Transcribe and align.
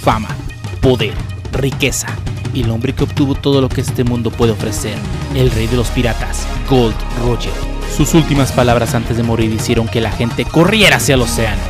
fama, 0.00 0.28
poder, 0.80 1.14
riqueza 1.52 2.08
y 2.54 2.62
el 2.62 2.70
hombre 2.70 2.94
que 2.94 3.04
obtuvo 3.04 3.34
todo 3.34 3.60
lo 3.60 3.68
que 3.68 3.82
este 3.82 4.02
mundo 4.02 4.30
puede 4.30 4.52
ofrecer, 4.52 4.96
el 5.34 5.50
rey 5.50 5.66
de 5.66 5.76
los 5.76 5.88
piratas, 5.88 6.46
Gold 6.68 6.96
Roger. 7.22 7.52
Sus 7.94 8.14
últimas 8.14 8.52
palabras 8.52 8.94
antes 8.94 9.16
de 9.16 9.22
morir 9.22 9.52
hicieron 9.52 9.88
que 9.88 10.00
la 10.00 10.10
gente 10.10 10.44
corriera 10.44 10.96
hacia 10.96 11.16
el 11.16 11.22
océano. 11.22 11.60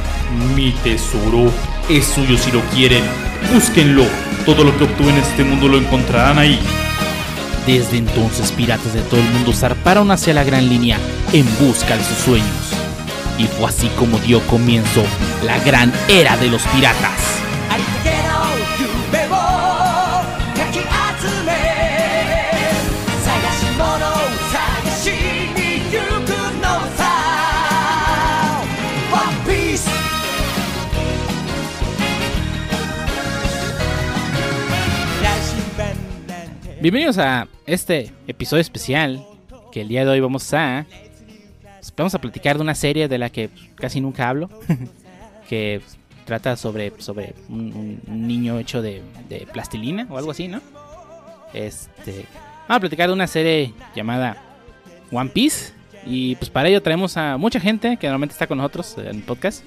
Mi 0.55 0.71
tesoro 0.71 1.51
es 1.89 2.07
suyo 2.07 2.39
si 2.39 2.53
lo 2.53 2.61
quieren. 2.75 3.03
Búsquenlo. 3.53 4.05
Todo 4.47 4.65
lo 4.65 4.77
que 4.79 4.85
obtuve 4.85 5.11
en 5.11 5.19
este 5.19 5.45
mundo 5.45 5.69
lo 5.69 5.79
encontrarán 5.79 6.39
ahí. 6.39 6.59
Desde 7.67 7.99
entonces, 7.99 8.53
piratas 8.53 8.95
de 8.95 9.03
todo 9.03 9.21
el 9.21 9.29
mundo 9.31 9.53
zarparon 9.53 10.11
hacia 10.11 10.33
la 10.35 10.45
gran 10.45 10.69
línea 10.69 10.99
en 11.33 11.47
busca 11.59 11.97
de 11.97 12.05
sus 12.05 12.19
sueños. 12.19 12.75
Y 13.39 13.45
fue 13.45 13.67
así 13.67 13.89
como 13.99 14.19
dio 14.19 14.41
comienzo 14.47 15.03
la 15.45 15.59
gran 15.61 15.93
era 16.09 16.37
de 16.37 16.49
los 16.49 16.63
piratas. 16.69 17.40
Bienvenidos 36.81 37.19
a 37.19 37.47
este 37.67 38.11
episodio 38.27 38.63
especial 38.63 39.23
que 39.71 39.83
el 39.83 39.89
día 39.89 40.03
de 40.03 40.13
hoy 40.13 40.21
vamos 40.21 40.55
a 40.55 40.87
vamos 41.95 42.15
a 42.15 42.19
platicar 42.19 42.57
de 42.57 42.63
una 42.63 42.75
serie 42.75 43.07
de 43.07 43.19
la 43.19 43.29
que 43.29 43.51
casi 43.75 44.01
nunca 44.01 44.31
hablo 44.31 44.49
que 45.49 45.83
trata 46.25 46.57
sobre 46.57 46.95
sobre 46.97 47.35
un, 47.51 48.01
niño 48.09 48.59
hecho 48.59 48.81
de, 48.81 49.03
plastilina 49.53 50.07
o 50.09 50.17
algo 50.17 50.31
así, 50.31 50.49
¿no? 50.49 50.63
Este 51.53 52.25
vamos 52.67 52.79
a 52.79 52.81
platicar 52.81 53.09
de 53.09 53.13
una 53.13 53.27
serie 53.27 53.75
llamada 53.95 54.39
One 55.13 55.29
Piece 55.29 55.75
y 56.07 56.37
pues 56.37 56.49
para 56.49 56.71
ello 56.71 56.81
traemos 56.81 57.19
a 57.19 57.37
mucha 57.37 57.61
gente 57.61 57.99
que 57.99 58.07
normalmente 58.07 58.33
está 58.33 58.47
con 58.47 58.57
nosotros 58.57 58.97
en 58.97 59.17
el 59.17 59.23
podcast 59.23 59.65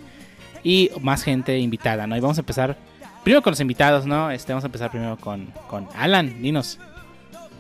y 0.63 0.89
más 0.99 1.21
gente 1.21 1.59
invitada, 1.59 2.07
¿no? 2.07 2.17
Y 2.17 2.21
vamos 2.21 2.39
a 2.39 2.41
empezar 2.41 2.75
primero 3.23 3.43
con 3.43 3.51
los 3.51 3.59
invitados, 3.59 4.07
¿no? 4.07 4.31
Este, 4.31 4.51
vamos 4.51 4.63
a 4.63 4.67
empezar 4.67 4.89
primero 4.89 5.15
con, 5.17 5.53
con 5.67 5.87
Alan, 5.95 6.41
dinos, 6.41 6.79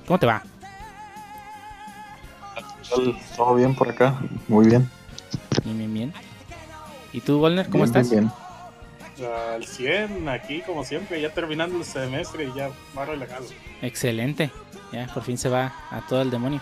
¿Cómo 0.07 0.19
te 0.19 0.25
va? 0.25 0.43
Todo 3.35 3.55
bien 3.55 3.73
por 3.73 3.89
acá, 3.89 4.19
muy 4.47 4.67
bien. 4.67 4.89
Bien, 5.63 5.77
bien, 5.77 5.93
bien. 5.93 6.13
¿Y 7.11 7.21
tú, 7.21 7.39
Wolner, 7.39 7.69
cómo 7.69 7.85
estás? 7.85 8.09
Bien, 8.09 8.29
Al 9.53 9.65
100, 9.65 10.29
aquí 10.29 10.61
como 10.61 10.83
siempre, 10.83 11.21
ya 11.21 11.29
terminando 11.31 11.77
el 11.77 11.85
semestre 11.85 12.45
y 12.45 12.53
ya 12.57 12.69
más 12.93 13.07
relajado. 13.07 13.45
Excelente, 13.81 14.51
ya 14.91 15.07
por 15.13 15.23
fin 15.23 15.37
se 15.37 15.49
va 15.49 15.73
a 15.89 16.01
todo 16.07 16.21
el 16.21 16.29
demonio. 16.29 16.61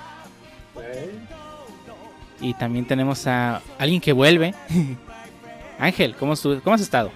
Y 2.40 2.54
también 2.56 2.86
tenemos 2.86 3.28
a 3.28 3.62
alguien 3.78 4.02
que 4.02 4.14
vuelve. 4.14 4.54
Ángel, 5.80 6.16
¿cómo, 6.16 6.34
¿cómo 6.64 6.76
has 6.76 6.82
estado? 6.82 7.12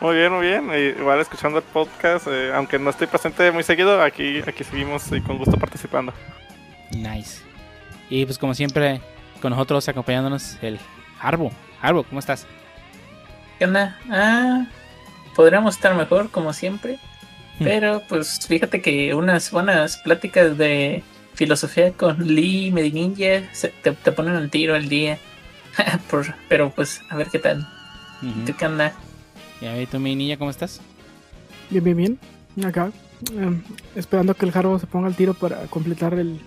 Muy 0.00 0.14
bien, 0.14 0.32
muy 0.32 0.46
bien. 0.46 0.70
Igual 0.98 1.20
escuchando 1.20 1.58
el 1.58 1.64
podcast, 1.64 2.28
eh, 2.28 2.52
aunque 2.54 2.78
no 2.78 2.90
estoy 2.90 3.08
presente 3.08 3.50
muy 3.50 3.64
seguido, 3.64 4.00
aquí, 4.00 4.38
aquí 4.46 4.62
seguimos 4.62 5.10
y 5.10 5.20
con 5.20 5.38
gusto 5.38 5.56
participando. 5.56 6.12
Nice. 6.92 7.42
Y 8.08 8.24
pues 8.24 8.38
como 8.38 8.54
siempre, 8.54 9.00
con 9.42 9.50
nosotros 9.50 9.88
acompañándonos 9.88 10.56
el 10.62 10.78
Arbo. 11.20 11.50
Arbo, 11.82 12.04
¿cómo 12.04 12.20
estás? 12.20 12.46
¿Qué 13.58 13.64
onda? 13.64 13.98
Ah, 14.08 14.66
podríamos 15.34 15.74
estar 15.74 15.94
mejor, 15.96 16.30
como 16.30 16.52
siempre. 16.52 16.98
Hmm. 17.58 17.64
Pero 17.64 18.02
pues 18.08 18.46
fíjate 18.46 18.80
que 18.80 19.14
unas 19.14 19.50
buenas 19.50 19.96
pláticas 19.96 20.56
de 20.56 21.02
filosofía 21.34 21.92
con 21.92 22.24
Lee 22.24 22.70
Medininja 22.70 23.48
te, 23.82 23.92
te 23.92 24.12
ponen 24.12 24.36
al 24.36 24.48
tiro 24.48 24.76
al 24.76 24.88
día. 24.88 25.18
pero 26.48 26.70
pues 26.70 27.02
a 27.10 27.16
ver 27.16 27.28
qué 27.28 27.40
tal. 27.40 27.66
qué 28.56 28.66
onda? 28.66 28.94
Y 29.60 29.66
a 29.66 29.74
ver, 29.74 29.88
tú, 29.88 29.98
mi 29.98 30.14
niña, 30.14 30.36
¿cómo 30.36 30.50
estás? 30.50 30.80
Bien, 31.70 31.84
bien, 31.84 31.96
bien. 31.96 32.18
Acá, 32.64 32.90
em, 33.36 33.62
esperando 33.94 34.34
que 34.34 34.46
el 34.46 34.56
Harbo 34.56 34.78
se 34.78 34.86
ponga 34.86 35.06
al 35.06 35.14
tiro 35.14 35.34
para 35.34 35.62
completar 35.66 36.14
el, 36.14 36.40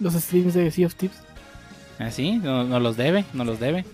los 0.00 0.14
streams 0.14 0.54
de 0.54 0.70
Sea 0.70 0.86
of 0.86 0.94
Tips. 0.94 1.16
¿Ah, 1.98 2.10
sí? 2.10 2.38
No, 2.42 2.64
no 2.64 2.80
los 2.80 2.96
debe, 2.96 3.24
no 3.32 3.44
los 3.44 3.60
debe. 3.60 3.84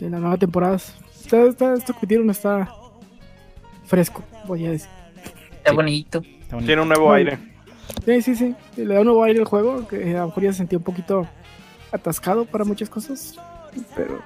En 0.00 0.10
la 0.10 0.18
nueva 0.18 0.36
temporada. 0.36 0.76
Está, 0.76 1.44
está, 1.44 1.74
esto 1.74 1.94
que 1.98 2.18
no 2.18 2.32
está 2.32 2.68
fresco, 3.86 4.22
voy 4.46 4.66
a 4.66 4.70
decir. 4.72 4.88
Está, 5.58 5.72
bonito. 5.72 6.22
Tiene 6.64 6.82
un 6.82 6.88
nuevo 6.88 7.12
aire. 7.12 7.38
Sí, 8.04 8.22
sí, 8.22 8.34
sí. 8.34 8.54
Le 8.76 8.94
da 8.94 9.00
un 9.00 9.06
nuevo 9.06 9.22
aire 9.22 9.40
al 9.40 9.46
juego, 9.46 9.86
que 9.86 10.16
a 10.16 10.20
lo 10.20 10.26
mejor 10.26 10.42
ya 10.42 10.52
se 10.52 10.58
sentía 10.58 10.78
un 10.78 10.84
poquito 10.84 11.28
atascado 11.92 12.44
para 12.44 12.64
muchas 12.64 12.88
cosas, 12.88 13.36
pero 13.94 14.20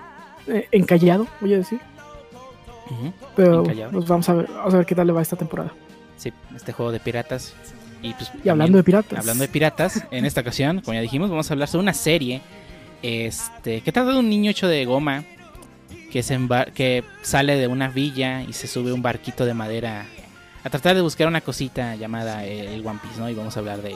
eh, 0.47 0.67
encallado, 0.73 1.27
voy 1.41 1.55
a 1.55 1.59
decir. 1.59 1.81
Pero 3.35 3.63
pues 3.65 4.07
vamos 4.07 4.29
a 4.29 4.35
ver, 4.35 4.47
vamos 4.49 4.75
a 4.75 4.77
ver 4.79 4.87
qué 4.87 4.95
tal 4.95 5.07
le 5.07 5.13
va 5.13 5.23
esta 5.23 5.37
temporada. 5.37 5.73
Sí, 6.17 6.33
este 6.55 6.73
juego 6.73 6.93
de 6.93 7.01
piratas. 7.01 7.55
Y, 8.03 8.15
pues, 8.15 8.31
hablando 8.49 8.79
de 8.79 8.85
piratas. 8.85 9.19
Hablando 9.19 9.43
de 9.43 9.49
piratas, 9.49 10.05
en 10.11 10.25
esta 10.25 10.41
ocasión, 10.41 10.81
como 10.81 10.95
ya 10.95 11.01
dijimos, 11.01 11.31
vamos 11.31 11.51
a 11.51 11.55
hablar 11.55 11.69
sobre 11.69 11.83
una 11.83 11.95
serie 11.95 12.41
este, 13.03 13.81
que 13.81 13.93
trata 13.93 14.13
de 14.13 14.19
un 14.19 14.29
niño 14.29 14.51
hecho 14.51 14.69
de 14.69 14.85
goma 14.85 15.25
que, 16.11 16.23
se 16.23 16.39
que 16.75 17.05
sale 17.23 17.57
de 17.57 17.67
una 17.67 17.89
villa 17.89 18.43
y 18.43 18.53
se 18.53 18.67
sube 18.67 18.93
un 18.93 19.03
barquito 19.03 19.45
de 19.45 19.55
madera 19.55 20.07
a 20.65 20.71
tratar 20.71 20.97
de 20.97 21.03
buscar 21.03 21.29
una 21.29 21.41
cosita 21.41 21.95
llamada 21.95 22.45
el 22.45 22.87
One 22.87 22.99
Piece, 23.03 23.21
¿no? 23.21 23.29
Y 23.29 23.35
vamos 23.35 23.57
a 23.57 23.61
hablar 23.61 23.83
de... 23.83 23.95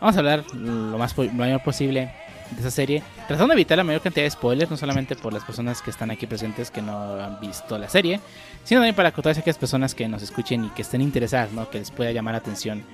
Vamos 0.00 0.16
a 0.16 0.18
hablar 0.18 0.44
lo 0.54 0.96
más 0.96 1.16
lo 1.16 1.24
mayor 1.32 1.62
posible 1.62 2.12
de 2.50 2.60
esa 2.60 2.70
serie, 2.70 3.02
tratando 3.26 3.48
de 3.48 3.60
evitar 3.60 3.78
la 3.78 3.84
mayor 3.84 4.00
cantidad 4.00 4.24
de 4.24 4.30
spoilers, 4.30 4.70
no 4.70 4.76
solamente 4.76 5.16
por 5.16 5.32
las 5.32 5.44
personas 5.44 5.82
que 5.82 5.90
están 5.90 6.10
aquí 6.10 6.26
presentes 6.26 6.70
que 6.70 6.82
no 6.82 7.14
han 7.20 7.40
visto 7.40 7.78
la 7.78 7.88
serie, 7.88 8.20
sino 8.64 8.80
también 8.80 8.94
para 8.94 9.10
todas 9.12 9.38
aquellas 9.38 9.58
personas 9.58 9.94
que 9.94 10.08
nos 10.08 10.22
escuchen 10.22 10.64
y 10.64 10.70
que 10.70 10.82
estén 10.82 11.00
interesadas, 11.00 11.52
¿no? 11.52 11.68
Que 11.70 11.78
les 11.78 11.90
pueda 11.90 12.12
llamar 12.12 12.34
la 12.34 12.38
atención 12.38 12.84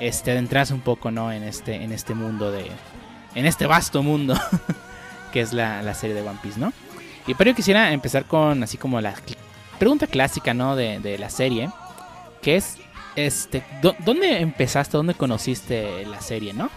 este 0.00 0.32
adentrarse 0.32 0.74
un 0.74 0.80
poco, 0.80 1.10
¿no? 1.10 1.32
En 1.32 1.42
este 1.42 1.76
en 1.76 1.92
este 1.92 2.14
mundo 2.14 2.50
de 2.50 2.66
en 3.34 3.46
este 3.46 3.66
vasto 3.66 4.02
mundo 4.02 4.38
que 5.32 5.40
es 5.40 5.52
la, 5.52 5.94
serie 5.94 6.14
de 6.14 6.22
One 6.22 6.38
Piece, 6.42 6.60
¿no? 6.60 6.72
Y 7.26 7.34
pero 7.34 7.50
yo 7.50 7.56
quisiera 7.56 7.92
empezar 7.92 8.24
con 8.24 8.62
así 8.62 8.76
como 8.76 9.00
la 9.00 9.14
pregunta 9.78 10.06
clásica, 10.06 10.54
¿no? 10.54 10.76
De, 10.76 11.00
de 11.00 11.18
la 11.18 11.30
serie, 11.30 11.70
que 12.42 12.56
es 12.56 12.78
este, 13.16 13.64
¿dónde 14.04 14.40
empezaste? 14.40 14.96
¿Dónde 14.96 15.14
conociste 15.14 16.04
la 16.06 16.20
serie, 16.20 16.52
no? 16.52 16.70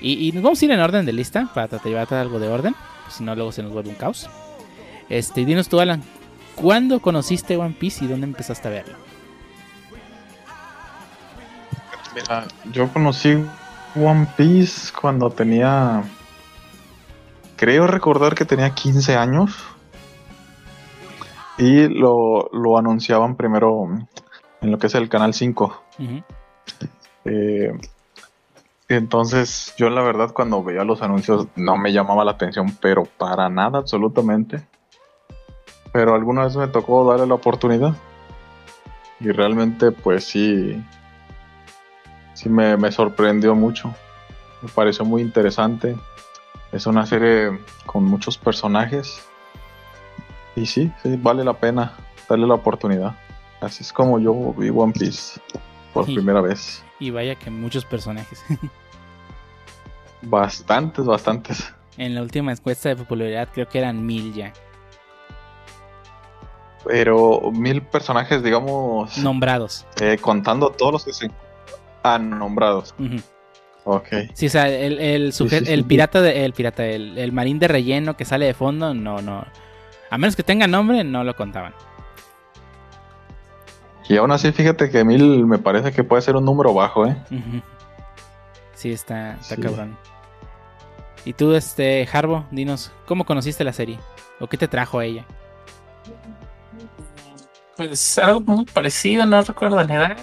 Y, 0.00 0.30
nos 0.32 0.42
vamos 0.42 0.60
a 0.60 0.64
ir 0.64 0.70
en 0.70 0.80
orden 0.80 1.06
de 1.06 1.12
lista 1.12 1.48
para 1.54 1.68
tratar 1.68 1.84
de 1.84 1.90
llevar 1.90 2.14
algo 2.14 2.38
de 2.38 2.48
orden. 2.48 2.74
Si 3.08 3.24
no, 3.24 3.34
luego 3.34 3.52
se 3.52 3.62
nos 3.62 3.72
vuelve 3.72 3.90
un 3.90 3.96
caos. 3.96 4.28
Este, 5.08 5.44
dinos 5.44 5.68
tú, 5.68 5.80
Alan, 5.80 6.02
¿cuándo 6.54 7.00
conociste 7.00 7.56
One 7.56 7.76
Piece 7.78 8.04
y 8.04 8.08
dónde 8.08 8.26
empezaste 8.26 8.68
a 8.68 8.70
verlo? 8.70 8.96
Mira, 12.14 12.46
yo 12.72 12.88
conocí 12.92 13.36
One 13.94 14.26
Piece 14.36 14.92
cuando 14.98 15.30
tenía. 15.30 16.02
Creo 17.56 17.86
recordar 17.86 18.34
que 18.34 18.44
tenía 18.44 18.70
15 18.70 19.16
años. 19.16 19.52
Y 21.58 21.88
lo, 21.88 22.50
lo 22.52 22.76
anunciaban 22.76 23.34
primero 23.36 23.88
en 24.60 24.70
lo 24.70 24.78
que 24.78 24.88
es 24.88 24.94
el 24.94 25.08
canal 25.08 25.32
5. 25.32 25.82
eh, 27.24 27.72
entonces, 28.88 29.74
yo 29.76 29.90
la 29.90 30.02
verdad 30.02 30.32
cuando 30.32 30.62
veía 30.62 30.84
los 30.84 31.02
anuncios 31.02 31.48
no 31.56 31.76
me 31.76 31.92
llamaba 31.92 32.24
la 32.24 32.32
atención, 32.32 32.76
pero 32.80 33.04
para 33.04 33.48
nada, 33.48 33.78
absolutamente. 33.78 34.64
Pero 35.92 36.14
alguna 36.14 36.44
vez 36.44 36.56
me 36.56 36.68
tocó 36.68 37.08
darle 37.10 37.26
la 37.26 37.34
oportunidad. 37.34 37.96
Y 39.18 39.30
realmente, 39.30 39.90
pues 39.90 40.24
sí, 40.24 40.80
sí 42.34 42.48
me, 42.48 42.92
sorprendió 42.92 43.54
mucho. 43.56 43.92
Me 44.62 44.68
pareció 44.68 45.04
muy 45.04 45.22
interesante. 45.22 45.96
Es 46.70 46.86
una 46.86 47.06
serie 47.06 47.58
con 47.86 48.04
muchos 48.04 48.38
personajes. 48.38 49.26
Y 50.54 50.66
sí, 50.66 50.92
sí, 51.02 51.16
vale 51.20 51.42
la 51.42 51.54
pena 51.54 51.94
darle 52.28 52.46
la 52.46 52.54
oportunidad. 52.54 53.16
Así 53.60 53.82
es 53.82 53.92
como 53.92 54.20
yo 54.20 54.52
vi 54.52 54.70
One 54.70 54.92
Piece 54.92 55.40
por 55.96 56.14
primera 56.14 56.40
vez. 56.40 56.82
Y 56.98 57.10
vaya 57.10 57.34
que 57.34 57.50
muchos 57.50 57.84
personajes. 57.84 58.44
bastantes, 60.22 61.04
bastantes. 61.04 61.72
En 61.96 62.14
la 62.14 62.22
última 62.22 62.52
encuesta 62.52 62.88
de 62.88 62.96
popularidad 62.96 63.48
creo 63.52 63.68
que 63.68 63.78
eran 63.78 64.04
mil 64.04 64.34
ya. 64.34 64.52
Pero 66.84 67.50
mil 67.52 67.82
personajes, 67.82 68.42
digamos... 68.42 69.18
Nombrados. 69.18 69.86
Eh, 70.00 70.18
contando 70.20 70.70
todos 70.70 70.92
los 70.92 71.04
que 71.04 71.12
se 71.12 71.30
han 72.02 72.30
nombrados. 72.30 72.94
Ok. 73.84 74.08
Sí, 74.34 74.46
o 74.46 74.50
sea, 74.50 74.68
el, 74.68 74.98
el, 75.00 75.32
el 75.66 75.84
pirata, 75.84 76.20
de, 76.20 76.44
el 76.44 76.52
pirata, 76.52 76.86
el, 76.86 77.18
el 77.18 77.32
marín 77.32 77.58
de 77.58 77.66
relleno 77.66 78.16
que 78.16 78.24
sale 78.24 78.46
de 78.46 78.54
fondo, 78.54 78.94
no, 78.94 79.20
no. 79.20 79.44
A 80.10 80.18
menos 80.18 80.36
que 80.36 80.44
tenga 80.44 80.68
nombre, 80.68 81.02
no 81.02 81.24
lo 81.24 81.34
contaban. 81.34 81.74
Y 84.08 84.16
aún 84.16 84.30
así, 84.30 84.52
fíjate 84.52 84.90
que 84.90 85.04
mil 85.04 85.46
me 85.46 85.58
parece 85.58 85.92
que 85.92 86.04
puede 86.04 86.22
ser 86.22 86.36
un 86.36 86.44
número 86.44 86.72
bajo, 86.72 87.06
¿eh? 87.06 87.16
Sí, 88.74 88.92
está, 88.92 89.34
está 89.34 89.56
cabrón. 89.56 89.96
Y 91.24 91.32
tú, 91.32 91.54
este, 91.54 92.08
Harbo, 92.12 92.46
dinos, 92.52 92.92
¿cómo 93.06 93.24
conociste 93.24 93.64
la 93.64 93.72
serie? 93.72 93.98
¿O 94.38 94.46
qué 94.46 94.56
te 94.56 94.68
trajo 94.68 95.00
a 95.00 95.04
ella? 95.04 95.26
Pues 97.76 98.18
algo 98.18 98.40
muy 98.40 98.64
parecido, 98.64 99.26
no 99.26 99.42
recuerdo 99.42 99.82
la 99.82 99.94
edad. 99.94 100.16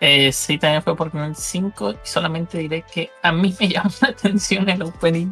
Eh, 0.00 0.32
sí, 0.32 0.58
también 0.58 0.82
fue 0.82 0.96
por 0.96 1.10
Canal 1.10 1.36
5 1.36 1.92
y 1.92 1.96
solamente 2.02 2.58
diré 2.58 2.82
que 2.82 3.10
a 3.22 3.32
mí 3.32 3.54
me 3.60 3.68
llamó 3.68 3.90
la 4.00 4.08
atención 4.08 4.68
el 4.68 4.82
opening. 4.82 5.30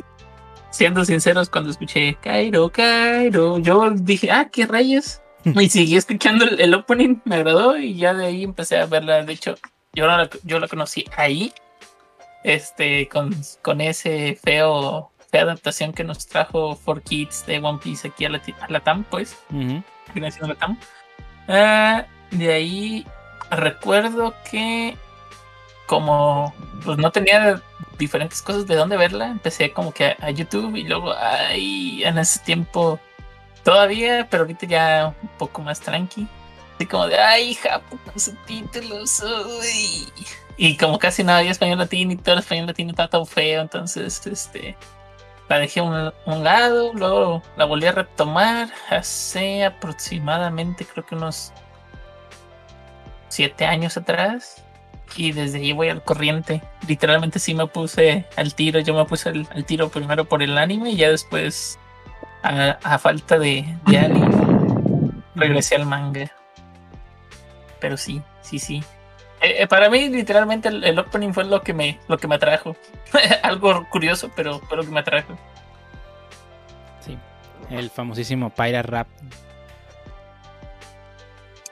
Siendo 0.70 1.04
sinceros, 1.04 1.50
cuando 1.50 1.70
escuché 1.70 2.16
Cairo, 2.20 2.70
Cairo, 2.70 3.58
yo 3.58 3.90
dije, 3.90 4.30
ah, 4.30 4.48
qué 4.50 4.66
rayos. 4.66 5.20
Y 5.44 5.68
seguí 5.70 5.96
escuchando 5.96 6.44
el, 6.44 6.74
opening, 6.74 7.16
me 7.24 7.36
agradó 7.36 7.78
y 7.78 7.94
ya 7.94 8.14
de 8.14 8.26
ahí 8.26 8.44
empecé 8.44 8.78
a 8.78 8.86
verla. 8.86 9.22
De 9.24 9.32
hecho, 9.32 9.54
yo 9.92 10.06
la, 10.06 10.28
yo 10.44 10.60
la 10.60 10.68
conocí 10.68 11.04
ahí, 11.16 11.52
este, 12.44 13.08
con, 13.08 13.34
con 13.62 13.80
ese 13.80 14.38
feo, 14.42 15.10
fea 15.30 15.42
adaptación 15.42 15.92
que 15.92 16.04
nos 16.04 16.26
trajo 16.26 16.76
For 16.76 17.02
Kids 17.02 17.46
de 17.46 17.58
One 17.58 17.78
Piece 17.82 18.08
aquí 18.08 18.24
a 18.24 18.30
la, 18.30 18.42
a 18.68 18.80
TAM, 18.80 19.04
pues. 19.04 19.36
la 20.14 20.54
TAM. 20.54 20.78
Ah, 21.48 22.06
de 22.30 22.52
ahí 22.52 23.06
recuerdo 23.50 24.34
que 24.50 24.96
como 25.86 26.54
pues 26.84 26.98
no 26.98 27.10
tenía 27.10 27.60
diferentes 27.98 28.40
cosas 28.42 28.66
de 28.66 28.76
dónde 28.76 28.96
verla, 28.96 29.26
empecé 29.26 29.72
como 29.72 29.92
que 29.92 30.16
a, 30.20 30.30
YouTube 30.30 30.76
y 30.76 30.84
luego 30.84 31.12
ahí 31.12 32.04
en 32.04 32.16
ese 32.18 32.38
tiempo 32.40 33.00
todavía, 33.62 34.26
pero 34.30 34.42
ahorita 34.44 34.66
ya 34.66 35.14
un 35.22 35.28
poco 35.38 35.62
más 35.62 35.80
tranqui. 35.80 36.26
Así 36.76 36.86
como 36.86 37.06
de, 37.06 37.18
ay, 37.18 37.54
Japón 37.54 37.98
con 38.04 38.18
subtítulos, 38.18 39.22
uy. 39.22 40.08
Y 40.56 40.76
como 40.76 40.98
casi 40.98 41.24
no 41.24 41.32
había 41.32 41.50
español 41.50 41.78
latino 41.78 42.12
y 42.12 42.16
todo 42.16 42.34
el 42.34 42.40
español 42.40 42.66
latino 42.66 42.90
estaba 42.90 43.08
tan 43.08 43.26
feo, 43.26 43.62
entonces, 43.62 44.26
este, 44.26 44.76
la 45.48 45.58
dejé 45.58 45.80
a 45.80 45.82
un, 45.82 46.12
un, 46.26 46.44
lado, 46.44 46.92
luego 46.94 47.42
la 47.56 47.64
volví 47.64 47.86
a 47.86 47.92
retomar 47.92 48.68
hace 48.90 49.64
aproximadamente, 49.64 50.86
creo 50.86 51.04
que 51.04 51.14
unos 51.14 51.52
siete 53.30 53.64
años 53.64 53.96
atrás. 53.96 54.62
Y 55.16 55.32
desde 55.32 55.58
ahí 55.58 55.72
voy 55.72 55.88
al 55.88 56.04
corriente. 56.04 56.62
Literalmente 56.86 57.38
sí 57.40 57.54
me 57.54 57.66
puse 57.66 58.26
al 58.36 58.54
tiro. 58.54 58.78
Yo 58.78 58.94
me 58.94 59.04
puse 59.06 59.30
al, 59.30 59.64
tiro 59.64 59.88
primero 59.88 60.24
por 60.24 60.42
el 60.42 60.56
anime 60.56 60.90
y 60.90 60.96
ya 60.96 61.10
después, 61.10 61.79
a, 62.42 62.98
falta 62.98 63.38
de, 63.38 63.64
anime, 63.86 65.12
regresé 65.34 65.76
al 65.76 65.86
manga. 65.86 66.30
Pero 67.80 67.96
sí, 67.96 68.22
sí, 68.40 68.58
sí. 68.58 68.82
Eh, 69.40 69.62
eh, 69.62 69.66
para 69.66 69.88
mí, 69.88 70.08
literalmente, 70.08 70.68
el, 70.68 70.98
opening 70.98 71.32
fue 71.32 71.44
lo 71.44 71.62
que 71.62 71.72
me, 71.72 71.98
lo 72.08 72.18
que 72.18 72.28
me 72.28 72.34
atrajo. 72.34 72.76
Algo 73.42 73.88
curioso, 73.88 74.30
pero 74.36 74.58
fue 74.60 74.76
lo 74.76 74.84
que 74.84 74.90
me 74.90 75.00
atrajo. 75.00 75.38
Sí, 77.00 77.16
el 77.70 77.90
famosísimo 77.90 78.50
Pyra 78.50 78.82
Rap 78.82 79.08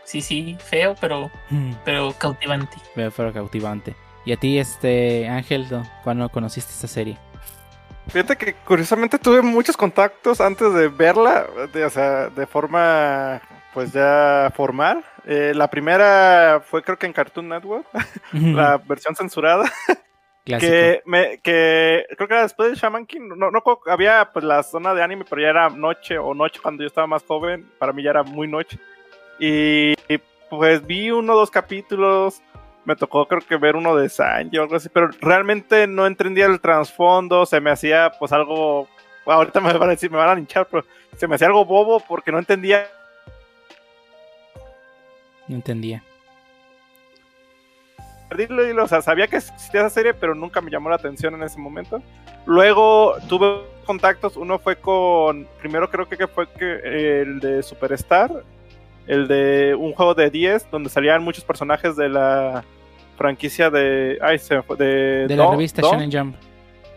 Sí, 0.09 0.23
sí, 0.23 0.57
feo, 0.59 0.95
pero, 0.99 1.31
mm. 1.51 1.73
pero 1.85 2.15
cautivante. 2.15 2.79
Feo, 2.95 3.13
pero 3.15 3.31
cautivante. 3.31 3.95
¿Y 4.25 4.33
a 4.33 4.39
ti, 4.39 4.59
este 4.59 5.29
Ángel, 5.29 5.67
cuándo 6.03 6.31
conociste 6.31 6.73
esta 6.73 6.89
serie? 6.89 7.19
Fíjate 8.09 8.37
que 8.37 8.55
curiosamente 8.55 9.19
tuve 9.19 9.43
muchos 9.43 9.77
contactos 9.77 10.41
antes 10.41 10.73
de 10.73 10.89
verla, 10.89 11.47
de, 11.73 11.85
o 11.85 11.91
sea, 11.91 12.29
de 12.29 12.47
forma 12.47 13.41
pues 13.75 13.93
ya 13.93 14.51
formal. 14.55 15.05
Eh, 15.27 15.53
la 15.55 15.69
primera 15.69 16.63
fue 16.65 16.83
creo 16.83 16.99
que 16.99 17.07
en 17.07 17.13
Cartoon 17.13 17.49
Network, 17.49 17.87
la 18.33 18.79
versión 18.79 19.15
censurada. 19.15 19.71
que, 20.45 21.03
me, 21.05 21.39
que 21.39 22.07
creo 22.17 22.27
que 22.27 22.35
era 22.35 22.43
después 22.43 22.71
de 22.71 22.77
Shaman 22.77 23.05
King, 23.05 23.29
no, 23.37 23.51
no 23.51 23.63
había 23.87 24.31
pues 24.33 24.45
la 24.45 24.63
zona 24.63 24.95
de 24.95 25.03
anime, 25.03 25.27
pero 25.29 25.43
ya 25.43 25.49
era 25.49 25.69
noche 25.69 26.17
o 26.17 26.33
noche 26.33 26.61
cuando 26.63 26.83
yo 26.83 26.87
estaba 26.87 27.07
más 27.07 27.23
joven, 27.25 27.71
para 27.79 27.93
mí 27.93 28.03
ya 28.03 28.11
era 28.11 28.23
muy 28.23 28.49
noche. 28.49 28.79
Y 29.39 29.95
pues 30.49 30.87
vi 30.87 31.11
uno 31.11 31.35
o 31.35 31.37
dos 31.37 31.51
capítulos. 31.51 32.43
Me 32.85 32.97
tocó 32.97 33.27
creo 33.29 33.43
que 33.43 33.57
ver 33.57 33.77
uno 33.77 33.95
de 33.97 34.09
Sanji 34.09 34.57
o 34.59 34.63
algo 34.63 34.77
así, 34.77 34.89
pero 34.89 35.11
realmente 35.21 35.87
no 35.87 36.07
entendía 36.07 36.47
el 36.47 36.61
trasfondo, 36.61 37.45
se 37.45 37.61
me 37.61 37.71
hacía 37.71 38.13
pues 38.19 38.33
algo, 38.33 38.89
ahorita 39.27 39.61
me 39.61 39.73
van 39.73 39.89
a 39.89 39.93
decir, 39.93 40.11
me 40.11 40.17
van 40.17 40.31
a 40.31 40.35
linchar, 40.35 40.67
pero 40.71 40.85
se 41.17 41.29
me 41.29 41.35
hacía 41.35 41.49
algo 41.49 41.65
bobo 41.65 42.01
porque 42.01 42.33
no 42.33 42.39
entendía. 42.39 42.87
No 45.49 45.57
entendía. 45.57 46.03
O 48.83 48.89
sea, 48.89 49.01
sabía 49.01 49.27
que 49.27 49.37
existía 49.37 49.81
esa 49.81 49.91
serie, 49.91 50.13
pero 50.13 50.35
nunca 50.35 50.61
me 50.61 50.71
llamó 50.71 50.91
la 50.91 50.97
atención 50.97 51.35
en 51.35 51.43
ese 51.43 51.59
momento. 51.59 52.03
Luego 52.45 53.17
tuve 53.29 53.63
contactos, 53.87 54.37
uno 54.37 54.59
fue 54.59 54.77
con, 54.77 55.49
primero 55.61 55.89
creo 55.91 56.07
que 56.07 56.27
fue 56.27 56.47
que 56.53 57.21
el 57.23 57.41
de 57.41 57.63
Superstar, 57.63 58.31
el 59.09 59.27
de 59.27 59.75
un 59.75 59.93
juego 59.95 60.15
de 60.15 60.31
10 60.31 60.71
donde 60.71 60.91
salían 60.91 61.25
muchos 61.25 61.43
personajes 61.43 61.97
de 61.97 62.09
la 62.09 62.63
franquicia 63.17 63.71
de. 63.71 64.19
Ay, 64.23 64.39
se 64.39 64.55
de, 64.79 65.27
de 65.27 65.37
la 65.37 65.51
revista 65.51 65.83
Shonen 65.83 66.13
Jump. 66.13 66.37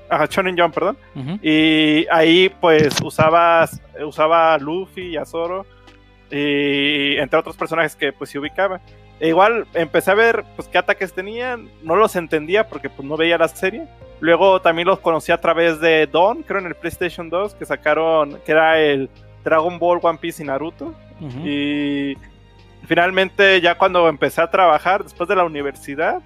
Ajá, 0.10 0.28
Shonen 0.30 0.58
Jump, 0.58 0.74
perdón. 0.74 0.98
Y 1.42 2.06
ahí, 2.12 2.52
pues, 2.60 3.02
usabas, 3.02 3.82
usaba 4.06 4.54
a 4.54 4.58
Luffy 4.58 5.14
y 5.14 5.18
a 5.18 5.26
Zoro. 5.26 5.66
Y 6.30 7.16
entre 7.18 7.40
otros 7.40 7.56
personajes 7.56 7.96
que, 7.96 8.12
pues, 8.12 8.30
se 8.30 8.38
ubicaba. 8.38 8.82
E 9.22 9.30
igual 9.30 9.66
empecé 9.74 10.12
a 10.12 10.16
ver, 10.16 10.44
pues, 10.58 10.68
qué 10.68 10.78
ataques 10.78 11.14
tenían. 11.14 11.70
No 11.82 11.96
los 11.96 12.18
entendía 12.18 12.68
porque, 12.68 12.90
pues, 12.90 13.08
no 13.08 13.16
veía 13.16 13.38
la 13.38 13.48
serie. 13.48 13.88
Luego 14.20 14.62
también 14.62 14.88
los 14.88 15.00
conocí 15.00 15.32
a 15.32 15.40
través 15.40 15.80
de 15.80 16.08
Don, 16.08 16.44
creo 16.44 16.60
en 16.60 16.68
el 16.68 16.76
PlayStation 16.76 17.30
2, 17.30 17.56
que 17.56 17.66
sacaron, 17.66 18.38
que 18.46 18.52
era 18.52 18.80
el 18.80 19.10
Dragon 19.46 19.80
Ball, 19.80 20.00
One 20.02 20.20
Piece 20.20 20.44
y 20.44 20.46
Naruto. 20.46 20.94
Y 21.46 22.18
finalmente 22.88 23.62
ya 23.62 23.78
cuando 23.78 24.10
empecé 24.10 24.42
a 24.42 24.50
trabajar, 24.50 25.04
después 25.04 25.30
de 25.30 25.36
la 25.36 25.44
universidad, 25.44 26.22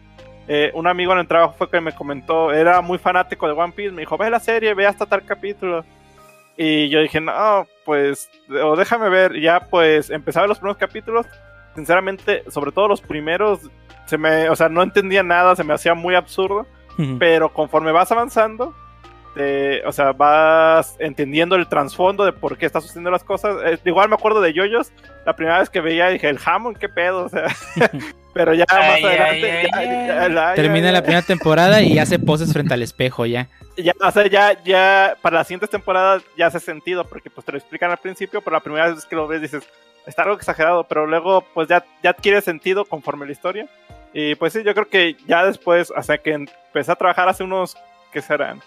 eh, 0.48 0.72
un 0.74 0.88
amigo 0.88 1.12
en 1.14 1.20
el 1.20 1.28
trabajo 1.28 1.56
fue 1.58 1.70
que 1.70 1.82
me 1.82 1.94
comentó, 1.94 2.54
era 2.54 2.82
muy 2.82 2.98
fanático 2.98 3.48
de 3.48 3.54
One 3.54 3.74
Piece, 3.74 3.92
me 3.92 4.02
dijo, 4.02 4.18
ve 4.18 4.30
la 4.30 4.40
serie, 4.40 4.74
ve 4.74 4.86
hasta 4.86 5.06
tal 5.06 5.26
capítulo. 5.26 5.84
Y 6.58 6.88
yo 6.90 7.02
dije, 7.02 7.20
no, 7.20 7.68
pues, 7.84 8.30
o 8.64 8.76
déjame 8.76 9.10
ver, 9.10 9.36
y 9.36 9.42
ya 9.42 9.68
pues 9.70 10.10
empecé 10.10 10.40
a 10.40 10.44
ver 10.44 10.50
los 10.50 10.60
primeros 10.60 10.78
capítulos, 10.78 11.26
sinceramente, 11.76 12.44
sobre 12.50 12.72
todo 12.72 12.88
los 12.88 13.02
primeros, 13.02 13.60
se 14.06 14.18
me, 14.18 14.50
o 14.50 14.56
sea, 14.56 14.70
no 14.70 14.82
entendía 14.82 15.24
nada, 15.24 15.56
se 15.56 15.64
me 15.64 15.74
hacía 15.74 15.94
muy 15.96 16.16
absurdo, 16.16 16.66
pero 17.20 17.52
conforme 17.52 17.92
vas 17.92 18.10
avanzando, 18.14 18.74
o 19.86 19.92
sea, 19.92 20.14
vas 20.14 20.96
entendiendo 21.00 21.56
el 21.56 21.68
trasfondo 21.68 22.24
de 22.24 22.32
por 22.32 22.58
qué 22.58 22.66
estás 22.66 22.84
sucediendo 22.84 23.12
las 23.12 23.24
cosas. 23.24 23.58
Eh, 23.66 23.78
igual 23.86 24.10
me 24.10 24.16
acuerdo 24.16 24.42
de 24.42 24.54
Yoyos, 24.54 24.92
la 25.26 25.36
primera 25.36 25.60
vez 25.60 25.70
que 25.70 25.82
veía 25.82 26.10
dije, 26.10 26.30
el 26.30 26.40
Hammond, 26.44 26.78
qué 26.78 26.88
pedo, 26.88 27.26
o 27.26 27.30
sea, 27.30 27.48
pero 28.34 28.54
ya 28.54 28.66
más 28.70 29.04
adelante... 29.04 29.70
Termina 30.56 30.92
la 30.92 31.02
primera 31.02 31.22
temporada 31.22 31.82
y 31.82 32.00
hace 32.00 32.20
poses 32.20 32.54
frente 32.54 32.74
al 32.74 32.82
espejo 32.82 33.26
ya. 33.26 33.50
Ya, 33.78 33.94
o 34.02 34.12
sea, 34.12 34.28
ya, 34.28 34.64
ya, 34.64 35.18
para 35.22 35.38
las 35.38 35.48
siguientes 35.48 35.70
temporadas 35.70 36.24
ya 36.38 36.48
hace 36.48 36.62
sentido, 36.62 37.04
porque 37.04 37.30
pues 37.30 37.46
te 37.46 37.52
lo 37.52 37.58
explican 37.58 37.92
al 37.92 37.98
principio, 37.98 38.42
pero 38.42 38.56
la 38.56 38.64
primera 38.64 38.90
vez 38.90 39.06
que 39.06 39.18
lo 39.18 39.28
ves 39.28 39.42
dices, 39.42 39.68
está 40.06 40.24
algo 40.24 40.36
exagerado, 40.36 40.86
pero 40.86 41.06
luego 41.08 41.44
pues 41.54 41.68
ya, 41.68 41.84
ya 42.02 42.12
adquiere 42.12 42.42
sentido 42.42 42.86
conforme 42.86 43.26
la 43.26 43.34
historia. 43.34 43.68
Y 44.14 44.36
pues 44.36 44.54
sí, 44.54 44.64
yo 44.64 44.74
creo 44.74 44.88
que 44.88 45.18
ya 45.28 45.46
después, 45.46 45.92
hasta 45.94 46.18
que 46.18 46.32
empecé 46.32 46.90
a 46.90 46.96
trabajar 46.96 47.28
hace 47.28 47.44
unos, 47.44 47.76
¿qué 48.14 48.22
serán? 48.22 48.62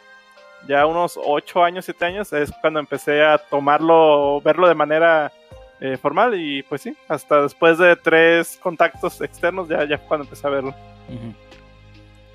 Ya 0.66 0.86
unos 0.86 1.18
8 1.22 1.64
años, 1.64 1.84
7 1.84 2.04
años, 2.04 2.32
es 2.32 2.50
cuando 2.60 2.80
empecé 2.80 3.22
a 3.22 3.38
tomarlo, 3.38 4.40
verlo 4.40 4.68
de 4.68 4.74
manera 4.74 5.32
eh, 5.80 5.96
formal 5.96 6.34
y 6.34 6.62
pues 6.64 6.82
sí, 6.82 6.96
hasta 7.06 7.42
después 7.42 7.78
de 7.78 7.94
tres 7.94 8.58
contactos 8.60 9.20
externos 9.20 9.68
ya, 9.68 9.86
ya 9.86 9.98
cuando 9.98 10.24
empecé 10.24 10.46
a 10.46 10.50
verlo. 10.50 10.74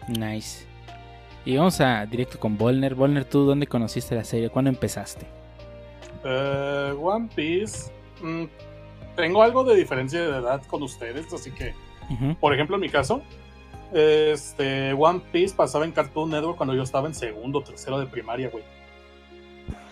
Nice. 0.07 0.65
Y 1.45 1.57
vamos 1.57 1.81
a 1.81 2.05
directo 2.05 2.39
con 2.39 2.57
Volner. 2.57 2.95
Volner, 2.95 3.25
¿tú 3.25 3.45
dónde 3.45 3.67
conociste 3.67 4.15
la 4.15 4.23
serie? 4.23 4.49
¿Cuándo 4.49 4.69
empezaste? 4.69 5.25
Uh, 6.23 7.05
One 7.05 7.29
Piece. 7.35 7.91
Mm, 8.21 8.45
tengo 9.17 9.43
algo 9.43 9.65
de 9.65 9.75
diferencia 9.75 10.21
de 10.21 10.37
edad 10.37 10.61
con 10.67 10.81
ustedes, 10.81 11.31
así 11.33 11.51
que, 11.51 11.73
por 12.39 12.53
ejemplo, 12.53 12.75
en 12.77 12.81
mi 12.81 12.89
caso, 12.89 13.21
este, 13.93 14.93
One 14.93 15.21
Piece 15.31 15.55
pasaba 15.55 15.85
en 15.85 15.91
Cartoon 15.91 16.31
Network 16.31 16.57
cuando 16.57 16.73
yo 16.73 16.83
estaba 16.83 17.07
en 17.07 17.13
segundo, 17.13 17.61
tercero 17.61 17.99
de 17.99 18.07
primaria, 18.07 18.49
güey. 18.49 18.63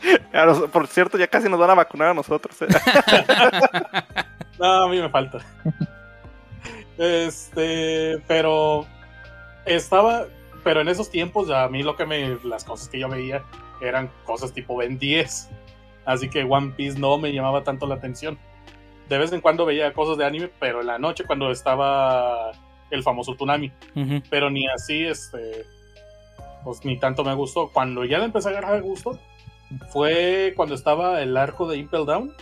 por 0.71 0.87
cierto, 0.87 1.17
ya 1.17 1.27
casi 1.27 1.47
nos 1.47 1.59
van 1.59 1.69
a 1.69 1.75
vacunar 1.75 2.09
a 2.09 2.13
nosotros. 2.13 2.59
¿eh? 2.61 2.67
no, 4.59 4.83
a 4.83 4.89
mí 4.89 4.99
me 4.99 5.09
falta. 5.09 5.39
Este, 6.97 8.21
pero 8.27 8.87
estaba, 9.65 10.25
pero 10.63 10.81
en 10.81 10.87
esos 10.87 11.09
tiempos 11.09 11.49
a 11.51 11.67
mí 11.67 11.83
lo 11.83 11.95
que 11.95 12.05
me, 12.05 12.37
las 12.43 12.63
cosas 12.63 12.89
que 12.89 12.99
yo 12.99 13.07
veía 13.09 13.43
eran 13.81 14.09
cosas 14.25 14.53
tipo 14.53 14.75
Ben 14.77 14.97
10. 14.97 15.49
Así 16.05 16.29
que 16.29 16.43
One 16.43 16.73
Piece 16.75 16.99
no 16.99 17.17
me 17.19 17.31
llamaba 17.31 17.63
tanto 17.63 17.85
la 17.85 17.95
atención. 17.95 18.39
de 19.09 19.17
vez 19.17 19.31
en 19.31 19.41
cuando 19.41 19.65
veía 19.65 19.93
cosas 19.93 20.17
de 20.17 20.25
anime, 20.25 20.49
pero 20.59 20.81
en 20.81 20.87
la 20.87 20.97
noche 20.97 21.23
cuando 21.25 21.51
estaba 21.51 22.51
el 22.91 23.03
famoso 23.03 23.35
Tsunami. 23.35 23.71
Pero 24.29 24.49
ni 24.49 24.67
así, 24.67 25.05
este, 25.05 25.65
pues 26.63 26.83
ni 26.85 26.97
tanto 26.99 27.23
me 27.23 27.33
gustó. 27.33 27.69
Cuando 27.69 28.05
ya 28.05 28.19
le 28.19 28.25
empecé 28.25 28.49
a 28.49 28.51
agarrar 28.51 28.81
gusto, 28.81 29.19
fue 29.89 30.53
cuando 30.55 30.75
estaba 30.75 31.21
el 31.21 31.35
arco 31.37 31.67
de 31.67 31.77
Impel 31.77 32.05
Down. 32.05 32.33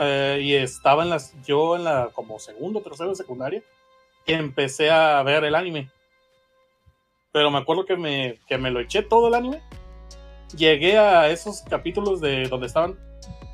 Eh, 0.00 0.40
y 0.42 0.54
estaba 0.54 1.02
en 1.02 1.10
las, 1.10 1.34
yo 1.42 1.76
en 1.76 1.84
la 1.84 2.10
como 2.12 2.38
segundo, 2.38 2.80
tercero 2.82 3.10
de 3.10 3.16
secundaria, 3.16 3.62
y 4.26 4.32
empecé 4.32 4.90
a 4.90 5.22
ver 5.22 5.44
el 5.44 5.54
anime. 5.54 5.90
Pero 7.32 7.50
me 7.50 7.58
acuerdo 7.58 7.84
que 7.84 7.96
me, 7.96 8.38
que 8.46 8.58
me 8.58 8.70
lo 8.70 8.80
eché 8.80 9.02
todo 9.02 9.28
el 9.28 9.34
anime. 9.34 9.62
Llegué 10.56 10.98
a 10.98 11.28
esos 11.28 11.62
capítulos 11.62 12.20
de 12.20 12.48
donde 12.48 12.66
estaban 12.66 12.96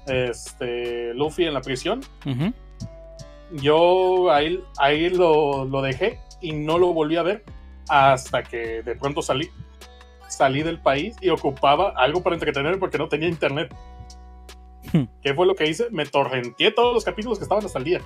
este, 0.06 1.14
Luffy 1.14 1.44
en 1.44 1.54
la 1.54 1.60
prisión. 1.60 2.02
Yo 3.54 4.32
ahí, 4.32 4.62
ahí 4.78 5.10
lo, 5.10 5.64
lo, 5.64 5.80
dejé 5.80 6.18
y 6.40 6.52
no 6.52 6.76
lo 6.76 6.92
volví 6.92 7.16
a 7.16 7.22
ver 7.22 7.44
hasta 7.88 8.42
que 8.42 8.82
de 8.82 8.96
pronto 8.96 9.22
salí. 9.22 9.48
Salí 10.28 10.62
del 10.62 10.80
país 10.80 11.16
y 11.20 11.28
ocupaba 11.28 11.90
algo 11.96 12.22
para 12.22 12.34
entretenerme 12.34 12.78
porque 12.78 12.98
no 12.98 13.08
tenía 13.08 13.28
internet. 13.28 13.72
¿Qué 15.22 15.34
fue 15.34 15.46
lo 15.46 15.54
que 15.54 15.68
hice? 15.68 15.88
Me 15.90 16.04
torrenteé 16.04 16.72
todos 16.72 16.92
los 16.92 17.04
capítulos 17.04 17.38
que 17.38 17.44
estaban 17.44 17.64
hasta 17.64 17.78
el 17.78 17.84
día. 17.84 18.00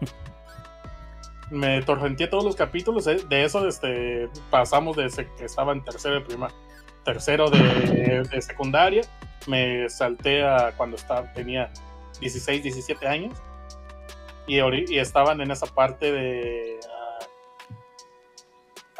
Me 1.50 1.82
torrenteé 1.82 2.26
todos 2.26 2.44
los 2.44 2.56
capítulos. 2.56 3.06
Eh, 3.06 3.20
de 3.26 3.44
eso 3.44 3.66
este, 3.66 4.28
pasamos 4.50 4.96
desde 4.96 5.26
que 5.36 5.46
estaba 5.46 5.72
en 5.72 5.82
tercero 5.84 6.16
de 6.16 6.20
prima, 6.20 6.48
tercero 7.04 7.48
de, 7.48 8.26
de 8.30 8.42
secundaria. 8.42 9.02
Me 9.46 9.88
salté 9.88 10.44
a 10.44 10.72
cuando 10.76 10.96
estaba, 10.96 11.32
tenía 11.32 11.70
16, 12.20 12.62
17 12.62 13.06
años 13.06 13.34
y, 14.46 14.58
y 14.92 14.98
estaban 14.98 15.40
en 15.40 15.50
esa 15.50 15.66
parte 15.66 16.12
de. 16.12 16.80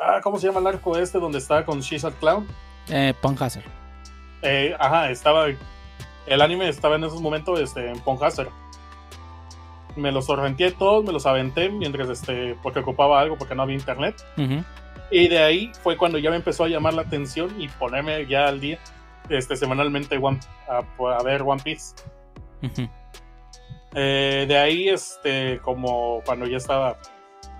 Ah, 0.00 0.16
ah, 0.16 0.20
¿Cómo 0.22 0.38
se 0.38 0.46
llama 0.46 0.60
el 0.60 0.66
arco 0.66 0.96
este 0.96 1.18
donde 1.18 1.38
estaba 1.38 1.64
con 1.64 1.80
She's 1.80 2.06
Clown? 2.20 2.46
Eh, 2.88 3.14
Ponhazer. 3.20 3.64
Eh, 4.42 4.74
ajá, 4.78 5.10
estaba. 5.10 5.46
El 6.26 6.40
anime 6.40 6.68
estaba 6.68 6.96
en 6.96 7.04
esos 7.04 7.20
momentos 7.20 7.60
este, 7.60 7.90
en 7.90 7.98
Ponhazer. 8.00 8.48
Me 9.96 10.10
los 10.10 10.26
torrenteé 10.26 10.72
todos, 10.72 11.04
me 11.04 11.12
los 11.12 11.24
aventé 11.26 11.68
mientras 11.68 12.08
este, 12.08 12.56
porque 12.62 12.80
ocupaba 12.80 13.20
algo, 13.20 13.36
porque 13.38 13.54
no 13.54 13.62
había 13.62 13.76
internet. 13.76 14.16
Y 15.10 15.28
de 15.28 15.38
ahí 15.38 15.70
fue 15.82 15.96
cuando 15.96 16.18
ya 16.18 16.30
me 16.30 16.36
empezó 16.36 16.64
a 16.64 16.68
llamar 16.68 16.94
la 16.94 17.02
atención 17.02 17.60
y 17.60 17.68
ponerme 17.68 18.26
ya 18.26 18.46
al 18.46 18.60
día, 18.60 18.78
este, 19.28 19.54
semanalmente 19.54 20.18
a, 20.68 21.22
ver 21.22 21.42
One 21.42 21.62
Piece. 21.62 21.94
Eh, 23.94 24.44
de 24.48 24.58
ahí, 24.58 24.88
este, 24.88 25.60
como 25.60 26.20
cuando 26.24 26.46
ya 26.46 26.56
estaba 26.56 26.98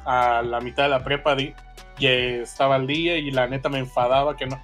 a 0.05 0.43
la 0.43 0.61
mitad 0.61 0.85
de 0.85 0.88
la 0.91 1.05
prepa, 1.05 1.37
ya 1.99 2.11
estaba 2.11 2.75
al 2.75 2.87
día 2.87 3.17
y 3.17 3.31
la 3.31 3.47
neta 3.47 3.69
me 3.69 3.79
enfadaba 3.79 4.37
que 4.37 4.47
no, 4.47 4.61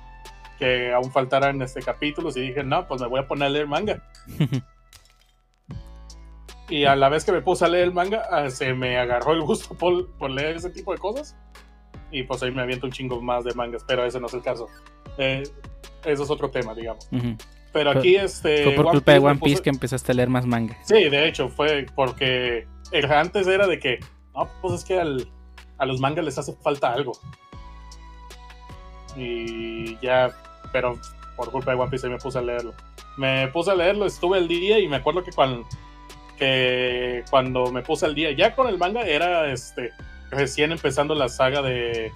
que 0.58 0.92
aún 0.92 1.10
faltaran 1.10 1.62
este 1.62 1.80
capítulos 1.80 2.36
y 2.36 2.40
dije, 2.40 2.64
no, 2.64 2.86
pues 2.86 3.00
me 3.00 3.06
voy 3.06 3.20
a 3.20 3.28
poner 3.28 3.46
a 3.46 3.50
leer 3.50 3.66
manga. 3.66 4.02
y 6.68 6.84
a 6.84 6.96
la 6.96 7.08
vez 7.08 7.24
que 7.24 7.32
me 7.32 7.40
puse 7.40 7.64
a 7.64 7.68
leer 7.68 7.84
el 7.84 7.94
manga, 7.94 8.24
ah, 8.30 8.50
se 8.50 8.74
me 8.74 8.98
agarró 8.98 9.32
el 9.32 9.42
gusto 9.42 9.74
por, 9.74 10.30
leer 10.30 10.56
ese 10.56 10.70
tipo 10.70 10.92
de 10.92 10.98
cosas. 10.98 11.36
Y 12.12 12.24
pues 12.24 12.42
ahí 12.42 12.50
me 12.50 12.62
aviento 12.62 12.86
un 12.86 12.92
chingo 12.92 13.22
más 13.22 13.44
de 13.44 13.54
mangas, 13.54 13.84
pero 13.86 14.04
ese 14.04 14.18
no 14.18 14.26
es 14.26 14.34
el 14.34 14.42
caso. 14.42 14.66
Eh, 15.16 15.44
eso 16.04 16.22
es 16.24 16.30
otro 16.30 16.50
tema, 16.50 16.74
digamos. 16.74 17.08
Pero 17.72 17.90
aquí 17.90 18.16
este... 18.16 18.64
Fue 18.64 18.72
por 18.72 18.90
culpa 18.90 19.12
de 19.12 19.18
One 19.18 19.40
Piece 19.42 19.62
que 19.62 19.70
empezaste 19.70 20.12
a 20.12 20.14
leer 20.14 20.28
más 20.28 20.46
manga. 20.46 20.76
Sí, 20.82 21.08
de 21.08 21.28
hecho, 21.28 21.48
fue 21.48 21.86
porque 21.94 22.66
antes 23.08 23.46
era 23.46 23.66
de 23.66 23.78
que, 23.78 24.00
no, 24.34 24.48
pues 24.60 24.74
es 24.74 24.84
que 24.84 24.98
a 24.98 25.86
los 25.86 26.00
mangas 26.00 26.24
les 26.24 26.38
hace 26.38 26.52
falta 26.54 26.92
algo. 26.92 27.12
Y 29.16 29.98
ya, 30.00 30.30
pero 30.72 30.98
por 31.36 31.50
culpa 31.50 31.72
de 31.72 31.78
One 31.78 31.90
Piece 31.90 32.08
me 32.08 32.18
puse 32.18 32.38
a 32.38 32.42
leerlo. 32.42 32.74
Me 33.16 33.48
puse 33.48 33.70
a 33.70 33.74
leerlo, 33.74 34.06
estuve 34.06 34.38
el 34.38 34.48
día 34.48 34.78
y 34.78 34.88
me 34.88 34.96
acuerdo 34.96 35.22
que 35.22 35.32
cuando, 35.32 35.66
que 36.36 37.24
cuando 37.30 37.70
me 37.70 37.82
puse 37.82 38.06
al 38.06 38.14
día, 38.14 38.32
ya 38.32 38.54
con 38.54 38.68
el 38.68 38.78
manga 38.78 39.02
era 39.02 39.52
este 39.52 39.92
recién 40.30 40.72
empezando 40.72 41.14
la 41.14 41.28
saga 41.28 41.60
de, 41.62 42.12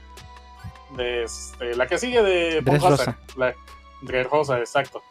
de 0.97 1.25
este, 1.25 1.75
la 1.75 1.87
que 1.87 1.99
sigue 1.99 2.23
de 2.23 2.61
Rosa. 2.61 3.19
La, 3.37 3.55
Rosa, 4.25 4.59
exacto. 4.59 5.03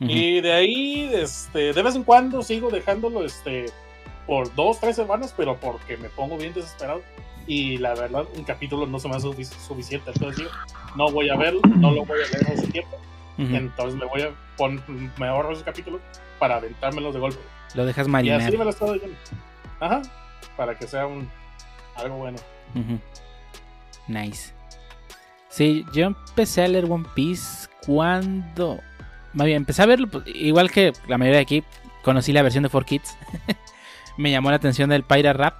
Y 0.00 0.40
de 0.40 0.52
ahí, 0.52 1.10
este, 1.12 1.74
de 1.74 1.82
vez 1.82 1.94
en 1.94 2.04
cuando 2.04 2.42
sigo 2.42 2.70
dejándolo 2.70 3.22
este, 3.24 3.66
por 4.26 4.52
dos, 4.54 4.80
tres 4.80 4.96
semanas, 4.96 5.34
pero 5.36 5.60
porque 5.60 5.98
me 5.98 6.08
pongo 6.08 6.38
bien 6.38 6.54
desesperado. 6.54 7.02
Y 7.46 7.76
la 7.78 7.94
verdad, 7.94 8.24
un 8.36 8.44
capítulo 8.44 8.86
no 8.86 8.98
se 8.98 9.08
me 9.08 9.16
hace 9.16 9.44
suficiente. 9.44 10.10
Entonces 10.14 10.38
digo, 10.38 10.50
no 10.96 11.10
voy 11.10 11.28
a 11.28 11.36
verlo, 11.36 11.60
no 11.76 11.90
lo 11.90 12.04
voy 12.04 12.18
a 12.18 12.38
leer 12.38 12.52
ese 12.58 12.66
tiempo. 12.68 12.98
Entonces 13.36 13.98
me 13.98 14.06
voy 14.06 14.22
a 14.22 14.30
poner, 14.56 14.82
me 15.18 15.26
ahorro 15.26 15.52
ese 15.52 15.64
capítulo 15.64 16.00
para 16.38 16.56
aventármelos 16.56 17.14
de 17.14 17.20
golpe. 17.20 17.40
Lo 17.74 17.86
dejas 17.86 18.08
marinar. 18.08 18.40
Y 18.40 18.44
así 18.44 18.56
me 18.56 18.64
lo 18.64 18.70
estoy 18.70 19.00
yendo. 19.00 19.16
Ajá, 19.80 20.02
para 20.56 20.78
que 20.78 20.86
sea 20.86 21.06
un 21.06 21.28
algo 21.96 22.16
bueno. 22.16 22.38
Nice. 24.08 24.52
Sí, 25.48 25.84
yo 25.92 26.06
empecé 26.06 26.64
a 26.64 26.68
leer 26.68 26.84
One 26.84 27.06
Piece 27.14 27.68
cuando 27.84 28.80
más 29.32 29.46
bien, 29.46 29.58
empecé 29.58 29.82
a 29.82 29.86
verlo, 29.86 30.08
pues, 30.08 30.24
igual 30.26 30.70
que 30.70 30.92
la 31.08 31.18
mayoría 31.18 31.38
de 31.38 31.42
aquí, 31.42 31.64
conocí 32.02 32.32
la 32.32 32.42
versión 32.42 32.62
de 32.62 32.70
4Kids. 32.70 33.16
me 34.16 34.30
llamó 34.30 34.50
la 34.50 34.56
atención 34.56 34.90
del 34.90 35.02
Pirate 35.02 35.32
Rap. 35.32 35.54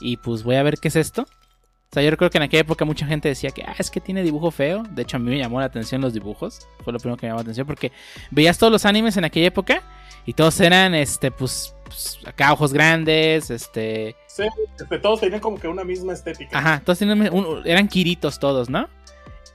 Y 0.00 0.16
pues 0.18 0.44
voy 0.44 0.56
a 0.56 0.62
ver 0.62 0.78
qué 0.78 0.88
es 0.88 0.96
esto. 0.96 1.22
O 1.22 1.94
sea, 1.94 2.02
yo 2.02 2.10
recuerdo 2.10 2.30
que 2.30 2.38
en 2.38 2.44
aquella 2.44 2.60
época 2.60 2.84
mucha 2.84 3.06
gente 3.06 3.28
decía 3.28 3.50
que, 3.50 3.62
ah, 3.62 3.74
es 3.78 3.90
que 3.90 4.00
tiene 4.00 4.22
dibujo 4.22 4.50
feo. 4.50 4.82
De 4.90 5.02
hecho, 5.02 5.16
a 5.16 5.20
mí 5.20 5.30
me 5.30 5.38
llamó 5.38 5.58
la 5.58 5.66
atención 5.66 6.00
los 6.00 6.12
dibujos. 6.12 6.68
Fue 6.84 6.92
lo 6.92 6.98
primero 6.98 7.16
que 7.16 7.26
me 7.26 7.30
llamó 7.30 7.38
la 7.38 7.42
atención 7.42 7.66
porque 7.66 7.92
veías 8.30 8.58
todos 8.58 8.70
los 8.70 8.84
animes 8.84 9.16
en 9.16 9.24
aquella 9.24 9.46
época 9.46 9.82
y 10.26 10.34
todos 10.34 10.60
eran, 10.60 10.94
este, 10.94 11.30
pues, 11.30 11.74
pues 11.84 12.18
acá 12.26 12.52
ojos 12.52 12.74
grandes, 12.74 13.50
este... 13.50 14.14
Sí, 14.26 14.44
este, 14.78 14.98
todos 14.98 15.20
tenían 15.20 15.40
como 15.40 15.58
que 15.58 15.66
una 15.66 15.82
misma 15.82 16.12
estética. 16.12 16.58
Ajá, 16.58 16.82
todos 16.84 16.98
tenían, 16.98 17.30
eran 17.64 17.88
quiritos 17.88 18.38
todos, 18.38 18.68
¿no? 18.68 18.88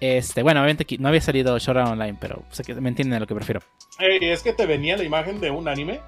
Este, 0.04 0.44
bueno, 0.44 0.60
obviamente 0.60 0.86
no 1.00 1.08
había 1.08 1.22
salido 1.22 1.58
Shora 1.58 1.86
Online, 1.86 2.18
pero 2.20 2.44
sé 2.52 2.66
que 2.66 2.76
me 2.76 2.90
entienden 2.90 3.16
a 3.16 3.20
lo 3.22 3.26
que 3.26 3.36
prefiero. 3.36 3.62
Eh, 4.00 4.34
es 4.34 4.44
que 4.44 4.52
te 4.52 4.66
venía 4.66 4.98
la 4.98 5.06
imagen 5.06 5.40
de 5.40 5.50
un 5.50 5.70
anime 5.70 6.02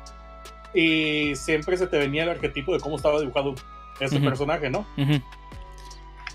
y 0.73 1.33
siempre 1.37 1.77
se 1.77 1.87
te 1.87 1.97
venía 1.97 2.23
el 2.23 2.29
arquetipo 2.29 2.73
de 2.73 2.81
cómo 2.81 2.97
estaba 2.97 3.21
dibujado 3.21 3.55
ese 4.01 4.19
personaje, 4.19 4.69
¿no? 4.69 4.85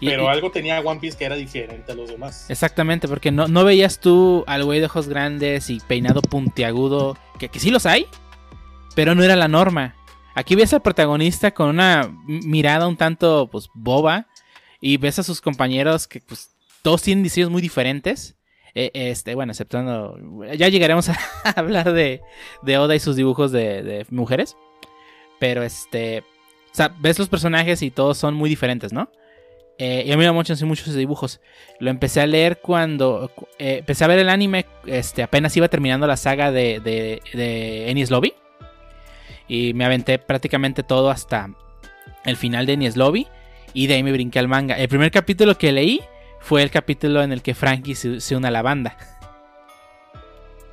Pero 0.01 0.31
algo 0.31 0.51
tenía 0.51 0.81
One 0.81 1.01
Piece 1.01 1.19
que 1.19 1.27
era 1.27 1.37
diferente 1.37 1.93
a 1.93 1.95
los 1.95 2.09
demás. 2.09 2.49
Exactamente, 2.49 3.07
porque 3.09 3.31
no, 3.31 3.47
no 3.47 3.63
veías 3.63 4.01
tú 4.01 4.43
al 4.47 4.65
güey 4.65 4.81
de 4.81 4.87
ojos 4.87 5.07
grandes 5.07 5.69
y 5.69 5.81
peinado 5.81 6.23
puntiagudo, 6.23 7.19
que, 7.39 7.51
que 7.51 7.61
sí 7.61 7.71
los 7.71 7.85
hay, 7.85 8.07
pero 8.95 9.15
no 9.15 9.23
era 9.23 9.37
la 9.37 9.49
norma. 9.49 9.97
Aquí 10.35 10.55
ves 10.55 10.73
al 10.73 10.81
protagonista 10.81 11.51
con 11.51 11.69
una 11.69 12.11
mirada 12.27 12.89
un 12.89 12.97
tanto 12.97 13.51
pues 13.53 13.69
boba 13.75 14.29
y 14.81 14.97
ves 14.97 15.19
a 15.19 15.23
sus 15.23 15.43
compañeros 15.43 16.09
que 16.09 16.23
pues 16.23 16.57
todos 16.83 17.03
tienen 17.03 17.23
diseños 17.23 17.51
muy 17.51 17.63
diferentes. 17.63 18.37
Eh, 18.75 18.91
este, 18.95 19.35
bueno, 19.35 19.53
exceptuando. 19.53 20.17
Ya 20.57 20.69
llegaremos 20.69 21.09
a 21.09 21.19
hablar 21.57 21.93
de, 21.93 22.21
de, 22.63 22.79
Oda 22.79 22.95
y 22.95 23.01
sus 23.01 23.17
dibujos 23.17 23.53
de, 23.53 24.07
mujeres. 24.11 24.57
Pero 25.39 25.63
este. 25.63 26.21
O 26.21 26.75
sea, 26.75 26.95
ves 27.01 27.19
los 27.19 27.29
personajes 27.29 27.83
y 27.83 27.91
todos 27.91 28.17
son 28.17 28.35
muy 28.35 28.49
diferentes, 28.49 28.93
¿no? 28.93 29.11
Eh, 29.79 30.05
y 30.07 30.13
a 30.13 30.17
mí 30.17 30.25
me 30.25 30.31
mucho 30.31 30.55
muchos 30.67 30.95
dibujos. 30.95 31.41
Lo 31.79 31.91
empecé 31.91 32.21
a 32.21 32.27
leer 32.27 32.61
cuando. 32.61 33.33
Eh, 33.59 33.79
empecé 33.79 34.05
a 34.05 34.09
ver 34.09 34.19
el 34.19 34.29
anime. 34.29 34.67
Este, 34.87 35.23
apenas 35.23 35.57
iba 35.57 35.69
terminando 35.69 36.07
la 36.07 36.17
saga 36.17 36.53
de, 36.53 36.81
de, 36.81 37.23
de 37.33 37.91
Enies 37.91 38.11
Lobby. 38.11 38.35
Y 39.49 39.75
me 39.75 39.85
aventé 39.85 40.19
prácticamente 40.19 40.85
todo 40.85 41.11
hasta 41.11 41.51
el 42.25 42.37
final 42.37 42.67
de 42.67 42.75
Enies 42.75 42.97
Lobby. 42.97 43.27
Y 43.73 43.87
de 43.87 43.95
ahí 43.95 44.03
me 44.03 44.13
brinqué 44.13 44.39
al 44.39 44.49
manga. 44.49 44.77
El 44.79 44.89
primer 44.89 45.11
capítulo 45.11 45.57
que 45.57 45.73
leí 45.73 46.01
fue 46.41 46.63
el 46.63 46.71
capítulo 46.71 47.23
en 47.23 47.33
el 47.33 47.43
que 47.43 47.55
Frankie 47.55 47.95
se, 47.95 48.37
une 48.37 48.49
a 48.49 48.51
la 48.51 48.63
banda. 48.63 48.97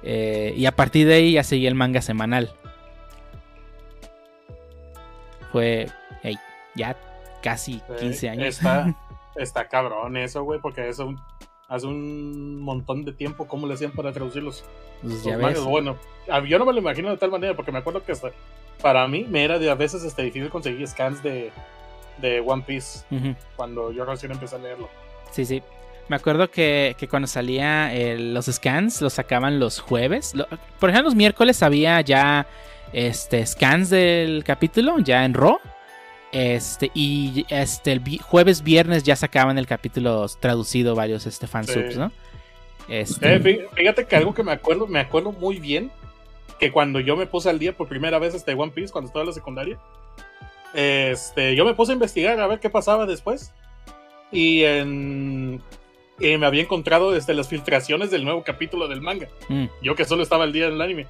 Eh, 0.03 0.53
y 0.55 0.65
a 0.65 0.71
partir 0.71 1.07
de 1.07 1.15
ahí 1.15 1.33
ya 1.33 1.43
seguí 1.43 1.67
el 1.67 1.75
manga 1.75 2.01
semanal. 2.01 2.53
Fue 5.51 5.88
ya 6.77 6.95
casi 7.41 7.81
15 8.00 8.29
años. 8.29 8.45
Está, 8.45 8.95
está 9.36 9.67
cabrón 9.67 10.15
eso, 10.15 10.43
güey, 10.43 10.62
porque 10.62 10.88
eso 10.88 11.13
hace 11.67 11.86
un 11.86 12.62
montón 12.62 13.03
de 13.03 13.12
tiempo, 13.12 13.47
¿cómo 13.47 13.67
le 13.67 13.74
hacían 13.74 13.91
para 13.91 14.13
traducir 14.13 14.43
los, 14.43 14.63
pues 15.01 15.25
mangas? 15.25 15.65
Bueno, 15.65 15.97
yo 16.47 16.59
no 16.59 16.65
me 16.65 16.71
lo 16.71 16.79
imagino 16.79 17.09
de 17.09 17.17
tal 17.17 17.31
manera, 17.31 17.55
porque 17.55 17.71
me 17.71 17.79
acuerdo 17.79 18.03
que 18.05 18.13
hasta, 18.13 18.31
para 18.81 19.05
mí 19.07 19.25
me 19.29 19.43
era 19.43 19.59
de 19.59 19.69
a 19.69 19.75
veces 19.75 20.03
este, 20.03 20.24
difícil 20.24 20.50
conseguir 20.50 20.88
scans 20.88 21.21
de, 21.21 21.51
de 22.19 22.39
One 22.39 22.63
Piece 22.65 23.05
cuando 23.57 23.91
yo 23.91 24.05
recién 24.05 24.31
empecé 24.31 24.55
a 24.55 24.59
leerlo. 24.59 24.89
Sí, 25.31 25.46
sí. 25.46 25.62
Me 26.10 26.15
acuerdo 26.15 26.50
que, 26.50 26.96
cuando 27.10 27.27
salía 27.27 27.91
los 28.17 28.46
scans 28.46 29.01
los 29.01 29.13
sacaban 29.13 29.60
los 29.60 29.79
jueves. 29.79 30.34
por 30.79 30.89
ejemplo, 30.89 31.10
los 31.10 31.15
miércoles 31.15 31.62
había 31.62 32.00
ya 32.01 32.48
este, 32.93 33.46
scans 33.46 33.89
del 33.89 34.43
capítulo 34.46 35.00
ya 35.00 35.25
en 35.25 35.34
Raw. 35.34 35.60
Este, 36.31 36.91
y 36.93 37.46
este, 37.50 37.93
el 37.93 38.01
jueves, 38.22 38.62
viernes 38.62 39.03
ya 39.03 39.15
sacaban 39.15 39.57
el 39.57 39.65
capítulo 39.65 40.27
traducido 40.39 40.96
varios 40.96 41.25
este, 41.25 41.48
fansubs, 41.48 41.98
¿no? 41.98 42.12
Este... 42.88 43.36
Eh, 43.36 43.67
fíjate 43.74 44.05
que 44.05 44.15
algo 44.15 44.34
que 44.34 44.43
me 44.43 44.51
acuerdo, 44.51 44.88
me 44.88 45.00
acuerdo 45.00 45.31
muy 45.31 45.60
bien, 45.60 45.91
que 46.60 46.72
cuando 46.72 47.00
yo 47.00 47.15
me 47.15 47.25
puse 47.25 47.50
al 47.50 47.60
día 47.60 47.74
por 47.74 47.88
primera 47.88 48.19
vez 48.19 48.34
este 48.34 48.53
One 48.53 48.72
Piece, 48.72 48.91
cuando 48.91 49.07
estaba 49.07 49.24
en 49.24 49.27
la 49.27 49.34
secundaria, 49.34 49.77
este, 50.74 51.55
yo 51.55 51.65
me 51.65 51.74
puse 51.74 51.91
a 51.91 51.93
investigar 51.93 52.39
a 52.39 52.48
ver 52.48 52.60
qué 52.60 52.69
pasaba 52.69 53.05
después. 53.05 53.53
Y, 54.31 54.63
en, 54.63 55.62
me 56.19 56.46
había 56.46 56.62
encontrado 56.62 57.12
desde 57.12 57.34
las 57.34 57.48
filtraciones 57.48 58.12
del 58.12 58.24
nuevo 58.24 58.43
capítulo 58.43 58.88
del 58.88 59.01
manga. 59.01 59.27
Mm. 59.50 59.65
Yo 59.81 59.96
que 59.96 60.05
solo 60.05 60.24
estaba 60.24 60.43
al 60.43 60.53
día 60.53 60.69
del 60.69 60.81
anime. 60.81 61.07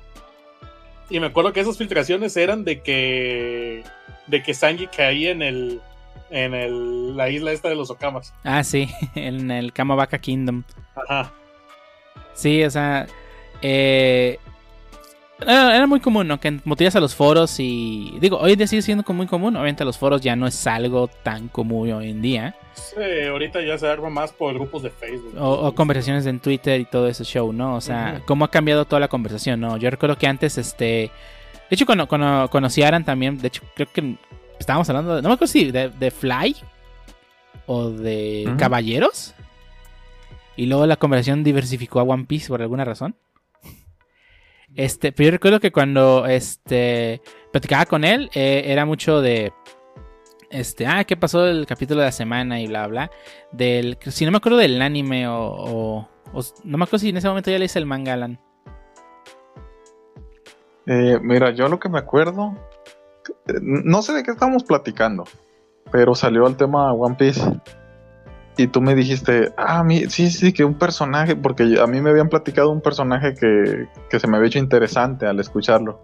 Y 1.10 1.20
me 1.20 1.28
acuerdo 1.28 1.54
que 1.54 1.62
esas 1.62 1.78
filtraciones 1.78 2.36
eran 2.36 2.64
de 2.64 2.82
que 2.82 3.84
de 4.28 4.44
que 4.44 4.54
Sanji 4.54 4.88
caía 4.88 5.32
en 5.32 5.42
el 5.42 5.82
en 6.30 6.54
el, 6.54 7.16
la 7.16 7.30
isla 7.30 7.54
esta 7.54 7.70
de 7.70 7.76
los 7.76 7.90
Okamas. 7.90 8.34
Ah, 8.44 8.64
sí, 8.64 8.90
en 9.16 9.50
el 9.52 9.72
Kamabaka 9.72 10.20
Kingdom. 10.20 10.64
Ajá. 10.96 11.32
Sí, 12.34 12.64
o 12.64 12.70
sea, 12.70 13.08
eh, 13.62 14.38
era, 15.40 15.86
muy 15.88 16.00
común, 16.00 16.28
¿no? 16.28 16.40
Que 16.40 16.60
motivas 16.64 16.96
a 16.96 17.00
los 17.00 17.14
foros 17.14 17.60
y... 17.60 18.18
Digo, 18.20 18.38
hoy 18.38 18.54
en 18.54 18.58
día 18.58 18.68
sigue 18.68 18.82
siendo 18.82 19.04
muy 19.14 19.28
común. 19.28 19.56
Obviamente 19.56 19.86
los 19.86 19.98
foros 19.98 20.22
ya 20.22 20.36
no 20.36 20.48
es 20.48 20.66
algo 20.68 21.08
tan 21.08 21.48
común 21.48 21.92
hoy 21.92 22.10
en 22.10 22.22
día. 22.22 22.56
Sí, 22.74 23.28
ahorita 23.30 23.62
ya 23.62 23.78
se 23.78 23.88
arma 23.88 24.10
más 24.10 24.32
por 24.32 24.54
grupos 24.54 24.84
de 24.84 24.90
Facebook. 24.90 25.34
O, 25.38 25.74
conversaciones 25.74 26.26
en 26.26 26.40
Twitter 26.40 26.82
y 26.82 26.86
todo 26.86 27.08
ese 27.08 27.24
show, 27.24 27.54
¿no? 27.54 27.76
O 27.76 27.82
sea, 27.82 28.22
cómo 28.26 28.46
ha 28.46 28.52
cambiado 28.52 28.86
toda 28.86 29.00
la 29.00 29.08
conversación, 29.08 29.60
¿no? 29.60 29.78
Yo 29.78 29.90
recuerdo 29.90 30.18
que 30.18 30.28
antes, 30.28 30.58
este... 30.58 31.12
De 31.70 31.76
hecho, 31.76 31.86
cuando, 31.86 32.08
cuando 32.08 32.50
conocí 32.50 32.82
a 32.82 32.88
Aran 32.88 33.04
también, 33.04 33.38
de 33.40 33.50
hecho, 33.50 33.62
creo 33.76 33.88
que 33.92 34.16
estábamos 34.60 34.90
hablando, 34.90 35.16
de, 35.16 35.22
no 35.22 35.30
me 35.30 35.36
acuerdo 35.36 35.52
si 35.52 35.72
de, 35.72 36.12
Fly 36.12 36.56
o 37.66 37.90
de 37.90 38.54
Caballeros. 38.58 39.34
Y 40.56 40.66
luego 40.66 40.88
la 40.88 40.96
conversación 40.96 41.44
diversificó 41.44 42.00
a 42.00 42.04
One 42.04 42.26
Piece 42.26 42.48
por 42.48 42.62
alguna 42.62 42.86
razón. 42.86 43.16
Este, 44.78 45.12
pero 45.12 45.26
yo 45.26 45.32
recuerdo 45.32 45.60
que 45.60 45.72
cuando 45.72 46.28
este, 46.28 47.20
platicaba 47.52 47.88
con 47.88 48.04
él, 48.04 48.30
eh, 48.36 48.62
era 48.68 48.86
mucho 48.86 49.22
de. 49.22 49.52
Este, 50.52 50.86
ah, 50.86 51.04
¿qué 51.04 51.18
pasó 51.18 51.48
el 51.48 51.66
capítulo 51.66 52.00
de 52.00 52.06
la 52.06 52.12
semana 52.12 52.62
y 52.62 52.68
bla, 52.68 52.86
bla? 52.86 53.12
Del, 53.52 53.98
si 54.06 54.24
no 54.24 54.32
me 54.32 54.38
acuerdo 54.38 54.60
del 54.60 54.80
anime 54.82 55.28
o, 55.28 56.08
No 56.64 56.78
me 56.78 56.84
acuerdo 56.84 57.00
si 57.00 57.10
en 57.10 57.18
ese 57.18 57.28
momento 57.28 57.50
ya 57.50 57.58
le 57.58 57.66
hice 57.66 57.80
el 57.80 57.88
manga, 57.88 58.14
Alan. 58.14 58.40
Eh, 60.86 61.20
mira, 61.24 61.50
yo 61.52 61.68
lo 61.68 61.80
que 61.80 61.90
me 61.90 61.98
acuerdo. 61.98 62.56
No 63.62 64.02
sé 64.04 64.14
de 64.14 64.24
qué 64.24 64.32
estamos 64.32 64.64
platicando, 64.64 65.24
pero 65.92 66.14
salió 66.14 66.46
el 66.46 66.56
tema 66.56 66.94
One 66.94 67.16
Piece 67.16 67.42
y 68.58 68.68
tú 68.68 68.82
me 68.82 68.96
dijiste, 68.96 69.54
ah, 69.56 69.86
sí, 70.10 70.32
sí, 70.32 70.52
que 70.52 70.64
un 70.64 70.74
personaje, 70.74 71.36
porque 71.36 71.80
a 71.80 71.86
mí 71.86 72.02
me 72.02 72.10
habían 72.10 72.28
platicado 72.28 72.72
un 72.72 72.82
personaje 72.82 73.36
que, 73.36 73.88
se 74.18 74.28
me 74.28 74.38
había 74.38 74.48
hecho 74.48 74.60
interesante 74.60 75.28
al 75.28 75.40
escucharlo. 75.40 76.02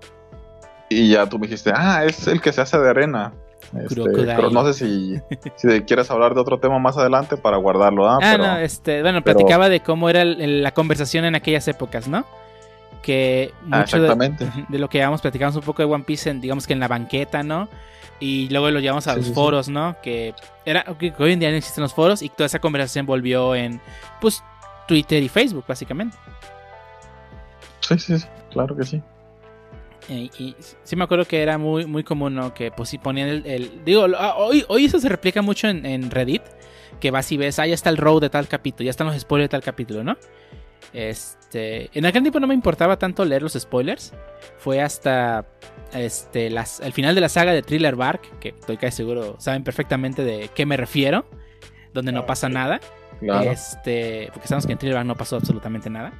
Y 0.88 1.10
ya 1.10 1.25
tú 1.25 1.39
me 1.39 1.48
dijiste, 1.48 1.72
ah, 1.75 2.05
es 2.05 2.27
el 2.27 2.41
que 2.41 2.53
se 2.53 2.62
hace 2.62 2.77
de 2.77 2.89
arena. 2.89 3.33
Este, 3.75 4.03
pero 4.03 4.51
no 4.51 4.63
sé 4.72 4.74
si, 4.74 5.19
si 5.55 5.81
quieres 5.81 6.12
hablar 6.12 6.36
de 6.36 6.41
otro 6.41 6.60
tema 6.60 6.77
más 6.77 6.95
adelante 6.95 7.38
para 7.38 7.57
guardarlo. 7.57 8.07
Ah, 8.07 8.19
ah 8.22 8.38
no, 8.38 8.57
este, 8.57 9.01
bueno, 9.01 9.24
platicaba 9.24 9.67
de 9.67 9.79
cómo 9.79 10.07
era 10.07 10.24
la 10.24 10.72
conversación 10.74 11.25
en 11.25 11.33
aquellas 11.33 11.67
épocas, 11.67 12.07
¿no? 12.07 12.24
Que 13.01 13.51
ah, 13.72 13.79
mucho 13.79 14.00
de, 14.00 14.36
de, 14.69 14.77
lo 14.77 14.89
que 14.89 15.00
habíamos 15.00 15.22
platicado 15.22 15.57
un 15.57 15.65
poco 15.65 15.81
de 15.81 15.91
One 15.91 16.03
Piece, 16.03 16.31
digamos 16.36 16.67
que 16.67 16.74
en 16.74 16.79
la 16.79 16.88
banqueta, 16.88 17.41
¿no? 17.41 17.67
Y 18.24 18.48
luego 18.48 18.72
lo 18.72 18.80
llevamos 18.80 19.06
a 19.08 19.18
los 19.18 19.32
foros, 19.34 19.68
¿no? 19.68 19.98
Que 20.01 20.34
era 20.65 20.86
que 20.98 21.13
hoy 21.20 21.34
en 21.34 21.39
día 21.39 21.51
no 21.51 21.58
existen 21.58 21.82
los 21.82 21.94
foros 21.94 22.22
y 22.22 22.29
toda 22.29 22.46
esa 22.46 22.59
conversación 22.59 23.05
volvió 23.05 23.53
en 23.53 23.81
pues 24.22 24.42
Twitter 24.88 25.22
y 25.22 25.27
Facebook 25.27 25.66
básicamente. 25.68 26.16
Sí, 27.81 28.00
sí, 28.00 28.20
sí 28.20 28.27
claro 28.50 28.77
que 28.77 28.86
sí. 28.86 29.01
Y, 30.07 30.55
sí 30.83 30.96
me 30.96 31.03
acuerdo 31.03 31.25
que 31.25 31.42
era 31.42 31.57
muy, 31.57 31.86
muy 31.86 32.05
común, 32.05 32.33
¿no? 32.36 32.53
Que 32.53 32.72
pues 32.72 32.88
si 32.88 32.98
ponían 32.98 33.27
el... 33.46 33.83
digo, 33.83 34.05
ah, 34.18 34.36
hoy, 34.38 34.64
hoy 34.70 34.86
eso 34.86 35.00
se 35.00 35.09
replica 35.09 35.42
mucho 35.42 35.68
en, 35.68 35.86
en, 35.86 36.09
Reddit. 36.09 36.44
Que 37.01 37.12
vas 37.12 37.29
y 37.31 37.36
ves, 37.36 37.59
ah, 37.59 37.68
ya 37.68 37.74
está 37.74 37.90
el 37.90 37.98
row 37.98 38.22
de 38.22 38.29
tal 38.29 38.48
capítulo, 38.48 38.86
ya 38.86 38.92
están 38.92 39.07
los 39.07 39.20
spoilers 39.20 39.50
de 39.50 39.50
tal 39.50 39.64
capítulo, 39.64 40.03
¿no? 40.03 40.16
Este, 40.91 41.89
en 41.98 42.05
aquel 42.05 42.24
tiempo 42.24 42.39
no 42.39 42.48
me 42.48 42.53
importaba 42.53 42.98
tanto 42.98 43.24
leer 43.25 43.41
los 43.41 43.53
spoilers. 43.53 44.13
Fue 44.57 44.81
hasta 44.81 45.46
este, 45.93 46.50
las, 46.50 46.79
el 46.79 46.93
final 46.93 47.15
de 47.15 47.22
la 47.22 47.29
saga 47.29 47.53
de 47.53 47.61
Thriller 47.61 47.96
Bark, 47.96 48.39
que 48.39 48.50
estoy 48.50 48.77
casi 48.77 48.98
seguro 48.98 49.35
saben 49.39 49.63
perfectamente 49.63 50.24
de 50.24 50.50
qué 50.53 50.65
me 50.65 50.77
refiero, 50.77 51.25
donde 51.93 52.11
no 52.11 52.25
pasa 52.25 52.50
nada. 52.50 52.79
Este, 53.22 54.29
porque 54.33 54.48
sabemos 54.48 54.65
que 54.65 54.74
en 54.74 54.77
Thriller 54.77 54.96
Bark 54.96 55.07
no 55.07 55.15
pasó 55.15 55.37
absolutamente 55.37 55.89
nada. 55.89 56.13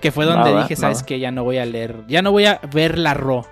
Que 0.00 0.12
fue 0.12 0.26
donde 0.26 0.54
dije, 0.54 0.76
¿sabes 0.76 1.02
que 1.02 1.18
Ya 1.18 1.30
no 1.30 1.44
voy 1.44 1.58
a 1.58 1.64
leer, 1.64 2.04
ya 2.08 2.20
no 2.20 2.30
voy 2.30 2.44
a 2.46 2.60
ver 2.72 2.98
la 2.98 3.14
RO. 3.14 3.46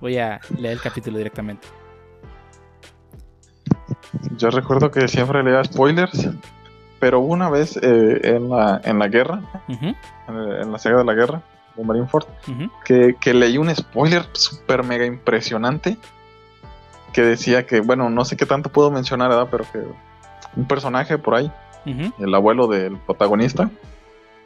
Voy 0.00 0.18
a 0.18 0.40
leer 0.58 0.74
el 0.74 0.80
capítulo 0.80 1.16
directamente. 1.16 1.66
Yo 4.36 4.50
recuerdo 4.50 4.90
que 4.90 5.08
siempre 5.08 5.42
leía 5.42 5.64
spoilers, 5.64 6.28
pero 7.04 7.20
una 7.20 7.50
vez 7.50 7.78
eh, 7.82 8.20
en, 8.22 8.48
la, 8.48 8.80
en 8.82 8.98
la 8.98 9.08
guerra, 9.08 9.42
en, 9.68 10.72
la 10.72 10.78
saga 10.78 10.96
de 10.96 11.04
la 11.04 11.12
guerra, 11.12 11.42
de 11.76 11.84
Marineford, 11.84 12.24
que, 12.82 13.34
leí 13.34 13.58
un 13.58 13.76
spoiler 13.76 14.24
súper 14.32 14.84
mega 14.84 15.04
impresionante 15.04 15.98
que 17.12 17.20
decía 17.20 17.66
que, 17.66 17.80
bueno, 17.80 18.08
no 18.08 18.24
sé 18.24 18.38
qué 18.38 18.46
tanto 18.46 18.72
puedo 18.72 18.90
mencionar, 18.90 19.28
¿verdad? 19.28 19.48
Pero 19.50 19.66
que 19.70 19.80
un 20.56 20.66
personaje 20.66 21.18
por 21.18 21.34
ahí, 21.34 21.52
el 21.84 22.34
abuelo 22.34 22.68
del 22.68 22.96
protagonista, 22.96 23.68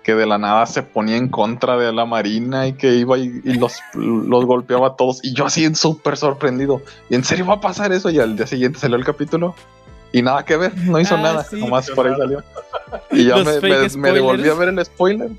que 0.02 0.16
de 0.16 0.26
la 0.26 0.38
nada 0.38 0.66
se 0.66 0.82
ponía 0.82 1.16
en 1.16 1.28
contra 1.28 1.76
de 1.76 1.92
la 1.92 2.06
marina 2.06 2.66
y 2.66 2.72
que 2.72 2.96
iba 2.96 3.18
y, 3.18 3.40
los, 3.56 3.78
los, 3.94 4.44
golpeaba 4.46 4.88
a 4.88 4.96
todos. 4.96 5.20
Y 5.22 5.32
yo 5.32 5.46
así 5.46 5.72
súper 5.76 6.16
sorprendido. 6.16 6.82
¿Y 7.08 7.14
en 7.14 7.22
serio 7.22 7.46
va 7.46 7.54
a 7.54 7.60
pasar 7.60 7.92
eso? 7.92 8.10
Y 8.10 8.18
al 8.18 8.34
día 8.34 8.48
siguiente 8.48 8.80
salió 8.80 8.96
el 8.96 9.04
capítulo. 9.04 9.54
Y 10.12 10.22
nada 10.22 10.44
que 10.44 10.56
ver, 10.56 10.76
no 10.76 10.98
hizo 10.98 11.16
ah, 11.16 11.22
nada, 11.22 11.46
nomás 11.52 11.90
por 11.90 12.06
ahí 12.06 12.14
salió. 12.16 12.42
Y 13.10 13.26
ya 13.26 13.36
me, 13.36 13.60
me, 13.96 14.12
devolví 14.12 14.48
a 14.48 14.54
ver 14.54 14.70
el 14.70 14.84
spoiler 14.84 15.30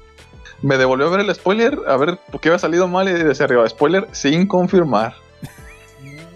me 0.61 0.77
devolvió 0.77 1.07
a 1.07 1.09
ver 1.09 1.19
el 1.21 1.33
spoiler, 1.33 1.79
a 1.87 1.97
ver 1.97 2.17
por 2.31 2.41
qué 2.41 2.49
había 2.49 2.59
salido 2.59 2.87
mal 2.87 3.07
y 3.07 3.13
decía 3.13 3.45
arriba, 3.45 3.67
spoiler 3.67 4.07
sin 4.11 4.47
confirmar. 4.47 5.15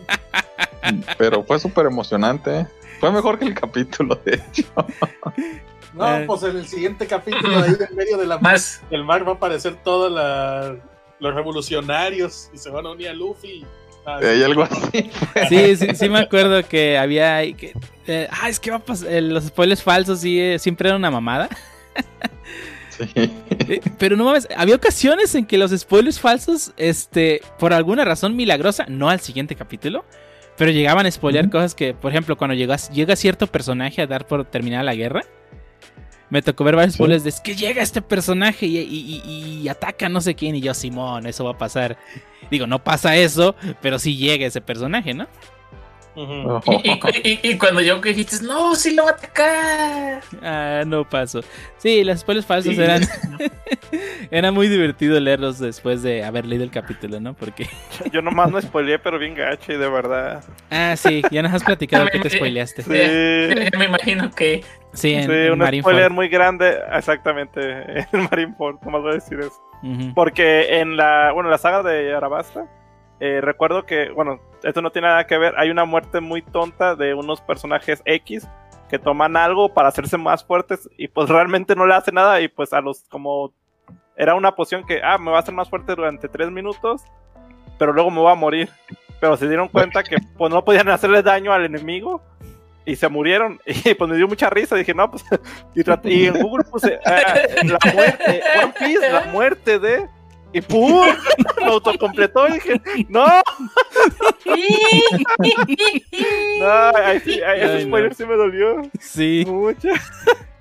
Pero 1.17 1.43
fue 1.43 1.59
súper 1.59 1.87
emocionante. 1.87 2.59
¿eh? 2.59 2.67
Fue 2.99 3.11
mejor 3.11 3.37
que 3.37 3.45
el 3.45 3.53
capítulo, 3.53 4.19
de 4.23 4.35
hecho. 4.35 4.63
No, 5.93 6.17
eh. 6.17 6.23
pues 6.25 6.41
en 6.41 6.57
el 6.57 6.65
siguiente 6.65 7.05
capítulo, 7.05 7.55
ahí 7.59 7.75
en 7.87 7.95
medio 7.95 8.17
de 8.17 8.25
la 8.25 8.39
Más. 8.39 8.81
del 8.89 9.03
mar 9.03 9.27
va 9.27 9.33
a 9.33 9.35
aparecer 9.35 9.75
todos 9.83 10.11
los 11.19 11.35
revolucionarios 11.35 12.49
y 12.51 12.57
se 12.57 12.71
van 12.71 12.87
a 12.87 12.93
unir 12.93 13.09
a 13.09 13.13
Luffy. 13.13 13.63
Ah, 14.05 14.19
Hay 14.21 14.43
algo 14.43 14.63
así. 14.63 15.09
Sí, 15.49 15.75
sí, 15.77 15.87
sí 15.95 16.09
me 16.09 16.19
acuerdo 16.19 16.67
que 16.67 16.97
había... 16.97 17.41
Que, 17.55 17.73
eh, 18.07 18.27
ah, 18.31 18.49
es 18.49 18.59
que 18.59 18.71
va 18.71 18.77
a 18.77 18.79
pasar... 18.79 19.11
los 19.23 19.45
spoilers 19.45 19.81
falsos 19.81 20.19
sí, 20.19 20.55
siempre 20.59 20.89
era 20.89 20.97
una 20.97 21.11
mamada. 21.11 21.49
Eh, 23.15 23.81
pero 23.97 24.15
no 24.15 24.25
mames, 24.25 24.47
había 24.55 24.75
ocasiones 24.75 25.33
en 25.35 25.45
que 25.45 25.57
los 25.57 25.71
spoilers 25.71 26.19
falsos, 26.19 26.73
este, 26.77 27.41
por 27.57 27.73
alguna 27.73 28.05
razón 28.05 28.35
milagrosa, 28.35 28.85
no 28.87 29.09
al 29.09 29.19
siguiente 29.19 29.55
capítulo, 29.55 30.05
pero 30.57 30.71
llegaban 30.71 31.05
a 31.05 31.11
spoilear 31.11 31.49
cosas 31.49 31.73
que, 31.75 31.93
por 31.93 32.11
ejemplo, 32.11 32.37
cuando 32.37 32.53
llega, 32.53 32.75
llega 32.93 33.15
cierto 33.15 33.47
personaje 33.47 34.01
a 34.01 34.07
dar 34.07 34.27
por 34.27 34.45
terminada 34.45 34.83
la 34.83 34.95
guerra, 34.95 35.23
me 36.33 36.41
tocó 36.41 36.63
ver 36.63 36.75
varios 36.75 36.95
spoilers 36.95 37.23
de 37.23 37.29
es 37.29 37.39
que 37.39 37.55
llega 37.55 37.83
este 37.83 38.01
personaje 38.01 38.65
y, 38.65 39.67
ataca 39.69 40.07
a 40.07 40.09
no 40.09 40.19
sé 40.19 40.33
quién, 40.33 40.55
y 40.55 40.61
yo, 40.61 40.73
Simón, 40.73 41.27
eso 41.27 41.45
va 41.45 41.51
a 41.51 41.57
pasar. 41.59 41.95
Digo, 42.49 42.65
no 42.65 42.83
pasa 42.83 43.15
eso, 43.15 43.55
pero 43.83 43.99
sí 43.99 44.17
llega 44.17 44.47
ese 44.47 44.59
personaje, 44.59 45.13
¿no? 45.13 45.27
y, 46.15 47.57
cuando 47.59 47.81
yo 47.81 48.01
que 48.01 48.09
dijiste, 48.09 48.43
no, 48.43 48.73
sí 48.73 48.95
lo 48.95 49.03
va 49.03 49.11
a 49.11 49.13
atacar. 49.13 50.21
Ah, 50.41 50.83
no 50.87 51.07
pasó. 51.07 51.41
Sí, 51.77 52.03
las 52.03 52.21
spoilers 52.21 52.47
falsos 52.47 52.79
eran. 52.79 53.03
Era 54.31 54.51
muy 54.51 54.69
divertido 54.69 55.19
leerlos 55.19 55.59
después 55.59 56.01
de 56.01 56.23
haber 56.23 56.45
leído 56.47 56.63
el 56.63 56.71
capítulo, 56.71 57.19
¿no? 57.19 57.35
Porque. 57.35 57.67
yo 58.11 58.23
nomás 58.23 58.49
no 58.49 58.59
spoileé, 58.59 58.97
pero 58.97 59.19
bien 59.19 59.35
gacho 59.35 59.71
y 59.71 59.77
de 59.77 59.89
verdad. 59.89 60.43
Ah, 60.71 60.95
sí, 60.97 61.21
ya 61.29 61.43
nos 61.43 61.53
has 61.53 61.63
platicado 61.63 62.07
que 62.07 62.19
te 62.19 62.31
spoileaste. 62.31 62.81
Sí. 62.81 63.69
Me 63.77 63.85
imagino 63.85 64.31
que. 64.31 64.63
Sí, 64.93 65.13
en, 65.13 65.61
un 65.61 65.81
spoiler 65.81 66.11
muy 66.11 66.29
grande, 66.29 66.77
exactamente, 66.91 67.59
en 68.11 68.23
Marineford, 68.29 68.81
más 68.83 69.01
voy 69.01 69.11
a 69.11 69.15
decir 69.15 69.39
eso. 69.39 69.61
Porque 70.15 70.79
en 70.79 70.95
la, 70.95 71.33
bueno, 71.33 71.49
la 71.49 71.57
saga 71.57 71.83
de 71.83 72.15
Arabasta 72.15 72.67
eh, 73.19 73.41
recuerdo 73.41 73.85
que, 73.85 74.11
bueno, 74.11 74.39
esto 74.63 74.81
no 74.81 74.91
tiene 74.91 75.09
nada 75.09 75.27
que 75.27 75.37
ver, 75.37 75.55
hay 75.57 75.69
una 75.69 75.83
muerte 75.83 76.21
muy 76.21 76.41
tonta 76.41 76.95
de 76.95 77.13
unos 77.13 77.41
personajes 77.41 78.01
X 78.05 78.47
que 78.89 78.99
toman 78.99 79.35
algo 79.35 79.73
para 79.73 79.89
hacerse 79.89 80.17
más 80.17 80.45
fuertes 80.45 80.89
y 80.97 81.09
pues 81.09 81.27
realmente 81.29 81.75
no 81.75 81.85
le 81.85 81.95
hace 81.95 82.11
nada 82.11 82.39
y 82.39 82.47
pues 82.47 82.71
a 82.71 82.79
los 82.79 83.03
como 83.09 83.53
era 84.15 84.35
una 84.35 84.55
poción 84.55 84.85
que, 84.85 85.01
ah, 85.03 85.17
me 85.17 85.31
va 85.31 85.37
a 85.37 85.39
hacer 85.41 85.53
más 85.53 85.69
fuerte 85.69 85.95
durante 85.95 86.29
tres 86.29 86.49
minutos 86.49 87.03
pero 87.77 87.93
luego 87.93 88.11
me 88.11 88.19
voy 88.19 88.31
a 88.31 88.35
morir. 88.35 88.69
Pero 89.19 89.37
se 89.37 89.47
dieron 89.47 89.69
cuenta 89.69 90.03
que 90.03 90.17
pues 90.37 90.51
no 90.51 90.63
podían 90.63 90.89
hacerle 90.89 91.21
daño 91.21 91.53
al 91.53 91.65
enemigo 91.65 92.21
y 92.85 92.95
se 92.95 93.07
murieron. 93.09 93.59
Y 93.85 93.93
pues 93.93 94.09
me 94.09 94.17
dio 94.17 94.27
mucha 94.27 94.49
risa. 94.49 94.75
Dije, 94.75 94.93
no, 94.93 95.09
pues. 95.09 95.23
Y, 96.05 96.25
en 96.25 96.41
Google 96.41 96.63
puse 96.65 96.99
ah, 97.05 97.35
la 97.63 97.93
muerte, 97.93 98.41
One 98.61 98.73
Piece, 98.79 99.11
la 99.11 99.25
muerte 99.25 99.79
de. 99.79 100.07
Y 100.55 100.61
¡pum! 100.61 101.07
Lo 101.65 101.73
autocompletó 101.73 102.47
y 102.47 102.53
dije, 102.53 102.81
¡no! 103.09 103.25
no, 106.59 106.91
ese 107.11 107.81
spoiler 107.83 108.13
sí 108.13 108.25
me 108.25 108.35
dolió. 108.35 108.83
Sí. 108.99 109.45
Mucho. 109.47 109.89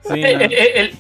Sí, 0.05 0.21
el, 0.21 0.99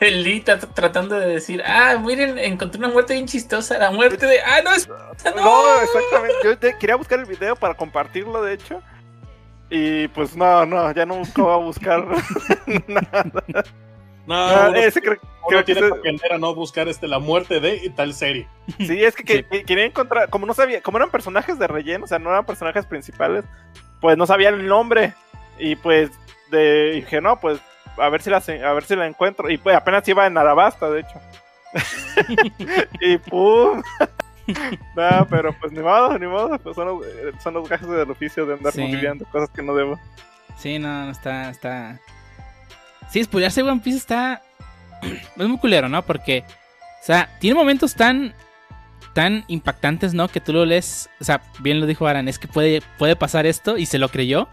el, 0.00 0.22
Lee 0.22 0.42
tratando 0.74 1.18
de 1.18 1.26
decir, 1.26 1.62
ah, 1.66 1.98
miren, 2.02 2.38
encontré 2.38 2.78
una 2.78 2.88
muerte 2.88 3.12
bien 3.12 3.26
chistosa, 3.26 3.76
la 3.76 3.90
muerte 3.90 4.24
de, 4.26 4.40
ah, 4.40 4.62
no, 4.64 4.72
es... 4.72 4.88
no, 4.88 5.82
exactamente, 5.82 6.68
yo 6.72 6.78
quería 6.78 6.96
buscar 6.96 7.18
el 7.18 7.26
video 7.26 7.54
para 7.54 7.74
compartirlo, 7.74 8.42
de 8.42 8.54
hecho, 8.54 8.82
y 9.70 10.08
pues 10.08 10.36
no, 10.36 10.66
no, 10.66 10.92
ya 10.92 11.06
nunca 11.06 11.42
voy 11.42 11.52
a 11.52 11.56
buscar 11.56 12.04
nada. 12.88 13.64
No, 14.26 14.34
ah, 14.34 14.72
ese 14.76 15.00
creo, 15.00 15.18
que 15.48 15.62
tiene 15.64 15.90
que 16.02 16.34
a 16.34 16.38
no 16.38 16.54
buscar 16.54 16.88
este, 16.88 17.08
la 17.08 17.18
muerte 17.18 17.60
de 17.60 17.90
tal 17.96 18.12
serie. 18.12 18.46
Sí, 18.78 19.02
es 19.02 19.14
que, 19.14 19.44
quería 19.64 19.84
encontrar, 19.84 20.28
como 20.28 20.46
no 20.46 20.54
sabía, 20.54 20.82
como 20.82 20.98
eran 20.98 21.10
personajes 21.10 21.58
de 21.58 21.66
relleno, 21.66 22.04
o 22.04 22.06
sea, 22.06 22.18
no 22.18 22.30
eran 22.30 22.44
personajes 22.44 22.84
principales, 22.86 23.44
pues 24.00 24.16
no 24.16 24.26
sabía 24.26 24.50
el 24.50 24.66
nombre. 24.66 25.14
Y 25.58 25.76
pues 25.76 26.10
de, 26.50 26.92
dije, 26.92 27.20
no, 27.20 27.40
pues 27.40 27.60
a 27.96 28.08
ver 28.08 28.22
si 28.22 28.30
la, 28.30 28.36
a 28.38 28.72
ver 28.72 28.84
si 28.84 28.96
la 28.96 29.06
encuentro. 29.06 29.50
Y 29.50 29.58
pues 29.58 29.76
apenas 29.76 30.06
iba 30.08 30.26
en 30.26 30.38
Arabasta, 30.38 30.90
de 30.90 31.00
hecho. 31.00 31.20
y 33.00 33.18
pum. 33.18 33.82
no, 34.96 35.26
pero 35.28 35.54
pues 35.58 35.72
ni 35.72 35.80
modo, 35.80 36.18
ni 36.18 36.26
modo. 36.26 36.58
Pues 36.58 36.76
son, 36.76 36.86
los, 36.86 37.06
son 37.42 37.54
los 37.54 37.68
gajes 37.68 37.88
del 37.88 38.10
oficio 38.10 38.46
de 38.46 38.54
andar 38.54 38.72
sí. 38.72 38.90
cosas 39.30 39.50
que 39.50 39.62
no 39.62 39.74
debo. 39.74 39.98
Sí, 40.56 40.78
no, 40.78 41.06
no 41.06 41.10
está, 41.10 41.50
está. 41.50 42.00
Sí, 43.10 43.24
spoilearse 43.24 43.62
One 43.62 43.80
Piece 43.80 43.98
está. 43.98 44.42
es 45.02 45.48
muy 45.48 45.58
culero, 45.58 45.88
¿no? 45.88 46.02
Porque. 46.02 46.44
O 47.02 47.04
sea, 47.04 47.30
tiene 47.40 47.54
momentos 47.58 47.94
tan. 47.94 48.34
tan 49.14 49.44
impactantes, 49.48 50.14
¿no? 50.14 50.28
Que 50.28 50.40
tú 50.40 50.52
lo 50.52 50.64
lees. 50.64 51.08
O 51.20 51.24
sea, 51.24 51.42
bien 51.60 51.80
lo 51.80 51.86
dijo 51.86 52.06
Aran, 52.06 52.28
es 52.28 52.38
que 52.38 52.48
puede, 52.48 52.82
puede 52.98 53.16
pasar 53.16 53.46
esto 53.46 53.78
y 53.78 53.86
se 53.86 53.98
lo 53.98 54.08
creyó. 54.08 54.48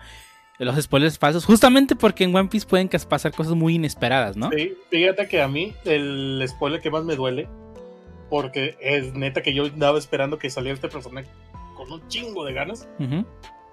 Los 0.59 0.81
spoilers 0.81 1.19
falsos, 1.19 1.45
justamente 1.45 1.95
porque 1.95 2.23
en 2.23 2.35
One 2.35 2.49
Piece 2.49 2.65
pueden 2.65 2.89
pasar 3.07 3.31
cosas 3.31 3.53
muy 3.53 3.75
inesperadas, 3.75 4.35
¿no? 4.35 4.49
Sí, 4.49 4.75
fíjate 4.89 5.27
que 5.27 5.39
a 5.39 5.47
mí 5.47 5.75
el 5.85 6.43
spoiler 6.47 6.81
que 6.81 6.89
más 6.89 7.03
me 7.03 7.15
duele 7.15 7.47
porque 8.29 8.77
es 8.79 9.13
neta 9.13 9.41
que 9.41 9.53
yo 9.53 9.65
andaba 9.65 9.97
esperando 9.97 10.37
que 10.37 10.49
saliera 10.49 10.75
este 10.75 10.89
personaje 10.89 11.27
con 11.75 11.91
un 11.91 12.07
chingo 12.07 12.43
de 12.45 12.53
ganas. 12.53 12.87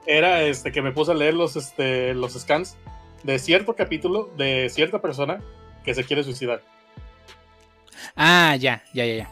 Era 0.06 0.42
este 0.42 0.72
que 0.72 0.82
me 0.82 0.92
puse 0.92 1.12
a 1.12 1.14
leer 1.14 1.34
los, 1.34 1.56
este, 1.56 2.14
los 2.14 2.34
scans 2.34 2.76
de 3.22 3.38
cierto 3.38 3.74
capítulo 3.74 4.30
de 4.36 4.68
cierta 4.68 5.00
persona 5.00 5.40
que 5.84 5.94
se 5.94 6.04
quiere 6.04 6.22
suicidar. 6.22 6.62
Ah, 8.14 8.56
ya, 8.56 8.82
ya, 8.92 9.04
ya, 9.06 9.14
ya. 9.14 9.30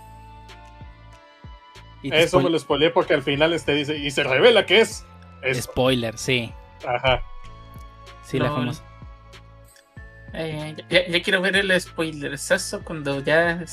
Eso 2.02 2.40
me 2.40 2.50
lo 2.50 2.58
spoileé 2.58 2.90
porque 2.90 3.14
al 3.14 3.22
final 3.22 3.52
este 3.52 3.74
dice, 3.74 3.96
y 3.96 4.10
se 4.10 4.24
revela 4.24 4.66
que 4.66 4.80
es. 4.80 5.06
Spoiler, 5.52 6.18
sí. 6.18 6.52
Ajá. 6.86 7.22
Sí, 8.24 8.38
la 8.38 8.50
famosa. 8.50 8.82
Eh, 10.34 10.76
ya, 10.88 11.22
quiero 11.22 11.42
ver 11.42 11.56
el 11.56 11.78
spoiler 11.78 12.32
eso 12.32 12.80
cuando 12.82 13.20
ya 13.22 13.64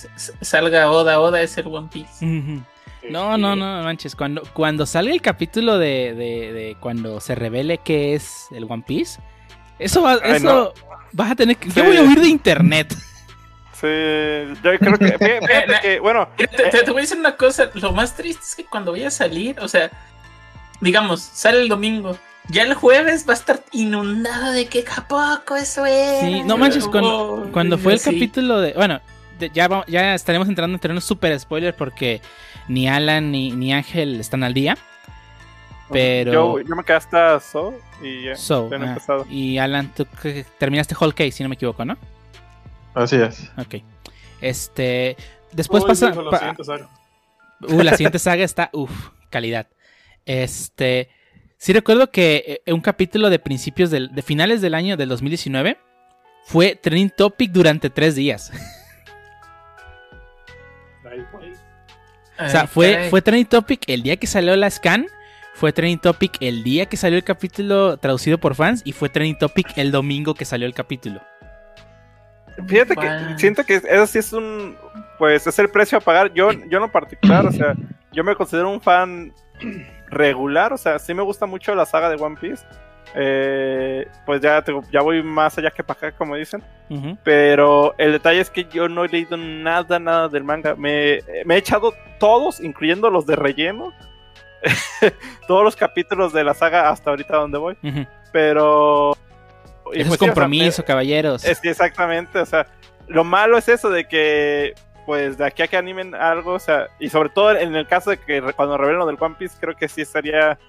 salga 0.42 0.92
Oda 0.92 1.20
Oda 1.22 1.42
es 1.42 1.58
el 1.58 1.68
One 1.68 1.88
Piece. 1.92 2.26
No, 3.10 3.38
no, 3.38 3.56
no, 3.56 3.84
manches. 3.84 4.16
Cuando, 4.16 4.44
cuando 4.54 4.86
salga 4.86 5.14
el 5.14 5.22
capítulo 5.22 5.78
de, 5.78 6.14
de, 6.14 6.78
cuando 6.80 7.22
se 7.22 7.36
revele 7.36 7.78
que 7.78 8.14
es 8.14 8.48
el 8.52 8.66
One 8.66 8.84
Piece, 8.86 9.22
eso, 9.78 10.02
va, 10.02 10.16
eso 10.16 10.74
vas 11.14 11.32
a 11.32 11.36
tener 11.36 11.56
que. 11.56 11.70
Yo 11.70 11.86
voy 11.86 11.98
a 11.98 12.02
oír 12.02 12.20
de 12.20 12.28
internet. 12.28 12.96
Sí, 13.80 13.88
yo 14.62 14.78
creo 14.78 14.98
que. 14.98 16.00
bueno. 16.02 16.28
Te, 16.36 16.48
te, 16.48 16.92
voy 16.92 16.98
a 16.98 17.02
decir 17.04 17.18
una 17.18 17.38
cosa. 17.38 17.72
Lo 17.76 17.94
más 17.94 18.14
triste 18.14 18.44
es 18.46 18.54
que 18.54 18.66
cuando 18.66 18.92
vaya 18.92 19.08
a 19.08 19.12
salir, 19.12 19.58
o 19.62 19.70
sea, 19.70 19.90
digamos, 20.82 21.22
sale 21.22 21.62
el 21.62 21.70
domingo 21.70 22.18
ya 22.50 22.64
el 22.64 22.74
jueves 22.74 23.26
va 23.28 23.34
a 23.34 23.38
estar 23.38 23.64
inundado 23.72 24.52
de 24.52 24.66
que 24.68 24.84
poco 25.08 25.56
eso 25.56 25.86
es. 25.86 26.22
Sí, 26.22 26.44
no 26.44 26.58
manches, 26.58 26.88
cuando, 26.88 27.50
cuando 27.52 27.78
fue 27.78 27.94
el 27.94 28.02
capítulo 28.02 28.60
de. 28.60 28.74
Bueno, 28.74 29.00
ya, 29.54 29.86
ya 29.88 30.16
estaremos 30.16 30.48
entrando 30.48 30.76
en 30.76 30.80
terreno 30.80 31.02
super 31.02 31.38
spoiler 31.40 31.76
porque 31.76 32.22
ni 32.68 32.90
Alan 32.90 33.32
ni, 33.32 33.52
ni 33.52 33.74
Ángel 33.74 34.20
están 34.20 34.44
al 34.44 34.54
día. 34.54 34.78
Pero. 35.92 36.32
Yo, 36.32 36.60
yo 36.62 36.76
me 36.76 36.84
quedé 36.84 36.98
hasta 36.98 37.40
So 37.40 37.74
y 38.02 38.26
ya. 38.26 38.36
So, 38.36 38.70
ah, 38.74 39.24
y 39.30 39.58
Alan, 39.58 39.94
tú 39.94 40.06
terminaste 40.58 40.96
Whole 41.00 41.14
Case, 41.14 41.32
si 41.32 41.44
no 41.44 41.50
me 41.50 41.56
equivoco, 41.56 41.86
¿no? 41.86 41.98
Así 42.94 43.16
es. 43.16 43.52
Ok. 43.58 43.84
Este. 44.42 45.16
Después 45.52 45.84
pasa. 45.84 46.10
la 46.12 46.38
siguiente 46.38 46.64
saga. 46.64 46.90
Uh, 47.62 47.82
la 47.82 47.92
siguiente 47.92 48.20
saga 48.20 48.44
está. 48.44 48.70
Uf, 48.74 49.10
calidad. 49.30 49.68
Este. 50.26 51.10
Sí 51.60 51.74
recuerdo 51.74 52.10
que 52.10 52.62
eh, 52.66 52.74
un 52.74 52.80
capítulo 52.80 53.30
de 53.30 53.38
principios 53.38 53.92
del, 53.92 54.16
de 54.16 54.22
finales 54.22 54.62
del 54.62 54.74
año 54.74 54.96
del 54.96 55.10
2019 55.10 55.78
fue 56.46 56.80
trending 56.82 57.10
topic 57.10 57.52
durante 57.52 57.90
tres 57.90 58.16
días. 58.16 58.50
o 62.40 62.48
sea, 62.48 62.66
fue, 62.66 63.10
fue 63.10 63.22
trending 63.22 63.46
topic 63.46 63.82
el 63.88 64.04
día 64.04 64.16
que 64.16 64.26
salió 64.26 64.56
la 64.56 64.70
scan, 64.70 65.08
fue 65.54 65.74
trending 65.74 66.00
topic 66.00 66.38
el 66.40 66.64
día 66.64 66.86
que 66.86 66.96
salió 66.96 67.18
el 67.18 67.26
capítulo 67.26 67.98
traducido 67.98 68.38
por 68.38 68.56
fans 68.56 68.82
y 68.86 68.94
fue 68.94 69.10
trending 69.10 69.38
topic 69.38 69.78
el 69.78 69.92
domingo 69.92 70.36
que 70.36 70.46
salió 70.46 70.66
el 70.66 70.74
capítulo. 70.74 71.22
Fíjate 72.68 72.96
que 72.96 73.10
siento 73.38 73.66
que 73.66 73.76
eso 73.76 74.08
sí 74.08 74.20
es 74.20 74.32
un, 74.32 74.78
pues 75.18 75.46
es 75.46 75.60
el 75.60 75.70
precio 75.70 75.98
a 75.98 76.02
pagar. 76.02 76.34
Yo, 76.34 76.54
yo 76.70 76.82
en 76.82 76.90
particular, 76.90 77.46
o 77.46 77.52
sea, 77.52 77.76
yo 78.14 78.24
me 78.24 78.34
considero 78.34 78.70
un 78.70 78.80
fan 78.80 79.34
regular, 80.10 80.74
o 80.74 80.78
sea, 80.78 81.00
sí 81.00 81.14
me 81.14 81.24
gusta 81.24 81.46
mucho 81.46 81.74
la 81.76 81.86
saga 81.86 82.10
de 82.10 82.22
One 82.22 82.38
Piece. 82.40 82.66
Eh, 83.16 84.08
pues 84.26 84.42
ya, 84.42 84.64
ya 84.92 85.02
voy 85.02 85.24
más 85.24 85.58
allá 85.58 85.72
que 85.72 85.84
para 85.84 85.98
acá, 85.98 86.18
como 86.18 86.36
dicen. 86.36 86.64
Pero 87.24 87.94
el 88.00 88.14
detalle 88.14 88.40
es 88.40 88.50
que 88.50 88.66
yo 88.66 88.90
no 88.90 89.06
he 89.06 89.10
leído 89.10 89.38
nada, 89.38 90.00
nada 90.00 90.28
del 90.28 90.44
manga. 90.44 90.76
Me, 90.76 91.16
he 91.18 91.56
echado 91.56 91.94
todos, 92.20 92.60
incluyendo 92.60 93.10
los 93.10 93.26
de 93.26 93.36
relleno. 93.36 93.94
todos 95.48 95.64
los 95.64 95.76
capítulos 95.76 96.34
de 96.34 96.44
la 96.44 96.54
saga 96.54 96.90
hasta 96.90 97.10
ahorita 97.10 97.38
donde 97.38 97.58
voy. 97.58 97.78
Pero... 98.32 99.16
Es 99.94 100.08
pues, 100.08 100.20
compromiso, 100.20 100.86
caballeros. 100.86 101.44
Es 101.44 101.64
exactamente, 101.64 102.38
o 102.38 102.46
sea, 102.46 102.68
lo 103.08 103.24
malo 103.24 103.58
es 103.58 103.68
eso 103.68 103.90
de 103.90 104.08
que 104.08 104.76
pues 105.10 105.40
de 105.40 105.46
aquí 105.48 105.64
a 105.64 105.68
que 105.68 105.76
animen 105.76 106.14
algo, 106.14 106.54
o 106.54 106.60
sea, 106.60 106.88
y 107.00 107.10
sobre 107.10 107.30
todo 107.30 107.58
en 107.58 107.76
el 107.76 107.88
caso 107.88 108.12
de 108.12 108.18
que 108.20 108.44
cuando 108.56 108.78
revelen 108.78 109.00
lo 109.00 109.08
del 109.08 109.18
One 109.20 109.34
Piece, 109.40 109.58
creo 109.60 109.76
que 109.76 109.88
sí 109.88 110.02
estaría, 110.02 110.60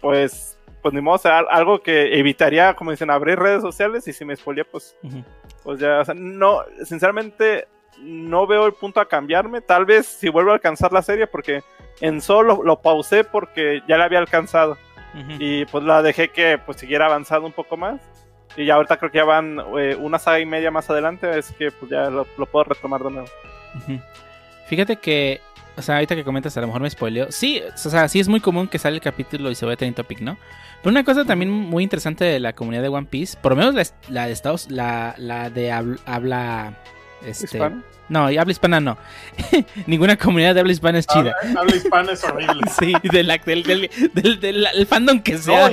pues, 0.00 0.58
pues 0.82 0.92
ni 0.92 1.00
modo, 1.00 1.14
o 1.14 1.18
sea, 1.18 1.38
algo 1.38 1.80
que 1.80 2.18
evitaría, 2.18 2.74
como 2.74 2.90
dicen, 2.90 3.08
abrir 3.08 3.38
redes 3.38 3.62
sociales 3.62 4.08
y 4.08 4.12
si 4.12 4.24
me 4.24 4.34
spoilé, 4.34 4.64
pues, 4.64 4.96
pues 5.62 5.78
ya, 5.78 6.00
o 6.00 6.04
sea, 6.04 6.12
no, 6.12 6.64
sinceramente, 6.84 7.68
no 8.00 8.48
veo 8.48 8.66
el 8.66 8.72
punto 8.72 8.98
a 8.98 9.06
cambiarme, 9.06 9.60
tal 9.60 9.84
vez 9.84 10.06
si 10.06 10.28
vuelvo 10.28 10.50
a 10.50 10.54
alcanzar 10.54 10.92
la 10.92 11.02
serie, 11.02 11.28
porque 11.28 11.62
en 12.00 12.20
solo 12.20 12.62
lo 12.64 12.82
pausé 12.82 13.22
porque 13.22 13.80
ya 13.86 13.96
la 13.96 14.06
había 14.06 14.18
alcanzado. 14.18 14.76
Y 15.38 15.66
pues 15.66 15.84
la 15.84 16.02
dejé 16.02 16.30
que 16.30 16.58
pues 16.58 16.78
siguiera 16.78 17.06
avanzando 17.06 17.46
un 17.46 17.52
poco 17.52 17.76
más. 17.76 18.00
Y 18.56 18.66
ya 18.66 18.74
ahorita 18.74 18.96
creo 18.98 19.10
que 19.10 19.18
ya 19.18 19.24
van 19.24 19.58
eh, 19.78 19.96
una 19.98 20.18
saga 20.18 20.38
y 20.40 20.46
media 20.46 20.70
más 20.70 20.88
adelante, 20.88 21.38
es 21.38 21.52
que 21.52 21.70
pues 21.72 21.90
ya 21.90 22.08
lo, 22.10 22.26
lo 22.38 22.46
puedo 22.46 22.64
retomar 22.64 23.02
de 23.02 23.10
nuevo. 23.10 23.28
Fíjate 24.66 24.96
que, 24.96 25.40
o 25.76 25.82
sea, 25.82 25.96
ahorita 25.96 26.14
que 26.14 26.24
comentas, 26.24 26.56
a 26.56 26.60
lo 26.60 26.68
mejor 26.68 26.82
me 26.82 26.90
spoileo. 26.90 27.32
Sí, 27.32 27.62
o 27.72 27.76
sea, 27.76 28.08
sí 28.08 28.20
es 28.20 28.28
muy 28.28 28.40
común 28.40 28.68
que 28.68 28.78
sale 28.78 28.96
el 28.96 29.02
capítulo 29.02 29.50
y 29.50 29.54
se 29.54 29.64
vaya 29.64 29.74
a 29.74 29.78
tener 29.78 29.94
topic, 29.94 30.20
¿no? 30.20 30.38
Pero 30.82 30.92
una 30.92 31.04
cosa 31.04 31.24
también 31.24 31.50
muy 31.50 31.82
interesante 31.82 32.24
de 32.24 32.38
la 32.38 32.52
comunidad 32.52 32.82
de 32.82 32.88
One 32.88 33.06
Piece, 33.10 33.36
por 33.40 33.52
lo 33.52 33.56
menos 33.56 33.74
la, 34.08 34.26
de 34.26 34.32
Estados, 34.32 34.70
la, 34.70 35.14
la 35.18 35.50
de 35.50 35.72
habla, 35.72 36.74
este, 37.24 37.58
No, 38.08 38.26
habla 38.26 38.50
hispana 38.50 38.80
no. 38.80 38.98
Ninguna 39.86 40.16
comunidad 40.16 40.54
de 40.54 40.60
habla 40.60 40.72
hispana 40.72 40.98
es 40.98 41.06
chida. 41.06 41.34
Habla, 41.56 41.74
hispana 41.74 42.12
es 42.12 42.22
horrible. 42.22 42.60
sí, 42.78 42.92
del, 43.10 43.26
del, 44.12 44.40
del, 44.40 44.86
fandom 44.86 45.20
que 45.22 45.38
sea. 45.38 45.70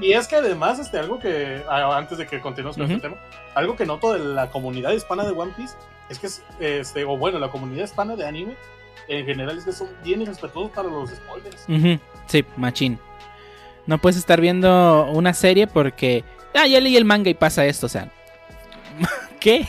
Y, 0.00 0.12
es 0.12 0.28
que 0.28 0.36
además, 0.36 0.78
este, 0.78 0.98
algo 0.98 1.18
que, 1.18 1.62
antes 1.68 2.18
de 2.18 2.26
que 2.26 2.40
continuemos 2.40 2.76
con 2.76 2.90
este 2.90 3.00
tema, 3.00 3.16
algo 3.54 3.76
que 3.76 3.86
noto 3.86 4.12
de 4.12 4.20
la 4.20 4.50
comunidad 4.50 4.92
hispana 4.92 5.24
de 5.24 5.30
One 5.30 5.52
Piece 5.56 5.74
es 6.08 6.18
que 6.18 6.26
es, 6.26 6.42
este, 6.58 7.04
o 7.04 7.16
bueno, 7.16 7.38
la 7.38 7.50
comunidad 7.50 7.84
hispana 7.84 8.16
de 8.16 8.26
anime 8.26 8.56
en 9.08 9.26
general 9.26 9.58
es 9.58 9.64
que 9.64 9.72
son 9.72 9.88
bien 10.04 10.22
irrespetuosos 10.22 10.70
para 10.72 10.88
los 10.88 11.10
spoilers. 11.10 11.66
Sí, 12.26 12.44
machín. 12.56 12.98
No 13.86 13.98
puedes 13.98 14.16
estar 14.16 14.40
viendo 14.40 15.06
una 15.10 15.34
serie 15.34 15.66
porque, 15.66 16.24
ah, 16.54 16.66
ya 16.66 16.80
leí 16.80 16.96
el 16.96 17.04
manga 17.04 17.30
y 17.30 17.34
pasa 17.34 17.66
esto, 17.66 17.86
o 17.86 17.88
sea, 17.88 18.10
¿qué? 19.40 19.68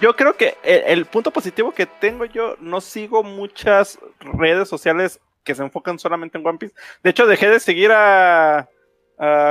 Yo 0.00 0.16
creo 0.16 0.34
que 0.36 0.56
el, 0.62 1.04
punto 1.04 1.30
positivo 1.30 1.72
que 1.72 1.84
tengo 1.84 2.24
yo, 2.24 2.56
no 2.58 2.80
sigo 2.80 3.22
muchas 3.22 3.98
redes 4.20 4.68
sociales 4.68 5.20
que 5.44 5.54
se 5.54 5.62
enfocan 5.62 5.98
solamente 5.98 6.38
en 6.38 6.46
One 6.46 6.58
Piece. 6.58 6.74
De 7.02 7.10
hecho, 7.10 7.26
dejé 7.26 7.48
de 7.50 7.60
seguir 7.60 7.92
a, 7.92 8.68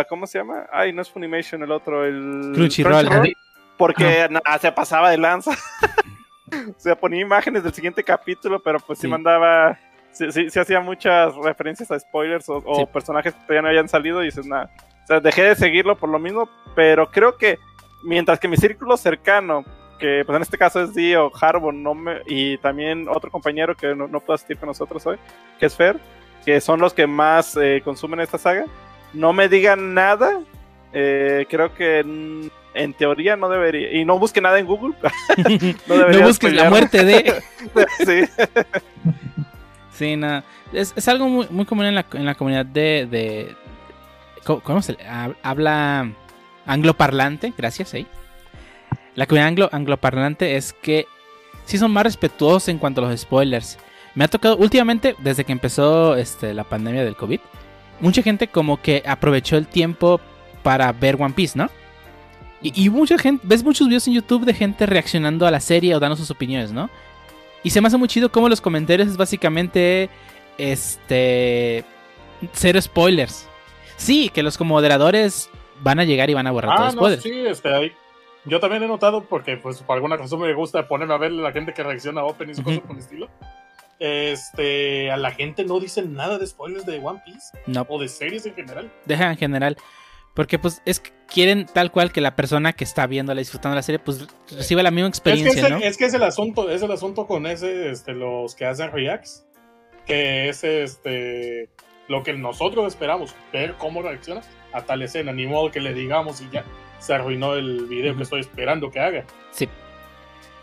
¿cómo 0.08 0.25
se 0.27 0.39
llama? 0.39 0.67
Ay, 0.71 0.93
no 0.93 1.01
es 1.01 1.10
Funimation 1.10 1.62
el 1.63 1.71
otro, 1.71 2.05
el 2.05 2.51
Crunchyroll. 2.55 3.36
porque 3.77 4.27
nada, 4.29 4.58
se 4.60 4.71
pasaba 4.71 5.12
de 5.12 5.17
lanza. 5.17 5.51
o 6.51 6.79
sea, 6.79 6.95
ponía 6.95 7.21
imágenes 7.21 7.63
del 7.63 7.73
siguiente 7.73 8.03
capítulo, 8.03 8.62
pero 8.62 8.79
pues 8.79 8.99
sí, 8.99 9.08
mandaba, 9.08 9.77
sí, 10.12 10.27
hacía 10.60 10.79
muchas 10.79 11.36
referencias 11.36 11.91
a 11.91 11.99
spoilers 11.99 12.45
o, 12.49 12.86
personajes 12.88 13.34
que 13.34 13.41
todavía 13.41 13.62
no 13.62 13.67
habían 13.67 13.89
salido 13.89 14.21
y 14.21 14.25
dices, 14.25 14.45
nada. 14.45 14.71
O 15.03 15.08
sea, 15.08 15.19
dejé 15.19 15.43
de 15.43 15.55
seguirlo 15.55 15.97
por 15.97 16.10
lo 16.10 16.19
mismo, 16.19 16.49
pero 16.75 17.10
creo 17.10 17.38
que 17.38 17.60
mientras 18.03 18.39
que 18.39 18.47
mi 18.47 18.58
círculo 18.58 18.97
cercano 18.97 19.63
que 19.99 20.23
pues 20.25 20.36
en 20.36 20.41
este 20.41 20.58
caso 20.58 20.82
es 20.82 20.95
Dio, 20.95 21.29
Harbon 21.39 21.84
no 21.84 21.93
me, 21.93 22.21
y 22.25 22.58
también 22.60 23.08
otro 23.10 23.29
compañero 23.29 23.75
que 23.75 23.93
no, 23.93 24.08
no 24.08 24.21
puede 24.21 24.36
asistir 24.36 24.58
con 24.58 24.67
nosotros 24.67 25.05
hoy, 25.05 25.17
que 25.60 25.65
es 25.65 25.75
Fer, 25.75 25.99
que 26.45 26.60
son 26.62 26.79
los 26.79 26.93
que 26.93 27.05
más 27.05 27.55
eh, 27.58 27.82
consumen 27.84 28.21
esta 28.21 28.38
saga, 28.38 28.65
no 29.13 29.34
me 29.34 29.50
digan 29.50 29.93
nada, 29.93 30.39
eh, 30.93 31.45
creo 31.50 31.74
que 31.74 32.00
en, 32.00 32.93
teoría 32.93 33.36
no 33.36 33.50
debería, 33.50 33.93
y 33.93 34.06
no 34.06 34.19
busque 34.19 34.41
nada 34.41 34.60
en 34.60 34.65
Google, 34.65 34.95
no, 35.88 36.08
no 36.08 36.22
busques 36.22 36.54
la 36.54 36.69
muerte 36.69 37.04
de... 37.04 37.41
sí. 38.06 38.45
sí, 39.91 40.15
nada, 40.15 40.43
es, 40.74 40.93
es, 40.95 41.08
algo 41.08 41.28
muy, 41.28 41.48
muy 41.50 41.65
común 41.65 41.86
en 41.86 41.95
la, 41.95 42.06
en 42.13 42.26
la 42.26 42.36
comunidad 42.36 42.65
de... 42.65 43.08
de 43.10 43.56
¿Cómo 44.45 44.82
se 44.82 44.98
habla 45.43 46.10
angloparlante? 46.65 47.54
Gracias, 47.56 47.93
¿eh? 47.93 48.08
La 49.15 49.26
comunidad 49.26 49.50
anglo, 49.50 49.69
angloparlante 49.72 50.56
es 50.56 50.74
que 50.74 51.06
sí 51.65 51.78
son 51.78 51.91
más 51.91 52.04
respetuosos 52.04 52.69
en 52.69 52.78
cuanto 52.78 53.04
a 53.04 53.10
los 53.10 53.19
spoilers. 53.19 53.78
Me 54.15 54.24
ha 54.24 54.28
tocado 54.28 54.58
últimamente, 54.58 55.15
desde 55.19 55.43
que 55.43 55.52
empezó 55.52 56.15
este, 56.15 56.54
la 56.54 56.63
pandemia 56.63 57.04
del 57.04 57.15
COVID, 57.15 57.39
mucha 58.00 58.22
gente 58.22 58.48
como 58.48 58.82
que 58.82 59.04
aprovechó 59.06 59.58
el 59.58 59.68
tiempo 59.68 60.20
para 60.64 60.92
ver 60.92 61.16
One 61.20 61.34
Piece, 61.34 61.58
¿no? 61.58 61.70
Y, 62.62 62.90
mucha 62.90 63.18
gente, 63.18 63.42
ves 63.48 63.64
muchos 63.64 63.88
videos 63.88 64.06
en 64.10 64.16
YouTube 64.16 64.44
de 64.44 64.54
gente 64.54 64.86
reaccionando 64.86 65.48
a 65.48 65.52
la 65.52 65.62
serie 65.62 65.96
o 65.96 66.00
dando 66.00 66.18
sus 66.18 66.30
opiniones, 66.30 66.74
¿no? 66.74 66.90
Y 67.64 67.70
se 67.70 67.80
me 67.80 67.88
hace 67.88 67.96
muy 67.96 68.10
chido 68.10 68.30
como 68.30 68.50
los 68.50 68.60
comentarios 68.60 69.08
es 69.08 69.16
básicamente, 69.16 70.10
este, 70.58 71.86
cero 72.52 72.82
spoilers. 72.82 73.48
Sí, 73.96 74.28
que 74.28 74.44
los 74.44 74.58
como 74.58 74.74
moderadores 74.74 75.50
van 75.82 76.00
a 76.00 76.04
llegar 76.04 76.30
y 76.30 76.34
van 76.34 76.48
a 76.48 76.52
borrar 76.52 76.76
todos 76.76 76.96
los 76.96 76.96
spoilers. 76.96 77.24
Sí, 77.24 77.48
este, 77.48 77.74
hay 77.74 77.94
yo 78.46 78.60
también 78.60 78.84
he 78.84 78.88
notado, 78.88 79.24
porque 79.24 79.58
pues 79.58 79.82
por 79.82 79.96
alguna 79.96 80.18
razón 80.18 80.42
me 80.42 80.54
gusta 80.54 80.88
ponerme 80.88 81.14
a 81.14 81.18
ver 81.18 81.32
la 81.32 81.52
gente 81.52 81.74
que 81.74 81.84
reacciona 81.84 82.22
a 82.22 82.26
Open 82.26 82.50
y 82.50 82.56
su 82.56 82.64
cosas 82.64 82.80
por 82.80 82.92
el 82.92 83.00
estilo. 83.00 83.30
Este, 84.00 85.12
a 85.12 85.18
la 85.18 85.32
gente 85.32 85.66
no 85.66 85.80
dicen 85.80 86.14
nada 86.14 86.38
de 86.38 86.48
spoilers 86.48 86.86
de 86.86 87.00
One 87.00 87.22
Piece. 87.26 87.58
No. 87.68 87.86
O 87.90 88.00
de 88.00 88.08
series 88.08 88.46
en 88.46 88.56
general. 88.56 88.92
Deja 89.06 89.32
en 89.32 89.38
general. 89.38 89.78
Porque 90.34 90.58
pues 90.58 90.82
es 90.86 91.00
que 91.00 91.12
quieren 91.28 91.66
tal 91.66 91.92
cual 91.92 92.12
que 92.12 92.22
la 92.22 92.36
persona 92.36 92.74
que 92.74 92.84
está 92.84 93.08
viéndola, 93.08 93.40
disfrutando 93.40 93.76
la 93.76 93.82
serie, 93.82 94.00
pues 94.00 94.26
reciba 94.50 94.84
la 94.84 94.92
misma 94.92 95.10
experiencia, 95.10 95.62
es 95.62 95.66
que, 95.66 95.70
¿no? 95.70 95.78
Es 95.80 95.98
que 95.98 96.06
es 96.06 96.14
el 96.14 96.24
asunto, 96.24 96.70
es 96.70 96.82
el 96.82 96.92
asunto 96.92 97.28
con 97.28 97.46
ese, 97.46 97.90
este, 97.90 98.14
los 98.14 98.56
que 98.56 98.66
hacen 98.66 98.92
reacts, 98.92 99.46
que 100.06 100.50
es 100.50 100.64
este 100.64 101.70
lo 102.08 102.24
que 102.24 102.34
nosotros 102.34 102.88
esperamos, 102.88 103.36
ver 103.54 103.76
cómo 103.76 104.02
reacciona 104.02 104.42
a 104.74 104.82
tal 104.82 105.02
escena, 105.02 105.32
ni 105.32 105.46
modo 105.46 105.72
que 105.72 105.80
le 105.80 105.94
digamos 105.94 106.42
y 106.42 106.50
ya 106.50 106.64
se 107.00 107.14
arruinó 107.14 107.56
el 107.56 107.86
video 107.86 108.16
que 108.16 108.24
estoy 108.24 108.42
esperando 108.42 108.90
que 108.92 109.00
haga. 109.00 109.26
Sí. 109.52 109.70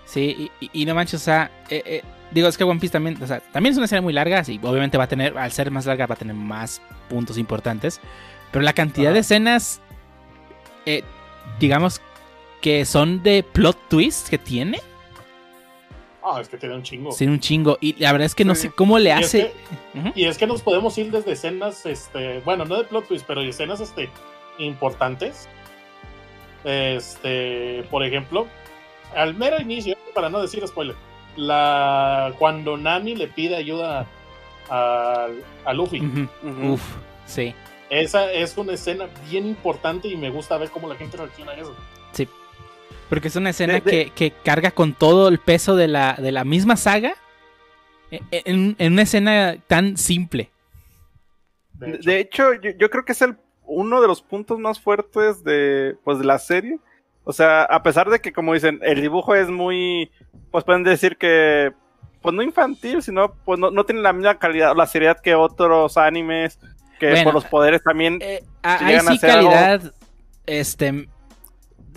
Sí, 0.04 0.50
y, 0.60 0.86
no 0.86 0.94
manches, 0.94 1.20
o 1.20 1.24
sea, 1.24 1.50
eh, 1.68 1.82
eh, 1.84 2.02
digo, 2.30 2.48
es 2.48 2.56
que 2.56 2.64
One 2.64 2.80
Piece 2.80 2.92
también, 2.92 3.22
o 3.22 3.26
sea, 3.26 3.40
también 3.40 3.72
es 3.72 3.78
una 3.78 3.86
serie 3.86 4.02
muy 4.02 4.12
larga, 4.12 4.42
sí, 4.44 4.58
obviamente 4.62 4.98
va 4.98 5.04
a 5.04 5.08
tener, 5.08 5.36
al 5.36 5.52
ser 5.52 5.70
más 5.70 5.86
larga, 5.86 6.06
va 6.06 6.14
a 6.14 6.18
tener 6.18 6.34
más 6.34 6.80
puntos 7.08 7.38
importantes, 7.38 8.00
pero 8.52 8.64
la 8.64 8.72
cantidad 8.72 9.12
de 9.12 9.20
escenas, 9.20 9.80
eh, 10.84 11.02
digamos, 11.58 12.00
que 12.60 12.84
son 12.84 13.22
de 13.22 13.42
plot 13.42 13.78
twist 13.88 14.28
que 14.28 14.38
tiene. 14.38 14.80
Ah, 16.22 16.40
es 16.40 16.48
que 16.48 16.56
tiene 16.56 16.74
un 16.74 16.82
chingo. 16.82 17.14
Tiene 17.14 17.32
un 17.34 17.40
chingo. 17.40 17.78
Y 17.80 17.94
la 18.00 18.10
verdad 18.10 18.26
es 18.26 18.34
que 18.34 18.44
no 18.44 18.56
sé 18.56 18.70
cómo 18.70 18.98
le 18.98 19.12
hace. 19.12 19.52
Y 20.16 20.24
es 20.24 20.36
que 20.38 20.46
nos 20.48 20.60
podemos 20.60 20.98
ir 20.98 21.12
desde 21.12 21.32
escenas, 21.32 21.86
este, 21.86 22.40
bueno, 22.40 22.64
no 22.64 22.78
de 22.78 22.84
plot 22.84 23.06
twist, 23.06 23.24
pero 23.26 23.42
de 23.42 23.50
escenas 23.50 23.80
este, 23.80 24.10
importantes 24.58 25.48
este, 26.66 27.84
por 27.90 28.04
ejemplo, 28.04 28.46
al 29.14 29.34
mero 29.34 29.60
inicio, 29.60 29.96
para 30.14 30.28
no 30.28 30.42
decir 30.42 30.66
spoiler, 30.66 30.96
la, 31.36 32.34
cuando 32.38 32.76
Nami 32.76 33.14
le 33.14 33.28
pide 33.28 33.56
ayuda 33.56 34.06
a, 34.68 35.28
a 35.64 35.72
Luffy. 35.72 36.02
Uf, 36.62 36.82
sí. 37.26 37.54
Esa 37.90 38.32
es 38.32 38.56
una 38.58 38.72
escena 38.72 39.06
bien 39.30 39.46
importante 39.46 40.08
y 40.08 40.16
me 40.16 40.30
gusta 40.30 40.58
ver 40.58 40.70
cómo 40.70 40.88
la 40.88 40.96
gente 40.96 41.16
reacciona 41.16 41.52
a 41.52 41.54
eso. 41.56 41.76
Sí. 42.12 42.28
Porque 43.08 43.28
es 43.28 43.36
una 43.36 43.50
escena 43.50 43.80
Que, 43.80 44.10
que, 44.14 44.32
carga 44.32 44.72
con 44.72 44.92
todo 44.92 45.28
el 45.28 45.38
peso 45.38 45.76
de 45.76 45.86
la, 45.86 46.14
de 46.14 46.32
la 46.32 46.44
misma 46.44 46.76
saga 46.76 47.14
e, 48.10 48.20
e, 48.32 48.42
en, 48.46 48.74
en 48.78 48.92
una 48.92 49.02
escena 49.02 49.56
tan 49.68 49.96
simple. 49.96 50.50
De 51.74 52.18
hecho, 52.18 52.54
yo, 52.54 52.70
yo, 52.70 52.90
creo 52.90 53.04
que 53.04 53.12
es 53.12 53.22
el 53.22 53.36
uno 53.66 54.00
de 54.00 54.08
los 54.08 54.22
puntos 54.22 54.58
más 54.58 54.80
fuertes 54.80 55.44
de, 55.44 55.96
pues, 56.04 56.18
de 56.18 56.24
la 56.24 56.38
serie. 56.38 56.78
O 57.28 57.32
sea, 57.32 57.64
a 57.64 57.82
pesar 57.82 58.08
de 58.08 58.20
que, 58.20 58.32
como 58.32 58.54
dicen, 58.54 58.78
el 58.82 59.00
dibujo 59.00 59.34
es 59.34 59.48
muy, 59.48 60.12
pues 60.52 60.62
pueden 60.62 60.84
decir 60.84 61.16
que, 61.16 61.72
pues 62.22 62.32
no 62.32 62.40
infantil, 62.40 63.02
sino, 63.02 63.34
pues 63.44 63.58
no, 63.58 63.72
no 63.72 63.84
tiene 63.84 64.00
la 64.00 64.12
misma 64.12 64.38
calidad, 64.38 64.76
la 64.76 64.86
seriedad 64.86 65.18
que 65.20 65.34
otros 65.34 65.96
animes, 65.96 66.60
que 67.00 67.22
por 67.24 67.34
los 67.34 67.44
poderes 67.44 67.82
también. 67.82 68.20
Eh, 68.22 68.44
hay 68.62 69.00
sí 69.00 69.18
calidad, 69.18 69.92
este, 70.46 71.08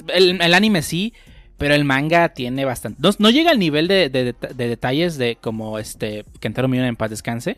el, 0.08 0.54
anime 0.54 0.82
sí, 0.82 1.14
pero 1.60 1.76
el 1.76 1.86
manga 1.86 2.30
tiene 2.30 2.66
bastante. 2.66 3.00
No, 3.20 3.30
llega 3.30 3.52
al 3.52 3.60
nivel 3.60 3.88
de, 3.88 4.10
de, 4.10 4.34
detalles 4.56 5.20
de 5.20 5.36
como 5.36 5.78
este 5.78 6.26
Kentaro 6.40 6.68
Miura 6.68 6.88
en 6.88 6.96
paz 6.96 7.12
descanse. 7.12 7.58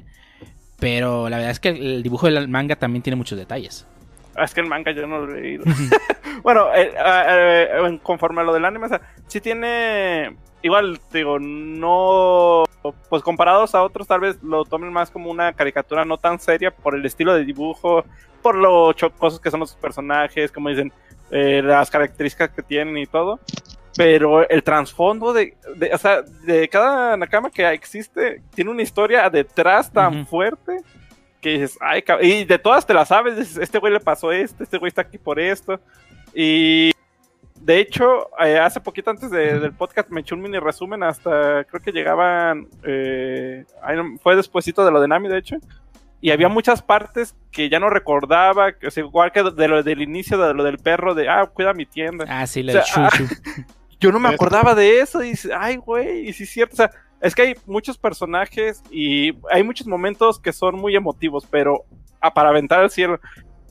Pero 0.78 1.30
la 1.30 1.38
verdad 1.38 1.52
es 1.52 1.60
que 1.60 1.70
el 1.70 2.02
dibujo 2.02 2.26
del 2.26 2.48
manga 2.48 2.76
también 2.76 3.04
tiene 3.04 3.16
muchos 3.16 3.38
detalles. 3.38 3.86
Ah, 4.36 4.46
es 4.46 4.54
que 4.54 4.62
el 4.62 4.68
manga 4.68 4.92
yo 4.92 5.08
no 5.08 5.26
lo 5.26 5.36
he 5.36 5.42
leído. 5.42 5.66
bueno, 6.44 6.74
eh, 6.74 6.94
eh, 6.96 7.68
eh, 7.72 8.00
conforme 8.02 8.42
a 8.42 8.44
lo 8.44 8.54
del 8.54 8.66
anime, 8.66 8.86
o 8.86 8.90
sea, 8.90 9.02
sí 9.28 9.42
tiene. 9.42 10.36
Igual, 10.62 11.00
digo, 11.12 11.40
no. 11.40 12.64
Pues 13.10 13.22
comparados 13.24 13.76
a 13.76 13.84
otros, 13.84 14.08
tal 14.08 14.22
vez 14.22 14.42
lo 14.42 14.66
tomen 14.66 14.92
más 14.92 15.12
como 15.12 15.30
una 15.30 15.54
caricatura 15.54 16.06
no 16.06 16.18
tan 16.18 16.40
seria 16.40 16.72
por 16.72 16.96
el 16.96 17.06
estilo 17.06 17.34
de 17.34 17.46
dibujo, 17.46 18.06
por 18.42 18.56
lo 18.56 18.92
chocosos 18.94 19.40
que 19.40 19.52
son 19.52 19.60
los 19.60 19.76
personajes, 19.76 20.52
como 20.52 20.70
dicen, 20.70 20.92
las 21.30 21.92
características 21.92 22.50
que 22.50 22.64
tienen 22.64 22.98
y 22.98 23.06
todo. 23.06 23.40
Pero 23.96 24.48
el 24.50 24.64
trasfondo 24.64 25.34
de, 25.34 25.58
de, 25.76 25.94
o 25.94 25.98
sea, 25.98 26.22
de 26.22 26.70
cada 26.70 27.18
Nakama 27.18 27.52
que 27.52 27.70
existe, 27.70 28.42
tiene 28.56 28.72
una 28.72 28.82
historia 28.82 29.30
detrás 29.30 29.92
tan 29.92 30.26
fuerte 30.26 30.78
que 31.42 31.54
dices, 31.54 31.78
ay, 31.82 32.04
y 32.22 32.46
de 32.46 32.60
todas 32.60 32.86
te 32.86 32.94
las 32.94 33.10
sabes, 33.10 33.58
este 33.58 33.80
güey 33.80 33.92
le 33.92 34.00
pasó 34.00 34.32
esto, 34.32 34.64
este 34.64 34.78
güey 34.78 34.90
está 34.90 35.02
aquí 35.02 35.18
por 35.18 35.40
esto. 35.40 35.80
Y 36.34 36.92
de 37.60 37.80
hecho, 37.80 38.30
eh, 38.44 38.58
hace 38.58 38.80
poquito 38.80 39.10
antes 39.10 39.30
del 39.30 39.74
podcast 39.74 40.10
me 40.10 40.22
eché 40.22 40.34
un 40.34 40.42
mini 40.42 40.60
resumen 40.60 41.04
hasta, 41.04 41.64
creo 41.66 41.82
que 41.82 41.92
llegaban, 41.92 42.68
eh, 42.84 43.66
fue 44.22 44.36
despuesito 44.36 44.86
de 44.86 44.92
lo 44.92 45.02
de 45.02 45.08
Nami, 45.08 45.28
de 45.28 45.38
hecho. 45.38 45.58
Y 46.22 46.30
había 46.30 46.50
muchas 46.50 46.84
partes 46.84 47.36
que 47.52 47.68
ya 47.70 47.80
no 47.80 47.90
recordaba, 47.90 48.74
que, 48.74 48.88
igual 49.00 49.32
que 49.32 49.44
de 49.44 49.68
lo 49.68 49.82
del 49.82 50.02
inicio, 50.02 50.38
de 50.38 50.54
lo 50.54 50.64
del 50.64 50.78
perro, 50.78 51.16
de, 51.16 51.28
ah, 51.28 51.48
cuida 51.52 51.74
mi 51.74 51.88
tienda. 51.88 52.26
Ah, 52.30 52.46
sí, 52.46 52.62
la 52.62 52.84
Yo 54.00 54.12
no 54.12 54.20
me 54.20 54.30
acordaba 54.30 54.74
de 54.74 55.00
eso, 55.00 55.24
y 55.24 55.30
dice, 55.30 55.52
ay, 55.56 55.78
güey, 55.78 56.28
y 56.28 56.34
sí 56.34 56.44
es 56.44 56.50
cierto, 56.50 56.74
o 56.74 56.78
sea, 56.78 56.92
es 57.22 57.36
que 57.36 57.42
hay 57.44 57.56
muchos 57.66 57.98
personajes 57.98 58.84
y 58.90 59.34
hay 59.52 59.64
muchos 59.64 59.88
momentos 59.88 60.40
que 60.40 60.52
son 60.52 60.76
muy 60.76 60.96
emotivos, 60.96 61.48
pero 61.50 61.86
ah, 62.20 62.34
para 62.34 62.50
aventar 62.50 62.80
al 62.80 62.90
cielo. 62.90 63.20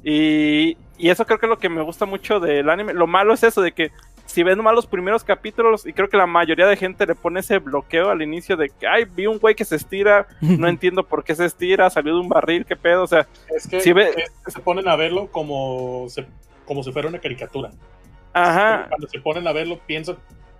Y, 0.04 0.76
eso 0.98 1.24
creo 1.24 1.38
que 1.38 1.46
es 1.46 1.50
lo 1.50 1.58
que 1.58 1.68
me 1.68 1.82
gusta 1.82 2.06
mucho 2.06 2.40
del 2.40 2.68
anime. 2.68 2.92
Lo 2.92 3.06
malo 3.06 3.32
es 3.32 3.42
eso, 3.42 3.62
de 3.62 3.72
que 3.72 3.90
si 4.26 4.42
ven 4.42 4.62
mal 4.62 4.74
los 4.74 4.86
primeros 4.86 5.24
capítulos, 5.24 5.86
y 5.86 5.92
creo 5.92 6.08
que 6.08 6.16
la 6.16 6.26
mayoría 6.26 6.66
de 6.66 6.76
gente 6.76 7.06
le 7.06 7.14
pone 7.14 7.40
ese 7.40 7.58
bloqueo 7.58 8.10
al 8.10 8.22
inicio 8.22 8.56
de 8.56 8.68
que, 8.68 8.86
ay, 8.86 9.04
vi 9.04 9.26
un 9.26 9.38
güey 9.38 9.54
que 9.54 9.64
se 9.64 9.76
estira, 9.76 10.28
no 10.40 10.68
entiendo 10.68 11.02
por 11.02 11.24
qué 11.24 11.34
se 11.34 11.46
estira, 11.46 11.90
salió 11.90 12.14
de 12.14 12.20
un 12.20 12.28
barril, 12.28 12.66
qué 12.66 12.76
pedo, 12.76 13.02
o 13.02 13.06
sea. 13.06 13.26
Es 13.48 13.66
que, 13.66 13.80
si 13.80 13.92
se 14.46 14.60
ponen 14.60 14.88
a 14.88 14.94
verlo 14.94 15.28
como, 15.32 16.06
como 16.66 16.82
si 16.84 16.92
fuera 16.92 17.08
una 17.08 17.18
caricatura. 17.18 17.72
Ajá. 18.32 18.86
Cuando 18.88 19.08
se 19.08 19.18
ponen 19.20 19.48
a 19.48 19.52
verlo, 19.52 19.80
piensan, 19.86 20.16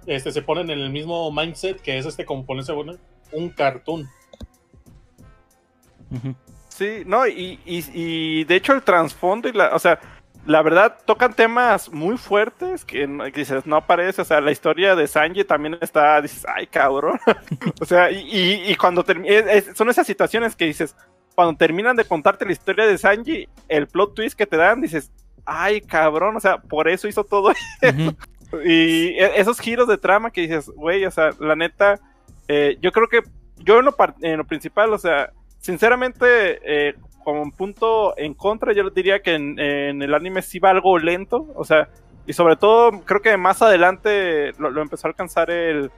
este, 0.06 0.32
se 0.32 0.42
ponen 0.42 0.70
en 0.70 0.78
el 0.78 0.90
mismo 0.90 1.30
mindset 1.32 1.80
que 1.80 1.98
es 1.98 2.06
este 2.06 2.24
como 2.24 2.44
ponerse 2.46 2.72
un 2.72 3.48
cartoon. 3.50 4.08
Sí, 6.68 7.02
no, 7.06 7.26
y, 7.26 7.60
y, 7.64 8.44
de 8.44 8.56
hecho 8.56 8.72
el 8.72 8.82
trasfondo 8.82 9.48
y 9.48 9.52
la, 9.52 9.74
o 9.74 9.78
sea, 9.78 10.00
la 10.46 10.62
verdad 10.62 10.98
tocan 11.04 11.34
temas 11.34 11.92
muy 11.92 12.16
fuertes 12.16 12.84
que, 12.84 13.06
dices, 13.34 13.66
no 13.66 13.76
aparece, 13.76 14.22
o 14.22 14.24
sea, 14.24 14.40
la 14.40 14.50
historia 14.50 14.96
de 14.96 15.06
Sanji 15.06 15.44
también 15.44 15.78
está, 15.80 16.20
dices, 16.20 16.44
ay 16.48 16.66
cabrón, 16.66 17.20
o 17.80 17.84
sea, 17.84 18.10
y, 18.10 18.64
y, 18.66 18.74
cuando 18.76 19.04
son 19.74 19.90
esas 19.90 20.06
situaciones 20.06 20.56
que 20.56 20.64
dices, 20.64 20.96
cuando 21.34 21.56
terminan 21.56 21.96
de 21.96 22.04
contarte 22.04 22.44
la 22.44 22.52
historia 22.52 22.86
de 22.86 22.98
Sanji, 22.98 23.48
el 23.68 23.86
plot 23.86 24.14
twist 24.14 24.36
que 24.36 24.46
te 24.46 24.56
dan, 24.56 24.80
dices, 24.80 25.12
ay, 25.44 25.80
cabrón, 25.80 26.36
o 26.36 26.40
sea, 26.40 26.58
por 26.58 26.88
eso 26.88 27.08
hizo 27.08 27.24
todo 27.24 27.50
eso. 27.50 28.16
Y 28.64 29.08
e, 29.18 29.40
esos 29.40 29.60
giros 29.60 29.88
de 29.88 29.98
trama 29.98 30.30
que 30.30 30.42
dices, 30.42 30.68
güey, 30.68 31.04
o 31.04 31.10
sea, 31.10 31.30
la 31.38 31.56
neta, 31.56 31.98
eh, 32.48 32.76
yo 32.80 32.92
creo 32.92 33.08
que 33.08 33.20
yo 33.58 33.78
en 33.78 33.84
lo, 33.84 33.94
en 34.22 34.38
lo 34.38 34.44
principal, 34.44 34.92
o 34.92 34.98
sea, 34.98 35.32
sinceramente, 35.58 36.60
eh, 36.64 36.94
como 37.22 37.42
un 37.42 37.52
punto 37.52 38.16
en 38.16 38.34
contra, 38.34 38.72
yo 38.72 38.88
diría 38.90 39.20
que 39.20 39.34
en, 39.34 39.58
el 39.58 40.14
anime 40.14 40.42
sí 40.42 40.58
va 40.58 40.70
algo 40.70 40.98
lento, 40.98 41.48
o 41.54 41.64
sea, 41.64 41.88
y 42.26 42.32
sobre 42.32 42.56
todo 42.56 43.02
creo 43.04 43.20
que 43.22 43.36
más 43.36 43.62
adelante 43.62 44.52
lo, 44.58 44.80
empezó 44.80 45.06
a 45.06 45.10
alcanzar 45.10 45.50
el, 45.50 45.90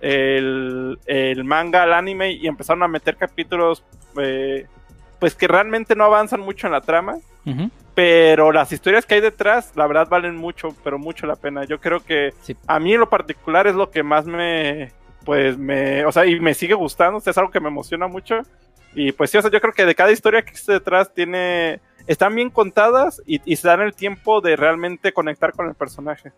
el, 0.00 1.44
manga 1.44 1.82
al 1.82 1.94
anime 1.94 2.32
y 2.32 2.46
empezaron 2.46 2.82
a 2.82 2.88
meter 2.88 3.16
capítulos 3.16 3.84
eh, 4.20 4.66
pues 5.18 5.34
que 5.34 5.48
realmente 5.48 5.94
no 5.94 6.04
avanzan 6.04 6.40
mucho 6.40 6.66
en 6.66 6.72
la 6.72 6.80
trama. 6.80 7.18
Pero 7.94 8.52
las 8.52 8.70
historias 8.70 9.06
que 9.06 9.14
hay 9.14 9.20
detrás, 9.20 9.72
la 9.74 9.86
verdad, 9.86 10.06
valen 10.08 10.36
mucho, 10.36 10.68
pero 10.84 10.98
mucho 10.98 11.26
la 11.26 11.34
pena. 11.34 11.64
Yo 11.64 11.80
creo 11.80 12.00
que 12.00 12.34
a 12.66 12.78
mí 12.78 12.92
en 12.92 13.00
lo 13.00 13.08
particular 13.08 13.66
es 13.66 13.74
lo 13.74 13.90
que 13.90 14.02
más 14.02 14.26
me, 14.26 14.92
pues 15.24 15.58
me, 15.58 16.04
o 16.04 16.12
sea, 16.12 16.26
y 16.26 16.38
me 16.38 16.54
sigue 16.54 16.74
gustando, 16.74 17.22
es 17.24 17.38
algo 17.38 17.50
que 17.50 17.60
me 17.60 17.68
emociona 17.68 18.06
mucho. 18.06 18.42
Y 18.94 19.12
pues 19.12 19.30
sí, 19.30 19.38
o 19.38 19.42
sea, 19.42 19.50
yo 19.50 19.60
creo 19.60 19.72
que 19.72 19.86
de 19.86 19.94
cada 19.94 20.12
historia 20.12 20.42
que 20.42 20.50
existe 20.50 20.72
detrás 20.72 21.12
tiene, 21.12 21.80
están 22.06 22.34
bien 22.34 22.50
contadas 22.50 23.22
y, 23.26 23.56
se 23.56 23.66
dan 23.66 23.80
el 23.80 23.94
tiempo 23.94 24.40
de 24.40 24.56
realmente 24.56 25.12
conectar 25.12 25.52
con 25.52 25.68
el 25.68 25.74
personaje. 25.74 26.32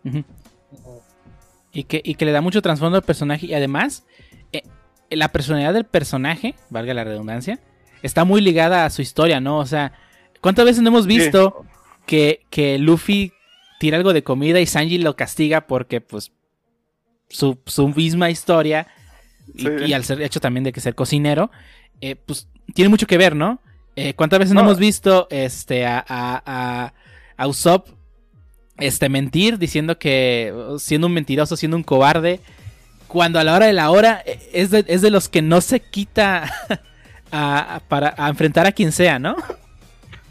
y, 1.72 1.84
que, 1.84 2.00
y 2.04 2.14
que 2.14 2.24
le 2.24 2.32
da 2.32 2.40
mucho 2.40 2.62
trasfondo 2.62 2.96
al 2.96 3.04
personaje 3.04 3.46
y 3.46 3.54
además 3.54 4.06
eh, 4.52 4.62
la 5.10 5.28
personalidad 5.28 5.74
del 5.74 5.84
personaje, 5.84 6.54
valga 6.70 6.94
la 6.94 7.04
redundancia, 7.04 7.58
está 8.02 8.24
muy 8.24 8.40
ligada 8.40 8.84
a 8.84 8.90
su 8.90 9.02
historia, 9.02 9.40
¿no? 9.40 9.58
O 9.58 9.66
sea, 9.66 9.92
¿cuántas 10.40 10.64
veces 10.64 10.82
no 10.82 10.88
hemos 10.88 11.06
visto 11.06 11.64
que, 12.06 12.46
que 12.50 12.78
Luffy 12.78 13.32
tira 13.78 13.96
algo 13.96 14.12
de 14.12 14.22
comida 14.22 14.60
y 14.60 14.66
Sanji 14.66 14.98
lo 14.98 15.16
castiga 15.16 15.62
porque, 15.62 16.00
pues, 16.00 16.32
su, 17.28 17.58
misma 17.94 18.30
historia 18.30 18.86
y, 19.54 19.92
al 19.92 20.04
ser 20.04 20.20
hecho 20.22 20.40
también 20.40 20.64
de 20.64 20.72
que 20.72 20.80
ser 20.80 20.94
cocinero, 20.94 21.50
eh, 22.00 22.16
pues, 22.16 22.48
tiene 22.74 22.88
mucho 22.88 23.06
que 23.06 23.18
ver, 23.18 23.34
¿no? 23.34 23.60
Eh, 23.96 24.14
¿Cuántas 24.14 24.38
veces 24.38 24.54
no. 24.54 24.60
hemos 24.60 24.78
visto 24.78 25.28
este, 25.30 25.86
a, 25.86 26.04
a, 26.08 26.92
a, 27.36 27.46
Usopp 27.46 27.88
este, 28.78 29.08
mentir 29.08 29.58
diciendo 29.58 29.98
que 29.98 30.54
siendo 30.78 31.06
un 31.06 31.12
mentiroso, 31.12 31.56
siendo 31.56 31.76
un 31.76 31.82
cobarde, 31.82 32.40
cuando 33.08 33.38
a 33.40 33.44
la 33.44 33.54
hora 33.54 33.66
de 33.66 33.72
la 33.72 33.90
hora 33.90 34.22
eh, 34.24 34.38
es 34.52 34.70
de, 34.70 34.84
es 34.86 35.02
de 35.02 35.10
los 35.10 35.28
que 35.28 35.42
no 35.42 35.60
se 35.60 35.80
quita 35.80 36.50
a, 37.32 37.80
para 37.88 38.14
enfrentar 38.28 38.66
a 38.66 38.72
quien 38.72 38.92
sea, 38.92 39.18
¿no? 39.18 39.36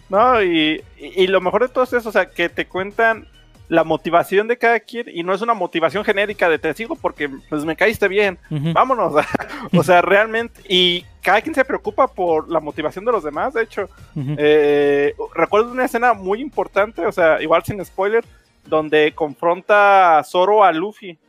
No, 0.09 0.41
y, 0.43 0.83
lo 1.27 1.39
mejor 1.39 1.62
de 1.62 1.69
todo 1.69 1.83
es 1.83 1.93
eso, 1.93 2.09
o 2.09 2.12
sea, 2.12 2.29
que 2.29 2.49
te 2.49 2.65
cuentan 2.65 3.27
la 3.67 3.83
motivación 3.83 4.47
de 4.47 4.57
cada 4.57 4.79
quien 4.79 5.05
y 5.13 5.21
no 5.21 5.31
es 5.31 5.41
una 5.41 5.53
motivación 5.53 6.03
genérica 6.03 6.49
de 6.49 6.57
te 6.57 6.73
sigo 6.73 6.95
porque 6.95 7.29
pues 7.49 7.63
me 7.65 7.75
caíste 7.75 8.07
bien, 8.07 8.39
vámonos, 8.49 9.13
o 9.77 9.83
sea, 9.83 10.01
realmente, 10.01 10.59
y 10.67 11.05
cada 11.21 11.41
quien 11.41 11.53
se 11.53 11.63
preocupa 11.63 12.07
por 12.07 12.49
la 12.49 12.59
motivación 12.59 13.05
de 13.05 13.12
los 13.12 13.23
demás, 13.23 13.53
de 13.53 13.62
hecho, 13.62 13.88
eh, 14.15 15.13
recuerdo 15.35 15.71
una 15.71 15.85
escena 15.85 16.13
muy 16.13 16.41
importante, 16.41 17.05
o 17.05 17.12
sea, 17.12 17.39
igual 17.41 17.63
sin 17.63 17.83
spoiler, 17.85 18.25
donde 18.65 19.13
confronta 19.13 20.17
a 20.17 20.23
Zoro 20.23 20.63
a 20.63 20.71
Luffy, 20.71 21.19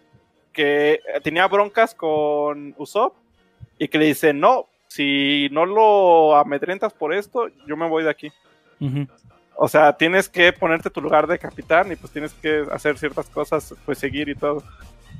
que 0.52 1.00
tenía 1.22 1.46
broncas 1.46 1.94
con 1.94 2.74
Usopp, 2.78 3.14
y 3.78 3.88
que 3.88 3.98
le 3.98 4.04
dice, 4.06 4.32
no, 4.32 4.66
si 4.90 5.48
no 5.52 5.66
lo 5.66 6.36
amedrentas 6.36 6.92
por 6.92 7.14
esto, 7.14 7.46
yo 7.66 7.76
me 7.76 7.88
voy 7.88 8.02
de 8.02 8.10
aquí. 8.10 8.32
O 9.54 9.68
sea, 9.68 9.92
tienes 9.92 10.28
que 10.28 10.52
ponerte 10.52 10.90
tu 10.90 11.00
lugar 11.00 11.28
de 11.28 11.38
capitán 11.38 11.92
y 11.92 11.96
pues 11.96 12.12
tienes 12.12 12.32
que 12.34 12.64
hacer 12.72 12.98
ciertas 12.98 13.28
cosas, 13.28 13.74
pues 13.86 13.98
seguir 13.98 14.28
y 14.28 14.34
todo. 14.34 14.64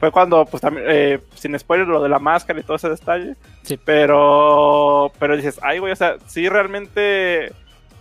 Fue 0.00 0.10
cuando, 0.10 0.44
pues 0.44 0.60
también, 0.60 0.86
eh, 0.88 1.20
sin 1.34 1.56
spoiler, 1.56 1.86
lo 1.86 2.02
de 2.02 2.08
la 2.08 2.18
máscara 2.18 2.58
y 2.58 2.62
todo 2.64 2.78
ese 2.78 2.88
detalle. 2.88 3.36
Sí. 3.62 3.78
Pero, 3.84 5.12
pero 5.20 5.36
dices, 5.36 5.60
ay, 5.62 5.78
güey, 5.78 5.92
o 5.92 5.96
sea, 5.96 6.16
sí 6.26 6.48
realmente. 6.48 7.52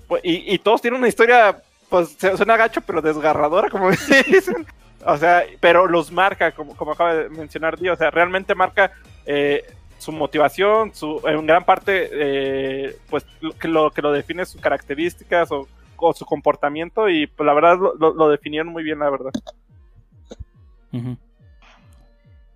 Pues, 0.07 0.21
y, 0.23 0.57
todos 0.59 0.81
tienen 0.81 0.99
una 0.99 1.09
historia, 1.09 1.61
pues 1.89 2.17
suena 2.17 2.57
gacho, 2.57 2.81
pero 2.81 3.01
desgarradora, 3.01 3.69
como 3.69 3.91
dicen. 4.27 4.65
O 5.05 5.17
sea, 5.17 5.43
pero 5.59 5.85
los 5.87 6.11
marca, 6.11 6.51
como, 6.51 6.75
como 6.75 6.93
acaba 6.93 7.13
de 7.13 7.29
mencionar 7.29 7.77
Dio, 7.77 7.93
o 7.93 7.97
sea, 7.97 8.09
realmente 8.09 8.55
marca 8.55 8.91
eh, 9.25 9.63
su 9.99 10.11
motivación, 10.11 10.93
su, 10.95 11.21
en 11.25 11.45
gran 11.45 11.65
parte, 11.65 12.09
eh, 12.11 12.97
pues 13.09 13.25
lo 13.41 13.51
que, 13.53 13.67
lo 13.67 13.91
que 13.91 14.01
lo 14.01 14.11
define 14.11 14.45
sus 14.45 14.59
características 14.59 15.51
o, 15.51 15.67
su 16.15 16.25
comportamiento 16.25 17.09
y 17.09 17.27
pues 17.27 17.45
la 17.45 17.53
verdad 17.53 17.77
lo, 17.77 18.29
definieron 18.29 18.69
muy 18.69 18.83
bien, 18.83 18.99
la 18.99 19.09
verdad. 19.09 19.31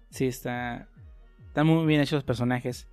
Sí, 0.10 0.28
está, 0.28 0.88
están 1.48 1.68
muy 1.68 1.86
bien 1.86 2.00
hechos 2.00 2.14
los 2.14 2.24
personajes. 2.24 2.88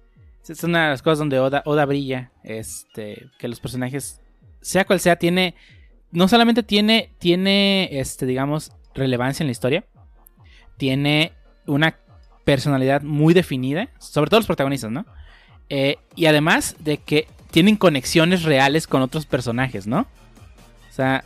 Es 0.48 0.64
una 0.64 0.84
de 0.84 0.90
las 0.90 1.02
cosas 1.02 1.20
donde 1.20 1.38
Oda, 1.38 1.62
Oda 1.66 1.86
brilla, 1.86 2.32
este, 2.42 3.28
que 3.38 3.46
los 3.46 3.60
personajes, 3.60 4.20
sea 4.60 4.84
cual 4.84 4.98
sea, 4.98 5.14
tiene, 5.14 5.54
no 6.10 6.26
solamente 6.26 6.64
tiene, 6.64 7.12
tiene, 7.18 7.88
este, 7.92 8.26
digamos, 8.26 8.72
relevancia 8.92 9.44
en 9.44 9.48
la 9.48 9.52
historia, 9.52 9.84
tiene 10.78 11.32
una 11.66 11.96
personalidad 12.44 13.02
muy 13.02 13.34
definida, 13.34 13.88
sobre 13.98 14.30
todo 14.30 14.40
los 14.40 14.46
protagonistas, 14.46 14.90
¿no? 14.90 15.06
Eh, 15.68 15.98
y 16.16 16.26
además 16.26 16.76
de 16.80 16.98
que 16.98 17.28
tienen 17.50 17.76
conexiones 17.76 18.42
reales 18.42 18.86
con 18.86 19.02
otros 19.02 19.26
personajes, 19.26 19.86
¿no? 19.86 20.00
O 20.88 20.92
sea, 20.92 21.24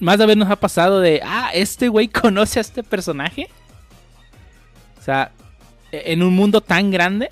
más 0.00 0.18
de 0.18 0.26
vez 0.26 0.36
nos 0.36 0.50
ha 0.50 0.56
pasado 0.56 1.00
de, 1.00 1.20
ah, 1.24 1.50
este 1.54 1.88
güey 1.88 2.08
conoce 2.08 2.58
a 2.58 2.62
este 2.62 2.82
personaje. 2.82 3.48
O 4.98 5.02
sea, 5.02 5.32
e, 5.90 6.12
en 6.12 6.22
un 6.22 6.34
mundo 6.34 6.60
tan 6.60 6.90
grande, 6.90 7.30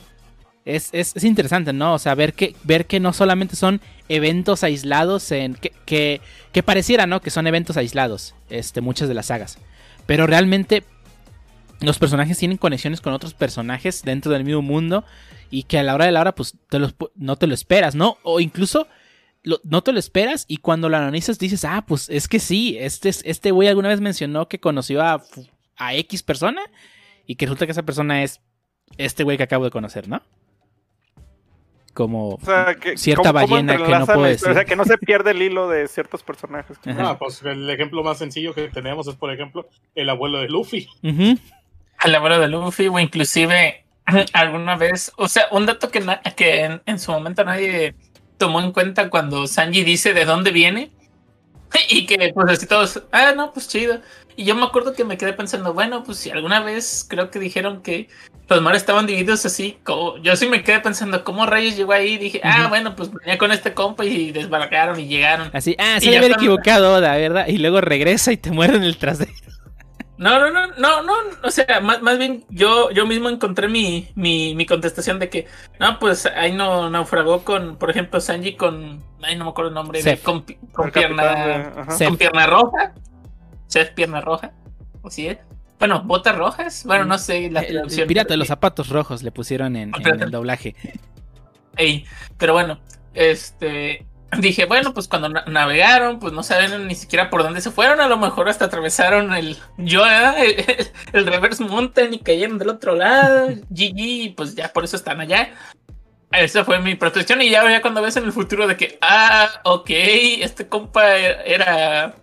es, 0.65 0.93
interesante, 1.25 1.73
¿no? 1.73 1.95
O 1.95 1.99
sea, 1.99 2.15
ver 2.15 2.35
que, 2.35 2.55
ver 2.63 2.87
que 2.87 3.01
no 3.01 3.13
solamente 3.13 3.57
son 3.57 3.81
eventos 4.09 4.63
aislados, 4.63 5.33
en 5.33 5.55
que, 5.55 5.73
que, 5.85 6.21
que 6.53 6.63
pareciera, 6.63 7.07
¿no? 7.07 7.21
Que 7.21 7.31
son 7.31 7.47
eventos 7.47 7.77
aislados, 7.77 8.35
este, 8.51 8.81
muchas 8.81 9.09
de 9.09 9.15
las 9.15 9.27
sagas. 9.27 9.59
Pero 10.07 10.27
realmente 10.27 10.85
los 11.81 11.99
personajes 11.99 12.39
tienen 12.39 12.59
conexiones 12.59 13.01
con 13.01 13.13
otros 13.13 13.35
personajes 13.35 14.03
dentro 14.03 14.33
del 14.33 14.45
mismo 14.45 14.63
mundo 14.63 15.05
y 15.51 15.65
que 15.65 15.79
a 15.79 15.83
la 15.83 15.95
hora 15.95 16.07
de 16.07 16.13
la 16.13 16.21
hora 16.21 16.35
pues 16.35 16.57
no 17.17 17.37
te 17.37 17.47
lo 17.47 17.55
esperas, 17.55 17.95
¿no? 17.95 18.19
O 18.23 18.41
incluso 18.41 18.87
no 19.65 19.83
te 19.83 19.93
lo 19.93 19.99
esperas 19.99 20.45
y 20.49 20.59
cuando 20.59 20.89
lo 20.89 20.99
analizas 20.99 21.39
dices, 21.39 21.65
ah, 21.65 21.85
pues 21.87 22.11
es 22.11 22.29
que 22.29 22.39
sí, 22.39 22.77
este, 22.79 23.09
este 23.09 23.51
güey 23.51 23.69
alguna 23.69 23.89
vez 23.89 24.01
mencionó 24.01 24.49
que 24.49 24.61
conoció 24.61 25.03
a, 25.03 25.23
a 25.77 25.95
X 25.95 26.23
persona 26.23 26.61
y 27.27 27.37
que 27.37 27.47
resulta 27.47 27.67
que 27.67 27.73
esa 27.73 27.85
persona 27.85 28.23
es 28.23 28.41
este 28.99 29.25
güey 29.25 29.37
que 29.37 29.45
acabo 29.45 29.65
de 29.65 29.71
conocer, 29.71 30.09
¿no? 30.09 30.23
como 31.93 32.39
cierta 32.97 33.33
ballena 33.33 33.77
que 33.77 33.99
no 33.99 34.07
puede 34.07 34.31
decir. 34.31 34.49
O 34.49 34.55
sea, 34.55 34.65
que 34.65 34.77
no 34.77 34.85
se 34.85 34.97
pierde 34.97 35.33
el 35.33 35.43
hilo 35.43 35.69
de 35.69 35.89
ciertos 35.89 36.23
personajes. 36.23 36.79
Ah, 36.87 37.17
pues 37.19 37.43
el 37.43 37.69
ejemplo 37.69 38.03
más 38.03 38.19
sencillo 38.19 38.55
que 38.55 38.69
tenemos 38.69 39.07
es, 39.09 39.17
por 39.17 39.33
ejemplo, 39.33 39.69
el 39.95 40.09
abuelo 40.09 40.39
de 40.39 40.49
Luffy 40.49 40.89
al 42.01 42.15
abuelo 42.15 42.41
de 42.41 42.49
Luffy 42.49 42.89
o 42.89 42.99
inclusive 42.99 43.85
alguna 44.33 44.77
vez, 44.77 45.13
o 45.17 45.29
sea, 45.29 45.47
un 45.51 45.67
dato 45.67 45.91
que, 45.91 46.03
que 46.37 46.81
en, 46.85 46.99
su 46.99 47.13
momento 47.13 47.45
nadie 47.45 47.95
tomó 48.39 48.61
en 48.61 48.73
cuenta 48.73 49.11
cuando 49.11 49.47
Sanji 49.47 49.85
dice 49.85 50.15
de 50.15 50.25
dónde 50.25 50.51
viene 50.51 50.91
y 51.89 52.07
que 52.07 52.33
pues 52.35 52.51
así 52.51 52.67
todos, 52.67 53.03
ah, 53.13 53.33
no, 53.37 53.53
pues 53.53 53.69
chido. 53.69 54.01
Y 54.37 54.45
yo 54.45 54.55
me 54.55 54.65
acuerdo 54.65 54.95
que 54.95 55.05
me 55.05 55.19
quedé 55.19 55.35
pensando, 55.35 55.75
bueno, 55.75 56.03
pues 56.03 56.19
si 56.19 56.31
alguna 56.31 56.61
vez 56.61 57.05
creo 57.07 57.31
que 57.31 57.39
dijeron 57.39 57.83
que 57.83 58.09
los 58.49 58.63
mares 58.63 58.83
estaban 58.83 59.07
divididos 59.07 59.45
así, 59.45 59.79
como, 59.85 60.17
yo 60.19 60.35
sí 60.35 60.49
me 60.49 60.65
quedé 60.65 60.81
pensando, 60.81 61.23
¿cómo 61.25 61.45
rayos 61.45 61.77
llegó 61.77 61.93
ahí? 61.93 62.15
Y 62.15 62.19
dije, 62.19 62.41
ah, 62.43 62.69
bueno, 62.69 62.97
pues 62.97 63.13
venía 63.13 63.37
con 63.37 63.53
este 63.53 63.75
compa 63.75 64.05
y 64.05 64.33
desbarcaron 64.33 64.99
y 64.99 65.07
llegaron. 65.07 65.51
Así, 65.53 65.77
ah, 65.79 65.99
se 66.01 66.07
debe 66.07 66.19
haber 66.19 66.33
equivocado, 66.33 66.99
la 67.01 67.17
verdad. 67.17 67.47
Y 67.49 67.59
luego 67.59 67.81
regresa 67.81 68.33
y 68.33 68.39
te 68.39 68.51
mueren 68.51 68.83
el 68.83 68.97
trasero. 68.97 69.31
No, 70.21 70.39
no, 70.39 70.51
no, 70.51 70.67
no, 70.77 71.03
no, 71.03 71.15
o 71.43 71.51
sea, 71.51 71.81
más, 71.81 72.03
más 72.03 72.19
bien 72.19 72.45
yo, 72.51 72.91
yo 72.91 73.07
mismo 73.07 73.31
encontré 73.31 73.69
mi, 73.69 74.11
mi, 74.15 74.55
mi 74.55 74.67
contestación 74.67 75.19
de 75.19 75.31
que, 75.31 75.47
no, 75.79 75.99
pues 75.99 76.27
ahí 76.27 76.53
no 76.53 76.91
naufragó 76.91 77.43
con, 77.43 77.77
por 77.77 77.89
ejemplo, 77.89 78.21
Sanji 78.21 78.55
con, 78.55 79.03
ay, 79.23 79.37
no 79.37 79.45
me 79.45 79.51
acuerdo 79.53 79.71
el 79.71 79.75
nombre, 79.75 80.03
de, 80.03 80.19
con, 80.19 80.43
pierna, 80.43 81.73
con 81.97 82.19
pierna 82.19 82.47
roja, 82.47 82.93
Chef 83.67 83.93
pierna 83.93 84.21
roja, 84.21 84.53
así 85.03 85.29
es. 85.29 85.39
Bueno, 85.79 86.03
botas 86.03 86.37
rojas, 86.37 86.85
bueno, 86.85 87.07
no 87.07 87.17
sé 87.17 87.51
la 87.51 87.67
traducción. 87.67 88.07
Pirata 88.07 88.35
de 88.35 88.37
los 88.37 88.49
zapatos 88.49 88.91
rojos 88.91 89.23
le 89.23 89.33
pusieron 89.33 89.75
en, 89.75 89.91
en 89.99 90.23
el 90.23 90.31
doblaje. 90.31 90.77
Ey, 91.79 92.05
pero 92.37 92.53
bueno, 92.53 92.79
este, 93.15 94.05
dije, 94.39 94.65
bueno, 94.67 94.95
pues 94.95 95.09
cuando 95.09 95.29
navegaron, 95.29 96.19
pues 96.19 96.33
no 96.33 96.43
saben 96.43 96.87
ni 96.87 96.95
siquiera 96.95 97.31
por 97.31 97.43
dónde 97.43 97.61
se 97.61 97.71
fueron, 97.71 98.01
a 98.01 98.09
lo 98.09 98.17
mejor 98.17 98.49
hasta 98.49 98.67
atravesaron 98.67 99.35
el 99.35 99.57
yo, 99.77 100.05
el, 101.13 101.27
reverse 101.27 101.65
mountain 101.65 102.15
y 102.15 102.19
cayeron 102.21 102.59
del 102.59 102.69
otro 102.69 102.95
lado, 102.95 103.49
GG, 103.71 104.35
pues 104.37 104.55
ya 104.55 104.73
por 104.73 104.85
eso 104.85 104.97
están 104.97 105.21
allá. 105.21 105.51
Esa 106.33 106.65
fue 106.65 106.81
mi 106.81 106.95
protección 106.95 107.43
y 107.43 107.51
ya, 107.51 107.69
ya 107.69 107.83
cuando 107.83 108.03
ves 108.03 108.17
en 108.17 108.25
el 108.25 108.33
futuro 108.33 108.69
de 108.69 108.77
que, 108.77 108.99
ah, 109.01 109.49
ok, 109.65 109.91
este 109.91 110.69
compa 110.69 111.17
era, 111.17 112.15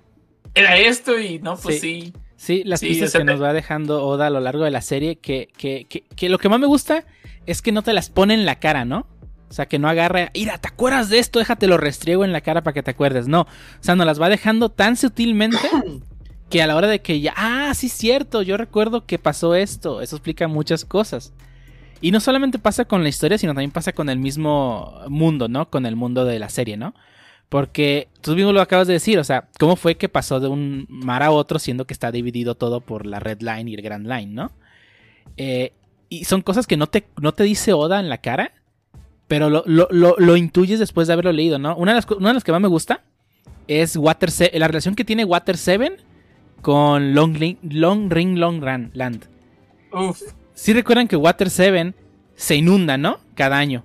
era 0.53 0.77
esto 0.77 1.19
y 1.19 1.39
no, 1.39 1.57
pues 1.57 1.81
sí. 1.81 2.13
Sí, 2.37 2.63
las 2.63 2.81
pistas 2.81 3.11
que 3.11 3.23
nos 3.23 3.41
va 3.41 3.51
dejando 3.51 4.05
Oda 4.05 4.27
a 4.27 4.29
lo 4.29 4.39
largo 4.39 4.63
de 4.63 4.71
la 4.71 4.81
serie, 4.81 5.17
que, 5.17 5.49
que, 5.57 5.87
que, 5.89 6.03
que, 6.03 6.29
lo 6.29 6.37
que 6.37 6.49
más 6.49 6.59
me 6.59 6.67
gusta 6.67 7.03
es 7.47 7.61
que 7.61 7.71
no 7.71 7.81
te 7.81 7.93
las 7.93 8.09
pone 8.09 8.35
en 8.35 8.45
la 8.45 8.59
cara, 8.59 8.85
¿no? 8.85 9.07
O 9.49 9.53
sea, 9.53 9.65
que 9.65 9.79
no 9.79 9.87
agarra, 9.87 10.31
mira, 10.33 10.57
¿te 10.57 10.67
acuerdas 10.67 11.09
de 11.09 11.19
esto? 11.19 11.39
Déjate 11.39 11.67
lo 11.67 11.77
restriego 11.77 12.25
en 12.25 12.33
la 12.33 12.41
cara 12.41 12.63
para 12.63 12.73
que 12.73 12.83
te 12.83 12.91
acuerdes. 12.91 13.27
No, 13.27 13.41
o 13.41 13.47
sea, 13.79 13.95
nos 13.95 14.05
las 14.05 14.21
va 14.21 14.29
dejando 14.29 14.69
tan 14.69 14.97
sutilmente 14.97 15.57
que 16.49 16.61
a 16.61 16.67
la 16.67 16.75
hora 16.75 16.87
de 16.87 17.01
que 17.01 17.21
ya, 17.21 17.33
ah, 17.37 17.73
sí, 17.73 17.89
cierto, 17.89 18.41
yo 18.41 18.57
recuerdo 18.57 19.05
que 19.05 19.19
pasó 19.19 19.55
esto. 19.55 20.01
Eso 20.01 20.17
explica 20.17 20.47
muchas 20.47 20.83
cosas. 20.83 21.33
Y 22.01 22.11
no 22.11 22.19
solamente 22.19 22.59
pasa 22.59 22.85
con 22.85 23.03
la 23.03 23.09
historia, 23.09 23.37
sino 23.37 23.53
también 23.53 23.71
pasa 23.71 23.93
con 23.93 24.09
el 24.09 24.19
mismo 24.19 24.93
mundo, 25.07 25.47
¿no? 25.47 25.69
Con 25.69 25.85
el 25.85 25.95
mundo 25.95 26.25
de 26.25 26.39
la 26.39 26.49
serie, 26.49 26.77
¿no? 26.77 26.93
Porque 27.49 28.09
tú 28.21 28.35
mismo 28.35 28.51
lo 28.51 28.61
acabas 28.61 28.87
de 28.87 28.93
decir, 28.93 29.17
o 29.19 29.23
sea, 29.23 29.47
¿cómo 29.57 29.77
fue 29.77 29.95
que 29.95 30.09
pasó 30.09 30.39
de 30.39 30.47
un 30.47 30.85
mar 30.89 31.23
a 31.23 31.31
otro 31.31 31.59
siendo 31.59 31.87
que 31.87 31.93
está 31.93 32.11
dividido 32.11 32.55
todo 32.55 32.81
por 32.81 33.05
la 33.05 33.19
Red 33.19 33.41
Line 33.41 33.71
y 33.71 33.75
el 33.75 33.81
Grand 33.81 34.05
Line, 34.05 34.33
¿no? 34.33 34.51
Eh, 35.37 35.71
y 36.09 36.25
son 36.25 36.41
cosas 36.41 36.67
que 36.67 36.77
no 36.77 36.87
te, 36.87 37.07
no 37.21 37.33
te 37.33 37.43
dice 37.43 37.73
Oda 37.73 37.99
en 37.99 38.09
la 38.09 38.19
cara, 38.19 38.51
pero 39.27 39.49
lo, 39.49 39.63
lo, 39.65 40.37
intuyes 40.37 40.79
después 40.79 41.07
de 41.07 41.13
haberlo 41.13 41.31
leído, 41.31 41.59
¿no? 41.59 41.75
Una 41.75 41.91
de, 41.91 41.95
las, 41.95 42.11
una 42.11 42.29
de 42.29 42.33
las 42.35 42.43
que 42.43 42.51
más 42.51 42.61
me 42.61 42.67
gusta 42.67 43.03
es 43.67 43.97
Water 43.97 44.29
la 44.53 44.67
relación 44.67 44.95
que 44.95 45.03
tiene 45.03 45.25
Water 45.25 45.57
7 45.57 45.97
con 46.61 47.13
Long, 47.13 47.37
Long 47.63 48.09
Ring 48.09 48.37
Long 48.37 48.61
Run 48.61 48.91
Land. 48.93 49.25
Uf. 49.91 50.21
Sí 50.53 50.73
recuerdan 50.73 51.07
que 51.07 51.15
Water 51.17 51.49
7 51.49 51.93
se 52.35 52.55
inunda, 52.55 52.97
¿no? 52.97 53.19
Cada 53.35 53.57
año. 53.57 53.83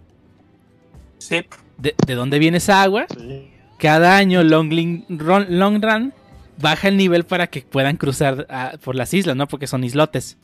Sí. 1.19 1.45
¿De, 1.79 2.15
dónde 2.15 2.39
viene 2.39 2.59
esa 2.59 2.83
agua? 2.83 3.07
Sí. 3.09 3.51
Cada 3.79 4.17
año 4.17 4.45
Long, 4.45 4.71
Long 5.09 5.83
Run 5.83 6.15
baja 6.59 6.87
el 6.87 6.97
nivel 6.97 7.25
para 7.25 7.49
que 7.49 7.63
puedan 7.63 7.97
cruzar 7.97 8.47
ah, 8.49 8.75
por 8.83 8.95
las 8.95 9.13
islas, 9.13 9.35
¿no? 9.35 9.49
Porque 9.49 9.67
son 9.67 9.83
islotes. 9.83 10.39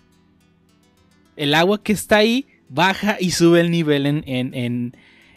El 1.36 1.54
agua 1.54 1.80
que 1.80 1.92
está 1.92 2.16
ahí 2.16 2.46
baja 2.68 3.16
y 3.18 3.30
sube 3.30 3.60
el 3.60 3.70
nivel 3.70 4.06
en, 4.06 4.24
en, 4.26 4.54
en, 4.54 4.94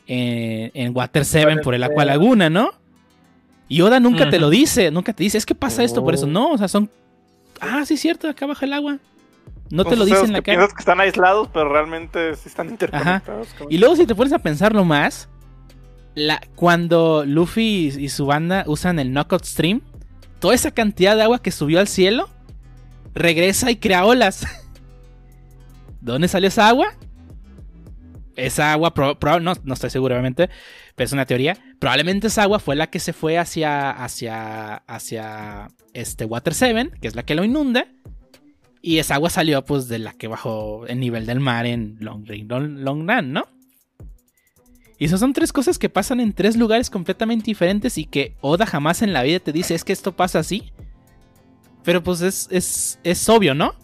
en, 0.08 0.96
Water 0.96 1.26
7 1.26 1.58
por 1.64 1.74
el 1.74 1.84
Aqua 1.84 2.06
Laguna, 2.06 2.50
¿no? 2.50 2.72
Y 3.68 3.82
Oda 3.82 4.00
nunca 4.00 4.30
te 4.30 4.38
lo 4.38 4.50
dice, 4.50 4.92
nunca 4.92 5.14
te 5.14 5.24
dice, 5.24 5.38
es 5.38 5.46
que 5.46 5.56
pasa 5.56 5.84
esto 5.84 6.04
por 6.04 6.14
eso. 6.14 6.26
Oh. 6.26 6.30
No, 6.30 6.52
o 6.52 6.58
sea, 6.58 6.68
son. 6.68 6.90
Ah, 7.62 7.86
sí, 7.86 7.96
cierto, 7.96 8.28
acá 8.28 8.46
baja 8.46 8.66
el 8.66 8.74
agua. 8.74 9.00
No 9.70 9.84
te 9.84 9.92
pues, 9.92 10.00
lo 10.00 10.06
dicen 10.06 10.26
en 10.26 10.34
la 10.34 10.42
cara. 10.42 10.58
Piensas 10.58 10.74
que 10.74 10.82
están 10.82 11.00
aislados, 11.00 11.48
pero 11.54 11.72
realmente 11.72 12.36
sí 12.36 12.50
están 12.50 12.70
interconectados. 12.70 13.48
Y 13.70 13.78
luego, 13.78 13.96
si 13.96 14.06
te 14.06 14.14
pones 14.14 14.34
a 14.34 14.40
pensarlo 14.40 14.84
más, 14.84 15.30
la, 16.16 16.42
cuando 16.56 17.24
Luffy 17.26 17.94
y, 17.98 18.10
su 18.10 18.26
banda 18.26 18.66
usan 18.68 19.00
el 19.00 19.14
Knockout 19.14 19.46
Stream, 19.46 19.82
toda 20.40 20.54
esa 20.54 20.72
cantidad 20.72 21.16
de 21.16 21.24
agua 21.24 21.42
que 21.42 21.52
subió 21.52 21.80
al 21.80 21.88
cielo 21.88 22.28
regresa 23.14 23.72
y 23.72 23.78
crea 23.78 24.06
olas. 24.06 24.42
¿De 26.02 26.12
dónde 26.12 26.28
salió 26.28 26.50
esa 26.50 26.68
agua? 26.68 26.94
Esa 28.42 28.74
agua, 28.74 28.94
no, 29.42 29.54
no 29.64 29.74
estoy 29.74 29.90
seguro, 29.90 30.16
obviamente, 30.16 30.50
pero 30.96 31.06
es 31.06 31.14
una 31.14 31.26
teoría. 31.26 31.58
Probablemente 31.80 32.28
esa 32.28 32.44
agua 32.44 32.60
fue 32.60 32.76
la 32.76 32.90
que 32.90 33.00
se 33.00 33.14
fue 33.14 33.38
hacia, 33.38 33.92
hacia, 33.92 34.76
hacia 34.76 35.68
este 35.94 36.26
Water 36.26 36.54
7, 36.54 36.92
que 37.00 37.08
es 37.08 37.16
la 37.16 37.24
que 37.24 37.36
lo 37.36 37.44
inunda. 37.44 37.88
Y 38.82 38.98
esa 38.98 39.16
agua 39.16 39.30
salió 39.30 39.64
pues 39.64 39.88
de 39.88 40.00
la 40.00 40.14
que 40.14 40.28
bajó 40.28 40.88
el 40.88 41.00
nivel 41.00 41.28
del 41.28 41.40
mar 41.40 41.68
en 41.68 41.98
Long, 42.00 42.26
Long, 42.28 43.08
Run, 43.08 43.32
¿no? 43.32 43.48
Y 44.98 45.06
esas 45.06 45.20
son 45.20 45.34
tres 45.34 45.54
cosas 45.54 45.78
que 45.78 45.90
pasan 45.90 46.20
en 46.20 46.34
tres 46.34 46.58
lugares 46.58 46.90
completamente 46.90 47.46
diferentes 47.46 47.98
y 47.98 48.06
que 48.06 48.36
Oda 48.42 48.66
jamás 48.66 49.04
en 49.04 49.14
la 49.14 49.24
vida 49.24 49.40
te 49.40 49.52
dice 49.52 49.76
es 49.76 49.84
que 49.84 49.94
esto 49.94 50.16
pasa 50.16 50.40
así. 50.40 50.72
Pero 51.84 52.04
pues 52.04 52.22
es, 52.22 52.48
es, 52.52 53.00
es 53.04 53.30
obvio, 53.30 53.54
¿no? 53.54 53.76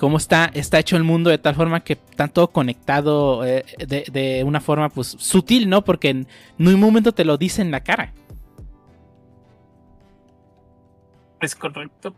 Cómo 0.00 0.16
está, 0.16 0.50
está 0.54 0.78
hecho 0.78 0.96
el 0.96 1.04
mundo 1.04 1.28
de 1.28 1.36
tal 1.36 1.54
forma 1.54 1.80
que 1.80 1.92
está 1.92 2.26
todo 2.26 2.48
conectado 2.48 3.44
eh, 3.44 3.66
de, 3.86 4.06
de, 4.10 4.42
una 4.44 4.62
forma 4.62 4.88
pues 4.88 5.08
sutil, 5.18 5.68
¿no? 5.68 5.84
Porque 5.84 6.08
en 6.08 6.26
un 6.58 6.80
momento 6.80 7.12
te 7.12 7.22
lo 7.22 7.36
dice 7.36 7.60
en 7.60 7.70
la 7.70 7.84
cara. 7.84 8.14
Es 11.38 11.54
correcto. 11.54 12.14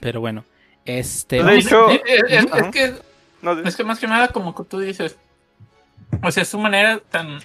Pero 0.00 0.18
bueno, 0.20 0.44
este. 0.84 1.38
es, 1.56 1.68
que, 1.68 2.94
es 3.64 3.76
que 3.76 3.84
más 3.84 4.00
que 4.00 4.08
nada, 4.08 4.26
como 4.26 4.52
tú 4.64 4.80
dices, 4.80 5.16
o 6.24 6.32
sea, 6.32 6.42
es 6.42 6.48
su 6.48 6.58
manera 6.58 6.98
tan, 7.08 7.38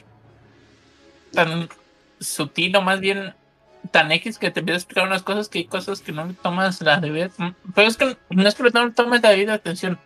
tan 1.33 1.69
sutil 2.19 2.75
o 2.75 2.81
más 2.81 2.99
bien 2.99 3.35
tan 3.91 4.11
X 4.11 4.37
que 4.37 4.51
te 4.51 4.59
empieza 4.59 4.77
a 4.77 4.79
explicar 4.79 5.07
unas 5.07 5.23
cosas 5.23 5.49
que 5.49 5.59
hay 5.59 5.65
cosas 5.65 6.01
que 6.01 6.11
no 6.11 6.25
le 6.25 6.33
tomas 6.33 6.81
la 6.81 6.99
debida. 6.99 7.29
Pero 7.75 7.87
es 7.87 7.97
que 7.97 8.17
no 8.29 8.47
es 8.47 8.55
que 8.55 8.63
no 8.63 8.85
le 8.85 8.91
tomes 8.91 9.21
la 9.21 9.29
debida 9.29 9.53
atención. 9.53 9.99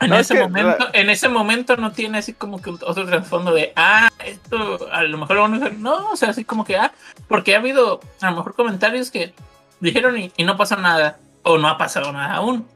En 0.00 0.12
ese 0.12 0.38
momento, 0.38 0.88
en 0.92 1.10
ese 1.10 1.28
momento 1.28 1.76
no 1.76 1.92
tiene 1.92 2.18
así 2.18 2.34
como 2.34 2.60
que 2.60 2.70
otro 2.70 3.06
trasfondo 3.06 3.52
de 3.52 3.72
ah, 3.76 4.10
esto 4.24 4.88
a 4.92 5.02
lo 5.04 5.16
mejor 5.16 5.38
van 5.38 5.62
a 5.62 5.70
no, 5.70 6.10
o 6.10 6.16
sea, 6.16 6.30
así 6.30 6.44
como 6.44 6.64
que 6.64 6.76
ah, 6.76 6.92
porque 7.28 7.54
ha 7.54 7.58
habido 7.58 8.00
a 8.20 8.30
lo 8.30 8.36
mejor 8.36 8.54
comentarios 8.54 9.10
que 9.10 9.32
dijeron 9.80 10.18
y, 10.18 10.44
no 10.44 10.56
pasa 10.56 10.76
nada, 10.76 11.18
o 11.42 11.56
no 11.56 11.68
ha 11.68 11.78
pasado 11.78 12.12
nada 12.12 12.34
aún. 12.34 12.66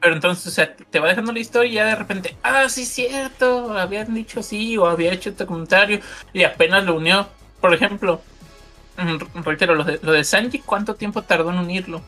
Pero 0.00 0.14
entonces, 0.14 0.46
o 0.46 0.50
sea, 0.50 0.74
te 0.74 1.00
va 1.00 1.08
dejando 1.08 1.32
la 1.32 1.40
historia 1.40 1.70
y 1.70 1.74
ya 1.74 1.84
de 1.84 1.96
repente, 1.96 2.36
ah, 2.42 2.68
sí, 2.68 2.86
cierto, 2.86 3.76
habían 3.76 4.14
dicho 4.14 4.40
así, 4.40 4.78
o 4.78 4.86
había 4.86 5.12
hecho 5.12 5.30
este 5.30 5.44
comentario, 5.44 6.00
y 6.32 6.44
apenas 6.44 6.84
lo 6.84 6.94
unió. 6.94 7.28
Por 7.60 7.74
ejemplo, 7.74 8.22
reitero, 9.44 9.74
lo 9.74 9.84
de, 9.84 9.98
lo 10.02 10.12
de 10.12 10.24
Sanji, 10.24 10.60
¿cuánto 10.60 10.94
tiempo 10.94 11.22
tardó 11.22 11.50
en 11.50 11.58
unirlo? 11.58 12.02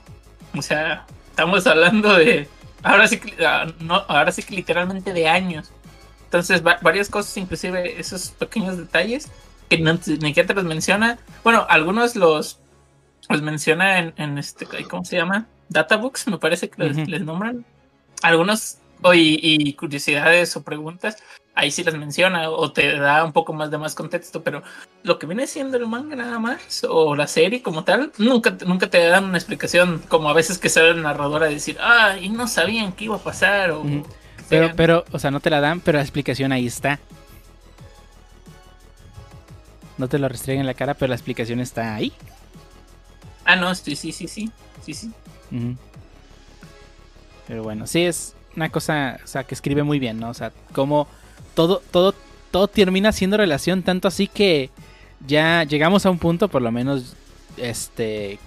O 0.56 0.62
sea, 0.62 1.06
estamos 1.28 1.66
hablando 1.66 2.14
de. 2.14 2.48
Ahora 2.82 3.06
sí, 3.08 3.20
ah, 3.44 3.66
no, 3.78 3.96
ahora 4.08 4.32
sí 4.32 4.42
que 4.42 4.54
literalmente 4.54 5.12
de 5.12 5.28
años. 5.28 5.70
Entonces, 6.24 6.62
varias 6.62 7.08
cosas, 7.08 7.36
inclusive 7.36 8.00
esos 8.00 8.30
pequeños 8.30 8.76
detalles 8.76 9.30
que 9.68 9.78
ni 9.78 9.98
siquiera 9.98 10.46
te 10.46 10.54
los 10.54 10.64
menciona. 10.64 11.18
Bueno, 11.44 11.66
algunos 11.68 12.16
los 12.16 12.58
pues 13.28 13.42
menciona 13.42 13.98
en, 13.98 14.12
en 14.16 14.38
este, 14.38 14.66
¿cómo 14.88 15.04
se 15.04 15.16
llama? 15.16 15.46
Databooks, 15.68 16.26
me 16.26 16.38
parece 16.38 16.68
que 16.68 16.82
les, 16.82 17.22
nombran. 17.22 17.64
Algunos, 18.22 18.78
y, 19.14 19.72
curiosidades 19.74 20.56
o 20.56 20.64
preguntas, 20.64 21.16
ahí 21.54 21.70
sí 21.70 21.84
las 21.84 21.94
menciona 21.94 22.48
o 22.50 22.72
te 22.72 22.96
da 22.98 23.24
un 23.24 23.32
poco 23.32 23.52
más 23.52 23.70
de 23.70 23.78
más 23.78 23.94
contexto, 23.94 24.42
pero 24.42 24.62
lo 25.02 25.18
que 25.18 25.26
viene 25.26 25.46
siendo 25.46 25.76
el 25.76 25.86
manga 25.86 26.16
nada 26.16 26.38
más, 26.38 26.84
o 26.88 27.14
la 27.16 27.26
serie 27.26 27.62
como 27.62 27.84
tal, 27.84 28.12
nunca, 28.18 28.56
nunca 28.66 28.88
te 28.88 29.06
dan 29.06 29.24
una 29.24 29.38
explicación, 29.38 30.02
como 30.08 30.28
a 30.28 30.32
veces 30.32 30.58
que 30.58 30.68
sale 30.68 30.90
el 30.90 31.02
narrador 31.02 31.42
a 31.42 31.48
decir, 31.48 31.76
ah, 31.80 32.16
y 32.20 32.28
no 32.28 32.46
sabían 32.48 32.92
qué 32.92 33.04
iba 33.04 33.16
a 33.16 33.20
pasar, 33.20 33.72
o... 33.72 33.84
Pero, 34.48 34.72
pero, 34.74 35.04
o 35.12 35.18
sea, 35.18 35.30
no 35.30 35.40
te 35.40 35.50
la 35.50 35.60
dan, 35.60 35.80
pero 35.80 35.98
la 35.98 36.02
explicación 36.02 36.50
ahí 36.50 36.66
está. 36.66 36.98
No 39.96 40.08
te 40.08 40.18
lo 40.18 40.28
restringen 40.28 40.62
en 40.62 40.66
la 40.66 40.74
cara, 40.74 40.94
pero 40.94 41.10
la 41.10 41.14
explicación 41.14 41.60
está 41.60 41.94
ahí. 41.94 42.12
Ah, 43.44 43.54
no, 43.54 43.72
sí, 43.74 43.94
sí, 43.94 44.12
sí, 44.12 44.26
sí. 44.26 44.50
Sí, 44.84 44.94
sí. 44.94 45.12
Pero 47.46 47.62
bueno, 47.62 47.86
sí 47.86 48.04
es 48.04 48.34
una 48.56 48.70
cosa, 48.70 49.20
o 49.22 49.26
sea, 49.26 49.44
que 49.44 49.54
escribe 49.54 49.82
muy 49.82 49.98
bien, 49.98 50.18
¿no? 50.18 50.30
O 50.30 50.34
sea, 50.34 50.52
como 50.72 51.06
todo, 51.60 51.82
todo, 51.90 52.14
todo 52.50 52.68
termina 52.68 53.12
siendo 53.12 53.36
relación, 53.36 53.82
tanto 53.82 54.08
así 54.08 54.28
que 54.28 54.70
ya 55.26 55.64
llegamos 55.64 56.06
a 56.06 56.10
un 56.10 56.18
punto, 56.18 56.48
por 56.48 56.62
lo 56.62 56.72
menos, 56.72 57.14
este, 57.58 58.38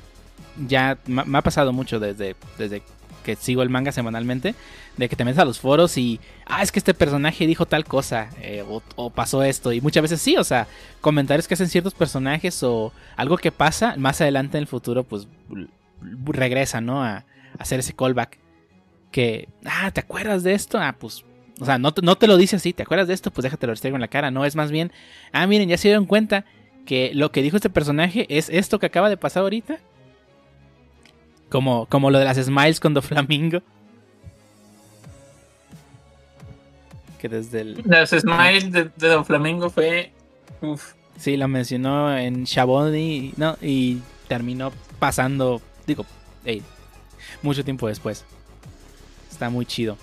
ya 0.68 0.98
me 1.06 1.38
ha 1.38 1.42
pasado 1.44 1.72
mucho 1.74 2.00
desde, 2.00 2.36
desde 2.58 2.82
que 3.24 3.36
sigo 3.36 3.62
el 3.62 3.70
manga 3.70 3.92
semanalmente, 3.92 4.56
de 4.98 5.10
que 5.10 5.16
te 5.16 5.24
metes 5.26 5.38
a 5.38 5.46
los 5.46 5.60
foros 5.60 5.96
y, 5.96 6.20
ah, 6.48 6.64
es 6.64 6.72
que 6.72 6.80
este 6.80 6.96
personaje 6.96 7.46
dijo 7.46 7.68
tal 7.68 7.86
cosa, 7.86 8.32
eh, 8.42 8.66
o, 8.96 9.10
pasó 9.12 9.44
esto, 9.44 9.72
y 9.72 9.80
muchas 9.80 10.02
veces 10.02 10.20
sí, 10.20 10.36
o 10.38 10.44
sea, 10.44 10.66
comentarios 11.00 11.48
que 11.48 11.54
hacen 11.54 11.70
ciertos 11.70 11.94
personajes 11.94 12.64
o 12.64 12.92
algo 13.16 13.38
que 13.38 13.52
pasa, 13.52 13.94
más 13.96 14.22
adelante 14.22 14.58
en 14.58 14.64
el 14.64 14.68
futuro, 14.68 15.04
pues 15.04 15.28
regresa, 16.02 16.82
¿no? 16.82 17.04
A, 17.04 17.26
hacer 17.60 17.80
ese 17.80 17.94
callback. 17.94 18.40
Que, 19.12 19.50
ah, 19.66 19.92
¿te 19.92 20.00
acuerdas 20.00 20.42
de 20.42 20.56
esto? 20.56 20.80
Ah, 20.80 20.96
pues, 21.00 21.24
o 21.60 21.66
sea, 21.66 21.78
no, 21.78 21.94
no 22.02 22.16
te 22.16 22.28
lo 22.28 22.38
dice 22.38 22.56
así, 22.56 22.74
¿te 22.74 22.84
acuerdas 22.84 23.08
de 23.08 23.14
esto? 23.14 23.32
Pues 23.32 23.44
déjate 23.44 23.68
lo 23.68 23.74
en 23.74 24.02
la 24.02 24.08
cara, 24.08 24.32
no, 24.32 24.46
es 24.46 24.56
más 24.56 24.72
bien, 24.72 24.92
ah, 25.32 25.46
miren, 25.48 25.70
ya 25.70 25.78
se 25.78 25.88
dieron 25.88 26.06
cuenta 26.06 26.46
que 26.86 27.12
lo 27.14 27.32
que 27.32 27.42
dijo 27.42 27.56
este 27.56 27.70
personaje 27.70 28.26
es 28.30 28.50
esto 28.50 28.80
que 28.80 28.88
acaba 28.88 29.10
de 29.10 29.18
pasar 29.18 29.44
ahorita. 29.44 29.80
Como, 31.50 31.86
como 31.86 32.10
lo 32.10 32.20
de 32.20 32.26
las 32.26 32.38
smiles 32.38 32.80
con 32.80 32.94
Doflamingo. 32.94 33.62
Que 37.20 37.30
desde 37.30 37.62
el. 37.62 37.82
Las 37.86 38.10
smiles 38.10 38.70
de, 38.70 38.90
Don 38.98 39.24
Flamingo 39.24 39.70
fue. 39.70 40.12
Uf. 40.60 40.92
Sí, 41.18 41.38
lo 41.38 41.48
mencionó 41.48 42.18
en 42.18 42.44
Chabón 42.44 42.94
y, 42.98 43.34
no, 43.38 43.56
y 43.62 44.00
terminó 44.28 44.74
pasando, 45.00 45.62
digo, 45.88 46.06
mucho 47.42 47.64
tiempo 47.64 47.88
después. 47.88 48.26
Está 49.32 49.50
muy 49.50 49.66
chido. 49.66 49.98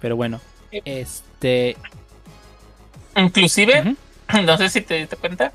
Pero 0.00 0.16
bueno, 0.16 0.40
este... 0.70 1.76
Inclusive, 3.16 3.96
no 4.44 4.56
sé 4.56 4.70
si 4.70 4.80
te 4.80 4.94
diste 4.94 5.16
cuenta, 5.16 5.52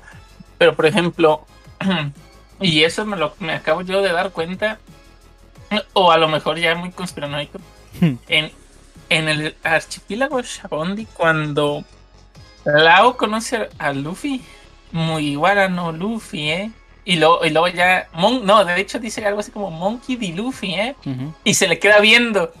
pero 0.58 0.74
por 0.74 0.86
ejemplo, 0.86 1.46
y 2.60 2.84
eso 2.84 3.04
me 3.06 3.16
lo 3.16 3.34
me 3.38 3.54
acabo 3.54 3.82
yo 3.82 4.02
de 4.02 4.12
dar 4.12 4.30
cuenta, 4.30 4.78
o 5.92 6.12
a 6.12 6.18
lo 6.18 6.28
mejor 6.28 6.58
ya 6.58 6.74
muy 6.74 6.90
conspiranoico, 6.90 7.58
en, 8.00 8.52
en 9.08 9.28
el 9.28 9.56
archipiélago 9.62 10.40
Shabondi, 10.42 11.06
cuando 11.06 11.84
Lao 12.64 13.16
conoce 13.16 13.68
a 13.78 13.92
Luffy, 13.92 14.42
muy 14.92 15.36
no 15.70 15.92
Luffy, 15.92 16.50
¿eh? 16.50 16.70
Y 17.04 17.16
luego, 17.16 17.44
y 17.44 17.50
luego 17.50 17.68
ya, 17.68 18.08
no, 18.16 18.64
de 18.64 18.80
hecho 18.80 18.98
dice 18.98 19.24
algo 19.24 19.38
así 19.38 19.52
como 19.52 19.70
Monkey 19.70 20.16
D. 20.16 20.28
Luffy, 20.32 20.74
¿eh? 20.74 20.96
Y 21.44 21.54
se 21.54 21.68
le 21.68 21.78
queda 21.78 22.00
viendo. 22.00 22.52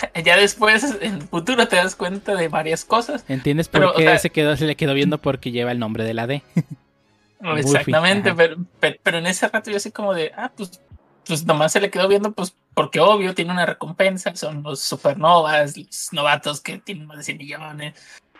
Ya 0.24 0.36
después, 0.36 0.84
en 1.00 1.14
el 1.14 1.22
futuro, 1.22 1.68
te 1.68 1.76
das 1.76 1.96
cuenta 1.96 2.34
de 2.34 2.48
varias 2.48 2.84
cosas. 2.84 3.24
¿Entiendes 3.28 3.68
por 3.68 3.94
qué 3.94 4.18
se, 4.18 4.30
quedó, 4.30 4.56
se 4.56 4.66
le 4.66 4.76
quedó 4.76 4.94
viendo? 4.94 5.18
Porque 5.18 5.50
lleva 5.50 5.72
el 5.72 5.78
nombre 5.78 6.04
de 6.04 6.14
la 6.14 6.26
D. 6.26 6.42
Exactamente, 7.56 8.34
pero, 8.34 8.56
pero, 9.02 9.18
en 9.18 9.26
ese 9.26 9.48
rato 9.48 9.70
yo 9.70 9.78
así 9.78 9.90
como 9.90 10.12
de, 10.12 10.30
ah, 10.36 10.52
pues, 10.54 10.80
pues 11.26 11.46
nomás 11.46 11.72
se 11.72 11.80
le 11.80 11.90
quedó 11.90 12.06
viendo, 12.06 12.32
pues 12.32 12.54
porque 12.74 13.00
obvio 13.00 13.34
tiene 13.34 13.52
una 13.52 13.64
recompensa, 13.64 14.34
son 14.36 14.62
los 14.62 14.80
supernovas, 14.80 15.76
los 15.76 16.12
novatos 16.12 16.60
que 16.60 16.78
tienen 16.78 17.06
más 17.06 17.18
de 17.18 17.24
100 17.24 17.38
millones. 17.38 17.94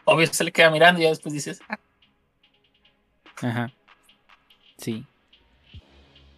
Obvio 0.05 0.27
se 0.27 0.45
le 0.45 0.53
queda 0.53 0.71
mirando 0.71 1.01
y 1.01 1.05
ya 1.05 1.11
después 1.11 1.33
dices, 1.33 1.61
ah. 1.69 1.79
Ajá. 3.43 3.73
Sí. 4.77 5.07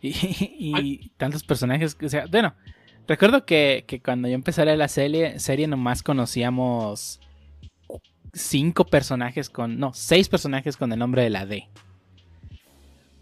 Y, 0.00 1.08
tantos 1.16 1.42
personajes, 1.42 1.96
o 2.00 2.08
sea, 2.08 2.26
bueno, 2.26 2.54
recuerdo 3.07 3.44
que, 3.44 4.00
cuando 4.05 4.28
yo 4.28 4.34
empecé 4.34 4.62
a 4.62 4.64
leer 4.64 4.78
la 4.78 4.88
serie, 4.88 5.38
serie 5.38 5.66
nomás 5.66 6.03
conocíamos 6.03 7.20
cinco 8.32 8.84
personajes 8.86 9.50
con, 9.50 9.78
no, 9.78 9.92
seis 9.94 10.28
personajes 10.28 10.76
con 10.76 10.92
el 10.92 10.98
nombre 10.98 11.22
de 11.22 11.30
la 11.30 11.46
D. 11.46 11.68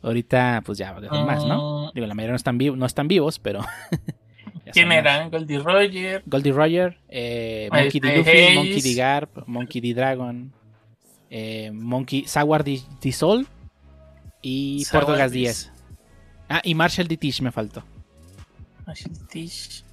Ahorita, 0.03 0.63
pues 0.65 0.79
ya, 0.79 0.95
más, 0.95 1.45
¿no? 1.45 1.89
Ah. 1.89 1.93
Digo, 1.95 2.07
la 2.07 2.15
mayoría 2.15 2.33
no 2.33 2.37
están, 2.37 2.57
vivos, 2.57 2.79
no 2.79 2.87
están 2.87 3.07
vivos, 3.07 3.39
pero. 3.39 3.61
¿Quién 4.73 4.93
eran? 4.93 5.31
Goldie 5.31 5.59
Roger. 5.59 6.23
Goldie 6.27 6.53
Roger, 6.53 6.99
eh, 7.09 7.69
Monkey 7.71 8.01
D. 8.01 8.17
Luffy, 8.17 8.55
Monkey 8.55 8.81
D. 8.81 8.95
Garp, 8.95 9.47
Monkey 9.47 9.81
D. 9.81 9.95
Dragon, 9.95 10.53
eh, 11.29 11.71
Monkey, 11.73 12.25
Sawar 12.27 12.65
D. 12.65 12.81
Sol 13.13 13.47
y 14.43 14.85
Portogas 14.91 15.33
10. 15.33 15.73
Ah, 16.49 16.61
y 16.65 16.75
Marshall 16.75 17.09
D. 17.09 17.17
Tish 17.17 17.43
me 17.43 17.53
faltó. 17.53 17.85
Tish. 19.29 19.85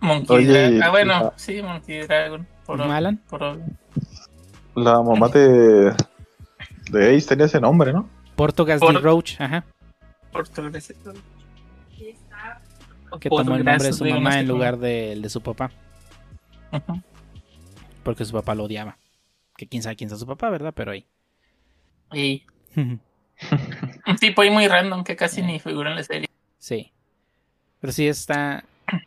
Monkey 0.00 0.44
Dragon. 0.44 0.82
Ah, 0.82 0.90
bueno, 0.90 1.32
sí, 1.36 1.62
Monkey 1.62 2.02
Dragon. 2.02 2.46
Por 2.66 2.78
Malan. 2.86 3.18
Por 3.28 3.58
la 4.74 5.00
mamá 5.02 5.28
de, 5.28 5.94
de 6.90 7.16
Ace 7.16 7.28
tenía 7.28 7.46
ese 7.46 7.60
nombre, 7.60 7.92
¿no? 7.92 8.08
Portogas 8.36 8.80
D. 8.80 8.92
Roach, 8.92 9.40
ajá. 9.40 9.64
Portogas 10.32 10.92
Que 13.20 13.28
tomó 13.28 13.54
el 13.54 13.64
nombre 13.64 13.78
de 13.78 13.92
su 13.92 14.04
mamá 14.04 14.40
en 14.40 14.48
lugar 14.48 14.78
del 14.78 15.22
de 15.22 15.28
su 15.28 15.40
papá. 15.40 15.70
Ajá. 16.72 17.02
Porque 18.02 18.24
su 18.24 18.32
papá 18.32 18.54
lo 18.54 18.64
odiaba. 18.64 18.98
Que 19.56 19.68
quién 19.68 19.82
sabe 19.82 19.96
quién 19.96 20.12
es 20.12 20.18
su 20.18 20.26
papá, 20.26 20.50
¿verdad? 20.50 20.72
Pero 20.74 20.90
ahí. 20.92 21.06
Y... 22.12 22.44
Un 24.06 24.16
tipo 24.18 24.42
ahí 24.42 24.50
muy 24.50 24.68
random 24.68 25.04
que 25.04 25.16
casi 25.16 25.42
ni 25.42 25.58
figura 25.60 25.90
en 25.90 25.96
la 25.96 26.02
serie. 26.02 26.28
Sí. 26.58 26.92
Pero 27.84 27.92
sí 27.92 28.08
está. 28.08 28.64
O 28.90 28.98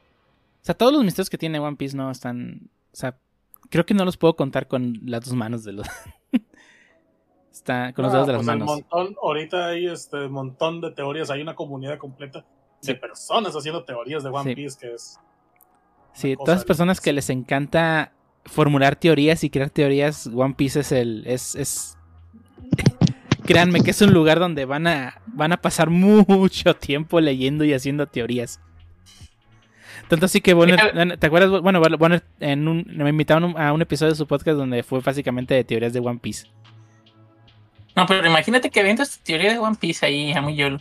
sea, 0.62 0.76
todos 0.76 0.94
los 0.94 1.04
misterios 1.04 1.32
que 1.32 1.40
tiene 1.40 1.58
One 1.58 1.78
Piece 1.78 1.98
no 1.98 2.12
están. 2.12 2.70
O 2.94 2.96
sea, 2.96 3.18
creo 3.72 3.88
que 3.88 3.96
no 3.96 4.06
los 4.06 4.18
puedo 4.18 4.36
contar 4.36 4.68
con 4.68 5.00
las 5.04 5.26
dos 5.26 5.34
manos 5.34 5.64
de 5.64 5.72
los. 5.72 5.88
Está 7.52 7.92
con 7.94 8.04
los 8.04 8.12
dedos 8.12 8.28
de 8.28 8.34
las 8.34 8.40
pues 8.46 8.46
manos. 8.46 8.68
Montón, 8.68 9.16
ahorita 9.20 9.70
hay 9.70 9.88
este 9.88 10.28
montón 10.28 10.80
de 10.80 10.92
teorías, 10.92 11.32
hay 11.32 11.42
una 11.42 11.56
comunidad 11.56 11.98
completa 11.98 12.46
de 12.84 12.94
personas 12.94 13.56
haciendo 13.56 13.84
teorías 13.84 14.22
de 14.22 14.30
One 14.30 14.54
Piece 14.54 14.78
que 14.80 14.94
es. 14.94 15.20
Sí, 16.14 16.36
todas 16.36 16.58
las 16.58 16.66
personas 16.66 17.02
que 17.02 17.14
les 17.14 17.32
encanta 17.32 18.12
formular 18.46 18.96
teorías 18.96 19.44
y 19.44 19.50
crear 19.50 19.72
teorías, 19.72 20.28
One 20.28 20.54
Piece 20.54 20.82
es 20.82 20.92
el. 20.92 21.24
es, 21.26 21.56
es... 21.56 21.98
Créanme 23.44 23.82
que 23.82 23.90
es 23.90 24.02
un 24.04 24.14
lugar 24.14 24.38
donde 24.38 24.66
van 24.66 24.86
a, 24.86 25.20
van 25.26 25.52
a 25.52 25.58
pasar 25.58 25.90
mucho 25.90 26.76
tiempo 26.76 27.20
leyendo 27.20 27.64
y 27.66 27.74
haciendo 27.74 28.06
teorías. 28.06 28.62
Tanto 30.08 30.26
así 30.26 30.42
que 30.42 30.54
Bonner, 30.54 31.18
¿te 31.20 31.28
acuerdas? 31.28 31.62
Bueno, 31.62 31.82
Bonner 31.98 32.24
en 32.40 32.68
un, 32.68 32.86
me 32.88 33.10
invitaron 33.10 33.60
a 33.60 33.74
un 33.74 33.82
episodio 33.82 34.12
de 34.12 34.18
su 34.18 34.26
podcast 34.26 34.58
donde 34.58 34.84
fue 34.84 35.02
básicamente 35.02 35.54
de 35.54 35.64
teorías 35.64 35.94
de 35.94 36.00
One 36.00 36.20
Piece. 36.20 36.48
No, 37.96 38.06
pero 38.06 38.28
imagínate 38.28 38.70
que 38.70 38.84
viendo 38.84 39.04
esta 39.04 39.22
teoría 39.24 39.52
de 39.52 39.60
One 39.60 39.76
Piece 39.80 40.06
ahí 40.06 40.32
a 40.32 40.42
muy 40.42 40.56
yolo. 40.56 40.80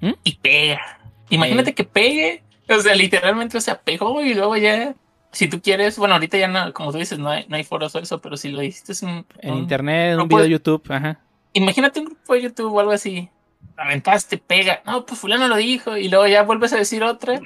¿Mm? 0.00 0.12
Y 0.24 0.36
pega. 0.36 0.80
Imagínate 1.28 1.74
que 1.74 1.84
pegue. 1.84 2.42
O 2.68 2.80
sea, 2.80 2.94
literalmente, 2.94 3.58
o 3.58 3.60
sea, 3.60 3.80
pegó 3.80 4.22
y 4.22 4.34
luego 4.34 4.56
ya. 4.56 4.94
Si 5.30 5.48
tú 5.48 5.60
quieres, 5.60 5.98
bueno, 5.98 6.14
ahorita 6.14 6.38
ya 6.38 6.48
no, 6.48 6.72
como 6.72 6.92
tú 6.92 6.98
dices, 6.98 7.18
no 7.18 7.28
hay, 7.28 7.44
no 7.48 7.56
hay 7.56 7.64
foros 7.64 7.94
o 7.94 7.98
eso, 7.98 8.18
pero 8.20 8.38
si 8.38 8.48
lo 8.48 8.62
hiciste 8.62 8.94
en, 9.04 9.26
en 9.40 9.54
internet, 9.56 10.14
en 10.14 10.20
un 10.20 10.28
video 10.28 10.44
de 10.44 10.50
YouTube, 10.50 10.82
ajá. 10.88 11.20
Imagínate 11.52 12.00
un 12.00 12.06
grupo 12.06 12.32
de 12.32 12.42
YouTube 12.42 12.72
o 12.72 12.80
algo 12.80 12.92
así. 12.92 13.28
Aventaste, 13.76 14.38
pega. 14.38 14.82
No, 14.86 15.04
pues 15.04 15.20
fulano 15.20 15.48
lo 15.48 15.56
dijo. 15.56 15.96
Y 15.96 16.08
luego 16.08 16.26
ya 16.26 16.44
vuelves 16.44 16.72
a 16.72 16.76
decir 16.76 17.02
otra. 17.02 17.40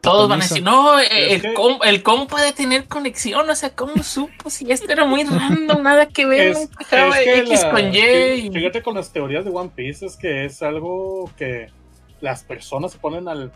Todos 0.00 0.28
van 0.28 0.40
a 0.40 0.42
decir, 0.42 0.62
no, 0.62 0.98
eh, 0.98 1.34
el, 1.34 1.52
com, 1.52 1.78
el 1.84 2.02
com 2.02 2.26
puede 2.26 2.52
tener 2.54 2.86
conexión, 2.86 3.48
o 3.48 3.54
sea, 3.54 3.70
¿cómo 3.70 4.02
supo? 4.02 4.48
Si 4.48 4.70
esto 4.72 4.90
era 4.90 5.04
muy 5.04 5.22
random, 5.24 5.82
nada 5.82 6.08
que 6.08 6.24
ver, 6.24 6.52
es, 6.52 6.70
X 6.80 7.64
con 7.66 7.94
Y. 7.94 8.50
Fíjate 8.50 8.82
con 8.82 8.94
las 8.94 9.12
teorías 9.12 9.44
de 9.44 9.50
One 9.50 9.70
Piece, 9.74 10.06
es 10.06 10.16
que 10.16 10.46
es 10.46 10.62
algo 10.62 11.30
que 11.36 11.66
las 12.22 12.42
personas 12.42 12.92
se 12.92 12.98
ponen 12.98 13.28
al 13.28 13.52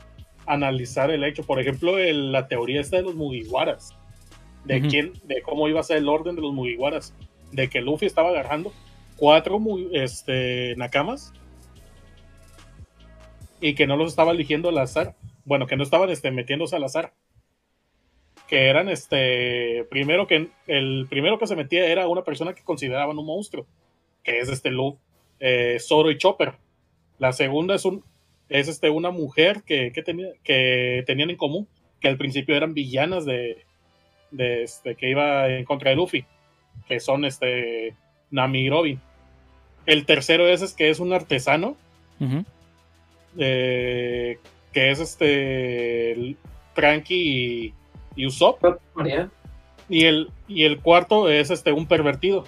analizar 0.46 1.10
el 1.10 1.24
hecho. 1.24 1.42
Por 1.42 1.58
ejemplo, 1.58 1.96
la 1.98 2.48
teoría 2.48 2.82
esta 2.82 2.98
de 2.98 3.02
los 3.02 3.14
Mugiwaras, 3.14 3.94
de 4.64 4.82
quién, 4.82 5.14
de 5.24 5.40
cómo 5.40 5.68
iba 5.68 5.80
a 5.80 5.84
ser 5.84 5.96
el 5.96 6.08
orden 6.08 6.36
de 6.36 6.42
los 6.42 6.52
Mugiwaras, 6.52 7.14
de 7.50 7.70
que 7.70 7.80
Luffy 7.80 8.04
estaba 8.04 8.28
agarrando 8.28 8.74
cuatro 9.16 9.58
este, 9.92 10.74
Nakamas 10.76 11.32
y 13.58 13.74
que 13.74 13.86
no 13.86 13.96
los 13.96 14.10
estaba 14.10 14.32
eligiendo 14.32 14.68
al 14.68 14.78
azar 14.78 15.14
bueno, 15.51 15.66
que 15.66 15.76
no 15.76 15.82
estaban 15.82 16.09
este, 16.11 16.30
metiéndose 16.30 16.76
al 16.76 16.84
azar. 16.84 17.12
Que 18.46 18.68
eran, 18.68 18.88
este, 18.88 19.84
primero 19.90 20.28
que, 20.28 20.46
el 20.68 21.09
primero 21.11 21.40
que 21.40 21.48
se 21.48 21.57
metía 21.57 21.86
era 21.86 22.07
una 22.07 22.22
persona 22.22 22.55
que 22.55 22.62
consideraban 22.62 23.18
un 23.18 23.26
monstruo, 23.26 23.66
que 24.22 24.38
es 24.38 24.48
este 24.48 24.70
Luffy, 24.70 25.01
eh, 25.40 25.78
Zoro 25.80 26.12
y 26.12 26.18
Chopper. 26.18 26.53
La 27.18 27.32
segunda 27.32 27.74
es 27.74 27.84
un, 27.84 28.05
es 28.48 28.68
este, 28.68 28.90
una 28.90 29.11
mujer 29.11 29.64
que, 29.66 29.90
tenía, 30.05 30.28
que 30.44 31.03
tenían 31.05 31.30
en 31.30 31.36
común, 31.36 31.66
que 31.98 32.07
al 32.07 32.16
principio 32.16 32.55
eran 32.55 32.72
villanas 32.72 33.24
de, 33.24 33.64
de 34.30 34.62
este, 34.62 34.94
que 34.94 35.11
iba 35.11 35.48
en 35.48 35.64
contra 35.64 35.90
de 35.90 35.96
Luffy, 35.96 36.26
que 36.86 37.01
son 37.01 37.24
este, 37.24 37.96
Nami 38.30 38.61
y 38.61 38.70
Robin. 38.70 39.01
El 39.84 40.07
tercero 40.07 40.46
es, 40.46 40.62
es 40.62 40.74
que 40.74 40.90
es 40.90 41.01
un 41.01 41.12
artesano, 41.12 41.76
eh, 43.36 44.38
que 44.72 44.90
es 44.90 45.00
este 45.00 46.36
Frankie 46.74 47.74
y, 48.16 48.26
Usopp. 48.26 48.64
Y 49.88 50.04
el, 50.04 50.30
y 50.46 50.64
el 50.64 50.80
cuarto 50.80 51.28
es 51.28 51.50
este 51.50 51.72
un 51.72 51.86
pervertido. 51.86 52.44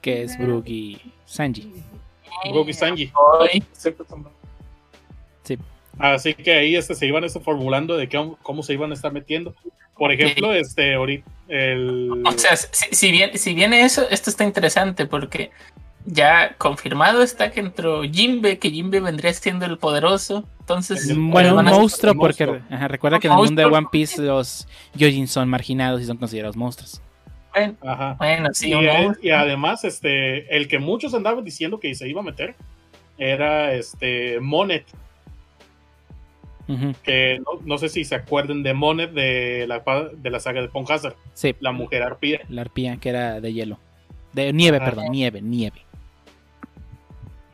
Que 0.00 0.22
es 0.22 0.38
Brook 0.38 0.64
y 0.66 1.00
Sanji. 1.24 1.72
Brook 2.50 2.68
y 2.68 2.72
Sanji. 2.72 3.12
Sí. 5.42 5.58
Así 5.98 6.34
que 6.34 6.54
ahí 6.54 6.76
este, 6.76 6.94
se 6.94 7.06
iban 7.06 7.24
este, 7.24 7.40
formulando 7.40 7.96
de 7.96 8.08
cómo 8.42 8.62
se 8.62 8.72
iban 8.72 8.90
a 8.90 8.94
estar 8.94 9.12
metiendo. 9.12 9.54
Por 9.96 10.10
ejemplo, 10.10 10.52
este 10.52 10.94
ahorita 10.94 11.30
el... 11.48 12.24
O 12.26 12.32
sea, 12.32 12.56
si, 12.56 12.94
si, 12.94 13.12
bien, 13.12 13.36
si 13.38 13.54
viene 13.54 13.82
eso, 13.82 14.08
esto 14.10 14.30
está 14.30 14.44
interesante 14.44 15.06
porque 15.06 15.50
ya 16.04 16.54
confirmado 16.58 17.22
está 17.22 17.50
que 17.50 17.60
entró 17.60 18.02
Jimbe, 18.02 18.58
que 18.58 18.70
Jimbe 18.70 19.00
vendría 19.00 19.32
siendo 19.32 19.66
el 19.66 19.78
poderoso. 19.78 20.48
Entonces, 20.60 21.16
bueno, 21.16 21.56
un 21.56 21.64
monstruo, 21.64 22.14
porque 22.14 22.46
recuerda 22.46 23.18
que 23.18 23.26
en 23.26 23.32
el 23.34 23.38
mundo 23.38 23.62
de 23.62 23.66
One 23.66 23.88
Piece 23.90 24.22
los 24.22 24.68
Yojin 24.94 25.28
son 25.28 25.48
marginados 25.48 26.00
y 26.00 26.04
son 26.04 26.16
considerados 26.16 26.56
monstruos. 26.56 27.00
Bueno, 28.18 28.48
sí. 28.52 28.72
Y, 29.22 29.30
además, 29.30 29.84
este, 29.84 30.56
el 30.56 30.68
que 30.68 30.78
muchos 30.78 31.14
andaban 31.14 31.44
diciendo 31.44 31.78
que 31.78 31.94
se 31.94 32.08
iba 32.08 32.20
a 32.20 32.24
meter 32.24 32.54
era 33.18 33.74
este 33.74 34.40
Monet. 34.40 34.86
Que 37.02 37.42
no, 37.66 37.76
sé 37.76 37.90
si 37.90 38.04
se 38.04 38.14
acuerden 38.14 38.62
de 38.62 38.72
Monet 38.72 39.12
de 39.12 39.66
la, 39.68 39.82
de 40.16 40.30
la 40.30 40.40
saga 40.40 40.62
de 40.62 40.68
Ponhazard. 40.68 41.16
Sí. 41.34 41.54
La 41.60 41.72
mujer 41.72 42.02
arpía. 42.02 42.40
La 42.48 42.62
arpía 42.62 42.96
que 42.96 43.10
era 43.10 43.40
de 43.42 43.52
hielo. 43.52 43.78
De 44.32 44.54
nieve, 44.54 44.78
perdón, 44.78 45.10
nieve, 45.10 45.42
nieve 45.42 45.82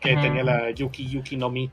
que 0.01 0.17
tenía 0.17 0.43
la 0.43 0.71
Yuki 0.71 1.09
Yuki 1.09 1.37
no 1.37 1.51
Mi. 1.51 1.71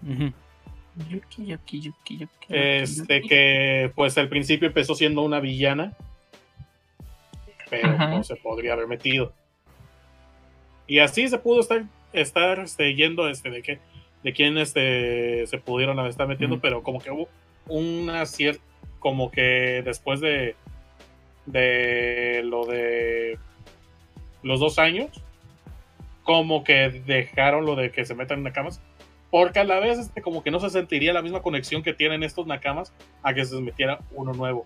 Yuki, 1.09 1.45
Yuki, 1.45 1.82
Yuki, 1.82 2.17
Yuki. 2.17 2.47
Este 2.49 3.21
que 3.21 3.91
pues 3.95 4.17
al 4.17 4.30
principio 4.30 4.67
empezó 4.67 4.95
siendo 4.95 5.21
una 5.21 5.39
villana, 5.39 5.93
pero 7.69 7.97
no 7.97 8.23
se 8.23 8.36
podría 8.36 8.73
haber 8.73 8.88
metido. 8.88 9.34
Y 10.88 10.99
así 10.99 11.28
se 11.28 11.38
pudo 11.38 11.59
estar, 11.59 11.84
estar 12.13 12.59
este, 12.59 12.93
yendo 12.95 13.28
este, 13.28 13.49
de 13.49 13.61
que 13.61 13.80
de 14.23 14.34
quién 14.34 14.57
este, 14.57 15.45
se 15.47 15.57
pudieron 15.59 15.99
estar 16.07 16.28
metiendo, 16.28 16.59
pero 16.59 16.82
como 16.82 16.99
que 16.99 17.11
hubo 17.11 17.28
una 17.67 18.26
cierta, 18.26 18.61
como 18.99 19.30
que 19.30 19.84
después 19.86 20.19
de, 20.19 20.55
de 21.45 22.41
lo 22.43 22.65
de 22.65 23.38
los 24.41 24.59
dos 24.59 24.80
años, 24.80 25.09
como 26.26 26.65
que 26.65 26.89
dejaron 27.05 27.65
lo 27.65 27.78
de 27.78 27.91
que 27.91 28.03
se 28.03 28.15
metan 28.15 28.39
en 28.39 28.43
nakamas, 28.43 28.82
porque 29.32 29.59
a 29.59 29.63
la 29.63 29.80
vez 29.80 29.99
este, 29.99 30.21
como 30.21 30.43
que 30.43 30.51
no 30.51 30.59
se 30.59 30.69
sentiría 30.69 31.13
la 31.13 31.21
misma 31.21 31.41
conexión 31.41 31.84
que 31.84 31.93
tienen 31.93 32.23
estos 32.23 32.47
nakamas 32.47 32.91
a 33.23 33.34
que 33.34 33.45
se 33.45 33.61
metiera 33.61 33.99
uno 34.11 34.34
nuevo. 34.34 34.65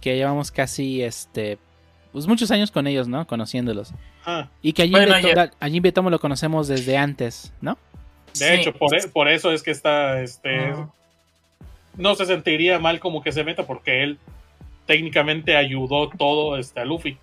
Que 0.00 0.16
llevamos 0.16 0.50
casi 0.50 1.02
este 1.02 1.58
pues 2.12 2.26
muchos 2.26 2.50
años 2.50 2.70
con 2.70 2.86
ellos, 2.86 3.08
¿no? 3.08 3.26
Conociéndolos. 3.26 3.92
Ah. 4.24 4.48
Y 4.62 4.72
que 4.72 4.82
allí, 5.60 5.80
Betomo 5.80 6.08
lo 6.08 6.18
conocemos 6.18 6.66
desde 6.66 6.96
antes, 6.96 7.52
¿no? 7.60 7.76
De 8.38 8.54
hecho, 8.54 8.70
e, 8.70 9.08
por, 9.08 9.28
eso 9.28 9.52
es 9.52 9.62
que 9.62 9.70
está, 9.70 10.22
este, 10.22 10.74
no 11.96 12.14
se 12.14 12.24
sentiría 12.24 12.78
mal 12.78 13.00
como 13.00 13.22
que 13.22 13.32
se 13.32 13.44
meta 13.44 13.66
porque 13.66 14.02
él 14.02 14.18
técnicamente 14.86 15.56
ayudó 15.56 16.08
todo 16.08 16.56
este, 16.56 16.80
a 16.80 16.84
Luffy. 16.86 17.18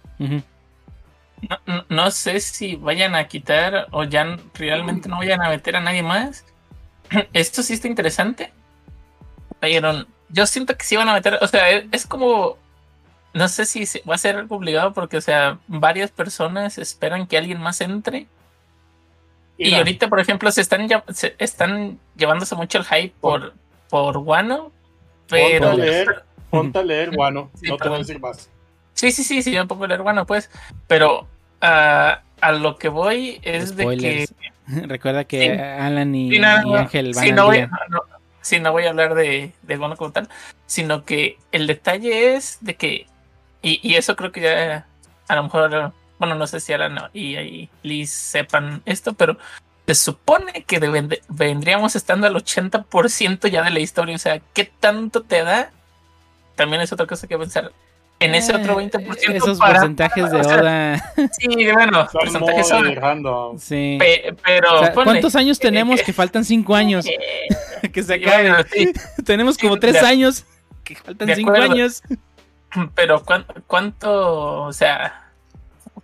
No, 1.89 2.11
sé 2.11 2.39
si 2.39 2.75
vayan 2.75 3.15
a 3.15 3.27
quitar 3.27 3.87
o 3.91 4.03
ya 4.03 4.37
realmente 4.53 5.09
no 5.09 5.17
vayan 5.17 5.41
a 5.41 5.49
meter 5.49 5.75
a 5.75 5.81
nadie 5.81 6.03
más. 6.03 6.45
Esto 7.33 7.63
sí 7.63 7.73
está 7.73 7.87
interesante. 7.87 8.51
Pero 9.59 10.05
yo 10.29 10.45
siento 10.45 10.75
que 10.75 10.83
sí 10.83 10.95
van 10.95 11.09
a 11.09 11.13
meter, 11.13 11.39
o 11.41 11.47
sea, 11.47 11.69
es 11.69 12.05
como 12.05 12.57
no 13.33 13.47
sé 13.47 13.65
si 13.65 13.85
va 14.07 14.15
a 14.15 14.19
ser 14.19 14.35
algo 14.37 14.55
obligado 14.55 14.93
porque, 14.93 15.17
o 15.17 15.21
sea, 15.21 15.57
varias 15.67 16.11
personas 16.11 16.77
esperan 16.77 17.27
que 17.27 17.37
alguien 17.37 17.59
más 17.59 17.81
entre. 17.81 18.27
Y, 19.57 19.73
ahorita, 19.73 20.07
por 20.07 20.19
ejemplo, 20.19 20.51
se 20.51 20.61
están, 20.61 20.87
se 21.09 21.35
están 21.39 21.99
llevándose 22.15 22.55
mucho 22.55 22.77
el 22.79 22.85
hype 22.85 23.13
por, 23.19 23.53
por 23.89 24.17
Wano. 24.17 24.71
Pero. 25.27 25.69
Ponte 25.69 25.81
a 25.81 25.85
leer, 25.85 26.23
ponte 26.49 26.79
a 26.79 26.83
leer 26.83 27.09
Wano, 27.15 27.51
no 27.61 27.77
te 27.77 27.89
voy 27.89 27.95
a 27.95 27.99
decir 27.99 28.19
más. 28.19 28.49
Sí, 28.93 29.11
sí, 29.11 29.23
sí, 29.23 29.41
sí, 29.41 29.51
yo 29.51 29.67
pongo 29.67 29.85
a 29.85 29.87
leer 29.87 30.01
Wano, 30.01 30.25
pues. 30.25 30.49
Pero 30.87 31.27
uh, 31.63 32.19
a 32.41 32.51
lo 32.51 32.77
que 32.77 32.89
voy 32.89 33.39
es 33.41 33.75
de 33.75 33.97
que. 33.97 34.27
Recuerda 34.87 35.25
que 35.25 35.59
Alan 35.59 36.13
y, 36.15 36.37
Ángel 36.37 37.13
van 37.13 37.23
sí, 37.23 37.31
no 37.33 37.45
voy, 37.45 37.67
sí, 38.41 38.59
no 38.59 38.71
voy 38.71 38.85
a 38.85 38.89
hablar 38.89 39.13
de, 39.13 39.51
de 39.61 39.77
Wano 39.77 39.97
como 39.97 40.11
tal, 40.11 40.29
sino 40.67 41.03
que 41.03 41.37
el 41.51 41.67
detalle 41.67 42.35
es 42.35 42.59
de 42.61 42.75
que 42.75 43.07
y, 43.63 43.95
eso 43.95 44.15
creo 44.17 44.31
que 44.31 44.41
ya 44.41 44.85
a 45.29 45.35
lo 45.35 45.43
mejor, 45.43 45.93
bueno, 46.19 46.35
no 46.35 46.47
sé 46.47 46.59
si 46.59 46.73
Alan 46.73 46.99
y, 47.13 47.37
y 47.37 47.69
Liz 47.81 48.11
sepan 48.11 48.81
esto, 48.85 49.13
pero 49.13 49.37
se 49.87 49.95
supone 49.95 50.65
que 50.65 50.79
vendríamos 51.29 51.95
estando 51.95 52.27
al 52.27 52.35
80% 52.35 53.49
ya 53.49 53.63
de 53.63 53.69
la 53.69 53.79
historia. 53.79 54.15
O 54.15 54.19
sea, 54.19 54.41
¿qué 54.53 54.65
tanto 54.65 55.23
te 55.23 55.43
da? 55.43 55.71
También 56.55 56.81
es 56.81 56.91
otra 56.91 57.07
cosa 57.07 57.27
que 57.27 57.37
pensar. 57.37 57.71
En 58.23 58.35
ese 58.35 58.55
otro 58.55 58.79
20%. 58.79 59.17
Eh, 59.29 59.37
esos 59.37 59.59
porcentajes 59.59 60.31
de 60.31 60.37
Oda. 60.41 61.13
sí, 61.37 61.71
bueno, 61.71 62.07
porcentajes 62.11 62.67
son. 62.67 63.59
Sí. 63.59 63.97
pero. 64.43 64.69
¿Cuántos 64.93 65.35
años 65.35 65.59
tenemos 65.59 66.01
que 66.01 66.13
faltan 66.13 66.45
5 66.45 66.75
años? 66.75 67.05
que 67.93 68.03
se 68.03 68.13
acabe. 68.15 68.65
tenemos 69.25 69.57
como 69.57 69.77
3 69.77 70.03
años 70.03 70.45
que 70.83 70.95
faltan 70.95 71.35
5 71.35 71.51
años. 71.51 72.03
Pero 72.95 73.23
¿cuánto, 73.67 74.63
o 74.63 74.73
sea, 74.73 75.31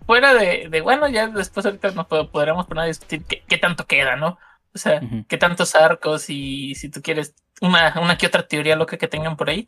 fuera 0.06 0.34
de, 0.34 0.80
bueno, 0.82 1.08
ya 1.08 1.26
después 1.28 1.66
ahorita 1.66 1.90
nos 1.92 2.06
podremos 2.06 2.66
poner 2.66 2.84
a 2.84 2.86
discutir 2.86 3.24
qué, 3.24 3.58
tanto 3.58 3.86
queda, 3.86 4.16
¿no? 4.16 4.38
O 4.72 4.78
sea, 4.78 5.00
qué 5.26 5.36
tantos 5.36 5.74
arcos 5.74 6.30
y 6.30 6.76
si 6.76 6.88
tú 6.88 7.02
quieres 7.02 7.34
una, 7.60 7.94
una 8.00 8.16
que 8.16 8.26
otra 8.26 8.46
teoría 8.46 8.76
loca 8.76 8.96
que 8.96 9.08
tengan 9.08 9.36
por 9.36 9.50
ahí. 9.50 9.66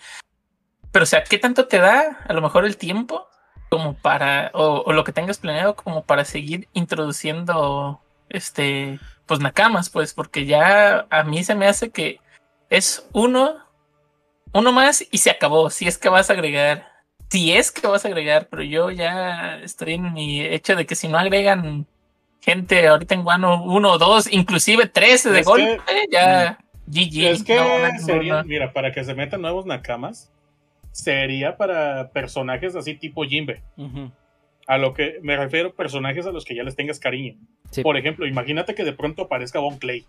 Pero, 0.92 1.02
o 1.04 1.06
sea, 1.06 1.24
¿qué 1.24 1.38
tanto 1.38 1.66
te 1.66 1.78
da 1.78 2.18
a 2.26 2.32
lo 2.32 2.42
mejor 2.42 2.64
el 2.64 2.76
tiempo 2.76 3.26
como 3.68 3.94
para, 3.94 4.50
o, 4.54 4.92
lo 4.92 5.02
que 5.04 5.12
tengas 5.12 5.38
planeado 5.38 5.74
como 5.74 6.04
para 6.04 6.24
seguir 6.24 6.68
introduciendo, 6.74 8.02
este, 8.28 9.00
pues 9.26 9.40
nakamas, 9.40 9.88
pues, 9.88 10.12
porque 10.12 10.44
ya 10.44 11.06
a 11.10 11.24
mí 11.24 11.42
se 11.42 11.54
me 11.54 11.66
hace 11.66 11.90
que 11.90 12.20
es 12.68 13.08
uno, 13.12 13.56
uno 14.52 14.72
más 14.72 15.06
y 15.10 15.18
se 15.18 15.30
acabó, 15.30 15.70
si 15.70 15.88
es 15.88 15.96
que 15.96 16.10
vas 16.10 16.28
a 16.28 16.34
agregar 16.34 16.92
si 17.32 17.50
es 17.54 17.72
que 17.72 17.86
vas 17.86 18.04
a 18.04 18.08
agregar, 18.08 18.48
pero 18.50 18.62
yo 18.62 18.90
ya 18.90 19.58
estoy 19.62 19.94
en 19.94 20.12
mi 20.12 20.42
hecho 20.42 20.76
de 20.76 20.84
que 20.84 20.94
si 20.94 21.08
no 21.08 21.16
agregan 21.16 21.86
gente 22.42 22.86
ahorita 22.86 23.14
en 23.14 23.22
Guano 23.22 23.64
1 23.64 23.90
o 23.90 23.96
2, 23.96 24.34
inclusive 24.34 24.86
13 24.86 25.30
de 25.30 25.42
golpe, 25.42 25.80
ya 26.10 26.58
GG. 26.88 27.24
Es 27.24 27.42
que 27.42 27.58
sería, 28.04 28.42
mira, 28.42 28.74
para 28.74 28.92
que 28.92 29.02
se 29.02 29.14
metan 29.14 29.40
nuevos 29.40 29.64
nakamas, 29.64 30.30
sería 30.92 31.56
para 31.56 32.10
personajes 32.10 32.76
así 32.76 32.94
tipo 32.94 33.24
Jimbe. 33.24 33.62
A 34.66 34.78
lo 34.78 34.94
que 34.94 35.18
me 35.22 35.36
refiero, 35.36 35.74
personajes 35.74 36.26
a 36.26 36.30
los 36.30 36.44
que 36.44 36.54
ya 36.54 36.62
les 36.62 36.76
tengas 36.76 37.00
cariño. 37.00 37.36
Por 37.82 37.96
ejemplo, 37.96 38.26
imagínate 38.26 38.74
que 38.74 38.84
de 38.84 38.92
pronto 38.92 39.22
aparezca 39.22 39.58
Bon 39.58 39.78
Clay. 39.78 40.04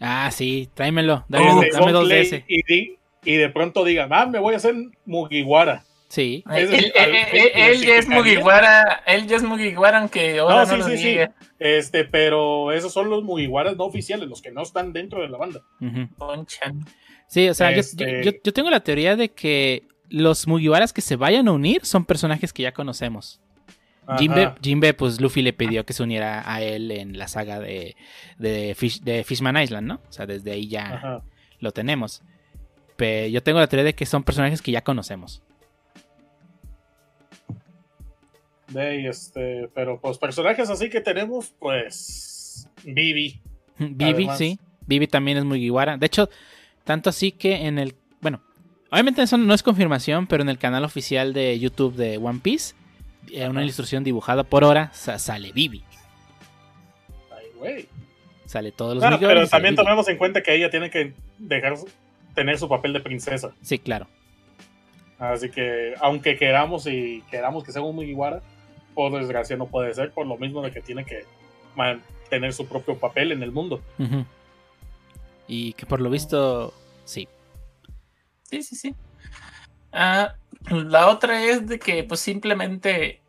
Ah, 0.00 0.30
sí, 0.30 0.68
tráemelo. 0.74 1.24
Dame, 1.28 1.68
dame 1.72 1.92
dos 1.92 2.08
de 2.08 2.20
ese. 2.20 2.44
Y, 2.46 2.98
y, 3.24 3.36
de 3.36 3.48
pronto 3.48 3.82
diga, 3.84 4.06
ah, 4.10 4.26
me 4.26 4.38
voy 4.38 4.54
a 4.54 4.58
hacer 4.58 4.74
Mugiwara. 5.06 5.84
Sí. 6.08 6.44
Él, 6.52 7.84
ya 7.84 7.96
es 7.96 8.08
Mugiwara, 8.08 9.02
él 9.06 9.26
ya 9.26 9.36
es 9.36 9.42
Mugiwara, 9.42 9.98
aunque 9.98 10.38
ahora 10.38 10.64
no, 10.64 10.84
sí, 10.84 10.98
sí, 10.98 11.16
Este, 11.58 12.04
pero 12.04 12.70
esos 12.72 12.92
son 12.92 13.10
los 13.10 13.24
Mugiwaras 13.24 13.76
no 13.76 13.84
oficiales, 13.84 14.28
los 14.28 14.40
que 14.40 14.52
no 14.52 14.62
están 14.62 14.92
dentro 14.92 15.22
de 15.22 15.28
la 15.28 15.38
banda. 15.38 15.62
Sí, 17.26 17.48
o 17.48 17.54
sea, 17.54 17.72
este 17.72 18.22
yo, 18.22 18.52
tengo 18.52 18.70
la 18.70 18.80
teoría 18.80 19.16
de 19.16 19.30
que 19.30 19.82
los 20.08 20.46
Mugiwaras 20.46 20.92
que 20.92 21.00
se 21.00 21.16
vayan 21.16 21.48
a 21.48 21.52
unir 21.52 21.84
son 21.84 22.04
personajes 22.04 22.52
que 22.52 22.62
ya 22.62 22.72
conocemos. 22.72 23.40
Jimbe, 24.62 24.94
pues 24.94 25.20
Luffy 25.20 25.42
le 25.42 25.52
pidió 25.52 25.84
que 25.84 25.92
se 25.92 26.02
uniera 26.02 26.50
a 26.50 26.62
él 26.62 26.92
en 26.92 27.18
la 27.18 27.26
saga 27.26 27.58
de, 27.58 27.96
de, 28.38 28.74
Fishman 29.24 29.60
Island, 29.60 29.88
¿no? 29.88 29.94
O 30.08 30.12
sea, 30.12 30.26
desde 30.26 30.52
ahí 30.52 30.68
ya 30.68 31.22
lo 31.58 31.72
tenemos. 31.72 32.22
Pero 32.96 33.26
yo 33.28 33.42
tengo 33.42 33.58
la 33.58 33.66
teoría 33.66 33.84
de 33.84 33.94
que 33.94 34.06
son 34.06 34.22
personajes 34.22 34.62
que 34.62 34.72
ya 34.72 34.82
conocemos. 34.82 35.42
De 38.68 39.08
este, 39.08 39.68
pero 39.74 40.00
pues 40.00 40.18
personajes 40.18 40.70
así 40.70 40.88
que 40.88 41.00
tenemos, 41.00 41.52
pues 41.58 42.68
Vivi. 42.84 43.40
Vivi, 43.78 44.28
sí. 44.36 44.58
Vivi 44.86 45.06
también 45.06 45.38
es 45.38 45.44
muy 45.44 45.60
guiguara. 45.60 45.96
De 45.96 46.06
hecho, 46.06 46.28
tanto 46.84 47.10
así 47.10 47.32
que 47.32 47.66
en 47.66 47.78
el, 47.78 47.94
obviamente 48.90 49.22
eso 49.22 49.36
no 49.36 49.54
es 49.54 49.62
confirmación, 49.62 50.26
pero 50.26 50.42
en 50.42 50.48
el 50.48 50.58
canal 50.58 50.84
oficial 50.84 51.32
de 51.32 51.58
YouTube 51.58 51.94
de 51.94 52.18
One 52.18 52.40
Piece, 52.42 52.74
eh, 53.32 53.48
una 53.48 53.62
ilustración 53.62 54.04
dibujada 54.04 54.44
por 54.44 54.64
hora, 54.64 54.92
sale 54.92 55.52
Vivi. 55.52 55.82
Ay, 57.30 57.46
güey. 57.56 57.88
Sale 58.46 58.72
todos 58.72 58.94
los 58.94 59.02
Claro, 59.02 59.18
pero 59.20 59.46
también 59.48 59.74
tomemos 59.74 60.08
en 60.08 60.16
cuenta 60.16 60.42
que 60.42 60.54
ella 60.54 60.70
tiene 60.70 60.90
que 60.90 61.14
dejar 61.38 61.74
tener 62.34 62.58
su 62.58 62.68
papel 62.68 62.92
de 62.92 63.00
princesa. 63.00 63.50
Sí, 63.62 63.78
claro. 63.78 64.06
Así 65.18 65.50
que, 65.50 65.94
aunque 66.00 66.36
queramos 66.36 66.86
y 66.86 67.22
queramos 67.30 67.64
que 67.64 67.72
sea 67.72 67.82
un 67.82 67.96
Mugiwara, 67.96 68.42
por 68.94 69.12
desgracia 69.18 69.56
no 69.56 69.66
puede 69.66 69.94
ser, 69.94 70.12
por 70.12 70.26
lo 70.26 70.36
mismo 70.36 70.62
de 70.62 70.70
que 70.70 70.80
tiene 70.80 71.04
que 71.04 71.24
mantener 71.74 72.52
su 72.52 72.66
propio 72.66 72.98
papel 72.98 73.32
en 73.32 73.42
el 73.42 73.50
mundo. 73.50 73.80
Y 75.48 75.72
que 75.72 75.86
por 75.86 76.00
lo 76.00 76.10
visto, 76.10 76.72
sí. 77.04 77.28
Sí, 78.48 78.62
sí, 78.62 78.76
sí. 78.76 78.94
Ah, 79.92 80.34
la 80.70 81.08
otra 81.08 81.42
es 81.42 81.66
de 81.66 81.78
que 81.78 82.04
pues 82.04 82.20
simplemente 82.20 83.20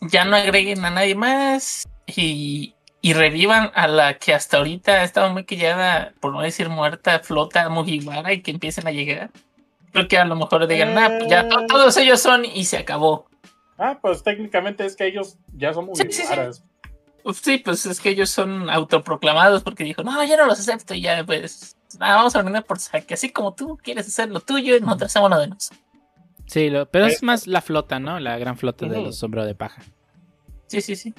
ya 0.00 0.24
no 0.24 0.36
agreguen 0.36 0.84
a 0.84 0.90
nadie 0.90 1.14
más 1.14 1.88
y, 2.06 2.74
y 3.00 3.12
revivan 3.12 3.70
a 3.74 3.86
la 3.86 4.18
que 4.18 4.34
hasta 4.34 4.58
ahorita 4.58 4.92
ha 4.92 5.04
estado 5.04 5.32
muy 5.32 5.44
quillada, 5.44 6.12
por 6.20 6.32
no 6.32 6.40
decir 6.40 6.68
muerta, 6.68 7.20
flota 7.20 7.68
Mugiwara 7.68 8.32
y 8.32 8.42
que 8.42 8.50
empiecen 8.50 8.86
a 8.86 8.90
llegar. 8.90 9.30
Creo 9.92 10.08
que 10.08 10.18
a 10.18 10.24
lo 10.24 10.36
mejor 10.36 10.66
digan, 10.66 10.94
pues 10.94 11.28
ya 11.28 11.40
eh. 11.40 11.48
todos 11.68 11.96
ellos 11.96 12.20
son 12.20 12.44
y 12.44 12.64
se 12.64 12.78
acabó. 12.78 13.26
Ah, 13.78 13.98
pues 14.00 14.22
técnicamente 14.22 14.84
es 14.84 14.96
que 14.96 15.06
ellos 15.06 15.36
ya 15.56 15.72
son 15.72 15.86
muy 15.86 15.94
sí, 15.94 16.04
sí, 17.32 17.58
pues 17.58 17.86
es 17.86 18.00
que 18.00 18.10
ellos 18.10 18.30
son 18.30 18.68
autoproclamados 18.70 19.62
porque 19.62 19.84
dijo, 19.84 20.02
no, 20.02 20.24
yo 20.24 20.36
no 20.36 20.46
los 20.46 20.58
acepto 20.58 20.94
y 20.94 21.02
ya 21.02 21.24
pues 21.24 21.77
nada, 21.98 22.16
vamos 22.16 22.34
a 22.34 22.40
ordenar 22.40 22.64
por 22.64 22.78
saque. 22.78 23.14
Así 23.14 23.30
como 23.30 23.54
tú 23.54 23.78
quieres 23.82 24.06
hacer 24.06 24.30
lo 24.30 24.40
tuyo 24.40 24.76
y 24.76 24.80
nosotros 24.80 25.10
hacemos 25.10 25.30
lo 25.30 25.38
de 25.38 25.48
nosotros. 25.48 25.80
Sí, 26.46 26.72
pero 26.90 27.06
es 27.06 27.22
más 27.22 27.46
la 27.46 27.60
flota, 27.60 28.00
¿no? 28.00 28.18
La 28.20 28.38
gran 28.38 28.56
flota 28.56 28.86
de 28.86 29.02
los 29.02 29.18
sombreros 29.18 29.46
de 29.46 29.54
paja. 29.54 29.82
Sí, 30.66 30.80
sí, 30.80 30.96
sí. 30.96 31.14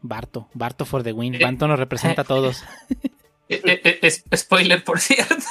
Barto, 0.00 0.48
Barto 0.54 0.84
for 0.84 1.02
the 1.02 1.12
win. 1.12 1.38
Barto 1.40 1.68
nos 1.68 1.78
representa 1.78 2.22
a 2.22 2.24
todos. 2.24 2.64
Es, 3.46 4.24
spoiler, 4.34 4.82
por 4.82 5.00
cierto. 5.00 5.34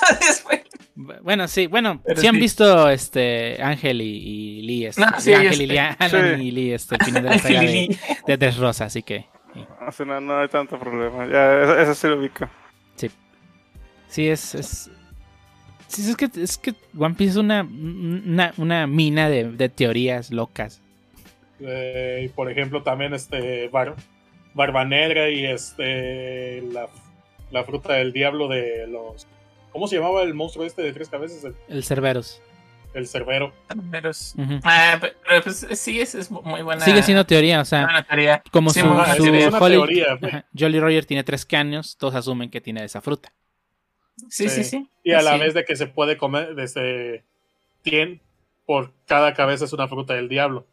Bueno, 0.95 1.47
sí, 1.47 1.65
bueno, 1.65 2.03
si 2.15 2.27
han 2.27 2.35
visto 2.35 2.87
este 2.87 3.59
Ángel 3.63 3.99
y, 3.99 4.61
Lee, 4.61 4.85
este, 4.85 5.03
Ángel 5.03 5.61
y 5.61 5.65
Lee, 5.65 5.77
Alan 5.79 6.39
y 6.39 6.51
Lee, 6.51 6.73
este, 6.73 6.95
el 6.95 7.03
final 7.03 7.23
de 7.23 7.29
la 7.29 7.39
saga 7.39 7.61
de, 7.61 8.37
de 8.37 8.51
Rosa, 8.51 8.85
así 8.85 9.01
que. 9.01 9.25
No, 10.05 10.21
no, 10.21 10.39
hay 10.39 10.47
tanto 10.49 10.77
problema. 10.77 11.25
Ya, 11.27 11.81
eso, 11.81 11.95
sí 11.95 12.07
lo 12.07 12.19
ubico. 12.19 12.47
Sí. 14.13 14.29
Es. 14.29 14.55
es... 14.55 14.91
Sí, 15.87 16.09
es 16.09 16.15
que, 16.15 16.29
es 16.41 16.57
que 16.57 16.73
One 16.97 17.13
Piece 17.15 17.31
es 17.31 17.37
una, 17.37 17.61
una, 17.61 18.53
una 18.57 18.87
mina 18.87 19.29
de, 19.29 19.51
de, 19.51 19.69
teorías 19.69 20.31
locas. 20.31 20.81
Eh, 21.59 22.31
por 22.33 22.49
ejemplo, 22.49 22.81
también 22.81 23.13
este 23.13 23.67
Bar, 23.67 23.95
Barba 24.55 24.85
Negra 24.85 25.29
y 25.29 25.45
este 25.45 26.63
la, 26.71 26.87
la 27.51 27.63
fruta 27.63 27.93
del 27.93 28.11
diablo 28.11 28.47
de 28.47 28.87
los 28.87 29.27
¿Cómo 29.73 29.87
se 29.87 29.95
llamaba 29.95 30.21
el 30.21 30.35
monstruo 30.35 30.65
este 30.65 30.83
de 30.83 30.93
tres 30.93 31.09
cabezas? 31.09 31.51
El, 31.67 31.83
Cerberus. 31.83 32.39
El 32.93 33.07
Cerbero. 33.07 33.51
Cerberus. 33.67 34.35
ah, 34.63 34.99
pero, 35.01 35.43
pues, 35.43 35.67
sí, 35.71 35.99
es, 35.99 36.29
muy 36.29 36.61
buena. 36.61 36.85
Sigue 36.85 37.01
siendo 37.01 37.25
teoría, 37.25 37.59
o 37.59 37.65
sea. 37.65 38.05
Teoría. 38.07 38.43
Como 38.51 38.69
su, 38.69 38.79
su 38.81 39.59
teoría. 39.59 40.45
Jolly 40.57 40.79
Roger 40.79 41.05
tiene 41.05 41.23
tres 41.23 41.43
caños, 41.43 41.97
todos 41.97 42.13
asumen 42.13 42.51
que 42.51 42.61
tiene 42.61 42.83
esa 42.83 43.01
fruta. 43.01 43.33
Sí, 44.29 44.49
sí, 44.49 44.63
sí. 44.63 44.89
Y 45.03 45.13
a 45.13 45.21
la 45.21 45.37
vez 45.37 45.53
de 45.53 45.65
que 45.65 45.75
se 45.75 45.87
puede 45.87 46.17
comer 46.17 46.55
desde 46.55 47.23
100 47.83 48.21
por 48.65 48.93
cada 49.05 49.33
cabeza 49.33 49.65
es 49.65 49.73
una 49.73 49.87
fruta 49.87 50.13
del 50.13 50.29
diablo. 50.29 50.67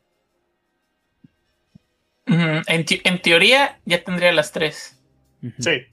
en, 2.27 2.63
en, 2.67 3.23
teoría 3.23 3.81
ya 3.85 4.05
tendría 4.05 4.33
las 4.33 4.53
tres. 4.53 5.03
Sí. 5.59 5.87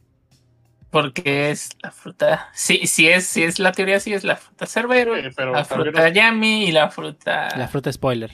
Porque 0.91 1.49
es 1.51 1.69
la 1.81 1.91
fruta. 1.91 2.49
Sí, 2.53 2.87
sí 2.87 3.07
es, 3.07 3.25
sí 3.25 3.43
es 3.43 3.59
la 3.59 3.71
teoría, 3.71 3.99
sí 3.99 4.13
es 4.13 4.23
la 4.23 4.35
fruta 4.35 4.65
cerbero, 4.65 5.15
la 5.15 5.65
fruta 5.65 6.09
yami 6.09 6.65
y 6.65 6.71
la 6.71 6.89
fruta. 6.89 7.49
La 7.57 7.67
fruta 7.67 7.91
spoiler. 7.91 8.31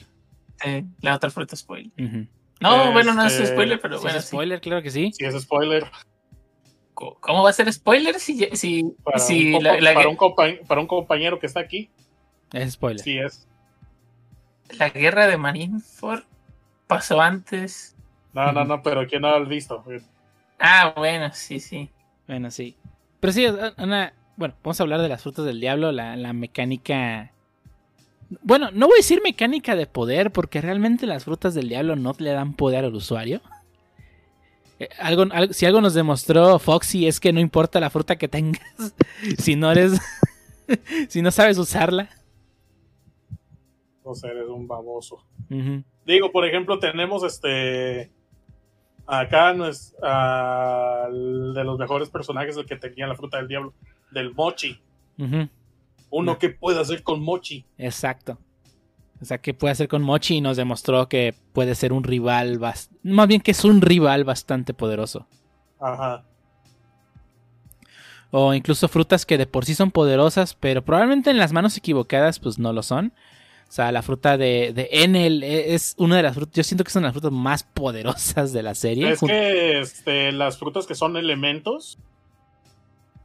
la 1.00 1.14
otra 1.14 1.30
fruta 1.30 1.56
spoiler. 1.56 1.92
No, 2.60 2.92
bueno, 2.92 3.14
no 3.14 3.26
es 3.26 3.34
este, 3.34 3.46
spoiler, 3.48 3.80
pero 3.80 4.00
bueno. 4.00 4.18
Es 4.18 4.26
spoiler, 4.26 4.60
claro 4.60 4.82
que 4.82 4.90
sí. 4.90 5.12
Sí, 5.12 5.24
es 5.24 5.40
spoiler. 5.42 5.84
¿Cómo 6.94 7.42
va 7.42 7.50
a 7.50 7.52
ser 7.52 7.72
spoiler 7.72 8.20
si, 8.20 8.48
si, 8.56 8.84
para, 9.02 9.18
si 9.18 9.54
un, 9.54 9.62
para, 9.62 10.08
un 10.08 10.16
para, 10.66 10.80
un 10.80 10.86
compañero 10.86 11.38
que 11.40 11.46
está 11.46 11.60
aquí? 11.60 11.90
Es 12.52 12.74
spoiler. 12.74 13.00
Sí, 13.00 13.18
es. 13.18 13.48
La 14.78 14.88
guerra 14.90 15.26
de 15.26 15.36
Marineford 15.36 16.22
pasó 16.86 17.20
antes. 17.20 17.96
No, 18.32 18.52
no, 18.52 18.64
no, 18.64 18.82
pero 18.82 19.06
¿quién 19.06 19.22
no 19.22 19.30
lo 19.30 19.44
ha 19.44 19.48
visto? 19.48 19.84
Ah, 20.58 20.94
bueno, 20.96 21.30
sí, 21.32 21.60
sí. 21.60 21.90
Bueno, 22.26 22.50
sí. 22.50 22.76
Pero 23.20 23.32
sí, 23.32 23.46
Ana, 23.76 24.12
bueno, 24.36 24.54
vamos 24.62 24.80
a 24.80 24.82
hablar 24.82 25.00
de 25.00 25.08
las 25.08 25.22
frutas 25.22 25.44
del 25.44 25.60
diablo, 25.60 25.92
la, 25.92 26.32
mecánica... 26.32 27.32
Bueno, 28.42 28.70
no 28.72 28.86
voy 28.86 28.96
a 28.96 29.02
decir 29.02 29.20
mecánica 29.22 29.76
de 29.76 29.86
poder, 29.86 30.32
porque 30.32 30.60
realmente 30.60 31.06
las 31.06 31.24
frutas 31.24 31.54
del 31.54 31.68
diablo 31.68 31.94
no 31.94 32.14
le 32.18 32.30
dan 32.32 32.54
poder 32.54 32.84
al 32.84 32.94
usuario. 32.94 33.40
Eh, 34.78 34.88
algo, 34.98 35.24
si 35.52 35.66
algo 35.66 35.80
nos 35.80 35.94
demostró 35.94 36.58
Foxy 36.58 37.06
es 37.06 37.20
que 37.20 37.32
no 37.32 37.40
importa 37.40 37.80
la 37.80 37.90
fruta 37.90 38.16
que 38.16 38.28
tengas, 38.28 38.94
si 39.38 39.56
no 39.56 39.70
eres... 39.70 40.00
si 41.08 41.22
no 41.22 41.30
sabes 41.30 41.58
usarla. 41.58 42.08
No 44.04 44.14
sé, 44.14 44.28
eres 44.28 44.48
un 44.48 44.66
baboso. 44.66 45.24
Digo, 46.06 46.32
por 46.32 46.46
ejemplo, 46.46 46.78
tenemos 46.78 47.22
este 47.22 48.10
Acá 49.06 49.52
no 49.52 49.66
es 49.68 49.92
de 49.92 51.64
los 51.64 51.78
mejores 51.78 52.08
personajes 52.08 52.56
el 52.56 52.64
que 52.64 52.76
tenía 52.76 53.06
la 53.06 53.14
fruta 53.14 53.36
del 53.36 53.48
diablo, 53.48 53.74
del 54.10 54.34
mochi. 54.34 54.80
Uno 56.10 56.38
que 56.38 56.50
puede 56.50 56.80
hacer 56.80 57.02
con 57.02 57.22
mochi. 57.22 57.64
Exacto. 57.76 58.38
O 59.24 59.26
sea, 59.26 59.38
que 59.38 59.54
puede 59.54 59.72
hacer 59.72 59.88
con 59.88 60.02
mochi 60.02 60.36
y 60.36 60.40
nos 60.42 60.58
demostró 60.58 61.08
que 61.08 61.34
puede 61.54 61.74
ser 61.74 61.94
un 61.94 62.04
rival, 62.04 62.58
más 62.58 63.26
bien 63.26 63.40
que 63.40 63.52
es 63.52 63.64
un 63.64 63.80
rival 63.80 64.24
bastante 64.24 64.74
poderoso. 64.74 65.26
Ajá. 65.80 66.24
O 68.30 68.52
incluso 68.52 68.86
frutas 68.86 69.24
que 69.24 69.38
de 69.38 69.46
por 69.46 69.64
sí 69.64 69.74
son 69.74 69.90
poderosas, 69.90 70.52
pero 70.52 70.84
probablemente 70.84 71.30
en 71.30 71.38
las 71.38 71.54
manos 71.54 71.74
equivocadas 71.78 72.38
pues 72.38 72.58
no 72.58 72.74
lo 72.74 72.82
son. 72.82 73.14
O 73.66 73.72
sea, 73.72 73.92
la 73.92 74.02
fruta 74.02 74.36
de, 74.36 74.74
de 74.74 74.90
Enel 74.92 75.42
es 75.42 75.94
una 75.96 76.18
de 76.18 76.22
las 76.22 76.34
frutas, 76.34 76.54
yo 76.54 76.62
siento 76.62 76.84
que 76.84 76.90
son 76.90 77.04
las 77.04 77.12
frutas 77.12 77.32
más 77.32 77.62
poderosas 77.62 78.52
de 78.52 78.62
la 78.62 78.74
serie. 78.74 79.12
Es 79.12 79.20
que 79.20 79.80
este, 79.80 80.32
las 80.32 80.58
frutas 80.58 80.86
que 80.86 80.94
son 80.94 81.16
elementos, 81.16 81.96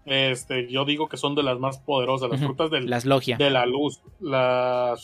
este, 0.06 0.72
yo 0.72 0.86
digo 0.86 1.10
que 1.10 1.18
son 1.18 1.36
de 1.36 1.44
las 1.44 1.60
más 1.60 1.80
poderosas, 1.80 2.30
las 2.30 2.40
frutas 2.40 2.72
del, 2.72 2.90
las 2.90 3.04
logia. 3.04 3.36
de 3.36 3.50
la 3.50 3.66
luz, 3.66 4.00
la, 4.22 4.96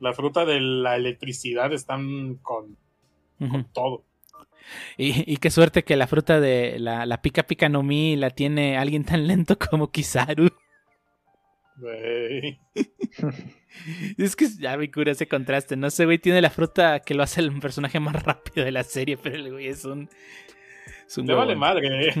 la 0.00 0.12
fruta 0.12 0.44
de 0.44 0.60
la 0.60 0.96
electricidad 0.96 1.72
están 1.72 2.36
con, 2.36 2.76
todo. 3.72 4.04
Y, 4.96 5.36
qué 5.38 5.50
suerte 5.50 5.84
que 5.84 5.96
la 5.96 6.06
fruta 6.06 6.40
de 6.40 6.78
la, 6.78 7.06
la 7.06 7.22
pica 7.22 7.44
pica 7.44 7.68
no 7.68 7.82
mi 7.82 8.16
la 8.16 8.30
tiene 8.30 8.76
alguien 8.76 9.04
tan 9.04 9.26
lento 9.26 9.58
como 9.70 9.90
Kizaru. 9.90 10.50
es 14.18 14.36
que 14.36 14.48
ya 14.58 14.76
me 14.76 14.90
cura 14.90 15.12
ese 15.12 15.28
contraste. 15.28 15.76
No 15.76 15.90
sé, 15.90 16.04
güey, 16.04 16.18
tiene 16.18 16.42
la 16.42 16.50
fruta 16.50 17.00
que 17.00 17.14
lo 17.14 17.22
hace 17.22 17.40
el 17.40 17.56
personaje 17.60 18.00
más 18.00 18.20
rápido 18.22 18.64
de 18.64 18.72
la 18.72 18.82
serie, 18.82 19.16
pero 19.22 19.36
el 19.36 19.52
güey 19.52 19.68
es 19.68 19.84
un. 19.84 20.08
Es 21.06 21.16
vale 21.24 21.54
madre. 21.56 22.12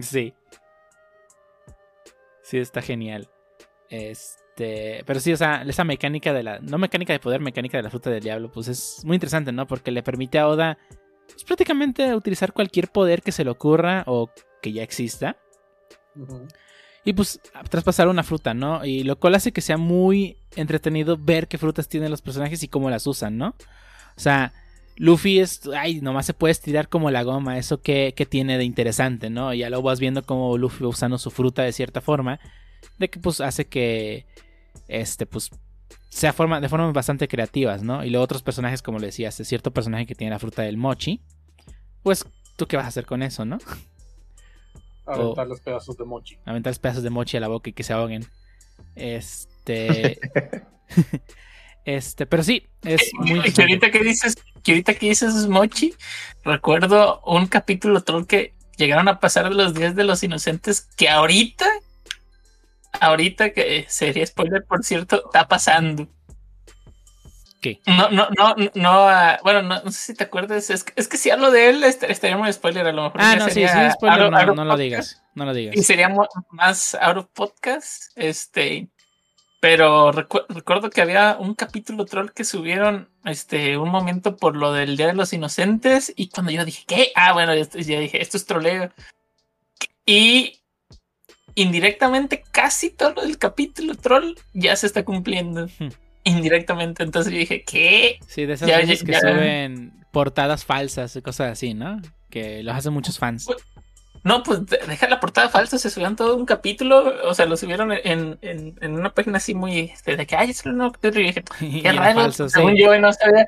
sí. 0.00 0.34
Sí, 2.42 2.58
está 2.58 2.82
genial. 2.82 3.30
Este. 4.56 5.02
Pero 5.04 5.20
sí, 5.20 5.32
o 5.32 5.36
sea, 5.36 5.62
esa 5.66 5.84
mecánica 5.84 6.32
de 6.32 6.42
la. 6.42 6.58
No 6.60 6.78
mecánica 6.78 7.12
de 7.12 7.18
poder, 7.18 7.40
mecánica 7.40 7.76
de 7.78 7.82
la 7.82 7.90
fruta 7.90 8.10
del 8.10 8.22
diablo, 8.22 8.50
pues 8.52 8.68
es 8.68 9.02
muy 9.04 9.16
interesante, 9.16 9.52
¿no? 9.52 9.66
Porque 9.66 9.90
le 9.90 10.02
permite 10.02 10.38
a 10.38 10.48
Oda. 10.48 10.78
Pues, 11.28 11.44
prácticamente 11.44 12.14
utilizar 12.14 12.52
cualquier 12.52 12.88
poder 12.88 13.22
que 13.22 13.32
se 13.32 13.44
le 13.44 13.50
ocurra 13.50 14.04
o 14.06 14.30
que 14.62 14.72
ya 14.72 14.82
exista 14.82 15.36
y 17.04 17.12
pues 17.12 17.40
traspasar 17.68 18.08
una 18.08 18.22
fruta, 18.22 18.54
¿no? 18.54 18.84
Y 18.84 19.04
lo 19.04 19.18
cual 19.18 19.34
hace 19.34 19.52
que 19.52 19.60
sea 19.60 19.76
muy 19.76 20.38
entretenido 20.56 21.18
ver 21.18 21.48
qué 21.48 21.58
frutas 21.58 21.88
tienen 21.88 22.10
los 22.10 22.22
personajes 22.22 22.62
y 22.62 22.68
cómo 22.68 22.88
las 22.88 23.06
usan, 23.06 23.36
¿no? 23.36 23.48
O 24.16 24.20
sea, 24.20 24.52
Luffy 24.96 25.40
es, 25.40 25.62
ay, 25.76 26.00
nomás 26.00 26.24
se 26.24 26.34
puede 26.34 26.52
estirar 26.52 26.88
como 26.88 27.10
la 27.10 27.22
goma, 27.22 27.58
eso 27.58 27.82
que, 27.82 28.14
tiene 28.28 28.56
de 28.56 28.64
interesante, 28.64 29.28
¿no? 29.28 29.52
Y 29.52 29.58
ya 29.58 29.70
lo 29.70 29.82
vas 29.82 30.00
viendo 30.00 30.22
como 30.22 30.56
Luffy 30.56 30.84
va 30.84 30.90
usando 30.90 31.18
su 31.18 31.30
fruta 31.30 31.62
de 31.62 31.72
cierta 31.72 32.00
forma, 32.00 32.40
de 32.98 33.10
que 33.10 33.18
pues 33.18 33.40
hace 33.40 33.66
que, 33.66 34.26
este, 34.88 35.26
pues, 35.26 35.50
sea 36.08 36.32
forma, 36.32 36.60
de 36.60 36.68
formas 36.68 36.92
bastante 36.92 37.28
creativas, 37.28 37.82
¿no? 37.82 38.04
Y 38.04 38.10
luego 38.10 38.24
otros 38.24 38.42
personajes, 38.42 38.82
como 38.82 38.98
le 38.98 39.06
decías, 39.06 39.34
cierto 39.34 39.72
personaje 39.72 40.06
que 40.06 40.14
tiene 40.14 40.30
la 40.30 40.38
fruta 40.38 40.62
del 40.62 40.76
mochi, 40.76 41.20
pues, 42.02 42.26
¿tú 42.56 42.66
qué 42.66 42.76
vas 42.76 42.84
a 42.84 42.88
hacer 42.88 43.06
con 43.06 43.22
eso, 43.22 43.44
no? 43.44 43.58
Aventar 45.06 45.46
los 45.46 45.60
pedazos 45.60 45.96
de 45.96 46.04
mochi. 46.04 46.38
Aventar 46.44 46.70
los 46.70 46.78
pedazos 46.78 47.02
de 47.02 47.10
mochi 47.10 47.36
a 47.36 47.40
la 47.40 47.48
boca 47.48 47.70
y 47.70 47.72
que 47.72 47.82
se 47.82 47.92
ahoguen. 47.92 48.26
Este. 48.94 50.18
este, 51.84 52.26
pero 52.26 52.42
sí, 52.42 52.66
es 52.82 53.10
muy. 53.18 53.42
Que 53.52 53.62
ahorita 53.62 53.90
que 53.90 53.98
dices, 54.02 54.36
que 54.62 54.72
ahorita 54.72 54.94
que 54.94 55.08
dices 55.08 55.46
mochi, 55.46 55.94
recuerdo 56.42 57.20
un 57.26 57.46
capítulo 57.46 58.02
troll 58.02 58.26
que 58.26 58.54
llegaron 58.76 59.08
a 59.08 59.20
pasar 59.20 59.48
de 59.48 59.54
los 59.54 59.74
días 59.74 59.94
de 59.94 60.04
los 60.04 60.22
inocentes 60.22 60.88
que 60.96 61.08
ahorita, 61.08 61.66
ahorita 63.00 63.52
que 63.52 63.86
sería 63.88 64.26
spoiler 64.26 64.64
por 64.64 64.84
cierto, 64.84 65.24
está 65.26 65.46
pasando. 65.48 66.08
No, 67.86 68.10
no, 68.10 68.28
no, 68.36 68.54
no, 68.74 68.90
ah, 69.08 69.38
bueno, 69.42 69.62
no, 69.62 69.90
sé 69.90 70.12
si 70.12 70.14
te 70.14 70.24
acuerdas, 70.24 70.68
es 70.70 70.84
que, 70.84 70.92
es 70.96 71.08
que 71.08 71.16
si 71.16 71.30
hablo 71.30 71.50
de 71.50 71.70
él 71.70 71.84
estaría 71.84 72.36
muy 72.36 72.52
spoiler 72.52 72.86
a 72.86 72.92
lo 72.92 73.04
mejor. 73.04 73.20
Ah, 73.22 73.36
no, 73.36 73.48
sí, 73.48 73.66
sí, 73.66 73.90
spoiler, 73.92 74.30
no, 74.30 74.64
lo 74.64 74.76
digas, 74.76 75.22
no 75.34 75.44
lo 75.44 75.54
digas. 75.54 75.76
Y 75.76 75.82
sería 75.82 76.14
más 76.50 76.94
out 77.00 77.16
of 77.16 77.26
podcast, 77.32 78.12
este, 78.16 78.88
pero 79.60 80.12
recuerdo 80.12 80.90
que 80.90 81.00
había 81.00 81.36
un 81.38 81.54
capítulo 81.54 82.04
troll 82.04 82.32
que 82.32 82.44
subieron, 82.44 83.08
este, 83.24 83.78
un 83.78 83.88
momento 83.88 84.36
por 84.36 84.56
lo 84.56 84.72
del 84.72 84.96
Día 84.96 85.06
de 85.06 85.14
los 85.14 85.32
Inocentes 85.32 86.12
y 86.16 86.28
cuando 86.28 86.52
yo 86.52 86.64
dije, 86.64 86.84
¿qué? 86.86 87.12
Ah, 87.14 87.32
bueno, 87.32 87.54
ya 87.54 88.00
dije, 88.00 88.20
esto 88.20 88.36
es 88.36 88.44
troleo. 88.44 88.92
Y 90.04 90.60
indirectamente 91.54 92.44
casi 92.50 92.90
todo 92.90 93.22
el 93.22 93.38
capítulo 93.38 93.94
troll 93.94 94.34
ya 94.52 94.76
se 94.76 94.86
está 94.86 95.04
cumpliendo. 95.04 95.66
Hmm 95.78 95.88
indirectamente. 96.24 97.02
Entonces 97.02 97.32
yo 97.32 97.38
dije, 97.38 97.62
¿qué? 97.62 98.18
Sí, 98.26 98.46
de 98.46 98.54
esas 98.54 98.68
veces 98.68 99.04
que 99.04 99.14
suben 99.14 99.92
portadas 100.10 100.64
falsas 100.64 101.14
y 101.16 101.22
cosas 101.22 101.52
así, 101.52 101.74
¿no? 101.74 102.00
Que 102.30 102.62
los 102.62 102.74
hacen 102.74 102.92
muchos 102.92 103.18
fans. 103.18 103.46
No, 104.22 104.42
pues 104.42 104.60
deja 104.64 105.06
la 105.06 105.20
portada 105.20 105.50
falsa, 105.50 105.78
se 105.78 105.90
subieron 105.90 106.16
todo 106.16 106.34
un 106.34 106.46
capítulo, 106.46 107.12
o 107.28 107.34
sea, 107.34 107.44
lo 107.44 107.58
subieron 107.58 107.92
en, 107.92 108.38
en, 108.40 108.74
en 108.80 108.94
una 108.94 109.12
página 109.12 109.36
así 109.36 109.54
muy, 109.54 109.80
este, 109.80 110.16
de 110.16 110.26
que, 110.26 110.34
ay, 110.34 110.48
es 110.48 110.64
un 110.64 110.78
capítulo, 110.90 111.20
y 111.20 111.26
dije, 111.26 111.44
qué 111.82 111.92
raro, 111.92 112.22
falso, 112.22 112.48
según 112.48 112.74
yo, 112.74 112.98
no 112.98 113.12
sabía, 113.12 113.46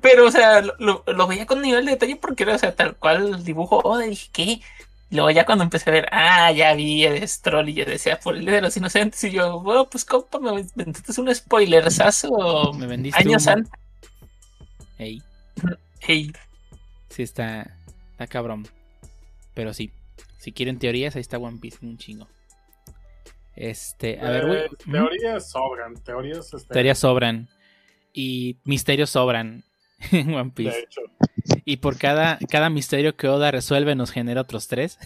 pero, 0.00 0.24
o 0.24 0.30
sea, 0.30 0.62
lo, 0.62 1.04
lo, 1.06 1.26
veía 1.26 1.44
con 1.44 1.60
nivel 1.60 1.84
de 1.84 1.90
detalle 1.90 2.16
porque 2.16 2.44
era, 2.44 2.54
o 2.54 2.58
sea, 2.58 2.74
tal 2.74 2.96
cual 2.96 3.34
el 3.34 3.44
dibujo, 3.44 3.82
oh, 3.84 3.98
dije, 3.98 4.30
¿qué? 4.32 4.60
Luego 5.10 5.30
ya 5.30 5.46
cuando 5.46 5.64
empecé 5.64 5.88
a 5.88 5.92
ver, 5.92 6.08
ah, 6.12 6.52
ya 6.52 6.74
vi 6.74 7.04
el 7.04 7.26
Stroll 7.26 7.70
y 7.70 7.74
yo 7.74 7.84
decía, 7.86 8.20
por 8.20 8.36
el 8.36 8.44
de 8.44 8.60
los 8.60 8.76
inocentes. 8.76 9.24
Y 9.24 9.30
yo, 9.30 9.60
bueno, 9.60 9.88
pues 9.88 10.04
compa, 10.04 10.38
me 10.38 10.66
vendiste 10.74 11.20
un 11.20 11.34
spoilersazo. 11.34 12.74
Me 12.74 12.86
vendiste 12.86 13.18
años 13.18 13.46
antes. 13.46 13.72
Hey. 14.98 15.22
Hey. 16.00 16.32
Sí, 17.10 17.22
está, 17.22 17.74
está 18.12 18.26
cabrón. 18.26 18.68
Pero 19.54 19.72
sí, 19.72 19.90
si 20.36 20.52
quieren 20.52 20.78
teorías, 20.78 21.16
ahí 21.16 21.22
está 21.22 21.38
One 21.38 21.58
Piece 21.58 21.78
un 21.80 21.96
chingo. 21.96 22.28
Este, 23.56 24.20
a 24.20 24.30
ver, 24.30 24.44
eh, 24.50 24.70
Teorías 24.88 25.50
sobran, 25.50 25.94
teorías. 26.04 26.52
Este... 26.52 26.72
Teorías 26.72 26.98
sobran. 26.98 27.48
Y 28.12 28.58
misterios 28.64 29.10
sobran 29.10 29.64
en 30.12 30.34
One 30.34 30.52
Piece. 30.54 30.70
De 30.70 30.80
hecho. 30.80 31.00
Y 31.64 31.78
por 31.78 31.98
cada, 31.98 32.38
cada 32.50 32.70
misterio 32.70 33.16
que 33.16 33.28
Oda 33.28 33.50
resuelve 33.50 33.94
nos 33.94 34.10
genera 34.10 34.42
otros 34.42 34.68
tres. 34.68 34.98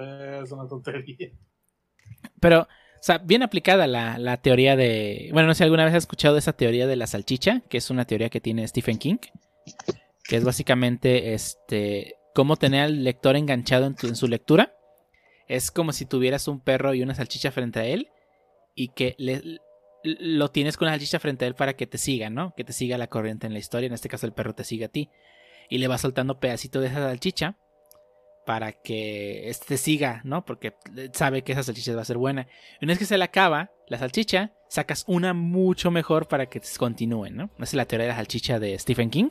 Eh, 0.00 0.40
es 0.42 0.52
una 0.52 0.66
tontería. 0.66 1.30
Pero, 2.40 2.62
o 2.62 2.66
sea, 3.00 3.18
bien 3.18 3.42
aplicada 3.42 3.86
la, 3.86 4.18
la, 4.18 4.38
teoría 4.38 4.74
de. 4.76 5.30
Bueno, 5.32 5.48
no 5.48 5.54
sé 5.54 5.58
si 5.58 5.64
alguna 5.64 5.84
vez 5.84 5.94
has 5.94 6.04
escuchado 6.04 6.36
esa 6.36 6.54
teoría 6.54 6.86
de 6.86 6.96
la 6.96 7.06
salchicha, 7.06 7.62
que 7.68 7.78
es 7.78 7.90
una 7.90 8.04
teoría 8.04 8.28
que 8.28 8.40
tiene 8.40 8.66
Stephen 8.66 8.98
King. 8.98 9.18
Que 10.24 10.36
es 10.36 10.44
básicamente 10.44 11.34
este. 11.34 12.16
cómo 12.34 12.56
tener 12.56 12.84
al 12.84 13.04
lector 13.04 13.36
enganchado 13.36 13.86
en, 13.86 13.96
en 14.02 14.16
su 14.16 14.28
lectura. 14.28 14.74
Es 15.46 15.70
como 15.70 15.92
si 15.92 16.06
tuvieras 16.06 16.48
un 16.48 16.60
perro 16.60 16.94
y 16.94 17.02
una 17.02 17.14
salchicha 17.14 17.52
frente 17.52 17.80
a 17.80 17.84
él. 17.84 18.08
Y 18.74 18.88
que 18.88 19.14
le, 19.18 19.60
lo 20.04 20.50
tienes 20.50 20.76
con 20.76 20.86
la 20.86 20.92
salchicha 20.92 21.18
frente 21.20 21.44
a 21.44 21.48
él 21.48 21.54
para 21.54 21.74
que 21.74 21.86
te 21.86 21.98
siga, 21.98 22.30
¿no? 22.30 22.54
Que 22.54 22.64
te 22.64 22.72
siga 22.72 22.98
la 22.98 23.06
corriente 23.06 23.46
en 23.46 23.52
la 23.52 23.58
historia. 23.58 23.86
En 23.86 23.92
este 23.92 24.08
caso, 24.08 24.26
el 24.26 24.32
perro 24.32 24.54
te 24.54 24.64
sigue 24.64 24.86
a 24.86 24.88
ti. 24.88 25.10
Y 25.68 25.78
le 25.78 25.88
va 25.88 25.98
soltando 25.98 26.40
pedacito 26.40 26.80
de 26.80 26.88
esa 26.88 26.96
salchicha 26.96 27.56
para 28.44 28.72
que 28.72 29.48
este 29.48 29.66
te 29.66 29.76
siga, 29.76 30.20
¿no? 30.24 30.44
Porque 30.44 30.74
sabe 31.12 31.42
que 31.42 31.52
esa 31.52 31.62
salchicha 31.62 31.94
va 31.94 32.02
a 32.02 32.06
ser 32.06 32.18
buena. 32.18 32.48
Y 32.80 32.84
una 32.84 32.92
vez 32.92 32.98
que 32.98 33.06
se 33.06 33.16
le 33.16 33.24
acaba 33.24 33.70
la 33.88 33.98
salchicha, 33.98 34.52
sacas 34.68 35.04
una 35.06 35.32
mucho 35.34 35.90
mejor 35.90 36.28
para 36.28 36.46
que 36.46 36.60
continúe, 36.78 37.30
¿no? 37.30 37.50
Esa 37.56 37.64
es 37.64 37.74
la 37.74 37.86
teoría 37.86 38.06
de 38.06 38.12
la 38.12 38.16
salchicha 38.16 38.58
de 38.58 38.78
Stephen 38.78 39.10
King. 39.10 39.30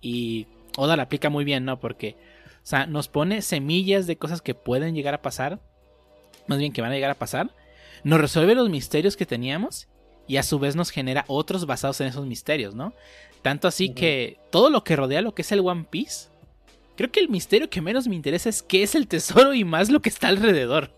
Y 0.00 0.46
Oda 0.76 0.96
la 0.96 1.04
aplica 1.04 1.30
muy 1.30 1.44
bien, 1.44 1.64
¿no? 1.64 1.80
Porque, 1.80 2.16
o 2.56 2.66
sea, 2.66 2.86
nos 2.86 3.08
pone 3.08 3.42
semillas 3.42 4.06
de 4.06 4.16
cosas 4.16 4.42
que 4.42 4.54
pueden 4.54 4.94
llegar 4.94 5.14
a 5.14 5.22
pasar. 5.22 5.60
Más 6.46 6.58
bien 6.58 6.72
que 6.72 6.82
van 6.82 6.92
a 6.92 6.94
llegar 6.94 7.10
a 7.10 7.14
pasar. 7.14 7.50
Nos 8.04 8.20
resuelve 8.20 8.54
los 8.54 8.70
misterios 8.70 9.16
que 9.16 9.26
teníamos 9.26 9.88
y 10.26 10.36
a 10.36 10.42
su 10.42 10.58
vez 10.58 10.76
nos 10.76 10.90
genera 10.90 11.24
otros 11.28 11.66
basados 11.66 12.00
en 12.00 12.08
esos 12.08 12.26
misterios, 12.26 12.74
¿no? 12.74 12.92
Tanto 13.42 13.68
así 13.68 13.94
que 13.94 14.38
todo 14.50 14.70
lo 14.70 14.82
que 14.82 14.96
rodea 14.96 15.22
lo 15.22 15.34
que 15.34 15.42
es 15.42 15.52
el 15.52 15.60
One 15.60 15.86
Piece, 15.88 16.28
creo 16.96 17.12
que 17.12 17.20
el 17.20 17.28
misterio 17.28 17.70
que 17.70 17.80
menos 17.80 18.08
me 18.08 18.16
interesa 18.16 18.48
es 18.48 18.62
qué 18.62 18.82
es 18.82 18.94
el 18.94 19.06
tesoro 19.06 19.54
y 19.54 19.64
más 19.64 19.90
lo 19.90 20.00
que 20.00 20.08
está 20.08 20.28
alrededor. 20.28 20.90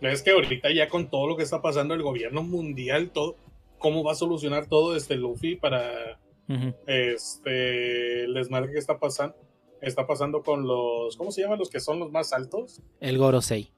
Es 0.00 0.22
que 0.22 0.30
ahorita 0.30 0.72
ya 0.72 0.88
con 0.88 1.08
todo 1.08 1.26
lo 1.26 1.36
que 1.36 1.42
está 1.42 1.62
pasando 1.62 1.94
el 1.94 2.02
gobierno 2.02 2.42
mundial, 2.42 3.10
todo, 3.10 3.36
cómo 3.78 4.04
va 4.04 4.12
a 4.12 4.16
solucionar 4.16 4.66
todo 4.66 4.94
este 4.94 5.16
Luffy 5.16 5.56
para 5.56 6.18
este 6.86 8.24
el 8.24 8.34
desmadre 8.34 8.72
que 8.72 8.78
está 8.78 8.98
pasando, 8.98 9.36
está 9.80 10.06
pasando 10.06 10.42
con 10.42 10.66
los, 10.66 11.16
¿cómo 11.16 11.30
se 11.30 11.42
llaman 11.42 11.58
los 11.58 11.70
que 11.70 11.80
son 11.80 11.98
los 11.98 12.10
más 12.10 12.32
altos? 12.32 12.80
El 13.00 13.18
Gorosei. 13.18 13.70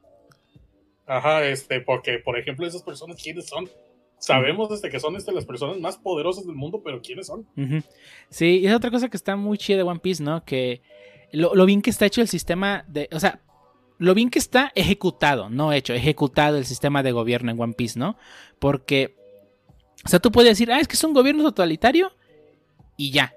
Ajá, 1.10 1.44
este, 1.44 1.80
porque, 1.80 2.20
por 2.20 2.38
ejemplo, 2.38 2.64
esas 2.64 2.84
personas, 2.84 3.20
¿quiénes 3.20 3.48
son? 3.48 3.68
Sabemos 4.20 4.68
desde 4.68 4.88
que 4.88 5.00
son 5.00 5.16
este, 5.16 5.32
las 5.32 5.44
personas 5.44 5.80
más 5.80 5.98
poderosas 5.98 6.46
del 6.46 6.54
mundo, 6.54 6.82
pero 6.84 7.02
¿quiénes 7.02 7.26
son? 7.26 7.48
Sí, 8.28 8.60
y 8.60 8.66
es 8.68 8.72
otra 8.72 8.92
cosa 8.92 9.08
que 9.08 9.16
está 9.16 9.34
muy 9.34 9.58
chida 9.58 9.78
de 9.78 9.82
One 9.82 9.98
Piece, 9.98 10.22
¿no? 10.22 10.44
Que 10.44 10.82
lo, 11.32 11.66
bien 11.66 11.82
que 11.82 11.90
está 11.90 12.06
hecho 12.06 12.20
el 12.20 12.28
sistema 12.28 12.84
de. 12.86 13.08
O 13.10 13.18
sea, 13.18 13.40
lo 13.98 14.14
bien 14.14 14.30
que 14.30 14.38
está 14.38 14.70
ejecutado, 14.76 15.50
no 15.50 15.72
hecho, 15.72 15.94
ejecutado 15.94 16.58
el 16.58 16.64
sistema 16.64 17.02
de 17.02 17.10
gobierno 17.10 17.50
en 17.50 17.60
One 17.60 17.74
Piece, 17.74 17.98
¿no? 17.98 18.16
Porque. 18.60 19.16
O 20.04 20.08
sea, 20.08 20.20
tú 20.20 20.30
puedes 20.30 20.52
decir, 20.52 20.70
ah, 20.70 20.78
es 20.78 20.86
que 20.86 20.94
es 20.94 21.02
un 21.02 21.12
gobierno 21.12 21.42
totalitario 21.42 22.12
y 22.96 23.10
ya. 23.10 23.34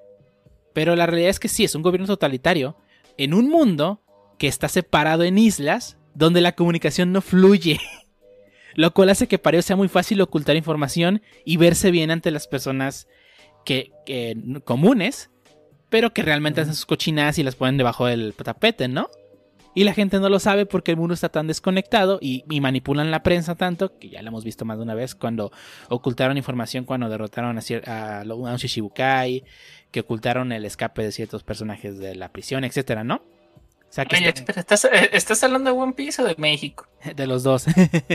Pero 0.73 0.95
la 0.95 1.07
realidad 1.07 1.31
es 1.31 1.39
que 1.39 1.47
sí, 1.47 1.63
es 1.63 1.73
un 1.73 1.81
gobierno 1.81 2.05
totalitario 2.05 2.77
en 3.17 3.33
un 3.33 3.49
mundo 3.49 4.03
que 4.37 4.47
está 4.47 4.67
separado 4.67 5.23
en 5.23 5.39
islas 5.39 5.97
donde 6.13 6.41
la 6.41 6.53
comunicación 6.53 7.11
no 7.11 7.21
fluye. 7.21 7.79
Lo 8.75 8.93
cual 8.93 9.09
hace 9.09 9.27
que 9.27 9.37
para 9.37 9.57
ellos 9.57 9.65
sea 9.65 9.75
muy 9.75 9.87
fácil 9.87 10.21
ocultar 10.21 10.55
información 10.55 11.21
y 11.45 11.57
verse 11.57 11.91
bien 11.91 12.09
ante 12.09 12.31
las 12.31 12.47
personas 12.47 13.07
que, 13.65 13.91
comunes, 14.63 15.29
pero 15.89 16.11
que 16.11 16.23
realmente 16.23 16.61
hacen 16.61 16.73
sus 16.73 16.85
cochinadas 16.85 17.37
y 17.37 17.43
las 17.43 17.55
ponen 17.55 17.77
debajo 17.77 18.07
del 18.07 18.33
tapete, 18.33 18.87
¿no? 18.87 19.09
Y 19.75 19.85
la 19.85 19.93
gente 19.93 20.19
no 20.19 20.29
lo 20.29 20.39
sabe 20.39 20.67
porque 20.67 20.91
el 20.91 20.97
mundo 20.97 21.15
está 21.15 21.29
tan 21.29 21.47
desconectado 21.47 22.19
y, 22.21 22.43
manipulan 22.61 23.09
la 23.09 23.23
prensa 23.23 23.55
tanto, 23.55 23.97
que 23.97 24.09
ya 24.09 24.21
lo 24.21 24.27
hemos 24.27 24.43
visto 24.43 24.65
más 24.65 24.77
de 24.77 24.83
una 24.83 24.93
vez, 24.93 25.15
cuando 25.15 25.51
ocultaron 25.89 26.37
información 26.37 26.85
cuando 26.85 27.09
derrotaron 27.09 27.57
a, 27.57 28.21
a, 28.21 28.23
un 28.23 28.55
Shishibukai, 28.55 29.43
que 29.91 29.99
ocultaron 30.01 30.51
el 30.51 30.65
escape 30.65 31.03
de 31.03 31.11
ciertos 31.11 31.43
personajes 31.43 31.97
de 31.97 32.15
la 32.15 32.31
prisión, 32.31 32.63
etcétera, 32.63 33.03
¿no? 33.03 33.23
Eh, 33.95 35.09
¿estás, 35.11 35.43
hablando 35.43 35.71
de 35.71 35.77
One 35.77 35.93
Piece 35.93 36.21
o 36.21 36.25
de 36.25 36.35
México? 36.37 36.87
De 37.15 37.27
los 37.27 37.43
dos. 37.43 37.65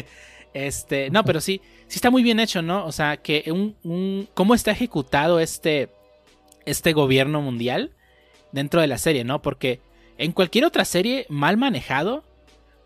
este, 0.54 1.10
no, 1.10 1.24
pero 1.24 1.40
sí, 1.40 1.60
sí 1.86 1.96
está 1.96 2.10
muy 2.10 2.22
bien 2.22 2.40
hecho, 2.40 2.62
¿no? 2.62 2.84
O 2.84 2.92
sea, 2.92 3.18
que 3.18 3.52
un, 3.52 4.28
cómo 4.34 4.54
está 4.54 4.72
ejecutado 4.72 5.38
este, 5.40 5.90
este 6.66 6.92
gobierno 6.92 7.40
mundial 7.40 7.92
dentro 8.50 8.80
de 8.80 8.88
la 8.88 8.98
serie, 8.98 9.24
¿no? 9.24 9.40
Porque 9.40 9.80
en 10.16 10.32
cualquier 10.32 10.64
otra 10.64 10.84
serie 10.84 11.26
mal 11.28 11.56
manejado, 11.56 12.24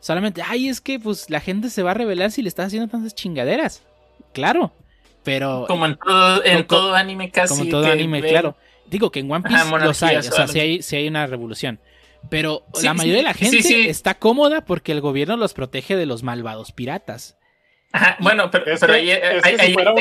solamente, 0.01 0.43
ay, 0.47 0.69
es 0.69 0.81
que 0.81 0.99
pues 0.99 1.31
la 1.31 1.41
gente 1.41 1.71
se 1.71 1.83
va 1.83 1.93
a 1.93 1.95
revelar 1.95 2.31
si 2.31 2.43
le 2.43 2.49
estás 2.49 2.67
haciendo 2.67 2.91
tantas 2.91 3.15
chingaderas. 3.15 3.83
Claro, 4.35 4.73
pero... 5.23 5.65
Como 5.67 5.87
en 5.87 5.97
todo, 5.97 6.45
en 6.45 6.67
todo 6.67 6.95
anime 6.95 7.31
casi. 7.31 7.55
Como 7.55 7.65
en 7.65 7.71
todo 7.71 7.87
anime, 7.87 8.21
claro. 8.21 8.55
Digo 8.87 9.11
que 9.11 9.21
en 9.21 9.31
One 9.31 9.45
Piece 9.49 9.65
los 9.79 10.03
hay, 10.03 10.17
o 10.17 10.23
sea, 10.23 10.47
si 10.47 10.61
hay, 10.61 10.83
si 10.83 10.97
hay 10.97 11.09
una 11.09 11.27
revolución. 11.27 11.81
Pero 12.31 12.65
la 12.83 12.95
mayoría 12.95 13.19
de 13.19 13.25
la 13.25 13.35
gente 13.35 13.91
está 13.91 14.15
cómoda 14.19 14.65
porque 14.65 14.93
el 14.93 15.01
gobierno 15.01 15.37
los 15.37 15.55
protege 15.55 15.97
de 15.97 16.07
los 16.07 16.23
malvados 16.23 16.73
piratas. 16.73 17.39
Ajá, 17.93 18.17
bueno, 18.21 18.51
pero, 18.51 18.65
ahí, 18.95 19.11
si 19.59 19.73
fuera 19.75 19.95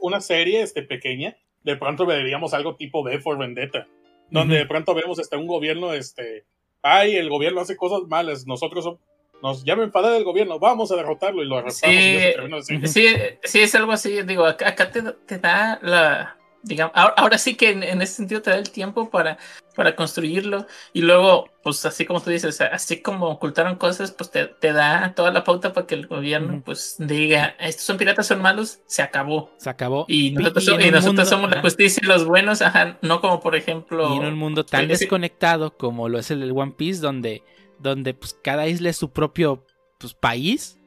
una, 0.00 0.20
serie, 0.20 0.62
este, 0.62 0.82
pequeña, 0.82 1.36
de 1.64 1.76
pronto 1.76 2.06
veríamos 2.06 2.54
algo 2.54 2.76
tipo 2.76 3.02
B 3.02 3.18
for 3.18 3.36
Vendetta, 3.36 3.88
donde 4.30 4.58
de 4.58 4.66
pronto 4.66 4.94
vemos 4.94 5.18
este, 5.18 5.36
un 5.36 5.48
gobierno, 5.48 5.92
este, 5.92 6.44
ay, 6.82 7.16
el 7.16 7.28
gobierno 7.28 7.60
hace 7.60 7.76
cosas 7.76 8.02
malas, 8.06 8.46
nosotros 8.46 8.96
nos 9.42 9.64
ya 9.64 9.74
me 9.74 9.82
enfadé 9.82 10.12
del 10.12 10.22
gobierno, 10.22 10.60
vamos 10.60 10.92
a 10.92 10.96
derrotarlo 10.96 11.42
y 11.42 11.46
lo 11.46 11.58
arrastramos. 11.58 12.64
Sí, 12.64 12.86
sí, 12.86 13.06
sí, 13.42 13.60
es 13.60 13.74
algo 13.74 13.90
así, 13.90 14.22
digo, 14.22 14.46
acá, 14.46 14.92
te 14.92 15.38
da 15.38 15.80
la, 15.82 16.36
digamos, 16.62 16.92
ahora, 16.94 17.38
sí 17.38 17.54
que 17.54 17.70
en, 17.70 18.02
ese 18.02 18.14
sentido 18.14 18.42
te 18.42 18.50
da 18.50 18.56
el 18.56 18.70
tiempo 18.70 19.10
para, 19.10 19.38
para 19.74 19.96
construirlo 19.96 20.66
y 20.92 21.02
luego, 21.02 21.48
pues 21.62 21.84
así 21.84 22.04
como 22.04 22.20
tú 22.20 22.30
dices, 22.30 22.60
así 22.60 23.00
como 23.00 23.28
ocultaron 23.28 23.76
cosas, 23.76 24.12
pues 24.12 24.30
te, 24.30 24.72
da 24.72 25.12
toda 25.14 25.32
la 25.32 25.44
pauta 25.44 25.72
para 25.72 25.86
que 25.86 25.94
el 25.94 26.06
gobierno 26.06 26.62
pues 26.64 26.96
diga, 26.98 27.56
estos 27.58 27.84
son 27.84 27.96
piratas, 27.96 28.26
son 28.26 28.40
malos, 28.40 28.80
se 28.86 29.02
acabó. 29.02 29.50
Se 29.58 29.70
acabó. 29.70 30.04
Y 30.08 30.32
nosotros, 30.32 31.28
somos 31.28 31.50
la 31.50 31.60
justicia 31.60 32.00
y 32.02 32.06
los 32.06 32.24
buenos, 32.24 32.62
ajá, 32.62 32.98
no 33.02 33.20
como 33.20 33.40
por 33.40 33.56
ejemplo... 33.56 34.14
Y 34.14 34.18
en 34.18 34.24
un 34.26 34.38
mundo 34.38 34.64
tan 34.64 34.88
desconectado 34.88 35.76
como 35.76 36.08
lo 36.08 36.18
es 36.18 36.30
el 36.30 36.40
del 36.40 36.52
One 36.52 36.74
Piece, 36.76 37.00
donde, 37.00 37.42
donde 37.78 38.14
pues 38.14 38.36
cada 38.42 38.66
isla 38.66 38.90
es 38.90 38.96
su 38.96 39.10
propio 39.10 39.66
pues, 39.98 40.14
país. 40.14 40.78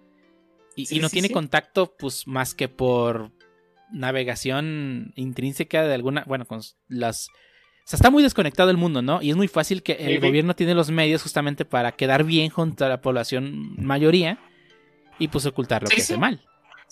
Y, 0.77 0.99
no 0.99 1.09
tiene 1.09 1.29
contacto, 1.29 1.95
pues, 1.97 2.27
más 2.27 2.53
que 2.53 2.67
por 2.67 3.31
navegación 3.91 5.13
intrínseca 5.15 5.83
de 5.83 5.93
alguna, 5.93 6.23
bueno, 6.27 6.45
con 6.45 6.61
las... 6.87 7.29
O 7.29 7.87
sea, 7.87 7.97
está 7.97 8.09
muy 8.09 8.23
desconectado 8.23 8.71
el 8.71 8.77
mundo, 8.77 9.01
¿no? 9.03 9.21
Y 9.21 9.29
es 9.29 9.35
muy 9.35 9.47
fácil 9.47 9.83
que 9.83 9.93
el 9.93 10.19
gobierno 10.19 10.55
tiene 10.55 10.73
los 10.73 10.89
medios 10.89 11.21
justamente 11.21 11.65
para 11.65 11.91
quedar 11.91 12.23
bien 12.23 12.49
junto 12.49 12.83
a 12.83 12.89
la 12.89 12.99
población 12.99 13.75
mayoría 13.77 14.39
y 15.19 15.27
pues 15.27 15.45
ocultar 15.45 15.83
lo 15.83 15.89
que 15.89 16.01
hace 16.01 16.17
mal. 16.17 16.41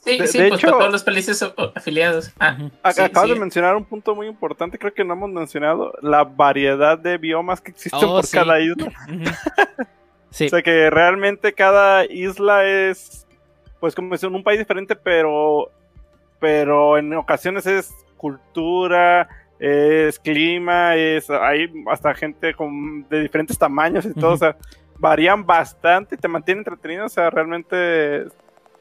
Sí, 0.04 0.20
sí, 0.28 0.40
pues 0.50 0.62
todos 0.62 0.92
los 0.92 1.04
países 1.04 1.42
afiliados. 1.76 2.32
Ah, 2.38 2.58
Acabas 2.84 3.30
de 3.30 3.40
mencionar 3.40 3.76
un 3.76 3.86
punto 3.86 4.14
muy 4.14 4.28
importante, 4.28 4.78
creo 4.78 4.94
que 4.94 5.06
no 5.06 5.14
hemos 5.14 5.30
mencionado 5.30 5.94
la 6.02 6.26
variedad 6.26 6.98
de 6.98 7.18
biomas 7.18 7.62
que 7.62 7.72
existen 7.72 8.00
oh, 8.04 8.20
por 8.20 8.30
cada 8.30 8.60
isla. 8.60 8.92
o 10.30 10.34
sea 10.34 10.62
que 10.62 10.90
realmente 10.90 11.54
cada 11.54 12.06
isla 12.06 12.66
es, 12.66 13.26
pues 13.80 13.96
como 13.96 14.14
es 14.14 14.24
un 14.24 14.44
país 14.44 14.60
diferente, 14.60 14.96
pero 14.96 15.72
pero 16.44 16.98
en 16.98 17.14
ocasiones 17.14 17.66
es 17.66 17.90
cultura, 18.18 19.30
es 19.60 20.20
clima, 20.20 20.94
es 20.98 21.30
hay 21.30 21.72
hasta 21.90 22.14
gente 22.14 22.54
con, 22.54 23.08
de 23.08 23.22
diferentes 23.22 23.58
tamaños 23.58 24.06
y 24.06 24.14
todo, 24.14 24.34
o 24.34 24.38
sea, 24.38 24.58
varían 25.00 25.46
bastante 25.46 26.16
y 26.16 26.18
te 26.18 26.28
mantienen 26.28 26.60
entretenido, 26.60 27.06
o 27.06 27.10
sea, 27.10 27.30
realmente 27.30 28.26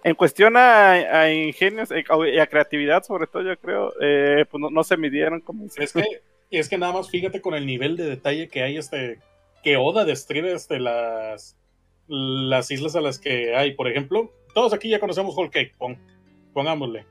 en 0.03 0.15
cuestión 0.17 0.57
a, 0.57 1.33
ingenios 1.33 1.91
y 1.93 2.39
a 2.41 2.47
creatividad, 2.49 3.05
sobre 3.05 3.29
todo, 3.29 3.45
yo 3.45 3.57
creo, 3.57 3.93
eh, 4.01 4.45
pues 4.51 4.61
no, 4.69 4.83
se 4.83 4.97
midieron 4.97 5.41
como 5.41 5.67
es 5.67 5.93
que 5.93 6.03
Es 6.51 6.69
que 6.69 6.79
nada 6.79 6.95
más 6.95 7.11
fíjate 7.11 7.41
con 7.41 7.55
el 7.55 7.65
nivel 7.65 7.97
de 7.97 8.07
detalle 8.07 8.49
que 8.49 8.65
hay 8.65 8.77
este 8.77 9.21
que 9.63 9.77
Oda 9.77 10.05
describe 10.05 10.53
este, 10.53 10.81
las, 10.81 11.57
las 12.09 12.73
islas 12.73 12.97
a 12.97 13.01
las 13.01 13.21
que 13.21 13.55
hay. 13.55 13.75
Por 13.75 13.87
ejemplo, 13.87 14.33
todos 14.53 14.73
aquí 14.73 14.89
ya 14.89 14.99
conocemos 14.99 15.37
Whole 15.37 15.51
Cake, 15.51 15.77
pongámosle. 16.53 17.07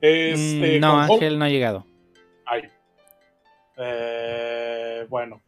Este, 0.00 0.80
no, 0.80 1.00
Ángel 1.00 1.38
no 1.38 1.44
ha 1.44 1.48
llegado. 1.48 1.84
Ay. 2.46 2.62
Eh, 3.76 5.06
bueno, 5.08 5.40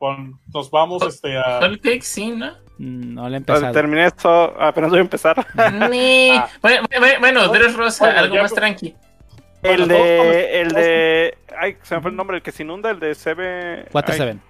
nos 0.53 0.71
vamos 0.71 1.03
este, 1.03 1.37
a. 1.37 1.61
Sí, 2.01 2.31
¿no? 2.31 2.53
Mm, 2.79 3.15
no 3.15 3.29
le 3.29 3.37
he 3.37 3.39
empezado. 3.39 3.73
Terminé 3.73 4.07
esto, 4.07 4.31
apenas 4.61 4.91
voy 4.91 4.99
a 4.99 5.03
empezar. 5.03 5.47
Ah. 5.57 6.49
Bueno, 6.63 6.89
bueno, 7.19 7.49
Dress 7.49 7.75
Rosa, 7.75 8.19
algo 8.19 8.37
más 8.37 8.55
tranqui. 8.55 8.95
El 9.63 9.89
de. 9.89 10.61
El 10.61 10.69
de. 10.69 11.39
Ay, 11.59 11.77
se 11.83 11.95
me 11.95 12.01
fue 12.01 12.11
el 12.11 12.17
nombre, 12.17 12.39
el 12.39 12.43
que 12.43 12.53
se 12.53 12.63
inunda, 12.63 12.91
el 12.91 13.01
de 13.01 13.15
Seven. 13.15 13.87
Water 13.93 14.15
Seven. 14.15 14.41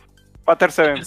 Water 0.46 0.70
Seven. 0.70 1.02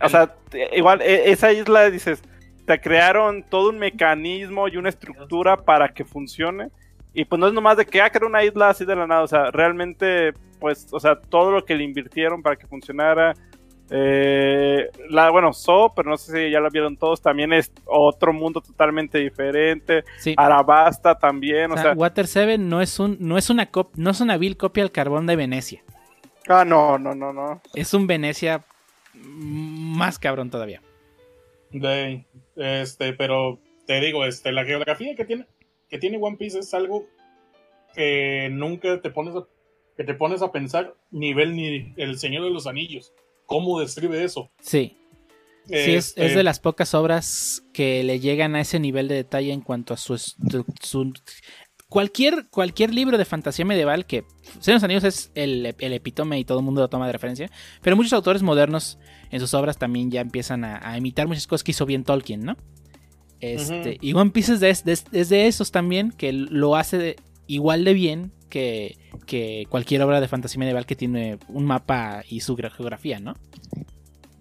O 0.00 0.08
sea, 0.08 0.34
igual, 0.72 1.02
e, 1.02 1.30
esa 1.30 1.52
isla, 1.52 1.90
dices, 1.90 2.22
te 2.64 2.80
crearon 2.80 3.42
todo 3.42 3.70
un 3.70 3.78
mecanismo 3.78 4.68
y 4.68 4.76
una 4.76 4.88
estructura 4.88 5.56
para 5.56 5.88
que 5.88 6.04
funcione. 6.04 6.70
Y 7.18 7.24
pues 7.24 7.40
no 7.40 7.48
es 7.48 7.52
nomás 7.52 7.76
de 7.76 7.84
que, 7.84 8.00
ah, 8.00 8.12
una 8.24 8.44
isla 8.44 8.68
así 8.68 8.84
de 8.84 8.94
la 8.94 9.04
nada. 9.04 9.22
O 9.22 9.26
sea, 9.26 9.50
realmente, 9.50 10.32
pues, 10.60 10.86
o 10.92 11.00
sea, 11.00 11.20
todo 11.20 11.50
lo 11.50 11.64
que 11.64 11.74
le 11.74 11.82
invirtieron 11.82 12.44
para 12.44 12.54
que 12.54 12.68
funcionara. 12.68 13.34
Eh, 13.90 14.88
la, 15.10 15.28
bueno, 15.30 15.52
So, 15.52 15.92
pero 15.96 16.10
no 16.10 16.16
sé 16.16 16.30
si 16.30 16.50
ya 16.52 16.60
lo 16.60 16.70
vieron 16.70 16.96
todos, 16.96 17.20
también 17.20 17.52
es 17.52 17.72
otro 17.86 18.32
mundo 18.32 18.60
totalmente 18.60 19.18
diferente. 19.18 20.04
Arabasta 20.36 21.18
también, 21.18 21.72
o, 21.72 21.76
sea, 21.76 21.94
Water 21.94 22.28
7 22.28 22.56
no 22.58 22.80
es 22.80 23.00
un, 23.00 23.16
no 23.18 23.36
es 23.36 23.50
una 23.50 23.68
no 23.96 24.10
es 24.10 24.20
una 24.20 24.36
vil 24.36 24.56
copia 24.56 24.84
del 24.84 24.92
carbón 24.92 25.26
de 25.26 25.34
Venecia. 25.34 25.82
Ah, 26.48 26.64
no, 26.64 26.98
no, 26.98 27.16
no, 27.16 27.32
no. 27.32 27.60
Es 27.74 27.94
un 27.94 28.06
Venecia 28.06 28.64
más 29.14 30.20
cabrón 30.20 30.50
todavía. 30.50 30.82
De, 31.72 32.24
este, 32.54 33.12
pero 33.12 33.58
te 33.88 34.00
digo, 34.00 34.24
este, 34.24 34.52
la 34.52 34.64
geografía 34.64 35.16
que 35.16 35.24
tiene, 35.24 35.46
que 35.88 35.98
tiene 35.98 36.18
One 36.20 36.36
Piece 36.36 36.58
es 36.58 36.74
algo 36.74 37.06
que 37.94 38.48
nunca 38.50 39.00
te 39.00 39.10
pones 39.10 39.34
a, 39.34 39.46
que 39.96 40.04
te 40.04 40.14
pones 40.14 40.42
a 40.42 40.52
pensar 40.52 40.94
nivel 41.10 41.56
ni 41.56 41.94
el 41.96 42.18
Señor 42.18 42.44
de 42.44 42.50
los 42.50 42.66
Anillos 42.66 43.12
cómo 43.48 43.80
describe 43.80 44.22
eso. 44.22 44.52
Sí. 44.60 44.94
Sí, 45.64 45.94
es, 45.94 46.14
de 46.14 46.26
este, 46.26 46.42
las 46.44 46.60
pocas 46.60 46.94
obras 46.94 47.62
que 47.74 48.02
le 48.02 48.20
llegan 48.20 48.56
a 48.56 48.60
ese 48.60 48.78
nivel 48.80 49.06
de 49.06 49.16
detalle 49.16 49.52
en 49.52 49.60
cuanto 49.60 49.92
a 49.92 49.98
su, 49.98 50.18
cualquier, 51.90 52.48
cualquier 52.48 52.94
libro 52.94 53.18
de 53.18 53.26
fantasía 53.26 53.66
medieval 53.66 54.06
que 54.06 54.24
Señor 54.60 54.80
de 54.80 54.94
los 54.94 55.04
es 55.04 55.30
el, 55.34 55.66
epítome 55.66 56.38
y 56.38 56.44
todo 56.46 56.60
el 56.60 56.64
mundo 56.64 56.80
lo 56.80 56.88
toma 56.88 57.06
de 57.06 57.12
referencia, 57.12 57.50
pero 57.82 57.96
muchos 57.96 58.14
autores 58.14 58.42
modernos 58.42 58.98
en 59.30 59.40
sus 59.40 59.52
obras 59.52 59.76
también 59.76 60.10
ya 60.10 60.22
empiezan 60.22 60.64
a, 60.64 60.96
imitar 60.96 61.28
muchas 61.28 61.46
cosas 61.46 61.64
que 61.64 61.72
hizo 61.72 61.84
bien 61.84 62.02
Tolkien, 62.02 62.44
¿no? 62.44 62.56
Este, 63.40 63.98
Y 64.00 64.14
One 64.14 64.30
Piece 64.30 64.54
es 64.54 64.84
de, 65.30 65.46
esos 65.46 65.70
también 65.70 66.10
que 66.10 66.32
lo 66.32 66.76
hace 66.76 67.16
igual 67.46 67.84
de 67.84 67.94
bien 67.94 68.32
que, 68.50 68.96
cualquier 69.68 70.02
obra 70.02 70.20
de 70.20 70.28
fantasía 70.28 70.58
medieval 70.58 70.86
que 70.86 70.96
tiene 70.96 71.38
un 71.48 71.64
mapa 71.64 72.22
y 72.28 72.40
su 72.40 72.56
geografía, 72.56 73.20
¿no? 73.20 73.34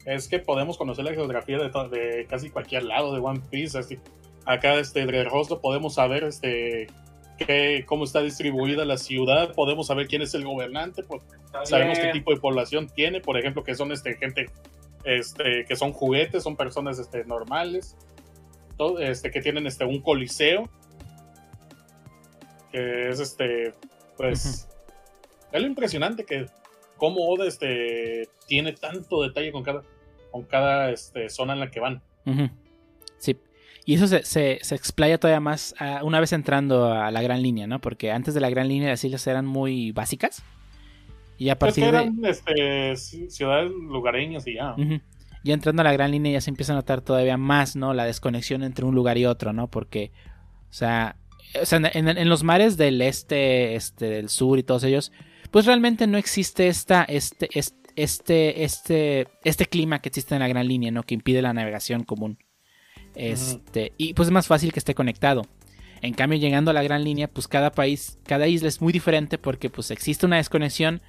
Es 0.05 0.27
que 0.27 0.39
podemos 0.39 0.77
conocer 0.77 1.03
la 1.03 1.13
geografía 1.13 1.57
de, 1.57 2.25
casi 2.29 2.49
cualquier 2.49 2.83
lado 2.83 3.13
de 3.13 3.19
One 3.19 3.41
Piece. 3.49 3.77
acá 4.45 4.75
este, 4.79 5.05
de 5.05 5.23
rostro 5.25 5.59
podemos 5.59 5.95
saber 5.95 6.23
este, 6.23 6.87
cómo 7.85 8.05
está 8.05 8.21
distribuida 8.21 8.85
la 8.85 8.97
ciudad, 8.97 9.53
podemos 9.53 9.87
saber 9.87 10.07
quién 10.07 10.21
es 10.21 10.33
el 10.33 10.45
gobernante, 10.45 11.03
pues, 11.03 11.21
sabemos 11.65 11.99
qué 11.99 12.11
tipo 12.13 12.33
de 12.33 12.39
población 12.39 12.87
tiene, 12.87 13.19
por 13.19 13.37
ejemplo, 13.37 13.63
que 13.63 13.75
son 13.75 13.91
este, 13.91 14.15
gente 14.15 14.47
este, 15.03 15.65
que 15.65 15.75
son 15.75 15.93
juguetes, 15.93 16.43
son 16.43 16.55
personas 16.55 16.99
este, 16.99 17.23
normales, 17.25 17.95
todo, 18.77 18.99
este, 18.99 19.31
que 19.31 19.41
tienen 19.41 19.67
este, 19.67 19.85
un 19.85 20.01
coliseo, 20.01 20.69
que 22.71 23.09
es 23.09 23.19
este 23.19 23.73
pues 24.17 24.67
es 25.51 25.61
lo 25.61 25.67
impresionante 25.67 26.25
que 26.25 26.47
cómo 26.97 27.27
Oda 27.27 27.45
este, 27.45 28.27
tiene 28.47 28.73
tanto 28.73 29.21
detalle 29.21 29.51
con 29.51 29.63
cada, 29.63 29.83
con 30.31 30.43
cada 30.43 30.91
este, 30.91 31.29
zona 31.29 31.53
en 31.53 31.59
la 31.59 31.71
que 31.71 31.79
van. 31.79 32.01
Sí. 33.17 33.37
Y 33.85 33.93
eso 33.93 34.07
se, 34.07 34.23
se, 34.23 34.75
explaya 34.75 35.17
todavía 35.17 35.39
más 35.39 35.73
ah, 35.79 36.01
una 36.03 36.19
vez 36.19 36.33
entrando 36.33 36.91
a 36.91 37.09
la 37.11 37.21
gran 37.21 37.41
línea, 37.41 37.67
¿no? 37.67 37.79
Porque 37.79 38.11
antes 38.11 38.33
de 38.33 38.41
la 38.41 38.49
gran 38.49 38.67
línea 38.67 38.89
las 38.89 39.03
islas 39.03 39.25
eran 39.27 39.45
muy 39.45 39.91
básicas. 39.91 40.43
Y 41.37 41.49
a 41.49 41.57
partir 41.57 41.85
eran, 41.85 42.19
Este, 42.25 42.95
ciudades 42.95 43.71
lugareñas 43.71 44.45
y 44.47 44.55
ya. 44.55 44.75
Ya 45.47 45.53
entrando 45.53 45.81
a 45.81 45.85
la 45.85 45.93
gran 45.93 46.11
línea 46.11 46.33
ya 46.33 46.41
se 46.41 46.49
empieza 46.49 46.73
a 46.73 46.75
notar 46.75 47.01
todavía 47.01 47.37
más, 47.37 47.75
¿no? 47.75 47.93
La 47.93 48.05
desconexión 48.05 48.63
entre 48.63 48.85
un 48.85 48.93
lugar 48.93 49.17
y 49.17 49.25
otro, 49.25 49.53
¿no? 49.53 49.67
Porque, 49.69 50.11
o 50.69 50.73
sea, 50.73 51.15
o 51.61 51.65
sea, 51.65 51.79
en, 51.93 52.29
los 52.29 52.43
mares 52.43 52.77
del 52.77 53.01
este, 53.01 53.75
este, 53.75 54.09
del 54.09 54.29
sur 54.29 54.59
y 54.59 54.63
todos 54.63 54.83
ellos, 54.83 55.11
pues 55.51 55.65
realmente 55.65 56.05
no 56.07 56.17
existe 56.17 56.67
esta, 56.67 57.03
este, 57.03 57.47
este, 57.53 58.63
este, 58.63 59.27
este, 59.43 59.65
clima 59.65 59.99
que 59.99 60.09
existe 60.09 60.35
en 60.35 60.41
la 60.41 60.47
gran 60.47 60.67
línea, 60.67 60.91
¿no? 60.91 61.03
Que 61.03 61.15
impide 61.15 61.41
la 61.41 61.53
navegación 61.53 62.03
común. 62.03 62.37
Este, 63.15 63.93
y 63.97 64.13
pues 64.13 64.27
es 64.27 64.31
más 64.31 64.47
fácil 64.47 64.73
que 64.73 64.79
esté 64.79 64.93
conectado. 64.93 65.43
En 66.01 66.13
cambio, 66.13 66.37
llegando 66.37 66.71
a 66.71 66.73
la 66.73 66.83
gran 66.83 67.03
línea, 67.03 67.27
pues 67.27 67.47
cada 67.47 67.71
país, 67.71 68.19
cada 68.25 68.47
isla 68.47 68.67
es 68.67 68.81
muy 68.81 68.93
diferente 68.93 69.37
porque 69.37 69.69
pues 69.69 69.89
existe 69.89 70.25
una 70.25 70.37
desconexión 70.37 71.01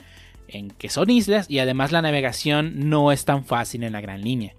en 0.48 0.70
que 0.70 0.88
son 0.88 1.10
islas 1.10 1.46
y 1.48 1.58
además 1.58 1.92
la 1.92 2.02
navegación 2.02 2.88
no 2.88 3.12
es 3.12 3.24
tan 3.24 3.44
fácil 3.44 3.84
en 3.84 3.92
la 3.92 4.00
gran 4.00 4.22
línea. 4.22 4.54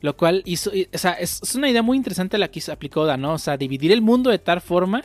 Lo 0.00 0.16
cual 0.16 0.42
hizo, 0.44 0.70
o 0.70 0.98
sea, 0.98 1.12
es, 1.12 1.54
una 1.54 1.70
idea 1.70 1.82
muy 1.82 1.96
interesante 1.96 2.36
la 2.36 2.48
que 2.48 2.60
aplicó 2.72 3.06
Da, 3.06 3.16
¿no? 3.16 3.34
O 3.34 3.38
sea, 3.38 3.56
dividir 3.56 3.92
el 3.92 4.02
mundo 4.02 4.30
de 4.30 4.40
tal 4.40 4.60
forma 4.60 5.04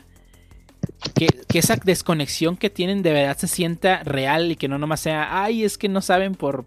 que, 1.14 1.28
esa 1.54 1.76
desconexión 1.76 2.58
que 2.58 2.70
tienen 2.70 3.04
de 3.04 3.14
verdad 3.14 3.38
se 3.38 3.48
sienta 3.48 4.04
real 4.04 4.52
y 4.52 4.56
que 4.56 4.68
no 4.68 4.80
nomás 4.80 5.02
sea, 5.02 5.44
ay, 5.44 5.64
es 5.64 5.78
que 5.78 5.88
no 5.88 6.02
saben 6.02 6.34
por, 6.34 6.66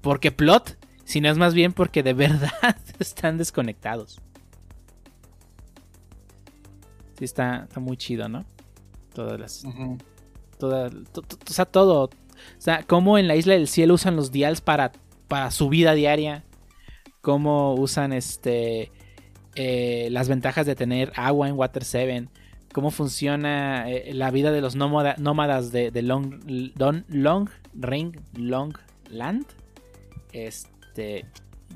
porque 0.00 0.30
plot, 0.30 0.78
sino 1.04 1.28
es 1.28 1.36
más 1.36 1.54
bien 1.54 1.72
porque 1.72 2.02
de 2.02 2.12
verdad 2.14 2.76
están 3.00 3.36
desconectados. 3.36 4.20
Sí, 7.18 7.24
está, 7.24 7.64
está 7.64 7.80
muy 7.80 7.96
chido, 7.96 8.28
¿no? 8.28 8.44
Todas 9.12 9.38
las... 9.38 9.64
o 10.72 11.22
sea, 11.46 11.64
todo. 11.64 12.04
O 12.04 12.10
sea, 12.58 12.82
como 12.82 13.18
en 13.18 13.28
la 13.28 13.36
isla 13.36 13.54
del 13.54 13.68
cielo 13.68 13.94
usan 13.94 14.16
los 14.16 14.32
dials 14.32 14.60
para, 14.60 14.92
para 15.28 15.50
su 15.50 15.68
vida 15.68 15.94
diaria 15.94 16.44
cómo 17.24 17.74
usan 17.74 18.12
este 18.12 18.92
eh, 19.56 20.08
las 20.10 20.28
ventajas 20.28 20.66
de 20.66 20.74
tener 20.74 21.12
agua 21.16 21.48
en 21.48 21.56
Water 21.56 21.84
7, 21.84 22.28
cómo 22.72 22.90
funciona 22.90 23.88
eh, 23.88 24.12
la 24.12 24.30
vida 24.30 24.50
de 24.52 24.60
los 24.60 24.74
nómadas 24.74 25.72
de, 25.72 26.02
Long, 26.02 26.40
Long 27.08 27.48
Ring 27.72 28.20
Long 28.36 28.76
Land, 29.10 29.46
este, 30.32 31.24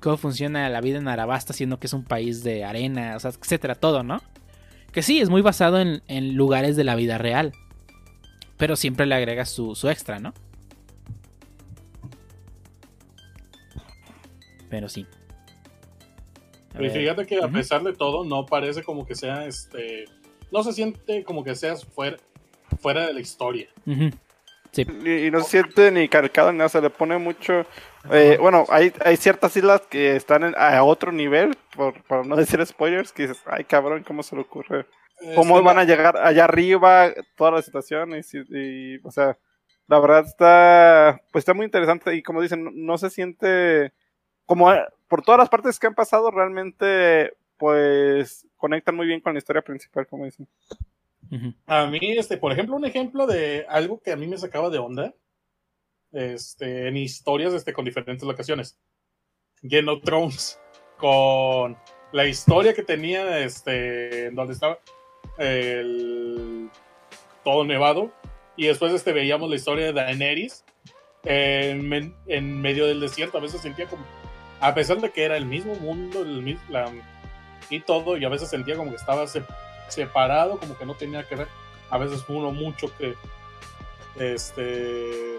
cómo 0.01 0.17
funciona 0.17 0.69
la 0.69 0.81
vida 0.81 0.99
en 0.99 1.07
Arabasta, 1.07 1.53
siendo 1.53 1.79
que 1.79 1.87
es 1.87 1.93
un 1.93 2.05
país 2.05 2.43
de 2.43 2.65
arena, 2.65 3.15
etcétera, 3.15 3.77
todo, 3.77 4.03
¿no? 4.03 4.21
Que 4.91 5.03
sí, 5.03 5.21
es 5.21 5.31
muy 5.31 5.41
basado 5.41 5.81
en, 5.81 6.35
lugares 6.35 6.75
de 6.75 6.83
la 6.83 6.97
vida 6.97 7.17
real, 7.17 7.53
pero 8.59 8.77
siempre 8.77 9.07
le 9.07 9.15
agrega 9.15 9.47
su, 9.47 9.75
su 9.75 9.89
extra, 9.89 10.19
¿no? 10.19 10.35
Pero 14.69 14.89
sí. 14.89 15.07
Y 16.79 16.91
fíjate 16.91 17.27
que 17.27 17.43
a 17.43 17.49
pesar 17.49 17.83
de 17.83 17.95
todo, 17.95 18.25
no 18.25 18.47
parece 18.47 18.83
como 18.83 19.07
que 19.07 19.15
sea 19.15 19.47
este. 19.47 20.05
No 20.53 20.63
se 20.63 20.73
siente 20.73 21.25
como 21.25 21.43
que 21.43 21.55
seas 21.55 21.85
fuera, 21.85 22.19
fuera 22.81 23.07
de 23.07 23.13
la 23.15 23.21
historia. 23.21 23.69
y, 23.87 25.31
no 25.31 25.41
se 25.43 25.51
siente 25.51 25.91
ni 25.91 26.09
cargado 26.09 26.53
ni 26.53 26.59
nada, 26.59 26.69
se 26.69 26.81
le 26.81 26.91
pone 26.91 27.19
mucho. 27.19 27.65
Eh, 28.13 28.39
bueno, 28.41 28.65
hay, 28.69 28.93
hay 29.05 29.17
ciertas 29.17 29.57
islas 29.57 29.83
que 29.89 30.15
están 30.17 30.55
a 30.57 30.83
otro 30.85 31.11
nivel, 31.11 31.57
por, 31.75 32.27
no 32.27 32.37
decir 32.37 32.65
spoilers, 32.65 33.13
que 33.13 33.27
dices, 33.27 33.43
ay 33.47 33.65
cabrón, 33.65 34.05
¿cómo 34.07 34.23
se 34.23 34.37
le 34.37 34.43
ocurre? 34.43 34.87
¿Cómo 35.35 35.63
van 35.63 35.79
a 35.79 35.85
llegar 35.85 36.17
allá 36.17 36.45
arriba 36.45 37.13
todas 37.37 37.55
las 37.55 37.65
situaciones? 37.65 38.33
Y, 38.33 38.99
o 39.03 39.11
sea, 39.11 39.39
la 39.87 39.99
verdad 39.99 40.25
está, 40.25 41.21
pues 41.33 41.43
está 41.43 41.55
muy 41.55 41.65
interesante 41.65 42.15
y 42.15 42.23
como 42.23 42.43
dicen, 42.43 42.71
no 42.87 42.99
se 42.99 43.11
siente 43.11 43.93
como 44.47 44.73
por 45.09 45.23
todas 45.23 45.39
las 45.39 45.49
partes 45.49 45.79
que 45.79 45.87
han 45.87 45.95
pasado, 45.95 46.31
realmente, 46.31 47.33
pues, 47.57 48.47
conectan 48.57 48.97
muy 48.97 49.07
bien 49.07 49.21
con 49.21 49.33
la 49.35 49.39
historia 49.39 49.63
principal, 49.63 50.07
como 50.07 50.25
dicen. 50.25 50.47
A 51.67 51.87
mí, 51.87 51.99
este, 52.17 52.39
por 52.39 52.53
ejemplo, 52.53 52.77
un 52.77 52.85
ejemplo 52.85 53.27
de 53.27 53.67
algo 53.69 54.01
que 54.01 54.13
a 54.13 54.17
mí 54.17 54.27
me 54.27 54.39
sacaba 54.39 54.71
de 54.71 54.79
onda, 54.79 55.15
este, 56.13 56.89
en 56.89 56.97
historias, 56.97 57.53
este, 57.53 57.73
con 57.73 57.85
diferentes 57.85 58.27
locaciones. 58.27 58.79
Game 59.63 59.91
of 59.91 60.03
Thrones, 60.03 60.59
con 60.97 61.77
la 62.13 62.27
historia 62.27 62.73
que 62.73 62.83
tenía, 62.83 63.41
este, 63.41 64.31
donde 64.31 64.55
estaba 64.55 64.79
el 65.39 66.71
todo 67.45 67.65
nevado, 67.65 68.13
y 68.57 68.67
después, 68.67 68.93
este, 68.93 69.13
veíamos 69.13 69.49
la 69.49 69.57
historia 69.57 69.87
de 69.87 69.93
Daenerys, 69.93 70.65
en, 71.25 72.61
medio 72.61 72.87
del 72.87 73.01
desierto. 73.01 73.39
A 73.39 73.41
veces 73.41 73.61
sentía 73.61 73.87
como, 73.87 74.05
a 74.61 74.75
pesar 74.75 75.01
de 75.01 75.11
que 75.11 75.25
era 75.25 75.37
el 75.37 75.47
mismo 75.47 75.75
mundo 75.77 76.23
el, 76.23 76.59
la, 76.69 76.91
y 77.71 77.81
todo, 77.81 78.17
y 78.17 78.25
a 78.25 78.29
veces 78.29 78.51
sentía 78.51 78.77
como 78.77 78.91
que 78.91 78.97
estaba 78.97 79.27
separado, 79.89 80.59
como 80.59 80.77
que 80.77 80.87
no 80.87 80.95
tenía 80.95 81.23
que 81.23 81.37
ver. 81.37 81.49
A 81.91 81.99
veces 81.99 82.25
uno 82.29 82.51
mucho 82.51 82.93
que, 82.97 83.15
este, 84.19 85.39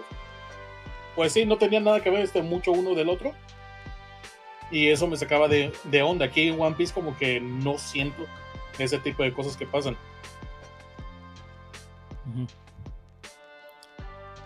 pues 1.14 1.32
sí, 1.32 1.44
no 1.44 1.58
tenía 1.58 1.80
nada 1.80 2.00
que 2.00 2.10
ver 2.10 2.22
este 2.22 2.42
mucho 2.42 2.72
uno 2.72 2.94
del 2.94 3.08
otro. 3.08 3.34
Y 4.70 4.88
eso 4.88 5.06
me 5.08 5.16
sacaba 5.16 5.48
de, 5.48 5.72
de 5.84 6.02
onda. 6.02 6.26
Aquí 6.26 6.48
en 6.48 6.60
One 6.60 6.76
Piece 6.76 6.94
como 6.94 7.16
que 7.18 7.40
no 7.40 7.76
siento 7.76 8.24
ese 8.82 8.98
tipo 8.98 9.22
de 9.22 9.32
cosas 9.32 9.56
que 9.56 9.66
pasan. 9.66 9.96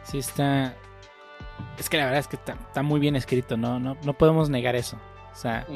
Sí, 0.04 0.18
está. 0.18 0.74
Es 1.78 1.88
que 1.88 1.96
la 1.96 2.04
verdad 2.04 2.20
es 2.20 2.28
que 2.28 2.36
está, 2.36 2.82
muy 2.82 3.00
bien 3.00 3.16
escrito, 3.16 3.56
¿no? 3.56 3.78
¿no? 3.78 3.96
No 4.04 4.12
podemos 4.14 4.48
negar 4.48 4.76
eso. 4.76 4.96
O 5.32 5.36
sea, 5.36 5.66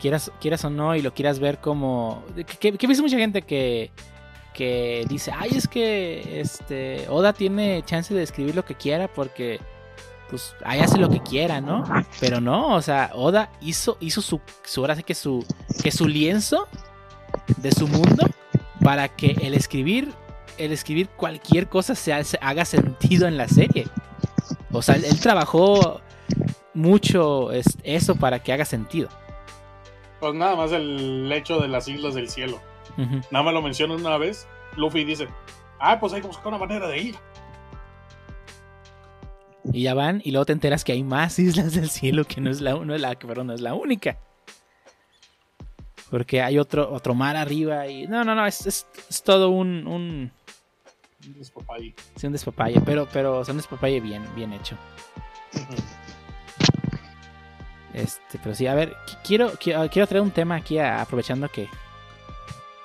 quieras, 0.00 0.30
quieras 0.40 0.64
o 0.64 0.70
no, 0.70 0.94
y 0.94 1.02
lo 1.02 1.12
quieras 1.12 1.38
ver 1.38 1.58
como. 1.58 2.24
Que, 2.60 2.72
que, 2.72 2.88
mucha 2.88 3.18
gente 3.18 3.42
que, 3.42 3.90
que 4.52 5.04
dice, 5.08 5.32
ay, 5.36 5.50
es 5.56 5.66
que 5.68 6.40
este 6.40 7.06
Oda 7.08 7.32
tiene 7.32 7.82
chance 7.84 8.14
de 8.14 8.22
escribir 8.22 8.54
lo 8.54 8.64
que 8.64 8.74
quiera 8.74 9.08
porque 9.08 9.60
pues 10.30 10.54
ahí 10.64 10.80
hace 10.80 10.98
lo 10.98 11.10
que 11.10 11.20
quiera, 11.20 11.60
¿no? 11.60 11.84
Pero 12.20 12.40
no, 12.40 12.74
o 12.74 12.82
sea, 12.82 13.10
Oda 13.14 13.50
hizo, 13.60 13.96
hizo 14.00 14.22
su, 14.22 14.40
su 14.64 14.80
ahora 14.80 14.96
sí 14.96 15.02
que 15.02 15.14
su, 15.14 15.44
que 15.82 15.90
su 15.90 16.08
lienzo 16.08 16.66
de 17.58 17.72
su 17.72 17.88
mundo 17.88 18.26
para 18.80 19.08
que 19.08 19.36
el 19.42 19.54
escribir 19.54 20.12
el 20.58 20.72
escribir 20.72 21.08
cualquier 21.08 21.68
cosa 21.68 21.94
se, 21.94 22.12
haga 22.12 22.64
sentido 22.64 23.26
en 23.26 23.36
la 23.36 23.48
serie. 23.48 23.86
O 24.72 24.82
sea, 24.82 24.96
él, 24.96 25.20
trabajó 25.20 26.00
mucho 26.72 27.50
eso 27.52 28.16
para 28.16 28.42
que 28.42 28.52
haga 28.52 28.64
sentido. 28.64 29.08
Pues 30.20 30.34
nada 30.34 30.56
más 30.56 30.72
el 30.72 31.30
hecho 31.32 31.60
de 31.60 31.68
las 31.68 31.88
islas 31.88 32.14
del 32.14 32.28
cielo. 32.28 32.60
Nada 33.30 33.44
más 33.44 33.54
lo 33.54 33.62
menciona 33.62 33.94
una 33.94 34.18
vez. 34.18 34.46
Luffy 34.76 35.04
dice, 35.04 35.28
ah, 35.80 35.98
pues 35.98 36.12
hay 36.12 36.20
que 36.20 36.26
buscar 36.26 36.48
una 36.48 36.58
manera 36.58 36.88
de 36.88 36.98
ir. 36.98 37.16
Y 39.72 39.82
ya 39.82 39.94
van, 39.94 40.20
y 40.24 40.30
luego 40.30 40.44
te 40.46 40.52
enteras 40.52 40.84
que 40.84 40.92
hay 40.92 41.02
más 41.02 41.38
islas 41.38 41.74
del 41.74 41.88
cielo 41.90 42.24
que 42.24 42.40
no 42.40 42.50
es 42.50 42.60
la, 42.60 42.74
no 42.74 42.94
es 42.94 43.00
la, 43.00 43.16
no 43.44 43.52
es 43.52 43.60
la 43.60 43.74
única. 43.74 44.18
Porque 46.10 46.42
hay 46.42 46.58
otro, 46.58 46.92
otro 46.92 47.14
mar 47.14 47.36
arriba 47.36 47.86
y. 47.88 48.06
No, 48.06 48.24
no, 48.24 48.34
no, 48.34 48.46
es, 48.46 48.66
es, 48.66 49.22
todo 49.22 49.50
un. 49.50 49.86
Un, 49.86 50.32
un 51.26 51.38
despapalle. 51.38 51.94
Sí, 52.16 52.26
un 52.26 52.32
despapalle, 52.32 52.80
pero, 52.82 53.08
pero 53.12 53.42
es 53.42 53.48
un 53.48 53.56
despapalle 53.56 54.00
bien, 54.00 54.22
bien 54.34 54.52
hecho. 54.52 54.76
Este, 57.94 58.40
pero 58.42 58.54
sí, 58.56 58.66
a 58.66 58.74
ver, 58.74 58.96
quiero, 59.22 59.52
quiero, 59.52 59.88
traer 59.88 60.20
un 60.20 60.32
tema 60.32 60.56
aquí 60.56 60.78
aprovechando 60.78 61.48
que 61.48 61.68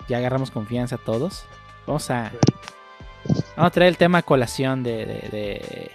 ya 0.07 0.17
agarramos 0.17 0.51
confianza 0.51 0.97
todos. 0.97 1.45
Vamos 1.87 2.09
a. 2.11 2.31
Vamos 3.55 3.67
a 3.67 3.71
traer 3.71 3.89
el 3.89 3.97
tema 3.97 4.19
a 4.19 4.21
colación 4.21 4.83
de. 4.83 5.05
de, 5.05 5.29
de 5.29 5.91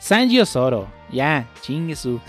Sanji 0.00 0.40
Osoro. 0.40 0.88
Ya, 1.10 1.46
chingue 1.60 1.94
su. 1.94 2.20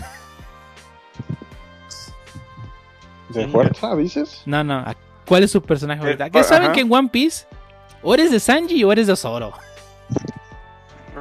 ¿De 3.34 3.48
fuerza, 3.48 3.96
dices? 3.96 4.42
No, 4.46 4.64
no. 4.64 4.84
¿Cuál 5.26 5.44
es 5.44 5.52
su 5.52 5.62
personaje 5.62 6.00
favorito? 6.02 6.26
¿Qué 6.32 6.44
saben 6.44 6.72
que 6.72 6.82
en 6.82 6.92
One 6.92 7.10
Piece 7.10 7.46
o 8.02 8.14
eres 8.14 8.32
de 8.32 8.40
Sanji 8.40 8.84
o 8.84 8.92
eres 8.92 9.08
de 9.08 9.16
Zoro? 9.16 9.54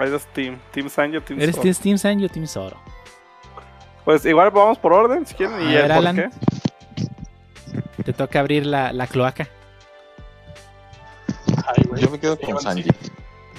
Eres 0.01 0.27
Team. 0.33 0.59
Team 0.73 0.89
Sanji 0.89 1.17
o 1.17 1.23
Team 1.23 1.41
¿Eres 1.41 1.57
Zoro? 1.57 1.71
Team 1.83 1.99
Sanji 1.99 2.25
o 2.25 2.29
Team 2.29 2.47
Zoro? 2.47 2.77
Pues 4.05 4.25
igual 4.25 4.51
vamos 4.51 4.79
por 4.79 4.93
orden, 4.93 5.25
si 5.25 5.35
quieren. 5.35 5.61
Y 5.63 5.75
ver, 5.75 5.93
Alan, 5.93 6.31
Te 8.05 8.13
toca 8.13 8.41
abrir 8.41 8.67
la, 8.67 8.93
la 8.93 9.07
cloaca. 9.07 9.49
Yo 11.97 12.11
me 12.11 12.19
quedo 12.19 12.39
con 12.39 12.61
Sanji. 12.61 12.91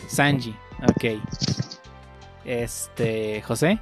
Sanji, 0.07 0.55
ok. 0.83 1.19
Este, 2.43 3.41
José. 3.41 3.79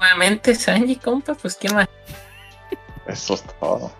Nuevamente 0.00 0.54
Sanji, 0.54 0.96
compa, 0.96 1.34
pues 1.34 1.56
¿qué 1.56 1.68
más? 1.68 1.88
Eso 3.06 3.34
es 3.34 3.44
todo. 3.60 3.92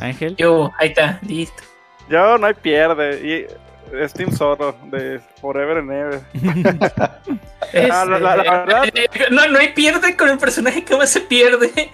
Ángel. 0.00 0.34
Yo, 0.36 0.72
ahí 0.78 0.88
está, 0.88 1.20
listo. 1.22 1.62
Yo 2.08 2.36
no 2.38 2.46
hay 2.46 2.54
pierde. 2.54 3.20
Y 3.26 3.96
es 3.96 4.12
Team 4.12 4.32
Zorro 4.32 4.74
de 4.90 5.20
Forever 5.40 5.78
and 5.78 5.92
Ever. 5.92 6.20
ah, 7.90 8.04
la, 8.04 8.18
la, 8.18 8.36
verdad. 8.36 8.92
No, 9.30 9.48
no 9.48 9.58
hay 9.58 9.72
pierde 9.72 10.16
con 10.16 10.28
el 10.28 10.38
personaje 10.38 10.84
que 10.84 10.96
más 10.96 11.10
se 11.10 11.20
pierde. 11.20 11.70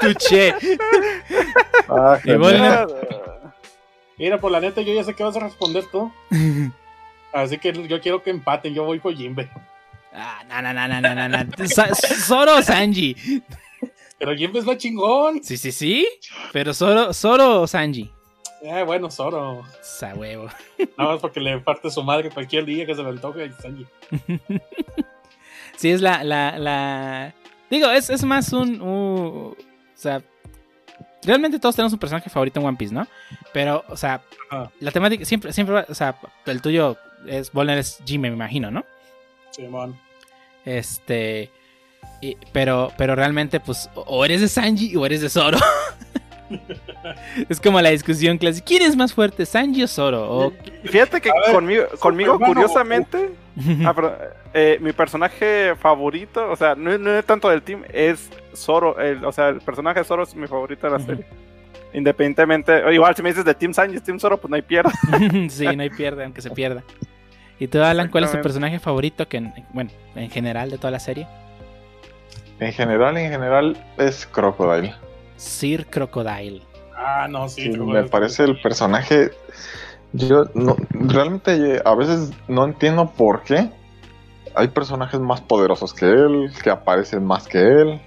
Tuché. 0.00 0.54
Ah, 1.88 2.18
Mira, 4.18 4.38
por 4.38 4.50
la 4.52 4.60
neta, 4.60 4.82
yo 4.82 4.92
ya 4.92 5.04
sé 5.04 5.14
que 5.14 5.22
vas 5.22 5.36
a 5.36 5.40
responder 5.40 5.84
tú. 5.90 6.12
Así 7.32 7.58
que 7.58 7.72
yo 7.86 8.00
quiero 8.00 8.22
que 8.22 8.30
empaten. 8.30 8.74
Yo 8.74 8.84
voy 8.84 8.98
por 8.98 9.14
Jimbe. 9.14 9.48
Ah, 10.12 10.42
no, 10.48 10.60
no, 10.62 10.72
no, 10.72 11.00
no, 11.00 11.14
no, 11.14 11.28
no. 11.28 11.94
Zoro 11.94 12.62
Sanji. 12.62 13.16
Pero 14.18 14.36
Jimbe 14.36 14.58
es 14.58 14.64
más 14.64 14.76
chingón. 14.76 15.42
Sí, 15.42 15.56
sí, 15.56 15.72
sí. 15.72 16.08
Pero 16.52 16.74
Zoro, 16.74 17.12
Zoro 17.14 17.62
o 17.62 17.66
Sanji. 17.66 18.10
Eh, 18.62 18.82
bueno, 18.82 19.10
Zoro. 19.10 19.64
Sa 19.80 20.14
huevo. 20.14 20.48
Nada 20.98 21.12
más 21.12 21.20
porque 21.20 21.40
le 21.40 21.58
parte 21.60 21.90
su 21.90 22.02
madre 22.02 22.30
cualquier 22.30 22.64
día 22.66 22.84
que 22.84 22.94
se 22.94 23.02
le 23.02 23.08
antoje 23.08 23.44
a 23.44 23.62
Sanji. 23.62 23.86
sí, 25.76 25.90
es 25.90 26.02
la, 26.02 26.22
la, 26.22 26.58
la... 26.58 27.34
Digo, 27.70 27.90
es, 27.90 28.10
es 28.10 28.22
más 28.24 28.52
un... 28.52 28.80
o 28.82 29.56
sea, 29.94 30.22
realmente 31.22 31.58
todos 31.58 31.76
tenemos 31.76 31.92
un 31.92 31.98
personaje 31.98 32.28
favorito 32.28 32.60
en 32.60 32.66
One 32.66 32.76
Piece, 32.76 32.94
¿no? 32.94 33.06
Pero, 33.52 33.84
o 33.88 33.96
sea, 33.96 34.22
la 34.80 34.90
temática 34.90 35.24
siempre, 35.24 35.52
siempre, 35.52 35.84
o 35.88 35.94
sea, 35.94 36.16
el 36.46 36.60
tuyo 36.60 36.96
es, 37.26 37.52
Volner 37.52 37.78
es 37.78 38.02
Jimmy, 38.04 38.28
me 38.28 38.36
imagino, 38.36 38.70
¿no? 38.70 38.84
Este. 40.64 41.50
pero, 42.52 42.92
pero 42.96 43.14
realmente, 43.14 43.60
pues, 43.60 43.90
o 43.94 44.24
eres 44.24 44.40
de 44.40 44.48
Sanji 44.48 44.96
o 44.96 45.06
eres 45.06 45.20
de 45.20 45.28
Zoro. 45.28 45.58
es 47.48 47.60
como 47.60 47.80
la 47.80 47.90
discusión 47.90 48.38
clásica. 48.38 48.64
¿Quién 48.66 48.82
es 48.82 48.96
más 48.96 49.12
fuerte, 49.14 49.46
Sanji 49.46 49.82
o 49.82 49.88
Zoro? 49.88 50.52
Fíjate 50.84 51.20
que 51.20 51.30
conmigo, 51.52 51.84
conmigo 51.98 52.38
curiosamente, 52.38 53.30
ah, 53.84 53.94
eh, 54.52 54.78
mi 54.80 54.92
personaje 54.92 55.74
favorito, 55.76 56.50
o 56.50 56.56
sea, 56.56 56.74
no, 56.74 56.92
es 56.92 57.24
tanto 57.24 57.48
del 57.48 57.62
team, 57.62 57.84
es 57.92 58.30
Zoro. 58.54 58.96
o 59.24 59.32
sea, 59.32 59.48
el 59.48 59.60
personaje 59.60 60.00
de 60.00 60.04
Zoro 60.04 60.24
es 60.24 60.34
mi 60.34 60.46
favorito 60.46 60.86
de 60.86 60.92
la 60.98 61.04
serie. 61.04 61.24
Independientemente, 61.92 62.94
igual 62.94 63.16
si 63.16 63.22
me 63.22 63.30
dices 63.30 63.44
de 63.44 63.54
Team 63.54 63.74
Sanji, 63.74 63.98
Team 64.00 64.20
Zoro, 64.20 64.40
pues 64.40 64.48
no 64.48 64.56
hay 64.56 64.62
pierde. 64.62 64.90
sí, 65.50 65.64
no 65.64 65.82
hay 65.82 65.90
pierde, 65.90 66.24
aunque 66.24 66.40
se 66.42 66.50
pierda. 66.50 66.84
¿Y 67.60 67.68
tú, 67.68 67.82
Alan, 67.82 68.08
cuál 68.08 68.24
es 68.24 68.32
tu 68.32 68.40
personaje 68.40 68.78
favorito 68.78 69.28
que, 69.28 69.52
bueno, 69.74 69.90
en 70.16 70.30
general 70.30 70.70
de 70.70 70.78
toda 70.78 70.90
la 70.90 70.98
serie? 70.98 71.28
En 72.58 72.72
general, 72.72 73.18
en 73.18 73.30
general 73.30 73.84
es 73.98 74.26
Crocodile. 74.26 74.94
Sir 75.36 75.86
Crocodile. 75.86 76.62
Ah, 76.96 77.28
no, 77.28 77.50
sí. 77.50 77.68
me 77.68 78.04
parece 78.04 78.44
el 78.44 78.58
personaje. 78.62 79.30
Yo 80.14 80.44
no, 80.54 80.74
realmente 80.90 81.82
a 81.84 81.94
veces 81.94 82.32
no 82.48 82.64
entiendo 82.64 83.10
por 83.10 83.42
qué 83.42 83.68
hay 84.54 84.68
personajes 84.68 85.20
más 85.20 85.42
poderosos 85.42 85.92
que 85.92 86.06
él, 86.06 86.50
que 86.64 86.70
aparecen 86.70 87.24
más 87.24 87.46
que 87.46 87.58
él. 87.58 88.00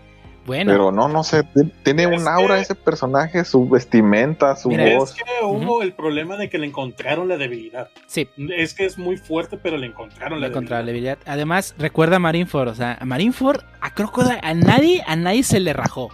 Pero 0.46 0.92
no, 0.92 1.08
no 1.08 1.24
sé, 1.24 1.44
tiene 1.84 2.06
un 2.08 2.28
aura 2.28 2.60
ese 2.60 2.76
personaje, 2.76 3.46
su 3.46 3.68
vestimenta, 3.70 4.56
su 4.56 4.70
voz. 4.70 5.12
Es 5.12 5.16
que 5.16 5.46
hubo 5.46 5.82
el 5.82 5.94
problema 5.94 6.36
de 6.36 6.50
que 6.50 6.58
le 6.58 6.68
encontraron 6.68 7.28
la 7.28 7.38
debilidad. 7.38 7.90
Sí. 8.08 8.28
Es 8.56 8.74
que 8.74 8.86
es 8.86 8.98
muy 8.98 9.18
fuerte, 9.18 9.58
pero 9.58 9.78
le 9.78 9.88
encontraron 9.88 10.42
la, 10.42 10.50
debilidad. 10.84 11.18
Además, 11.26 11.76
recuerda 11.78 12.18
a 12.18 12.20
Marineford, 12.20 12.68
o 12.70 12.76
sea, 12.76 12.98
a 13.00 13.06
Marineford, 13.06 13.62
a 13.80 13.94
Crocodile, 13.94 14.40
a 14.44 14.54
nadie, 14.54 15.04
a 15.08 15.16
nadie 15.16 15.44
se 15.44 15.60
le 15.60 15.72
rajó. 15.72 16.10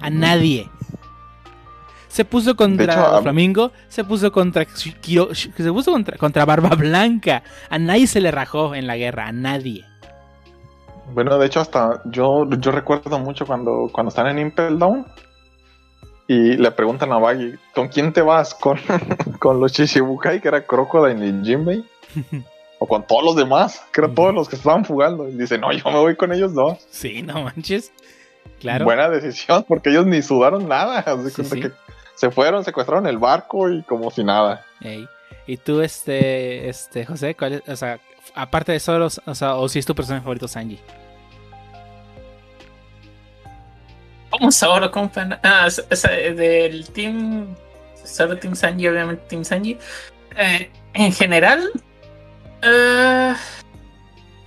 A 0.00 0.10
nadie. 0.10 0.68
Se 2.08 2.24
puso 2.24 2.54
contra 2.54 3.20
Flamingo, 3.22 3.72
se 3.88 4.04
puso 4.04 4.30
contra 4.30 4.66
se 4.76 5.72
puso 5.72 5.90
contra, 5.90 6.16
contra 6.16 6.44
Barba 6.44 6.76
Blanca. 6.76 7.42
A 7.70 7.78
nadie 7.78 8.06
se 8.06 8.20
le 8.20 8.30
rajó 8.30 8.74
en 8.74 8.86
la 8.86 8.96
guerra, 8.96 9.26
a 9.26 9.32
nadie. 9.32 9.84
Bueno, 11.12 11.38
de 11.38 11.46
hecho, 11.46 11.60
hasta 11.60 12.02
yo, 12.06 12.48
yo 12.58 12.70
recuerdo 12.70 13.18
mucho 13.18 13.46
cuando, 13.46 13.88
cuando 13.92 14.08
están 14.08 14.26
en 14.28 14.38
Impel 14.38 14.78
Down 14.78 15.06
y 16.26 16.56
le 16.56 16.70
preguntan 16.70 17.12
a 17.12 17.18
Baggy, 17.18 17.54
¿con 17.74 17.88
quién 17.88 18.12
te 18.12 18.22
vas? 18.22 18.54
¿Con, 18.60 18.78
con 19.38 19.60
los 19.60 19.72
Shishibukai, 19.72 20.40
que 20.40 20.48
era 20.48 20.64
Crocodile 20.64 21.26
y 21.26 21.44
Jinbei? 21.44 21.84
¿O 22.78 22.86
con 22.86 23.06
todos 23.06 23.24
los 23.24 23.36
demás? 23.36 23.84
Que 23.92 24.00
eran 24.00 24.14
todos 24.14 24.34
los 24.34 24.48
que 24.48 24.56
estaban 24.56 24.84
fugando. 24.84 25.28
Y 25.28 25.32
dice, 25.32 25.58
no, 25.58 25.72
yo 25.72 25.84
me 25.90 25.98
voy 25.98 26.16
con 26.16 26.32
ellos 26.32 26.54
dos. 26.54 26.78
Sí, 26.90 27.22
no 27.22 27.42
manches. 27.42 27.92
Claro. 28.60 28.84
Buena 28.84 29.08
decisión, 29.08 29.64
porque 29.68 29.90
ellos 29.90 30.06
ni 30.06 30.22
sudaron 30.22 30.68
nada. 30.68 30.98
Así 31.00 31.60
que 31.60 31.70
se 32.14 32.30
fueron, 32.30 32.64
secuestraron 32.64 33.06
el 33.06 33.18
barco 33.18 33.70
y 33.70 33.82
como 33.82 34.10
si 34.10 34.24
nada. 34.24 34.64
Y 35.46 35.56
tú, 35.58 35.80
este, 35.80 36.68
este, 36.68 37.04
José, 37.04 37.34
¿cuál 37.34 37.54
es, 37.54 37.68
o 37.68 37.76
sea, 37.76 38.00
aparte 38.34 38.72
de 38.72 38.80
Zoro, 38.80 39.06
o 39.06 39.34
sea, 39.34 39.56
o 39.56 39.68
si 39.68 39.78
es 39.78 39.86
tu 39.86 39.94
personaje 39.94 40.22
favorito, 40.22 40.48
Sanji? 40.48 40.78
¿Cómo 44.30 44.50
Zoro, 44.50 44.90
compa? 44.90 45.38
Ah, 45.42 45.68
o 45.68 45.96
sea, 45.96 46.10
del 46.10 46.88
team, 46.90 47.54
Zoro, 48.04 48.36
Team 48.36 48.56
Sanji, 48.56 48.88
obviamente 48.88 49.22
Team 49.28 49.44
Sanji. 49.44 49.78
Eh, 50.36 50.70
en 50.94 51.12
general, 51.12 51.70
uh, 52.64 53.34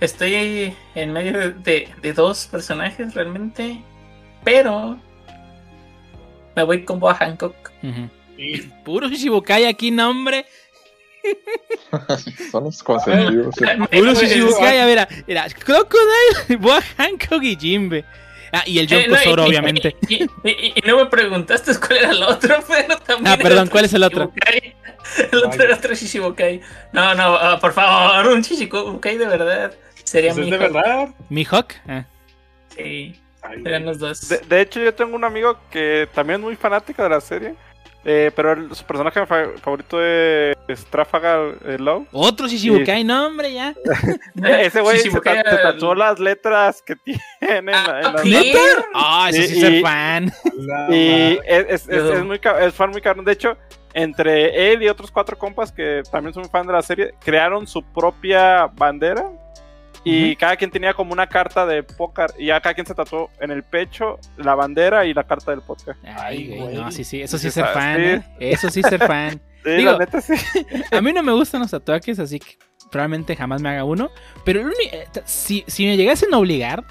estoy 0.00 0.74
en 0.94 1.12
medio 1.12 1.52
de, 1.52 1.88
de, 2.02 2.12
dos 2.12 2.46
personajes 2.46 3.14
realmente, 3.14 3.82
pero 4.44 4.98
me 6.54 6.62
voy 6.62 6.84
con 6.84 7.00
Boa 7.00 7.14
Hancock. 7.14 7.54
Puro 8.84 9.08
Shichibukai 9.08 9.64
aquí, 9.64 9.90
nombre. 9.90 10.44
Son 12.50 12.64
los 12.64 12.82
consentidos. 12.82 13.54
Puro 13.90 14.14
Shichibukai, 14.14 14.86
mira, 14.86 15.08
mira, 15.26 15.46
Crocodile, 15.48 16.56
Boa 16.58 16.80
Hancock 16.96 17.42
y 17.42 17.56
Jimbe. 17.56 18.04
Ah, 18.52 18.62
y 18.64 18.78
el 18.78 18.86
Yonko 18.86 19.14
eh, 19.14 19.36
no, 19.36 19.44
obviamente. 19.44 19.96
Y, 20.08 20.26
no 20.86 20.96
me 20.96 21.06
preguntaste 21.06 21.72
cuál 21.78 21.98
era 21.98 22.10
el 22.10 22.22
otro, 22.22 22.56
pero 22.68 22.98
también. 22.98 23.34
Ah, 23.34 23.36
perdón, 23.36 23.68
¿cuál 23.68 23.84
es 23.84 23.92
el 23.92 24.02
otro? 24.02 24.32
El 25.32 25.44
otro 25.44 25.62
era 25.62 25.76
otro 25.76 25.94
Shishibukai. 25.94 26.60
No, 26.92 27.14
no, 27.14 27.34
uh, 27.34 27.60
por 27.60 27.72
favor, 27.72 28.26
un 28.32 28.42
Shishibukai 28.42 29.18
de 29.18 29.26
verdad. 29.26 29.74
Sería 30.04 30.34
mi. 30.34 30.50
¿De 30.50 30.56
verdad? 30.56 31.10
¿Mihawk? 31.28 31.74
Ah. 31.86 32.04
Sí. 32.74 33.20
Serían 33.42 33.84
los 33.84 33.98
dos. 33.98 34.28
De, 34.28 34.38
de, 34.38 34.60
hecho, 34.60 34.80
yo 34.80 34.94
tengo 34.94 35.14
un 35.14 35.24
amigo 35.24 35.58
que 35.70 36.08
también 36.14 36.40
es 36.40 36.44
muy 36.44 36.56
fanático 36.56 37.02
de 37.02 37.08
la 37.08 37.20
serie. 37.20 37.54
Eh, 38.04 38.30
pero 38.34 38.52
el, 38.52 38.74
su 38.74 38.84
personaje 38.84 39.26
favorito 39.26 40.02
es 40.02 40.84
Trafalgar 40.86 41.56
eh, 41.64 41.76
Love. 41.78 42.06
Otro 42.12 42.46
Shishibukai, 42.46 43.04
no 43.04 43.26
hombre, 43.26 43.52
ya. 43.52 43.74
Ese 44.60 44.80
güey 44.80 44.98
se, 45.00 45.10
tatuó 45.20 45.94
las 45.94 46.18
letras 46.18 46.80
que 46.80 46.96
tiene 46.96 47.20
en 47.40 47.66
la, 47.66 48.00
en 48.00 48.22
¿Glitter? 48.22 48.84
Ah, 48.94 49.28
ese 49.30 49.48
sí 49.48 49.66
es 49.66 49.82
fan. 49.82 50.32
Y 50.90 51.38
es, 51.44 51.86
es, 51.86 51.88
es, 51.88 52.24
muy, 52.24 52.40
es 52.60 52.74
fan 52.74 52.90
muy 52.90 53.00
caro. 53.00 53.22
De 53.22 53.32
hecho, 53.32 53.56
entre 53.94 54.72
él 54.72 54.82
y 54.82 54.88
otros 54.88 55.10
cuatro 55.10 55.36
compas 55.36 55.72
que 55.72 56.02
también 56.10 56.32
son 56.32 56.48
fan 56.48 56.66
de 56.66 56.72
la 56.72 56.82
serie, 56.82 57.14
crearon 57.24 57.66
su 57.66 57.82
propia 57.82 58.66
bandera 58.66 59.28
y 60.08 60.36
cada 60.36 60.56
quien 60.56 60.70
tenía 60.70 60.94
como 60.94 61.12
una 61.12 61.26
carta 61.26 61.66
de 61.66 61.82
póker. 61.82 62.30
Y 62.38 62.46
ya 62.46 62.60
cada 62.60 62.74
quien 62.74 62.86
se 62.86 62.94
tatuó 62.94 63.30
en 63.40 63.50
el 63.50 63.62
pecho 63.62 64.18
la 64.36 64.54
bandera 64.54 65.04
y 65.06 65.14
la 65.14 65.24
carta 65.24 65.50
del 65.50 65.62
podcast. 65.62 65.98
Ay, 66.04 66.48
güey. 66.48 66.76
No, 66.76 66.90
sí, 66.90 67.04
sí. 67.04 67.22
Eso 67.22 67.38
sí 67.38 67.48
es 67.48 67.54
ser 67.54 67.66
fan. 67.66 68.00
¿eh? 68.00 68.22
Eso 68.40 68.70
sí 68.70 68.80
es 68.80 68.86
ser 68.86 69.06
fan. 69.06 69.40
Digo, 69.64 69.98
neta, 69.98 70.20
sí. 70.20 70.34
a 70.92 71.00
mí 71.00 71.12
no 71.12 71.22
me 71.22 71.32
gustan 71.32 71.60
los 71.60 71.70
tatuajes, 71.70 72.18
así 72.18 72.38
que 72.38 72.56
probablemente 72.90 73.36
jamás 73.36 73.60
me 73.60 73.68
haga 73.68 73.84
uno. 73.84 74.10
Pero 74.44 74.68
eh, 74.68 75.06
si, 75.24 75.64
si 75.66 75.86
me 75.86 75.96
llegasen 75.96 76.32
a 76.32 76.38
obligar, 76.38 76.84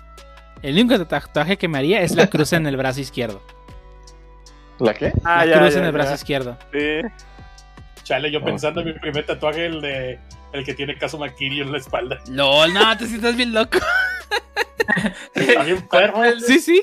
el 0.62 0.74
único 0.74 1.06
tatuaje 1.06 1.58
que 1.58 1.68
me 1.68 1.78
haría 1.78 2.02
es 2.02 2.16
la 2.16 2.28
cruz 2.28 2.54
en 2.54 2.68
el 2.68 2.78
brazo 2.78 3.02
izquierdo. 3.02 3.42
¿La 4.80 4.94
qué? 4.94 5.12
Ah, 5.24 5.46
la 5.46 5.60
cruz 5.60 5.76
en 5.76 5.86
el 5.86 5.92
brazo 5.92 6.14
izquierdo. 6.14 6.58
Sí. 6.72 7.02
Chale, 8.04 8.32
yo 8.32 8.44
pensando 8.44 8.82
en 8.82 8.88
mi 8.88 8.94
primer 8.94 9.26
tatuaje, 9.26 9.66
el 9.66 9.82
de 9.82 10.20
el 10.54 10.66
que 10.66 10.74
tiene 10.74 10.98
caso 10.98 11.18
Maquiri 11.18 11.62
en 11.62 11.72
la 11.72 11.78
espalda. 11.78 12.20
LOL, 12.28 12.74
no, 12.74 12.98
te 12.98 13.08
sientes 13.08 13.36
bien 13.36 13.54
loco. 13.54 13.80
Está 15.34 15.64
bien 15.64 15.82
perro. 15.88 16.22
Sí, 16.40 16.60
sí. 16.60 16.82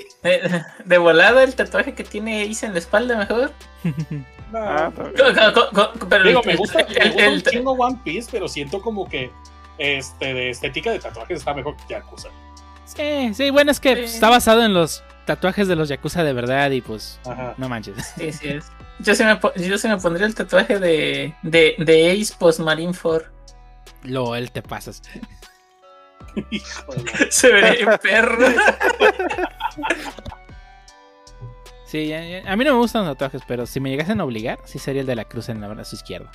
De, 0.84 0.98
volada 0.98 1.42
el 1.42 1.54
tatuaje 1.54 1.94
que 1.94 2.04
tiene 2.04 2.42
Ace 2.42 2.66
en 2.66 2.72
la 2.72 2.78
espalda, 2.78 3.16
mejor. 3.16 3.52
Ah, 4.52 4.92
pero 6.08 6.24
Digo, 6.24 6.42
me 6.44 6.56
gusta, 6.56 6.80
el, 6.80 7.14
me 7.14 7.30
gusta 7.30 7.50
chingo 7.50 7.72
One 7.72 7.98
Piece, 8.04 8.28
pero 8.30 8.46
siento 8.46 8.80
como 8.80 9.08
que 9.08 9.30
este 9.78 10.32
de 10.32 10.50
estética 10.50 10.92
de 10.92 11.00
tatuajes 11.00 11.38
está 11.38 11.54
mejor 11.54 11.76
que 11.76 11.94
Yakuza. 11.94 12.28
Sí, 12.84 13.32
sí, 13.34 13.50
bueno, 13.50 13.70
es 13.70 13.80
que 13.80 14.04
está 14.04 14.30
basado 14.30 14.62
en 14.64 14.74
los 14.74 15.02
tatuajes 15.24 15.66
de 15.66 15.74
los 15.74 15.88
Yakuza 15.88 16.22
de 16.22 16.32
verdad 16.32 16.70
y 16.70 16.80
pues 16.82 17.18
no 17.56 17.68
manches. 17.68 18.14
Sí, 18.16 18.32
sí 18.32 18.48
es. 18.48 18.66
Yo 19.00 19.14
se 19.14 19.24
me, 19.24 19.40
yo 19.56 19.76
se 19.76 19.88
me 19.88 19.96
pondría 19.96 20.26
el 20.26 20.34
tatuaje 20.34 20.78
de, 20.78 21.34
de, 21.42 21.74
de 21.78 22.12
Ace 22.12 22.34
post 22.38 22.60
Marineford. 24.04 24.10
LOL, 24.10 24.50
te 24.50 24.62
pasas. 24.62 25.02
Se 27.30 27.52
ve 27.52 27.98
perro. 28.02 28.46
Sí, 31.86 32.12
a 32.12 32.56
mí 32.56 32.64
no 32.64 32.72
me 32.72 32.78
gustan 32.78 33.04
los 33.04 33.16
tatuajes, 33.16 33.42
pero 33.46 33.66
si 33.66 33.78
me 33.78 33.88
llegasen 33.88 34.20
a 34.20 34.24
obligar, 34.24 34.58
sí 34.64 34.80
sería 34.80 35.02
el 35.02 35.06
de 35.06 35.14
la 35.14 35.26
cruz 35.26 35.48
en 35.48 35.62
el 35.62 35.70
brazo 35.72 35.94
izquierdo. 35.94 36.28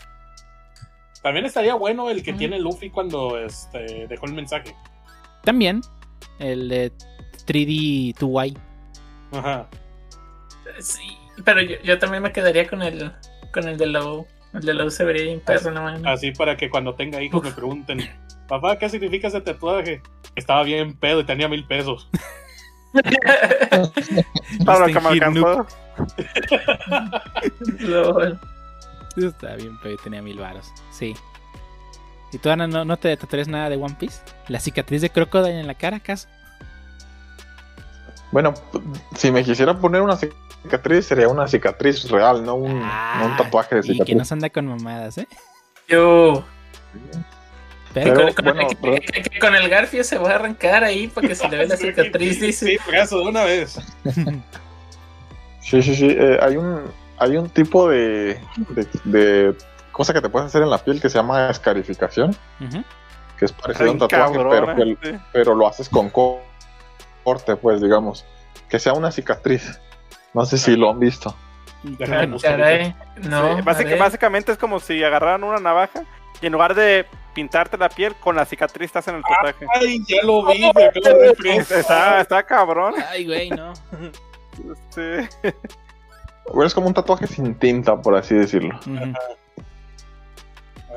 También 1.21 1.45
estaría 1.45 1.73
bueno 1.73 2.09
el 2.09 2.23
que 2.23 2.31
tiene 2.31 2.57
Luffy 2.59 2.89
cuando 2.89 3.37
este, 3.37 4.07
dejó 4.07 4.25
el 4.27 4.33
mensaje. 4.35 4.73
También, 5.43 5.81
el 6.39 6.69
de 6.69 6.93
3D 7.45 8.15
2Y. 8.15 8.57
Ajá. 9.33 9.67
Sí, 10.79 11.17
pero 11.43 11.61
yo, 11.61 11.99
también 11.99 12.23
me 12.23 12.31
quedaría 12.31 12.65
con 12.65 12.81
el 12.81 13.11
con 13.51 13.67
el 13.67 13.77
de 13.77 13.87
Low. 13.87 14.27
El 14.53 14.61
de 14.61 14.73
la 14.73 14.89
se 14.89 15.03
vería 15.03 15.23
bien 15.23 15.39
perro, 15.41 15.71
no 15.71 16.09
Así 16.09 16.31
para 16.31 16.57
que 16.57 16.69
cuando 16.69 16.95
tenga 16.95 17.21
hijos 17.21 17.43
me 17.43 17.51
pregunten, 17.51 18.09
papá, 18.47 18.77
¿qué 18.77 18.89
significa 18.89 19.27
ese 19.27 19.41
tatuaje? 19.41 20.01
Estaba 20.35 20.63
bien 20.63 20.95
pedo 20.97 21.19
y 21.21 21.25
tenía 21.25 21.47
mil 21.47 21.65
pesos. 21.65 22.09
para 24.65 24.87
que 24.87 24.99
me 24.99 25.09
alcanzó. 25.09 25.67
Estaba 29.15 29.55
bien 29.55 29.79
pedo 29.81 29.93
y 29.93 29.97
tenía 29.97 30.21
mil 30.21 30.39
varos. 30.39 30.71
Sí. 30.91 31.15
¿Y 32.31 32.37
tú, 32.37 32.49
Ana, 32.49 32.67
no, 32.67 32.85
no 32.85 32.97
te 32.97 33.15
tatuarías 33.17 33.47
nada 33.47 33.69
de 33.69 33.75
One 33.75 33.95
Piece? 33.99 34.21
¿La 34.47 34.59
cicatriz 34.59 35.01
de 35.01 35.09
Crocodile 35.09 35.59
en 35.59 35.67
la 35.67 35.73
cara, 35.75 35.97
acaso? 35.97 36.27
Bueno, 38.31 38.53
si 39.15 39.31
me 39.31 39.43
quisiera 39.43 39.79
poner 39.79 40.01
una 40.01 40.15
cicatriz 40.15 40.48
cicatriz 40.63 41.05
sería 41.05 41.27
una 41.27 41.47
cicatriz 41.47 42.09
real, 42.09 42.43
no 42.43 42.55
un, 42.55 42.81
ah, 42.83 43.35
tatuaje 43.37 43.75
de 43.75 43.83
cicatriz. 43.83 44.01
Y 44.01 44.11
que 44.11 44.15
no 44.15 44.25
se 44.25 44.33
anda 44.33 44.49
con 44.49 44.65
mamadas, 44.65 45.17
¿eh? 45.17 45.27
Yo. 45.87 46.43
Pero, 47.93 48.33
con, 48.35 49.55
el 49.55 49.69
garfio 49.69 50.03
se 50.03 50.17
va 50.19 50.31
a 50.31 50.35
arrancar 50.35 50.83
ahí 50.83 51.07
para 51.07 51.27
que 51.27 51.35
se 51.35 51.47
le 51.49 51.57
vea 51.57 51.67
la 51.67 51.77
cicatriz, 51.77 52.39
dice. 52.39 52.67
Sí, 52.67 52.77
por 52.85 52.95
eso, 52.95 53.17
de 53.19 53.25
una 53.25 53.43
vez. 53.45 53.79
sí, 55.61 55.81
sí, 55.81 55.95
sí. 55.95 56.09
Eh, 56.09 56.37
hay 56.41 56.57
un 56.57 56.83
hay 57.19 57.35
un 57.35 57.49
tipo 57.49 57.89
de, 57.89 58.39
de, 59.03 59.55
cosa 59.91 60.13
que 60.13 60.21
te 60.21 60.29
puedes 60.29 60.47
hacer 60.47 60.63
en 60.63 60.69
la 60.69 60.77
piel 60.77 61.01
que 61.01 61.09
se 61.09 61.17
llama 61.17 61.49
escarificación. 61.49 62.35
Que 63.37 63.45
es 63.45 63.51
parecido 63.51 63.89
a 63.89 63.93
un 63.93 63.99
tatuaje, 63.99 64.39
pero, 64.49 64.97
pero 65.33 65.55
lo 65.55 65.67
haces 65.67 65.89
con 65.89 66.09
corte, 66.09 67.55
pues, 67.57 67.81
digamos. 67.81 68.25
Que 68.69 68.79
sea 68.79 68.93
una 68.93 69.11
cicatriz. 69.11 69.79
No 70.33 70.45
sé 70.45 70.57
si 70.57 70.75
lo 70.75 70.89
han 70.89 70.99
visto. 70.99 71.35
no, 73.23 73.63
básicamente 73.63 74.51
es 74.51 74.57
como 74.57 74.79
si 74.79 75.03
agarraran 75.03 75.43
una 75.43 75.59
navaja 75.59 76.03
y 76.41 76.45
en 76.45 76.53
lugar 76.53 76.75
de 76.75 77.05
pintarte 77.33 77.77
la 77.77 77.89
piel, 77.89 78.15
con 78.15 78.35
la 78.35 78.45
cicatriz 78.45 78.87
estás 78.87 79.07
en 79.07 79.15
el 79.15 79.23
tatuaje. 79.23 79.65
Ay, 79.75 79.99
ya 80.07 80.23
lo 80.23 80.45
vi, 80.45 80.63
está, 81.69 82.21
está 82.21 82.43
cabrón. 82.43 82.95
Ay, 83.09 83.25
güey, 83.25 83.49
no. 83.49 83.73
Sí. 84.89 85.01
es 86.65 86.73
como 86.73 86.87
un 86.87 86.93
tatuaje 86.93 87.27
sin 87.27 87.55
tinta, 87.55 87.95
por 88.01 88.13
así 88.15 88.35
decirlo. 88.35 88.77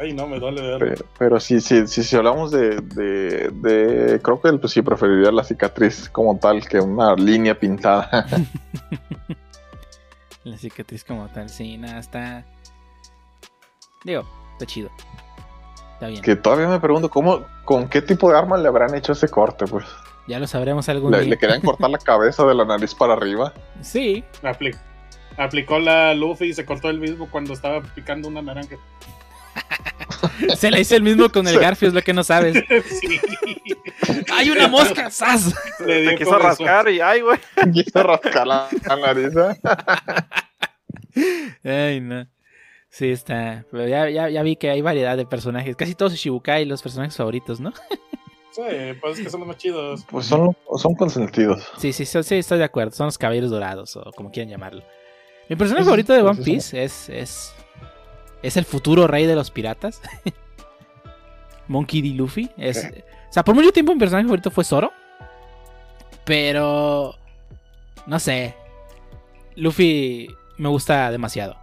Ay, 0.00 0.14
no, 0.14 0.26
me 0.26 0.38
duele 0.38 0.62
verlo. 0.62 0.78
Pero, 0.78 1.04
pero 1.18 1.40
si, 1.40 1.60
si, 1.60 1.86
si, 1.86 2.16
hablamos 2.16 2.50
de, 2.50 2.80
de, 2.80 3.50
de 3.50 4.20
Crocodile, 4.20 4.58
pues 4.58 4.72
sí 4.72 4.82
preferiría 4.82 5.30
la 5.30 5.44
cicatriz 5.44 6.08
como 6.08 6.38
tal 6.38 6.66
que 6.66 6.80
una 6.80 7.14
línea 7.14 7.58
pintada. 7.58 8.26
la 10.44 10.56
cicatriz 10.56 11.04
como 11.04 11.28
tal, 11.28 11.50
sí, 11.50 11.76
nada, 11.76 11.98
está... 11.98 12.44
Digo, 14.04 14.24
está 14.52 14.66
chido. 14.66 14.90
Está 15.94 16.08
bien. 16.08 16.22
Que 16.22 16.36
todavía 16.36 16.68
me 16.68 16.80
pregunto, 16.80 17.10
¿cómo, 17.10 17.44
¿con 17.64 17.88
qué 17.88 18.02
tipo 18.02 18.30
de 18.30 18.38
arma 18.38 18.56
le 18.56 18.68
habrán 18.68 18.94
hecho 18.94 19.12
ese 19.12 19.28
corte, 19.28 19.66
pues? 19.66 19.84
Ya 20.26 20.38
lo 20.38 20.46
sabremos 20.46 20.88
algún 20.88 21.12
le, 21.12 21.20
día. 21.20 21.30
¿Le 21.30 21.38
querían 21.38 21.60
cortar 21.60 21.90
la 21.90 21.98
cabeza 21.98 22.46
de 22.46 22.54
la 22.54 22.64
nariz 22.64 22.94
para 22.94 23.12
arriba? 23.12 23.52
Sí. 23.80 24.24
aplicó 25.36 25.78
la 25.78 26.14
Luffy 26.14 26.46
y 26.46 26.54
se 26.54 26.64
cortó 26.64 26.90
el 26.90 26.98
mismo 26.98 27.28
cuando 27.30 27.52
estaba 27.52 27.82
picando 27.82 28.28
una 28.28 28.42
naranja. 28.42 28.76
Se 30.56 30.70
la 30.70 30.78
hizo 30.80 30.96
el 30.96 31.02
mismo 31.02 31.28
con 31.28 31.46
el 31.46 31.58
Garfio, 31.60 31.88
es 31.88 31.94
lo 31.94 32.02
que 32.02 32.12
no 32.12 32.24
sabes. 32.24 32.62
¡Hay 34.32 34.50
una 34.50 34.68
mosca! 34.68 35.10
¡Sas! 35.10 35.54
Le 35.84 36.16
quiso 36.16 36.38
rascar 36.38 36.88
y 36.88 37.00
¡ay, 37.00 37.20
güey! 37.20 37.38
Quiso 37.72 38.02
rascar 38.02 38.46
la, 38.46 38.68
nariz. 39.00 39.32
¿eh? 39.36 39.58
Ay, 41.64 42.00
no. 42.00 42.26
Sí, 42.88 43.10
está. 43.10 43.64
Pero 43.70 43.88
ya, 43.88 44.10
ya, 44.10 44.28
ya, 44.28 44.42
vi 44.42 44.56
que 44.56 44.70
hay 44.70 44.82
variedad 44.82 45.16
de 45.16 45.24
personajes. 45.24 45.76
Casi 45.76 45.94
todos 45.94 46.12
Shibukai, 46.14 46.64
los 46.66 46.82
personajes 46.82 47.16
favoritos, 47.16 47.58
¿no? 47.58 47.72
Sí, 48.50 48.62
pues 49.00 49.18
es 49.18 49.24
que 49.24 49.30
son 49.30 49.40
los 49.40 49.48
más 49.48 49.56
chidos. 49.56 50.04
Pues 50.10 50.26
son, 50.26 50.54
son 50.76 50.94
consentidos. 50.94 51.66
Sí, 51.78 51.92
sí, 51.94 52.04
sí, 52.04 52.34
estoy 52.34 52.58
de 52.58 52.64
acuerdo. 52.64 52.92
Son 52.92 53.06
los 53.06 53.16
caballeros 53.16 53.50
dorados, 53.50 53.96
o 53.96 54.10
como 54.14 54.30
quieran 54.30 54.50
llamarlo. 54.50 54.82
Mi 55.48 55.56
personaje 55.56 55.84
favorito 55.84 56.12
de 56.12 56.22
One 56.22 56.42
Piece 56.42 56.84
es, 56.84 57.08
es 57.08 57.54
es 58.42 58.56
el 58.56 58.64
futuro 58.64 59.06
rey 59.06 59.26
de 59.26 59.34
los 59.34 59.50
piratas. 59.50 60.00
Monkey 61.68 62.02
D. 62.02 62.08
Luffy. 62.10 62.50
Es, 62.56 62.84
o 63.30 63.32
sea, 63.32 63.44
por 63.44 63.54
mucho 63.54 63.72
tiempo 63.72 63.92
mi 63.92 63.98
personaje 63.98 64.26
favorito 64.26 64.50
fue 64.50 64.64
Zoro. 64.64 64.92
Pero. 66.24 67.16
No 68.06 68.18
sé. 68.18 68.54
Luffy 69.56 70.28
me 70.58 70.68
gusta 70.68 71.10
demasiado. 71.10 71.56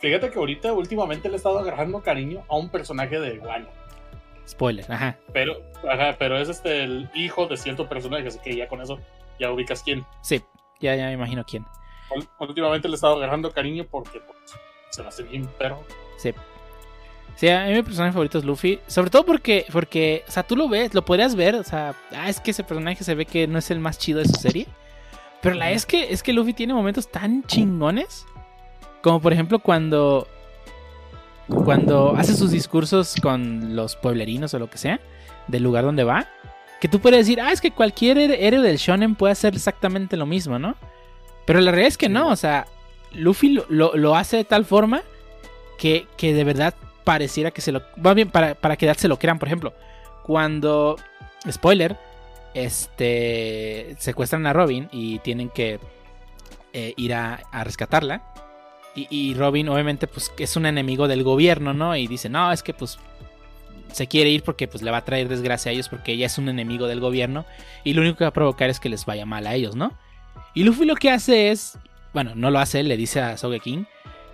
Fíjate 0.00 0.30
que 0.30 0.38
ahorita 0.38 0.72
últimamente 0.72 1.28
le 1.28 1.34
he 1.34 1.36
estado 1.38 1.58
agarrando 1.58 2.02
cariño 2.02 2.44
a 2.48 2.56
un 2.56 2.68
personaje 2.68 3.18
de 3.18 3.38
Wano. 3.38 3.68
Spoiler, 4.46 4.84
ajá. 4.92 5.16
Pero, 5.32 5.62
ajá, 5.90 6.16
pero 6.18 6.36
es 6.36 6.50
este 6.50 6.84
el 6.84 7.08
hijo 7.14 7.46
de 7.46 7.56
cierto 7.56 7.88
personaje, 7.88 8.28
así 8.28 8.38
que 8.40 8.54
ya 8.54 8.68
con 8.68 8.82
eso 8.82 8.98
ya 9.40 9.50
ubicas 9.50 9.82
quién. 9.82 10.04
Sí, 10.20 10.42
ya, 10.80 10.94
ya 10.94 11.06
me 11.06 11.12
imagino 11.12 11.44
quién. 11.44 11.64
Últimamente 12.38 12.88
le 12.88 12.92
he 12.92 12.96
estado 12.96 13.16
agarrando 13.16 13.50
cariño 13.50 13.86
porque 13.90 14.20
pues, 14.20 14.38
se 14.94 15.02
me 15.02 15.08
hace 15.08 15.22
bien 15.22 15.48
pero 15.58 15.82
Sí. 16.16 16.32
Sí, 17.36 17.48
a 17.48 17.66
mí 17.66 17.72
mi 17.72 17.82
personaje 17.82 18.12
favorito 18.12 18.38
es 18.38 18.44
Luffy. 18.44 18.78
Sobre 18.86 19.10
todo 19.10 19.26
porque, 19.26 19.66
porque, 19.72 20.22
o 20.28 20.30
sea, 20.30 20.44
tú 20.44 20.54
lo 20.54 20.68
ves, 20.68 20.94
lo 20.94 21.04
podrías 21.04 21.34
ver. 21.34 21.56
O 21.56 21.64
sea, 21.64 21.96
ah, 22.12 22.28
es 22.28 22.38
que 22.38 22.52
ese 22.52 22.62
personaje 22.62 23.02
se 23.02 23.16
ve 23.16 23.26
que 23.26 23.48
no 23.48 23.58
es 23.58 23.72
el 23.72 23.80
más 23.80 23.98
chido 23.98 24.20
de 24.20 24.26
su 24.26 24.34
serie. 24.34 24.68
Pero 25.42 25.56
la 25.56 25.72
es 25.72 25.84
que, 25.84 26.12
es 26.12 26.22
que 26.22 26.32
Luffy 26.32 26.54
tiene 26.54 26.74
momentos 26.74 27.10
tan 27.10 27.42
chingones 27.42 28.24
como 29.04 29.20
por 29.20 29.34
ejemplo 29.34 29.58
cuando 29.58 30.26
cuando 31.46 32.16
hace 32.16 32.34
sus 32.34 32.50
discursos 32.50 33.14
con 33.20 33.76
los 33.76 33.96
pueblerinos 33.96 34.54
o 34.54 34.58
lo 34.58 34.70
que 34.70 34.78
sea 34.78 34.98
del 35.46 35.62
lugar 35.62 35.84
donde 35.84 36.04
va, 36.04 36.26
que 36.80 36.88
tú 36.88 37.00
puedes 37.00 37.18
decir, 37.18 37.38
ah, 37.38 37.52
es 37.52 37.60
que 37.60 37.70
cualquier 37.70 38.16
héroe 38.16 38.62
del 38.62 38.78
shonen 38.78 39.14
puede 39.14 39.32
hacer 39.32 39.54
exactamente 39.54 40.16
lo 40.16 40.24
mismo, 40.24 40.58
¿no? 40.58 40.74
Pero 41.44 41.60
la 41.60 41.70
realidad 41.70 41.88
es 41.88 41.98
que 41.98 42.08
no, 42.08 42.28
o 42.28 42.36
sea, 42.36 42.66
Luffy 43.14 43.60
lo, 43.68 44.16
hace 44.16 44.38
de 44.38 44.44
tal 44.44 44.64
forma 44.64 45.02
que, 45.78 46.06
que, 46.16 46.34
de 46.34 46.44
verdad 46.44 46.74
pareciera 47.04 47.50
que 47.50 47.60
se 47.60 47.72
lo... 47.72 47.82
Va 48.04 48.14
bien, 48.14 48.30
para, 48.30 48.54
para 48.54 48.76
que 48.76 48.92
se 48.94 49.08
lo 49.08 49.18
crean, 49.18 49.38
por 49.38 49.48
ejemplo, 49.48 49.72
cuando... 50.22 50.96
Spoiler, 51.50 51.98
este 52.54 53.96
secuestran 53.98 54.46
a 54.46 54.54
Robin 54.54 54.88
y 54.92 55.18
tienen 55.18 55.50
que 55.50 55.78
eh, 56.72 56.94
ir 56.96 57.12
a, 57.12 57.42
a 57.52 57.64
rescatarla. 57.64 58.22
Y, 58.96 59.34
Robin, 59.34 59.68
obviamente, 59.68 60.06
pues 60.06 60.32
es 60.38 60.54
un 60.54 60.66
enemigo 60.66 61.08
del 61.08 61.24
gobierno, 61.24 61.74
¿no? 61.74 61.96
Y 61.96 62.06
dice, 62.06 62.28
no, 62.28 62.52
es 62.52 62.62
que 62.62 62.72
pues 62.72 63.00
se 63.90 64.06
quiere 64.06 64.30
ir 64.30 64.44
porque 64.44 64.68
pues 64.68 64.84
le 64.84 64.90
va 64.92 64.98
a 64.98 65.04
traer 65.04 65.28
desgracia 65.28 65.70
a 65.70 65.72
ellos 65.72 65.88
porque 65.88 66.12
ella 66.12 66.26
es 66.26 66.38
un 66.38 66.48
enemigo 66.48 66.86
del 66.86 67.00
gobierno. 67.00 67.44
Y 67.82 67.94
lo 67.94 68.02
único 68.02 68.18
que 68.18 68.24
va 68.24 68.28
a 68.28 68.32
provocar 68.32 68.70
es 68.70 68.78
que 68.78 68.88
les 68.88 69.04
vaya 69.04 69.26
mal 69.26 69.48
a 69.48 69.54
ellos, 69.54 69.74
¿no? 69.74 69.92
Y 70.54 70.62
Luffy 70.62 70.84
lo 70.84 70.94
que 70.94 71.10
hace 71.10 71.50
es, 71.50 71.76
bueno, 72.14 72.32
no 72.34 72.50
lo 72.50 72.60
hace, 72.60 72.82
le 72.82 72.96
dice 72.96 73.20
a 73.20 73.36
Sogeking 73.36 73.86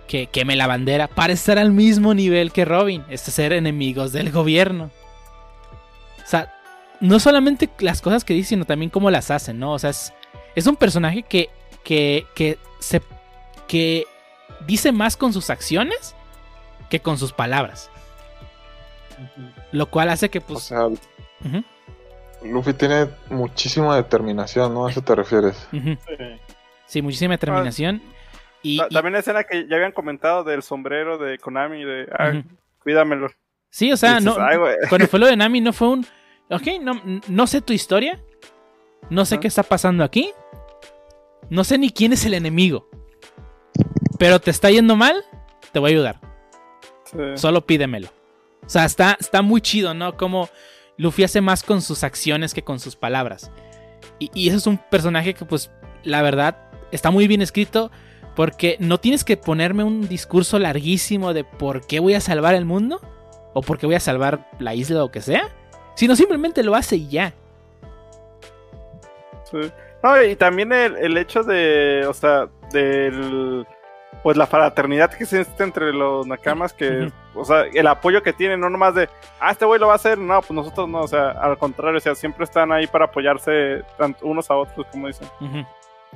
que 0.07 0.27
queme 0.27 0.55
la 0.55 0.67
bandera 0.67 1.07
para 1.07 1.33
estar 1.33 1.57
al 1.57 1.71
mismo 1.71 2.13
nivel 2.13 2.51
que 2.51 2.65
Robin, 2.65 3.03
es 3.09 3.21
ser 3.21 3.53
enemigos 3.53 4.11
del 4.11 4.31
gobierno. 4.31 4.91
O 6.23 6.27
sea, 6.27 6.53
no 6.99 7.19
solamente 7.19 7.69
las 7.79 8.01
cosas 8.01 8.23
que 8.23 8.33
dice, 8.33 8.49
sino 8.49 8.65
también 8.65 8.89
cómo 8.89 9.09
las 9.09 9.31
hacen, 9.31 9.57
¿no? 9.57 9.73
O 9.73 9.79
sea, 9.79 9.89
es, 9.89 10.13
es 10.55 10.67
un 10.67 10.75
personaje 10.75 11.23
que, 11.23 11.49
que, 11.83 12.25
que 12.35 12.59
se... 12.79 13.01
que 13.67 14.05
dice 14.67 14.91
más 14.91 15.17
con 15.17 15.33
sus 15.33 15.49
acciones 15.49 16.13
que 16.89 16.99
con 16.99 17.17
sus 17.17 17.31
palabras. 17.31 17.89
Lo 19.71 19.89
cual 19.89 20.09
hace 20.09 20.29
que, 20.29 20.41
pues. 20.41 20.59
O 20.59 20.61
sea, 20.61 21.61
Luffy 22.43 22.73
tiene 22.73 23.07
muchísima 23.29 23.95
determinación, 23.95 24.73
¿no? 24.73 24.87
¿A 24.87 24.91
eso 24.91 25.01
te 25.01 25.15
refieres? 25.15 25.67
sí. 25.71 25.97
Muchísima 26.99 27.35
determinación. 27.35 28.01
y, 28.61 28.79
También 28.89 29.13
la 29.13 29.19
escena 29.19 29.43
que 29.43 29.67
ya 29.67 29.75
habían 29.75 29.91
comentado 29.91 30.43
del 30.43 30.63
sombrero 30.63 31.17
de 31.17 31.37
Konami, 31.37 31.83
de. 31.83 32.07
Ah, 32.17 32.41
cuídamelo. 32.79 33.29
Sí, 33.69 33.91
o 33.91 33.97
sea, 33.97 34.19
no, 34.19 34.35
cuando 34.89 35.07
fue 35.07 35.19
lo 35.19 35.27
de 35.27 35.37
Nami 35.37 35.61
no 35.61 35.71
fue 35.71 35.87
un. 35.87 36.05
Ok, 36.49 36.67
no, 36.81 37.01
no 37.27 37.47
sé 37.47 37.61
tu 37.61 37.71
historia. 37.71 38.19
No 39.09 39.25
sé 39.25 39.39
qué 39.39 39.47
está 39.47 39.63
pasando 39.63 40.03
aquí. 40.03 40.31
No 41.49 41.63
sé 41.63 41.77
ni 41.77 41.91
quién 41.91 42.13
es 42.13 42.25
el 42.25 42.33
enemigo 42.33 42.89
pero 44.21 44.39
te 44.39 44.51
está 44.51 44.69
yendo 44.69 44.95
mal, 44.95 45.25
te 45.71 45.79
voy 45.79 45.89
a 45.89 45.93
ayudar. 45.95 46.19
Solo 47.33 47.65
pídemelo. 47.65 48.09
O 48.63 48.69
sea, 48.69 48.85
está, 48.85 49.17
está 49.19 49.41
muy 49.41 49.61
chido, 49.61 49.95
¿no? 49.95 50.15
Como 50.15 50.47
Luffy 50.95 51.23
hace 51.23 51.41
más 51.41 51.63
con 51.63 51.81
sus 51.81 52.03
acciones 52.03 52.53
que 52.53 52.61
con 52.61 52.79
sus 52.79 52.95
palabras. 52.95 53.51
Y, 54.19 54.29
y 54.35 54.49
ese 54.49 54.57
es 54.57 54.67
un 54.67 54.77
personaje 54.77 55.33
que, 55.33 55.43
pues, 55.43 55.71
la 56.03 56.21
verdad, 56.21 56.69
está 56.91 57.11
muy 57.11 57.27
bien 57.27 57.41
escrito. 57.41 57.91
Porque 58.35 58.77
no 58.79 58.97
tienes 58.97 59.25
que 59.25 59.35
ponerme 59.35 59.83
un 59.83 60.07
discurso 60.07 60.57
larguísimo 60.57 61.33
de 61.33 61.43
por 61.43 61.85
qué 61.85 61.99
voy 61.99 62.13
a 62.13 62.21
salvar 62.21 62.55
el 62.55 62.65
mundo. 62.65 63.01
O 63.53 63.61
por 63.61 63.77
qué 63.77 63.85
voy 63.85 63.95
a 63.95 63.99
salvar 63.99 64.49
la 64.59 64.73
isla 64.73 64.97
o 64.97 65.07
lo 65.07 65.11
que 65.11 65.21
sea. 65.21 65.49
Sino 65.95 66.15
simplemente 66.15 66.63
lo 66.63 66.75
hace 66.75 66.95
y 66.95 67.09
ya. 67.09 67.33
Sí. 69.51 69.71
No, 70.01 70.23
y 70.23 70.35
también 70.35 70.71
el, 70.71 70.97
el 70.97 71.17
hecho 71.17 71.43
de, 71.43 72.05
o 72.07 72.13
sea, 72.13 72.47
del 72.71 73.65
pues 74.23 74.37
la 74.37 74.45
fraternidad 74.45 75.09
que 75.11 75.23
existe 75.23 75.63
entre 75.63 75.93
los 75.93 76.27
nakamas, 76.27 76.73
que, 76.73 77.11
o 77.33 77.43
sea, 77.43 77.61
el 77.61 77.87
apoyo 77.87 78.21
que 78.21 78.33
tienen, 78.33 78.59
no 78.59 78.69
nomás 78.69 78.93
de, 78.93 79.09
ah, 79.39 79.51
este 79.51 79.65
güey 79.65 79.79
lo 79.79 79.87
va 79.87 79.93
a 79.93 79.95
hacer, 79.95 80.17
no, 80.17 80.39
pues 80.41 80.51
nosotros 80.51 80.87
no, 80.87 81.01
o 81.01 81.07
sea, 81.07 81.31
al 81.31 81.57
contrario, 81.57 81.97
o 81.97 82.01
sea, 82.01 82.13
siempre 82.13 82.43
están 82.43 82.71
ahí 82.71 82.85
para 82.87 83.05
apoyarse 83.05 83.83
unos 84.21 84.51
a 84.51 84.55
otros, 84.55 84.85
como 84.91 85.07
dicen. 85.07 85.27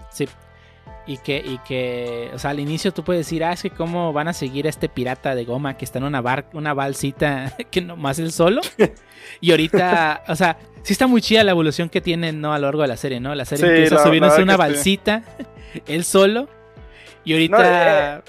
Sí. 0.09 0.29
Y 1.07 1.17
que, 1.17 1.37
y 1.37 1.59
que, 1.59 2.31
o 2.33 2.39
sea, 2.39 2.49
al 2.49 2.59
inicio 2.59 2.91
tú 2.91 3.03
puedes 3.03 3.27
decir, 3.27 3.43
ah, 3.43 3.53
es 3.53 3.61
que 3.61 3.69
cómo 3.69 4.11
van 4.11 4.27
a 4.27 4.33
seguir 4.33 4.65
a 4.65 4.69
este 4.69 4.89
pirata 4.89 5.35
de 5.35 5.45
goma 5.45 5.77
que 5.77 5.85
está 5.85 5.99
en 5.99 6.05
una 6.05 6.19
bar, 6.19 6.47
una 6.53 6.73
balsita 6.73 7.53
que 7.71 7.81
nomás 7.81 8.17
él 8.17 8.31
solo. 8.31 8.61
y 9.39 9.51
ahorita, 9.51 10.23
o 10.27 10.35
sea, 10.35 10.57
sí 10.81 10.93
está 10.93 11.05
muy 11.05 11.21
chida 11.21 11.43
la 11.43 11.51
evolución 11.51 11.89
que 11.89 12.01
tienen, 12.01 12.41
¿no? 12.41 12.53
A 12.53 12.59
lo 12.59 12.65
largo 12.67 12.81
de 12.81 12.87
la 12.87 12.97
serie, 12.97 13.19
¿no? 13.19 13.35
La 13.35 13.45
serie 13.45 13.83
empieza 13.83 14.03
a 14.03 14.41
una 14.41 14.57
balsita, 14.57 15.23
él 15.85 16.03
solo, 16.03 16.49
y 17.23 17.33
ahorita... 17.33 18.17
Eh, 18.17 18.21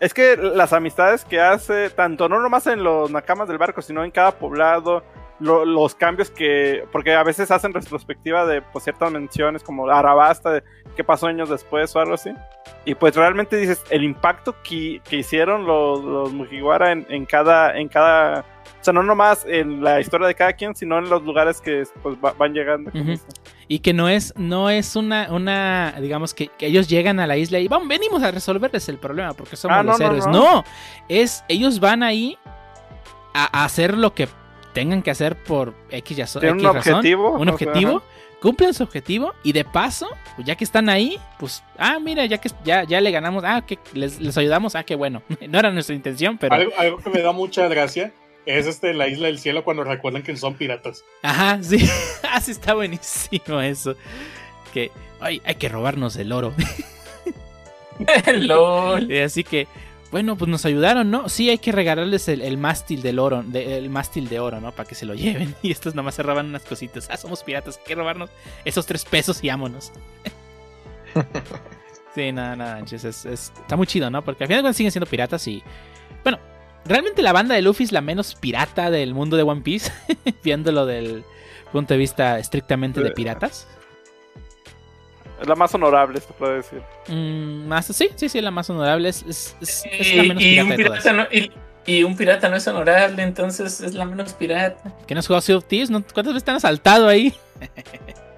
es 0.00 0.12
que 0.12 0.36
las 0.36 0.72
amistades 0.72 1.24
que 1.24 1.40
hace, 1.40 1.88
tanto 1.90 2.28
no 2.28 2.40
nomás 2.40 2.66
en 2.66 2.82
los 2.82 3.10
nakamas 3.10 3.48
del 3.48 3.58
barco, 3.58 3.80
sino 3.80 4.04
en 4.04 4.10
cada 4.10 4.32
poblado, 4.32 5.02
los 5.40 5.94
cambios 5.94 6.30
que, 6.30 6.84
porque 6.92 7.14
a 7.14 7.22
veces 7.22 7.50
hacen 7.50 7.72
retrospectiva 7.72 8.46
de 8.46 8.62
pues, 8.62 8.84
ciertas 8.84 9.10
menciones 9.10 9.62
como 9.62 9.88
Arabasta, 9.88 10.50
de 10.52 10.62
qué 10.96 11.04
pasó 11.04 11.26
años 11.26 11.48
después 11.48 11.94
o 11.96 12.00
algo 12.00 12.14
así. 12.14 12.30
Y 12.84 12.94
pues 12.94 13.14
realmente 13.16 13.56
dices, 13.56 13.82
el 13.90 14.04
impacto 14.04 14.54
que, 14.62 15.00
que 15.08 15.16
hicieron 15.16 15.66
los, 15.66 16.02
los 16.02 16.32
Mujiwara 16.32 16.92
en, 16.92 17.06
en, 17.08 17.26
cada, 17.26 17.76
en 17.76 17.88
cada 17.88 18.44
o 18.80 18.84
sea, 18.84 18.92
no 18.92 19.02
nomás 19.02 19.46
en 19.48 19.82
la 19.82 19.98
historia 19.98 20.26
de 20.26 20.34
cada 20.34 20.52
quien, 20.52 20.74
sino 20.74 20.98
en 20.98 21.08
los 21.08 21.22
lugares 21.22 21.58
que 21.58 21.84
pues, 22.02 22.18
van 22.20 22.52
llegando. 22.52 22.90
Y 23.66 23.78
que 23.78 23.94
no 23.94 24.10
es, 24.10 24.34
no 24.36 24.68
es 24.68 24.94
una, 24.94 25.28
una 25.32 25.94
digamos, 26.02 26.34
que, 26.34 26.50
ellos 26.60 26.86
llegan 26.86 27.18
a 27.18 27.26
la 27.26 27.38
isla 27.38 27.58
y 27.60 27.66
vamos, 27.66 27.88
venimos 27.88 28.22
a 28.22 28.30
resolverles 28.30 28.90
el 28.90 28.98
problema 28.98 29.32
porque 29.32 29.56
somos 29.56 29.78
ah, 29.78 29.82
los 29.82 29.98
héroes. 29.98 30.26
No, 30.26 30.64
es, 31.08 31.44
ellos 31.48 31.80
van 31.80 32.02
ahí 32.02 32.36
a, 33.32 33.64
hacer 33.64 33.96
lo 33.96 34.12
que 34.12 34.28
tengan 34.74 35.02
que 35.02 35.10
hacer 35.10 35.36
por 35.36 35.72
X, 35.88 36.16
ya, 36.16 36.24
X 36.24 36.36
un 36.42 36.66
objetivo. 36.66 37.30
Un 37.30 37.48
objetivo. 37.48 38.02
cumplen 38.42 38.74
su 38.74 38.82
objetivo 38.82 39.32
y 39.42 39.52
de 39.52 39.64
paso, 39.64 40.08
pues 40.34 40.46
ya 40.46 40.54
que 40.54 40.64
están 40.64 40.90
ahí, 40.90 41.18
pues, 41.38 41.62
ah, 41.78 41.98
mira, 41.98 42.26
ya 42.26 42.36
que 42.36 42.50
ya, 42.62 42.84
ya 42.84 43.00
le 43.00 43.10
ganamos, 43.10 43.42
ah, 43.46 43.64
que 43.66 43.78
les, 43.94 44.20
les 44.20 44.36
ayudamos, 44.36 44.74
ah, 44.74 44.82
qué 44.82 44.94
bueno. 44.94 45.22
no 45.48 45.58
era 45.58 45.70
nuestra 45.70 45.94
intención, 45.94 46.36
pero... 46.36 46.54
Algo, 46.54 46.72
algo 46.76 46.98
que 46.98 47.08
me 47.08 47.22
da 47.22 47.32
mucha 47.32 47.66
gracia 47.68 48.12
es 48.46 48.66
este 48.66 48.92
la 48.92 49.08
isla 49.08 49.28
del 49.28 49.38
cielo 49.38 49.64
cuando 49.64 49.84
recuerdan 49.84 50.22
que 50.22 50.36
son 50.36 50.54
piratas. 50.54 51.04
Ajá, 51.22 51.62
sí. 51.62 51.76
Así 52.30 52.50
ah, 52.50 52.52
está 52.52 52.74
buenísimo 52.74 53.60
eso. 53.60 53.96
Que 54.72 54.90
ay, 55.20 55.40
hay 55.44 55.54
que 55.54 55.68
robarnos 55.68 56.16
el 56.16 56.32
oro. 56.32 56.52
LOL. 58.26 59.10
Así 59.22 59.44
que, 59.44 59.66
bueno, 60.14 60.36
pues 60.36 60.48
nos 60.48 60.64
ayudaron, 60.64 61.10
¿no? 61.10 61.28
Sí, 61.28 61.50
hay 61.50 61.58
que 61.58 61.72
regalarles 61.72 62.28
el, 62.28 62.56
mástil 62.56 63.02
del 63.02 63.18
oro, 63.18 63.44
el 63.52 63.90
mástil 63.90 64.28
de 64.28 64.38
oro, 64.38 64.60
¿no? 64.60 64.70
Para 64.70 64.88
que 64.88 64.94
se 64.94 65.06
lo 65.06 65.14
lleven. 65.16 65.56
Y 65.60 65.72
estos 65.72 65.96
nomás 65.96 66.14
se 66.14 66.22
roban 66.22 66.46
unas 66.46 66.62
cositas. 66.62 67.08
Ah, 67.10 67.16
somos 67.16 67.42
piratas, 67.42 67.78
hay 67.78 67.84
que 67.84 67.94
robarnos 67.96 68.30
esos 68.64 68.86
tres 68.86 69.04
pesos 69.04 69.42
y 69.42 69.48
vámonos. 69.48 69.90
sí, 72.14 72.30
nada, 72.30 72.54
nada, 72.54 72.84
está 72.84 73.74
muy 73.74 73.88
chido, 73.88 74.08
¿no? 74.08 74.24
Porque 74.24 74.44
al 74.44 74.48
final 74.48 74.72
siguen 74.72 74.92
siendo 74.92 75.10
piratas 75.10 75.48
y. 75.48 75.64
Bueno, 76.22 76.38
Realmente 76.84 77.22
la 77.22 77.32
banda 77.32 77.56
de 77.56 77.62
Luffy 77.62 77.82
es 77.82 77.90
la 77.92 78.02
menos 78.02 78.34
pirata 78.34 78.90
del 78.90 79.14
mundo 79.14 79.36
de 79.36 79.42
One 79.42 79.62
Piece, 79.62 79.90
viéndolo 80.44 80.86
del 80.86 81.24
punto 81.72 81.94
de 81.94 81.98
vista 81.98 82.38
estrictamente 82.38 83.02
de 83.02 83.10
piratas. 83.10 83.66
Es 85.40 85.48
la 85.48 85.54
más 85.54 85.74
honorable, 85.74 86.18
esto 86.18 86.34
puede 86.34 86.56
decir. 86.56 86.82
Mm, 87.08 87.66
más, 87.66 87.86
sí, 87.86 88.08
sí, 88.14 88.28
sí, 88.28 88.40
la 88.40 88.50
más 88.50 88.70
honorable. 88.70 89.08
Es, 89.08 89.24
es, 89.60 89.84
la 90.14 90.22
menos 90.22 90.42
y, 90.42 90.50
pirata, 90.50 90.64
un 90.64 90.76
pirata 90.76 91.12
no, 91.12 91.26
y, 91.86 92.02
un 92.04 92.16
pirata 92.16 92.48
no 92.48 92.56
es 92.56 92.66
honorable, 92.68 93.22
entonces 93.22 93.80
es 93.80 93.94
la 93.94 94.04
menos 94.04 94.32
pirata. 94.32 94.94
¿Qué 95.06 95.14
no 95.14 95.20
has 95.20 95.26
jugado 95.26 95.40
Sea 95.42 95.56
of 95.56 95.64
Thieves? 95.64 95.90
¿Cuántas 95.90 96.34
veces 96.34 96.44
te 96.44 96.50
han 96.50 96.56
asaltado 96.56 97.08
ahí? 97.08 97.34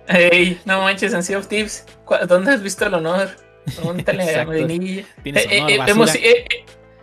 Ey, 0.08 0.60
no 0.64 0.82
manches, 0.82 1.12
en 1.12 1.22
Sea 1.22 1.38
of 1.38 1.48
Thieves. 1.48 1.84
¿Dónde 2.28 2.52
has 2.52 2.62
visto 2.62 2.86
el 2.86 2.94
honor? 2.94 3.28
Pregúntale 3.64 4.36
a 4.36 4.44
Medinilla. 4.46 5.04
Tienes 5.22 5.46
eh, 5.50 5.58
honor, 5.60 5.70
eh, 5.70 5.84
hemos, 5.88 6.14
eh, 6.14 6.44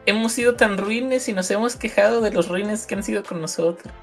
hemos 0.05 0.31
sido 0.31 0.55
tan 0.55 0.77
ruines 0.77 1.27
y 1.29 1.33
nos 1.33 1.49
hemos 1.51 1.75
quejado 1.75 2.21
de 2.21 2.31
los 2.31 2.47
ruines 2.47 2.85
que 2.85 2.95
han 2.95 3.03
sido 3.03 3.23
con 3.23 3.41
nosotros. 3.41 3.93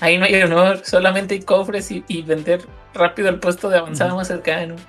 Ahí 0.00 0.18
no 0.18 0.24
hay 0.24 0.42
honor, 0.42 0.82
solamente 0.84 1.34
hay 1.34 1.40
cofres 1.40 1.90
y, 1.90 2.22
vender 2.22 2.62
rápido 2.94 3.28
el 3.28 3.38
puesto 3.38 3.68
de 3.68 3.78
avanzada 3.78 4.14
más 4.14 4.28
cercano. 4.28 4.76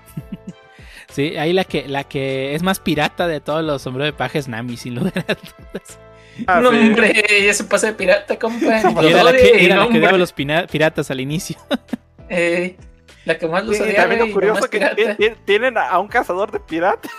Sí, 1.09 1.35
ahí 1.37 1.51
la 1.51 1.63
que, 1.63 1.87
la 1.87 2.03
que 2.03 2.53
es 2.53 2.61
más 2.61 2.79
pirata 2.79 3.27
de 3.27 3.39
todos 3.39 3.63
los 3.63 3.81
sombreros 3.81 4.13
de 4.13 4.17
paja 4.17 4.37
es 4.37 4.47
Nami, 4.47 4.77
sin 4.77 4.95
lugar 4.95 5.25
a 5.27 5.33
dudas. 5.33 5.99
Ah, 6.45 6.59
no, 6.61 6.69
hombre, 6.69 7.43
ya 7.43 7.53
se 7.53 7.63
pasa 7.63 7.87
de 7.87 7.93
pirata, 7.93 8.37
compa. 8.37 8.79
era 9.01 9.23
la 9.23 9.31
que, 9.31 9.65
era 9.65 9.77
la 9.77 9.89
que 9.89 9.99
daba 9.99 10.17
los 10.17 10.31
piratas 10.33 11.09
al 11.09 11.19
inicio. 11.19 11.57
Eh, 12.29 12.75
la 13.23 13.37
que 13.37 13.47
más 13.47 13.65
los 13.65 13.79
odiaba. 13.79 14.01
También 14.01 14.27
lo 14.27 14.33
curioso 14.33 14.69
que 14.69 15.37
tienen 15.45 15.77
a 15.77 15.97
un 15.97 16.09
cazador 16.09 16.51
de 16.51 16.59
piratas. 16.59 17.09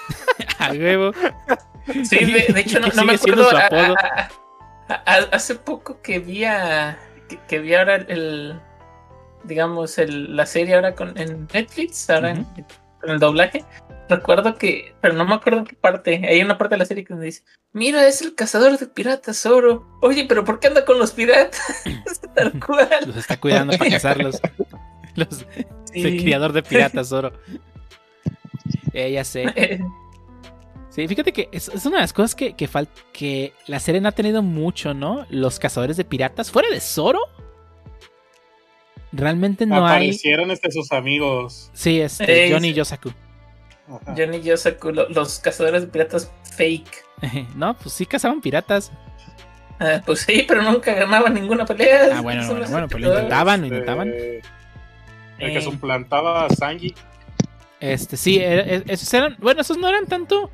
a 0.59 0.71
huevo. 0.73 1.13
Sí, 2.05 2.25
de, 2.25 2.47
hecho 2.61 2.81
no, 2.81 3.05
me 3.05 3.15
acuerdo. 3.15 3.49
hace 5.07 5.55
poco 5.55 6.01
que 6.03 6.19
vi 6.19 6.45
a, 6.45 6.99
que, 7.49 7.59
vi 7.59 7.75
ahora 7.75 7.97
el, 7.97 8.61
digamos, 9.45 9.99
el, 9.99 10.37
la 10.37 10.47
serie 10.47 10.75
ahora 10.75 10.95
con, 10.95 11.17
en 11.19 11.49
Netflix, 11.53 12.09
ahora 12.11 12.31
en, 12.31 12.47
el 13.03 13.19
doblaje. 13.19 13.65
Recuerdo 14.09 14.57
que, 14.57 14.95
pero 15.03 15.15
no 15.15 15.27
me 15.27 15.35
acuerdo 15.35 15.61
en 15.61 15.67
qué 15.67 15.77
parte. 15.77 16.23
Hay 16.27 16.41
una 16.41 16.57
parte 16.57 16.75
de 16.75 16.79
la 16.79 16.87
serie 16.87 17.05
que 17.05 17.15
me 17.15 17.27
dice: 17.27 17.43
Mira, 17.73 18.07
es 18.07 18.23
el 18.23 18.35
cazador 18.35 18.79
de 18.79 18.87
piratas, 18.87 19.45
Oro. 19.45 19.87
Oye, 20.01 20.25
pero 20.27 20.45
¿por 20.45 20.61
qué 20.61 20.69
anda 20.69 20.85
con 20.85 20.99
los 20.99 21.13
piratas? 21.13 21.61
Tal 22.35 22.59
cual. 22.65 22.89
Los 23.07 23.17
está 23.17 23.39
cuidando 23.39 23.77
para 23.77 23.91
cazarlos. 23.91 24.41
Los, 25.15 25.47
Es 25.93 26.05
el 26.05 26.21
criador 26.21 26.53
de 26.53 26.63
piratas, 26.63 27.13
Oro. 27.13 27.33
Eh, 28.93 29.13
ya 29.13 29.25
sé. 29.25 29.81
Sí, 30.99 31.07
fíjate 31.07 31.33
que 31.33 31.49
es, 31.53 31.69
una 31.87 31.99
de 31.99 32.03
las 32.03 32.13
cosas 32.13 32.35
que, 32.35 32.55
que, 32.55 32.69
que 33.13 33.53
la 33.69 33.79
serie 33.79 34.01
no 34.01 34.09
ha 34.09 34.13
tenido 34.13 34.43
mucho, 34.43 34.95
¿no? 34.95 35.27
Los 35.31 35.61
cazadores 35.61 35.97
de 35.97 36.05
piratas. 36.05 36.51
Fuera 36.51 36.69
de 36.71 36.81
Zoro, 36.81 37.21
realmente 39.13 39.65
no 39.65 39.87
hay. 39.87 40.09
Aparecieron 40.09 40.51
este 40.51 40.73
sus 40.73 40.91
amigos. 40.91 41.71
Sí, 41.73 42.01
este, 42.01 42.51
Johnny 42.51 42.71
y 42.71 42.75
Yosaku. 42.75 43.13
Johnny 44.09 44.39
y 44.39 44.43
Yosaku, 44.43 44.91
los 44.91 45.39
cazadores 45.39 45.83
de 45.83 45.87
piratas 45.87 46.33
fake. 46.57 47.05
no, 47.55 47.77
pues 47.77 47.95
sí 47.95 48.05
cazaban 48.05 48.41
piratas. 48.41 48.91
Ah, 49.79 50.03
pues 50.05 50.23
sí, 50.23 50.47
pero 50.49 50.63
nunca 50.63 50.95
ganaban 50.95 51.33
ninguna 51.33 51.65
pelea. 51.65 52.09
Ah, 52.13 52.23
bueno, 52.23 52.45
bueno, 52.45 52.67
bueno, 52.69 52.89
pues 52.89 53.05
lo 53.05 53.11
intentaban, 53.11 53.61
lo 53.61 53.67
intentaban. 53.69 54.09
el 54.09 54.43
que 55.39 55.59
eh. 55.59 55.63
suplantaba 55.63 56.47
a 56.47 56.51
Sanji. 56.51 56.93
Este, 57.79 58.17
sí, 58.17 58.39
e, 58.41 58.79
e, 58.79 58.83
esos 58.89 59.15
eran, 59.15 59.37
bueno, 59.39 59.61
esos 59.61 59.79
no 59.79 59.89
eran 59.89 60.07
tanto 60.07 60.51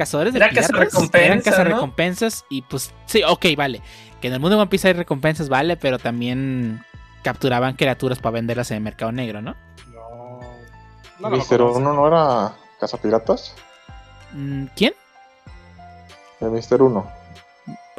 cazadores 0.00 0.32
de 0.32 0.40
piratas. 0.40 0.70
eran 1.12 1.42
cazarrecompensas 1.42 2.46
y 2.48 2.62
pues 2.62 2.90
sí, 3.04 3.22
ok, 3.22 3.44
vale. 3.54 3.82
Que 4.22 4.28
en 4.28 4.34
el 4.34 4.40
mundo 4.40 4.56
de 4.56 4.62
One 4.62 4.70
Piece 4.70 4.88
hay 4.88 4.94
recompensas, 4.94 5.50
vale, 5.50 5.76
pero 5.76 5.98
también 5.98 6.82
capturaban 7.22 7.74
criaturas 7.74 8.18
para 8.18 8.32
venderlas 8.32 8.70
en 8.70 8.78
el 8.78 8.82
mercado 8.82 9.12
negro, 9.12 9.42
¿no? 9.42 9.54
No. 9.92 10.40
no, 11.18 11.30
Mister 11.36 11.60
Uno 11.60 11.92
no 11.92 12.06
era 12.06 12.54
cazapiratas. 12.80 13.54
Mm, 14.32 14.64
¿Quién? 14.74 14.94
El 16.40 16.50
Mister 16.50 16.80
Uno. 16.80 17.06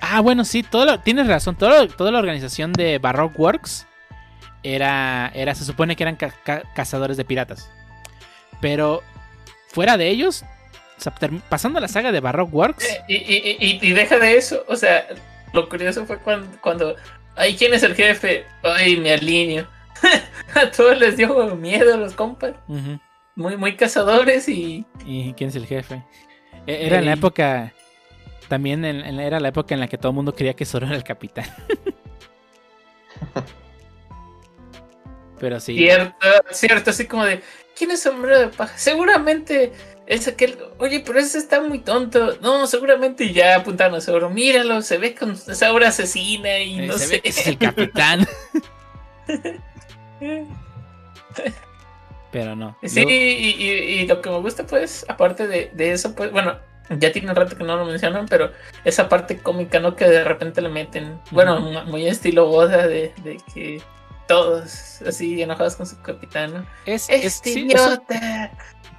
Ah, 0.01 0.21
bueno, 0.21 0.43
sí, 0.43 0.63
todo 0.63 0.99
tienes 1.01 1.27
razón. 1.27 1.55
Todo, 1.55 1.87
toda 1.87 2.11
la 2.11 2.17
organización 2.17 2.73
de 2.73 2.97
Baroque 2.97 3.35
Works 3.37 3.85
era, 4.63 5.31
era, 5.35 5.53
se 5.53 5.65
supone 5.65 5.95
que 5.95 6.01
eran 6.01 6.17
cazadores 6.73 7.15
de 7.17 7.25
piratas. 7.25 7.69
Pero 8.59 9.03
fuera 9.67 9.97
de 9.97 10.09
ellos, 10.09 10.43
pasando 11.49 11.79
la 11.79 11.87
saga 11.87 12.11
de 12.11 12.19
Baroque 12.19 12.53
Works. 12.53 12.99
Eh, 13.07 13.79
y, 13.81 13.93
deja 13.93 14.19
de 14.19 14.37
eso, 14.37 14.63
o 14.67 14.75
sea, 14.75 15.07
lo 15.53 15.69
curioso 15.69 16.05
fue 16.05 16.19
cuando, 16.19 16.47
cuando 16.61 16.95
ay, 17.35 17.55
¿quién 17.55 17.73
es 17.73 17.83
el 17.83 17.95
jefe? 17.95 18.45
Ay, 18.63 18.97
me 18.97 19.13
alineo. 19.13 19.67
a 20.55 20.71
todos 20.71 20.99
les 20.99 21.17
dio 21.17 21.55
miedo 21.55 21.93
a 21.93 21.97
los 21.97 22.13
compas. 22.13 22.53
Muy, 23.35 23.57
muy 23.57 23.75
cazadores 23.75 24.47
y. 24.49 24.85
¿Y 25.05 25.33
quién 25.33 25.49
es 25.49 25.55
el 25.55 25.65
jefe? 25.65 26.03
E, 26.67 26.87
era 26.87 26.99
en 26.99 27.05
la 27.05 27.13
época. 27.13 27.73
También 28.47 28.85
era 28.85 29.39
la 29.39 29.47
época 29.47 29.73
en 29.73 29.79
la 29.79 29.87
que 29.87 29.97
todo 29.97 30.09
el 30.09 30.15
mundo 30.15 30.35
creía 30.35 30.55
que 30.55 30.65
Zoro 30.65 30.87
era 30.87 30.95
el 30.95 31.03
capitán. 31.03 31.45
Pero 35.39 35.59
sí. 35.59 35.75
Cierto, 35.75 36.15
cierto, 36.51 36.91
así 36.91 37.07
como 37.07 37.25
de. 37.25 37.41
¿Quién 37.75 37.91
es 37.91 38.01
sombrero 38.01 38.39
de 38.39 38.47
paja? 38.49 38.77
Seguramente 38.77 39.71
es 40.11 40.27
aquel, 40.27 40.57
oye, 40.77 41.01
pero 41.05 41.19
ese 41.19 41.37
está 41.37 41.61
muy 41.61 41.79
tonto. 41.79 42.37
No, 42.41 42.67
seguramente 42.67 43.31
ya 43.31 43.55
apuntaron 43.55 43.95
a 43.95 44.01
Sauro. 44.01 44.29
Míralo, 44.29 44.81
se 44.81 44.97
ve 44.97 45.15
con 45.15 45.31
esa 45.31 45.71
obra 45.71 45.87
asesina 45.87 46.59
y 46.59 46.81
eh, 46.81 46.87
no 46.87 46.97
sé. 46.97 47.21
es 47.23 47.47
el 47.47 47.57
capitán. 47.57 48.27
pero 52.29 52.57
no. 52.57 52.77
Sí, 52.83 53.05
y, 53.07 54.05
lo 54.05 54.21
que 54.21 54.29
me 54.29 54.39
gusta, 54.39 54.65
pues, 54.65 55.05
aparte 55.07 55.47
de, 55.47 55.71
eso, 55.77 56.13
pues, 56.13 56.29
bueno, 56.33 56.59
ya 56.89 57.13
tiene 57.13 57.29
un 57.29 57.35
rato 57.37 57.55
que 57.55 57.63
no 57.63 57.77
lo 57.77 57.85
mencionan, 57.85 58.25
pero 58.27 58.51
esa 58.83 59.07
parte 59.07 59.37
cómica, 59.37 59.79
¿no? 59.79 59.95
Que 59.95 60.09
de 60.09 60.25
repente 60.25 60.59
le 60.59 60.67
meten, 60.67 61.21
bueno, 61.31 61.61
muy 61.85 62.05
estilo 62.05 62.47
boda 62.47 62.85
de, 62.85 63.13
que 63.53 63.81
todos 64.27 65.01
así 65.03 65.41
enojados 65.41 65.77
con 65.77 65.87
su 65.87 66.01
capitán, 66.01 66.53
¿no? 66.53 66.65
Es, 66.85 67.09
este 67.09 67.51
idiota 67.51 68.51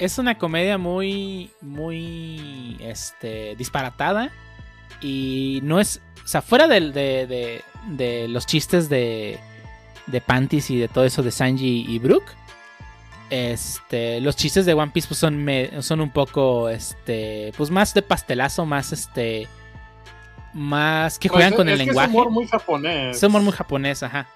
es 0.05 0.19
una 0.19 0.37
comedia 0.37 0.79
muy, 0.79 1.51
muy, 1.61 2.77
este, 2.81 3.55
disparatada. 3.57 4.31
Y 5.01 5.61
no 5.63 5.81
es, 5.81 6.01
o 6.25 6.29
sea, 6.29 6.43
fuera 6.43 6.69
de, 6.69 6.81
de, 6.93 7.63
de, 7.89 8.29
los 8.29 8.47
chistes 8.47 8.89
de, 8.89 9.39
de 10.07 10.21
Panties 10.21 10.71
y 10.71 10.79
de 10.79 10.89
todo 10.89 11.05
eso 11.05 11.23
de 11.23 11.31
Sanji 11.31 11.87
y 11.89 11.99
Brooke. 11.99 12.33
Este, 13.31 14.21
los 14.21 14.37
chistes 14.37 14.67
de 14.67 14.75
One 14.75 14.93
Piece 14.93 15.09
pues 15.09 15.19
son, 15.19 15.47
son 15.81 16.01
un 16.01 16.11
poco, 16.11 16.69
este, 16.69 17.53
pues 17.57 17.71
más 17.71 17.95
de 17.95 18.03
pastelazo, 18.03 18.67
más, 18.67 18.93
este, 18.93 19.49
más 20.53 21.19
que 21.19 21.29
juegan 21.29 21.51
pues, 21.51 21.59
con 21.59 21.69
el 21.69 21.79
lenguaje. 21.79 22.09
Es 22.09 22.15
humor 22.15 22.31
muy 22.31 22.47
japonés. 22.47 23.17
Es 23.17 23.23
humor 23.23 23.43
muy 23.43 23.53
japonés, 23.53 24.03
ajá. 24.03 24.27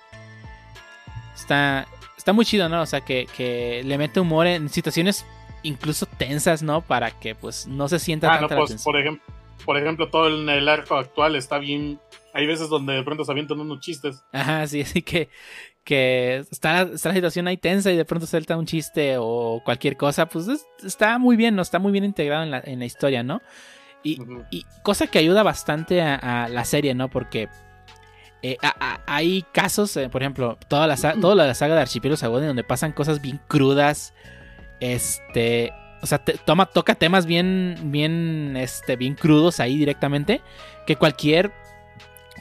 Está, 1.35 1.87
está 2.17 2.33
muy 2.33 2.45
chido, 2.45 2.69
¿no? 2.69 2.83
O 2.83 2.87
sea, 2.87 3.03
que, 3.03 3.29
que 3.37 3.83
le 3.85 3.99
mete 3.99 4.19
humor 4.19 4.47
en 4.47 4.69
situaciones 4.69 5.27
incluso 5.67 6.07
tensas, 6.07 6.63
¿no? 6.63 6.81
Para 6.81 7.11
que 7.11 7.35
pues 7.35 7.67
no 7.67 7.89
se 7.89 7.99
sienta 7.99 8.33
ah, 8.33 8.41
tanta 8.41 8.57
pues, 8.57 8.83
por 8.83 8.99
ejemplo, 8.99 9.23
por 9.65 9.77
ejemplo, 9.77 10.09
todo 10.09 10.29
el, 10.29 10.49
el, 10.49 10.69
arco 10.69 10.97
actual 10.97 11.37
está 11.37 11.59
bien. 11.59 11.99
Hay 12.33 12.47
veces 12.47 12.69
donde 12.69 12.95
de 12.95 13.03
pronto 13.03 13.25
se 13.25 13.33
avientan 13.33 13.61
unos 13.61 13.81
chistes. 13.81 14.23
Ajá, 14.33 14.67
sí, 14.67 14.81
así 14.83 15.03
que, 15.03 15.29
que 15.85 16.45
está, 16.51 16.83
está, 16.83 17.09
la 17.09 17.15
situación 17.15 17.49
ahí 17.49 17.57
tensa 17.57 17.91
y 17.91 17.97
de 17.97 18.05
pronto 18.05 18.27
suelta 18.27 18.57
un 18.57 18.67
chiste 18.67 19.17
o 19.19 19.61
cualquier 19.65 19.97
cosa, 19.97 20.27
pues 20.27 20.49
está 20.85 21.19
muy 21.19 21.37
bien, 21.37 21.57
¿no? 21.57 21.63
Está 21.63 21.79
muy 21.79 21.93
bien 21.93 22.05
integrado 22.05 22.45
en 22.45 22.51
la, 22.51 22.63
en 22.65 22.79
la 22.79 22.85
historia, 22.85 23.23
¿no? 23.23 23.43
Y, 24.03 24.21
y, 24.51 24.65
cosa 24.83 25.09
que 25.09 25.19
ayuda 25.19 25.43
bastante 25.43 26.01
a, 26.01 26.49
la 26.49 26.65
serie, 26.65 26.95
¿no? 26.95 27.09
Porque 27.09 27.49
eh, 28.43 28.57
hay 29.07 29.43
casos, 29.53 29.97
eh, 29.97 30.09
por 30.09 30.23
ejemplo, 30.23 30.59
toda 30.69 30.87
la, 30.87 30.97
toda 31.21 31.35
la 31.35 31.55
saga 31.55 31.75
de 31.75 31.81
Archipiélago 31.81 32.17
Sagoni 32.17 32.47
donde 32.47 32.63
pasan 32.63 32.93
cosas 32.93 33.21
bien 33.21 33.41
crudas, 33.49 34.15
este, 34.81 35.73
o 36.03 36.07
sea, 36.07 36.19
toma, 36.19 36.67
toca 36.67 36.95
temas 36.95 37.27
bien, 37.27 37.77
bien, 37.85 38.57
este, 38.57 38.97
bien 38.97 39.15
crudos 39.15 39.61
ahí 39.61 39.77
directamente. 39.77 40.43
Que 40.87 40.97
cualquier, 40.97 41.53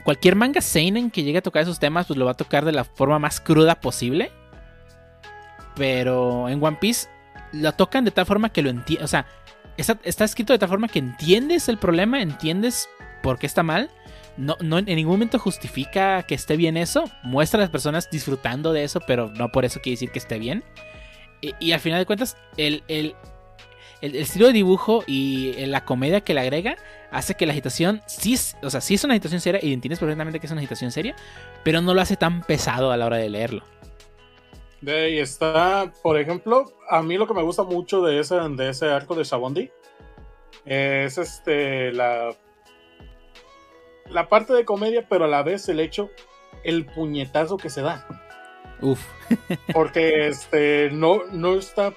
cualquier 0.03 0.35
manga 0.35 0.61
seinen 0.61 1.09
que 1.11 1.23
llegue 1.23 1.39
a 1.39 1.41
tocar 1.41 1.63
esos 1.63 1.79
temas, 1.79 2.07
pues 2.07 2.17
lo 2.17 2.25
va 2.25 2.31
a 2.31 2.35
tocar 2.35 2.65
de 2.65 2.71
la 2.71 2.83
forma 2.83 3.19
más 3.19 3.39
cruda 3.39 3.75
posible. 3.75 4.31
Pero 5.75 6.47
en 6.47 6.63
One 6.63 6.77
Piece 6.79 7.09
lo 7.51 7.71
tocan 7.71 8.05
de 8.05 8.11
tal 8.11 8.25
forma 8.25 8.49
que 8.49 8.61
lo 8.61 8.69
entiendes. 8.69 9.05
O 9.05 9.07
sea, 9.07 9.25
está, 9.77 9.97
está, 10.03 10.25
escrito 10.25 10.53
de 10.53 10.59
tal 10.59 10.69
forma 10.69 10.87
que 10.87 10.99
entiendes 10.99 11.67
el 11.69 11.77
problema, 11.77 12.21
entiendes 12.21 12.89
por 13.23 13.39
qué 13.39 13.47
está 13.47 13.63
mal. 13.63 13.89
No, 14.37 14.57
no, 14.59 14.77
en 14.79 14.85
ningún 14.85 15.13
momento 15.13 15.39
justifica 15.39 16.23
que 16.23 16.35
esté 16.35 16.57
bien 16.57 16.75
eso. 16.75 17.09
Muestra 17.23 17.57
a 17.59 17.61
las 17.61 17.69
personas 17.69 18.09
disfrutando 18.11 18.73
de 18.73 18.83
eso, 18.83 18.99
pero 19.07 19.29
no 19.29 19.49
por 19.49 19.63
eso 19.63 19.79
quiere 19.79 19.93
decir 19.95 20.11
que 20.11 20.19
esté 20.19 20.39
bien. 20.39 20.63
Y, 21.59 21.71
al 21.71 21.79
final 21.79 21.99
de 21.99 22.05
cuentas, 22.05 22.37
el, 22.57 22.83
estilo 24.01 24.47
de 24.47 24.53
dibujo 24.53 25.03
y 25.07 25.53
la 25.65 25.85
comedia 25.85 26.21
que 26.21 26.33
le 26.33 26.41
agrega 26.41 26.77
hace 27.11 27.35
que 27.35 27.45
la 27.45 27.53
agitación 27.53 28.01
sí 28.07 28.37
o 28.61 28.69
sea, 28.69 28.81
sí 28.81 28.95
es 28.95 29.03
una 29.03 29.13
agitación 29.13 29.39
seria 29.39 29.59
y 29.63 29.73
entiendes 29.73 29.99
perfectamente 29.99 30.39
que 30.39 30.45
es 30.45 30.51
una 30.51 30.61
agitación 30.61 30.91
seria, 30.91 31.15
pero 31.63 31.81
no 31.81 31.93
lo 31.93 32.01
hace 32.01 32.15
tan 32.17 32.41
pesado 32.41 32.91
a 32.91 32.97
la 32.97 33.05
hora 33.05 33.17
de 33.17 33.29
leerlo. 33.29 33.63
Ahí 34.85 35.19
está, 35.19 35.91
por 36.03 36.19
ejemplo, 36.19 36.65
a 36.89 37.01
mí 37.01 37.17
lo 37.17 37.25
que 37.25 37.33
me 37.33 37.41
gusta 37.41 37.63
mucho 37.63 38.01
de 38.01 38.19
ese, 38.19 38.35
de 38.35 38.69
ese 38.69 38.89
arco 38.89 39.15
de 39.15 39.23
Shabondi 39.23 39.71
es 40.65 41.17
este 41.17 41.91
la, 41.91 42.35
la 44.09 44.29
parte 44.29 44.53
de 44.53 44.65
comedia, 44.65 45.05
pero 45.07 45.25
a 45.25 45.27
la 45.27 45.43
vez 45.43 45.67
el 45.69 45.79
hecho, 45.79 46.11
el 46.63 46.85
puñetazo 46.85 47.57
que 47.57 47.69
se 47.69 47.81
da. 47.81 48.05
Uf. 48.81 48.99
Porque 49.73 50.27
este 50.27 50.89
no, 50.91 51.21
no 51.31 51.55
está, 51.55 51.93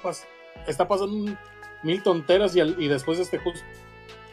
está 0.66 0.88
pasando 0.88 1.36
mil 1.82 2.02
tonteras 2.02 2.54
y, 2.56 2.60
y 2.60 2.88
después 2.88 3.18
este 3.18 3.38
justo 3.38 3.64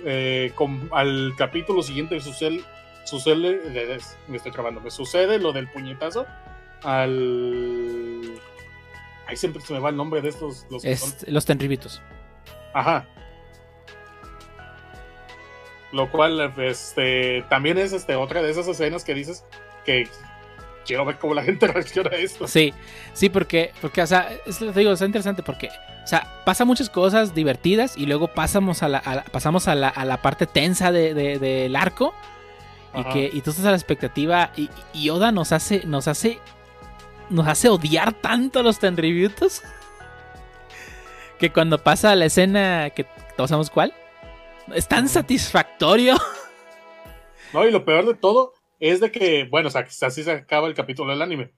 eh, 0.03 0.53
al 0.91 1.33
capítulo 1.35 1.81
siguiente 1.81 2.19
sucede, 2.19 2.63
sucede 3.05 3.99
me 4.27 4.37
estoy 4.37 4.51
trabando, 4.51 4.79
me 4.79 4.91
sucede 4.91 5.39
lo 5.39 5.51
del 5.51 5.67
puñetazo 5.67 6.25
al... 6.83 8.21
Ahí 9.27 9.35
siempre 9.35 9.61
se 9.63 9.73
me 9.73 9.79
va 9.79 9.89
el 9.89 9.95
nombre 9.95 10.21
de 10.21 10.29
estos. 10.29 10.67
Los, 10.69 10.83
los 11.27 11.45
tenribitos. 11.45 11.99
Ajá. 12.75 13.07
Lo 15.91 16.11
cual, 16.11 16.53
este, 16.59 17.43
también 17.49 17.79
es 17.79 17.91
este, 17.91 18.15
otra 18.15 18.43
de 18.43 18.51
esas 18.51 18.67
escenas 18.67 19.03
que 19.03 19.15
dices 19.15 19.43
que 19.83 20.07
quiero 20.85 21.05
ver 21.05 21.17
cómo 21.17 21.33
la 21.33 21.43
gente 21.43 21.67
reacciona 21.71 22.11
a 22.11 22.17
esto. 22.17 22.47
Sí, 22.47 22.73
sí, 23.13 23.29
porque, 23.29 23.71
porque 23.81 24.01
o 24.01 24.07
sea, 24.07 24.29
te 24.45 24.79
digo, 24.79 24.91
es 24.91 25.01
interesante 25.01 25.43
porque, 25.43 25.69
o 26.03 26.07
sea, 26.07 26.41
pasa 26.45 26.65
muchas 26.65 26.89
cosas 26.89 27.33
divertidas 27.35 27.97
y 27.97 28.05
luego 28.05 28.27
pasamos 28.27 28.83
a 28.83 28.89
la, 28.89 29.25
pasamos 29.31 29.67
a 29.67 29.75
la, 29.75 29.89
a 29.89 30.05
la, 30.05 30.21
parte 30.21 30.45
tensa 30.47 30.91
del 30.91 31.15
de, 31.15 31.73
arco. 31.77 32.13
Y 32.97 33.03
que 33.11 33.29
y 33.33 33.41
tú 33.41 33.49
estás 33.49 33.65
a 33.65 33.71
la 33.71 33.75
expectativa 33.75 34.51
y, 34.55 34.69
y, 34.93 35.09
Oda 35.09 35.33
nos 35.33 35.51
hace, 35.51 35.85
nos 35.85 36.07
hace, 36.07 36.39
nos 37.29 37.45
hace 37.45 37.67
odiar 37.67 38.13
tanto 38.13 38.59
a 38.59 38.63
los 38.63 38.79
Tenryubitos 38.79 39.63
que 41.39 41.51
cuando 41.51 41.83
pasa 41.83 42.15
la 42.15 42.23
escena 42.23 42.91
que 42.91 43.05
todos 43.35 43.49
sabemos 43.49 43.69
cuál, 43.69 43.93
es 44.73 44.87
tan 44.87 45.09
satisfactorio. 45.09 46.15
No, 47.51 47.65
y 47.65 47.71
lo 47.71 47.83
peor 47.83 48.05
de 48.05 48.13
todo 48.13 48.54
es 48.79 48.99
de 48.99 49.11
que, 49.11 49.45
bueno, 49.45 49.67
o 49.67 49.71
sea, 49.71 49.85
así 50.01 50.23
se 50.23 50.31
acaba 50.31 50.67
el 50.67 50.73
capítulo 50.73 51.11
del 51.11 51.21
anime. 51.21 51.51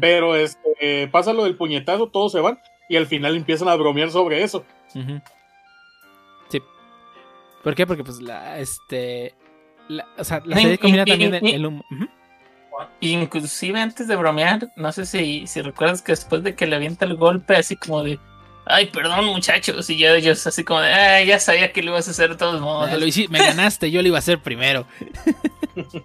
Pero 0.00 0.36
este, 0.36 1.08
pasa 1.08 1.32
lo 1.32 1.42
del 1.44 1.56
puñetazo, 1.56 2.08
todos 2.08 2.30
se 2.30 2.38
van 2.38 2.60
y 2.88 2.96
al 2.96 3.06
final 3.06 3.34
empiezan 3.34 3.68
a 3.68 3.74
bromear 3.74 4.10
sobre 4.10 4.42
eso. 4.42 4.64
Sí. 6.48 6.62
¿Por 7.64 7.74
qué? 7.74 7.84
Porque 7.84 8.04
pues 8.04 8.20
la, 8.20 8.58
este, 8.60 9.34
o 10.16 10.22
sea, 10.22 10.42
la 10.44 10.56
serie 10.56 10.78
combina 10.78 11.04
también 11.04 11.34
el, 11.34 11.66
humo. 11.66 11.84
Inclusive 13.00 13.80
antes 13.80 14.06
de 14.06 14.14
bromear, 14.14 14.68
no 14.76 14.92
sé 14.92 15.06
si, 15.06 15.46
si 15.48 15.60
recuerdas 15.60 16.02
que 16.02 16.12
después 16.12 16.44
de 16.44 16.54
que 16.54 16.66
le 16.66 16.76
avienta 16.76 17.04
el 17.04 17.16
golpe 17.16 17.56
así 17.56 17.74
como 17.74 18.04
de 18.04 18.20
ay, 18.66 18.86
perdón 18.86 19.26
muchachos, 19.26 19.88
y 19.90 19.98
ya 19.98 20.14
ellos 20.14 20.46
así 20.46 20.64
como 20.64 20.80
de, 20.80 20.92
ay, 20.92 21.26
ya 21.26 21.38
sabía 21.38 21.72
que 21.72 21.82
lo 21.82 21.90
ibas 21.90 22.08
a 22.08 22.12
hacer 22.12 22.30
de 22.30 22.36
todos 22.36 22.60
modos. 22.60 22.90
me 23.28 23.38
ganaste, 23.38 23.90
yo 23.90 24.02
lo 24.02 24.08
iba 24.08 24.18
a 24.18 24.20
hacer 24.20 24.40
primero. 24.40 24.86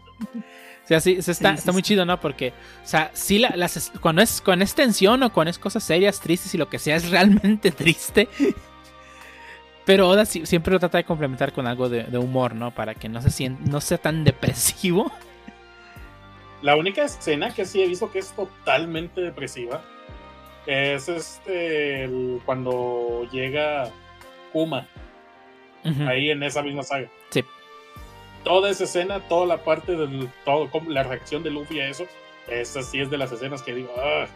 o 0.90 1.00
sea, 1.00 1.02
sí, 1.02 1.18
está, 1.20 1.54
está 1.54 1.72
muy 1.72 1.84
chido, 1.84 2.04
¿no? 2.04 2.20
Porque, 2.20 2.50
o 2.84 2.88
sea, 2.88 3.12
sí, 3.14 3.38
la, 3.38 3.56
las, 3.56 3.92
cuando, 4.02 4.24
es, 4.24 4.42
con 4.42 4.64
es 4.64 4.74
tensión 4.74 5.22
o 5.22 5.32
cuando 5.32 5.52
es 5.52 5.60
cosas 5.60 5.84
serias, 5.84 6.20
tristes 6.20 6.56
y 6.56 6.58
lo 6.58 6.68
que 6.68 6.80
sea, 6.80 6.96
es 6.96 7.12
realmente 7.12 7.70
triste. 7.72 8.28
Pero 9.86 10.10
Oda 10.10 10.26
siempre 10.26 10.74
lo 10.74 10.80
trata 10.80 10.98
de 10.98 11.04
complementar 11.04 11.54
con 11.54 11.68
algo 11.68 11.90
de, 11.90 12.18
humor, 12.18 12.56
¿no? 12.56 12.72
Para 12.72 12.96
que 12.96 13.08
no, 13.08 13.22
se 13.22 13.50
no 13.50 13.82
sea 13.82 14.00
tan 14.00 14.24
depresivo. 14.24 15.12
La 16.64 16.76
única 16.76 17.04
escena 17.04 17.54
que 17.54 17.66
sí 17.66 17.84
he 17.84 17.88
visto 17.88 18.12
que 18.12 18.18
es 18.18 18.32
totalmente 18.32 19.22
depresiva 19.22 19.84
es 20.66 21.08
este 21.08 22.10
cuando 22.46 23.28
llega 23.32 23.92
Kuma. 24.52 24.88
Ahí 26.08 26.32
en 26.32 26.42
esa 26.42 26.64
misma 26.64 26.82
saga. 26.82 27.08
Sí. 27.30 27.46
Toda 28.44 28.70
esa 28.70 28.86
escena, 28.86 29.28
toda 29.28 29.46
la 29.46 29.64
parte 29.64 29.96
de 29.96 30.28
todo, 30.46 30.70
la 30.88 31.04
reacción 31.04 31.44
de 31.44 31.52
Luffy 31.52 31.80
a 31.80 31.90
eso, 31.90 32.06
esa 32.48 32.82
sí 32.84 33.02
es 33.02 33.10
de 33.10 33.18
las 33.18 33.32
escenas 33.32 33.62
que 33.62 33.74
digo, 33.74 33.94
ah, 33.98 34.28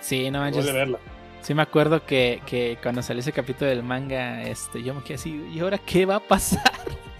sí, 0.00 0.30
no 0.30 0.40
manches. 0.40 0.72
verla. 0.72 0.98
Sí 1.42 1.54
me 1.54 1.62
acuerdo 1.62 2.04
que, 2.04 2.40
que, 2.46 2.78
cuando 2.82 3.02
salió 3.02 3.20
ese 3.20 3.32
capítulo 3.32 3.68
del 3.68 3.82
manga, 3.82 4.42
este, 4.42 4.82
yo 4.82 4.94
me 4.94 5.02
quedé 5.02 5.14
así, 5.14 5.44
¿y 5.52 5.60
ahora 5.60 5.78
qué 5.78 6.06
va 6.06 6.16
a 6.16 6.20
pasar? 6.20 6.62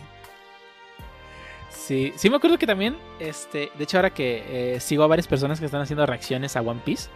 Sí, 1.71 2.13
sí 2.15 2.31
me 2.31 2.37
acuerdo 2.37 2.59
que 2.59 2.67
también, 2.67 2.97
este, 3.19 3.73
de 3.75 3.85
hecho 3.85 3.99
ahora 3.99 4.11
que 4.11 4.77
eh, 4.77 4.81
sigo 4.81 5.03
a 5.03 5.09
varias 5.09 5.27
personas 5.27 5.59
que 5.59 5.67
están 5.67 5.81
haciendo 5.81 6.07
reacciones 6.07 6.55
a 6.55 6.61
One 6.61 6.81
Piece, 6.85 7.11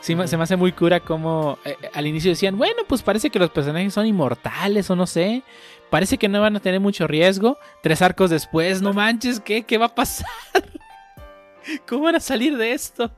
Sí, 0.00 0.16
se 0.24 0.36
me 0.36 0.42
hace 0.42 0.56
muy 0.56 0.72
cura 0.72 1.00
como 1.00 1.58
eh, 1.64 1.76
al 1.92 2.06
inicio 2.06 2.30
decían, 2.30 2.56
bueno, 2.56 2.82
pues 2.88 3.02
parece 3.02 3.28
que 3.28 3.38
los 3.38 3.50
personajes 3.50 3.92
son 3.92 4.06
inmortales 4.06 4.88
o 4.90 4.96
no 4.96 5.06
sé. 5.06 5.42
Parece 5.90 6.18
que 6.18 6.28
no 6.28 6.40
van 6.40 6.56
a 6.56 6.60
tener 6.60 6.80
mucho 6.80 7.06
riesgo. 7.06 7.58
Tres 7.82 8.00
arcos 8.00 8.30
después, 8.30 8.80
no 8.80 8.92
manches, 8.92 9.40
¿qué? 9.40 9.62
¿Qué 9.62 9.76
va 9.76 9.86
a 9.86 9.94
pasar? 9.94 10.28
¿Cómo 11.88 12.04
van 12.04 12.16
a 12.16 12.20
salir 12.20 12.56
de 12.56 12.72
esto? 12.72 13.10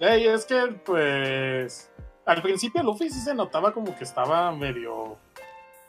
Hey, 0.00 0.26
es 0.26 0.44
que, 0.44 0.56
pues, 0.84 1.92
al 2.26 2.42
principio 2.42 2.82
Luffy 2.82 3.10
sí 3.10 3.20
se 3.20 3.34
notaba 3.34 3.72
como 3.72 3.96
que 3.96 4.04
estaba 4.04 4.50
medio, 4.52 5.18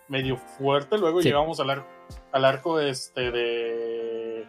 medio 0.07 0.38
fuerte. 0.38 0.97
Luego 0.97 1.22
llegamos 1.22 1.59
al, 1.59 1.84
al 2.31 2.45
arco 2.45 2.80
este 2.80 3.31
de, 3.31 4.47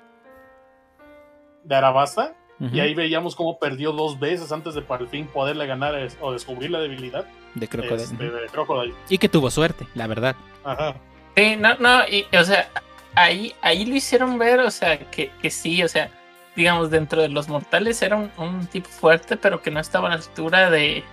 de 1.65 1.75
Arabasta 1.75 2.35
y 2.59 2.81
ahí 2.81 2.95
veíamos 2.95 3.37
cómo 3.37 3.59
perdió 3.59 3.93
dos 3.93 4.19
veces 4.19 4.51
antes 4.51 4.75
de 4.75 4.81
por 4.81 5.07
fin 5.09 5.27
poderle 5.27 5.67
ganar 5.67 5.95
o 6.21 6.33
descubrir 6.33 6.71
la 6.71 6.81
debilidad 6.81 7.27
de 7.55 7.69
Crocodile. 7.69 8.95
Este, 9.03 9.15
y 9.15 9.19
que 9.19 9.29
tuvo 9.29 9.51
suerte, 9.51 9.87
la 9.95 10.07
verdad. 10.07 10.37
Ajá. 10.65 10.97
Sí, 11.37 11.57
no, 11.57 11.77
no, 11.77 12.09
y, 12.09 12.27
o 12.35 12.45
sea, 12.45 12.69
ahí, 13.15 13.55
ahí 13.61 13.85
lo 13.85 13.95
hicieron 13.95 14.39
ver, 14.39 14.61
o 14.61 14.71
sea, 14.71 14.99
que, 14.99 15.31
que 15.43 15.51
sí, 15.51 15.83
o 15.83 15.89
sea, 15.89 16.11
digamos, 16.57 16.91
dentro 16.91 17.21
de 17.21 17.29
los 17.29 17.49
mortales 17.49 18.01
era 18.03 18.17
un, 18.17 18.67
tipo 18.69 18.89
fuerte, 18.89 19.37
pero 19.37 19.61
que 19.63 19.71
no 19.71 19.81
estaba 19.81 20.09
a 20.09 20.11
la 20.11 20.17
altura 20.17 20.71
de, 20.71 21.05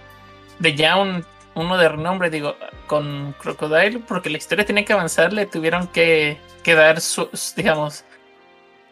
de 0.60 0.76
ya 0.76 0.96
un, 0.98 1.26
uno 1.56 1.78
de 1.78 1.90
renombre, 1.90 2.30
digo, 2.30 2.56
con 2.88 3.34
Crocodile, 3.34 4.00
porque 4.00 4.30
la 4.30 4.38
historia 4.38 4.66
tenía 4.66 4.86
que 4.86 4.94
avanzar, 4.94 5.34
le 5.34 5.46
tuvieron 5.46 5.88
que, 5.88 6.38
que 6.64 6.74
dar 6.76 7.02
sus, 7.02 7.54
digamos, 7.56 8.06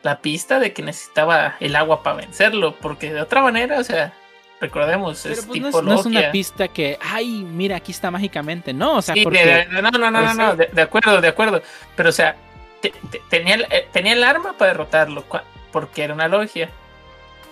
la 0.04 0.20
pista 0.20 0.60
de 0.60 0.74
que 0.74 0.82
necesitaba 0.84 1.56
el 1.62 1.76
agua 1.78 2.04
para 2.04 2.18
vencerlo, 2.18 2.76
porque 2.82 3.14
de 3.14 3.22
otra 3.22 3.42
manera, 3.42 3.80
o 3.80 3.84
sea, 3.84 4.14
recordemos, 4.62 5.26
es 5.26 5.46
pues, 5.46 5.52
tipo 5.52 5.82
no 5.82 6.00
es, 6.00 6.06
una 6.06 6.32
pista 6.32 6.68
que, 6.68 6.98
ay, 7.02 7.44
mira, 7.44 7.78
aquí 7.78 7.92
está 7.92 8.12
mágicamente, 8.12 8.74
no, 8.74 8.98
o 8.98 9.02
sea, 9.02 9.16
porque... 9.22 9.68
no, 9.72 9.82
no, 9.82 9.92
no, 9.92 10.12
no, 10.12 10.34
no, 10.34 10.56
de, 10.56 10.82
acuerdo, 10.82 11.20
de 11.20 11.28
acuerdo, 11.28 11.62
pero 11.96 12.10
o 12.10 12.14
sea, 12.14 12.38
tenía, 13.30 13.56
el, 13.56 13.64
eh, 13.64 13.88
tenía 13.92 14.14
el 14.14 14.24
arma 14.24 14.54
para 14.58 14.72
derrotarlo, 14.72 15.26
porque 15.72 16.04
era 16.04 16.14
una 16.14 16.28
logia. 16.28 16.70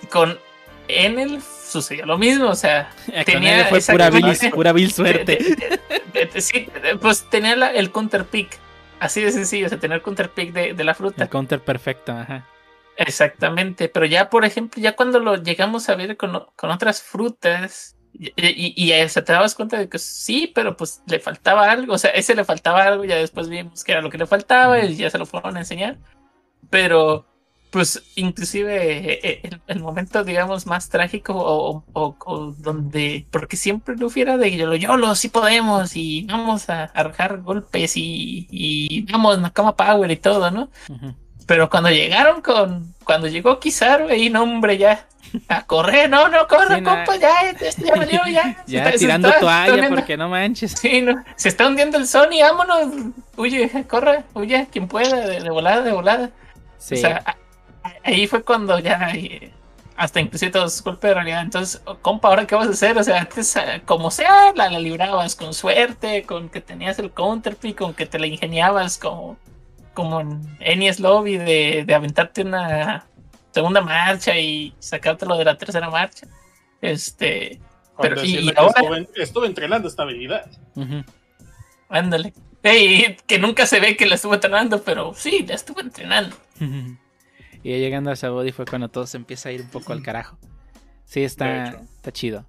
Con 0.10 0.40
Enel 0.88 1.42
sucedió 1.42 2.06
lo 2.06 2.18
mismo, 2.18 2.48
o 2.48 2.56
sea, 2.56 2.92
tenía 3.26 3.66
fue 3.66 3.82
pura 3.82 4.10
vil, 4.10 4.38
pura 4.54 4.72
vil 4.72 4.92
suerte. 4.94 5.40
sí, 6.38 6.70
pues 7.02 7.28
tenía 7.30 7.54
el 7.72 7.92
counter 7.92 8.26
pick 8.26 8.58
Así 9.00 9.22
de 9.22 9.32
sencillo, 9.32 9.68
o 9.68 9.70
sea, 9.70 9.80
tener 9.80 10.02
counter 10.02 10.30
pick 10.30 10.52
de, 10.52 10.74
de 10.74 10.84
la 10.84 10.94
fruta. 10.94 11.24
El 11.24 11.30
counter 11.30 11.62
perfecto, 11.62 12.12
ajá. 12.12 12.46
Exactamente, 13.02 13.88
pero 13.88 14.06
ya, 14.06 14.30
por 14.30 14.44
ejemplo, 14.44 14.82
ya 14.82 14.94
cuando 14.94 15.22
lo 15.22 15.38
llegamos 15.38 15.88
a 15.88 15.96
ver 15.96 16.18
con, 16.18 16.44
con 16.58 16.70
otras 16.70 17.02
frutas, 17.02 17.96
y, 18.12 18.28
y, 18.36 18.74
y, 18.76 19.08
te 19.08 19.32
dabas 19.32 19.56
cuenta 19.56 19.78
de 19.78 19.88
que 19.88 19.98
sí, 20.00 20.52
pero 20.54 20.76
pues 20.76 21.02
le 21.08 21.22
faltaba 21.22 21.72
algo, 21.72 21.94
o 21.94 21.98
sea, 21.98 22.12
ese 22.12 22.36
le 22.36 22.44
faltaba 22.44 22.84
algo, 22.84 23.06
ya 23.06 23.16
después 23.16 23.48
vimos 23.48 23.86
que 23.86 23.94
era 23.94 24.02
lo 24.02 24.10
que 24.10 24.18
le 24.18 24.28
faltaba 24.28 24.84
y 24.84 24.98
ya 24.98 25.10
se 25.10 25.18
lo 25.18 25.26
fueron 25.26 25.56
a 25.56 25.62
enseñar, 25.62 25.98
pero 26.70 27.26
pues 27.72 28.04
inclusive 28.16 29.14
eh, 29.14 29.20
eh, 29.24 29.50
el, 29.68 29.80
momento, 29.80 30.26
digamos, 30.26 30.66
más 30.66 30.90
trágico 30.90 31.34
o, 31.38 32.56
donde, 32.58 33.28
porque 33.32 33.56
siempre 33.56 33.96
Luffy 33.96 34.22
era 34.22 34.36
de 34.36 34.58
YOLO, 34.58 34.76
YOLO, 34.76 35.16
sí 35.16 35.30
podemos 35.30 35.96
y 35.96 36.24
vamos 36.24 36.70
a 36.70 36.86
arrojar 36.86 37.42
golpes 37.44 37.96
y, 37.96 38.46
y 38.52 39.04
vamos, 39.10 39.40
Nakama 39.40 39.78
Power 39.78 40.12
y 40.12 40.18
todo, 40.18 40.52
¿no? 40.52 40.70
Pero 41.50 41.68
cuando 41.68 41.90
llegaron 41.90 42.44
con, 42.44 42.94
cuando 43.04 43.28
llegó 43.28 43.60
Kizaru, 43.60 44.08
ahí 44.08 44.30
no, 44.30 44.44
hombre, 44.44 44.78
ya, 44.78 45.08
a 45.48 45.66
correr, 45.66 46.08
no, 46.08 46.28
no, 46.28 46.48
corre, 46.48 46.84
compa, 46.84 47.16
ya, 47.16 47.32
ya 47.60 47.96
valió, 47.96 48.22
ya. 48.32 48.64
ya 48.68 48.92
tirando 48.92 49.32
toalla 49.40 49.90
porque 49.90 50.16
no 50.16 50.30
manches. 50.30 50.74
Sí, 50.80 51.02
no, 51.02 51.24
se 51.36 51.50
está 51.50 51.66
hundiendo 51.66 51.98
el 51.98 52.06
Sony, 52.06 52.40
vámonos, 52.40 53.14
huye, 53.36 53.68
corre, 53.90 54.26
huye, 54.36 54.68
quien 54.72 54.88
pueda, 54.88 55.26
de, 55.26 55.50
volada, 55.50 55.82
de 55.82 55.92
volada. 55.92 56.30
Sí. 56.78 56.94
O 56.94 56.98
sea, 56.98 57.36
ahí 58.04 58.28
fue 58.28 58.44
cuando 58.44 58.78
ya 58.78 59.12
hasta 59.98 60.20
inclusive 60.20 60.52
todos 60.52 60.84
golpes 60.84 61.10
de 61.10 61.16
realidad. 61.16 61.42
Entonces, 61.42 61.82
compa, 62.04 62.28
¿ahora 62.28 62.46
qué 62.46 62.54
vas 62.54 62.68
a 62.68 62.72
hacer? 62.74 62.96
O 62.96 63.04
sea, 63.04 63.22
antes, 63.22 63.56
eh, 63.56 63.82
como 63.88 64.12
sea, 64.12 64.54
la, 64.54 64.70
librabas 64.70 65.36
con 65.36 65.56
suerte, 65.56 66.26
con 66.28 66.48
que 66.48 66.62
tenías 66.62 67.00
el 67.00 67.10
counterpick, 67.10 67.80
con 67.80 67.96
que 67.96 68.06
te 68.06 68.20
la 68.20 68.28
ingeniabas 68.28 69.00
como, 69.00 69.36
como 70.00 70.22
en 70.22 70.40
Enies 70.62 71.02
Lobby 71.02 71.36
de, 71.36 71.84
de 71.86 71.94
aventarte 71.94 72.44
una 72.44 73.06
segunda 73.52 73.82
marcha 73.82 74.40
y 74.40 74.74
sacártelo 74.80 75.38
de 75.38 75.44
la 75.44 75.58
tercera 75.58 75.90
marcha. 75.90 76.26
Este. 76.80 77.60
Pero, 78.02 78.24
y, 78.24 78.50
ahora, 78.56 79.06
estuve, 79.16 79.48
entrenando 79.48 79.90
esta 79.90 80.04
habilidad. 80.04 80.50
Ándale. 81.90 82.34
que 82.62 83.40
nunca 83.42 83.66
se 83.66 83.82
ve 83.82 83.98
que 83.98 84.06
la 84.06 84.16
estuvo 84.16 84.36
entrenando, 84.36 84.82
pero 84.84 85.14
sí, 85.14 85.46
la 85.46 85.56
estuvo 85.56 85.82
entrenando. 85.82 86.36
Y 87.62 87.78
llegando 87.78 88.10
a 88.10 88.16
Sabody 88.16 88.54
fue 88.54 88.64
cuando 88.64 88.88
todo 88.88 89.06
se 89.06 89.18
empieza 89.18 89.50
a 89.50 89.52
ir 89.52 89.60
un 89.60 89.68
poco 89.68 89.92
al 89.92 90.02
carajo. 90.02 90.40
Sí, 91.04 91.26
está, 91.26 91.82
está 91.98 92.14
chido. 92.14 92.46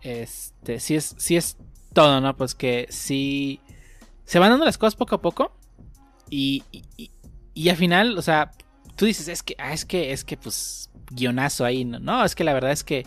Este, 0.00 0.80
sí 0.80 0.96
es, 0.96 1.14
sí 1.18 1.36
es 1.36 1.58
todo, 1.92 2.22
¿no? 2.22 2.34
Pues 2.34 2.54
que 2.54 2.86
sí. 2.88 3.60
Se 4.24 4.38
van 4.38 4.48
dando 4.48 4.64
las 4.64 4.78
cosas 4.78 4.96
poco 4.96 5.16
a 5.16 5.20
poco. 5.20 5.52
Y, 6.30 6.62
y, 7.54 7.68
al 7.68 7.76
final, 7.76 8.16
o 8.16 8.22
sea, 8.22 8.52
tú 8.96 9.04
dices, 9.04 9.28
es 9.28 9.42
que, 9.42 9.56
ah, 9.58 9.72
es 9.72 9.84
que, 9.84 10.12
es 10.12 10.24
que, 10.24 10.36
pues, 10.36 10.90
guionazo 11.10 11.64
ahí. 11.64 11.84
No, 11.84 11.98
no 11.98 12.24
es 12.24 12.34
que 12.34 12.44
la 12.44 12.52
verdad 12.52 12.70
es 12.70 12.84
que 12.84 13.06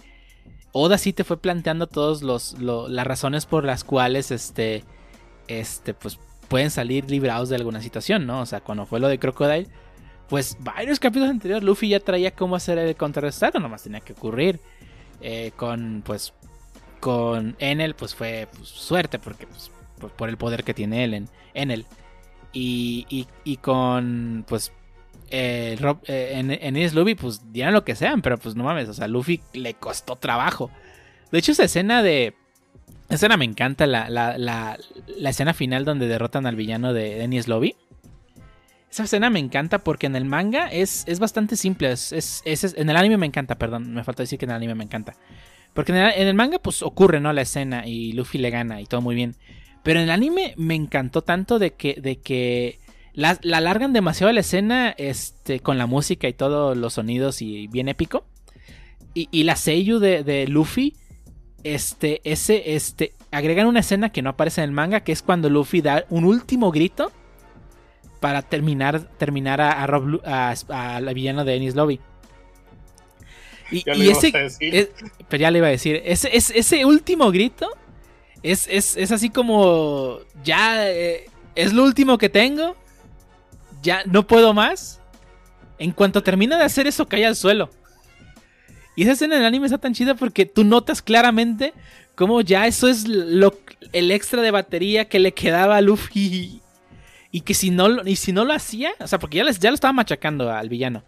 Oda 0.74 0.98
sí 0.98 1.14
te 1.14 1.24
fue 1.24 1.42
planteando 1.42 1.88
todas 1.88 2.22
las 2.24 3.08
razones 3.08 3.46
por 3.46 3.64
las 3.64 3.84
cuales, 3.84 4.32
este, 4.32 4.84
este, 5.48 5.94
pues, 5.94 6.20
pueden 6.50 6.70
salir 6.70 7.10
librados 7.10 7.50
de 7.50 7.56
alguna 7.56 7.82
situación, 7.82 8.28
¿no? 8.28 8.42
O 8.42 8.46
sea, 8.46 8.62
cuando 8.62 8.86
fue 8.86 9.00
lo 9.00 9.08
de 9.08 9.20
Crocodile, 9.20 9.68
pues 10.28 10.58
varios 10.60 11.00
capítulos 11.00 11.30
anteriores 11.30 11.64
Luffy 11.64 11.90
ya 11.90 12.00
traía 12.00 12.32
cómo 12.32 12.56
hacer 12.56 12.78
el 12.78 12.96
contrarrestar, 12.96 13.60
nomás 13.60 13.84
tenía 13.84 14.02
que 14.02 14.14
ocurrir. 14.14 14.60
Eh, 15.22 15.52
con, 15.56 16.04
pues, 16.06 16.34
con 17.00 17.56
Enel, 17.60 17.96
pues 17.96 18.14
fue 18.14 18.48
pues, 18.58 18.68
suerte, 18.68 19.20
porque 19.20 19.48
pues, 19.48 19.72
por, 20.18 20.30
el 20.30 20.38
poder 20.38 20.64
que 20.64 20.74
tiene 20.74 21.04
él 21.04 21.14
en 21.14 21.30
Enel. 21.54 21.86
Y, 22.54 23.28
y, 23.44 23.58
con, 23.58 24.46
pues, 24.48 24.72
eh, 25.32 25.76
en, 26.06 26.52
en 26.52 26.96
Luffy, 26.96 27.16
pues 27.16 27.52
dirán 27.52 27.74
lo 27.74 27.84
que 27.84 27.96
sean, 27.96 28.22
pero 28.22 28.38
pues 28.38 28.56
no 28.56 28.64
mames, 28.64 28.88
o 28.90 28.94
sea, 28.94 29.08
Luffy 29.08 29.42
le 29.54 29.74
costó 29.74 30.16
trabajo. 30.16 30.70
De 31.34 31.40
hecho, 31.40 31.52
esa 31.52 31.64
escena 31.64 32.04
de. 32.04 32.36
Esa 33.06 33.16
escena 33.16 33.38
me 33.38 33.46
encanta, 33.46 33.88
la, 33.88 34.08
la, 34.08 34.38
la, 34.38 35.30
escena 35.30 35.56
final 35.56 35.84
donde 35.84 36.08
derrotan 36.08 36.46
al 36.46 36.56
villano 36.56 36.94
de 36.94 37.16
Dennis 37.16 37.48
Lobby. 37.48 37.76
Esa 38.92 39.06
escena 39.06 39.32
me 39.32 39.40
encanta 39.40 39.80
porque 39.80 40.06
en 40.06 40.16
el 40.16 40.26
manga 40.26 40.68
es, 40.68 41.04
es 41.08 41.20
bastante 41.20 41.56
simple. 41.56 41.92
Es, 41.92 42.12
es, 42.14 42.76
en 42.78 42.88
el 42.88 42.96
anime 42.96 43.18
me 43.18 43.26
encanta, 43.26 43.56
perdón. 43.56 43.92
Me 43.96 44.04
falta 44.04 44.22
decir 44.22 44.38
que 44.38 44.46
en 44.46 44.52
el 44.52 44.58
anime 44.58 44.76
me 44.76 44.84
encanta. 44.84 45.16
Porque 45.74 45.92
en 45.92 46.28
el, 46.28 46.36
manga 46.36 46.60
pues 46.60 46.84
ocurre, 46.84 47.20
¿no? 47.20 47.34
La 47.34 47.42
escena 47.42 47.88
y 47.88 48.14
Luffy 48.14 48.38
le 48.38 48.52
gana 48.52 48.80
y 48.80 48.86
todo 48.86 49.02
muy 49.02 49.16
bien. 49.16 49.36
Pero 49.84 50.00
en 50.00 50.06
el 50.06 50.12
anime 50.12 50.54
me 50.58 50.76
encantó 50.76 51.22
tanto 51.22 51.60
de 51.60 51.74
que, 51.74 51.96
de 52.02 52.20
que 52.20 52.80
la, 53.14 53.38
la 53.44 53.58
alargan 53.58 53.94
demasiado 53.94 54.32
la 54.32 54.40
escena 54.40 54.90
este, 54.98 55.60
con 55.60 55.78
la 55.78 55.86
música 55.86 56.28
y 56.28 56.34
todos 56.34 56.76
los 56.76 56.94
sonidos 56.94 57.42
y 57.42 57.68
bien 57.68 57.90
épico. 57.90 58.26
Y, 59.14 59.28
y 59.32 59.44
la 59.44 59.56
seiyuu 59.56 60.00
de, 60.00 60.24
de, 60.24 60.48
Luffy, 60.48 60.96
este, 61.64 62.22
ese, 62.24 62.76
este, 62.76 63.14
agregan 63.32 63.68
una 63.68 63.82
escena 63.82 64.10
que 64.10 64.22
no 64.24 64.32
aparece 64.32 64.62
en 64.62 64.70
el 64.70 64.72
manga, 64.72 65.02
que 65.02 65.12
es 65.12 65.22
cuando 65.22 65.50
Luffy 65.50 65.82
da 65.82 66.06
un 66.10 66.24
último 66.24 66.72
grito 66.72 67.12
para 68.20 68.42
terminar, 68.42 69.02
terminar 69.18 69.62
a, 69.62 69.84
a, 69.84 71.02
la 71.02 71.14
villana 71.14 71.44
de 71.44 71.56
Ennis 71.56 71.76
Lobby. 71.76 72.00
Y, 73.70 73.84
ese. 74.10 74.32
pero 75.30 75.42
ya 75.42 75.52
le 75.52 75.58
iba 75.58 75.68
a 75.68 75.72
decir. 75.72 76.02
Ese, 76.06 76.30
ese 76.34 76.86
último 76.86 77.32
grito 77.32 77.70
es, 78.44 78.68
es, 78.70 79.12
así 79.12 79.30
como. 79.30 80.20
Ya. 80.44 80.90
Eh, 80.90 81.26
es 81.56 81.74
lo 81.74 81.84
último 81.84 82.18
que 82.18 82.30
tengo. 82.30 82.76
Ya 83.82 84.04
no 84.06 84.28
puedo 84.28 84.54
más. 84.54 85.00
En 85.80 85.92
cuanto 85.92 86.24
termina 86.24 86.58
de 86.58 86.64
hacer 86.64 86.88
eso, 86.88 87.08
cae 87.08 87.26
al 87.26 87.36
suelo. 87.36 87.70
Y 88.96 89.04
esa 89.04 89.14
escena 89.14 89.36
en 89.36 89.42
el 89.42 89.48
anime 89.48 89.66
está 89.66 89.80
tan 89.80 89.94
chida 89.94 90.16
porque 90.16 90.46
tú 90.46 90.64
notas 90.64 91.02
claramente 91.02 91.74
cómo 92.16 92.42
ya 92.42 92.68
eso 92.68 92.88
es 92.88 93.08
lo, 93.08 93.58
el 93.92 94.12
extra 94.12 94.42
de 94.42 94.52
batería 94.52 95.06
que 95.06 95.20
le 95.20 95.34
quedaba 95.34 95.78
a 95.78 95.82
Luffy 95.82 96.62
y 97.32 97.42
que 97.42 97.56
si 97.56 97.72
no, 97.72 98.04
y 98.06 98.16
si 98.16 98.32
no 98.32 98.46
lo 98.46 98.54
hacía, 98.54 98.92
o 99.00 99.08
sea, 99.08 99.18
porque 99.18 99.38
ya, 99.38 99.50
ya 99.50 99.72
lo 99.72 99.76
estaba 99.76 99.94
machacando 99.94 100.52
al 100.52 100.70
villano. 100.70 101.04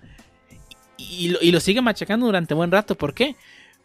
Y, 0.98 1.52
lo, 1.52 1.60
sigue 1.60 1.82
machacando 1.82 2.26
durante 2.26 2.56
buen 2.56 2.72
rato. 2.72 2.96
¿Por 2.96 3.14
qué? 3.14 3.36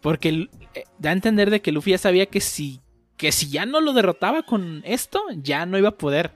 Porque 0.00 0.48
eh, 0.74 0.84
da 0.98 1.10
a 1.10 1.12
entender 1.12 1.50
de 1.50 1.60
que 1.60 1.72
Luffy 1.72 1.90
ya 1.90 1.98
sabía 1.98 2.24
que 2.26 2.40
si, 2.40 2.80
que 3.20 3.32
si 3.32 3.50
ya 3.50 3.66
no 3.66 3.82
lo 3.82 3.92
derrotaba 3.92 4.42
con 4.42 4.80
esto, 4.86 5.20
ya 5.36 5.66
no 5.66 5.76
iba 5.76 5.90
a 5.90 5.98
poder. 5.98 6.30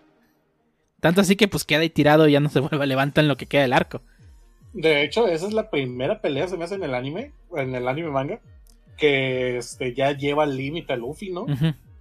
Tanto 1.01 1.23
así 1.23 1.35
que 1.35 1.49
pues 1.49 1.65
queda 1.65 1.81
ahí 1.81 1.89
tirado 1.89 2.29
y 2.29 2.33
ya 2.33 2.41
no 2.41 2.51
se 2.51 2.61
vuelve 2.61 2.85
a 2.85 2.87
levantar 2.87 3.25
en 3.25 3.29
lo 3.29 3.39
que 3.39 3.47
queda 3.47 3.63
del 3.63 3.73
arco. 3.73 4.03
De 4.75 5.03
hecho, 5.03 5.27
esa 5.27 5.47
es 5.47 5.55
la 5.55 5.71
primera 5.71 6.21
pelea 6.21 6.47
se 6.47 6.59
me 6.59 6.65
hace 6.65 6.75
en 6.75 6.83
el 6.83 6.95
anime, 6.95 7.33
en 7.57 7.75
el 7.75 7.89
anime 7.89 8.11
manga, 8.11 8.39
que 8.99 9.57
este, 9.57 9.95
ya 9.95 10.13
lleva 10.13 10.43
al 10.43 10.59
límite 10.59 10.93
a 10.93 10.97
Luffy, 10.97 11.31
¿no? 11.31 11.47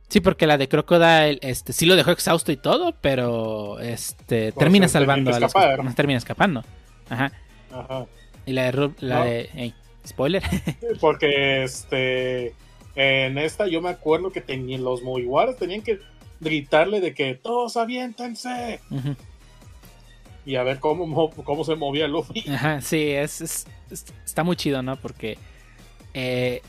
Sí, 0.10 0.20
porque 0.20 0.48
la 0.48 0.58
de 0.58 0.68
Crocodile, 0.68 1.40
este, 1.42 1.72
sí 1.72 1.86
lo 1.86 1.96
dejó 1.96 2.12
exhausto 2.12 2.52
y 2.52 2.58
todo, 2.58 2.94
pero 3.00 3.80
este 3.80 4.52
termina 4.52 4.90
salvando 4.90 5.34
a 5.34 5.40
los 5.40 5.54
termina 5.96 6.18
escapando. 6.18 6.66
Ajá. 7.10 7.32
Ajá. 7.72 8.06
Y 8.46 8.52
la 8.52 8.70
de 8.70 8.92
la 9.00 9.24
de 9.24 9.74
spoiler. 10.06 10.44
porque 11.00 11.64
este 11.64 12.54
en 12.96 13.38
esta 13.38 13.68
yo 13.68 13.82
me 13.82 13.90
acuerdo 13.90 14.32
que 14.32 14.42
tenían 14.42 14.84
los 14.84 15.02
Mugiwaras 15.02 15.58
tenían 15.58 15.82
que 15.82 16.00
gritarle 16.40 17.02
de 17.02 17.14
que 17.14 17.36
todos 17.36 17.78
aviéntense. 17.78 18.80
Y 20.46 20.56
a 20.56 20.64
ver 20.64 20.80
cómo, 20.80 21.32
cómo 21.32 21.64
se 21.64 21.76
movía 21.76 22.08
Luffy. 22.08 22.44
Ajá, 22.50 22.82
sí, 22.82 23.12
es, 23.12 23.66
está 24.26 24.44
muy 24.44 24.56
chido, 24.56 24.84
¿no? 24.84 24.98
Porque 24.98 25.38
eh, 26.14 26.62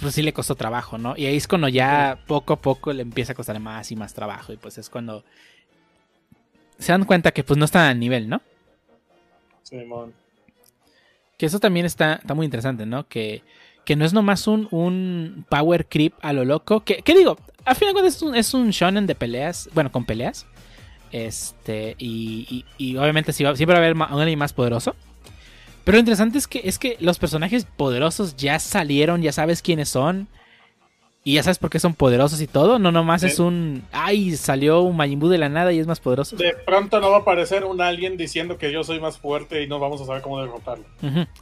pues 0.00 0.14
sí 0.14 0.22
le 0.22 0.32
costó 0.32 0.54
trabajo, 0.54 0.98
¿no? 0.98 1.14
Y 1.16 1.26
ahí 1.26 1.36
es 1.36 1.48
cuando 1.48 1.68
ya 1.68 2.18
poco 2.26 2.52
a 2.52 2.60
poco 2.60 2.92
le 2.92 3.02
empieza 3.02 3.32
a 3.32 3.34
costar 3.34 3.58
más 3.60 3.90
y 3.90 3.96
más 3.96 4.14
trabajo. 4.14 4.52
Y 4.52 4.56
pues 4.56 4.78
es 4.78 4.90
cuando 4.90 5.24
se 6.78 6.92
dan 6.92 7.04
cuenta 7.04 7.32
que 7.32 7.42
pues 7.42 7.58
no 7.58 7.64
están 7.64 7.86
al 7.86 7.98
nivel, 7.98 8.28
¿no? 8.28 8.40
Simón. 9.62 10.14
Que 11.36 11.46
eso 11.46 11.60
también 11.60 11.86
está, 11.86 12.14
está 12.16 12.34
muy 12.34 12.44
interesante, 12.44 12.84
¿no? 12.84 13.08
Que, 13.08 13.42
que 13.88 13.96
no 13.96 14.04
es 14.04 14.12
nomás 14.12 14.46
un, 14.46 14.68
un 14.70 15.46
power 15.48 15.86
creep 15.86 16.12
a 16.20 16.34
lo 16.34 16.44
loco. 16.44 16.84
Que, 16.84 16.96
¿Qué 16.98 17.14
digo? 17.16 17.38
Al 17.64 17.74
final 17.74 17.96
es 18.04 18.20
un, 18.20 18.36
es 18.36 18.52
un 18.52 18.68
shonen 18.68 19.06
de 19.06 19.14
peleas. 19.14 19.70
Bueno, 19.72 19.90
con 19.90 20.04
peleas. 20.04 20.44
Este. 21.10 21.96
Y, 21.98 22.66
y, 22.76 22.96
obviamente 22.98 23.32
siempre 23.32 23.64
va 23.64 23.76
a 23.76 23.78
haber 23.78 23.94
un 23.94 24.20
anime 24.20 24.36
más 24.36 24.52
poderoso. 24.52 24.94
Pero 25.84 25.96
lo 25.96 26.00
interesante 26.00 26.36
es 26.36 26.46
que, 26.46 26.60
es 26.64 26.78
que 26.78 26.98
los 27.00 27.18
personajes 27.18 27.64
poderosos 27.64 28.36
ya 28.36 28.58
salieron, 28.58 29.22
ya 29.22 29.32
sabes 29.32 29.62
quiénes 29.62 29.88
son. 29.88 30.28
Y 31.24 31.36
ya 31.36 31.42
sabes 31.42 31.58
por 31.58 31.70
qué 31.70 31.80
son 31.80 31.94
poderosos 31.94 32.42
y 32.42 32.46
todo. 32.46 32.78
No 32.78 32.92
nomás 32.92 33.22
es 33.22 33.38
un. 33.38 33.84
¡Ay! 33.90 34.36
Salió 34.36 34.82
un 34.82 34.98
Majin 34.98 35.18
de 35.18 35.38
la 35.38 35.48
nada 35.48 35.72
y 35.72 35.78
es 35.78 35.86
más 35.86 36.00
poderoso. 36.00 36.36
De 36.36 36.54
pronto 36.66 37.00
no 37.00 37.08
va 37.08 37.16
a 37.16 37.20
aparecer 37.20 37.64
un 37.64 37.80
alien 37.80 38.18
diciendo 38.18 38.58
que 38.58 38.70
yo 38.70 38.84
soy 38.84 39.00
más 39.00 39.16
fuerte 39.16 39.62
y 39.62 39.66
no 39.66 39.78
vamos 39.78 39.98
a 40.02 40.04
saber 40.04 40.20
cómo 40.20 40.42
derrotarlo. 40.42 40.84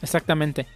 exactamente. 0.01 0.68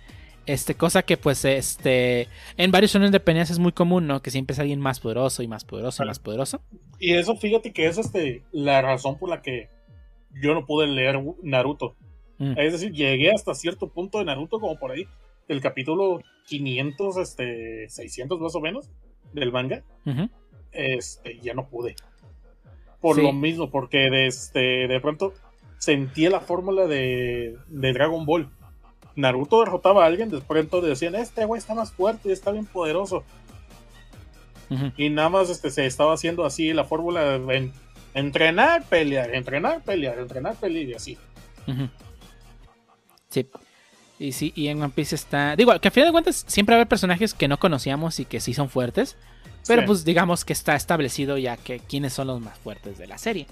Este, 0.52 0.74
cosa 0.74 1.02
que 1.02 1.16
pues 1.16 1.44
este. 1.44 2.26
En 2.56 2.72
varios 2.72 2.92
shonen 2.92 3.12
de 3.12 3.20
peleas 3.20 3.50
es 3.50 3.60
muy 3.60 3.70
común, 3.70 4.08
¿no? 4.08 4.20
Que 4.20 4.32
siempre 4.32 4.54
es 4.54 4.58
alguien 4.58 4.80
más 4.80 4.98
poderoso 4.98 5.44
y 5.44 5.48
más 5.48 5.64
poderoso 5.64 6.02
y 6.02 6.06
más 6.06 6.18
poderoso. 6.18 6.60
Y 6.98 7.14
eso, 7.14 7.36
fíjate 7.36 7.72
que 7.72 7.86
es 7.86 7.98
este, 7.98 8.42
la 8.50 8.82
razón 8.82 9.16
por 9.16 9.28
la 9.28 9.42
que 9.42 9.68
yo 10.42 10.54
no 10.54 10.66
pude 10.66 10.88
leer 10.88 11.20
Naruto. 11.42 11.94
Mm. 12.38 12.58
Es 12.58 12.72
decir, 12.72 12.90
llegué 12.92 13.30
hasta 13.30 13.54
cierto 13.54 13.90
punto 13.90 14.18
de 14.18 14.24
Naruto, 14.24 14.58
como 14.58 14.76
por 14.76 14.90
ahí, 14.90 15.06
el 15.46 15.60
capítulo 15.60 16.20
500, 16.48 17.16
este, 17.18 17.88
600 17.88 18.40
más 18.40 18.54
o 18.56 18.60
menos, 18.60 18.90
del 19.32 19.52
manga. 19.52 19.84
Este, 20.72 21.38
ya 21.40 21.54
no 21.54 21.68
pude. 21.68 21.94
Por 23.00 23.22
lo 23.22 23.32
mismo, 23.32 23.70
porque 23.70 24.10
de, 24.10 24.26
este, 24.26 24.88
de 24.88 25.00
pronto 25.00 25.32
sentí 25.78 26.28
la 26.28 26.40
fórmula 26.40 26.86
de, 26.86 27.56
Dragon 27.68 28.26
Ball. 28.26 28.50
Naruto 29.20 29.60
derrotaba 29.60 30.04
a 30.04 30.06
alguien, 30.06 30.30
de 30.30 30.40
pronto 30.40 30.80
decían, 30.80 31.14
este 31.14 31.44
güey 31.44 31.58
está 31.58 31.74
más 31.74 31.92
fuerte, 31.92 32.32
está 32.32 32.50
bien 32.50 32.66
poderoso. 32.66 33.24
Y 34.96 35.10
nada 35.10 35.28
más 35.28 35.50
este, 35.50 35.70
se 35.70 35.84
estaba 35.84 36.14
haciendo 36.14 36.44
así 36.44 36.72
la 36.72 36.84
fórmula 36.84 37.38
de 37.38 37.72
entrenar, 38.14 38.84
pelear, 38.84 39.34
entrenar, 39.34 39.82
pelear, 39.82 40.18
entrenar, 40.18 40.54
pelear 40.56 40.88
y 40.88 40.94
así. 40.94 41.18
Sí. 43.28 43.46
Y 44.18 44.32
sí, 44.32 44.52
y 44.54 44.68
en 44.68 44.82
One 44.82 44.92
Piece 44.94 45.14
está. 45.14 45.56
Digo, 45.56 45.78
que 45.80 45.88
a 45.88 45.90
final 45.90 46.08
de 46.08 46.12
cuentas 46.12 46.44
siempre 46.46 46.74
va 46.74 46.76
a 46.76 46.80
haber 46.80 46.88
personajes 46.88 47.34
que 47.34 47.48
no 47.48 47.58
conocíamos 47.58 48.20
y 48.20 48.26
que 48.26 48.38
sí 48.38 48.54
son 48.54 48.68
fuertes. 48.68 49.16
Pero 49.66 49.84
pues 49.84 50.04
digamos 50.04 50.44
que 50.44 50.52
está 50.52 50.74
establecido 50.74 51.36
ya 51.36 51.56
que 51.56 51.80
quiénes 51.80 52.12
son 52.12 52.28
los 52.28 52.40
más 52.40 52.58
fuertes 52.58 52.98
de 52.98 53.06
la 53.06 53.18
serie. 53.18 53.46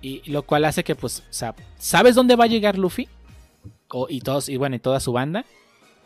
Y 0.00 0.28
lo 0.30 0.42
cual 0.42 0.64
hace 0.64 0.84
que, 0.84 0.94
pues, 0.94 1.20
o 1.20 1.32
sea, 1.32 1.54
sabes 1.78 2.14
dónde 2.14 2.34
va 2.34 2.44
a 2.44 2.48
llegar 2.48 2.76
Luffy. 2.76 3.08
Y 4.08 4.20
todos, 4.20 4.48
y 4.48 4.56
bueno, 4.56 4.76
y 4.76 4.78
toda 4.78 5.00
su 5.00 5.12
banda. 5.12 5.44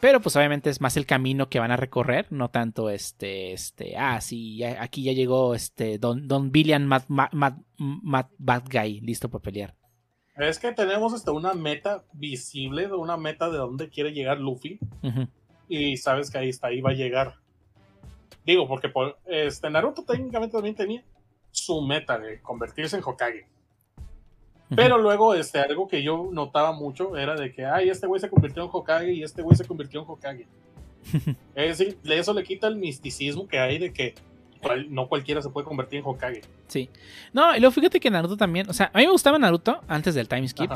Pero 0.01 0.21
pues 0.21 0.37
obviamente 0.37 0.69
es 0.69 0.81
más 0.81 0.97
el 0.97 1.07
camino 1.07 1.49
que 1.49 1.59
van 1.59 1.71
a 1.71 1.77
recorrer, 1.77 2.27
no 2.31 2.51
tanto 2.51 2.91
este, 2.91 3.53
este, 3.53 3.97
ah, 3.97 4.21
sí, 4.21 4.63
aquí 4.63 5.03
ya 5.03 5.13
llegó 5.13 5.55
este 5.55 5.99
Don, 5.99 6.29
Don 6.29 6.53
Billion 6.53 6.87
Mad, 6.87 7.05
Bad 7.09 8.63
Guy, 8.71 9.01
listo 9.01 9.31
para 9.31 9.43
pelear. 9.43 9.75
Es 10.37 10.59
que 10.59 10.73
tenemos 10.73 11.15
hasta 11.15 11.33
una 11.33 11.55
meta 11.55 12.05
visible, 12.13 12.93
una 12.93 13.17
meta 13.17 13.49
de 13.49 13.57
dónde 13.57 13.89
quiere 13.89 14.13
llegar 14.13 14.39
Luffy. 14.39 14.79
Y 15.67 15.97
sabes 15.97 16.31
que 16.31 16.39
ahí 16.39 16.51
está, 16.51 16.67
ahí 16.67 16.83
va 16.83 16.91
a 16.91 16.95
llegar. 16.95 17.37
Digo, 18.45 18.69
porque 18.69 18.91
por, 18.91 19.19
este, 19.25 19.71
Naruto 19.71 20.05
técnicamente 20.05 20.53
también 20.53 20.75
tenía 20.75 21.05
su 21.51 21.81
meta 21.81 22.19
de 22.19 22.41
convertirse 22.43 22.97
en 22.97 23.03
Hokage. 23.03 23.47
Pero 24.75 24.99
luego, 24.99 25.35
este, 25.35 25.61
algo 25.61 25.87
que 25.87 26.03
yo 26.03 26.29
notaba 26.33 26.73
mucho 26.73 27.17
era 27.17 27.37
de 27.37 27.53
que, 27.53 27.65
ay, 27.65 27.89
este 27.89 28.07
güey 28.07 28.21
se 28.21 28.29
convirtió 28.29 28.65
en 28.65 28.71
Hokage 28.73 29.13
y 29.13 29.23
este 29.23 29.43
güey 29.43 29.57
se 29.57 29.65
convirtió 29.65 30.01
en 30.01 30.07
Hokage. 30.09 30.47
es 31.55 31.79
decir, 31.79 31.99
eso 32.05 32.35
le 32.35 32.43
quita 32.43 32.67
el 32.67 32.77
misticismo 32.77 33.47
que 33.47 33.61
hay 33.61 33.79
de 33.79 33.93
que 33.93 34.15
no 34.89 35.09
cualquiera 35.09 35.41
se 35.41 35.51
puede 35.51 35.67
convertir 35.67 36.01
en 36.01 36.07
Hokage. 36.07 36.43
Sí. 36.67 36.91
No, 37.33 37.55
y 37.55 37.61
luego 37.61 37.73
fíjate 37.73 38.01
que 38.01 38.11
Naruto 38.11 38.37
también, 38.37 38.69
o 38.69 38.73
sea, 38.73 38.91
a 38.93 38.99
mí 38.99 39.05
me 39.05 39.13
gustaba 39.13 39.39
Naruto 39.39 39.81
antes 39.87 40.15
del 40.15 40.27
time 40.27 40.49
skip. 40.49 40.73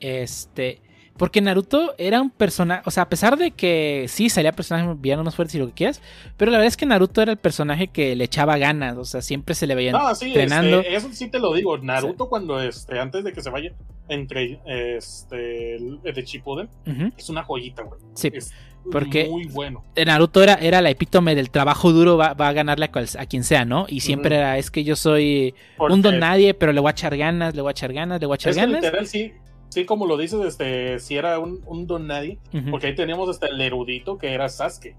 Este, 0.00 0.80
porque 1.18 1.40
Naruto 1.40 1.94
era 1.98 2.22
un 2.22 2.30
personaje, 2.30 2.82
o 2.86 2.90
sea, 2.90 3.02
a 3.02 3.08
pesar 3.08 3.36
de 3.36 3.50
que 3.50 4.06
sí 4.08 4.30
salía 4.30 4.52
personajes 4.52 5.00
villanos 5.00 5.24
más 5.24 5.34
fuertes 5.34 5.56
y 5.56 5.58
lo 5.58 5.66
que 5.66 5.72
quieras, 5.72 6.00
pero 6.36 6.50
la 6.50 6.58
verdad 6.58 6.68
es 6.68 6.76
que 6.76 6.86
Naruto 6.86 7.20
era 7.20 7.32
el 7.32 7.38
personaje 7.38 7.88
que 7.88 8.16
le 8.16 8.24
echaba 8.24 8.56
ganas, 8.56 8.96
o 8.96 9.04
sea, 9.04 9.20
siempre 9.20 9.54
se 9.54 9.66
le 9.66 9.74
veía 9.74 9.92
no, 9.92 10.14
sí, 10.14 10.26
entrenando. 10.26 10.80
Este, 10.80 10.94
eso 10.94 11.08
sí 11.12 11.28
te 11.28 11.38
lo 11.38 11.52
digo, 11.52 11.76
Naruto 11.78 12.28
cuando 12.28 12.62
este 12.62 12.98
antes 12.98 13.24
de 13.24 13.32
que 13.32 13.42
se 13.42 13.50
vaya 13.50 13.72
entre 14.08 14.60
este 14.64 15.76
el, 15.76 16.00
de 16.02 16.22
Shippuden 16.24 16.68
es 17.16 17.28
una 17.28 17.42
joyita, 17.42 17.82
güey. 17.82 18.00
Sí. 18.14 18.30
Es 18.32 18.52
porque 18.90 19.28
muy 19.28 19.46
bueno. 19.46 19.84
Naruto 20.06 20.42
era, 20.42 20.54
era 20.54 20.80
la 20.80 20.90
epítome 20.90 21.34
del 21.34 21.50
trabajo 21.50 21.92
duro, 21.92 22.16
va, 22.16 22.30
a 22.30 22.52
ganarle 22.52 22.86
a, 22.86 23.26
quien 23.26 23.44
sea, 23.44 23.64
¿no? 23.64 23.86
Y 23.88 24.00
siempre 24.00 24.36
era, 24.36 24.56
es 24.56 24.70
que 24.70 24.84
yo 24.84 24.96
soy 24.96 25.54
un 25.78 26.00
don 26.00 26.18
nadie, 26.18 26.54
pero 26.54 26.72
le 26.72 26.80
voy 26.80 26.88
a 26.88 26.92
echar 26.92 27.16
ganas, 27.16 27.54
le 27.54 27.62
voy 27.62 27.70
a 27.70 27.72
echar 27.72 27.92
ganas, 27.92 28.20
le 28.20 28.26
voy 28.26 28.34
a 28.34 28.36
echar 28.36 28.54
ganas. 28.54 28.82
literal, 28.82 29.06
sí, 29.06 29.32
Sí, 29.68 29.84
como 29.84 30.06
lo 30.06 30.16
dices, 30.16 30.40
este, 30.44 30.98
si 30.98 31.16
era 31.16 31.38
un, 31.38 31.86
don 31.86 32.06
nadie, 32.06 32.38
porque 32.70 32.88
ahí 32.88 32.94
teníamos 32.94 33.28
hasta 33.28 33.46
el 33.46 33.60
erudito 33.60 34.18
que 34.18 34.32
era 34.32 34.48
Sasuke. 34.48 34.96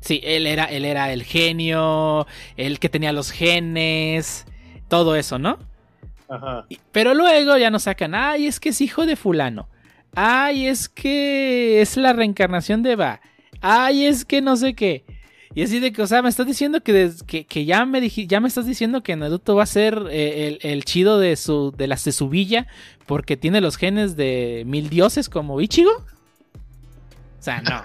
Sí, 0.00 0.20
él 0.24 0.46
era, 0.46 0.64
él 0.64 0.84
era 0.84 1.12
el 1.12 1.22
genio, 1.22 2.26
el 2.56 2.78
que 2.78 2.88
tenía 2.88 3.12
los 3.12 3.30
genes, 3.30 4.46
todo 4.88 5.16
eso, 5.16 5.38
¿no? 5.38 5.58
Ajá. 6.28 6.66
Pero 6.92 7.14
luego 7.14 7.56
ya 7.56 7.70
nos 7.70 7.84
sacan, 7.84 8.14
ay, 8.14 8.46
es 8.46 8.58
que 8.58 8.70
es 8.70 8.80
hijo 8.80 9.06
de 9.06 9.16
fulano. 9.16 9.68
Ay, 10.14 10.66
es 10.66 10.88
que 10.88 11.80
es 11.80 11.96
la 11.96 12.12
reencarnación 12.12 12.82
de 12.82 12.96
Va. 12.96 13.20
Ay, 13.60 14.06
es 14.06 14.24
que 14.24 14.42
no 14.42 14.56
sé 14.56 14.74
qué. 14.74 15.04
Y 15.54 15.62
así 15.62 15.80
de 15.80 15.92
que, 15.92 16.02
o 16.02 16.06
sea, 16.06 16.22
me 16.22 16.28
estás 16.28 16.46
diciendo 16.46 16.80
que, 16.82 17.12
que, 17.26 17.64
ya, 17.64 17.84
me 17.84 18.08
ya 18.08 18.40
me 18.40 18.48
estás 18.48 18.66
diciendo 18.66 19.02
que 19.02 19.16
Naruto 19.16 19.54
va 19.54 19.64
a 19.64 19.66
ser 19.66 20.06
eh, 20.10 20.58
el, 20.62 20.84
chido 20.84 21.18
de 21.18 21.36
su 21.36 21.72
de, 21.76 21.86
las 21.86 22.04
de 22.04 22.12
su 22.12 22.28
villa 22.28 22.66
porque 23.06 23.36
tiene 23.36 23.60
los 23.60 23.76
genes 23.76 24.16
de 24.16 24.62
mil 24.66 24.88
dioses 24.88 25.28
como 25.28 25.60
Ichigo. 25.60 25.90
O 25.90 27.42
sea, 27.42 27.60
no. 27.60 27.84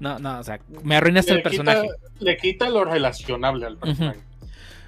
No, 0.00 0.18
no, 0.18 0.40
o 0.40 0.42
sea, 0.42 0.58
me 0.82 0.96
arruinaste 0.96 1.32
el 1.32 1.42
personaje. 1.42 1.88
le 2.18 2.36
quita 2.36 2.68
lo 2.70 2.84
relacionable 2.84 3.66
al 3.66 3.76
personaje. 3.76 4.20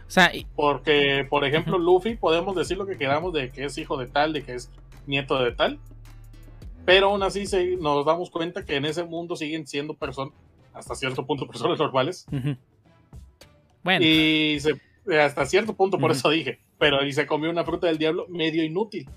O 0.07 0.11
sea, 0.11 0.33
porque, 0.57 1.27
por 1.29 1.45
ejemplo, 1.45 1.79
Luffy, 1.79 2.17
podemos 2.17 2.57
decir 2.57 2.77
lo 2.77 2.87
que 2.87 2.97
queramos 2.97 3.33
de 3.33 3.51
que 3.51 3.65
es 3.65 3.79
hijo 3.79 3.97
de 3.97 4.07
tal, 4.07 4.33
de 4.33 4.43
que 4.43 4.55
es 4.55 4.71
nieto 5.07 5.39
de 5.43 5.53
tal. 5.53 5.79
Pero 6.85 7.11
aún 7.11 7.23
así 7.23 7.45
nos 7.81 8.05
damos 8.05 8.31
cuenta 8.31 8.65
que 8.65 8.77
en 8.77 8.85
ese 8.85 9.05
mundo 9.05 9.37
siguen 9.37 9.67
siendo 9.67 9.95
personas 9.95 10.35
hasta 10.75 10.95
cierto 10.95 11.27
punto 11.27 11.47
personas 11.47 11.79
normales. 11.79 12.27
Bueno. 13.83 14.05
Y 14.05 14.59
hasta 15.19 15.47
cierto 15.47 15.75
punto, 15.75 15.99
por 15.99 16.11
eso 16.11 16.31
dije, 16.31 16.61
pero 16.79 17.05
y 17.05 17.13
se 17.13 17.27
comió 17.27 17.51
una 17.51 17.65
fruta 17.65 17.87
del 17.87 17.99
diablo 17.99 18.27
medio 18.29 18.65
inútil. 18.65 19.09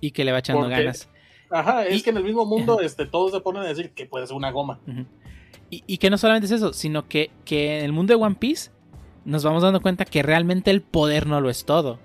Y 0.00 0.12
que 0.12 0.24
le 0.24 0.32
va 0.32 0.38
echando 0.38 0.68
ganas. 0.68 1.08
Ajá, 1.50 1.86
es 1.86 2.02
que 2.02 2.10
en 2.10 2.18
el 2.18 2.24
mismo 2.24 2.44
mundo 2.44 2.80
este, 2.80 3.06
todos 3.06 3.32
se 3.32 3.40
ponen 3.40 3.62
a 3.62 3.66
decir 3.66 3.90
que 3.90 4.06
puede 4.06 4.26
ser 4.26 4.36
una 4.36 4.50
goma. 4.50 4.80
y, 5.70 5.98
que 5.98 6.10
no 6.10 6.18
solamente 6.18 6.46
es 6.46 6.52
eso, 6.52 6.72
sino 6.72 7.08
que, 7.08 7.30
que 7.44 7.78
en 7.78 7.84
el 7.84 7.92
mundo 7.92 8.16
de 8.16 8.22
One 8.22 8.36
Piece 8.36 8.70
nos 9.24 9.44
vamos 9.44 9.62
dando 9.62 9.80
cuenta 9.80 10.04
que 10.04 10.22
realmente 10.22 10.70
el 10.70 10.82
poder 10.82 11.26
no 11.26 11.40
lo 11.40 11.50
es 11.50 11.64
todo. 11.64 11.98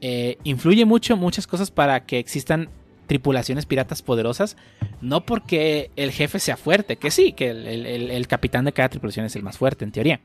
Eh, 0.00 0.38
influye 0.44 0.84
mucho 0.84 1.16
muchas 1.16 1.46
cosas 1.46 1.70
para 1.70 2.04
que 2.06 2.18
existan 2.18 2.68
tripulaciones 3.06 3.66
piratas 3.66 4.02
poderosas, 4.02 4.56
no 5.00 5.24
porque 5.24 5.90
el 5.96 6.12
jefe 6.12 6.38
sea 6.38 6.56
fuerte, 6.56 6.96
que 6.96 7.10
sí, 7.10 7.32
que 7.32 7.50
el, 7.50 8.26
capitán 8.28 8.64
de 8.64 8.72
cada 8.72 8.88
tripulación 8.88 9.26
es 9.26 9.36
el 9.36 9.42
más 9.42 9.58
fuerte 9.58 9.84
en 9.84 9.92
teoría. 9.92 10.20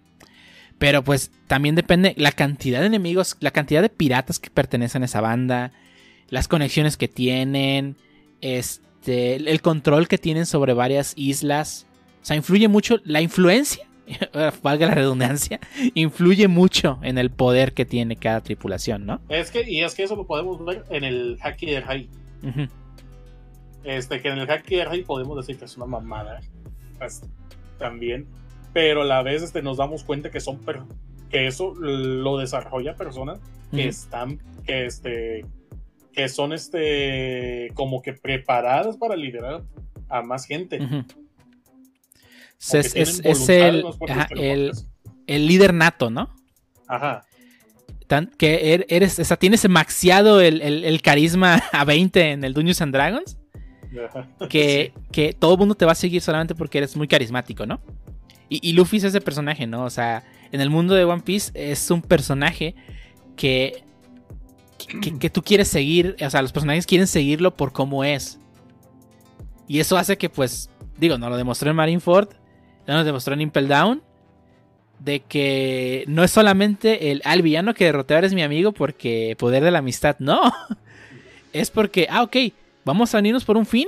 Pero 0.78 1.04
pues 1.04 1.32
también 1.48 1.76
depende 1.76 2.14
la 2.18 2.32
cantidad 2.32 2.82
de 2.82 2.86
enemigos, 2.86 3.36
la 3.40 3.52
cantidad 3.52 3.82
de 3.82 3.90
piratas 3.90 4.40
que 4.40 4.50
pertenecen 4.50 5.02
a 5.02 5.06
esa 5.06 5.22
banda, 5.22 5.72
las 6.30 6.48
conexiones 6.48 6.98
que 6.98 7.08
tienen, 7.08 7.96
este, 8.42 9.36
el 9.36 9.62
control 9.62 10.08
que 10.08 10.18
tienen 10.18 10.46
sobre 10.46 10.74
varias 10.74 11.14
islas. 11.16 11.88
O 12.22 12.26
sea, 12.28 12.36
influye 12.36 12.68
mucho 12.68 12.98
la 13.06 13.22
influencia, 13.22 13.88
valga 14.62 14.88
la 14.88 14.94
redundancia, 14.94 15.60
influye 15.96 16.48
mucho 16.48 17.00
en 17.02 17.18
el 17.18 17.32
poder 17.32 17.74
que 17.74 17.86
tiene 17.86 18.16
cada 18.16 18.42
tripulación, 18.42 19.06
¿no? 19.06 19.20
Es 19.30 19.50
que, 19.50 19.70
y 19.70 19.82
es 19.82 19.96
que 19.96 20.04
eso 20.04 20.16
lo 20.16 20.28
podemos 20.28 20.64
ver 20.64 20.84
en 20.90 21.04
el 21.04 21.38
Haki 21.42 21.66
de 21.66 21.82
High. 21.82 22.10
Este, 23.84 24.22
que 24.22 24.30
en 24.30 24.38
el 24.40 24.48
hack 24.48 24.68
Rey 24.68 25.04
podemos 25.04 25.38
decir 25.38 25.58
que 25.58 25.66
es 25.66 25.78
una 25.78 25.86
mamada. 25.86 26.42
También. 27.78 28.28
Pero 28.74 29.04
a 29.04 29.06
la 29.06 29.24
vez 29.24 29.42
este, 29.44 29.62
nos 29.62 29.78
damos 29.78 30.04
cuenta 30.04 30.30
que 30.30 30.40
son 30.40 30.60
que 31.30 31.48
eso 31.48 31.74
lo 31.76 32.38
desarrolla 32.38 32.96
personas 32.96 33.40
que 33.72 33.88
están, 33.88 34.40
que 34.66 34.86
este, 34.86 35.46
que 36.14 36.30
son 36.30 36.54
este 36.54 37.70
como 37.74 38.02
que 38.02 38.14
preparadas 38.14 38.98
para 38.98 39.16
liderar 39.16 39.64
a 40.10 40.22
más 40.22 40.46
gente. 40.46 40.80
Es, 42.60 42.96
es, 42.96 43.50
el, 43.50 43.86
el, 44.32 44.72
el, 45.28 45.48
líder 45.48 45.74
nato, 45.74 46.10
¿no? 46.10 46.34
Ajá 46.88 47.27
que 48.38 48.74
er, 48.74 48.86
eres, 48.90 49.20
o 49.20 49.24
sea, 49.24 49.38
tienes 49.38 49.68
maxiado 49.70 50.40
el, 50.42 51.02
carisma 51.02 51.64
a 51.72 51.84
20 51.84 52.32
en 52.32 52.44
el 52.44 52.54
Dungeons 52.54 52.82
and 52.82 52.94
Dragons. 52.94 53.38
Que, 54.50 54.94
que 55.12 55.34
todo 55.34 55.54
el 55.54 55.58
mundo 55.58 55.76
te 55.76 55.86
va 55.86 55.94
a 55.94 55.96
seguir 55.96 56.22
solamente 56.22 56.54
porque 56.54 56.78
eres 56.78 56.96
muy 56.96 57.08
carismático, 57.08 57.66
¿no? 57.66 57.80
Y, 58.50 58.74
Luffy 58.74 58.98
es 58.98 59.04
ese 59.04 59.20
personaje, 59.20 59.68
¿no? 59.68 59.84
O 59.84 59.90
sea, 59.90 60.24
en 60.52 60.62
el 60.62 60.70
mundo 60.70 60.94
de 60.96 61.04
One 61.04 61.22
Piece 61.22 61.52
es 61.54 61.92
un 61.92 62.02
personaje 62.02 62.76
que, 63.36 63.84
que, 65.20 65.30
tú 65.30 65.42
quieres 65.42 65.68
seguir, 65.68 66.16
o 66.26 66.30
sea, 66.30 66.42
los 66.42 66.54
personajes 66.54 66.86
quieren 66.86 67.08
seguirlo 67.08 67.56
por 67.56 67.74
cómo 67.74 68.06
es. 68.06 68.40
Y 69.68 69.80
eso 69.80 69.98
hace 69.98 70.18
que, 70.18 70.30
pues, 70.30 70.70
digo, 70.98 71.18
no 71.18 71.30
lo 71.30 71.36
demostró 71.36 71.70
en 71.70 71.76
Marineford, 71.76 72.30
no 72.88 72.94
lo 72.94 73.04
demostró 73.04 73.34
en 73.34 73.42
Impel 73.42 73.68
Down, 73.68 74.02
de 75.00 75.20
que 75.22 76.04
no 76.08 76.24
es 76.24 76.32
solamente 76.32 77.12
el 77.12 77.22
al 77.24 77.42
villano 77.42 77.74
que 77.74 77.86
derroté 77.86 78.16
ahora 78.16 78.28
es 78.28 78.34
mi 78.34 78.44
amigo 78.44 78.72
porque 78.72 79.36
poder 79.38 79.64
de 79.64 79.72
la 79.72 79.80
amistad, 79.80 80.16
no. 80.20 80.42
Es 81.54 81.72
porque, 81.72 82.08
ah, 82.10 82.24
ok, 82.24 82.36
vamos 82.86 83.14
a 83.14 83.20
unirnos 83.20 83.46
por 83.46 83.58
un 83.58 83.66
fin 83.66 83.88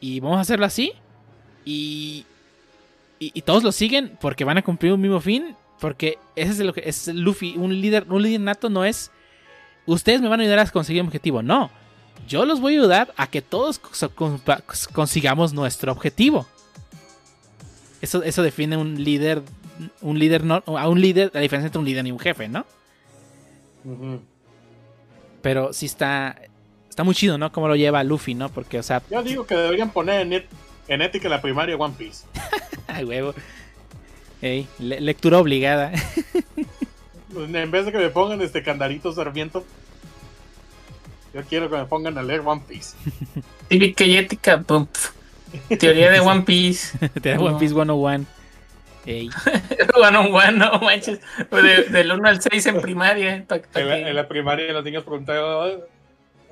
y 0.00 0.20
vamos 0.20 0.38
a 0.38 0.42
hacerlo 0.42 0.66
así 0.66 0.92
y, 1.64 2.26
y, 3.18 3.40
todos 3.42 3.62
lo 3.64 3.72
siguen 3.72 4.16
porque 4.20 4.44
van 4.44 4.58
a 4.58 4.62
cumplir 4.62 4.92
un 4.92 5.00
mismo 5.00 5.20
fin, 5.20 5.56
porque 5.80 6.18
ese 6.36 6.52
es 6.52 6.58
lo 6.60 6.74
que 6.74 6.82
es 6.86 7.08
Luffy, 7.08 7.54
un 7.56 7.80
líder, 7.80 8.06
un 8.10 8.44
nato 8.44 8.68
no 8.68 8.84
es 8.84 9.10
ustedes 9.86 10.20
me 10.20 10.28
van 10.28 10.40
a 10.40 10.42
ayudar 10.42 10.58
a 10.60 10.66
conseguir 10.70 11.02
un 11.02 11.08
objetivo, 11.08 11.42
no. 11.42 11.70
Yo 12.28 12.44
los 12.44 12.60
voy 12.60 12.74
a 12.74 12.78
ayudar 12.78 13.14
a 13.16 13.26
que 13.26 13.42
todos 13.42 13.78
consigamos 14.92 15.52
nuestro 15.52 15.92
objetivo. 15.92 16.46
Eso, 18.00 18.22
eso 18.22 18.42
define 18.42 18.76
un 18.76 19.02
líder 19.02 19.42
un 20.00 20.18
líder 20.18 20.44
no, 20.44 20.62
a 20.66 20.88
un 20.88 21.00
líder, 21.00 21.30
la 21.34 21.40
diferencia 21.40 21.66
entre 21.66 21.78
un 21.78 21.84
líder 21.84 22.06
y 22.06 22.12
un 22.12 22.18
jefe, 22.18 22.48
¿no? 22.48 22.64
Pero 25.42 25.72
sí 25.72 25.86
está 25.86 26.36
está 26.94 27.02
muy 27.02 27.14
chido, 27.16 27.38
¿no? 27.38 27.50
Cómo 27.50 27.66
lo 27.66 27.74
lleva 27.74 28.04
Luffy, 28.04 28.34
¿no? 28.34 28.48
Porque, 28.50 28.78
o 28.78 28.82
sea, 28.82 29.02
yo 29.10 29.22
digo 29.24 29.46
que 29.46 29.56
deberían 29.56 29.90
poner 29.90 30.20
en, 30.20 30.44
en 30.86 31.02
ética 31.02 31.28
la 31.28 31.42
primaria 31.42 31.76
One 31.76 31.94
Piece. 31.98 32.24
Ay, 32.86 33.04
huevo. 33.04 33.34
Ey, 34.40 34.68
lectura 34.78 35.38
obligada. 35.38 35.92
en 37.36 37.70
vez 37.70 37.86
de 37.86 37.92
que 37.92 37.98
me 37.98 38.10
pongan 38.10 38.40
este 38.42 38.62
candarito 38.62 39.12
sarmiento, 39.12 39.64
yo 41.34 41.42
quiero 41.42 41.68
que 41.68 41.76
me 41.76 41.84
pongan 41.86 42.16
a 42.16 42.22
leer 42.22 42.42
One 42.44 42.62
Piece. 42.68 42.96
Cívica 43.68 44.04
y 44.04 44.16
ética, 44.16 44.62
teoría 45.80 46.12
de 46.12 46.20
One 46.20 46.42
Piece. 46.42 46.96
teoría 47.20 47.38
de 47.38 47.44
One 47.44 47.58
Piece 47.58 47.74
101. 47.74 48.24
Ey. 49.06 49.30
bueno, 49.96 50.30
bueno, 50.30 50.78
manches. 50.80 51.20
del 51.90 52.12
1 52.12 52.28
al 52.28 52.40
6 52.40 52.66
en 52.66 52.80
primaria. 52.80 53.44
en, 53.74 54.14
la, 54.14 54.28
primaria 54.28 54.72
los 54.72 54.84
niños 54.84 55.04
preguntaban, 55.04 55.80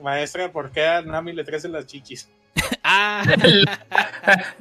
maestra, 0.03 0.53
¿por 0.53 0.71
qué 0.71 0.85
a 0.85 1.03
Nami 1.03 1.33
le 1.33 1.45
crecen 1.45 1.73
las 1.73 1.87
chichis? 1.87 2.29
ah. 2.85 3.25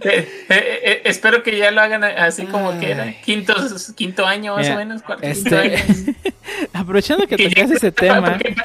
Eh, 0.03 0.27
eh, 0.49 0.79
eh, 0.83 1.01
espero 1.05 1.43
que 1.43 1.55
ya 1.55 1.69
lo 1.69 1.81
hagan 1.81 2.03
así 2.03 2.45
como 2.45 2.79
que 2.79 2.91
era. 2.91 3.13
Quinto, 3.21 3.53
quinto 3.95 4.25
año 4.25 4.55
más 4.55 4.69
o 4.69 4.75
menos. 4.75 5.03
Cuarto, 5.03 5.25
este... 5.25 5.83
Aprovechando 6.73 7.27
que, 7.27 7.35
que 7.35 7.61
ese 7.61 7.91
tema. 7.91 8.39
Que, 8.39 8.55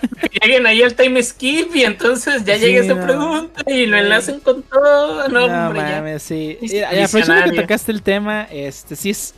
lleguen 0.43 0.66
ahí 0.66 0.82
al 0.82 0.94
time 0.94 1.23
skip 1.23 1.74
y 1.77 1.85
entonces 1.85 2.44
ya 2.44 2.57
llegue 2.57 2.78
esa 2.78 3.01
pregunta 3.01 3.62
y 3.66 3.86
lo 3.86 3.98
enlacen 3.98 4.40
con 4.40 4.62
todo. 4.62 5.28
No, 5.28 5.47
no 5.47 5.66
hombre, 5.66 5.82
mames, 5.82 6.23
sí. 6.23 6.59
aprovechando 7.05 7.51
que 7.51 7.61
tocaste 7.61 7.93
el 7.93 8.03
tema, 8.03 8.48
este 8.51 8.97
sí 8.97 9.11
es. 9.11 9.35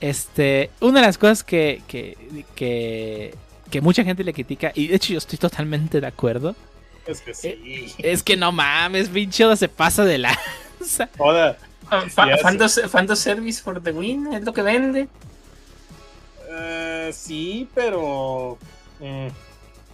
Este. 0.00 0.70
Una 0.80 1.00
de 1.00 1.06
las 1.06 1.18
cosas 1.18 1.44
que, 1.44 1.82
que, 1.86 2.16
que, 2.54 3.34
que 3.70 3.80
mucha 3.80 4.04
gente 4.04 4.24
le 4.24 4.32
critica, 4.32 4.72
y 4.74 4.88
de 4.88 4.96
hecho 4.96 5.12
yo 5.12 5.18
estoy 5.18 5.38
totalmente 5.38 6.00
de 6.00 6.06
acuerdo 6.06 6.56
es 7.08 7.20
que 7.20 7.34
sí. 7.34 7.94
Es 7.98 8.22
que 8.22 8.36
no 8.36 8.52
mames, 8.52 9.08
pinche 9.08 9.56
se 9.56 9.68
pasa 9.68 10.04
de 10.04 10.18
la. 10.18 10.38
Joder, 11.16 11.56
Ah, 11.90 12.04
Fando 12.88 13.16
Service 13.16 13.62
for 13.62 13.82
the 13.82 13.92
Win 13.92 14.32
es 14.32 14.44
lo 14.44 14.52
que 14.52 14.62
vende. 14.62 15.08
Uh, 16.48 17.12
sí, 17.12 17.68
pero. 17.74 18.58
Eh. 19.00 19.30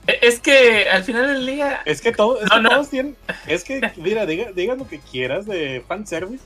E, 0.07 0.19
es 0.23 0.41
que 0.41 0.89
al 0.89 1.05
final 1.05 1.27
del 1.28 1.47
día. 1.47 1.82
Es 1.85 2.01
que, 2.01 2.12
todo, 2.12 2.41
es 2.41 2.51
que 2.51 2.61
todos 2.61 2.91
tienen. 2.91 3.16
Es 3.47 3.65
que, 3.65 3.93
mira, 3.97 4.27
diga, 4.27 4.51
diga, 4.53 4.74
lo 4.74 4.89
que 4.89 4.99
quieras 4.99 5.47
de 5.47 5.85
fanservice, 5.86 6.45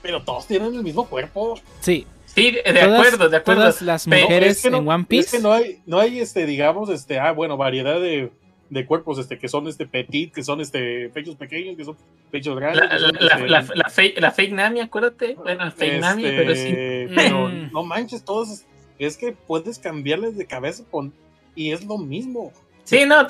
pero 0.00 0.22
todos 0.22 0.46
tienen 0.46 0.74
el 0.74 0.82
mismo 0.82 1.06
cuerpo. 1.06 1.58
Sí. 1.80 2.06
Sí, 2.34 2.52
de 2.52 2.80
acuerdo, 2.80 3.28
de 3.28 3.36
acuerdo. 3.36 3.60
Todas 3.60 3.82
las 3.82 4.06
mujeres 4.06 4.64
en 4.64 4.74
One 4.74 5.04
Piece. 5.04 5.26
Es 5.26 5.32
que 5.32 5.40
no 5.40 5.52
hay, 5.52 5.82
no 5.84 5.98
hay 6.00 6.18
este, 6.18 6.46
digamos, 6.46 6.88
este, 6.88 7.20
ah, 7.20 7.32
bueno, 7.32 7.58
variedad 7.58 8.00
de, 8.00 8.32
de 8.72 8.86
cuerpos 8.86 9.18
este, 9.18 9.38
que 9.38 9.48
son 9.48 9.68
este 9.68 9.86
petit, 9.86 10.32
que 10.32 10.42
son 10.42 10.62
este 10.62 11.10
pechos 11.10 11.36
pequeños, 11.36 11.76
que 11.76 11.84
son 11.84 11.94
pechos 12.30 12.56
grandes. 12.56 12.80
La, 12.80 13.60
este 13.86 14.18
la, 14.18 14.30
fake, 14.30 14.52
Nami, 14.52 14.80
acuérdate. 14.80 15.34
Bueno, 15.34 15.70
fake 15.70 16.00
Nami, 16.00 16.22
pero 16.22 16.56
sí. 16.56 16.74
Pero 17.14 17.48
mm. 17.48 17.70
no 17.70 17.84
manches, 17.84 18.24
todos. 18.24 18.62
Es 18.98 19.18
que 19.18 19.32
puedes 19.32 19.78
cambiarles 19.78 20.38
de 20.38 20.46
cabeza 20.46 20.84
con. 20.90 21.12
Y 21.54 21.72
es 21.72 21.84
lo 21.84 21.98
mismo. 21.98 22.50
Sí, 22.84 23.04
no, 23.04 23.26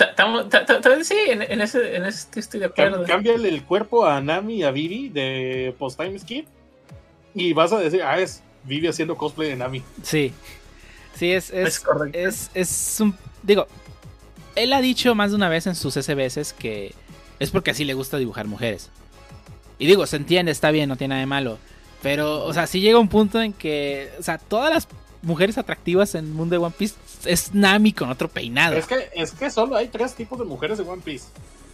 sí, 1.03 1.17
en, 1.27 1.61
ese, 1.61 1.97
en 1.97 2.05
ese 2.05 2.39
estoy 2.39 2.61
de 2.61 2.67
acuerdo. 2.67 3.05
Cámbiale 3.05 3.49
el 3.49 3.65
cuerpo 3.65 4.07
a 4.07 4.21
Nami 4.21 4.59
y 4.59 4.63
a 4.63 4.71
Vivi 4.71 5.09
de 5.09 5.75
Post 5.77 6.01
Time 6.01 6.17
Skip 6.21 6.47
y 7.35 7.53
vas 7.53 7.73
a 7.73 7.81
decir, 7.81 8.03
ah, 8.03 8.19
es 8.19 8.45
Vivi 8.63 8.87
haciendo 8.87 9.17
cosplay 9.17 9.51
de 9.51 9.57
Nami. 9.57 9.83
Sí. 10.05 10.33
Sí, 11.15 11.33
es, 11.33 11.51
es, 11.51 11.85
es, 12.13 12.51
es, 12.55 13.01
un. 13.01 13.15
Digo, 13.43 13.67
él 14.55 14.73
ha 14.73 14.81
dicho 14.81 15.15
más 15.15 15.31
de 15.31 15.37
una 15.37 15.49
vez 15.49 15.67
en 15.67 15.75
sus 15.75 15.95
SBS 15.95 16.53
que 16.53 16.95
es 17.39 17.51
porque 17.51 17.73
así 17.73 17.85
le 17.85 17.95
gusta 17.95 18.19
dibujar 18.19 18.47
mujeres. 18.47 18.91
Y 19.79 19.87
digo, 19.87 20.07
se 20.07 20.17
entiende, 20.17 20.53
está 20.53 20.71
bien, 20.71 20.89
no 20.89 20.97
tiene 20.97 21.13
nada 21.13 21.21
de 21.21 21.27
malo. 21.27 21.59
Pero, 22.03 22.45
o 22.45 22.53
sea, 22.53 22.67
sí 22.67 22.81
llega 22.81 22.99
un 22.99 23.09
punto 23.09 23.41
en 23.41 23.53
que, 23.53 24.11
o 24.19 24.23
sea, 24.23 24.39
todas 24.39 24.73
las 24.73 24.89
mujeres 25.23 25.59
atractivas 25.59 26.15
en 26.15 26.27
el 26.27 26.33
mundo 26.33 26.55
de 26.55 26.65
One 26.65 26.75
Piece 26.77 26.97
es 27.25 27.55
Nami 27.55 27.93
con 27.93 28.11
otro 28.11 28.29
peinado. 28.29 28.77
Es 28.77 28.87
que, 28.87 29.09
es 29.15 29.33
que 29.33 29.51
solo 29.51 29.77
hay 29.77 29.89
tres 29.89 30.15
tipos 30.15 30.39
de 30.39 30.45
mujeres 30.45 30.79
de 30.79 30.85
One 30.85 31.03
Piece. 31.05 31.27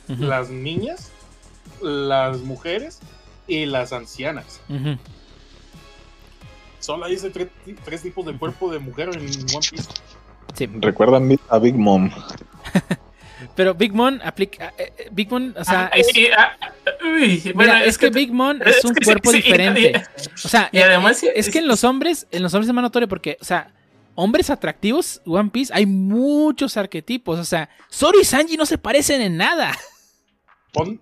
Las 0.09 0.49
niñas, 0.49 1.11
las 1.83 2.39
mujeres 2.39 3.01
y 3.47 3.67
las 3.67 3.93
ancianas. 3.93 4.61
Solo 6.81 7.05
hay 7.05 7.15
ese 7.15 7.31
tres, 7.31 8.03
tipos 8.03 8.25
de 8.25 8.37
cuerpo 8.39 8.71
de 8.71 8.79
mujer 8.79 9.11
en 9.13 9.21
One 9.21 9.67
Piece. 9.71 9.89
Sí. 10.55 10.67
Recuerdan 10.81 11.39
a 11.49 11.59
Big 11.59 11.75
Mom. 11.75 12.11
Pero 13.55 13.75
Big 13.75 13.93
Mom 13.93 14.19
aplica. 14.23 14.73
Eh, 14.79 14.93
eh, 14.99 15.09
Big 15.13 15.31
Mom, 15.31 15.55
o 15.57 15.65
sea. 15.65 15.91
Es, 15.95 16.09
ah, 16.37 16.57
mira, 17.55 17.85
es, 17.85 17.99
que, 17.99 18.11
Big 18.11 18.33
Mom 18.33 18.59
es, 18.65 18.85
un 18.85 18.95
cuerpo 18.95 19.33
diferente. 19.33 19.93
o 20.45 20.49
sea, 20.49 20.69
y 20.73 20.79
además, 20.79 21.23
es, 21.23 21.51
que 21.51 21.59
en 21.59 21.69
los 21.69 21.85
hombres, 21.85 22.27
en 22.31 22.43
los 22.43 22.55
hombres 22.55 22.69
es 22.69 22.75
más 22.75 22.83
notorio 22.83 23.09
porque, 23.09 23.37
o 23.41 23.45
sea, 23.45 23.73
hombres 24.15 24.51
atractivos, 24.51 25.23
One 25.25 25.51
Piece, 25.51 25.73
hay 25.75 25.87
muchos 25.87 26.77
arquetipos. 26.77 27.39
O 27.39 27.45
sea, 27.45 27.69
Zoro 27.93 28.21
y 28.21 28.25
Sanji 28.25 28.57
no 28.57 28.67
se 28.67 28.79
parecen 28.79 29.21
en 29.21 29.37
nada. 29.37 29.73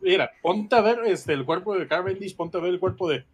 mira, 0.03 0.31
ponte 0.43 0.77
a 0.77 0.81
ver 0.81 1.01
este, 1.07 1.33
el 1.33 1.45
cuerpo 1.45 1.77
de 1.77 1.89
Cavendish, 1.89 2.37
ponte 2.37 2.59
a 2.59 2.61
ver 2.61 2.71
el 2.73 2.81
cuerpo 2.81 3.09
de. 3.09 3.25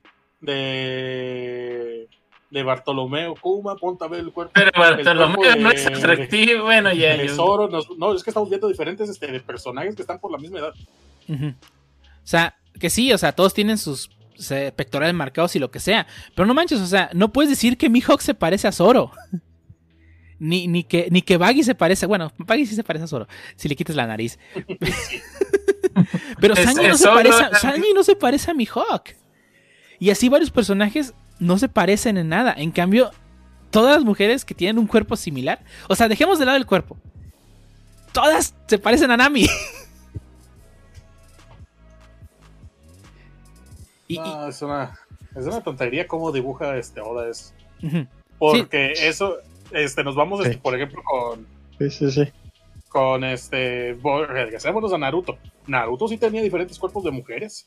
de 0.40 2.09
de 2.52 2.62
Bartolomeo 2.62 3.34
Kuma, 3.34 3.76
ponte 3.76 4.04
a 4.04 4.08
ver 4.08 4.20
el 4.20 4.30
cuerpo. 4.30 4.52
Pero 4.54 4.70
Bartolomeo 4.78 5.56
no 5.56 5.70
es 5.70 5.86
atractivo, 5.86 6.64
bueno, 6.64 6.92
ya. 6.92 7.16
no, 7.16 8.14
es 8.14 8.22
que 8.22 8.30
estamos 8.30 8.50
viendo 8.50 8.68
diferentes 8.68 9.08
este, 9.08 9.40
personajes 9.40 9.96
que 9.96 10.02
están 10.02 10.18
por 10.18 10.30
la 10.30 10.38
misma 10.38 10.58
edad. 10.58 10.74
O 11.28 11.54
sea, 12.24 12.54
que 12.78 12.90
sí, 12.90 13.10
o 13.12 13.18
sea, 13.18 13.32
todos 13.32 13.54
tienen 13.54 13.78
sus 13.78 14.10
pectorales 14.76 15.14
marcados 15.14 15.56
y 15.56 15.58
lo 15.58 15.70
que 15.70 15.80
sea. 15.80 16.06
Pero 16.34 16.44
no 16.44 16.52
manches, 16.52 16.80
o 16.80 16.86
sea, 16.86 17.08
no 17.14 17.32
puedes 17.32 17.48
decir 17.48 17.78
que 17.78 17.88
Mihawk 17.88 18.20
se 18.20 18.34
parece 18.34 18.68
a 18.68 18.72
Zoro. 18.72 19.10
Ni, 20.38 20.66
ni, 20.66 20.82
que, 20.82 21.06
ni 21.12 21.22
que 21.22 21.36
Baggy 21.36 21.62
se 21.62 21.76
parece. 21.76 22.04
Bueno, 22.04 22.32
Baggy 22.36 22.66
sí 22.66 22.74
se 22.74 22.82
parece 22.82 23.04
a 23.04 23.06
Zoro. 23.06 23.28
Si 23.54 23.68
le 23.68 23.76
quitas 23.76 23.94
la 23.94 24.08
nariz. 24.08 24.40
Pero 26.40 26.56
Sanji 26.56 26.88
no, 26.88 26.96
se 26.96 27.06
parece, 27.06 27.54
Sanji 27.60 27.92
no 27.94 28.02
se 28.02 28.16
parece 28.16 28.50
a 28.50 28.54
Mihawk. 28.54 29.10
Y 30.00 30.10
así 30.10 30.28
varios 30.28 30.50
personajes 30.50 31.14
no 31.43 31.59
se 31.59 31.69
parecen 31.69 32.16
en 32.16 32.28
nada. 32.28 32.55
En 32.56 32.70
cambio, 32.70 33.10
todas 33.70 33.97
las 33.97 34.05
mujeres 34.05 34.44
que 34.44 34.55
tienen 34.55 34.78
un 34.78 34.86
cuerpo 34.86 35.16
similar, 35.16 35.59
o 35.89 35.97
sea, 35.97 36.06
dejemos 36.09 36.39
de 36.39 36.47
lado 36.47 36.56
el 36.56 36.66
cuerpo. 36.66 36.97
Todas 38.12 38.55
se 38.66 38.78
parecen 38.78 39.10
a 39.10 39.16
Nami. 39.16 39.48
es, 44.09 44.62
una, 44.62 44.97
es 45.35 45.44
una 45.47 45.60
tontería 45.62 46.06
cómo 46.06 46.31
dibuja 46.31 46.77
este 46.77 47.01
Oda 47.01 47.28
eso. 47.28 47.52
Porque 48.39 48.93
eso, 48.93 49.39
este, 49.73 50.05
nos 50.05 50.14
vamos, 50.14 50.47
este, 50.47 50.59
por 50.59 50.77
ejemplo, 50.77 51.02
con. 51.02 51.48
Sí, 51.78 51.90
sí, 51.90 52.10
sí. 52.12 52.32
Con 52.89 53.24
este. 53.24 53.98
Regresémonos 54.28 54.93
a 54.93 54.98
Naruto. 54.98 55.39
Naruto 55.66 56.06
sí 56.06 56.19
tenía 56.19 56.43
diferentes 56.43 56.78
cuerpos 56.78 57.02
de 57.02 57.10
mujeres. 57.10 57.66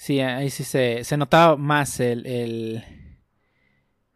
Sí, 0.00 0.18
ahí 0.20 0.48
sí 0.48 0.64
se, 0.64 1.04
se 1.04 1.18
notaba 1.18 1.58
más 1.58 2.00
el, 2.00 2.26
el, 2.26 2.82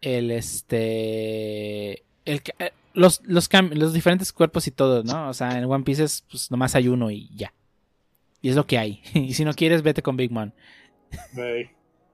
el 0.01 0.31
este, 0.31 2.05
el, 2.24 2.40
eh, 2.59 2.73
los, 2.94 3.20
los, 3.27 3.51
los 3.52 3.93
diferentes 3.93 4.32
cuerpos 4.32 4.66
y 4.66 4.70
todo, 4.70 5.02
¿no? 5.02 5.28
O 5.28 5.35
sea, 5.35 5.59
en 5.59 5.70
One 5.70 5.85
Piece 5.85 6.05
es, 6.05 6.24
pues 6.31 6.51
nomás 6.51 6.74
hay 6.74 6.89
uno 6.89 7.11
y 7.11 7.28
ya. 7.36 7.52
Y 8.40 8.48
es 8.48 8.56
lo 8.56 8.66
que 8.66 8.78
hay. 8.78 9.02
y 9.12 9.35
si 9.35 9.44
no 9.44 9.52
quieres, 9.52 9.82
vete 9.82 10.01
con 10.01 10.16
Big 10.16 10.31
Mom. 10.31 10.52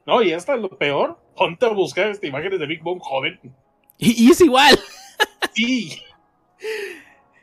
No, 0.04 0.20
y 0.20 0.32
hasta 0.32 0.56
lo 0.56 0.70
peor, 0.70 1.22
ponte 1.36 1.64
a 1.64 1.68
buscar 1.68 2.10
estas 2.10 2.28
imágenes 2.28 2.58
de 2.58 2.66
Big 2.66 2.82
Mom 2.82 2.98
joven. 2.98 3.38
Y, 3.98 4.32
es 4.32 4.40
igual. 4.40 4.76
sí. 5.54 6.02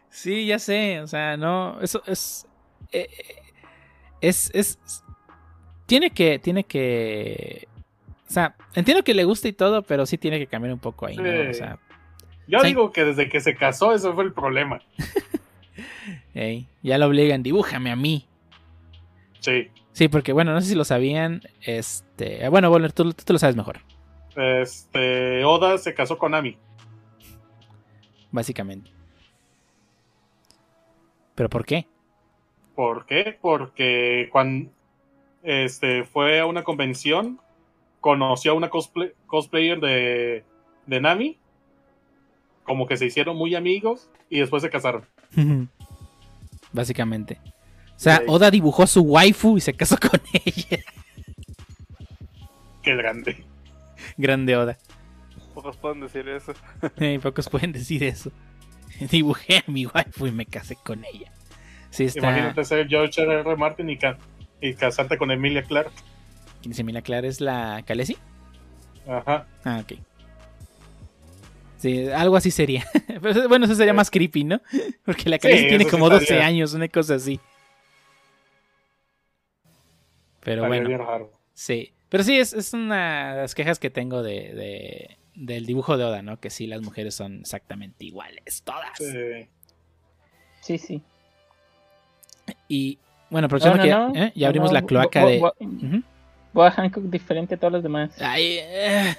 Sí, 0.10 0.45
ya 0.45 0.60
sé. 0.60 0.99
O 0.99 1.08
sea, 1.08 1.38
no, 1.38 1.80
eso 1.80 2.04
es... 2.06 2.45
Eh, 2.91 3.08
es, 4.20 4.52
es, 4.54 4.78
tiene 5.88 6.12
que, 6.12 6.38
tiene 6.38 6.66
que. 6.66 7.68
O 8.30 8.32
sea, 8.32 8.56
entiendo 8.76 9.04
que 9.04 9.14
le 9.14 9.24
gusta 9.24 9.48
y 9.48 9.54
todo, 9.54 9.82
pero 9.82 10.06
sí 10.06 10.18
tiene 10.18 10.38
que 10.38 10.48
cambiar 10.48 10.74
un 10.74 10.80
poco 10.80 11.08
ahí, 11.08 11.18
O 11.18 11.54
sea. 11.54 11.80
Yo 12.48 12.62
digo 12.62 12.92
que 12.92 13.04
desde 13.04 13.28
que 13.28 13.42
se 13.42 13.56
casó, 13.56 13.94
eso 13.94 14.14
fue 14.14 14.24
el 14.24 14.34
problema. 14.34 14.82
ya 16.84 16.98
lo 16.98 17.08
obligan, 17.08 17.44
dibújame 17.44 17.92
a 17.92 17.96
mí. 17.96 18.26
Sí. 19.40 19.70
Sí, 19.92 20.08
porque 20.08 20.32
bueno, 20.32 20.54
no 20.54 20.62
sé 20.62 20.70
si 20.70 20.76
lo 20.76 20.86
sabían. 20.86 21.42
Este. 21.62 22.48
Bueno, 22.50 22.70
Volner, 22.70 22.92
tú, 22.92 23.12
tú, 23.14 23.34
lo 23.34 23.40
sabes 23.40 23.56
mejor. 23.56 23.80
Este. 24.36 25.44
Oda 25.44 25.78
se 25.78 25.94
casó 25.94 26.18
con 26.18 26.36
Ami. 26.36 26.58
Básicamente. 28.32 28.92
¿Pero 31.36 31.50
por 31.50 31.66
qué? 31.66 31.88
¿Por 32.76 33.06
qué? 33.06 33.38
Porque 33.42 34.30
cuando 34.32 34.70
este, 35.48 36.03
fue 36.03 36.41
a 36.41 36.45
una 36.45 36.65
convención, 36.65 37.40
conoció 38.02 38.52
a 38.52 38.56
una 38.56 38.69
cosplayer 38.69 39.80
de, 39.80 40.44
de 40.86 41.02
Nami, 41.02 41.38
como 42.64 42.86
que 42.86 42.98
se 42.98 43.06
hicieron 43.06 43.38
muy 43.38 43.56
amigos 43.56 44.10
y 44.30 44.41
después 44.41 44.61
se 44.61 44.69
casaron. 44.69 45.06
Básicamente. 46.74 47.40
O 47.95 47.99
sea, 47.99 48.24
Oda 48.28 48.52
dibujó 48.52 48.84
a 48.84 48.88
su 48.88 49.02
waifu 49.03 49.57
y 49.57 49.61
se 49.61 49.74
casó 49.74 49.98
con 50.02 50.19
ella. 50.34 50.80
Qué 52.84 52.95
grande. 52.98 53.45
Grande 54.18 54.57
Oda. 54.57 54.78
Pocos 55.53 55.78
pueden 55.78 56.02
decir 56.02 56.28
eso. 56.28 56.52
pocos 57.24 57.48
pueden 57.48 57.72
decir 57.72 58.03
eso. 58.03 58.34
Dibujé 59.10 59.60
a 59.60 59.64
mi 59.68 59.86
waifu 59.86 60.28
y 60.28 60.32
me 60.32 60.45
casé 60.45 60.76
con 60.76 61.06
ella. 61.06 61.32
Imagínate 61.98 62.65
ser 62.65 62.86
George 62.90 63.22
R. 63.22 63.40
R. 63.40 63.56
Martin 63.56 63.90
y 63.90 63.98
y 64.62 64.74
casarte 64.74 65.18
con 65.18 65.32
Emilia 65.32 65.64
Clark. 65.64 65.92
¿Quién 66.62 66.72
es 66.72 66.80
Emilia 66.80 67.02
Clark? 67.02 67.26
¿Es 67.26 67.42
la 67.42 67.84
Khaleesi? 67.86 68.18
Ajá. 69.08 69.48
Ah, 69.64 69.82
ok. 69.84 70.00
Sí, 71.78 72.10
algo 72.10 72.36
así 72.36 72.52
sería. 72.52 72.86
bueno, 73.50 73.66
eso 73.66 73.76
sería 73.76 73.94
más 73.94 74.10
creepy, 74.10 74.44
¿no? 74.44 74.62
Porque 75.06 75.30
la 75.30 75.38
Khaleesi 75.38 75.68
tiene 75.68 75.86
como 75.88 76.10
12 76.10 76.42
años, 76.42 76.74
una 76.74 76.88
cosa 76.88 77.16
así. 77.16 77.40
Pero 80.42 80.66
bueno. 80.66 81.30
Sí. 81.54 81.94
Pero 82.10 82.24
sí, 82.24 82.40
es, 82.40 82.54
es, 82.54 82.74
una 82.74 83.36
de 83.36 83.42
las 83.42 83.54
quejas 83.54 83.80
que 83.80 83.90
tengo 83.90 84.24
de, 84.24 84.54
de, 84.54 85.18
del 85.36 85.66
dibujo 85.66 85.98
de 85.98 86.06
Oda, 86.06 86.22
¿no? 86.22 86.40
Que 86.40 86.50
sí, 86.50 86.68
las 86.68 86.82
mujeres 86.82 87.16
son 87.16 87.42
exactamente 87.42 88.06
iguales, 88.06 88.64
todas. 88.64 88.98
Sí, 88.98 89.48
sí. 90.62 90.78
sí. 90.78 91.04
Y, 92.70 93.00
bueno, 93.30 93.45
aprovechando 93.45 93.82
que 93.82 94.20
¿eh? 94.20 94.32
ya 94.36 94.48
abrimos 94.48 94.72
la 94.72 94.82
cloaca 94.84 95.26
de. 95.26 95.41
Voy 96.54 96.66
a 96.66 96.72
Hancock 96.72 97.04
diferente 97.04 97.56
a 97.56 97.58
todos 97.58 97.74
los 97.74 97.84
demás. 97.84 98.12
Ay, 98.22 98.58
eh. 98.60 99.16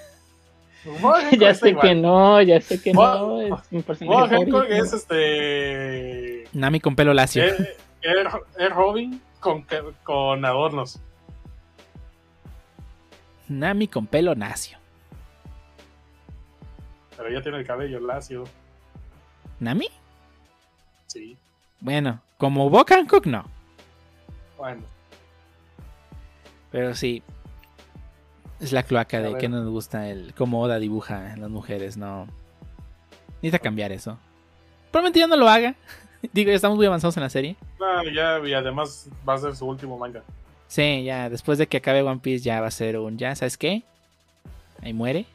ya 1.39 1.55
sé 1.55 1.77
que 1.77 1.95
no, 1.95 2.41
ya 2.43 2.61
sé 2.61 2.81
que 2.81 2.93
no. 2.93 3.41
Es 3.41 3.73
mi 3.73 3.83
personaje 3.83 4.37
Hancock 4.37 4.67
es 4.69 4.93
este. 4.93 6.49
Nami 6.53 6.81
con 6.81 6.97
pelo 6.97 7.15
lacio. 7.15 7.45
Es, 7.45 8.71
Robin 8.71 9.21
con, 9.41 9.65
con 10.03 10.45
adornos. 10.45 11.01
Nami 13.49 13.89
con 13.89 14.07
pelo 14.07 14.35
nacio. 14.35 14.79
Pero 17.17 17.29
ella 17.29 17.43
tiene 17.43 17.59
el 17.59 17.67
cabello 17.67 18.01
lacio. 18.01 18.45
¿Nami? 19.61 19.89
Sí. 21.07 21.37
Bueno, 21.81 22.21
como 22.37 22.71
Bo 22.71 22.85
Hancock 22.85 23.27
no. 23.27 23.58
Bueno. 24.59 24.83
Pero 26.71 26.95
sí. 26.95 27.23
Es 28.61 28.73
la 28.73 28.83
cloaca 28.83 29.21
de 29.21 29.39
que 29.39 29.49
nos 29.49 29.67
gusta 29.69 30.09
el 30.09 30.35
cómo 30.35 30.61
Oda 30.61 30.79
dibuja 30.79 31.33
en 31.33 31.41
las 31.41 31.49
mujeres, 31.49 31.97
no. 31.97 32.27
Necesita 33.37 33.61
cambiar 33.61 33.93
eso. 33.93 34.19
Probablemente 34.91 35.21
ya 35.21 35.29
no 35.29 35.37
lo 35.37 35.49
haga. 35.49 35.77
Digo, 36.33 36.51
ya 36.51 36.57
estamos 36.57 36.77
muy 36.77 36.87
avanzados 36.87 37.17
en 37.17 37.23
la 37.23 37.31
serie. 37.31 37.57
No, 37.79 38.03
ya, 38.11 38.41
y 38.45 38.53
además 38.53 39.09
va 39.27 39.35
a 39.35 39.39
ser 39.39 39.55
su 39.55 39.65
último 39.65 39.97
manga. 39.97 40.25
Sí, 40.67 41.05
ya, 41.05 41.31
después 41.31 41.57
de 41.59 41.69
que 41.69 41.77
acabe 41.77 42.03
One 42.03 42.21
Piece 42.21 42.45
ya 42.45 42.61
va 42.61 42.67
a 42.67 42.73
ser 42.73 42.99
un, 42.99 43.17
ya, 43.17 43.35
¿sabes 43.37 43.57
qué? 43.57 43.85
Ahí 44.83 44.93
muere. 44.93 45.27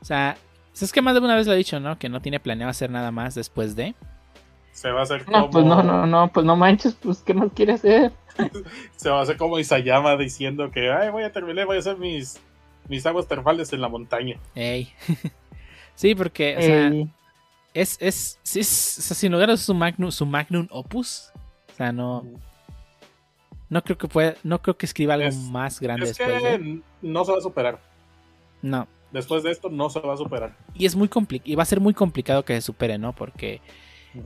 O 0.00 0.04
sea, 0.04 0.36
es 0.80 0.92
que 0.92 1.02
más 1.02 1.14
de 1.14 1.20
una 1.20 1.36
vez 1.36 1.46
lo 1.46 1.52
he 1.52 1.56
dicho, 1.56 1.80
¿no? 1.80 1.98
Que 1.98 2.08
no 2.08 2.20
tiene 2.20 2.40
planeado 2.40 2.70
hacer 2.70 2.90
nada 2.90 3.10
más 3.10 3.34
después 3.34 3.76
de. 3.76 3.94
Se 4.72 4.90
va 4.90 5.00
a 5.00 5.02
hacer 5.02 5.24
como... 5.24 5.38
No, 5.38 5.50
pues 5.50 5.64
no, 5.64 5.82
no, 5.82 6.06
no, 6.06 6.28
pues 6.28 6.46
no 6.46 6.56
manches, 6.56 6.94
pues 6.94 7.18
¿qué 7.18 7.34
más 7.34 7.50
quiere 7.54 7.74
hacer? 7.74 8.12
Se 8.96 9.10
va 9.10 9.20
a 9.20 9.22
hacer 9.22 9.36
como 9.36 9.58
Isayama 9.58 10.16
diciendo 10.16 10.70
que, 10.70 10.90
ay, 10.90 11.10
voy 11.10 11.24
a 11.24 11.32
terminar, 11.32 11.66
voy 11.66 11.76
a 11.76 11.80
hacer 11.80 11.96
mis, 11.98 12.40
mis 12.88 13.04
aguas 13.06 13.26
termales 13.26 13.72
en 13.72 13.80
la 13.80 13.88
montaña. 13.88 14.38
Ey. 14.54 14.92
sí, 15.94 16.14
porque, 16.14 16.56
o 16.56 16.62
sea, 16.62 16.92
es, 17.74 17.98
es, 18.00 18.40
es, 18.56 18.66
sin 18.66 19.32
lugar 19.32 19.50
a 19.50 19.56
su 19.56 19.74
magnum, 19.74 20.10
su 20.10 20.26
magnum 20.26 20.66
opus. 20.70 21.30
O 21.72 21.74
sea, 21.76 21.92
no. 21.92 22.26
No 23.70 23.84
creo 23.84 23.98
que 23.98 24.08
pueda, 24.08 24.34
no 24.42 24.62
creo 24.62 24.78
que 24.78 24.86
escriba 24.86 25.14
algo 25.14 25.30
más 25.50 25.78
grande 25.78 26.08
es 26.08 26.16
Que 26.16 26.80
no 27.02 27.24
se 27.24 27.32
va 27.32 27.38
a 27.38 27.40
superar. 27.42 27.78
No. 28.62 28.88
Después 29.12 29.42
de 29.42 29.50
esto 29.50 29.68
no 29.68 29.90
se 29.90 30.00
va 30.00 30.14
a 30.14 30.16
superar. 30.16 30.56
Y 30.74 30.86
es 30.86 30.96
muy 30.96 31.08
complicado. 31.08 31.50
Y 31.50 31.54
va 31.54 31.62
a 31.62 31.66
ser 31.66 31.80
muy 31.80 31.94
complicado 31.94 32.44
que 32.44 32.54
se 32.54 32.62
supere, 32.62 32.98
¿no? 32.98 33.14
Porque 33.14 33.60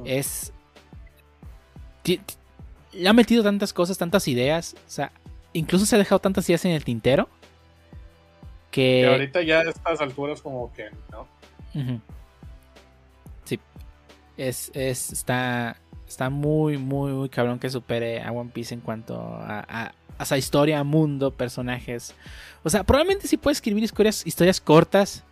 es. 0.05 0.53
Le 2.93 3.09
ha 3.09 3.13
metido 3.13 3.43
tantas 3.43 3.73
cosas, 3.73 3.99
tantas 3.99 4.29
ideas. 4.29 4.75
O 4.87 4.91
sea, 4.91 5.13
incluso 5.53 5.87
se 5.87 5.97
ha 5.97 5.99
dejado 5.99 6.19
tantas 6.19 6.49
ideas 6.49 6.65
en 6.65 6.73
el 6.73 6.85
tintero. 6.85 7.29
Que, 8.71 9.07
ahorita 9.07 9.43
ya 9.43 9.61
a 9.61 9.63
estas 9.69 10.01
alturas, 10.01 10.41
como 10.41 10.73
que, 10.73 10.89
¿no? 11.11 11.29
Sí. 13.45 13.61
Es, 14.37 14.71
es, 14.75 15.13
está, 15.13 15.77
está 16.09 16.31
muy, 16.31 16.79
muy, 16.79 17.13
muy 17.13 17.29
cabrón 17.29 17.59
que 17.59 17.69
supere 17.69 18.23
a 18.23 18.33
One 18.33 18.51
Piece 18.53 18.75
en 18.75 18.81
cuanto 18.81 19.15
a, 19.17 19.65
a, 19.69 19.93
esa 20.23 20.39
historia, 20.39 20.83
mundo, 20.85 21.33
personajes. 21.33 22.15
O 22.63 22.71
sea, 22.71 22.85
probablemente 22.85 23.27
sí 23.27 23.37
puede 23.37 23.53
escribir 23.53 23.85
historias, 23.85 24.27
historias 24.27 24.61
cortas 24.61 25.25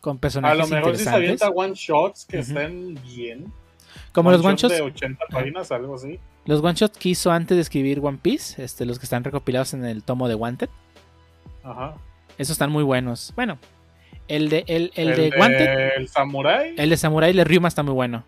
con 0.00 0.18
personajes. 0.18 0.60
A 0.60 0.62
lo 0.62 0.68
mejor 0.68 0.96
si 0.96 1.04
se 1.04 1.10
avienta 1.10 1.48
one 1.48 1.72
shots 1.74 2.26
que 2.26 2.40
estén 2.40 2.94
bien. 3.02 3.52
Como 4.12 4.30
los 4.30 4.44
one 4.44 4.56
shots. 4.56 4.74
De 4.74 4.82
80 4.82 5.24
páginas, 5.30 5.72
algo 5.72 5.94
así. 5.94 6.18
Los 6.44 6.60
one 6.62 6.74
shots 6.74 6.98
que 6.98 7.10
hizo 7.10 7.30
antes 7.30 7.56
de 7.56 7.62
escribir 7.62 8.00
One 8.02 8.18
Piece, 8.20 8.62
este, 8.62 8.84
los 8.84 8.98
que 8.98 9.04
están 9.04 9.22
recopilados 9.22 9.74
en 9.74 9.84
el 9.84 10.02
tomo 10.02 10.28
de 10.28 10.34
Wanted. 10.34 10.68
Ajá. 11.62 11.94
Esos 12.38 12.54
están 12.54 12.70
muy 12.70 12.82
buenos. 12.82 13.32
Bueno, 13.36 13.58
el 14.28 14.48
de, 14.48 14.64
el, 14.66 14.90
el, 14.94 15.14
de, 15.14 15.32
Wanted. 15.38 15.96
El 15.96 16.08
Samurai. 16.08 16.74
El 16.76 16.90
de 16.90 16.96
Samurai, 16.96 17.30
el 17.30 17.36
de 17.36 17.44
Ryuma 17.44 17.68
está 17.68 17.82
muy 17.82 17.94
bueno. 17.94 18.24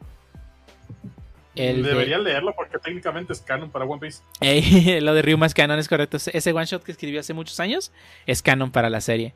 Debería 1.54 2.18
leerlo 2.18 2.52
porque 2.54 2.78
técnicamente 2.78 3.32
es 3.32 3.40
canon 3.40 3.70
para 3.70 3.84
One 3.84 4.00
Piece. 4.00 5.00
lo 5.00 5.14
de 5.14 5.22
Ryuma 5.22 5.46
es 5.46 5.54
canon, 5.54 5.78
es 5.78 5.88
correcto. 5.88 6.16
Ese 6.16 6.52
one 6.52 6.66
shot 6.66 6.82
que 6.82 6.92
escribió 6.92 7.20
hace 7.20 7.32
muchos 7.32 7.60
años 7.60 7.92
es 8.26 8.42
canon 8.42 8.70
para 8.70 8.90
la 8.90 9.00
serie. 9.00 9.34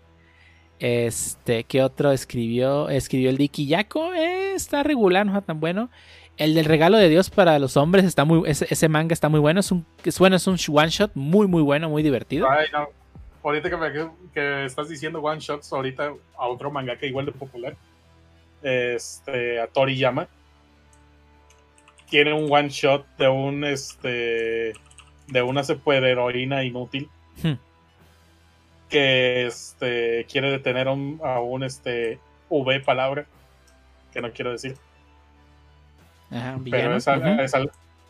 Este, 0.81 1.65
¿qué 1.65 1.83
otro 1.83 2.13
escribió? 2.13 2.89
Escribió 2.89 3.31
el 3.31 3.37
de 3.37 3.45
Ikiyako. 3.45 4.15
Eh, 4.15 4.55
está 4.55 4.83
regular, 4.83 5.27
no 5.27 5.33
está 5.33 5.47
tan 5.47 5.61
bueno. 5.61 5.91
El 6.39 6.55
del 6.55 6.65
regalo 6.65 6.97
de 6.97 7.09
Dios 7.09 7.31
para 7.31 7.59
los 7.59 7.77
hombres 7.77 8.05
está 8.05 8.25
muy. 8.25 8.49
Ese, 8.49 8.89
manga 8.89 9.13
está 9.13 9.29
muy 9.29 9.41
bueno. 9.41 9.61
Es 9.61 9.73
un, 9.73 9.85
es 10.05 10.19
bueno, 10.19 10.37
es 10.37 10.47
un 10.47 10.57
one 10.69 10.89
shot 10.89 11.11
muy, 11.15 11.47
muy 11.49 11.63
bueno, 11.63 11.91
muy 11.91 12.03
divertido. 12.03 12.49
Ay, 12.49 12.69
no. 12.73 12.89
Ahorita 13.43 13.69
que, 13.71 14.09
que 14.33 14.65
estás 14.65 14.89
diciendo 14.89 15.21
one 15.21 15.41
shots, 15.41 15.73
ahorita 15.73 16.13
a 16.37 16.47
otro 16.47 16.71
manga 16.71 16.97
que 16.97 17.07
igual 17.07 17.27
de 17.27 17.33
popular. 17.33 17.77
Este, 18.63 19.61
a 19.61 19.67
Toriyama 19.67 20.29
tiene 22.11 22.33
un 22.33 22.51
one 22.51 22.69
shot 22.69 23.07
de 23.17 23.29
un 23.29 23.65
este 23.65 24.73
de 25.27 25.43
una 25.43 25.63
heroína 25.87 26.65
inútil 26.65 27.09
hmm. 27.43 27.53
que 28.89 29.47
este 29.47 30.27
quiere 30.31 30.51
detener 30.51 30.89
a 30.89 30.93
un, 30.93 31.63
este 31.63 32.19
V 32.49 32.81
palabra 32.81 33.27
que 34.13 34.23
no 34.23 34.33
quiero 34.33 34.53
decir 34.53 34.77
Ajá, 36.31 36.59
pero 36.71 36.97
es, 36.97 37.07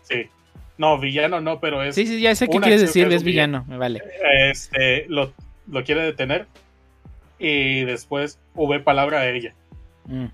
sí 0.02 0.28
no 0.76 0.98
villano 0.98 1.40
no 1.40 1.60
pero 1.60 1.82
es 1.82 1.94
sí 1.94 2.06
sí 2.06 2.20
ya 2.20 2.34
sé 2.34 2.48
qué 2.48 2.58
quieres 2.58 2.80
decir 2.80 3.12
es 3.12 3.22
villano 3.22 3.64
me 3.68 3.76
vale 3.76 4.02
este 4.50 5.06
lo, 5.08 5.32
quiere 5.84 6.02
detener 6.02 6.46
y 7.38 7.84
después 7.84 8.40
V 8.54 8.80
palabra 8.80 9.20
a 9.20 9.28
ella 9.28 9.54
mm. 10.06 10.26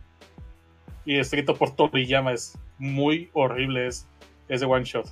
y 1.05 1.19
escrito 1.19 1.57
por 1.57 1.75
Toriyama 1.75 2.33
es 2.33 2.59
muy 2.79 3.31
horrible 3.33 3.87
es 3.87 4.07
ese 4.49 4.65
one 4.65 4.85
shot. 4.85 5.07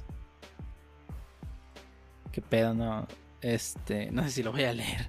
Qué 2.31 2.41
pedo, 2.41 2.75
no. 2.75 3.07
Este, 3.41 4.11
no 4.11 4.23
sé 4.23 4.31
si 4.31 4.43
lo 4.43 4.53
voy 4.53 4.65
a 4.65 4.73
leer. 4.73 5.09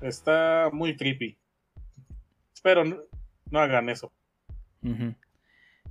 Está 0.00 0.70
muy 0.72 0.96
creepy. 0.96 1.38
Espero 2.54 2.84
no, 2.84 3.60
hagan 3.60 3.88
eso. 3.88 4.12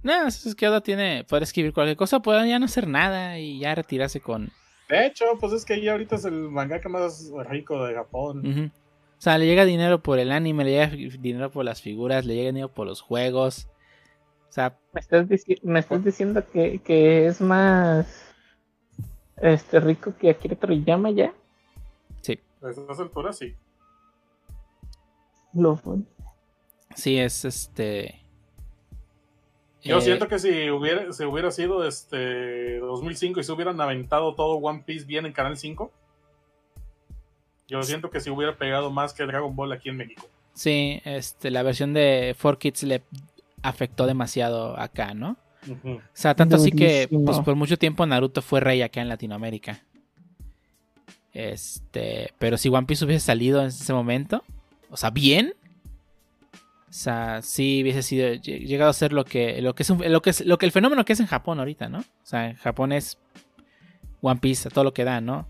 No, 0.04 0.28
es 0.28 0.56
que 0.56 0.66
ahora 0.66 0.82
tiene. 0.82 1.24
Puede 1.24 1.44
escribir 1.44 1.74
cualquier 1.74 1.98
cosa, 1.98 2.22
puede 2.22 2.48
ya 2.48 2.60
no 2.60 2.66
hacer 2.66 2.88
nada 2.88 3.40
y 3.40 3.60
ya 3.60 3.76
retirarse 3.76 4.22
con. 4.22 4.52
De 4.90 5.06
hecho, 5.06 5.26
pues 5.40 5.54
es 5.54 5.66
que 5.66 5.82
ya 5.82 5.92
ahorita 5.92 6.16
es 6.16 6.26
el 6.26 6.50
mangaka 6.50 6.88
más 6.88 7.30
rico 7.50 7.84
de 7.86 7.94
Japón. 7.94 8.72
O 9.18 9.22
sea, 9.22 9.38
le 9.38 9.46
llega 9.46 9.66
dinero 9.66 10.02
por 10.02 10.20
el 10.20 10.32
anime, 10.32 10.64
le 10.64 10.72
llega 10.72 11.18
dinero 11.20 11.52
por 11.52 11.66
las 11.66 11.82
figuras, 11.82 12.26
le 12.26 12.36
llega 12.36 12.50
dinero 12.50 12.72
por 12.72 12.88
los 12.88 13.02
juegos. 13.02 13.68
O 14.50 14.54
sea, 14.54 14.78
me 14.94 15.02
estás, 15.02 15.28
me 15.64 15.80
estás 15.80 16.04
diciendo 16.04 16.44
que, 16.52 16.80
que, 16.80 17.26
es 17.26 17.42
más 17.42 18.34
este 19.42 19.80
rico 19.80 20.14
que 20.18 20.30
Akira 20.30 20.56
Toriyama 20.56 21.12
ya. 21.12 21.34
Sí. 22.22 22.40
A 22.62 22.70
estas 22.70 23.00
alturas 23.00 23.38
sí. 23.38 23.56
Lo 25.54 25.80
Sí, 26.96 27.18
es 27.18 27.44
este. 27.44 28.22
Yo 29.88 29.98
eh, 30.00 30.02
siento 30.02 30.28
que 30.28 30.40
si 30.40 30.70
hubiera, 30.70 31.12
si 31.14 31.24
hubiera 31.24 31.52
sido 31.52 31.88
este 31.88 32.80
2005 32.80 33.40
y 33.40 33.44
se 33.44 33.52
hubieran 33.52 33.80
aventado 33.80 34.36
todo 34.36 34.58
One 34.58 34.84
Piece 34.86 35.06
bien 35.06 35.26
en 35.26 35.34
Canal 35.34 35.58
5, 35.58 35.92
yo 37.68 37.84
siento 37.84 38.10
que 38.10 38.20
si 38.20 38.30
hubiera 38.30 38.56
pegado 38.56 38.92
más 38.92 39.14
que 39.14 39.26
Dragon 39.26 39.56
Ball 39.56 39.72
aquí 39.72 39.90
en 39.90 39.98
México. 39.98 40.28
Sí, 40.54 41.02
este, 41.06 41.52
la 41.52 41.64
versión 41.64 41.94
de 41.94 42.36
4Kids 42.42 42.84
le 42.88 43.04
afectó 43.62 44.08
demasiado 44.08 44.80
acá, 44.80 45.14
¿no? 45.14 45.38
O 45.84 46.00
sea, 46.14 46.34
tanto 46.34 46.56
así 46.56 46.72
que 46.72 47.10
pues, 47.10 47.40
por 47.40 47.56
mucho 47.56 47.78
tiempo 47.78 48.06
Naruto 48.06 48.42
fue 48.42 48.62
rey 48.62 48.82
acá 48.82 49.02
en 49.02 49.10
Latinoamérica. 49.10 49.84
Este, 51.34 52.34
pero 52.40 52.58
si 52.58 52.70
One 52.70 52.88
Piece 52.88 53.06
hubiese 53.06 53.26
salido 53.26 53.62
en 53.62 53.68
ese 53.68 53.94
momento, 53.94 54.44
o 54.90 54.98
sea, 54.98 55.10
bien, 55.10 55.54
o 56.90 56.94
sea, 56.94 57.42
sí 57.42 57.82
hubiese 57.84 58.02
sido 58.02 58.34
llegado 58.34 58.90
a 58.90 58.94
ser 58.94 59.12
lo 59.12 59.26
que 59.26 59.62
lo 59.62 59.76
que 59.76 59.84
es, 59.84 59.90
lo 59.90 60.22
que 60.22 60.30
es 60.30 60.46
lo 60.46 60.58
que 60.58 60.66
el 60.66 60.72
fenómeno 60.72 61.04
que 61.04 61.14
es 61.14 61.20
en 61.20 61.28
Japón 61.28 61.60
ahorita, 61.60 61.90
¿no? 61.90 62.00
O 62.00 62.26
sea, 62.26 62.50
en 62.50 62.56
Japón 62.56 62.92
es 62.92 63.18
One 64.22 64.40
Piece 64.40 64.68
a 64.68 64.72
todo 64.72 64.86
lo 64.86 64.94
que 64.94 65.04
da, 65.04 65.20
¿no? 65.20 65.48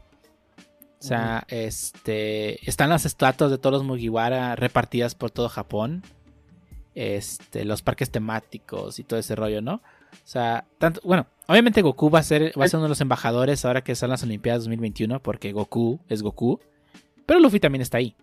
O 1.00 1.04
sea, 1.04 1.46
este 1.48 2.68
están 2.68 2.90
las 2.90 3.06
estatuas 3.06 3.52
de 3.52 3.60
todos 3.60 3.74
los 3.74 3.84
Mugiwara 3.84 4.56
repartidas 4.56 5.14
por 5.14 5.30
todo 5.30 5.48
Japón 5.48 6.04
este, 6.98 7.64
los 7.64 7.84
parques 7.84 8.10
temáticos 8.10 8.98
y 8.98 9.04
todo 9.04 9.20
ese 9.20 9.36
rollo, 9.36 9.62
¿no? 9.62 9.76
O 9.76 9.82
sea, 10.24 10.66
tanto, 10.80 11.00
bueno, 11.04 11.28
obviamente 11.46 11.84
Goku 11.84 12.10
va 12.10 12.20
a 12.20 12.24
ser, 12.24 12.60
va 12.60 12.66
a 12.66 12.68
ser 12.68 12.78
uno 12.80 12.86
de 12.86 12.90
los 12.90 13.02
embajadores 13.02 13.64
ahora 13.66 13.84
que 13.84 13.94
son 13.94 14.10
las 14.10 14.24
Olimpiadas 14.24 14.64
2021, 14.64 15.22
porque 15.22 15.52
Goku 15.52 16.00
es 16.10 16.24
Goku, 16.24 16.60
pero 17.28 17.40
Luffy 17.40 17.60
también 17.60 17.84
está 17.84 18.00
ahí. 18.00 18.16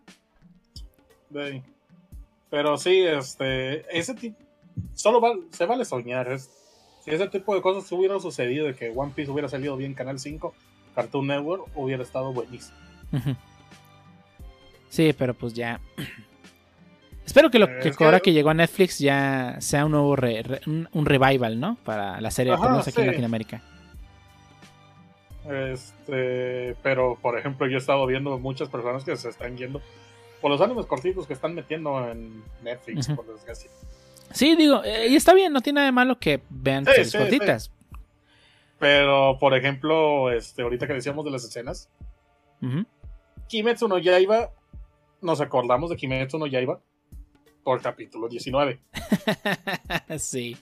Pero 2.55 2.79
sí, 2.79 3.01
este, 3.05 3.85
ese 3.99 4.15
tipo, 4.15 4.39
solo 4.95 5.21
se 5.51 5.67
vale 5.67 5.85
soñar. 5.85 6.39
si 6.39 7.11
ese 7.11 7.27
tipo 7.27 7.53
de 7.53 7.61
cosas 7.61 7.91
hubiera 7.91 8.21
sucedido, 8.21 8.67
de 8.69 8.77
que 8.77 8.93
One 8.95 9.11
Piece 9.13 9.29
hubiera 9.29 9.49
salido 9.49 9.77
bien 9.77 9.93
Canal 9.93 10.21
5, 10.21 10.55
Cartoon 10.95 11.27
Network, 11.27 11.67
hubiera 11.75 12.05
estado 12.05 12.33
buenísimo. 12.33 12.79
Sí, 14.89 15.13
pero 15.19 15.35
pues 15.35 15.53
ya 15.53 15.81
Espero 17.27 17.51
que 17.51 17.59
lo 17.59 17.67
que, 17.67 17.93
ahora 18.05 18.21
que 18.21 18.33
llegó 18.33 18.51
a 18.51 18.55
Netflix 18.55 19.01
ya 19.01 19.57
sea 19.59 19.87
un 19.87 19.91
nuevo 19.91 20.13
un, 20.13 21.07
revival, 21.07 21.59
¿no? 21.59 21.77
Para 21.83 22.21
la 22.21 22.31
serie, 22.31 22.57
por 22.57 22.71
aquí 22.71 23.01
en 23.01 23.07
Latinoamérica. 23.09 23.63
Este, 25.51 26.77
pero 26.85 27.19
por 27.21 27.37
ejemplo, 27.37 27.67
yo 27.67 27.79
he 27.79 27.81
estado 27.81 28.07
viendo 28.07 28.39
muchas 28.39 28.69
personas 28.69 29.03
que 29.03 29.17
se 29.17 29.29
están 29.29 29.57
yendo 29.57 29.83
por 30.45 30.51
los 30.51 30.61
animes 30.61 30.85
cortitos 30.85 31.27
que 31.27 31.33
están 31.33 31.55
metiendo 31.55 32.07
en 32.07 32.45
Netflix, 32.63 33.09
por 33.09 33.27
desgracia. 33.27 33.71
Sí, 34.31 34.55
digo, 34.57 34.85
eh, 34.85 35.09
y 35.09 35.17
está 35.17 35.33
bien, 35.33 35.55
no 35.55 35.63
tiene 35.63 35.77
nada 35.77 35.87
de 35.87 35.93
malo 35.93 36.19
que 36.19 36.43
vean 36.51 36.85
sí, 36.85 37.17
cortitas. 37.17 37.73
Pero, 38.79 39.39
por 39.41 39.57
ejemplo, 39.57 40.31
este, 40.31 40.61
ahorita 40.61 40.87
que 40.87 40.93
decíamos 40.93 41.25
de 41.25 41.31
las 41.31 41.45
escenas, 41.45 41.89
Kimetsu 43.49 43.89
no 43.89 43.97
Yaiba, 43.97 44.51
nos 45.23 45.41
acordamos 45.41 45.89
de 45.89 45.97
Kimetsu 45.97 46.37
no 46.37 46.47
Yaiba 46.47 46.79
por 47.63 47.81
capítulo 47.81 48.29
19. 48.29 48.79
sí. 50.19 50.59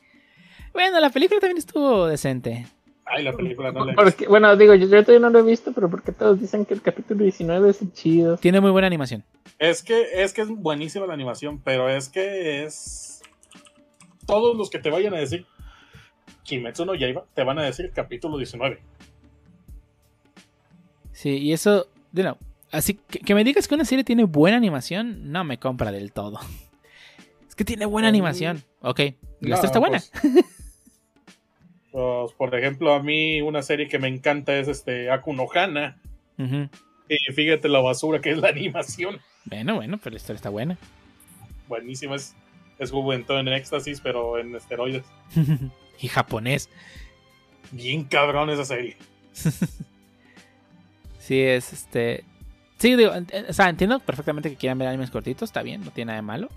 Bueno, 0.72 1.00
la 1.00 1.10
película 1.10 1.40
también 1.40 1.58
estuvo 1.58 2.06
decente. 2.06 2.68
Ay, 3.04 3.24
la 3.24 3.32
película 3.32 3.72
no 3.72 3.84
la 3.84 3.92
he 3.92 4.26
Bueno, 4.26 4.56
digo, 4.56 4.74
yo, 4.74 4.88
todavía 4.88 5.18
no 5.18 5.30
lo 5.30 5.40
he 5.40 5.42
visto, 5.42 5.72
pero 5.72 5.90
porque 5.90 6.12
todos 6.12 6.40
dicen 6.40 6.64
que 6.64 6.74
el 6.74 6.82
capítulo 6.82 7.24
19 7.24 7.70
es 7.70 7.92
chido. 7.92 8.36
Tiene 8.36 8.60
muy 8.60 8.70
buena 8.70 8.86
animación. 8.86 9.24
Es 9.58 9.82
que 9.82 10.22
es 10.22 10.32
que 10.32 10.42
es 10.42 10.48
buenísima 10.48 11.06
la 11.06 11.14
animación, 11.14 11.60
pero 11.62 11.88
es 11.88 12.08
que 12.08 12.64
es 12.64 13.22
todos 14.26 14.56
los 14.56 14.70
que 14.70 14.78
te 14.78 14.90
vayan 14.90 15.14
a 15.14 15.18
decir 15.18 15.46
Kimetsu 16.44 16.84
no 16.84 16.94
Yaiba 16.94 17.24
te 17.34 17.44
van 17.44 17.58
a 17.58 17.62
decir 17.62 17.90
capítulo 17.94 18.36
19. 18.36 18.80
Sí, 21.12 21.38
y 21.38 21.52
eso, 21.52 21.86
de 22.10 22.24
no, 22.24 22.38
así 22.70 22.94
que, 22.94 23.34
me 23.34 23.44
digas 23.44 23.68
que 23.68 23.74
una 23.74 23.84
serie 23.84 24.04
tiene 24.04 24.24
buena 24.24 24.56
animación, 24.56 25.30
no 25.30 25.44
me 25.44 25.58
compra 25.58 25.92
del 25.92 26.12
todo. 26.12 26.38
Es 27.48 27.56
que 27.56 27.66
tiene 27.66 27.84
buena 27.84 28.08
animación. 28.08 28.64
Ok, 28.80 29.00
la 29.40 29.56
está 29.56 29.78
buena. 29.78 30.00
Pues, 30.22 30.32
pues, 31.92 32.32
por 32.32 32.54
ejemplo, 32.54 32.94
a 32.94 33.02
mí 33.02 33.42
una 33.42 33.62
serie 33.62 33.86
que 33.86 33.98
me 33.98 34.08
encanta 34.08 34.56
es 34.56 34.66
este 34.66 35.10
Akuno 35.10 35.46
Hana. 35.54 35.98
Y 37.08 37.32
fíjate 37.32 37.68
la 37.68 37.80
basura 37.80 38.20
que 38.20 38.30
es 38.30 38.38
la 38.38 38.48
animación. 38.48 39.20
Bueno, 39.44 39.76
bueno, 39.76 39.98
pero 40.02 40.14
la 40.14 40.16
historia 40.16 40.36
está 40.36 40.50
buena. 40.50 40.78
Buenísima, 41.68 42.16
es, 42.16 42.34
es 42.78 42.90
juventud 42.90 43.38
en 43.38 43.48
éxtasis, 43.48 44.00
pero 44.00 44.38
en 44.38 44.56
esteroides. 44.56 45.04
y 46.00 46.08
japonés. 46.08 46.70
Bien 47.70 48.04
cabrón 48.04 48.50
esa 48.50 48.64
serie. 48.64 48.96
sí, 51.18 51.40
es 51.40 51.72
este. 51.72 52.24
Sí, 52.78 52.96
digo, 52.96 53.12
o 53.48 53.52
sea, 53.52 53.68
entiendo 53.68 54.00
perfectamente 54.00 54.50
que 54.50 54.56
quieran 54.56 54.78
ver 54.78 54.88
animes 54.88 55.10
cortitos, 55.10 55.50
está 55.50 55.62
bien, 55.62 55.84
no 55.84 55.90
tiene 55.92 56.08
nada 56.08 56.16
de 56.16 56.22
malo. 56.22 56.48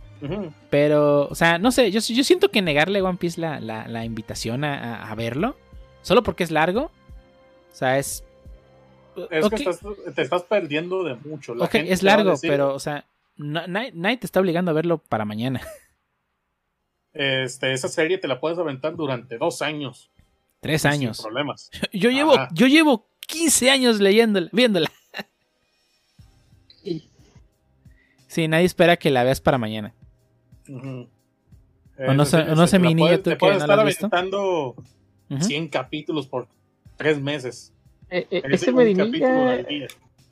Pero, 0.70 1.28
o 1.28 1.36
sea, 1.36 1.58
no 1.58 1.72
sé, 1.72 1.92
yo, 1.92 2.00
yo 2.00 2.24
siento 2.24 2.50
que 2.50 2.62
negarle 2.62 3.00
a 3.00 3.04
One 3.04 3.18
Piece 3.18 3.40
la, 3.40 3.60
la, 3.60 4.06
invitación 4.06 4.64
a, 4.64 5.14
verlo, 5.16 5.56
solo 6.02 6.24
porque 6.24 6.44
es 6.44 6.52
largo, 6.52 6.92
o 7.72 7.76
sea, 7.76 7.98
es... 7.98 8.24
Es 9.30 9.48
que 9.50 10.12
te 10.14 10.22
estás 10.22 10.44
perdiendo 10.44 11.04
de 11.04 11.16
mucho. 11.16 11.54
ok, 11.54 11.76
es 11.76 12.04
largo, 12.04 12.36
pero, 12.42 12.74
o 12.74 12.80
sea, 12.80 13.06
nadie 13.38 14.18
te 14.18 14.26
está 14.26 14.40
obligando 14.40 14.72
a 14.72 14.74
verlo 14.74 14.98
para 14.98 15.26
mañana. 15.26 15.62
Este, 17.18 17.72
esa 17.72 17.88
serie 17.88 18.18
te 18.18 18.28
la 18.28 18.42
puedes 18.42 18.60
aventar 18.60 18.94
durante 18.98 19.38
dos 19.38 19.62
años. 19.62 20.12
Tres 20.60 20.86
años. 20.86 21.16
Sin 21.16 21.24
problemas. 21.24 21.72
Yo 21.94 22.10
llevo, 22.10 22.36
yo 22.52 22.68
llevo 22.68 23.08
15 23.28 23.72
años 23.72 24.02
leyéndola, 24.02 24.50
viéndola. 24.52 24.92
Sí, 28.28 28.50
nadie 28.50 28.66
espera 28.66 28.98
que 28.98 29.12
la 29.12 29.24
veas 29.24 29.40
para 29.40 29.58
mañana. 29.58 29.94
O 30.70 32.14
no 32.14 32.26
sé, 32.26 32.44
no 32.44 32.68
sé 32.68 32.80
mi 32.80 32.94
niño 32.94 33.20
tú 33.20 33.32
que 33.38 33.58
no 33.58 33.68
la 33.68 33.74
has 33.76 33.86
visto. 33.86 34.08
aventando 34.08 34.76
100 35.40 35.70
capítulos 35.70 36.28
por 36.28 36.48
tres 36.98 37.22
meses. 37.22 37.74
Eh, 38.10 38.28
eh, 38.30 38.42
ese 38.52 38.72
medinilla... 38.72 39.66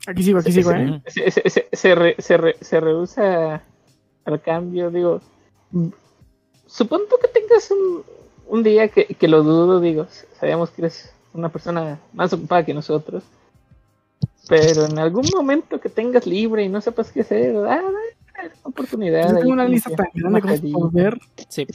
Aquí 0.06 0.22
sigo, 0.22 0.40
aquí 0.40 0.52
sigo, 0.52 0.70
¿eh? 0.72 1.00
Se, 1.06 1.30
se, 1.30 1.68
se, 1.72 1.94
re, 1.94 2.16
se, 2.18 2.80
rehúsa 2.80 3.62
al 4.26 4.42
cambio, 4.42 4.90
digo 4.90 5.22
supongo 6.74 7.18
que 7.20 7.28
tengas 7.28 7.70
un, 8.48 8.62
día 8.62 8.88
que, 8.88 9.06
que, 9.06 9.28
lo 9.28 9.42
dudo, 9.42 9.80
digo, 9.80 10.06
sabemos 10.38 10.70
que 10.70 10.82
eres 10.82 11.12
una 11.32 11.48
persona 11.48 12.00
más 12.12 12.32
ocupada 12.32 12.64
que 12.64 12.74
nosotros, 12.74 13.22
pero 14.48 14.86
en 14.86 14.98
algún 14.98 15.26
momento 15.34 15.80
que 15.80 15.88
tengas 15.88 16.26
libre 16.26 16.64
y 16.64 16.68
no 16.68 16.80
sepas 16.80 17.10
qué 17.10 17.20
hacer, 17.20 17.56
ah, 17.56 17.82
oportunidad. 18.62 19.30
Yo 19.30 19.38
tengo 19.38 19.52
una 19.52 19.66
lista 19.66 19.90
tan 19.94 20.06
grande 20.14 20.72
como 20.72 20.90
ver. 20.90 21.18
Sí. 21.48 21.66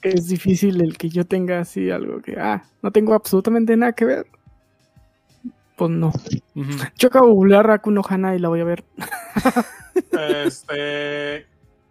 Que 0.00 0.10
es 0.10 0.28
difícil 0.28 0.80
el 0.80 0.96
que 0.96 1.08
yo 1.08 1.26
tenga 1.26 1.60
así 1.60 1.90
algo 1.90 2.20
que, 2.20 2.38
ah, 2.38 2.64
no 2.82 2.90
tengo 2.90 3.14
absolutamente 3.14 3.76
nada 3.76 3.92
que 3.92 4.04
ver. 4.04 4.26
Pues 5.76 5.90
no. 5.90 6.12
Yo 6.96 7.08
acabo 7.08 7.26
de 7.26 7.32
googlear 7.34 7.70
a 7.70 7.78
Kuno 7.78 8.02
Hana 8.08 8.34
y 8.34 8.38
la 8.38 8.48
voy 8.48 8.60
a 8.60 8.64
ver. 8.64 8.84
este. 10.12 11.46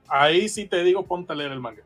Ahí 0.07 0.49
sí 0.49 0.65
te 0.65 0.83
digo, 0.83 1.05
ponte 1.05 1.33
a 1.33 1.35
leer 1.35 1.51
el 1.51 1.59
manga. 1.59 1.83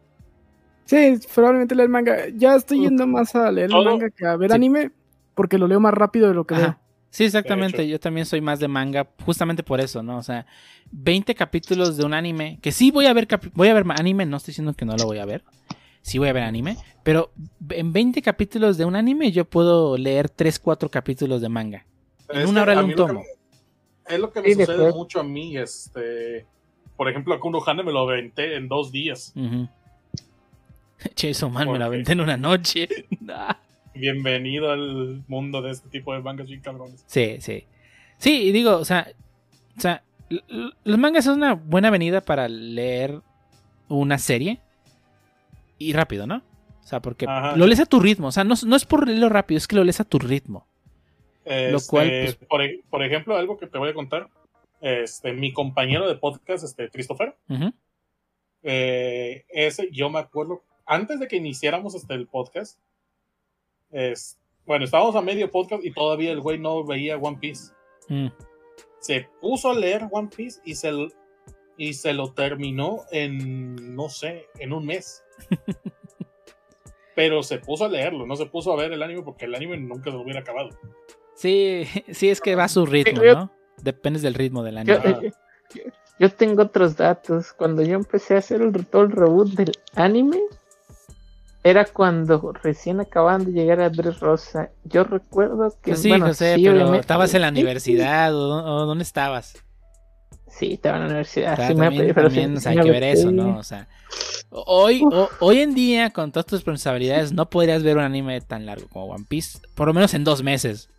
Sí, 0.86 1.20
probablemente 1.36 1.76
leer 1.76 1.88
el 1.88 1.92
manga. 1.92 2.28
Ya 2.30 2.56
estoy 2.56 2.82
yendo 2.82 3.06
más 3.06 3.36
a 3.36 3.52
leer 3.52 3.70
el 3.72 3.84
manga 3.84 4.10
que 4.10 4.26
a 4.26 4.38
ver 4.38 4.54
anime, 4.54 4.92
porque 5.36 5.58
lo 5.58 5.68
leo 5.68 5.80
más 5.80 5.94
rápido 5.94 6.30
de 6.30 6.34
lo 6.34 6.46
que 6.46 6.56
veo. 6.56 6.78
Sí, 7.10 7.24
exactamente. 7.24 7.88
Yo 7.88 8.00
también 8.00 8.26
soy 8.26 8.42
más 8.42 8.60
de 8.60 8.68
manga, 8.68 9.08
justamente 9.26 9.64
por 9.64 9.80
eso, 9.80 10.04
¿no? 10.04 10.18
O 10.18 10.24
sea, 10.24 10.46
20 10.92 11.34
capítulos 11.36 11.98
de 11.98 12.06
un 12.06 12.14
anime, 12.14 12.60
que 12.62 12.72
sí 12.72 12.92
voy 12.92 13.08
a 13.08 13.14
ver, 13.14 13.28
voy 13.54 13.68
a 13.68 13.74
ver 13.74 13.86
anime, 13.90 14.26
no 14.26 14.38
estoy 14.38 14.52
diciendo 14.52 14.74
que 14.74 14.86
no 14.86 14.96
lo 14.96 15.06
voy 15.06 15.18
a 15.18 15.26
ver. 15.26 15.44
Sí 16.02 16.18
voy 16.18 16.30
a 16.30 16.34
ver 16.34 16.44
anime, 16.44 16.78
pero 17.04 17.32
en 17.70 17.92
20 17.92 18.22
capítulos 18.22 18.78
de 18.78 18.86
un 18.86 18.96
anime 18.96 19.32
yo 19.32 19.46
puedo 19.46 19.98
leer 19.98 20.30
3, 20.30 20.60
4 20.60 20.90
capítulos 20.90 21.42
de 21.42 21.50
manga. 21.50 21.86
en 22.30 22.48
una 22.48 22.62
hora 22.62 22.76
de 22.76 22.84
un 22.84 22.96
tomo. 22.96 23.24
es 24.08 24.20
lo 24.20 24.32
que 24.32 24.42
me 24.42 24.54
sucede 24.54 24.92
mucho 24.94 25.20
a 25.20 25.24
mí, 25.24 25.58
este... 25.58 26.46
Por 26.96 27.10
ejemplo, 27.10 27.34
a 27.34 27.40
Kuno 27.40 27.62
Hane 27.66 27.84
me 27.84 27.94
lo 27.94 28.00
aventé 28.00 28.56
en 28.56 28.68
dos 28.68 28.92
días. 28.92 29.34
Che, 31.16 31.30
eso 31.30 31.50
man, 31.50 31.72
me 31.72 31.80
la 31.80 31.86
aventé 31.86 32.12
en 32.12 32.22
una 32.22 32.38
noche. 32.38 32.88
Bienvenido 33.94 34.72
al 34.72 35.24
mundo 35.28 35.62
de 35.62 35.72
este 35.72 35.90
tipo 35.90 36.14
de 36.14 36.22
mangas 36.22 36.50
y 36.50 36.60
cabrones. 36.60 37.04
Sí, 37.08 37.38
sí. 37.40 37.66
Sí, 38.18 38.52
digo, 38.52 38.78
o 38.78 38.86
sea, 38.86 39.08
o 39.78 39.82
sea, 39.82 40.04
los 40.30 41.00
mangas 41.00 41.26
es 41.26 41.36
una 41.36 41.54
buena 41.54 41.90
venida 41.90 42.22
para 42.22 42.48
leer 42.48 43.22
una 43.88 44.18
serie 44.18 44.60
y 45.78 45.94
rápido, 45.94 46.28
¿no? 46.28 46.44
O 46.84 46.88
sea, 46.90 47.02
porque 47.02 47.26
lo 47.56 47.68
lees 47.68 47.80
a 47.80 47.86
tu 47.86 48.00
ritmo. 48.00 48.28
O 48.28 48.32
sea, 48.32 48.44
no, 48.44 48.54
es 48.54 48.86
por 48.86 49.08
leerlo 49.08 49.30
rápido, 49.30 49.58
es 49.58 49.68
que 49.68 49.76
lo 49.76 49.84
lees 49.84 50.00
a 50.00 50.06
tu 50.06 50.20
ritmo. 50.20 50.68
lo 51.46 51.80
cual, 51.88 52.10
este, 52.10 52.46
pues, 52.46 52.70
e, 52.70 52.84
por, 52.90 53.04
ejemplo, 53.04 53.38
algo 53.38 53.58
que 53.58 53.68
te 53.68 53.78
voy 53.78 53.90
a 53.90 53.94
contar. 53.94 54.30
Este, 54.82 55.34
mi 55.34 55.52
compañero 55.52 56.08
de 56.08 56.16
podcast, 56.16 56.64
este, 56.64 56.90
Christopher, 56.90 57.36
eh, 58.64 59.46
ese, 59.50 59.90
yo 59.92 60.10
me 60.10 60.20
acuerdo 60.20 60.64
antes 60.86 61.20
de 61.20 61.28
que 61.28 61.36
iniciáramos 61.36 61.96
este, 61.96 62.14
el 62.14 62.28
podcast, 62.28 62.80
es, 63.92 64.40
bueno, 64.66 64.86
estábamos 64.86 65.16
a 65.16 65.22
medio 65.22 65.50
podcast 65.50 65.84
y 65.84 65.92
todavía 65.92 66.32
el 66.32 66.42
güey 66.42 66.60
no 66.60 66.84
veía 66.84 67.18
One 67.18 67.38
Piece. 67.40 67.74
Mm. 68.08 68.28
Se 69.00 69.28
puso 69.42 69.72
a 69.72 69.74
leer 69.74 70.08
One 70.12 70.30
Piece 70.36 70.62
y 70.64 70.76
se, 70.76 70.92
y 71.78 71.94
se 71.94 72.14
lo 72.14 72.34
terminó 72.34 73.04
en, 73.12 73.96
no 73.96 74.10
sé, 74.10 74.46
en 74.60 74.74
un 74.74 74.86
mes. 74.86 75.24
Pero 77.16 77.44
se 77.44 77.58
puso 77.58 77.86
a 77.86 77.90
leerlo, 77.90 78.26
no 78.26 78.36
se 78.36 78.46
puso 78.46 78.72
a 78.72 78.76
ver 78.76 78.92
el 78.92 79.04
anime 79.04 79.24
porque 79.24 79.46
el 79.46 79.56
anime 79.56 79.78
nunca 79.78 80.06
se 80.06 80.18
lo 80.18 80.22
hubiera 80.22 80.42
acabado. 80.42 80.70
Sí, 81.36 81.86
sí, 82.12 82.30
es 82.30 82.42
que 82.42 82.56
va 82.56 82.66
a 82.66 82.70
su 82.70 82.86
ritmo, 82.86 83.24
¿no? 83.24 83.52
Depende 83.82 84.20
del 84.20 84.34
ritmo 84.34 84.62
del 84.62 84.78
anime. 84.78 85.32
Yo, 86.20 86.30
tengo 86.30 86.64
otros 86.64 86.98
datos. 86.98 87.54
Cuando 87.54 87.82
yo 87.82 87.96
empecé 87.96 88.36
a 88.36 88.40
hacer 88.40 88.62
el, 88.62 88.86
todo 88.86 89.04
el 89.04 89.12
reboot 89.12 89.52
del 89.52 89.72
anime, 89.96 90.38
era 91.64 91.86
cuando 91.86 92.54
recién 92.64 93.00
acababan 93.00 93.46
de 93.46 93.52
llegar 93.52 93.82
a 93.82 93.90
Rosa. 93.90 94.70
Yo 94.86 95.04
recuerdo 95.04 95.72
que. 95.82 95.92
Pues 95.92 96.02
sí, 96.02 96.20
José, 96.20 96.56
pero 96.62 96.94
¿estabas 96.96 97.34
en 97.34 97.42
la 97.42 97.50
universidad 97.50 98.34
o, 98.36 98.86
dónde 98.86 99.04
estabas? 99.04 99.56
Sí, 100.48 100.74
estaba 100.74 100.98
en 100.98 101.04
la 101.04 101.08
universidad. 101.08 101.58
también, 101.58 102.14
también 102.14 102.58
hay 102.66 102.78
que 102.78 102.92
ver 102.92 103.04
eso, 103.04 103.32
¿no? 103.32 103.58
O 103.58 103.64
sea, 103.64 103.88
hoy, 104.50 105.04
hoy 105.40 105.60
en 105.60 105.76
día, 105.76 106.10
con 106.10 106.32
todas 106.32 106.46
tus 106.46 106.60
responsabilidades, 106.60 107.32
no 107.34 107.50
podrías 107.50 107.84
ver 107.84 107.98
un 107.98 108.04
anime 108.04 108.42
tan 108.42 108.66
largo 108.66 108.88
como 108.90 109.06
One 109.14 109.26
Piece, 109.28 109.60
por 109.76 109.88
lo 109.88 109.94
menos 109.94 110.14
en 110.14 110.24
dos 110.24 110.42
meses. 110.42 110.90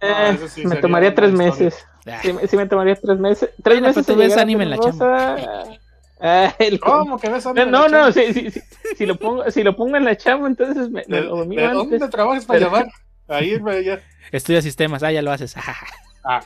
Eh, 0.00 0.38
me 0.64 0.76
tomaría 0.76 1.14
tres 1.14 1.32
meses. 1.32 1.86
Ah. 2.06 2.18
Sí, 2.20 2.56
me 2.56 2.66
tomaría 2.66 2.96
tres 2.96 3.18
meses. 3.18 3.50
Tres 3.62 3.80
meses. 3.80 4.04
Pero 4.04 4.16
tú 4.16 4.16
ves 4.16 4.36
anime 4.36 4.64
en 4.64 4.70
la 4.70 4.78
chamba. 4.78 5.36
Ah, 6.24 6.54
¿Cómo 6.80 7.18
que 7.18 7.28
ves 7.28 7.44
No, 7.46 7.66
no, 7.66 7.88
no 7.88 8.12
si, 8.12 8.32
si, 8.32 8.50
si, 8.96 9.06
lo 9.06 9.16
pongo, 9.16 9.50
si 9.50 9.64
lo 9.64 9.74
pongo 9.74 9.96
en 9.96 10.04
la 10.04 10.16
chamba, 10.16 10.46
entonces 10.46 10.88
me, 10.88 11.02
¿De, 11.08 11.22
lo 11.22 11.44
¿de 11.44 11.68
dónde 11.68 11.98
trabajas 12.08 12.46
para 12.46 12.60
llamar? 12.60 12.86
Ahí, 13.26 13.58
ya. 13.84 14.00
Estudia 14.30 14.62
sistemas, 14.62 15.02
ah, 15.02 15.10
ya 15.10 15.20
lo 15.20 15.32
haces. 15.32 15.56
ah. 16.24 16.40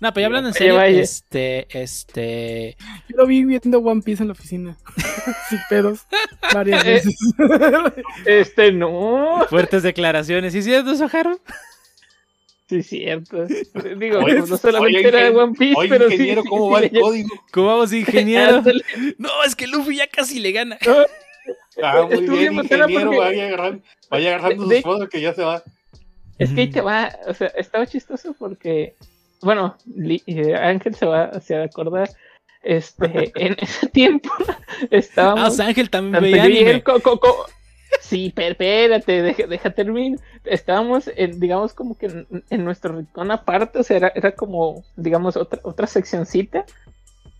No, 0.00 0.12
pero 0.12 0.22
ya 0.22 0.26
hablando 0.26 0.48
en 0.48 0.54
serio, 0.54 0.80
este, 0.82 1.66
este. 1.70 2.76
Yo 3.08 3.16
lo 3.18 3.26
vi 3.26 3.44
viendo 3.44 3.78
One 3.78 4.02
Piece 4.02 4.22
en 4.22 4.28
la 4.28 4.32
oficina. 4.32 4.76
Sin 5.48 5.58
pedos. 5.68 6.06
Varias 6.52 6.84
eh, 6.84 6.88
veces. 6.88 7.16
este, 8.26 8.72
no. 8.72 9.46
Fuertes 9.48 9.84
declaraciones. 9.84 10.54
¿Y 10.56 10.62
si 10.62 10.74
es 10.74 10.84
de 10.84 10.96
Sojaro? 10.96 11.38
Sí, 12.72 12.82
cierto. 12.82 13.44
Digo, 13.98 14.22
no 14.22 14.56
solamente 14.56 15.06
era 15.06 15.24
de 15.24 15.36
One 15.36 15.52
Piece, 15.58 15.88
pero 15.90 16.10
ingeniero, 16.10 16.42
¿cómo 16.42 16.70
va 16.70 16.80
el 16.80 16.90
código? 16.90 17.28
¿Cómo 17.52 17.66
vamos, 17.66 17.92
ingeniero? 17.92 18.62
no, 19.18 19.28
es 19.44 19.54
que 19.54 19.66
Luffy 19.66 19.98
ya 19.98 20.06
casi 20.06 20.40
le 20.40 20.52
gana. 20.52 20.78
Ah, 21.82 22.08
muy 22.10 22.22
bien, 22.22 22.54
ingeniero, 22.54 23.10
vaya 23.10 23.46
agarrando, 23.48 23.82
vaya 24.08 24.36
agarrando 24.36 24.70
sus 24.70 24.80
fotos 24.80 25.08
que 25.10 25.20
ya 25.20 25.34
se 25.34 25.42
va. 25.42 25.62
Es 26.38 26.50
que 26.50 26.62
ahí 26.62 26.70
te 26.70 26.80
va, 26.80 27.14
o 27.26 27.34
sea, 27.34 27.48
estaba 27.48 27.86
chistoso 27.86 28.34
porque, 28.38 28.96
bueno, 29.42 29.76
eh, 30.26 30.54
Ángel 30.54 30.94
se 30.94 31.04
va, 31.04 31.38
se 31.40 31.54
va 31.54 31.64
a 31.64 31.66
acordar, 31.66 32.08
este, 32.62 33.32
en 33.34 33.54
ese 33.60 33.86
tiempo 33.88 34.30
estábamos... 34.90 35.44
Ah, 35.44 35.48
o 35.48 35.50
sea, 35.50 35.66
Ángel 35.66 35.90
también 35.90 36.22
veía 36.22 36.44
anime. 36.44 36.82
Sí, 38.00 38.32
espérate, 38.36 39.22
deja, 39.22 39.46
deja 39.46 39.70
terminar. 39.70 40.18
Estábamos, 40.44 41.10
en, 41.16 41.38
digamos, 41.40 41.74
como 41.74 41.96
que 41.96 42.26
en, 42.50 42.64
nuestro 42.64 42.96
rincón 42.96 43.30
aparte, 43.30 43.78
o 43.78 43.82
sea, 43.82 43.96
era, 43.96 44.12
era 44.14 44.32
como, 44.32 44.84
digamos, 44.96 45.36
otra, 45.36 45.60
otra 45.62 45.86
seccioncita. 45.86 46.64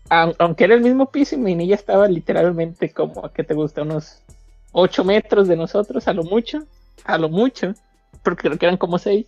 Aunque 0.09 0.65
era 0.65 0.75
el 0.75 0.81
mismo 0.81 1.09
piso 1.09 1.35
y 1.35 1.39
mi 1.39 1.55
niña 1.55 1.75
estaba 1.75 2.07
literalmente 2.07 2.91
como, 2.91 3.25
¿a 3.25 3.33
qué 3.33 3.43
te 3.43 3.55
gusta? 3.55 3.81
Unos 3.81 4.21
8 4.71 5.03
metros 5.03 5.47
de 5.47 5.55
nosotros, 5.55 6.07
a 6.07 6.13
lo 6.13 6.23
mucho, 6.23 6.59
a 7.03 7.17
lo 7.17 7.29
mucho, 7.29 7.73
porque 8.21 8.47
creo 8.47 8.59
que 8.59 8.65
eran 8.65 8.77
como 8.77 8.99
6. 8.99 9.25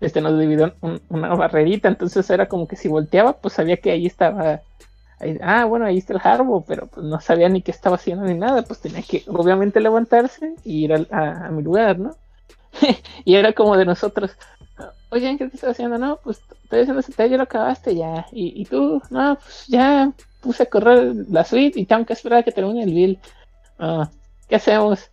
Este 0.00 0.20
nos 0.20 0.38
dividió 0.38 0.74
una 1.08 1.34
barrerita, 1.34 1.88
entonces 1.88 2.28
era 2.28 2.48
como 2.48 2.68
que 2.68 2.76
si 2.76 2.88
volteaba, 2.88 3.34
pues 3.34 3.54
sabía 3.54 3.78
que 3.78 3.90
ahí 3.90 4.06
estaba 4.06 4.60
ah, 5.42 5.64
bueno, 5.64 5.86
ahí 5.86 5.98
está 5.98 6.14
el 6.14 6.20
Harbo, 6.22 6.64
pero 6.66 6.86
pues 6.86 7.06
no 7.06 7.20
sabía 7.20 7.48
ni 7.48 7.62
qué 7.62 7.70
estaba 7.70 7.96
haciendo 7.96 8.24
ni 8.24 8.34
nada, 8.34 8.62
pues 8.62 8.80
tenía 8.80 9.02
que 9.02 9.24
obviamente 9.28 9.80
levantarse 9.80 10.54
y 10.64 10.84
ir 10.84 10.92
a, 11.10 11.48
mi 11.50 11.62
lugar, 11.62 11.98
¿no? 11.98 12.16
y 13.24 13.36
era 13.36 13.52
como 13.52 13.76
de 13.76 13.84
nosotros, 13.84 14.36
oye, 15.10 15.36
¿qué 15.38 15.48
te 15.48 15.56
estás 15.56 15.70
haciendo? 15.70 15.98
No, 15.98 16.18
pues 16.22 16.40
estoy 16.64 16.80
haciendo 16.80 17.00
ese 17.00 17.30
ya 17.30 17.36
lo 17.36 17.44
acabaste 17.44 17.94
ya, 17.94 18.26
y, 18.32 18.64
tú, 18.66 19.00
no, 19.10 19.36
pues 19.36 19.66
ya 19.68 20.12
puse 20.40 20.64
a 20.64 20.66
correr 20.66 21.14
la 21.30 21.44
suite 21.44 21.80
y 21.80 21.86
tengo 21.86 22.04
que 22.04 22.12
esperar 22.12 22.40
a 22.40 22.42
que 22.42 22.52
termine 22.52 22.84
el 22.84 22.94
bill. 22.94 23.18
Ah, 23.78 24.10
¿Qué 24.48 24.56
hacemos? 24.56 25.10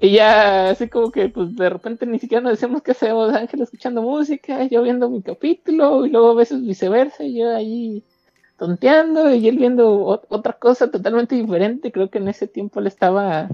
Y 0.00 0.12
ya 0.12 0.70
así 0.70 0.88
como 0.88 1.10
que 1.10 1.28
pues 1.28 1.56
de 1.56 1.68
repente 1.68 2.06
ni 2.06 2.20
siquiera 2.20 2.40
nos 2.40 2.52
decimos 2.52 2.82
qué 2.82 2.92
hacemos, 2.92 3.34
Ángel 3.34 3.62
escuchando 3.62 4.00
música, 4.00 4.64
yo 4.64 4.82
viendo 4.82 5.10
mi 5.10 5.22
capítulo 5.22 6.06
y 6.06 6.10
luego 6.10 6.30
a 6.30 6.34
veces 6.34 6.62
viceversa, 6.62 7.24
y 7.24 7.38
yo 7.38 7.54
ahí 7.54 8.04
tonteando 8.58 9.32
y 9.34 9.48
él 9.48 9.56
viendo 9.56 10.04
otra 10.28 10.52
cosa 10.54 10.90
totalmente 10.90 11.36
diferente. 11.36 11.92
Creo 11.92 12.10
que 12.10 12.18
en 12.18 12.28
ese 12.28 12.46
tiempo 12.46 12.80
él 12.80 12.88
estaba 12.88 13.48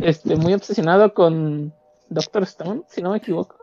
este, 0.00 0.36
muy 0.36 0.54
obsesionado 0.54 1.12
con 1.12 1.74
Doctor 2.08 2.44
Stone, 2.44 2.82
si 2.88 3.02
no 3.02 3.10
me 3.10 3.18
equivoco. 3.18 3.56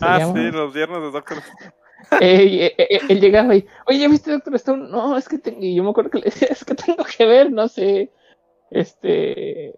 Ah, 0.00 0.30
sí, 0.34 0.50
los 0.50 0.74
viernes 0.74 1.00
de 1.00 1.10
Doctor 1.10 1.38
Stone. 1.38 1.72
Eh, 2.20 2.66
eh, 2.66 2.74
eh, 2.76 3.00
él 3.08 3.20
llegaba 3.20 3.56
y, 3.56 3.66
oye, 3.86 3.98
¿ya 3.98 4.08
viste 4.08 4.30
Doctor 4.30 4.54
Stone? 4.56 4.88
No, 4.90 5.16
es 5.16 5.28
que 5.28 5.38
tengo, 5.38 5.60
y 5.60 5.74
yo 5.74 5.82
me 5.82 5.90
acuerdo 5.90 6.10
que 6.10 6.18
le 6.18 6.24
decía, 6.24 6.48
es 6.50 6.64
que 6.64 6.74
tengo 6.74 7.04
que 7.04 7.24
ver, 7.24 7.50
no 7.50 7.66
sé, 7.68 8.10
este, 8.70 9.74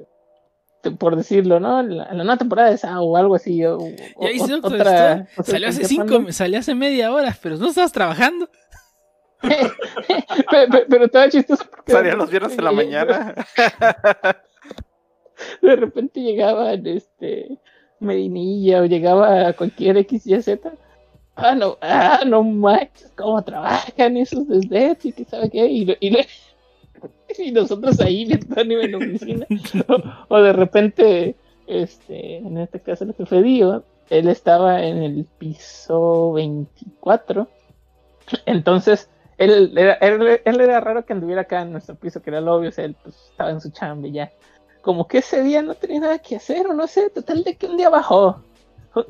por 0.99 1.15
decirlo, 1.15 1.61
¿no? 1.61 1.83
La, 1.83 2.13
la 2.13 2.25
nueva 2.25 2.37
temporada 2.37 2.71
de 2.71 2.79
Sao 2.79 3.05
o 3.05 3.17
algo 3.17 3.37
así. 3.37 3.65
O, 3.65 3.79
ya 3.79 4.29
viste 4.33 4.53
Doctor 4.53 4.75
Stone, 4.75 5.27
salió 5.45 5.69
hace 5.69 5.85
cinco, 5.85 6.33
salió 6.33 6.59
hace 6.59 6.75
media 6.75 7.13
hora, 7.13 7.37
pero 7.41 7.57
no 7.57 7.69
estabas 7.69 7.93
trabajando. 7.93 8.49
pero, 10.89 11.05
estaba 11.05 11.29
chistoso 11.29 11.65
porque 11.71 12.13
los 12.13 12.31
viernes 12.31 12.59
en 12.59 12.65
la 12.65 12.73
mañana. 12.73 13.35
de 15.63 15.77
repente 15.77 16.21
llegaban 16.21 16.87
este 16.87 17.59
Medinilla 18.01 18.83
o 18.83 18.87
llegaba 18.87 19.49
a 19.49 19.53
cualquier 19.53 19.97
X, 19.99 20.27
Y, 20.27 20.43
Z. 20.43 20.73
Ah, 21.35 21.55
no, 21.55 21.77
ah, 21.83 22.21
no 22.27 22.43
manches, 22.43 23.13
cómo 23.15 23.43
trabajan 23.43 24.17
esos 24.17 24.49
desde 24.49 24.97
y 25.03 25.13
que 25.13 25.25
sabe 25.25 25.51
qué, 25.51 25.67
y, 25.67 25.97
y, 27.39 27.53
nosotros 27.53 28.01
ahí 28.01 28.25
viendo 28.25 28.59
anime 28.59 28.85
en 28.85 28.93
la 28.93 28.99
oficina. 28.99 29.47
o, 30.29 30.39
de 30.41 30.53
repente, 30.55 31.37
este, 31.67 32.39
en 32.39 32.57
este 32.57 32.81
caso 32.81 33.05
el 33.05 33.15
jefe 33.15 33.43
Dio, 33.43 33.85
él 34.09 34.29
estaba 34.29 34.83
en 34.83 35.03
el 35.03 35.27
piso 35.39 36.33
24. 36.33 37.49
Entonces, 38.47 39.11
él 39.39 39.73
era, 39.77 39.95
él, 39.95 40.61
era 40.61 40.81
raro 40.81 41.05
que 41.05 41.13
anduviera 41.13 41.43
acá 41.43 41.63
en 41.63 41.73
nuestro 41.73 41.95
piso, 41.95 42.23
que 42.23 42.31
era 42.31 42.41
lo 42.41 42.55
obvio, 42.55 42.71
o 42.71 42.73
sea, 42.73 42.85
él 42.85 42.97
pues, 43.03 43.15
estaba 43.31 43.51
en 43.51 43.61
su 43.61 43.71
chamba 43.71 44.09
y 44.09 44.13
ya. 44.13 44.33
Como 44.83 45.09
que 45.09 45.19
ese 45.19 45.43
día 45.43 45.63
no 45.63 45.75
tenía 45.75 46.01
nada 46.01 46.19
que 46.19 46.37
hacer, 46.37 46.67
o 46.67 46.75
no 46.75 46.87
sé, 46.87 47.11
total 47.11 47.45
de 47.45 47.57
que 47.57 47.67
un 47.67 47.77
día 47.77 47.91
bajó, 47.91 48.43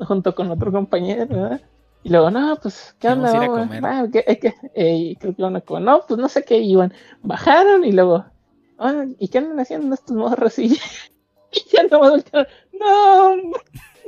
junto 0.07 0.35
con 0.35 0.51
otro 0.51 0.71
compañero, 0.71 1.27
¿verdad? 1.27 1.61
Y 2.03 2.09
luego, 2.09 2.31
no, 2.31 2.57
pues, 2.61 2.95
¿qué 2.99 3.09
onda? 3.09 3.33
Vamos 3.33 3.71
a 3.83 3.99
ah, 3.99 4.07
¿qué, 4.11 4.23
qué? 4.39 4.53
Eh, 4.75 5.15
creo 5.19 5.35
que 5.35 5.41
iban 5.41 5.55
a 5.55 5.61
comer. 5.61 5.83
No, 5.83 6.01
pues 6.07 6.19
no 6.19 6.29
sé 6.29 6.43
qué 6.43 6.57
iban. 6.57 6.93
Bajaron 7.21 7.83
y 7.83 7.91
luego, 7.91 8.25
ah, 8.77 9.05
¿y 9.19 9.27
qué 9.27 9.39
andan 9.39 9.59
haciendo 9.59 9.93
estos 9.93 10.15
morros? 10.15 10.55
Y, 11.49 11.63
ya 11.71 11.83
no 11.83 12.01
me 12.01 12.21
No, 12.77 13.35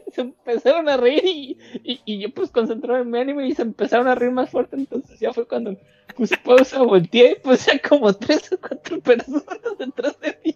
se 0.14 0.22
empezaron 0.22 0.90
a 0.90 0.98
reír 0.98 1.58
y, 1.84 2.02
y, 2.06 2.20
yo 2.20 2.34
pues 2.34 2.50
concentrado 2.52 3.02
en 3.02 3.10
mi 3.10 3.20
anime 3.20 3.48
y 3.48 3.56
se 3.56 3.62
empezaron 3.62 4.08
a 4.08 4.16
reír 4.16 4.32
más 4.32 4.50
fuerte. 4.50 4.76
Entonces 4.76 5.20
ya 5.20 5.34
fue 5.34 5.48
cuando 5.48 5.78
puse 6.16 6.38
pausa, 6.38 6.82
volteé 6.82 7.34
y 7.34 7.42
pues 7.42 7.66
ya 7.66 7.80
como 7.80 8.14
tres 8.14 8.52
o 8.52 8.60
cuatro 8.60 9.00
personas 9.00 9.46
detrás 9.78 10.20
de 10.20 10.38
mí 10.44 10.56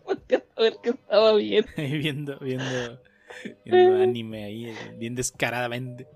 a 0.56 0.62
ver 0.62 0.78
qué 0.82 0.90
estaba 0.92 1.36
viendo. 1.36 1.70
viendo, 1.78 2.40
viendo, 2.40 3.02
viendo 3.66 4.04
anime 4.04 4.46
ahí, 4.46 4.74
bien 4.98 5.16
descaradamente. 5.16 6.08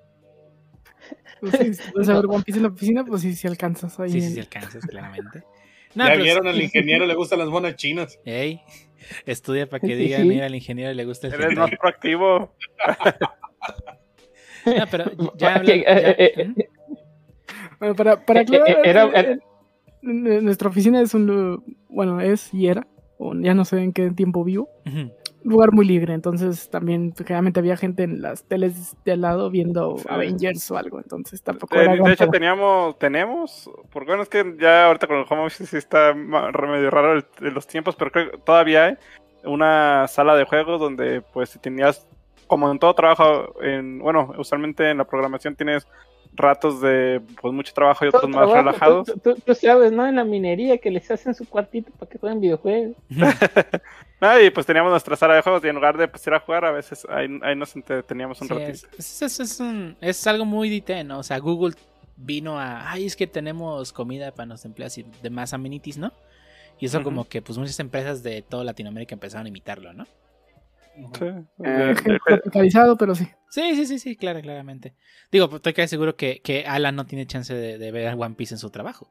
Pues 1.39 1.53
sí, 1.57 1.73
si 1.73 1.91
vas 1.91 2.09
a 2.09 2.13
ver 2.15 2.25
One 2.25 2.43
Piece 2.43 2.57
en 2.57 2.63
la 2.63 2.69
oficina, 2.69 3.05
pues 3.05 3.21
sí, 3.21 3.35
si 3.35 3.47
alcanzas 3.47 3.99
ahí. 3.99 4.09
Sí, 4.09 4.21
sí, 4.21 4.39
alcanzas, 4.39 4.85
claramente. 4.85 5.43
Ya 5.95 6.15
vieron 6.15 6.47
al 6.47 6.61
ingeniero, 6.61 7.05
le 7.05 7.15
gustan 7.15 7.39
las 7.39 7.49
monas 7.49 7.75
chinas. 7.75 8.19
Ey, 8.25 8.61
estudia 9.25 9.67
para 9.67 9.85
que 9.85 9.95
digan, 9.95 10.27
mira, 10.27 10.45
al 10.45 10.55
ingeniero 10.55 10.93
le 10.93 11.05
gusta 11.05 11.27
el 11.27 11.33
Eres 11.33 11.57
más 11.57 11.71
proactivo. 11.79 12.55
no, 14.65 14.85
pero 14.91 15.05
ya 15.37 15.55
habla, 15.55 15.75
ya, 15.75 15.81
eh, 15.81 16.15
eh, 16.17 16.33
eh, 16.37 16.69
bueno, 17.79 17.95
para, 17.95 18.25
para 18.25 18.41
aclarar, 18.41 19.39
nuestra 20.01 20.69
oficina 20.69 21.01
es 21.01 21.13
un, 21.13 21.77
bueno, 21.89 22.21
es 22.21 22.53
y 22.53 22.67
era, 22.67 22.87
o 23.17 23.33
ya 23.35 23.53
no 23.53 23.65
sé 23.65 23.81
en 23.81 23.93
qué 23.93 24.09
tiempo 24.11 24.43
vivo, 24.43 24.69
lugar 25.47 25.71
muy 25.71 25.85
libre, 25.85 26.13
entonces 26.13 26.69
también 26.69 27.13
generalmente 27.15 27.59
había 27.59 27.77
gente 27.77 28.03
en 28.03 28.21
las 28.21 28.43
teles 28.43 28.95
de 29.05 29.13
al 29.13 29.21
lado 29.21 29.49
viendo 29.49 29.95
Avengers 30.09 30.69
o 30.71 30.77
algo, 30.77 30.99
entonces 30.99 31.41
tampoco 31.41 31.77
de, 31.77 31.87
De 31.87 32.13
hecho 32.13 32.29
teníamos, 32.29 32.97
tenemos, 32.99 33.69
porque 33.91 34.11
bueno, 34.11 34.23
es 34.23 34.29
que 34.29 34.55
ya 34.59 34.87
ahorita 34.87 35.07
con 35.07 35.17
el 35.17 35.25
home 35.29 35.45
office 35.45 35.65
sí 35.65 35.77
está 35.77 36.13
medio 36.13 36.89
raro 36.89 37.23
los 37.39 37.67
tiempos, 37.67 37.95
pero 37.95 38.11
creo 38.11 38.31
que 38.31 38.37
todavía 38.39 38.85
hay 38.85 38.97
una 39.43 40.07
sala 40.07 40.35
de 40.35 40.45
juegos 40.45 40.79
donde 40.79 41.21
pues 41.21 41.49
si 41.49 41.59
tenías, 41.59 42.07
como 42.47 42.71
en 42.71 42.79
todo 42.79 42.93
trabajo, 42.93 43.55
en, 43.61 43.99
bueno, 43.99 44.33
usualmente 44.37 44.89
en 44.89 44.97
la 44.97 45.05
programación 45.05 45.55
tienes 45.55 45.87
ratos 46.33 46.81
de 46.81 47.21
pues 47.41 47.53
mucho 47.53 47.73
trabajo 47.73 48.05
y 48.05 48.09
otros 48.09 48.29
más 48.29 48.49
relajados. 48.49 49.11
Tú, 49.23 49.55
sabes, 49.55 49.91
¿no? 49.91 50.07
En 50.07 50.15
la 50.15 50.23
minería 50.23 50.77
que 50.77 50.91
les 50.91 51.09
hacen 51.09 51.33
su 51.33 51.47
cuartito 51.47 51.91
para 51.91 52.09
que 52.09 52.17
jueguen 52.17 52.41
videojuegos. 52.41 52.95
no, 54.21 54.41
y 54.41 54.49
pues 54.49 54.65
teníamos 54.65 54.91
nuestra 54.91 55.15
sala 55.15 55.35
de 55.35 55.41
juegos 55.41 55.63
y 55.63 55.67
en 55.67 55.75
lugar 55.75 55.97
de 55.97 56.07
pues, 56.07 56.25
ir 56.27 56.33
a 56.33 56.39
jugar, 56.39 56.65
a 56.65 56.71
veces 56.71 57.05
ahí, 57.09 57.27
nos 57.55 57.75
entreteníamos 57.75 58.41
un 58.41 58.49
ratito. 58.49 58.87
Es, 58.97 59.21
es, 59.21 59.61
es, 60.01 60.27
algo 60.27 60.45
muy 60.45 60.69
dite, 60.69 61.03
¿no? 61.03 61.19
O 61.19 61.23
sea, 61.23 61.39
Google 61.39 61.75
vino 62.15 62.59
a, 62.59 62.91
ay, 62.91 63.05
es 63.05 63.15
que 63.15 63.27
tenemos 63.27 63.93
comida 63.93 64.31
para 64.31 64.47
nuestros 64.47 64.65
empleados 64.65 64.97
y 64.97 65.05
demás 65.21 65.53
amenities, 65.53 65.97
¿no? 65.97 66.11
Y 66.79 66.85
eso 66.85 67.01
como 67.01 67.27
que 67.27 67.41
pues 67.41 67.57
muchas 67.57 67.79
empresas 67.79 68.21
de 68.21 68.43
toda 68.43 68.63
Latinoamérica 68.63 69.15
empezaron 69.15 69.45
a 69.45 69.49
imitarlo, 69.49 69.93
¿no? 69.93 70.05
Sí. 71.19 71.25
Eh, 71.63 71.95
pero 72.97 73.15
sí. 73.15 73.27
Sí, 73.49 73.75
sí, 73.75 73.85
sí, 73.85 73.99
sí, 73.99 74.15
claro, 74.15 74.41
claramente. 74.41 74.95
Digo, 75.31 75.49
estoy 75.55 75.73
casi 75.73 75.89
seguro 75.89 76.15
que, 76.15 76.41
que, 76.41 76.65
Alan 76.65 76.95
no 76.95 77.05
tiene 77.05 77.27
chance 77.27 77.53
de, 77.53 77.91
ver 77.91 78.07
a 78.07 78.15
One 78.15 78.35
Piece 78.35 78.55
en 78.55 78.59
su 78.59 78.69
trabajo. 78.69 79.09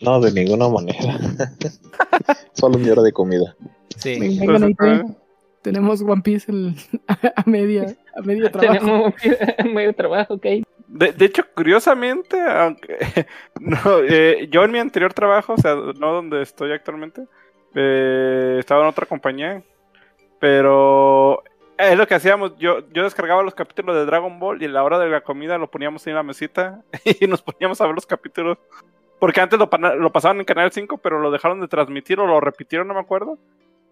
No, 0.00 0.20
de 0.20 0.32
ninguna 0.32 0.68
manera. 0.68 1.18
Solo 2.52 2.78
un 2.78 2.90
hora 2.90 3.02
de 3.02 3.12
comida. 3.12 3.56
Sí. 3.96 4.40
tenemos 5.62 6.02
One 6.02 6.22
Piece 6.22 6.52
a, 7.08 7.42
media, 7.46 7.96
a 8.14 8.22
medio 8.22 8.50
trabajo. 8.52 8.80
Tenemos 8.80 9.14
a 9.58 9.64
medio 9.64 9.94
trabajo, 9.94 10.34
ok. 10.34 10.46
De, 10.88 11.12
de, 11.12 11.24
hecho, 11.24 11.44
curiosamente, 11.54 12.40
aunque 12.40 12.98
no, 13.60 14.00
eh, 14.02 14.48
yo 14.50 14.64
en 14.64 14.72
mi 14.72 14.78
anterior 14.78 15.14
trabajo, 15.14 15.54
o 15.54 15.58
sea, 15.58 15.74
no 15.74 16.12
donde 16.12 16.42
estoy 16.42 16.72
actualmente, 16.72 17.26
eh, 17.74 18.56
estaba 18.58 18.82
en 18.82 18.88
otra 18.88 19.06
compañía, 19.06 19.62
pero 20.38 21.42
es 21.78 21.96
lo 21.96 22.06
que 22.06 22.14
hacíamos. 22.14 22.56
Yo, 22.58 22.80
yo 22.92 23.04
descargaba 23.04 23.42
los 23.42 23.54
capítulos 23.54 23.96
de 23.96 24.04
Dragon 24.04 24.38
Ball 24.38 24.62
y 24.62 24.66
a 24.66 24.68
la 24.68 24.84
hora 24.84 24.98
de 24.98 25.08
la 25.08 25.22
comida 25.22 25.58
lo 25.58 25.70
poníamos 25.70 26.06
en 26.06 26.14
la 26.14 26.22
mesita 26.22 26.82
y 27.20 27.26
nos 27.26 27.42
poníamos 27.42 27.80
a 27.80 27.86
ver 27.86 27.94
los 27.94 28.06
capítulos. 28.06 28.58
Porque 29.18 29.40
antes 29.40 29.58
lo, 29.58 29.68
lo 29.96 30.12
pasaban 30.12 30.38
en 30.38 30.46
Canal 30.46 30.72
5, 30.72 30.98
pero 30.98 31.20
lo 31.20 31.30
dejaron 31.30 31.60
de 31.60 31.68
transmitir 31.68 32.18
o 32.20 32.26
lo 32.26 32.40
repitieron, 32.40 32.88
no 32.88 32.94
me 32.94 33.00
acuerdo. 33.00 33.38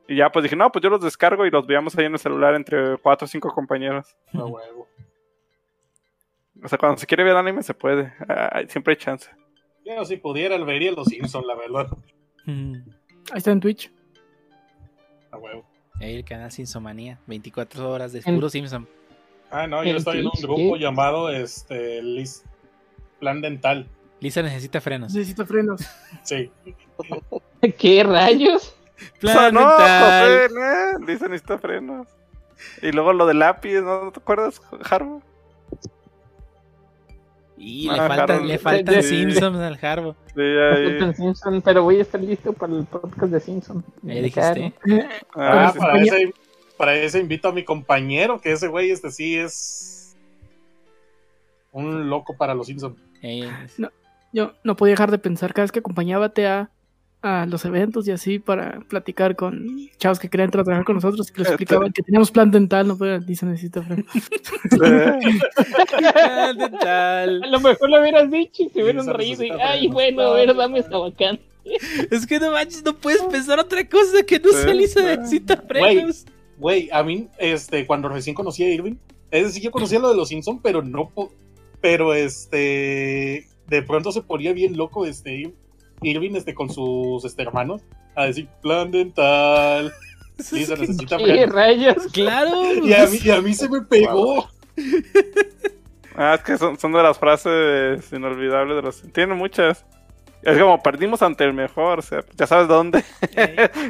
Y 0.09 0.17
ya 0.17 0.33
pues 0.33 0.43
dije, 0.43 0.57
no, 0.57 0.73
pues 0.73 0.83
yo 0.83 0.89
los 0.89 1.03
descargo 1.03 1.45
y 1.45 1.51
los 1.51 1.67
veíamos 1.67 1.97
ahí 1.99 2.07
en 2.07 2.15
el 2.15 2.19
celular 2.19 2.55
entre 2.55 2.97
cuatro 2.97 3.27
o 3.27 3.29
cinco 3.29 3.53
compañeros. 3.53 4.17
A 4.33 4.45
huevo. 4.45 4.89
O 6.61 6.67
sea, 6.67 6.77
cuando 6.77 6.99
se 6.99 7.07
quiere 7.07 7.23
ver 7.23 7.37
anime 7.37 7.63
se 7.63 7.73
puede. 7.73 8.13
siempre 8.67 8.93
hay 8.93 8.97
chance. 8.97 9.31
Yo 9.85 10.05
si 10.05 10.17
pudiera 10.17 10.59
vería 10.59 10.91
Los 10.91 11.07
Simpsons, 11.07 11.47
la 11.47 11.55
verdad. 11.55 11.87
Ahí 13.31 13.39
está 13.39 13.51
en 13.51 13.61
Twitch. 13.61 13.91
A 15.31 15.37
huevo. 15.37 15.65
El 16.01 16.25
canal 16.25 16.51
Simpsomanía, 16.53 17.19
24 17.27 17.91
horas 17.91 18.13
de 18.13 18.23
puro 18.23 18.49
Simpson. 18.49 18.89
Ah, 19.51 19.67
no, 19.67 19.83
yo 19.85 19.97
estoy 19.97 20.21
en 20.21 20.27
un 20.27 20.33
grupo 20.41 20.77
llamado 20.77 21.31
este 21.31 22.03
Liz, 22.03 22.45
Plan 23.19 23.41
Dental. 23.41 23.89
Lisa 24.21 24.43
necesita 24.43 24.81
frenos. 24.81 25.15
Necesita 25.15 25.45
frenos. 25.45 25.81
Sí. 26.23 26.51
¿Qué 27.79 28.03
rayos? 28.05 28.75
Plan 29.21 29.55
dental. 29.55 30.51
No, 30.55 31.07
Lisa 31.07 31.29
necesita 31.29 31.59
frenos. 31.59 32.07
Y 32.83 32.93
luego 32.93 33.13
lo 33.13 33.27
de 33.27 33.35
lápiz, 33.35 33.81
¿no 33.81 34.11
te 34.13 34.21
acuerdas, 34.21 34.61
Harbo? 34.91 35.23
Y 37.59 37.91
le, 37.91 37.97
faltan, 37.97 38.47
le 38.47 38.59
faltan 38.59 39.03
Simpsons 39.03 39.59
al 39.59 39.79
Harbo. 39.83 40.17
Sí, 40.35 40.41
ahí. 40.41 41.15
Simpson, 41.15 41.61
pero 41.63 41.83
voy 41.83 41.99
a 41.99 42.03
estar 42.03 42.21
listo 42.21 42.53
para 42.53 42.75
el 42.75 42.85
podcast 42.85 43.33
de 43.33 43.41
Simpsons. 43.41 43.85
¿Me 44.03 44.23
dijiste? 44.23 44.73
Ah, 45.35 45.75
para, 45.77 46.01
ese, 46.01 46.33
para 46.77 46.95
ese 46.95 47.19
invito 47.19 47.49
a 47.49 47.53
mi 47.53 47.65
compañero, 47.65 48.41
que 48.41 48.53
ese 48.53 48.69
güey 48.69 48.91
este 48.91 49.11
sí 49.11 49.37
es 49.37 50.17
un 51.73 52.09
loco 52.09 52.37
para 52.37 52.55
los 52.55 52.69
Simpsons. 52.69 52.97
No, 53.77 53.91
yo 54.33 54.53
no 54.63 54.77
podía 54.77 54.93
dejar 54.93 55.11
de 55.11 55.19
pensar 55.19 55.53
cada 55.53 55.65
vez 55.65 55.73
que 55.73 55.81
acompañaba 55.81 56.27
a 56.27 56.33
a 57.21 57.47
los 57.47 57.65
eventos 57.65 58.07
y 58.07 58.13
así 58.13 58.39
para 58.39 58.81
platicar 58.89 59.35
con 59.35 59.89
chavos 59.97 60.21
que 60.21 60.29
querían 60.29 60.51
trabajar 60.51 60.85
con 60.85 60.95
nosotros 60.95 61.33
y 61.35 61.39
les 61.39 61.49
explicaban 61.49 61.93
que 61.93 62.03
teníamos 62.03 62.31
plan 62.31 62.51
dental, 62.51 62.87
no 62.87 62.97
pueden, 62.97 63.27
dice 63.27 63.45
necesita 63.45 63.83
plan 63.83 64.05
dental. 66.57 67.43
A 67.43 67.47
lo 67.47 67.61
mejor 67.61 67.91
lo 67.91 68.01
hubieras 68.01 68.31
dicho 68.31 68.63
y 68.63 68.69
se 68.69 68.83
hubieran 68.83 69.07
reído 69.09 69.43
y, 69.45 69.51
ay, 69.51 69.89
bueno, 69.89 70.23
a 70.23 70.35
ver, 70.35 70.55
dame 70.55 70.79
esta 70.79 70.97
bacán. 70.99 71.41
Es 72.11 72.27
que 72.27 72.39
no 72.39 72.53
manches, 72.53 72.85
no 72.85 72.95
puedes 72.95 73.23
pensar 73.25 73.59
otra 73.59 73.87
cosa 73.89 74.23
que 74.23 74.39
no 74.39 74.51
sea 74.53 74.73
Lisa 74.73 75.03
necesita 75.03 75.57
frenos. 75.57 76.25
Güey, 76.57 76.89
a 76.93 77.03
mí, 77.03 77.29
este, 77.39 77.87
cuando 77.87 78.09
recién 78.09 78.35
conocí 78.35 78.65
a 78.65 78.73
Irving, 78.73 78.97
es 79.31 79.45
decir, 79.45 79.63
yo 79.63 79.71
conocía 79.71 79.99
lo 79.99 80.09
de 80.11 80.17
los 80.17 80.29
Simpsons, 80.29 80.61
pero 80.63 80.83
no, 80.83 81.13
pero 81.81 82.15
este, 82.15 83.47
de 83.67 83.83
pronto 83.83 84.13
se 84.13 84.23
ponía 84.23 84.53
bien 84.53 84.77
loco, 84.77 85.05
este, 85.05 85.53
Irving 86.03 86.35
este, 86.35 86.55
con 86.55 86.71
sus 86.71 87.25
este, 87.25 87.43
hermanos 87.43 87.83
a 88.15 88.27
decir 88.27 88.49
plan 88.63 88.91
dental. 88.91 89.93
Sí, 90.39 90.65
se 90.65 90.77
necesita 90.77 91.17
¿Qué 91.17 91.47
rayos? 91.47 91.97
Claro. 92.13 92.73
Y 92.85 92.93
a, 92.93 93.09
mí, 93.09 93.19
y 93.25 93.31
a 93.31 93.41
mí 93.41 93.55
se 93.55 93.69
me 93.69 93.81
pegó. 93.83 94.49
Ah, 96.21 96.35
es 96.35 96.41
que 96.43 96.59
son, 96.59 96.77
son 96.77 96.91
de 96.93 97.01
las 97.01 97.17
frases 97.17 98.13
inolvidables 98.13 98.75
de 98.75 98.83
los. 98.83 99.03
Tienen 99.13 99.39
muchas. 99.39 99.85
Es 100.43 100.59
como 100.59 100.83
perdimos 100.83 101.23
ante 101.23 101.45
el 101.45 101.53
mejor, 101.55 102.01
o 102.01 102.03
sea, 102.03 102.25
ya 102.37 102.45
sabes 102.45 102.67
dónde. 102.67 103.05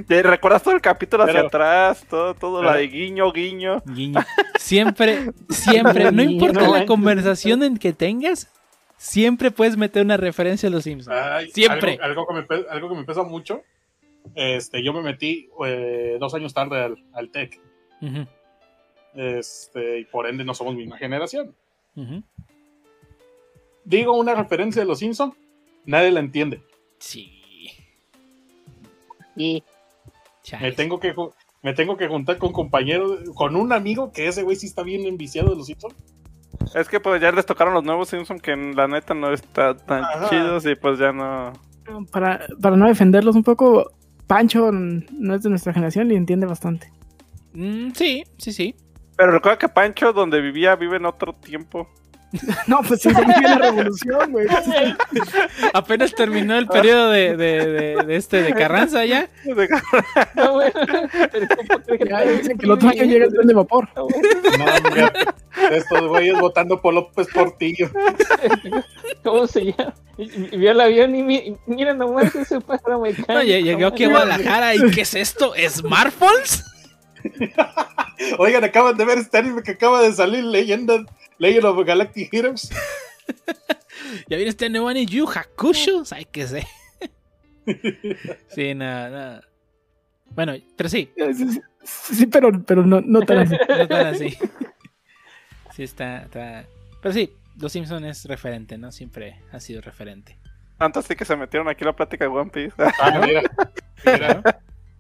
¿Recuerdas 0.09 0.62
todo 0.62 0.74
el 0.74 0.82
capítulo 0.82 1.24
hacia 1.24 1.40
atrás? 1.40 2.05
Todo, 2.06 2.35
todo 2.35 2.62
la 2.62 2.76
de 2.76 2.86
guiño, 2.89 3.32
guiño. 3.32 3.82
Guiño. 3.86 4.20
Siempre, 4.59 5.32
siempre, 5.48 6.12
no 6.12 6.22
importa 6.22 6.68
la 6.68 6.85
conversación 6.85 7.62
en 7.62 7.78
que 7.78 7.94
tengas, 7.94 8.51
siempre 8.98 9.50
puedes 9.50 9.76
meter 9.76 10.04
una 10.04 10.18
referencia 10.18 10.68
a 10.68 10.72
los 10.72 10.84
Simpsons. 10.84 11.16
siempre. 11.52 11.98
Algo, 12.02 12.26
que 12.26 12.34
me, 12.34 12.46
algo, 12.68 12.88
que 12.90 12.94
me, 12.96 13.04
pesa 13.04 13.22
mucho. 13.22 13.62
Este, 14.34 14.84
yo 14.84 14.92
me 14.92 15.00
metí 15.00 15.48
eh, 15.64 16.18
dos 16.20 16.34
años 16.34 16.52
tarde 16.52 16.82
al, 16.82 17.02
al 17.14 17.30
TEC. 17.30 17.58
Este, 19.14 20.00
y 20.00 20.04
por 20.04 20.26
ende 20.26 20.44
no 20.44 20.52
somos 20.52 20.74
misma 20.74 20.98
generación. 20.98 21.54
Digo 23.84 24.16
una 24.16 24.34
referencia 24.34 24.82
de 24.82 24.86
los 24.86 24.98
Simpsons, 24.98 25.34
nadie 25.86 26.10
la 26.10 26.20
entiende. 26.20 26.62
Sí. 26.98 27.40
Y 29.34 29.62
me 30.60 30.72
tengo 30.72 31.00
que 31.00 31.14
me 31.62 31.72
tengo 31.72 31.96
que 31.96 32.06
juntar 32.06 32.38
con 32.38 32.52
compañeros, 32.52 33.30
con 33.34 33.56
un 33.56 33.72
amigo 33.72 34.12
que 34.12 34.28
ese 34.28 34.42
güey 34.42 34.56
sí 34.56 34.66
está 34.66 34.82
bien 34.82 35.06
enviciado 35.06 35.50
de 35.50 35.56
los 35.56 35.66
Simpsons 35.66 35.94
es 36.74 36.89
que 36.89 37.01
pues 37.01 37.20
ya 37.20 37.32
les 37.32 37.47
tocaron 37.47 37.74
los 37.74 37.85
nuevos 37.85 38.09
Simpsons 38.09 38.43
que 38.43 38.56
la 38.56 38.89
neta 38.89 39.14
no 39.14 39.32
está 39.32 39.76
tan 39.76 40.05
chidos 40.28 40.66
y 40.66 40.74
pues 40.74 40.98
ya 40.98 41.12
no. 41.12 41.52
Para, 42.10 42.47
para 42.60 42.76
no 42.76 42.86
defenderlos 42.86 43.35
un 43.35 43.44
poco, 43.44 43.93
Pancho 44.26 44.70
no 44.72 45.35
es 45.35 45.43
de 45.43 45.51
nuestra 45.51 45.72
generación 45.72 46.10
y 46.10 46.14
entiende 46.14 46.47
bastante. 46.47 46.93
Mm, 47.55 47.90
sí, 47.93 48.24
sí, 48.36 48.52
sí. 48.52 48.74
Pero 49.16 49.32
recuerda 49.32 49.59
que 49.59 49.68
Pancho, 49.68 50.12
donde 50.12 50.40
vivía, 50.40 50.76
vive 50.76 50.97
en 50.97 51.06
otro 51.06 51.32
tiempo. 51.32 51.89
No, 52.66 52.82
pues 52.82 53.00
sí, 53.00 53.10
la 53.10 53.56
revolución, 53.56 54.32
güey. 54.32 54.46
Apenas 55.72 56.14
terminó 56.14 56.59
el 56.59 56.66
periodo 56.66 57.10
de, 57.10 57.36
de, 57.36 58.05
de, 58.05 58.16
este 58.16 58.42
de 58.42 58.52
Carranza 58.52 59.05
ya. 59.06 59.28
No, 60.34 60.52
güey. 60.52 60.70
Ya 62.06 62.20
dicen 62.24 62.59
que 62.59 62.66
el 62.66 62.72
otro 62.72 62.90
año 62.90 63.05
llega 63.05 63.24
el 63.24 63.32
tren 63.32 63.46
de 63.46 63.55
vapor. 63.55 63.88
No, 63.96 64.06
mira, 64.94 65.12
estos 65.70 66.06
güeyes 66.06 66.38
votando 66.38 66.80
por 66.80 66.94
López 66.94 67.28
Portillo. 67.32 67.90
¿Cómo 69.24 69.46
se 69.46 69.72
llama? 69.72 69.94
Vio 70.16 70.70
el 70.70 70.80
avión 70.80 71.14
y 71.14 71.56
mira 71.66 71.94
nomás 71.94 72.34
ese 72.34 72.60
pájaro 72.60 73.00
mecánico. 73.00 73.32
Oye, 73.32 73.62
llegó 73.62 73.86
aquí 73.86 74.05
a 74.05 74.09
Guadalajara 74.09 74.74
y 74.74 74.90
¿qué 74.90 75.02
es 75.02 75.14
esto? 75.14 75.55
¿Smartphones? 75.68 76.64
Oigan, 78.38 78.64
acaban 78.64 78.96
de 78.96 79.05
ver 79.05 79.18
este 79.18 79.38
anime 79.38 79.62
que 79.62 79.72
acaba 79.72 80.02
de 80.02 80.12
salir, 80.12 80.44
Leyenda 80.44 81.05
Legend 81.39 81.65
of 81.65 81.86
Galactic 81.86 82.32
Heroes. 82.32 82.70
ya 84.28 84.36
viene 84.36 84.51
este 84.51 84.69
nuevo 84.69 84.89
anime 84.89 85.06
Yu 85.06 85.27
Hakusho, 85.27 86.05
¿sabes 86.05 86.27
qué 86.31 86.47
sé? 86.47 86.66
sí, 88.48 88.74
nada, 88.74 89.10
nada. 89.10 89.43
Bueno, 90.35 90.55
pero 90.77 90.89
sí. 90.89 91.10
Sí, 91.82 92.27
pero, 92.27 92.51
pero 92.65 92.85
no, 92.85 93.01
no 93.01 93.23
tan 93.23 93.39
así. 93.39 93.56
no 93.69 93.89
tan 93.89 94.06
así. 94.06 94.36
Sí, 95.74 95.85
está, 95.85 96.23
está. 96.23 96.66
Pero 97.01 97.12
sí, 97.15 97.32
Los 97.59 97.73
Simpsons 97.73 98.05
es 98.05 98.24
referente, 98.27 98.77
¿no? 98.77 98.93
Siempre 98.93 99.40
ha 99.52 99.60
sido 99.60 99.81
referente. 99.81 100.39
Tanto 100.77 101.01
así 101.01 101.16
que 101.16 101.24
se 101.24 101.36
metieron 101.36 101.69
aquí 101.69 101.85
la 101.85 101.94
plática 101.94 102.24
de 102.24 102.31
One 102.31 102.51
Piece. 102.51 102.74
Ah, 103.01 103.20
mira. 103.24 103.43
mira. 104.05 104.43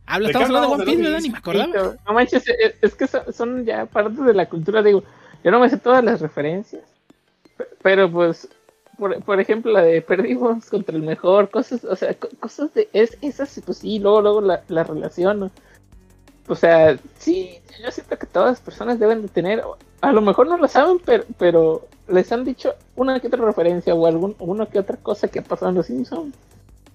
Habla, 0.06 0.28
estamos 0.28 0.48
hablando 0.48 0.68
de 0.68 0.74
One 0.74 0.84
Piece, 0.84 1.02
¿verdad? 1.02 1.20
Ni 1.20 1.30
me 1.30 1.38
acordaba. 1.38 1.96
No 2.06 2.12
manches, 2.12 2.44
es 2.80 2.94
que 2.94 3.06
son 3.32 3.64
ya 3.64 3.86
parte 3.86 4.22
de 4.22 4.34
la 4.34 4.48
cultura, 4.48 4.82
digo 4.82 5.04
yo 5.44 5.50
no 5.50 5.60
me 5.60 5.70
sé 5.70 5.78
todas 5.78 6.04
las 6.04 6.20
referencias, 6.20 6.82
pero 7.82 8.10
pues, 8.10 8.48
por, 8.98 9.40
ejemplo, 9.40 9.70
la 9.70 9.82
de 9.82 10.02
perdimos 10.02 10.66
contra 10.66 10.96
el 10.96 11.02
mejor, 11.02 11.50
cosas, 11.50 11.84
o 11.84 11.94
sea, 11.94 12.14
cosas 12.40 12.74
de 12.74 12.88
es, 12.92 13.16
esas, 13.20 13.60
pues 13.64 13.78
sí, 13.78 13.98
luego, 14.00 14.22
luego 14.22 14.40
la, 14.40 14.62
la 14.68 14.82
relación. 14.82 15.50
O 16.48 16.54
sea, 16.54 16.98
sí, 17.18 17.60
yo 17.82 17.90
siento 17.90 18.18
que 18.18 18.26
todas 18.26 18.50
las 18.50 18.60
personas 18.60 18.98
deben 18.98 19.22
de 19.22 19.28
tener, 19.28 19.62
a 20.00 20.12
lo 20.12 20.20
mejor 20.20 20.48
no 20.48 20.56
lo 20.56 20.66
saben, 20.66 20.98
pero, 21.04 21.24
pero 21.38 21.86
les 22.08 22.32
han 22.32 22.44
dicho 22.44 22.74
una 22.96 23.20
que 23.20 23.28
otra 23.28 23.44
referencia 23.44 23.94
o 23.94 24.06
algún, 24.06 24.34
una 24.40 24.66
que 24.66 24.78
otra 24.78 24.96
cosa 24.96 25.28
que 25.28 25.40
ha 25.40 25.44
pasado 25.44 25.70
en 25.70 25.76
los 25.76 25.86
Simpsons. 25.86 26.34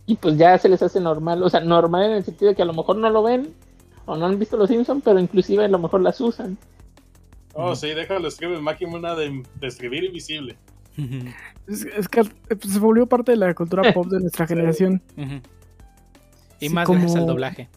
Y 0.05 0.15
pues 0.15 0.37
ya 0.37 0.57
se 0.57 0.67
les 0.67 0.81
hace 0.81 0.99
normal, 0.99 1.41
o 1.43 1.49
sea, 1.49 1.61
normal 1.61 2.03
en 2.03 2.11
el 2.11 2.25
sentido 2.25 2.49
de 2.49 2.55
que 2.55 2.63
a 2.63 2.65
lo 2.65 2.73
mejor 2.73 2.97
no 2.97 3.09
lo 3.09 3.23
ven 3.23 3.53
o 4.05 4.17
no 4.17 4.25
han 4.25 4.37
visto 4.37 4.57
los 4.57 4.69
Simpsons, 4.69 5.01
pero 5.05 5.19
inclusive 5.19 5.63
a 5.63 5.69
lo 5.69 5.79
mejor 5.79 6.01
las 6.01 6.19
usan. 6.19 6.57
Oh, 7.53 7.75
sí, 7.75 7.93
déjalo 7.93 8.27
escribir 8.27 8.59
máquina 8.59 9.15
de, 9.15 9.43
de 9.59 9.67
escribir 9.67 10.03
invisible. 10.03 10.57
Es, 11.65 12.09
que 12.09 12.23
pues, 12.23 12.73
se 12.73 12.79
volvió 12.79 13.07
parte 13.07 13.31
de 13.31 13.37
la 13.37 13.53
cultura 13.53 13.93
pop 13.93 14.05
de 14.07 14.19
nuestra 14.19 14.45
generación. 14.47 15.01
Y 16.59 16.67
más 16.69 16.85
como, 16.85 16.99
gracias 16.99 17.21
al 17.21 17.27
doblaje. 17.27 17.69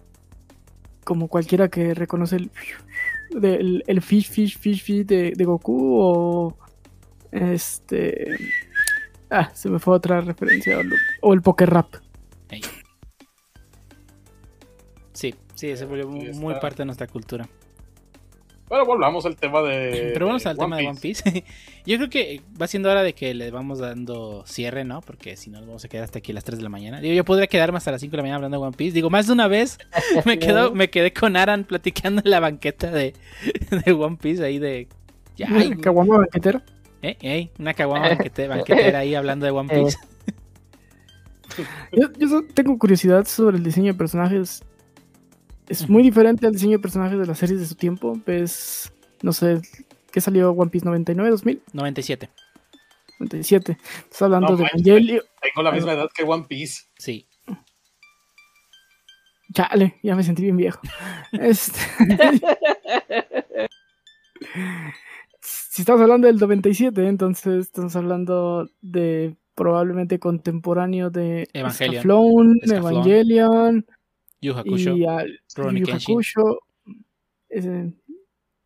Como 1.05 1.29
cualquiera 1.29 1.69
que 1.69 1.95
reconoce 1.95 2.37
el, 2.37 3.85
el, 3.87 4.03
fish, 4.03 4.29
fish, 4.29 4.59
fish, 4.59 4.83
fish 4.83 5.07
de, 5.07 5.33
de, 5.37 5.45
Goku 5.45 5.99
o 6.01 6.57
este... 7.31 8.37
Ah, 9.31 9.51
se 9.55 9.69
me 9.69 9.79
fue 9.79 9.95
otra 9.95 10.21
referencia. 10.21 10.79
O, 11.21 11.33
el 11.33 11.43
poker 11.43 11.71
rap. 11.71 11.95
Sí, 15.13 15.35
sí, 15.55 15.77
se 15.77 15.85
volvió 15.85 16.09
muy 16.09 16.55
parte 16.55 16.79
de 16.79 16.87
nuestra 16.87 17.07
cultura. 17.07 17.49
Pero 18.69 18.85
volvamos 18.85 19.25
al 19.27 19.37
tema 19.37 19.63
de. 19.63 20.11
Pero 20.15 20.27
vamos 20.27 20.45
al 20.47 20.59
tema 20.59 20.77
de 20.77 20.89
One 20.89 20.99
Piece. 21.01 21.45
Yo 21.87 21.97
creo 21.99 22.11
que 22.11 22.43
va 22.61 22.67
siendo 22.67 22.91
hora 22.91 23.03
de 23.03 23.15
que 23.15 23.33
le 23.33 23.51
vamos 23.51 23.79
dando 23.79 24.45
cierre, 24.45 24.85
¿no? 24.85 25.03
Porque 25.03 25.37
si 25.37 25.51
no, 25.51 25.59
nos 25.59 25.69
vamos 25.69 25.85
a 25.85 25.89
quedar 25.89 26.05
hasta 26.05 26.19
aquí 26.19 26.33
a 26.33 26.35
las 26.35 26.45
3 26.45 26.59
de 26.59 26.65
la 26.65 26.69
mañana. 26.69 27.01
Digo, 27.01 27.15
yo 27.15 27.25
podría 27.25 27.47
quedarme 27.47 27.79
hasta 27.79 27.93
las 27.93 28.01
5 28.01 28.11
de 28.11 28.17
la 28.17 28.23
mañana 28.25 28.37
hablando 28.37 28.59
de 28.59 28.67
One 28.67 28.77
Piece. 28.77 28.93
Digo, 28.93 29.09
más 29.09 29.29
de 29.29 29.35
una 29.35 29.47
vez 29.47 29.79
me, 30.25 30.39
quedo, 30.41 30.75
me 30.75 30.91
quedé 30.91 31.13
con 31.13 31.37
Aran 31.37 31.63
platicando 31.63 32.23
en 32.25 32.31
la 32.31 32.41
banqueta 32.41 32.91
de, 32.91 33.15
de 33.85 33.93
One 33.93 34.17
Piece 34.21 34.45
ahí 34.45 34.59
de. 34.59 34.89
Ya, 35.37 35.49
¿Caguama 35.81 36.19
banquetero? 36.19 36.61
¿Eh? 37.03 37.17
¿Eh? 37.21 37.51
Una 37.59 37.75
caguama 37.75 38.09
banquetera, 38.09 38.99
ahí 38.99 39.15
hablando 39.15 39.47
de 39.47 39.53
One 39.53 39.73
eh. 39.73 39.83
Piece. 39.83 39.99
yo, 41.93 42.09
yo 42.19 42.43
tengo 42.53 42.77
curiosidad 42.79 43.27
sobre 43.27 43.59
el 43.59 43.63
diseño 43.63 43.93
de 43.93 43.99
personajes 43.99 44.65
es 45.69 45.89
muy 45.89 46.03
diferente 46.03 46.47
al 46.47 46.53
diseño 46.53 46.73
de 46.73 46.79
personajes 46.79 47.19
de 47.19 47.27
las 47.27 47.39
series 47.39 47.61
de 47.61 47.67
su 47.67 47.75
tiempo. 47.75 48.21
Ves, 48.25 48.93
no 49.23 49.33
sé, 49.33 49.61
¿qué 50.13 50.21
salió 50.21 50.51
One 50.53 50.71
Piece 50.71 50.87
99, 50.87 51.31
2000? 51.31 51.63
97. 51.73 52.31
97. 53.19 53.79
Estás 54.05 54.23
hablando 54.23 54.57
de 54.57 54.65
Evangelio. 54.65 55.23
Tengo 55.41 55.63
la 55.63 55.73
misma 55.73 55.93
edad 55.93 56.09
que 56.15 56.23
One 56.25 56.45
Piece. 56.49 56.85
Sí. 56.99 57.27
Chale, 59.53 59.99
ya 60.03 60.15
me 60.15 60.23
sentí 60.23 60.43
bien 60.43 60.57
viejo. 60.57 60.81
este... 61.33 61.81
si 65.41 65.83
estamos 65.83 66.01
hablando 66.03 66.27
del 66.27 66.37
97, 66.37 67.07
entonces 67.07 67.67
estamos 67.67 67.97
hablando 67.97 68.69
de 68.83 69.35
probablemente 69.55 70.19
contemporáneo 70.19 71.09
de 71.09 71.49
Evangelion, 71.55 72.61
Evangelion 72.63 73.87
Yu 74.41 74.55
Hakusho, 74.55 74.97
y 74.97 75.07
al, 75.07 75.41
Yu 75.57 75.93
Hakusho. 75.93 76.61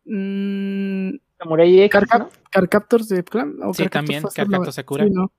Mmm, 0.05 1.11
Samurai 1.37 1.79
X, 1.81 1.91
Car, 2.07 2.29
Car 2.49 2.69
Captors 2.69 3.07
de 3.07 3.23
Clan. 3.23 3.55
sí, 3.73 3.87
también, 3.87 4.23
Car 4.23 4.47
Captors 4.49 4.75
Sakura. 4.75 5.05
Sí, 5.05 5.11
¿no? 5.11 5.31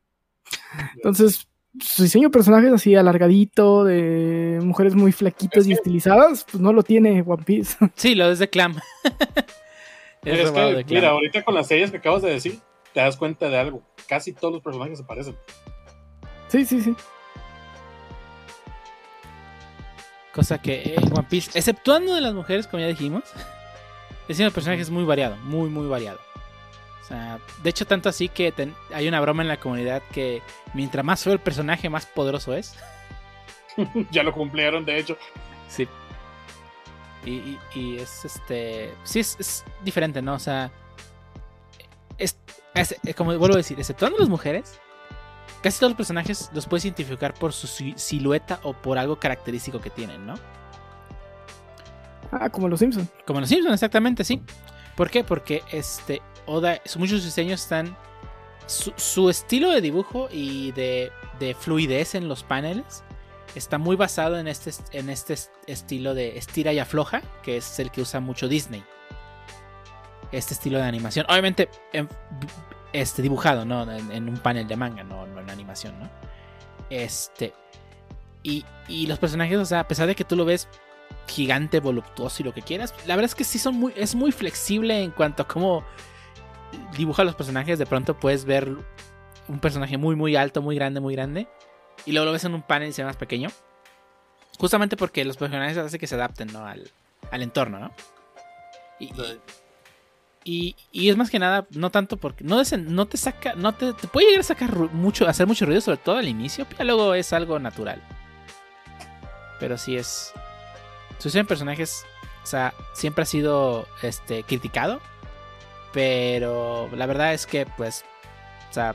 Entonces, 0.96 1.48
su 1.80 2.02
diseño 2.02 2.28
de 2.28 2.32
personajes 2.32 2.72
así 2.72 2.94
alargadito, 2.94 3.84
de 3.84 4.60
mujeres 4.62 4.94
muy 4.94 5.12
flaquitas 5.12 5.66
y 5.66 5.72
estilizadas, 5.72 6.44
pues 6.50 6.60
no 6.60 6.72
lo 6.72 6.82
tiene 6.82 7.22
One 7.26 7.44
Piece. 7.44 7.76
Sí, 7.94 8.14
lo 8.14 8.30
es 8.30 8.38
de 8.38 8.48
Clam. 8.48 8.76
es, 10.24 10.38
es 10.38 10.50
que, 10.50 10.84
mira, 10.88 11.10
ahorita 11.10 11.42
con 11.42 11.54
las 11.54 11.68
series 11.68 11.90
que 11.90 11.98
acabas 11.98 12.22
de 12.22 12.30
decir, 12.30 12.58
te 12.92 13.00
das 13.00 13.16
cuenta 13.16 13.48
de 13.48 13.56
algo. 13.56 13.82
Casi 14.08 14.32
todos 14.32 14.54
los 14.54 14.62
personajes 14.62 14.98
se 14.98 15.04
parecen. 15.04 15.36
Sí, 16.48 16.64
sí, 16.64 16.82
sí. 16.82 16.94
Cosa 20.32 20.60
que 20.60 20.94
en 20.96 21.12
One 21.12 21.26
Piece, 21.28 21.58
exceptuando 21.58 22.14
de 22.14 22.20
las 22.20 22.32
mujeres, 22.32 22.66
como 22.66 22.80
ya 22.80 22.86
dijimos, 22.86 23.24
el 24.22 24.28
diseño 24.28 24.48
de 24.48 24.54
personajes 24.54 24.86
es 24.86 24.90
muy 24.90 25.04
variado, 25.04 25.36
muy, 25.36 25.68
muy 25.68 25.86
variado. 25.86 26.18
O 27.02 27.04
sea, 27.04 27.38
de 27.62 27.70
hecho, 27.70 27.84
tanto 27.86 28.08
así 28.08 28.28
que 28.28 28.52
hay 28.94 29.08
una 29.08 29.20
broma 29.20 29.42
en 29.42 29.48
la 29.48 29.58
comunidad 29.58 30.02
que 30.12 30.40
mientras 30.72 31.04
más 31.04 31.22
feo 31.22 31.32
el 31.32 31.40
personaje, 31.40 31.90
más 31.90 32.06
poderoso 32.06 32.54
es. 32.54 32.76
ya 34.10 34.22
lo 34.22 34.32
cumplieron, 34.32 34.84
de 34.84 34.98
hecho. 34.98 35.18
Sí. 35.68 35.88
Y, 37.24 37.58
y, 37.74 37.98
es 37.98 38.24
este. 38.24 38.94
Sí, 39.04 39.20
es, 39.20 39.36
es, 39.38 39.64
diferente, 39.82 40.22
¿no? 40.22 40.34
O 40.34 40.38
sea. 40.38 40.70
Es, 42.18 42.36
como 43.16 43.36
vuelvo 43.36 43.54
a 43.54 43.58
decir, 43.58 43.78
exceptuando 43.78 44.18
las 44.18 44.28
mujeres, 44.28 44.80
casi 45.62 45.78
todos 45.78 45.92
los 45.92 45.96
personajes 45.96 46.50
los 46.52 46.66
puedes 46.66 46.84
identificar 46.84 47.34
por 47.34 47.52
su 47.52 47.66
silueta 47.96 48.60
o 48.62 48.74
por 48.74 48.98
algo 48.98 49.16
característico 49.18 49.80
que 49.80 49.90
tienen, 49.90 50.26
¿no? 50.26 50.34
Ah, 52.30 52.48
como 52.50 52.68
los 52.68 52.80
Simpsons. 52.80 53.08
Como 53.26 53.40
los 53.40 53.48
Simpsons, 53.48 53.74
exactamente, 53.74 54.24
sí. 54.24 54.42
¿Por 54.96 55.10
qué? 55.10 55.22
Porque 55.24 55.62
este 55.70 56.22
Oda, 56.46 56.80
muchos 56.96 57.24
diseños 57.24 57.62
están. 57.62 57.96
Su, 58.66 59.28
estilo 59.28 59.70
de 59.70 59.80
dibujo 59.80 60.28
y 60.30 60.72
de, 60.72 61.10
de, 61.40 61.54
fluidez 61.54 62.14
en 62.14 62.28
los 62.28 62.42
paneles 62.42 63.02
está 63.54 63.76
muy 63.76 63.96
basado 63.96 64.38
en 64.38 64.46
este, 64.48 64.70
en 64.92 65.10
este 65.10 65.34
estilo 65.66 66.14
de 66.14 66.38
estira 66.38 66.72
y 66.72 66.78
afloja, 66.78 67.22
que 67.42 67.56
es 67.58 67.78
el 67.80 67.90
que 67.90 68.00
usa 68.00 68.20
mucho 68.20 68.48
Disney. 68.48 68.82
Este 70.30 70.54
estilo 70.54 70.78
de 70.78 70.84
animación. 70.84 71.26
Obviamente, 71.28 71.68
este, 72.92 73.20
dibujado, 73.20 73.64
¿no? 73.64 73.82
En, 73.90 74.28
un 74.28 74.38
panel 74.38 74.66
de 74.66 74.76
manga, 74.76 75.02
no, 75.02 75.26
en 75.26 75.31
Este. 76.90 77.52
Y, 78.42 78.64
y, 78.88 79.06
los 79.06 79.18
personajes, 79.18 79.56
o 79.58 79.64
sea, 79.64 79.80
a 79.80 79.88
pesar 79.88 80.06
de 80.06 80.14
que 80.14 80.24
tú 80.24 80.36
lo 80.36 80.44
ves 80.44 80.68
gigante, 81.28 81.80
voluptuoso 81.80 82.42
y 82.42 82.44
lo 82.44 82.52
que 82.52 82.62
quieras, 82.62 82.94
la 83.06 83.14
verdad 83.14 83.30
es 83.30 83.34
que 83.34 83.44
sí 83.44 83.58
son 83.58 83.76
muy. 83.76 83.92
Es 83.96 84.14
muy 84.14 84.32
flexible 84.32 85.02
en 85.02 85.10
cuanto 85.12 85.44
a 85.44 85.48
cómo 85.48 85.84
dibuja 86.96 87.24
los 87.24 87.34
personajes, 87.34 87.78
de 87.78 87.86
pronto 87.86 88.18
puedes 88.18 88.44
ver 88.44 88.68
un 89.48 89.58
personaje 89.60 89.96
muy, 89.98 90.16
muy 90.16 90.36
alto, 90.36 90.62
muy 90.62 90.76
grande, 90.76 91.00
muy 91.00 91.14
grande. 91.14 91.48
Y 92.06 92.12
luego 92.12 92.26
lo 92.26 92.32
ves 92.32 92.44
en 92.44 92.54
un 92.54 92.62
panel 92.62 92.88
y 92.88 92.92
se 92.92 93.02
ve 93.02 93.06
más 93.06 93.16
pequeño. 93.16 93.50
Justamente 94.58 94.96
porque 94.96 95.24
los 95.24 95.36
personajes 95.36 95.76
hacen 95.76 96.00
que 96.00 96.06
se 96.06 96.14
adapten 96.14 96.52
¿no? 96.52 96.66
al, 96.66 96.90
al 97.30 97.42
entorno, 97.42 97.78
¿no? 97.78 97.92
Y, 98.98 99.12
es 100.44 101.16
más 101.16 101.30
que 101.30 101.38
nada, 101.38 101.66
no 101.70 101.90
tanto 101.90 102.16
porque 102.16 102.44
no, 102.44 102.62
no 102.78 103.06
te 103.06 103.16
saca, 103.16 103.54
no 103.54 103.72
te, 103.72 103.92
te, 103.92 104.08
puede 104.08 104.26
llegar 104.26 104.40
a 104.40 104.44
sacar 104.44 104.76
mucho, 104.92 105.28
hacer 105.28 105.46
mucho 105.46 105.66
ruido, 105.66 105.80
sobre 105.80 105.98
todo 105.98 106.16
al 106.16 106.28
inicio, 106.28 106.66
pero 106.68 106.84
luego 106.84 107.14
es 107.14 107.32
algo 107.32 107.58
natural. 107.58 108.02
Pero 109.60 109.78
sí 109.78 109.96
es. 109.96 110.32
Su 111.18 111.36
en 111.38 111.46
personajes, 111.46 112.04
o 112.42 112.46
sea, 112.46 112.74
siempre 112.94 113.22
ha 113.22 113.26
sido 113.26 113.86
este, 114.02 114.42
criticado 114.42 115.00
pero 115.92 116.88
la 116.94 117.06
verdad 117.06 117.34
es 117.34 117.46
que, 117.46 117.66
pues, 117.66 118.04
o 118.70 118.72
sea, 118.72 118.94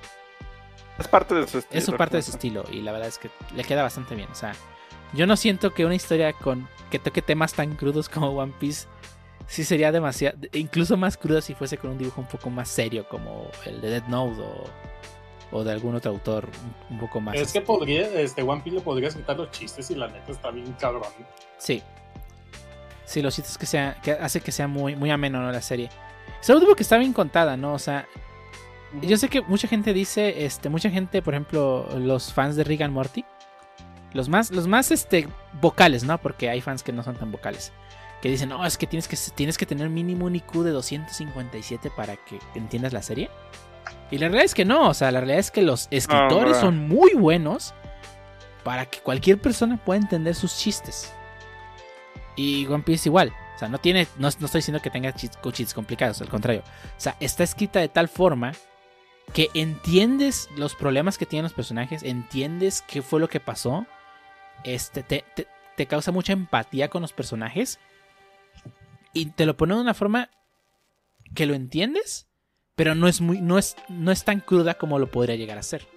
es 0.97 1.07
parte 1.07 1.35
de 1.35 1.47
su 1.47 1.59
estilo. 1.59 1.79
Es 1.79 1.91
parte 1.91 2.17
de 2.17 2.23
su 2.23 2.31
estilo 2.31 2.65
y 2.71 2.81
la 2.81 2.91
verdad 2.91 3.07
es 3.07 3.19
que 3.19 3.29
le 3.55 3.63
queda 3.63 3.83
bastante 3.83 4.15
bien. 4.15 4.29
O 4.31 4.35
sea, 4.35 4.53
yo 5.13 5.27
no 5.27 5.37
siento 5.37 5.73
que 5.73 5.85
una 5.85 5.95
historia 5.95 6.33
con 6.33 6.67
que 6.89 6.97
toque 6.97 7.21
temas 7.21 7.53
tan 7.53 7.75
crudos 7.75 8.09
como 8.09 8.29
One 8.29 8.53
Piece 8.59 8.87
sí 9.45 9.63
sería 9.63 9.91
demasiado, 9.91 10.37
incluso 10.53 10.97
más 10.97 11.17
crudo 11.17 11.41
si 11.41 11.53
fuese 11.53 11.77
con 11.77 11.91
un 11.91 11.97
dibujo 11.97 12.21
un 12.21 12.27
poco 12.27 12.49
más 12.49 12.69
serio 12.69 13.07
como 13.07 13.49
el 13.65 13.81
de 13.81 13.89
Dead 13.89 14.07
Note 14.07 14.41
o, 15.51 15.63
de 15.63 15.71
algún 15.71 15.95
otro 15.95 16.11
autor 16.11 16.49
un, 16.89 16.99
poco 16.99 17.21
más. 17.21 17.35
Es 17.35 17.53
que 17.53 17.61
podría, 17.61 18.07
este 18.19 18.41
One 18.41 18.61
Piece 18.61 18.77
le 18.77 18.81
podrías 18.81 19.15
quitar 19.15 19.37
los 19.37 19.49
chistes 19.51 19.89
y 19.91 19.95
la 19.95 20.07
neta 20.07 20.31
está 20.31 20.51
bien 20.51 20.73
cabrón. 20.73 21.03
Sí. 21.57 21.81
Sí, 23.05 23.21
los 23.21 23.33
chistes 23.33 23.57
que 23.57 23.65
sea, 23.65 23.95
que 24.01 24.11
hace 24.11 24.41
que 24.41 24.51
sea 24.51 24.67
muy, 24.67 24.95
muy 24.95 25.09
ameno 25.09 25.41
¿no? 25.41 25.51
la 25.51 25.61
serie. 25.61 25.89
Solo 26.41 26.59
tuvo 26.59 26.75
que 26.75 26.83
está 26.83 26.97
bien 26.97 27.13
contada, 27.13 27.55
¿no? 27.55 27.73
O 27.73 27.79
sea, 27.79 28.05
yo 29.01 29.17
sé 29.17 29.29
que 29.29 29.41
mucha 29.41 29.67
gente 29.67 29.93
dice, 29.93 30.45
este, 30.45 30.69
mucha 30.69 30.89
gente, 30.89 31.21
por 31.21 31.33
ejemplo, 31.33 31.87
los 31.97 32.33
fans 32.33 32.55
de 32.55 32.83
and 32.83 32.93
Morty, 32.93 33.25
los 34.13 34.29
más, 34.29 34.51
los 34.51 34.67
más, 34.67 34.91
este, 34.91 35.27
vocales, 35.61 36.03
¿no? 36.03 36.17
Porque 36.17 36.49
hay 36.49 36.61
fans 36.61 36.83
que 36.83 36.91
no 36.91 37.03
son 37.03 37.15
tan 37.15 37.31
vocales. 37.31 37.71
Que 38.21 38.29
dicen, 38.29 38.49
no, 38.49 38.65
es 38.65 38.77
que 38.77 38.87
tienes 38.87 39.07
que, 39.07 39.17
tienes 39.35 39.57
que 39.57 39.65
tener 39.65 39.89
mínimo 39.89 40.25
un 40.25 40.35
IQ 40.35 40.63
de 40.63 40.71
257 40.71 41.91
para 41.95 42.15
que 42.15 42.39
entiendas 42.55 42.93
la 42.93 43.01
serie. 43.01 43.29
Y 44.09 44.17
la 44.17 44.27
realidad 44.27 44.45
es 44.45 44.55
que 44.55 44.65
no, 44.65 44.89
o 44.89 44.93
sea, 44.93 45.11
la 45.11 45.19
realidad 45.19 45.39
es 45.39 45.51
que 45.51 45.61
los 45.61 45.87
escritores 45.91 46.57
son 46.57 46.87
muy 46.87 47.13
buenos 47.13 47.73
para 48.63 48.85
que 48.85 48.99
cualquier 48.99 49.39
persona 49.39 49.77
pueda 49.77 49.99
entender 49.99 50.35
sus 50.35 50.57
chistes. 50.57 51.13
Y 52.35 52.65
One 52.67 52.83
Piece 52.83 53.09
igual. 53.09 53.33
O 53.57 53.59
sea, 53.59 53.69
no 53.69 53.79
tiene, 53.79 54.07
no, 54.17 54.27
estoy 54.27 54.47
diciendo 54.59 54.81
que 54.81 54.91
tenga 54.91 55.11
cheats, 55.13 55.73
complicados, 55.73 56.21
al 56.21 56.29
contrario. 56.29 56.61
O 56.65 56.99
sea, 56.99 57.17
está 57.19 57.43
escrita 57.43 57.79
de 57.79 57.89
tal 57.89 58.07
forma 58.07 58.51
que 59.33 59.49
entiendes 59.55 60.47
los 60.55 60.75
problemas 60.75 61.17
que 61.17 61.25
tienen 61.25 61.43
los 61.43 61.53
personajes, 61.53 62.03
entiendes 62.03 62.83
qué 62.87 63.01
fue 63.01 63.19
lo 63.19 63.29
que 63.29 63.39
pasó, 63.39 63.87
este, 64.63 65.01
te, 65.01 65.25
te, 65.75 65.85
causa 65.87 66.11
mucha 66.11 66.33
empatía 66.33 66.87
con 66.89 67.01
los 67.01 67.13
personajes 67.13 67.79
y 69.17 69.25
te 69.25 69.45
lo 69.45 69.57
pone 69.57 69.73
de 69.73 69.81
una 69.81 69.93
forma 69.93 70.29
que 71.33 71.47
lo 71.47 71.55
entiendes, 71.55 72.27
pero 72.75 72.93
no 72.93 73.07
es, 73.07 73.19
muy, 73.21 73.41
no 73.41 73.57
es, 73.57 73.75
no 73.89 74.11
es 74.11 74.23
tan 74.23 74.41
cruda 74.41 74.75
como 74.75 74.99
lo 74.99 75.09
podría 75.09 75.35
llegar 75.35 75.57
a 75.57 75.63
ser. 75.63 75.87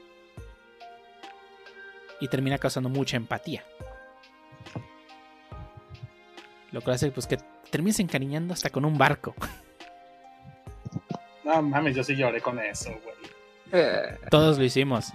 Y 2.20 2.28
termina 2.28 2.58
causando 2.58 2.88
mucha 2.88 3.16
empatía. 3.16 3.64
Lo 6.72 6.80
que 6.80 6.90
hace 6.90 7.10
pues 7.10 7.26
que 7.26 7.38
termines 7.70 8.00
encariñando 8.00 8.54
hasta 8.54 8.70
con 8.70 8.84
un 8.84 8.96
barco. 8.96 9.34
No 11.44 11.62
mames, 11.62 11.96
yo 11.96 12.04
sí 12.04 12.16
lloré 12.16 12.40
con 12.40 12.58
eso, 12.58 12.90
güey. 12.90 13.16
Eh. 13.72 14.18
Todos 14.30 14.58
lo 14.58 14.64
hicimos. 14.64 15.12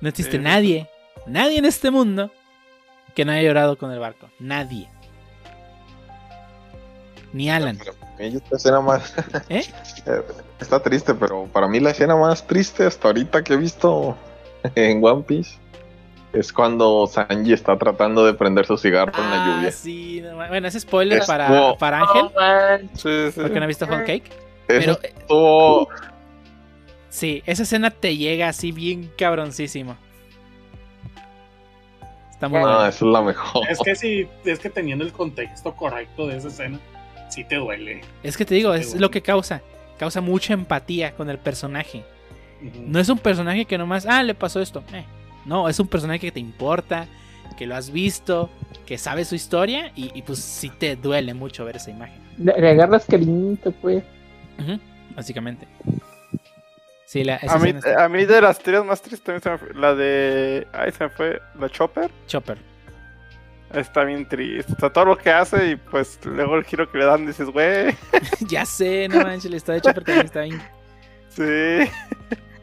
No 0.00 0.08
existe 0.08 0.38
nadie, 0.38 0.88
nadie 1.26 1.58
en 1.58 1.64
este 1.64 1.90
mundo 1.90 2.30
que 3.14 3.24
no 3.24 3.32
haya 3.32 3.42
llorado 3.42 3.78
con 3.78 3.90
el 3.90 3.98
barco. 3.98 4.30
Nadie. 4.38 4.88
Ni 7.34 7.50
Alan. 7.50 7.76
esta 8.16 8.56
escena 8.56 8.80
más. 8.80 9.12
¿Eh? 9.48 9.64
Está 10.60 10.80
triste, 10.80 11.14
pero 11.14 11.46
para 11.52 11.66
mí 11.66 11.80
la 11.80 11.90
escena 11.90 12.14
más 12.14 12.46
triste 12.46 12.86
hasta 12.86 13.08
ahorita 13.08 13.42
que 13.42 13.54
he 13.54 13.56
visto 13.56 14.16
en 14.76 15.04
One 15.04 15.24
Piece 15.24 15.58
es 16.32 16.52
cuando 16.52 17.08
Sanji 17.08 17.52
está 17.52 17.76
tratando 17.76 18.24
de 18.24 18.34
prender 18.34 18.66
su 18.66 18.78
cigarro 18.78 19.12
en 19.18 19.30
la 19.30 19.44
ah, 19.44 19.56
lluvia. 19.56 19.72
Sí, 19.72 20.22
bueno, 20.48 20.68
es 20.68 20.78
spoiler 20.80 21.24
para, 21.26 21.74
para 21.76 22.02
Ángel. 22.02 22.88
sí, 22.94 23.32
sí. 23.32 23.40
Porque 23.40 23.58
no 23.58 23.64
ha 23.64 23.68
visto 23.68 23.86
Hot 23.88 24.04
Cake. 24.06 24.30
Pero. 24.68 24.96
Estuvo... 25.02 25.88
Sí, 27.08 27.42
esa 27.46 27.64
escena 27.64 27.90
te 27.90 28.16
llega 28.16 28.48
así 28.48 28.70
bien 28.70 29.10
cabroncísimo. 29.18 29.96
Está 32.30 32.48
muy 32.48 32.60
ah, 32.64 32.86
es 32.88 33.02
la 33.02 33.22
mejor. 33.22 33.68
Es 33.68 33.80
que 33.80 33.96
sí, 33.96 34.28
es 34.44 34.60
que 34.60 34.70
teniendo 34.70 35.04
el 35.04 35.12
contexto 35.12 35.74
correcto 35.74 36.28
de 36.28 36.36
esa 36.36 36.48
escena, 36.48 36.78
sí 37.34 37.44
te 37.44 37.56
duele. 37.56 38.00
Es 38.22 38.36
que 38.36 38.44
te 38.44 38.54
digo, 38.54 38.74
es 38.74 38.94
lo 38.94 39.10
que 39.10 39.22
causa. 39.22 39.62
Causa 39.98 40.20
mucha 40.20 40.54
empatía 40.54 41.14
con 41.14 41.30
el 41.30 41.38
personaje. 41.38 42.04
No 42.86 42.98
es 42.98 43.08
un 43.08 43.18
personaje 43.18 43.64
que 43.64 43.76
nomás, 43.76 44.06
ah, 44.06 44.22
le 44.22 44.34
pasó 44.34 44.60
esto. 44.60 44.82
Eh, 44.92 45.04
no, 45.44 45.68
es 45.68 45.78
un 45.78 45.88
personaje 45.88 46.20
que 46.20 46.32
te 46.32 46.40
importa, 46.40 47.06
que 47.58 47.66
lo 47.66 47.74
has 47.74 47.90
visto, 47.90 48.50
que 48.86 48.98
sabe 48.98 49.24
su 49.24 49.34
historia 49.34 49.92
y, 49.94 50.22
pues 50.22 50.38
sí 50.38 50.70
te 50.70 50.96
duele 50.96 51.34
mucho 51.34 51.64
ver 51.64 51.76
esa 51.76 51.90
imagen. 51.90 52.20
Le, 52.38 52.52
agarras 52.52 53.04
cariñito, 53.06 53.72
pues. 53.72 54.02
básicamente. 55.14 55.66
Sí, 57.04 57.22
la, 57.22 57.38
a, 57.46 57.58
mí, 57.58 57.72
a 57.96 58.08
mí 58.08 58.24
de 58.24 58.40
las 58.40 58.58
teorías 58.58 58.84
más 58.84 59.00
tristes, 59.02 59.42
la 59.74 59.94
de. 59.94 60.66
Ay, 60.72 60.90
se 60.90 61.04
me 61.04 61.10
fue. 61.10 61.40
La 61.60 61.68
Chopper. 61.68 62.10
Chopper. 62.26 62.73
Está 63.74 64.04
bien 64.04 64.26
triste. 64.28 64.72
O 64.72 64.80
sea, 64.80 64.90
todo 64.90 65.06
lo 65.06 65.18
que 65.18 65.30
hace 65.30 65.70
y 65.70 65.76
pues 65.76 66.18
luego 66.24 66.56
el 66.56 66.64
giro 66.64 66.90
que 66.90 66.98
le 66.98 67.04
dan 67.04 67.26
dices, 67.26 67.48
güey. 67.48 67.96
ya 68.40 68.64
sé, 68.64 69.08
no 69.08 69.22
manches, 69.22 69.52
historia 69.52 69.80
de 69.80 69.88
Chopper 69.88 70.04
también 70.04 70.26
está 70.26 70.42
bien. 70.42 70.62
Sí. 71.28 71.90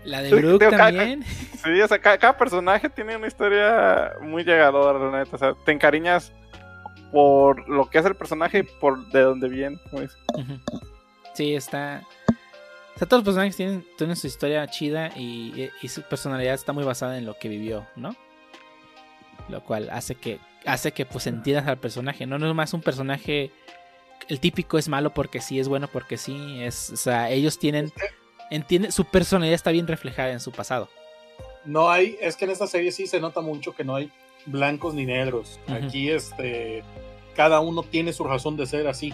La 0.03 0.21
de 0.21 0.33
Brooke 0.33 0.69
también. 0.69 1.23
sí, 1.23 1.81
o 1.81 1.88
sea, 1.88 1.99
cada, 1.99 2.38
personaje 2.38 2.89
tiene 2.89 3.15
una 3.15 3.27
historia 3.27 4.13
muy 4.21 4.43
llegadora, 4.43 4.97
la 4.97 5.19
neta. 5.19 5.35
O 5.35 5.39
sea, 5.39 5.53
te 5.65 5.71
encariñas 5.71 6.31
por 7.11 7.67
lo 7.67 7.89
que 7.89 7.99
hace 7.99 8.07
el 8.07 8.15
personaje 8.15 8.59
y 8.59 8.63
por 8.63 9.05
de 9.09 9.21
dónde 9.21 9.49
viene. 9.49 9.79
Sí, 11.33 11.53
está. 11.53 12.01
O 12.95 12.97
sea, 12.97 13.07
todos 13.07 13.21
los 13.21 13.25
personajes 13.25 13.55
tienen, 13.55 13.85
tienen 13.97 14.15
su 14.15 14.27
historia 14.27 14.67
chida 14.67 15.09
y, 15.15 15.69
y, 15.81 15.88
su 15.88 16.01
personalidad 16.03 16.53
está 16.53 16.73
muy 16.73 16.83
basada 16.83 17.17
en 17.17 17.25
lo 17.25 17.35
que 17.35 17.49
vivió, 17.49 17.85
¿no? 17.95 18.15
Lo 19.49 19.63
cual 19.63 19.89
hace 19.89 20.15
que 20.15 20.39
hace 20.65 20.91
que 20.91 21.05
pues 21.05 21.27
entiendas 21.27 21.68
al 21.68 21.77
personaje. 21.77 22.26
No, 22.26 22.38
no 22.38 22.47
es 22.49 22.55
más 22.55 22.73
un 22.73 22.81
personaje. 22.81 23.51
El 24.27 24.39
típico 24.39 24.77
es 24.77 24.88
malo 24.88 25.13
porque 25.13 25.41
sí, 25.41 25.59
es 25.59 25.68
bueno 25.68 25.88
porque 25.88 26.18
sí. 26.18 26.61
Es, 26.61 26.91
o 26.91 26.97
sea, 26.97 27.30
ellos 27.30 27.59
tienen. 27.59 27.91
Entiende, 28.49 28.91
su 28.91 29.05
personalidad 29.05 29.55
está 29.55 29.72
bien 29.72 29.88
reflejada 29.88 30.31
en 30.31 30.39
su 30.39 30.51
pasado. 30.51 30.89
No 31.65 31.89
hay, 31.89 32.18
es 32.22 32.35
que 32.35 32.45
en 32.45 32.51
esta 32.51 32.68
serie 32.68 32.91
sí 32.91 33.07
se 33.07 33.19
nota 33.19 33.41
mucho 33.41 33.73
que 33.73 33.84
no 33.84 33.95
hay 33.95 34.11
blancos 34.45 34.93
ni 34.93 35.05
negros. 35.05 35.59
Aquí 35.68 36.09
este 36.09 36.84
cada 37.35 37.59
uno 37.59 37.84
tiene 37.84 38.13
su 38.13 38.23
razón 38.23 38.57
de 38.57 38.65
ser 38.65 38.88
así. 38.88 39.13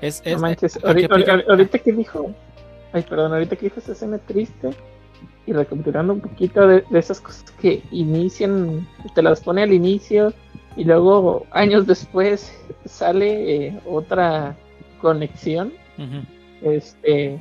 Es, 0.00 0.22
es 0.24 0.40
manches, 0.40 0.78
ahorita, 0.84 1.78
que 1.78 1.92
dijo, 1.92 2.34
ay 2.92 3.02
perdón, 3.02 3.32
ahorita 3.32 3.56
que 3.56 3.66
dijo 3.66 3.80
esa 3.80 3.92
escena 3.92 4.18
triste, 4.18 4.70
y 5.46 5.52
recapitulando 5.52 6.14
un 6.14 6.20
poquito 6.20 6.66
de, 6.66 6.84
esas 6.92 7.20
cosas 7.20 7.44
que 7.60 7.82
inician, 7.90 8.86
te 9.14 9.22
las 9.22 9.40
pone 9.40 9.62
al 9.62 9.72
inicio 9.72 10.32
y 10.76 10.84
luego 10.84 11.46
años 11.52 11.86
después 11.86 12.52
sale 12.84 13.66
eh, 13.66 13.80
otra 13.86 14.56
conexión. 15.00 15.72
Este, 16.62 17.40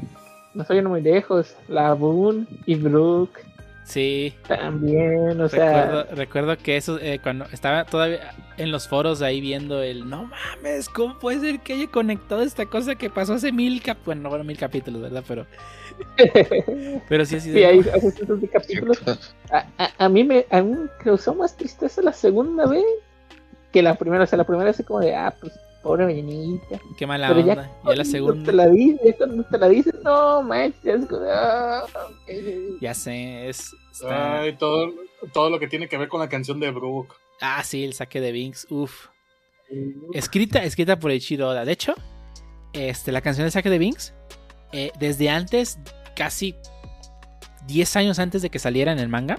no 0.54 0.62
estoy 0.62 0.82
muy 0.82 1.02
lejos, 1.02 1.56
la 1.68 1.94
Boone 1.94 2.46
y 2.66 2.76
Brooke. 2.76 3.45
Sí. 3.86 4.34
También, 4.48 5.40
o 5.40 5.48
sea. 5.48 6.08
Recuerdo 6.12 6.58
que 6.58 6.76
eso, 6.76 7.00
eh, 7.00 7.20
cuando 7.22 7.46
estaba 7.52 7.86
todavía 7.86 8.34
en 8.58 8.72
los 8.72 8.88
foros 8.88 9.22
ahí 9.22 9.40
viendo 9.40 9.82
el. 9.82 10.10
No 10.10 10.26
mames, 10.26 10.90
¿cómo 10.90 11.20
puede 11.20 11.40
ser 11.40 11.60
que 11.60 11.74
haya 11.74 11.88
conectado 11.88 12.42
esta 12.42 12.66
cosa 12.66 12.96
que 12.96 13.12
pasó 13.12 13.36
hace 13.36 13.52
mil 13.52 13.82
cap 13.84 13.98
Bueno, 14.04 14.24
no, 14.24 14.30
bueno, 14.30 14.44
mil 14.44 14.58
capítulos, 14.58 15.04
¿verdad? 15.04 15.24
Pero. 15.28 15.46
Pero 17.08 17.26
sí, 17.26 17.40
sí. 17.40 17.54
Sí, 17.54 17.64
hay 17.64 17.80
hace 17.80 18.12
cientos 18.12 18.42
de 18.42 18.48
capítulos. 18.50 19.02
A, 19.52 19.66
a, 20.00 20.10
mí 20.10 20.24
me 20.24 20.48
a 20.50 20.62
mí 20.62 20.76
causó 21.04 21.36
más 21.36 21.56
tristeza 21.56 22.02
la 22.02 22.12
segunda 22.12 22.66
vez 22.66 22.84
que 23.72 23.84
la 23.84 23.94
primera. 23.94 24.24
O 24.24 24.28
sea, 24.28 24.38
la 24.38 24.48
primera 24.48 24.72
es 24.72 24.84
como 24.84 25.00
de, 25.00 25.16
ah, 25.16 25.34
pues 25.40 25.54
pobre 25.86 26.12
niñita. 26.12 26.80
Qué 26.98 27.06
mala 27.06 27.28
Pero 27.28 27.42
onda. 27.42 27.72
Ya, 27.86 27.96
la 27.96 28.06
segunda. 28.06 28.44
Te 28.44 28.52
la 28.52 28.68
dices, 28.68 29.16
cuando 29.18 29.44
te 29.44 29.58
la 29.60 29.70
dices, 29.70 29.94
no 30.04 30.42
manches. 30.42 31.06
Ah, 31.30 31.86
ya 32.82 32.94
sé, 32.96 33.48
es. 33.48 33.76
Ay, 34.10 34.56
todo, 34.58 34.92
todo 35.32 35.52
lo 35.52 35.60
que 35.60 35.68
tiene 35.68 35.88
que 35.88 35.98
ver 35.98 36.10
con 36.10 36.20
la 36.20 36.28
canción 36.28 36.60
de 36.60 36.72
Brooke. 36.72 37.14
Ah, 37.40 37.64
sí, 37.64 37.84
el 37.84 37.94
saque 37.94 38.20
de 38.20 38.32
Binks, 38.32 38.66
uff. 38.72 39.10
Escrita, 40.14 40.64
escrita 40.64 40.98
por 40.98 41.12
Eiichiro 41.12 41.50
Oda. 41.50 41.66
De 41.66 41.74
hecho, 41.74 41.94
este, 42.74 43.12
la 43.12 43.22
canción 43.22 43.46
de 43.46 43.52
saque 43.52 43.70
de 43.70 43.78
Binks, 43.78 44.14
eh, 44.72 44.92
desde 45.00 45.30
antes, 45.30 45.78
casi 46.16 46.56
10 47.68 47.96
años 47.96 48.18
antes 48.18 48.42
de 48.42 48.50
que 48.50 48.58
saliera 48.58 48.92
en 48.92 48.98
el 48.98 49.08
manga, 49.10 49.38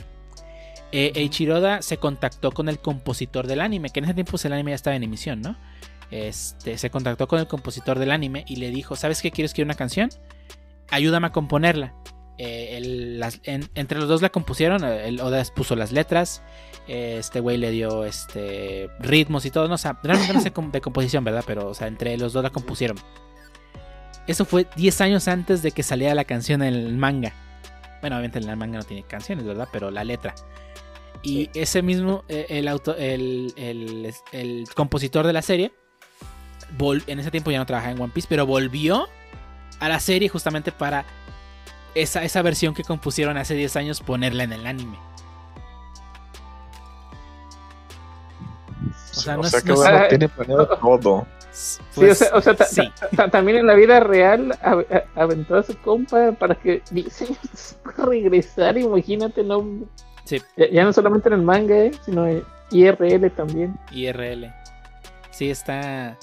eh, 0.93 1.11
Eiichiro 1.17 1.57
Oda 1.57 1.83
se 1.83 1.97
contactó 1.97 2.53
con 2.53 2.69
el 2.69 2.79
compositor 2.79 3.49
del 3.49 3.61
anime, 3.61 3.91
que 3.91 3.99
en 3.99 4.05
ese 4.05 4.15
tiempo 4.15 4.37
el 4.45 4.53
anime 4.53 4.71
ya 4.71 4.77
estaba 4.77 4.95
en 4.95 5.03
emisión, 5.03 5.41
¿no? 5.41 5.57
Este, 6.11 6.79
se 6.79 6.91
contactó 6.91 7.27
con 7.29 7.39
el 7.39 7.47
compositor 7.47 7.99
del 7.99 8.11
anime 8.11 8.45
y 8.47 8.57
le 8.57 8.71
dijo, 8.71 8.97
¿sabes 8.97 9.23
qué? 9.23 9.31
¿Quieres 9.31 9.51
escribir 9.51 9.67
una 9.67 9.75
canción? 9.75 10.11
Ayúdame 10.91 11.29
a 11.29 11.33
componerla. 11.33 11.95
Eh, 12.39 13.21
entre 13.75 13.99
los 13.99 14.09
dos 14.09 14.21
la 14.21 14.29
compusieron, 14.29 14.85
el 14.85 15.21
Oda 15.21 15.43
puso 15.55 15.75
las 15.75 15.91
letras, 15.91 16.43
este 16.87 17.41
güey 17.41 17.57
le 17.57 17.71
dio 17.71 18.05
este 18.05 18.91
ritmos 19.01 19.47
y 19.47 19.51
todo, 19.51 19.69
no, 19.69 19.75
o 19.75 19.79
sea, 19.79 19.99
realmente 20.03 20.35
no 20.35 20.41
sé 20.41 20.53
de 20.73 20.81
composición, 20.81 21.25
¿verdad? 21.25 21.45
Pero, 21.47 21.69
o 21.69 21.75
sea, 21.75 21.89
entre 21.89 22.17
los 22.19 22.33
dos 22.33 22.43
la 22.43 22.51
compusieron. 22.51 22.99
Eso 24.27 24.45
fue 24.45 24.67
10 24.77 25.01
años 25.01 25.29
antes 25.29 25.63
de 25.63 25.71
que 25.71 25.83
saliera 25.83 26.15
la 26.15 26.25
canción 26.25 26.63
en 26.63 26.75
el 26.75 26.97
manga. 26.97 27.33
Bueno, 28.01 28.17
obviamente 28.17 28.39
el 28.39 28.57
manga 28.57 28.79
no 28.79 28.85
tiene 28.85 29.05
canciones, 29.05 29.47
¿verdad? 29.47 29.69
Pero 29.73 29.91
la 29.91 30.05
letra. 30.05 30.35
Y 31.23 31.49
ese 31.55 31.81
mismo, 31.81 32.25
eh, 32.29 32.47
el, 32.51 32.69
auto, 32.69 32.95
el, 32.97 33.55
el 33.57 34.65
compositor 34.75 35.27
de 35.27 35.33
la 35.33 35.43
serie, 35.43 35.73
en 37.07 37.19
ese 37.19 37.31
tiempo 37.31 37.51
ya 37.51 37.59
no 37.59 37.67
trabajaba 37.67 37.93
en 37.93 38.01
One 38.01 38.13
Piece, 38.13 38.29
pero 38.29 38.47
volvió 38.47 39.09
a 39.81 39.89
la 39.89 40.01
serie 40.01 40.29
justamente 40.29 40.73
para 40.73 41.05
esa, 41.95 42.23
esa 42.25 42.43
versión 42.43 42.75
que 42.75 42.85
compusieron 42.85 43.37
hace 43.37 43.55
10 43.55 43.77
años 43.77 44.01
ponerla 44.01 44.45
en 44.45 44.53
el 44.53 44.67
anime. 44.67 44.99
O 49.11 49.15
sea, 49.19 49.37
no 49.37 49.45
es, 49.45 49.55
que 49.63 49.73
tiene 50.11 50.29
planeado 50.29 50.67
todo. 50.83 51.27
Pues, 51.95 52.19
sí, 52.19 52.25
o 52.35 52.43
sea, 52.43 53.31
también 53.31 53.57
en 53.57 53.67
la 53.67 53.75
vida 53.75 54.01
real 54.01 54.59
aventó 55.15 55.57
a 55.57 55.63
su 55.63 55.75
compa 55.79 56.33
para 56.33 56.55
que 56.55 56.83
regresar, 57.97 58.77
imagínate, 58.77 59.43
no. 59.43 59.65
Ya, 60.57 60.85
no 60.85 60.93
solamente 60.93 61.29
en 61.31 61.35
el 61.35 61.43
manga, 61.43 61.77
eh, 61.77 61.93
sino 62.05 62.27
en 62.27 62.45
IRL 62.71 63.31
también. 63.31 63.79
IRL. 63.91 64.53
Sí, 65.31 65.51
está. 65.51 66.19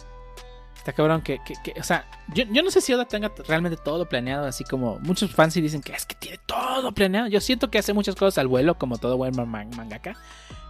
Está 0.83 0.91
cabrón 0.91 1.21
que, 1.21 1.39
o 1.79 1.83
sea, 1.83 2.05
yo, 2.33 2.43
no 2.45 2.69
sé 2.69 2.81
si 2.81 2.91
Oda 2.91 3.05
tenga 3.05 3.31
realmente 3.47 3.77
todo 3.81 4.09
planeado, 4.09 4.45
así 4.45 4.65
como 4.65 4.99
muchos 4.99 5.33
fans 5.33 5.55
y 5.55 5.61
dicen 5.61 5.81
que 5.81 5.93
es 5.93 6.05
que 6.05 6.13
tiene 6.13 6.39
todo 6.45 6.91
planeado. 6.91 7.29
Yo 7.29 7.39
siento 7.39 7.71
que 7.71 7.77
hace 7.77 7.93
muchas 7.93 8.15
cosas 8.15 8.37
al 8.37 8.49
vuelo, 8.49 8.77
como 8.77 8.97
todo 8.97 9.15
buen 9.15 9.33
mangaka, 9.33 10.17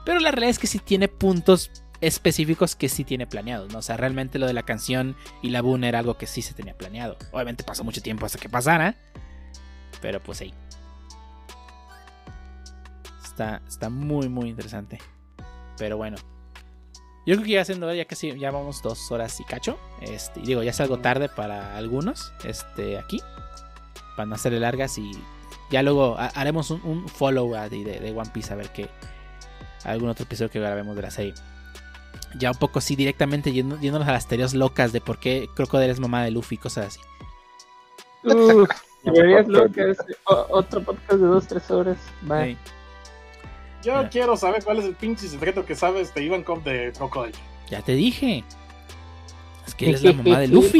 pero 0.06 0.20
la 0.20 0.30
realidad 0.30 0.52
es 0.52 0.60
que 0.60 0.68
sí 0.68 0.78
tiene 0.78 1.08
puntos 1.08 1.72
específicos 2.00 2.76
que 2.76 2.90
sí 2.90 3.04
tiene 3.04 3.26
planeados, 3.26 3.74
¿no? 3.74 3.80
O 3.80 3.82
sea, 3.82 3.98
realmente 3.98 4.38
lo 4.38 4.46
de 4.46 4.54
la 4.54 4.62
canción 4.62 5.16
y 5.42 5.50
la 5.50 5.64
boon 5.64 5.84
era 5.84 5.98
algo 5.98 6.16
que 6.16 6.28
sí 6.28 6.44
se 6.44 6.54
tenía 6.54 6.78
planeado. 6.78 7.18
Obviamente 7.32 7.64
pasó 7.64 7.84
mucho 7.84 8.04
tiempo 8.04 8.28
hasta 8.28 8.38
que 8.38 8.50
pasara, 8.50 8.96
pero 10.00 10.22
pues 10.22 10.42
ahí. 10.42 10.54
Está, 13.24 13.64
está 13.68 13.90
muy, 13.90 14.30
muy 14.30 14.50
interesante. 14.50 15.00
Pero 15.80 15.98
bueno, 15.98 16.18
yo 17.26 17.36
creo 17.36 17.46
que 17.46 17.52
ya 17.52 17.66
siendo 17.66 17.94
ya 17.94 18.06
casi 18.06 18.38
ya 18.38 18.52
vamos 18.52 18.82
dos 18.82 19.12
horas 19.12 19.40
y 19.40 19.46
cacho. 19.46 19.78
Este, 20.02 20.42
y 20.42 20.44
digo, 20.44 20.64
ya 20.64 20.72
es 20.72 20.80
algo 20.82 21.00
tarde 21.00 21.30
para 21.30 21.78
algunos. 21.78 22.34
Este, 22.44 22.98
aquí. 22.98 23.22
Para 24.16 24.26
no 24.26 24.36
hacerle 24.36 24.60
largas. 24.60 24.98
Y 24.98 25.12
ya 25.72 25.84
luego 25.84 26.18
haremos 26.18 26.70
un, 26.72 27.08
follow 27.08 27.54
de, 27.70 27.84
de, 27.84 28.12
One 28.12 28.30
Piece 28.34 28.52
a 28.52 28.58
ver 28.58 28.70
qué. 28.70 28.90
Algún 29.86 30.10
otro 30.10 30.24
episodio 30.24 30.52
que 30.52 30.60
grabemos 30.60 30.96
de 30.96 31.02
la 31.02 31.12
serie. 31.12 31.34
Ya 32.38 32.52
un 32.52 32.58
poco 32.58 32.80
así 32.80 32.96
directamente 32.96 33.52
yéndonos 33.54 34.08
a 34.08 34.12
las 34.12 34.28
teorías 34.28 34.54
locas 34.54 34.92
de 34.92 35.02
por 35.02 35.20
qué 35.20 35.48
Crocodile 35.56 35.92
es 35.92 36.00
mamá 36.00 36.24
de 36.24 36.32
Luffy, 36.32 36.58
cosas 36.58 36.88
así. 36.88 37.00
Uf, 38.24 38.70
teorías 39.04 39.48
locas. 39.48 39.98
otro 40.26 40.84
podcast 40.84 41.14
de 41.14 41.28
dos, 41.28 41.48
tres 41.48 41.72
horas. 41.72 41.98
Bye. 42.24 42.58
Yo 43.84 44.10
quiero 44.10 44.38
saber 44.38 44.64
cuál 44.64 44.80
es 44.80 44.86
el 44.86 44.96
pinche 44.96 45.28
secreto 45.28 45.66
que 45.66 45.76
sabe 45.76 46.02
este 46.02 46.24
Ivankov 46.24 46.64
de 46.64 46.94
Crocodile. 46.96 47.38
Ya 47.70 47.82
te 47.82 47.94
dije. 47.94 48.44
Es 49.68 49.76
que 49.76 49.90
él 49.90 49.96
es 49.96 50.04
la 50.04 50.14
mamá 50.14 50.40
de 50.40 50.48
Luffy. 50.50 50.80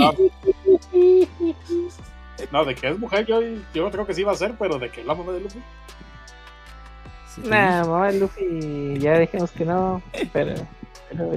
No, 2.52 2.66
de 2.66 2.76
que 2.76 2.88
es 2.88 3.00
mujer, 3.00 3.26
yo, 3.26 3.42
yo 3.74 3.92
creo 3.92 4.06
que 4.06 4.14
sí 4.14 4.24
va 4.24 4.32
a 4.32 4.36
ser, 4.36 4.56
pero 4.58 4.80
de 4.80 4.90
que 4.90 5.02
es 5.02 5.08
la 5.08 5.16
mamá 5.16 5.32
de 5.34 5.42
Luffy. 5.42 5.60
nah, 7.44 7.86
mamá 7.86 8.12
de 8.12 8.20
Luffy, 8.20 9.00
ya 9.00 9.20
dijimos 9.20 9.52
que 9.52 9.66
no, 9.66 10.02
pero. 10.32 10.56
pero 11.10 11.28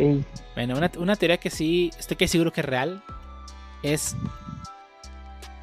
Bueno, 0.55 0.77
una, 0.77 0.91
una, 0.99 1.17
teoría 1.17 1.39
que 1.39 1.51
sí, 1.51 1.91
estoy 1.99 2.17
que 2.17 2.29
seguro 2.29 2.53
que 2.53 2.61
es 2.61 2.67
real, 2.67 3.03
es. 3.83 4.17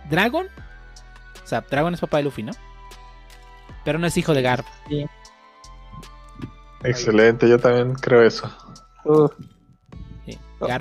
Dragon. 0.10 0.48
O 1.44 1.48
sea, 1.48 1.62
Dragon 1.62 1.94
es 1.94 2.00
papá 2.00 2.18
de 2.18 2.24
Luffy, 2.24 2.44
¿no? 2.44 2.54
Pero 3.84 4.00
no 4.00 4.08
es 4.08 4.18
hijo 4.18 4.34
de 4.34 4.42
Garp. 4.42 4.66
Sí. 4.88 5.06
Excelente, 6.84 7.48
yo 7.48 7.60
también 7.60 7.94
creo 7.96 8.24
eso. 8.24 8.50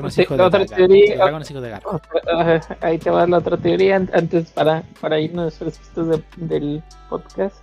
Es 0.07 0.19
hijo 0.19 0.37
de 0.37 0.43
otra 0.43 0.65
teoría, 0.65 1.17
Dragon 1.17 1.43
es 1.43 1.51
hijo 1.51 1.61
de 1.61 1.71
Garbo. 1.71 2.01
Ahí 2.81 2.99
te 2.99 3.11
va 3.11 3.27
la 3.27 3.39
otra 3.39 3.57
teoría 3.57 3.97
antes 3.97 4.51
para, 4.51 4.83
para 5.01 5.19
irnos 5.19 5.55
fresquitos 5.55 6.21
del 6.37 6.83
podcast. 7.09 7.57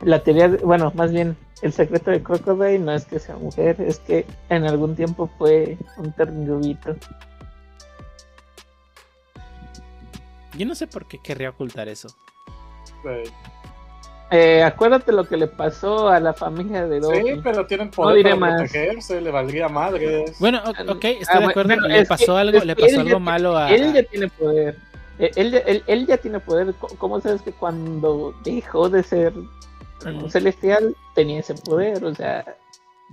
La 0.00 0.22
teoría, 0.22 0.48
bueno, 0.62 0.92
más 0.94 1.12
bien 1.12 1.36
el 1.62 1.72
secreto 1.72 2.10
de 2.10 2.22
Crocodile 2.22 2.78
no 2.78 2.92
es 2.92 3.06
que 3.06 3.18
sea 3.18 3.36
mujer, 3.36 3.80
es 3.80 3.98
que 4.00 4.26
en 4.48 4.64
algún 4.64 4.94
tiempo 4.94 5.30
fue 5.38 5.78
un 5.96 6.12
ternurubito. 6.12 6.96
Yo 10.56 10.66
no 10.66 10.74
sé 10.74 10.86
por 10.86 11.06
qué 11.06 11.18
querría 11.18 11.50
ocultar 11.50 11.88
eso. 11.88 12.08
Eh, 14.30 14.62
acuérdate 14.62 15.12
lo 15.12 15.24
que 15.24 15.36
le 15.36 15.46
pasó 15.46 16.08
a 16.08 16.18
la 16.18 16.32
familia 16.32 16.86
de 16.86 16.98
Dobby. 16.98 17.34
Sí, 17.34 17.40
pero 17.44 17.64
tienen 17.66 17.90
poder 17.90 18.28
no 18.28 18.40
para 18.40 18.56
protegerse, 18.56 19.20
le 19.20 19.30
valdría 19.30 19.68
madre. 19.68 20.24
Bueno, 20.40 20.60
ok, 20.88 21.04
estoy 21.04 21.40
de 21.40 21.46
acuerdo. 21.46 21.76
le 21.76 22.04
pasó 22.06 22.36
algo, 22.36 22.58
le 22.58 22.74
pasó 22.74 23.00
algo 23.00 23.20
malo 23.20 23.56
a. 23.56 23.70
Él 23.70 23.92
ya 23.92 24.02
tiene 24.02 24.28
poder. 24.28 24.76
Eh, 25.18 25.30
él, 25.36 25.82
él, 25.86 26.06
ya 26.06 26.16
tiene 26.16 26.40
poder. 26.40 26.74
¿Cómo 26.98 27.20
sabes 27.20 27.42
que 27.42 27.52
cuando 27.52 28.34
dejó 28.44 28.88
de 28.88 29.02
ser 29.04 29.32
un 30.04 30.30
celestial 30.30 30.96
tenía 31.14 31.40
ese 31.40 31.54
poder? 31.54 32.04
O 32.04 32.14
sea. 32.14 32.44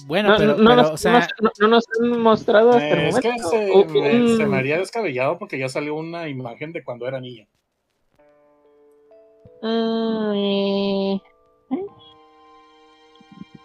Bueno, 0.08 0.34
pero, 0.40 0.58
no, 0.58 0.76
nos, 0.76 0.90
o 0.90 0.98
sea... 0.98 1.28
no, 1.60 1.68
nos 1.68 1.86
han 2.02 2.20
mostrado 2.20 2.72
hasta 2.72 2.90
el 2.90 3.12
momento. 3.12 3.30
Es 3.30 3.36
que 3.36 3.44
se, 3.48 3.86
me, 3.86 4.38
se, 4.38 4.46
me, 4.48 4.58
haría 4.58 4.80
descabellado 4.80 5.38
porque 5.38 5.60
ya 5.60 5.70
salió 5.70 5.94
una 5.94 6.28
imagen 6.28 6.74
de 6.74 6.84
cuando 6.84 7.08
era 7.08 7.22
niña. 7.22 7.48
Mm, 9.64 11.20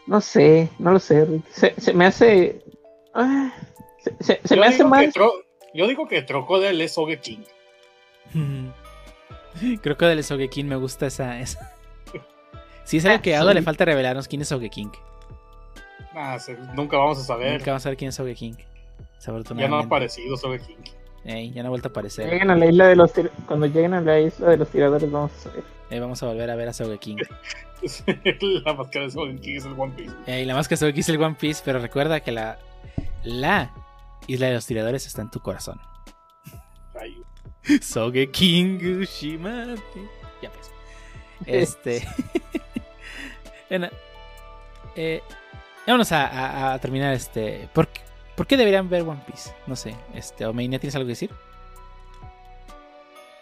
no 0.06 0.20
sé, 0.20 0.68
no 0.78 0.92
lo 0.92 1.00
sé. 1.00 1.26
Se, 1.50 1.92
me 1.92 2.06
hace. 2.06 2.62
Ah, 3.14 3.52
se, 4.20 4.56
me 4.56 4.66
hace 4.66 4.84
mal. 4.84 5.12
yo 5.74 5.86
digo 5.88 6.06
que 6.06 6.24
Crocodile 6.26 6.84
es 6.84 6.96
King 7.20 7.42
Crocodile 9.82 10.20
es 10.20 10.32
King, 10.50 10.66
me 10.66 10.76
gusta 10.76 11.06
esa. 11.06 11.40
esa. 11.40 11.74
Si 12.84 12.96
es 12.96 13.04
algo 13.04 13.20
que 13.20 13.36
a 13.36 13.42
Oda 13.42 13.52
le 13.52 13.60
falta 13.60 13.84
revelarnos 13.84 14.28
quién 14.28 14.40
es 14.40 14.54
King 14.70 14.88
Ah, 16.14 16.38
nunca 16.74 16.96
vamos 16.96 17.18
a 17.18 17.22
saber. 17.22 17.58
Nunca 17.58 17.72
vamos 17.72 17.82
a 17.82 17.84
saber 17.84 17.98
quién 17.98 18.08
es 18.08 18.38
King 18.38 18.54
Ya 19.56 19.68
no 19.68 19.76
ha 19.76 19.82
aparecido 19.82 20.36
King 21.24 21.52
ya 21.52 21.62
no 21.62 21.68
ha 21.68 21.70
vuelto 21.70 21.88
a 21.88 21.90
aparecer. 21.90 22.30
Lleguen 22.30 22.50
a 22.50 22.56
la 22.56 22.66
isla 22.66 22.86
de 22.86 22.96
los 22.96 23.12
Cuando 23.46 23.66
lleguen 23.66 23.94
a 23.94 24.00
la 24.00 24.20
isla 24.20 24.50
de 24.50 24.56
los 24.56 24.68
tiradores, 24.68 25.10
vamos 25.10 25.46
a. 25.46 25.94
Eh, 25.94 26.00
vamos 26.00 26.22
a 26.22 26.26
volver 26.26 26.50
a 26.50 26.54
ver 26.54 26.68
a 26.68 26.98
King 26.98 27.16
la 28.64 28.74
máscara 28.74 29.06
de 29.06 29.36
King 29.40 29.56
es 29.56 29.64
el 29.64 29.72
One 29.78 29.92
Piece. 29.96 30.14
Eh, 30.26 30.44
la 30.44 30.54
máscara 30.54 30.86
de 30.86 30.92
King 30.92 31.00
es 31.00 31.08
el 31.08 31.22
One 31.22 31.36
Piece, 31.38 31.62
pero 31.64 31.78
recuerda 31.78 32.20
que 32.20 32.32
la, 32.32 32.58
la 33.24 33.72
isla 34.26 34.48
de 34.48 34.54
los 34.54 34.66
tiradores 34.66 35.06
está 35.06 35.22
en 35.22 35.30
tu 35.30 35.40
corazón. 35.40 35.80
King 38.32 39.00
Ushimate. 39.00 39.80
Ya 40.42 40.50
pues. 40.50 40.70
Este. 41.46 42.06
bueno, 43.70 43.88
eh, 44.96 45.22
vamos 45.86 46.10
a, 46.12 46.72
a, 46.72 46.78
terminar 46.78 47.12
este. 47.14 47.68
¿Por 47.72 47.88
qué, 47.88 48.00
¿Por 48.38 48.46
qué 48.46 48.56
deberían 48.56 48.88
ver 48.88 49.02
One 49.02 49.20
Piece? 49.26 49.50
No 49.66 49.74
sé. 49.74 49.96
Este, 50.14 50.46
Omeinia, 50.46 50.78
¿tienes 50.78 50.94
algo 50.94 51.06
que 51.06 51.14
decir? 51.14 51.30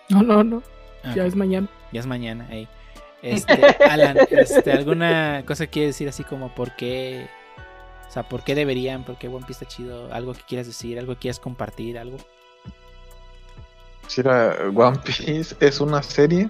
No, 0.08 0.22
no, 0.22 0.42
no. 0.42 0.62
Ah, 1.04 1.12
ya 1.14 1.26
es 1.26 1.36
mañana. 1.36 1.68
Ya 1.92 2.00
es 2.00 2.06
mañana, 2.06 2.46
ahí. 2.50 2.66
Este, 3.20 3.52
Alan, 3.90 4.16
este, 4.30 4.72
¿alguna 4.72 5.44
cosa 5.46 5.66
quiere 5.66 5.88
decir 5.88 6.08
así 6.08 6.24
como 6.24 6.54
por 6.54 6.74
qué? 6.76 7.28
O 8.08 8.10
sea, 8.10 8.26
¿por 8.26 8.42
qué 8.42 8.54
deberían? 8.54 9.04
¿Por 9.04 9.18
qué 9.18 9.28
One 9.28 9.44
Piece 9.46 9.64
está 9.64 9.66
chido? 9.66 10.10
¿Algo 10.14 10.32
que 10.32 10.40
quieras 10.48 10.66
decir? 10.66 10.98
¿Algo 10.98 11.12
que 11.12 11.20
quieras 11.20 11.40
compartir? 11.40 11.98
¿Algo? 11.98 12.16
Sí, 14.06 14.22
One 14.22 14.98
Piece 15.04 15.56
es 15.60 15.78
una 15.82 16.02
serie 16.02 16.48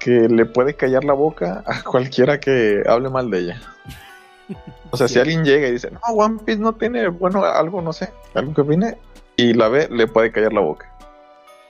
que 0.00 0.28
le 0.28 0.44
puede 0.44 0.74
callar 0.74 1.02
la 1.02 1.14
boca 1.14 1.64
a 1.64 1.82
cualquiera 1.82 2.38
que 2.38 2.82
hable 2.86 3.08
mal 3.08 3.30
de 3.30 3.38
ella. 3.38 3.62
O 4.90 4.96
sea, 4.96 5.08
si 5.08 5.18
alguien 5.18 5.44
llega 5.44 5.66
y 5.66 5.72
dice, 5.72 5.90
no, 5.90 6.00
One 6.14 6.38
Piece 6.44 6.60
no 6.60 6.72
tiene, 6.72 7.08
bueno, 7.08 7.44
algo, 7.44 7.82
no 7.82 7.92
sé, 7.92 8.12
algo 8.34 8.54
que 8.54 8.62
viene, 8.62 8.96
y 9.36 9.52
la 9.52 9.68
ve, 9.68 9.88
le 9.90 10.06
puede 10.06 10.32
callar 10.32 10.52
la 10.52 10.60
boca. 10.60 10.90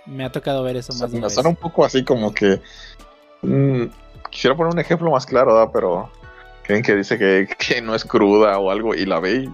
Me 0.06 0.24
ha 0.24 0.30
tocado 0.30 0.62
ver 0.62 0.76
eso 0.76 0.92
más. 0.94 1.12
me 1.12 1.28
suena 1.28 1.48
un 1.48 1.56
poco 1.56 1.84
así 1.84 2.04
como 2.04 2.32
que. 2.32 2.60
Mm, 3.42 3.86
quisiera 4.30 4.56
poner 4.56 4.72
un 4.72 4.78
ejemplo 4.78 5.10
más 5.10 5.26
claro, 5.26 5.54
¿verdad? 5.54 5.70
Pero. 5.72 6.10
Creen 6.62 6.82
que 6.82 6.96
dice 6.96 7.18
que, 7.18 7.48
que, 7.58 7.82
no 7.82 7.94
es 7.94 8.04
cruda 8.04 8.58
o 8.58 8.70
algo 8.70 8.94
y 8.94 9.04
la 9.04 9.18
ve 9.20 9.34
y. 9.34 9.50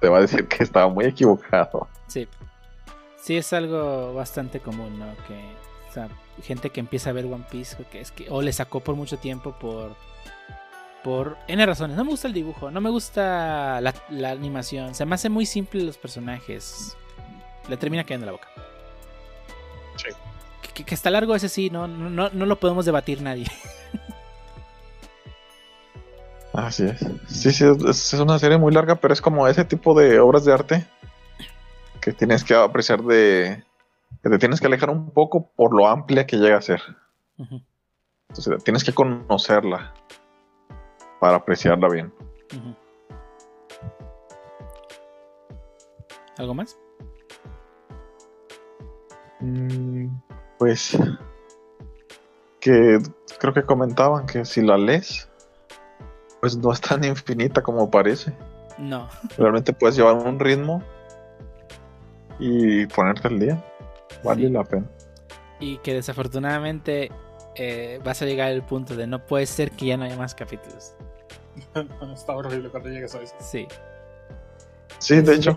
Te 0.00 0.08
va 0.08 0.18
a 0.18 0.20
decir 0.20 0.46
que 0.46 0.62
estaba 0.62 0.88
muy 0.88 1.06
equivocado. 1.06 1.88
Sí. 2.06 2.28
Sí, 3.20 3.36
es 3.36 3.52
algo 3.52 4.14
bastante 4.14 4.60
común, 4.60 4.98
¿no? 4.98 5.06
Que. 5.26 5.34
O 5.88 5.92
sea, 5.92 6.08
gente 6.42 6.70
que 6.70 6.80
empieza 6.80 7.10
a 7.10 7.12
ver 7.12 7.24
One 7.24 7.46
Piece, 7.50 7.76
que 7.90 8.00
es 8.00 8.12
que. 8.12 8.28
O 8.30 8.40
le 8.40 8.52
sacó 8.52 8.80
por 8.80 8.94
mucho 8.94 9.18
tiempo 9.18 9.56
por. 9.58 9.96
Por 11.06 11.38
N 11.46 11.64
razones. 11.64 11.96
No 11.96 12.02
me 12.02 12.10
gusta 12.10 12.26
el 12.26 12.34
dibujo, 12.34 12.72
no 12.72 12.80
me 12.80 12.90
gusta 12.90 13.80
la, 13.80 13.94
la 14.10 14.32
animación. 14.32 14.92
Se 14.92 15.06
me 15.06 15.14
hace 15.14 15.28
muy 15.28 15.46
simple 15.46 15.84
los 15.84 15.96
personajes. 15.96 16.96
Le 17.68 17.76
termina 17.76 18.02
cayendo 18.02 18.26
la 18.26 18.32
boca. 18.32 18.48
Que, 20.74 20.92
está 20.92 21.10
largo 21.10 21.36
ese 21.36 21.48
sí, 21.48 21.70
no, 21.70 21.86
no, 21.86 22.28
no 22.28 22.46
lo 22.46 22.58
podemos 22.58 22.86
debatir 22.86 23.22
nadie. 23.22 23.42
Así 26.52 26.82
es. 26.82 26.98
Sí, 27.28 27.52
sí, 27.52 27.64
es, 27.88 28.12
una 28.14 28.40
serie 28.40 28.58
muy 28.58 28.74
larga, 28.74 28.96
pero 28.96 29.14
es 29.14 29.20
como 29.20 29.46
ese 29.46 29.64
tipo 29.64 29.96
de 29.96 30.18
obras 30.18 30.44
de 30.44 30.54
arte 30.54 30.86
que 32.00 32.14
tienes 32.14 32.42
que 32.42 32.56
apreciar 32.56 33.04
de... 33.04 33.62
que 34.24 34.28
te 34.28 34.40
tienes 34.40 34.60
que 34.60 34.66
alejar 34.66 34.90
un 34.90 35.12
poco 35.12 35.52
por 35.54 35.72
lo 35.72 35.86
amplia 35.86 36.26
que 36.26 36.36
llega 36.36 36.58
a 36.58 36.62
ser. 36.62 36.82
Entonces 38.28 38.64
tienes 38.64 38.82
que 38.82 38.92
conocerla 38.92 39.94
para 41.20 41.36
apreciarla 41.36 41.88
bien. 41.88 42.12
¿Algo 46.38 46.54
más? 46.54 46.78
Mm, 49.40 50.08
pues 50.58 50.96
que 52.60 52.98
creo 53.38 53.54
que 53.54 53.62
comentaban 53.62 54.26
que 54.26 54.44
si 54.44 54.60
la 54.62 54.76
lees, 54.76 55.28
pues 56.40 56.56
no 56.56 56.72
es 56.72 56.80
tan 56.80 57.04
infinita 57.04 57.62
como 57.62 57.90
parece. 57.90 58.32
No. 58.78 59.08
Realmente 59.38 59.72
puedes 59.72 59.96
llevar 59.96 60.14
un 60.14 60.38
ritmo 60.38 60.82
y 62.38 62.86
ponerte 62.86 63.28
al 63.28 63.38
día. 63.38 63.64
Vale 64.22 64.50
la 64.50 64.64
pena. 64.64 64.86
Y 65.60 65.78
que 65.78 65.94
desafortunadamente 65.94 67.10
eh, 67.54 68.00
vas 68.04 68.20
a 68.20 68.26
llegar 68.26 68.48
al 68.48 68.62
punto 68.64 68.96
de 68.96 69.06
no 69.06 69.24
puede 69.24 69.46
ser 69.46 69.70
que 69.70 69.86
ya 69.86 69.96
no 69.96 70.04
haya 70.04 70.16
más 70.16 70.34
capítulos. 70.34 70.94
Está 72.14 72.36
horrible 72.36 72.68
cuando 72.68 72.88
llegues 72.88 73.14
a 73.14 73.20
eso. 73.20 73.34
Sí. 73.40 73.66
Sí, 74.98 75.20
de 75.20 75.34
hecho. 75.34 75.56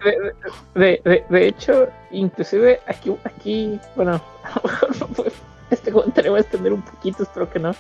De, 0.76 1.02
de, 1.30 1.48
hecho, 1.48 1.88
inclusive 2.12 2.80
aquí, 2.88 3.16
aquí 3.24 3.80
bueno, 3.96 4.22
a 4.44 4.98
lo 5.00 5.08
mejor 5.08 5.32
este 5.70 5.92
comentario 5.92 6.34
va 6.34 6.40
a 6.40 6.42
extender 6.42 6.74
un 6.74 6.82
poquito, 6.82 7.24
espero 7.24 7.50
que 7.50 7.60
no. 7.60 7.74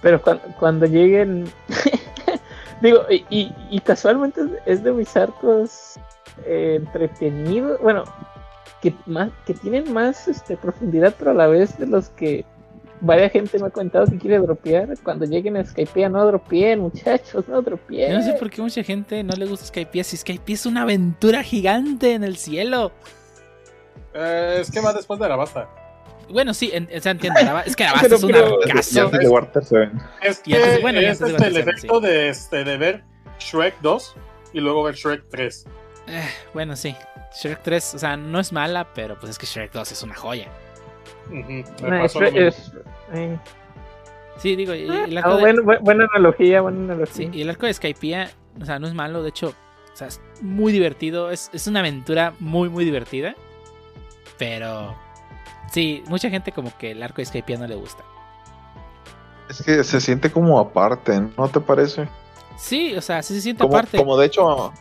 Pero 0.00 0.20
cuando, 0.20 0.42
cuando 0.58 0.86
lleguen, 0.86 1.50
digo, 2.80 3.02
y, 3.10 3.52
y, 3.70 3.80
casualmente 3.80 4.40
es 4.66 4.82
de 4.82 4.92
mis 4.92 5.16
arcos 5.16 5.98
eh, 6.44 6.78
entretenidos, 6.80 7.80
bueno, 7.80 8.04
que, 8.80 8.94
más, 9.06 9.30
que 9.46 9.54
tienen 9.54 9.92
más 9.92 10.26
este, 10.26 10.56
profundidad, 10.56 11.14
pero 11.18 11.30
a 11.30 11.34
la 11.34 11.46
vez 11.46 11.78
de 11.78 11.86
los 11.86 12.08
que 12.10 12.44
Vaya 13.04 13.28
gente 13.28 13.58
me 13.58 13.66
ha 13.66 13.70
contado 13.70 14.06
que 14.06 14.16
quiere 14.16 14.38
dropear. 14.38 14.88
Cuando 15.02 15.24
lleguen 15.24 15.56
a 15.56 15.64
Skypiea, 15.64 16.08
no 16.08 16.24
dropeen, 16.24 16.78
muchachos, 16.78 17.48
no 17.48 17.60
dropeen. 17.60 18.12
Yo 18.12 18.18
no 18.18 18.24
sé 18.24 18.32
por 18.34 18.48
qué 18.48 18.62
mucha 18.62 18.84
gente 18.84 19.24
no 19.24 19.34
le 19.34 19.44
gusta 19.44 19.66
Skypiea. 19.66 20.04
Si 20.04 20.16
Skypiea 20.16 20.54
es 20.54 20.66
una 20.66 20.82
aventura 20.82 21.42
gigante 21.42 22.12
en 22.12 22.22
el 22.22 22.36
cielo. 22.36 22.92
Eh, 24.14 24.58
es 24.60 24.70
que 24.70 24.80
va 24.80 24.92
después 24.92 25.18
de 25.18 25.28
la 25.28 25.34
basta. 25.34 25.68
Bueno, 26.30 26.54
sí, 26.54 26.70
en, 26.72 26.88
se 27.02 27.10
entiende. 27.10 27.40
es 27.66 27.74
que 27.74 27.82
la 27.82 27.92
basta 27.94 28.06
es 28.14 28.22
una 28.22 28.40
casa. 28.72 29.10
Es 30.22 30.38
que 30.38 30.78
bueno, 30.80 31.00
este 31.00 31.24
es 31.26 31.42
el 31.42 31.56
efecto 31.56 31.98
de, 31.98 32.28
este, 32.28 32.62
de 32.62 32.76
ver 32.76 33.04
Shrek 33.40 33.80
2 33.80 34.16
y 34.52 34.60
luego 34.60 34.84
ver 34.84 34.94
Shrek 34.94 35.24
3. 35.28 35.66
Eh, 36.06 36.28
bueno, 36.54 36.76
sí. 36.76 36.94
Shrek 37.34 37.62
3, 37.62 37.94
o 37.96 37.98
sea, 37.98 38.16
no 38.16 38.38
es 38.38 38.52
mala, 38.52 38.86
pero 38.94 39.18
pues 39.18 39.30
es 39.30 39.38
que 39.38 39.46
Shrek 39.46 39.72
2 39.72 39.90
es 39.90 40.02
una 40.04 40.14
joya. 40.14 40.48
Sí, 44.38 44.56
digo, 44.56 44.72
el 44.72 45.18
arco 45.18 45.36
de... 45.36 45.60
buena, 45.80 46.06
analogía, 46.14 46.60
buena 46.62 46.78
analogía. 46.92 47.14
Sí, 47.14 47.30
y 47.32 47.42
el 47.42 47.50
arco 47.50 47.66
de 47.66 47.74
Skypiea, 47.74 48.30
o 48.60 48.64
sea, 48.64 48.78
no 48.78 48.86
es 48.86 48.94
malo, 48.94 49.22
de 49.22 49.28
hecho, 49.28 49.48
o 49.92 49.96
sea, 49.96 50.08
es 50.08 50.20
muy 50.40 50.72
divertido, 50.72 51.30
es, 51.30 51.50
es 51.52 51.66
una 51.66 51.80
aventura 51.80 52.34
muy, 52.40 52.68
muy 52.68 52.84
divertida, 52.84 53.34
pero 54.38 54.96
sí, 55.70 56.02
mucha 56.08 56.30
gente 56.30 56.50
como 56.50 56.76
que 56.76 56.92
el 56.92 57.02
arco 57.02 57.16
de 57.16 57.26
Skypiea 57.26 57.58
no 57.58 57.66
le 57.66 57.76
gusta. 57.76 58.02
Es 59.48 59.62
que 59.62 59.84
se 59.84 60.00
siente 60.00 60.30
como 60.30 60.58
aparte, 60.58 61.20
¿no 61.36 61.48
te 61.48 61.60
parece? 61.60 62.08
Sí, 62.56 62.94
o 62.96 63.00
sea, 63.00 63.22
sí 63.22 63.34
se 63.34 63.42
siente 63.42 63.64
aparte. 63.64 63.98
Como 63.98 64.16
de 64.16 64.26
hecho, 64.26 64.72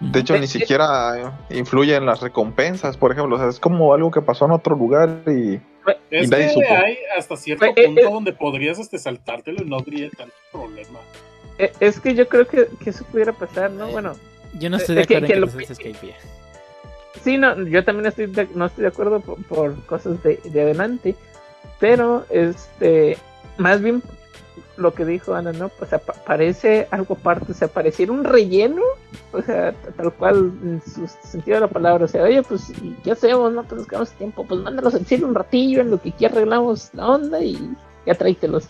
de 0.00 0.20
hecho, 0.20 0.38
ni 0.38 0.46
siquiera 0.46 1.38
influye 1.50 1.94
en 1.94 2.06
las 2.06 2.20
recompensas, 2.20 2.96
por 2.96 3.12
ejemplo. 3.12 3.36
O 3.36 3.38
sea, 3.38 3.48
es 3.48 3.60
como 3.60 3.92
algo 3.92 4.10
que 4.10 4.22
pasó 4.22 4.46
en 4.46 4.52
otro 4.52 4.74
lugar 4.74 5.22
y. 5.26 5.60
Es 6.10 6.30
que 6.30 6.66
hay 6.66 6.98
hasta 7.16 7.36
cierto 7.36 7.66
eh, 7.66 7.74
punto 7.86 8.00
eh, 8.00 8.10
donde 8.10 8.32
podrías 8.32 8.78
este, 8.78 8.98
saltártelo 8.98 9.62
y 9.62 9.68
no 9.68 9.76
habría 9.76 10.08
tanto 10.10 10.34
problema. 10.50 11.00
Eh, 11.58 11.72
es 11.80 12.00
que 12.00 12.14
yo 12.14 12.28
creo 12.28 12.46
que, 12.46 12.68
que 12.82 12.90
eso 12.90 13.04
pudiera 13.04 13.32
pasar, 13.32 13.70
¿no? 13.70 13.88
Bueno. 13.88 14.14
Yo 14.58 14.70
no 14.70 14.78
estoy 14.78 14.96
de 14.96 15.02
acuerdo 15.02 15.26
que, 15.26 15.32
en 15.34 15.76
que, 15.76 15.92
que 15.92 16.14
Sí, 17.22 17.36
no, 17.36 17.62
yo 17.66 17.84
también 17.84 18.06
estoy 18.06 18.26
no 18.54 18.66
estoy 18.66 18.82
de 18.82 18.88
acuerdo 18.88 19.20
por, 19.20 19.84
cosas 19.84 20.22
de, 20.22 20.36
de, 20.44 20.62
adelante. 20.62 21.14
Pero, 21.78 22.24
este, 22.30 23.16
más 23.58 23.82
bien 23.82 24.02
lo 24.80 24.94
que 24.94 25.04
dijo 25.04 25.34
Ana, 25.34 25.52
¿no? 25.52 25.68
Pues 25.68 25.90
parece 26.26 26.88
algo 26.90 27.14
aparte, 27.14 27.52
o 27.52 27.54
sea, 27.54 27.68
pareciera 27.68 28.12
un 28.12 28.24
relleno, 28.24 28.82
o 29.32 29.42
sea, 29.42 29.72
tal 29.96 30.12
cual 30.14 30.52
en 30.62 30.82
su 30.82 31.06
sentido 31.22 31.56
de 31.56 31.60
la 31.60 31.68
palabra, 31.68 32.04
o 32.04 32.08
sea, 32.08 32.24
oye, 32.24 32.42
pues, 32.42 32.72
¿qué 33.04 33.12
hacemos? 33.12 33.52
No, 33.52 33.62
pues 33.64 33.86
nos 33.92 34.10
tiempo, 34.12 34.44
pues 34.44 34.60
mándalos 34.60 34.94
al 34.94 35.06
cielo 35.06 35.28
un 35.28 35.34
ratillo 35.34 35.80
en 35.80 35.90
lo 35.90 36.00
que 36.00 36.10
aquí 36.10 36.24
arreglamos 36.24 36.90
la 36.94 37.08
onda 37.08 37.40
y 37.40 37.76
ya 38.06 38.14
tráitelos. 38.14 38.68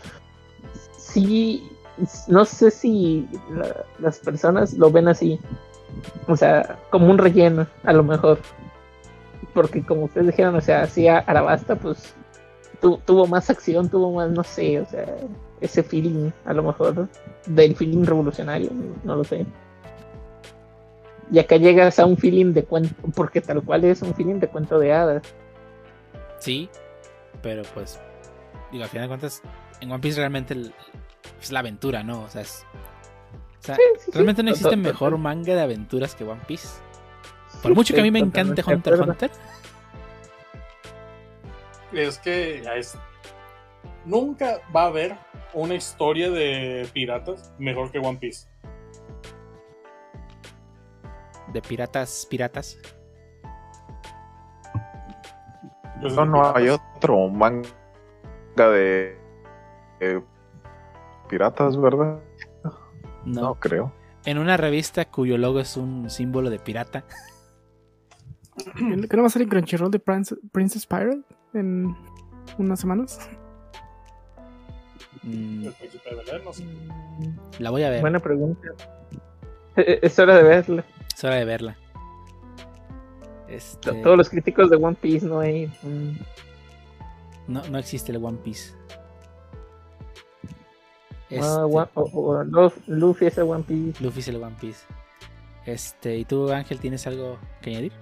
Sí, 0.98 1.70
no 2.28 2.44
sé 2.44 2.70
si 2.70 3.28
las 3.98 4.18
personas 4.18 4.74
lo 4.74 4.90
ven 4.90 5.08
así, 5.08 5.39
o 6.26 6.36
sea, 6.36 6.78
como 6.90 7.10
un 7.10 7.18
relleno, 7.18 7.66
a 7.84 7.92
lo 7.92 8.02
mejor, 8.02 8.39
porque 9.55 9.84
como 9.84 10.05
ustedes 10.05 10.28
dijeron, 10.28 10.55
o 10.55 10.60
sea, 10.60 10.82
así 10.82 11.08
Arabasta, 11.08 11.76
pues 11.76 12.14
tuvo 12.80 13.26
más 13.26 13.50
acción, 13.50 13.89
tuvo 13.89 14.12
más, 14.12 14.30
no 14.30 14.42
sé, 14.42 14.80
o 14.80 14.86
sea, 14.86 15.06
ese 15.60 15.82
feeling, 15.82 16.30
a 16.44 16.52
lo 16.52 16.62
mejor, 16.62 17.08
del 17.47 17.76
feeling 17.76 18.05
revolucionario, 18.05 18.70
no 19.05 19.16
lo 19.16 19.24
sé. 19.24 19.47
Y 21.32 21.39
acá 21.39 21.56
llegas 21.56 21.98
a 21.98 22.06
un 22.06 22.16
feeling 22.16 22.52
de 22.52 22.64
cuento, 22.64 22.94
porque 23.14 23.40
tal 23.40 23.62
cual 23.62 23.84
es 23.84 24.02
un 24.02 24.14
feeling 24.14 24.40
de 24.40 24.48
cuento 24.48 24.78
de 24.78 24.92
hadas. 24.92 25.22
Sí, 26.39 26.68
pero 27.42 27.62
pues, 27.74 28.00
digo, 28.72 28.84
al 28.84 28.90
final 28.90 29.05
de 29.05 29.08
cuentas, 29.08 29.42
en 29.80 29.90
One 29.90 30.00
Piece 30.00 30.18
realmente 30.18 30.56
es 31.40 31.52
la 31.52 31.60
aventura, 31.60 32.02
¿no? 32.02 32.22
O 32.22 32.28
sea, 32.28 32.42
es, 32.42 32.64
o 33.60 33.62
sea 33.62 33.76
realmente 34.12 34.42
no 34.42 34.50
existe 34.50 34.76
mejor 34.76 35.16
manga 35.18 35.55
de 35.55 35.60
aventuras 35.60 36.14
que 36.14 36.24
One 36.24 36.42
Piece. 36.47 36.68
Por 37.62 37.74
mucho 37.74 37.94
que 37.94 38.00
a 38.00 38.02
mí 38.02 38.10
me 38.10 38.20
encante 38.20 38.62
Hunter 38.66 38.94
x 38.94 39.06
Hunter. 39.06 39.30
Es 41.92 42.18
que 42.18 42.62
es... 42.76 42.97
nunca 44.05 44.60
va 44.74 44.84
a 44.84 44.86
haber 44.86 45.16
una 45.55 45.75
historia 45.75 46.31
de 46.31 46.89
piratas 46.93 47.53
mejor 47.59 47.91
que 47.91 47.99
One 47.99 48.19
Piece. 48.19 48.49
De 51.53 51.61
piratas, 51.62 52.27
piratas. 52.31 52.79
Pues 56.01 56.15
no, 56.15 56.25
no 56.25 56.57
hay 56.57 56.69
otro 56.69 57.29
manga 57.29 57.69
de, 58.57 59.19
piratas, 61.29 61.79
¿verdad? 61.79 62.20
No. 63.25 63.55
creo. 63.57 63.93
En 64.25 64.39
una 64.39 64.57
revista 64.57 65.05
cuyo 65.05 65.37
logo 65.39 65.61
es 65.61 65.77
un 65.77 66.09
símbolo 66.09 66.51
de 66.51 66.59
pirata. 66.59 67.05
¿Qué 68.77 69.17
no 69.17 69.23
va 69.23 69.27
a 69.27 69.31
salir 69.31 69.49
Crunchyroll 69.49 69.91
de 69.91 69.99
Princess 69.99 70.87
Pirate 70.87 71.23
en 71.55 71.97
unas 72.59 72.81
semanas? 72.81 73.19
Mm. 75.23 75.68
La 77.58 77.70
voy 77.70 77.82
a 77.82 77.90
ver. 77.90 78.00
Buena 78.00 78.20
pregunta. 78.20 78.68
E, 79.76 79.81
e, 79.81 79.99
es 80.02 80.18
hora 80.18 80.36
de 80.36 80.42
verla. 80.42 80.84
Es 81.15 81.24
hora 81.24 81.36
de 81.36 81.44
verla. 81.44 81.76
Este... 83.49 83.92
Todos 84.02 84.16
los 84.16 84.31
críticos 84.31 84.70
de 84.70 84.76
One 84.76 84.97
Piece 85.00 85.26
no 85.26 85.40
hay. 85.40 85.70
No, 87.47 87.62
no 87.68 87.78
existe 87.78 88.12
el 88.12 88.24
One 88.24 88.39
Piece. 88.42 88.73
Ah, 91.40 91.66
este... 91.68 92.90
Luffy 92.90 93.26
es 93.26 93.39
el 93.39 93.44
One 93.44 93.65
Piece. 93.65 94.02
Luffy 94.02 94.20
es 94.20 94.28
el 94.28 94.42
One 94.42 94.57
Piece. 94.60 94.86
Este, 95.66 96.16
¿y 96.16 96.24
tú, 96.24 96.50
Ángel, 96.50 96.81
tienes 96.81 97.07
algo 97.07 97.39
que 97.60 97.70
añadir? 97.70 97.92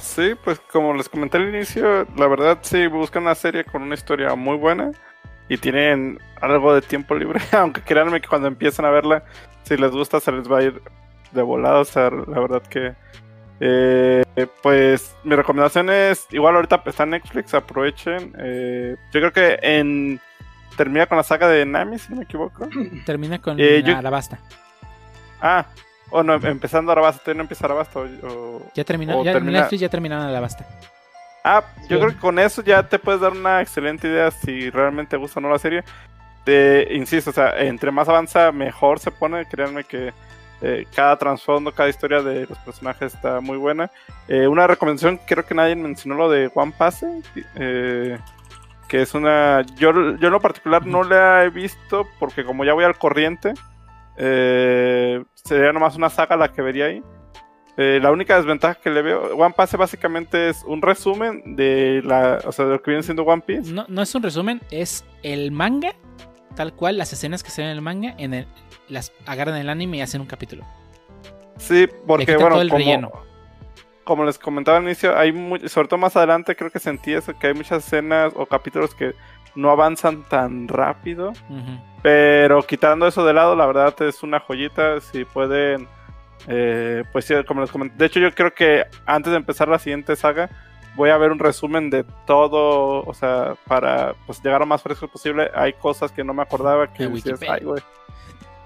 Sí, 0.00 0.32
pues 0.42 0.58
como 0.72 0.94
les 0.94 1.08
comenté 1.08 1.36
al 1.36 1.48
inicio, 1.48 2.06
la 2.16 2.26
verdad 2.26 2.58
sí 2.62 2.86
buscan 2.88 3.22
una 3.22 3.34
serie 3.34 3.64
con 3.64 3.82
una 3.82 3.94
historia 3.94 4.34
muy 4.34 4.56
buena 4.56 4.90
y 5.48 5.56
tienen 5.58 6.18
algo 6.40 6.74
de 6.74 6.82
tiempo 6.82 7.14
libre, 7.14 7.40
aunque 7.52 7.82
créanme 7.82 8.20
que 8.20 8.28
cuando 8.28 8.48
empiezan 8.48 8.84
a 8.84 8.90
verla, 8.90 9.24
si 9.62 9.76
les 9.76 9.90
gusta 9.90 10.20
se 10.20 10.32
les 10.32 10.50
va 10.50 10.58
a 10.58 10.62
ir 10.62 10.82
de 11.32 11.42
volada, 11.42 11.80
o 11.80 11.84
sea, 11.84 12.10
la 12.10 12.40
verdad 12.40 12.62
que... 12.62 12.94
Eh, 13.60 14.24
pues 14.62 15.16
mi 15.22 15.36
recomendación 15.36 15.88
es, 15.88 16.26
igual 16.32 16.56
ahorita 16.56 16.82
está 16.86 17.06
Netflix, 17.06 17.54
aprovechen. 17.54 18.34
Eh, 18.36 18.96
yo 19.12 19.20
creo 19.20 19.32
que 19.32 19.58
en 19.62 20.20
termina 20.76 21.06
con 21.06 21.16
la 21.16 21.22
saga 21.22 21.48
de 21.48 21.64
Nami, 21.64 21.98
si 21.98 22.10
no 22.10 22.18
me 22.18 22.24
equivoco. 22.24 22.68
Termina 23.06 23.40
con 23.40 23.56
eh, 23.58 23.82
Arabasta. 23.94 24.38
Ah, 25.40 25.66
o 26.10 26.22
no, 26.22 26.34
empezando 26.34 26.92
Arabasta, 26.92 27.22
todavía 27.22 27.38
no 27.38 27.42
empieza 27.42 27.66
Arabasta. 27.66 28.00
O, 28.00 28.62
ya 28.74 28.84
terminó, 28.84 29.24
ya, 29.24 29.38
Netflix 29.38 29.80
ya 29.80 29.88
terminaron 29.88 30.26
Arabasta. 30.26 30.66
Ah, 31.46 31.62
yo 31.90 32.00
creo 32.00 32.10
que 32.10 32.18
con 32.18 32.38
eso 32.38 32.62
ya 32.62 32.88
te 32.88 32.98
puedes 32.98 33.20
dar 33.20 33.32
una 33.32 33.60
excelente 33.60 34.08
idea 34.08 34.30
si 34.30 34.70
realmente 34.70 35.10
te 35.10 35.16
gusta 35.18 35.40
o 35.40 35.42
no 35.42 35.50
la 35.50 35.58
serie. 35.58 35.84
Insisto, 36.90 37.30
o 37.30 37.32
sea, 37.34 37.58
entre 37.60 37.90
más 37.90 38.08
avanza, 38.08 38.50
mejor 38.50 38.98
se 38.98 39.10
pone. 39.10 39.44
Créanme 39.46 39.84
que 39.84 40.14
eh, 40.62 40.86
cada 40.94 41.18
trasfondo, 41.18 41.72
cada 41.72 41.90
historia 41.90 42.22
de 42.22 42.46
los 42.46 42.58
personajes 42.60 43.14
está 43.14 43.40
muy 43.40 43.58
buena. 43.58 43.90
Eh, 44.26 44.46
una 44.46 44.66
recomendación, 44.66 45.20
creo 45.26 45.44
que 45.44 45.54
nadie 45.54 45.76
mencionó 45.76 46.14
lo 46.14 46.30
de 46.30 46.50
One 46.54 46.72
Pass, 46.78 47.04
eh, 47.56 48.18
que 48.88 49.02
es 49.02 49.12
una... 49.12 49.60
Yo, 49.76 49.92
yo 50.16 50.28
en 50.28 50.32
lo 50.32 50.40
particular 50.40 50.86
no 50.86 51.04
la 51.04 51.44
he 51.44 51.50
visto 51.50 52.08
porque 52.18 52.44
como 52.44 52.64
ya 52.64 52.72
voy 52.72 52.84
al 52.84 52.96
corriente, 52.96 53.52
sería 54.16 55.72
nomás 55.74 55.96
una 55.96 56.08
saga 56.08 56.38
la 56.38 56.50
que 56.50 56.62
vería 56.62 56.86
ahí. 56.86 57.02
Eh, 57.76 57.98
la 58.00 58.12
única 58.12 58.36
desventaja 58.36 58.80
que 58.80 58.88
le 58.88 59.02
veo, 59.02 59.36
One 59.36 59.54
Piece 59.56 59.76
básicamente 59.76 60.48
es 60.48 60.62
un 60.64 60.80
resumen 60.80 61.56
de 61.56 62.02
la, 62.04 62.40
o 62.44 62.52
sea, 62.52 62.66
de 62.66 62.72
lo 62.72 62.82
que 62.82 62.92
viene 62.92 63.02
siendo 63.02 63.24
One 63.24 63.42
Piece. 63.44 63.72
No, 63.72 63.84
no 63.88 64.02
es 64.02 64.14
un 64.14 64.22
resumen, 64.22 64.60
es 64.70 65.04
el 65.22 65.50
manga, 65.50 65.92
tal 66.54 66.72
cual, 66.72 66.98
las 66.98 67.12
escenas 67.12 67.42
que 67.42 67.50
se 67.50 67.62
ven 67.62 67.70
en 67.70 67.76
el 67.76 67.82
manga, 67.82 68.14
en 68.16 68.34
el, 68.34 68.46
las 68.88 69.12
agarran 69.26 69.56
el 69.56 69.68
anime 69.68 69.96
y 69.96 70.00
hacen 70.02 70.20
un 70.20 70.28
capítulo. 70.28 70.64
Sí, 71.56 71.88
porque 72.06 72.36
bueno, 72.36 72.56
como, 72.68 73.12
como, 74.04 74.24
les 74.24 74.38
comentaba 74.38 74.78
al 74.78 74.84
inicio, 74.84 75.16
hay 75.16 75.32
sobre 75.68 75.88
todo 75.88 75.98
más 75.98 76.16
adelante 76.16 76.56
creo 76.56 76.70
que 76.70 76.78
sentí 76.80 77.12
eso, 77.12 77.36
que 77.38 77.48
hay 77.48 77.54
muchas 77.54 77.84
escenas 77.84 78.32
o 78.36 78.46
capítulos 78.46 78.94
que 78.94 79.14
no 79.54 79.70
avanzan 79.70 80.24
tan 80.24 80.68
rápido. 80.68 81.32
Pero 82.02 82.62
quitando 82.62 83.06
eso 83.06 83.24
de 83.24 83.32
lado, 83.32 83.56
la 83.56 83.66
verdad 83.66 83.94
es 84.02 84.22
una 84.22 84.40
joyita. 84.40 85.00
Si 85.00 85.24
pueden 85.24 85.88
eh, 86.48 87.04
pues 87.12 87.24
sí, 87.24 87.34
como 87.46 87.60
les 87.60 87.70
comenté. 87.70 87.96
De 87.96 88.06
hecho, 88.06 88.20
yo 88.20 88.30
creo 88.32 88.52
que 88.52 88.84
antes 89.06 89.30
de 89.30 89.36
empezar 89.36 89.68
la 89.68 89.78
siguiente 89.78 90.16
saga, 90.16 90.50
voy 90.94 91.10
a 91.10 91.16
ver 91.16 91.32
un 91.32 91.38
resumen 91.38 91.90
de 91.90 92.04
todo. 92.26 93.02
O 93.04 93.14
sea, 93.14 93.54
para 93.66 94.14
pues, 94.26 94.42
llegar 94.42 94.60
lo 94.60 94.66
más 94.66 94.82
fresco 94.82 95.08
posible. 95.08 95.50
Hay 95.54 95.72
cosas 95.74 96.12
que 96.12 96.24
no 96.24 96.34
me 96.34 96.42
acordaba 96.42 96.92
que 96.92 97.08
decías, 97.08 97.40
ay, 97.48 97.64
güey. 97.64 97.82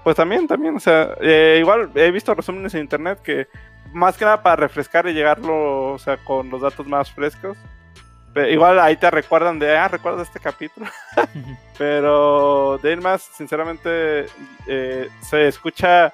Pues 0.03 0.15
también, 0.15 0.47
también, 0.47 0.75
o 0.75 0.79
sea, 0.79 1.13
eh, 1.19 1.57
igual 1.59 1.91
he 1.93 2.09
visto 2.09 2.33
resúmenes 2.33 2.73
en 2.73 2.81
internet 2.81 3.21
que 3.21 3.47
más 3.91 4.17
que 4.17 4.25
nada 4.25 4.41
para 4.41 4.55
refrescar 4.55 5.07
y 5.07 5.13
llegarlo, 5.13 5.91
o 5.93 5.99
sea, 5.99 6.17
con 6.17 6.49
los 6.49 6.61
datos 6.61 6.87
más 6.87 7.11
frescos. 7.11 7.57
igual 8.49 8.79
ahí 8.79 8.95
te 8.95 9.11
recuerdan 9.11 9.59
de, 9.59 9.77
ah, 9.77 9.87
recuerda 9.89 10.23
este 10.23 10.39
capítulo. 10.39 10.87
Pero 11.77 12.77
de 12.81 12.93
ir 12.93 13.01
más, 13.01 13.23
sinceramente, 13.23 14.25
eh, 14.67 15.09
se 15.21 15.47
escucha 15.47 16.13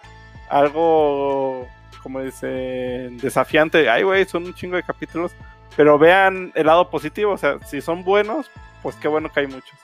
algo, 0.50 1.68
como 2.04 2.22
dicen, 2.22 3.18
desafiante. 3.18 3.90
Ay, 3.90 4.04
güey, 4.04 4.26
son 4.26 4.46
un 4.46 4.54
chingo 4.54 4.76
de 4.76 4.84
capítulos. 4.84 5.34
Pero 5.76 6.00
vean 6.00 6.52
el 6.56 6.68
lado 6.68 6.90
positivo, 6.90 7.34
o 7.34 7.38
sea, 7.38 7.60
si 7.66 7.82
son 7.82 8.04
buenos, 8.04 8.50
pues 8.82 8.96
qué 8.96 9.08
bueno 9.08 9.32
que 9.32 9.42
hay 9.42 9.48
muchos. 9.48 9.78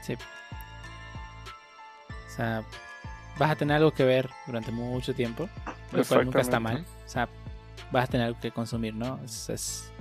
Sí. 0.00 0.14
O 0.14 2.30
sea, 2.30 2.62
vas 3.36 3.50
a 3.50 3.56
tener 3.56 3.76
algo 3.76 3.90
que 3.90 4.04
ver 4.04 4.30
durante 4.46 4.70
mucho 4.70 5.14
tiempo, 5.14 5.48
lo 5.92 6.04
cual 6.04 6.26
nunca 6.26 6.40
está 6.40 6.60
mal. 6.60 6.84
O 7.04 7.08
sea, 7.08 7.28
vas 7.90 8.04
a 8.04 8.06
tener 8.06 8.28
algo 8.28 8.40
que 8.40 8.52
consumir, 8.52 8.94
¿no? 8.94 9.18
Es, 9.24 9.92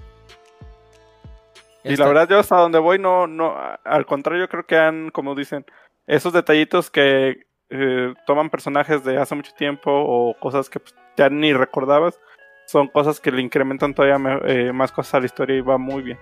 Y 1.83 1.95
la 1.95 2.05
verdad, 2.05 2.29
yo 2.29 2.39
hasta 2.39 2.57
donde 2.57 2.77
voy, 2.77 2.99
no, 2.99 3.25
no, 3.25 3.55
al 3.83 4.05
contrario, 4.05 4.47
creo 4.49 4.67
que 4.67 4.77
han, 4.77 5.09
como 5.09 5.33
dicen, 5.33 5.65
esos 6.05 6.31
detallitos 6.31 6.91
que 6.91 7.46
eh, 7.69 8.13
toman 8.25 8.49
personajes 8.49 9.03
de 9.03 9.17
hace 9.17 9.35
mucho 9.35 9.51
tiempo 9.53 9.91
o 9.91 10.33
cosas 10.39 10.69
que 10.69 10.79
pues, 10.79 10.95
ya 11.17 11.29
ni 11.29 11.53
recordabas, 11.53 12.19
son 12.65 12.87
cosas 12.87 13.19
que 13.19 13.31
le 13.31 13.41
incrementan 13.41 13.93
todavía 13.93 14.39
eh, 14.45 14.71
más 14.71 14.91
cosas 14.91 15.15
a 15.15 15.19
la 15.19 15.25
historia 15.25 15.57
y 15.57 15.61
va 15.61 15.77
muy 15.77 16.01
bien. 16.01 16.19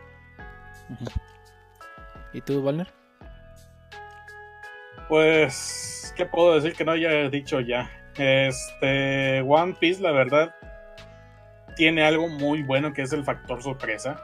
¿Y 2.33 2.41
tú, 2.41 2.61
Walner? 2.61 2.88
Pues, 5.07 6.14
¿qué 6.15 6.25
puedo 6.25 6.56
decir 6.56 6.74
que 6.74 6.83
no 6.83 6.93
haya 6.93 7.30
dicho 7.30 7.59
ya? 7.59 7.90
Este, 8.17 9.41
One 9.41 9.75
Piece, 9.80 10.01
la 10.01 10.11
verdad, 10.11 10.56
tiene 11.75 12.03
algo 12.03 12.27
muy 12.27 12.64
bueno 12.64 12.93
que 12.93 13.03
es 13.03 13.14
el 13.14 13.24
factor 13.24 13.61
sorpresa. 13.61 14.19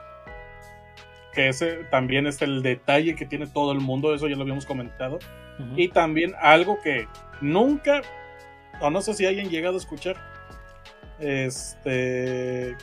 Que 1.34 1.50
ese 1.50 1.86
también 1.86 2.28
es 2.28 2.42
el 2.42 2.62
detalle 2.62 3.16
que 3.16 3.26
tiene 3.26 3.48
todo 3.48 3.72
el 3.72 3.80
mundo, 3.80 4.14
eso 4.14 4.28
ya 4.28 4.36
lo 4.36 4.42
habíamos 4.42 4.66
comentado 4.66 5.20
y 5.76 5.88
también 5.90 6.34
algo 6.40 6.80
que 6.82 7.08
nunca, 7.42 8.02
o 8.80 8.90
no 8.90 9.02
sé 9.02 9.14
si 9.14 9.26
alguien 9.26 9.50
llegado 9.50 9.76
a 9.76 9.78
escuchar, 9.78 10.16
este, 11.20 12.76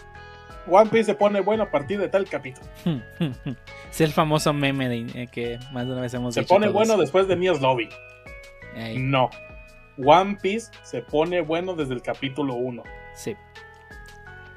One 0.67 0.91
Piece 0.91 1.05
se 1.05 1.15
pone 1.15 1.41
bueno 1.41 1.65
a 1.65 1.71
partir 1.71 1.99
de 1.99 2.09
tal 2.09 2.29
capítulo. 2.29 2.67
es 3.91 4.01
el 4.01 4.13
famoso 4.13 4.53
meme 4.53 4.89
de, 4.89 5.23
eh, 5.23 5.29
que 5.31 5.59
más 5.73 5.87
de 5.87 5.93
una 5.93 6.03
vez 6.03 6.15
hemos 6.15 6.35
Se 6.35 6.43
pone 6.43 6.69
bueno 6.69 6.97
después 6.97 7.27
de 7.29 7.37
Nias 7.37 7.61
Lobby. 7.61 7.89
No. 8.97 9.31
One 10.05 10.39
Piece 10.41 10.71
se 10.83 11.03
pone 11.03 11.41
bueno 11.41 11.75
desde 11.75 11.95
el 11.95 12.03
capítulo 12.03 12.55
1. 12.55 12.83
Sí. 13.15 13.35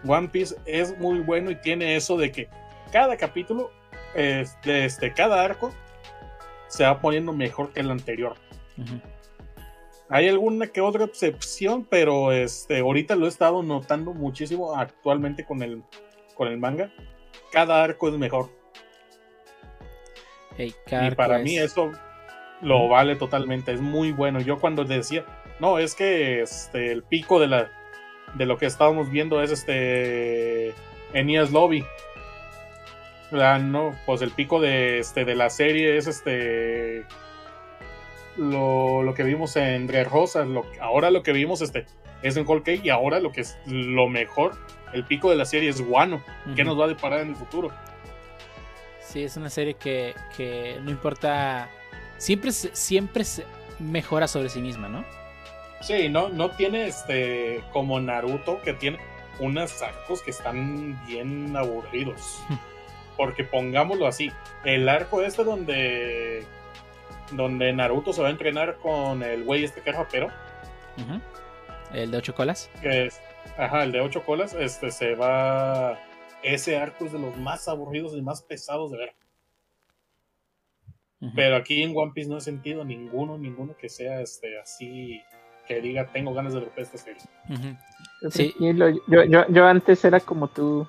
One 0.06 0.30
Piece 0.30 0.56
es 0.66 0.98
muy 1.00 1.20
bueno 1.20 1.52
y 1.52 1.56
tiene 1.56 1.96
eso 1.96 2.18
de 2.18 2.32
que 2.32 2.50
cada 2.92 3.18
capítulo, 3.18 3.72
este, 4.14 4.86
este 4.86 5.14
cada 5.14 5.44
arco, 5.44 5.74
se 6.72 6.86
va 6.86 7.02
poniendo 7.02 7.34
mejor 7.34 7.74
que 7.74 7.82
el 7.82 7.92
anterior. 7.92 8.36
Hay 10.10 10.28
alguna 10.28 10.68
que 10.68 10.82
otra 10.82 11.06
excepción, 11.06 11.86
pero 11.90 12.32
este, 12.32 12.80
ahorita 12.80 13.16
lo 13.16 13.26
he 13.26 13.30
estado 13.30 13.62
notando 13.62 14.14
muchísimo 14.14 14.76
actualmente 14.76 15.46
con 15.46 15.62
el, 15.62 15.84
con 16.34 16.48
el 16.48 16.58
manga. 16.58 16.92
Cada 17.52 17.84
arco 17.84 18.08
es 18.08 18.16
mejor. 18.16 18.50
y 20.58 20.74
para 21.16 21.40
mí 21.40 21.58
eso 21.58 21.92
lo 22.62 22.88
vale 22.88 23.16
totalmente. 23.16 23.74
Es 23.74 23.82
muy 23.82 24.14
bueno. 24.14 24.40
Yo 24.40 24.60
cuando 24.60 24.86
decía, 24.86 25.26
no, 25.60 25.78
es 25.78 25.94
que 25.94 26.42
este, 26.42 26.92
el 26.92 27.04
pico 27.04 27.40
de 27.40 27.48
la 27.48 27.72
de 28.36 28.46
lo 28.46 28.58
que 28.58 28.66
estábamos 28.66 29.10
viendo 29.10 29.42
es 29.42 29.52
este 29.52 30.74
Enias 31.14 31.52
Lobby. 31.52 31.84
No, 33.32 33.96
pues 34.06 34.22
el 34.22 34.32
pico 34.32 34.60
de 34.60 35.00
este 35.00 35.24
de 35.24 35.36
la 35.36 35.50
serie 35.50 35.98
es 35.98 36.08
este 36.08 37.06
lo, 38.38 39.14
que 39.16 39.24
vimos 39.24 39.56
en 39.56 39.88
Dre 39.88 40.04
Rosas, 40.04 40.48
lo, 40.48 40.66
ahora 40.82 41.12
lo 41.12 41.24
que 41.24 41.32
vimos 41.32 41.62
este, 41.62 41.86
es 42.22 42.38
en 42.38 42.46
Whole 42.46 42.82
y 42.84 42.90
ahora 42.90 43.20
lo 43.20 43.32
que 43.32 43.42
es 43.42 43.58
lo 43.66 44.08
mejor, 44.08 44.58
el 44.94 45.06
pico 45.06 45.30
de 45.30 45.36
la 45.36 45.46
serie 45.46 45.70
es 45.70 45.82
Guano. 45.82 46.22
¿Qué 46.56 46.64
nos 46.64 46.80
va 46.80 46.86
a 46.86 46.88
deparar 46.90 47.22
en 47.22 47.30
el 47.30 47.36
futuro? 47.36 47.72
Sí, 49.02 49.24
es 49.24 49.36
una 49.38 49.50
serie 49.50 49.76
que, 49.76 50.80
no 50.84 50.92
importa, 50.92 51.70
siempre, 52.18 52.52
siempre 52.52 53.24
mejora 53.80 54.28
sobre 54.28 54.50
sí 54.50 54.62
misma, 54.62 54.88
¿no? 54.88 55.06
Sí, 55.82 56.10
no, 56.10 56.30
no 56.30 56.52
tiene 56.52 56.88
este 56.88 57.64
como 57.74 58.00
Naruto 58.00 58.62
que 58.62 58.74
tiene 58.74 59.00
unos 59.40 59.82
arcos 59.82 60.22
que 60.22 60.32
están 60.32 61.00
bien 61.08 61.56
aburridos. 61.56 62.44
Porque 63.22 63.44
pongámoslo 63.44 64.08
así, 64.08 64.32
el 64.66 64.90
arco 64.90 65.22
este 65.22 65.44
donde 65.44 66.44
donde 67.34 67.72
Naruto 67.72 68.14
se 68.14 68.24
va 68.24 68.30
a 68.30 68.32
entrenar 68.32 68.78
con 68.78 69.22
el 69.22 69.44
güey 69.44 69.64
este 69.64 69.82
que 69.82 69.92
es 69.92 69.96
rapero. 69.96 70.30
El 71.94 72.10
de 72.10 72.18
ocho 72.18 72.34
colas. 72.34 72.72
ajá, 73.60 73.84
el 73.84 73.92
de 73.92 74.02
ocho 74.02 74.24
colas, 74.24 74.56
este 74.56 74.90
se 74.90 75.14
va. 75.14 76.00
Ese 76.42 76.80
arco 76.80 77.06
es 77.06 77.12
de 77.12 77.20
los 77.20 77.38
más 77.38 77.68
aburridos 77.68 78.16
y 78.16 78.24
más 78.24 78.42
pesados 78.42 78.90
de 78.90 78.98
ver. 78.98 79.14
Pero 81.36 81.58
aquí 81.58 81.84
en 81.84 81.96
One 81.96 82.14
Piece 82.16 82.28
no 82.28 82.38
he 82.38 82.42
sentido 82.42 82.84
ninguno, 82.84 83.38
ninguno 83.38 83.78
que 83.78 83.88
sea 83.88 84.20
este 84.20 84.60
así 84.60 85.22
que 85.68 85.80
diga 85.80 86.08
tengo 86.08 86.34
ganas 86.34 86.56
de 86.56 86.62
romper 86.62 86.86
esta 86.86 86.98
serie. 86.98 87.22
sí. 88.32 88.52
yo, 88.60 88.90
yo, 89.08 89.48
yo, 89.48 89.68
antes 89.68 90.04
era 90.06 90.20
como 90.20 90.48
tú. 90.48 90.88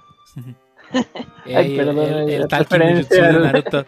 Ay, 1.46 1.76
perdón, 1.76 1.98
el, 1.98 2.30
el, 2.30 2.42
el 2.42 3.08
de 3.08 3.32
Naruto. 3.40 3.86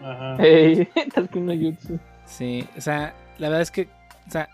Ajá. 0.00 0.36
Hey, 0.38 0.88
no 1.34 1.54
Jutsu. 1.54 1.98
Sí, 2.26 2.66
o 2.76 2.80
sea, 2.80 3.14
la 3.38 3.48
verdad 3.48 3.62
es 3.62 3.70
que, 3.70 3.88
o 4.26 4.30
sea, 4.30 4.48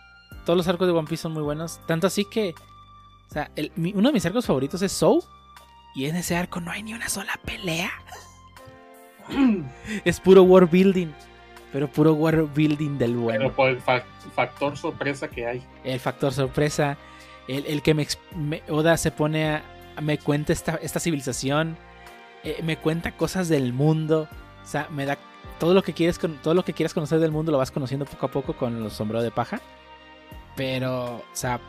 todos 0.45 0.57
los 0.57 0.69
arcos 0.69 0.87
de 0.87 0.93
One 0.93 1.09
Piece 1.09 1.23
son 1.23 1.33
muy 1.33 1.43
buenos. 1.43 1.81
Tanto 1.87 2.07
así 2.07 2.25
que, 2.25 2.55
o 3.31 3.33
sea, 3.33 3.51
uno 3.77 4.09
de 4.09 4.13
mis 4.13 4.27
arcos 4.27 4.47
favoritos 4.47 4.83
es 4.83 4.93
Soul. 4.93 5.23
Y 5.95 6.07
en 6.07 6.17
ese 6.17 6.37
arco 6.37 6.61
no 6.61 6.71
hay 6.71 6.83
ni 6.83 6.95
una 6.95 7.09
sola 7.09 7.39
pelea. 7.45 7.91
es 10.05 10.21
puro 10.21 10.43
world 10.43 10.71
building. 10.71 11.09
Pero 11.73 11.89
puro 11.89 12.13
world 12.15 12.53
building 12.55 12.99
del 12.99 13.17
bueno. 13.17 13.41
Pero 13.41 13.57
por 13.57 13.69
el 13.71 13.81
factor 13.81 14.77
sorpresa 14.77 15.29
que 15.29 15.47
hay. 15.47 15.63
El 15.85 16.01
factor 16.01 16.33
sorpresa. 16.33 16.99
El, 17.49 17.83
que 17.83 17.95
me, 17.95 18.07
Oda 18.69 18.97
se 18.97 19.11
pone 19.11 19.51
a. 19.51 19.63
Me 20.01 20.19
cuenta 20.19 20.53
esta, 20.53 20.77
esta 20.77 21.01
civilización. 21.01 21.77
Eh, 22.45 22.61
me 22.63 22.77
cuenta 22.77 23.13
cosas 23.13 23.49
del 23.49 23.73
mundo. 23.73 24.29
O 24.63 24.67
sea, 24.67 24.89
me 24.91 25.05
da 25.05 25.19
todo 25.59 25.75
lo 25.75 25.83
que 25.83 25.93
quieres 25.93 26.19
todo 26.43 26.55
lo 26.55 26.65
que 26.65 26.73
quieras 26.73 26.95
conocer 26.95 27.21
del 27.21 27.31
mundo 27.31 27.53
lo 27.53 27.59
vas 27.59 27.71
conociendo 27.71 28.05
poco 28.05 28.27
a 28.27 28.31
poco 28.31 28.53
con 28.55 28.83
los 28.83 28.95
sombreros 28.95 29.25
de 29.25 29.31
paja. 29.31 29.61
Pero, 30.57 31.17
o 31.17 31.25
sea, 31.33 31.61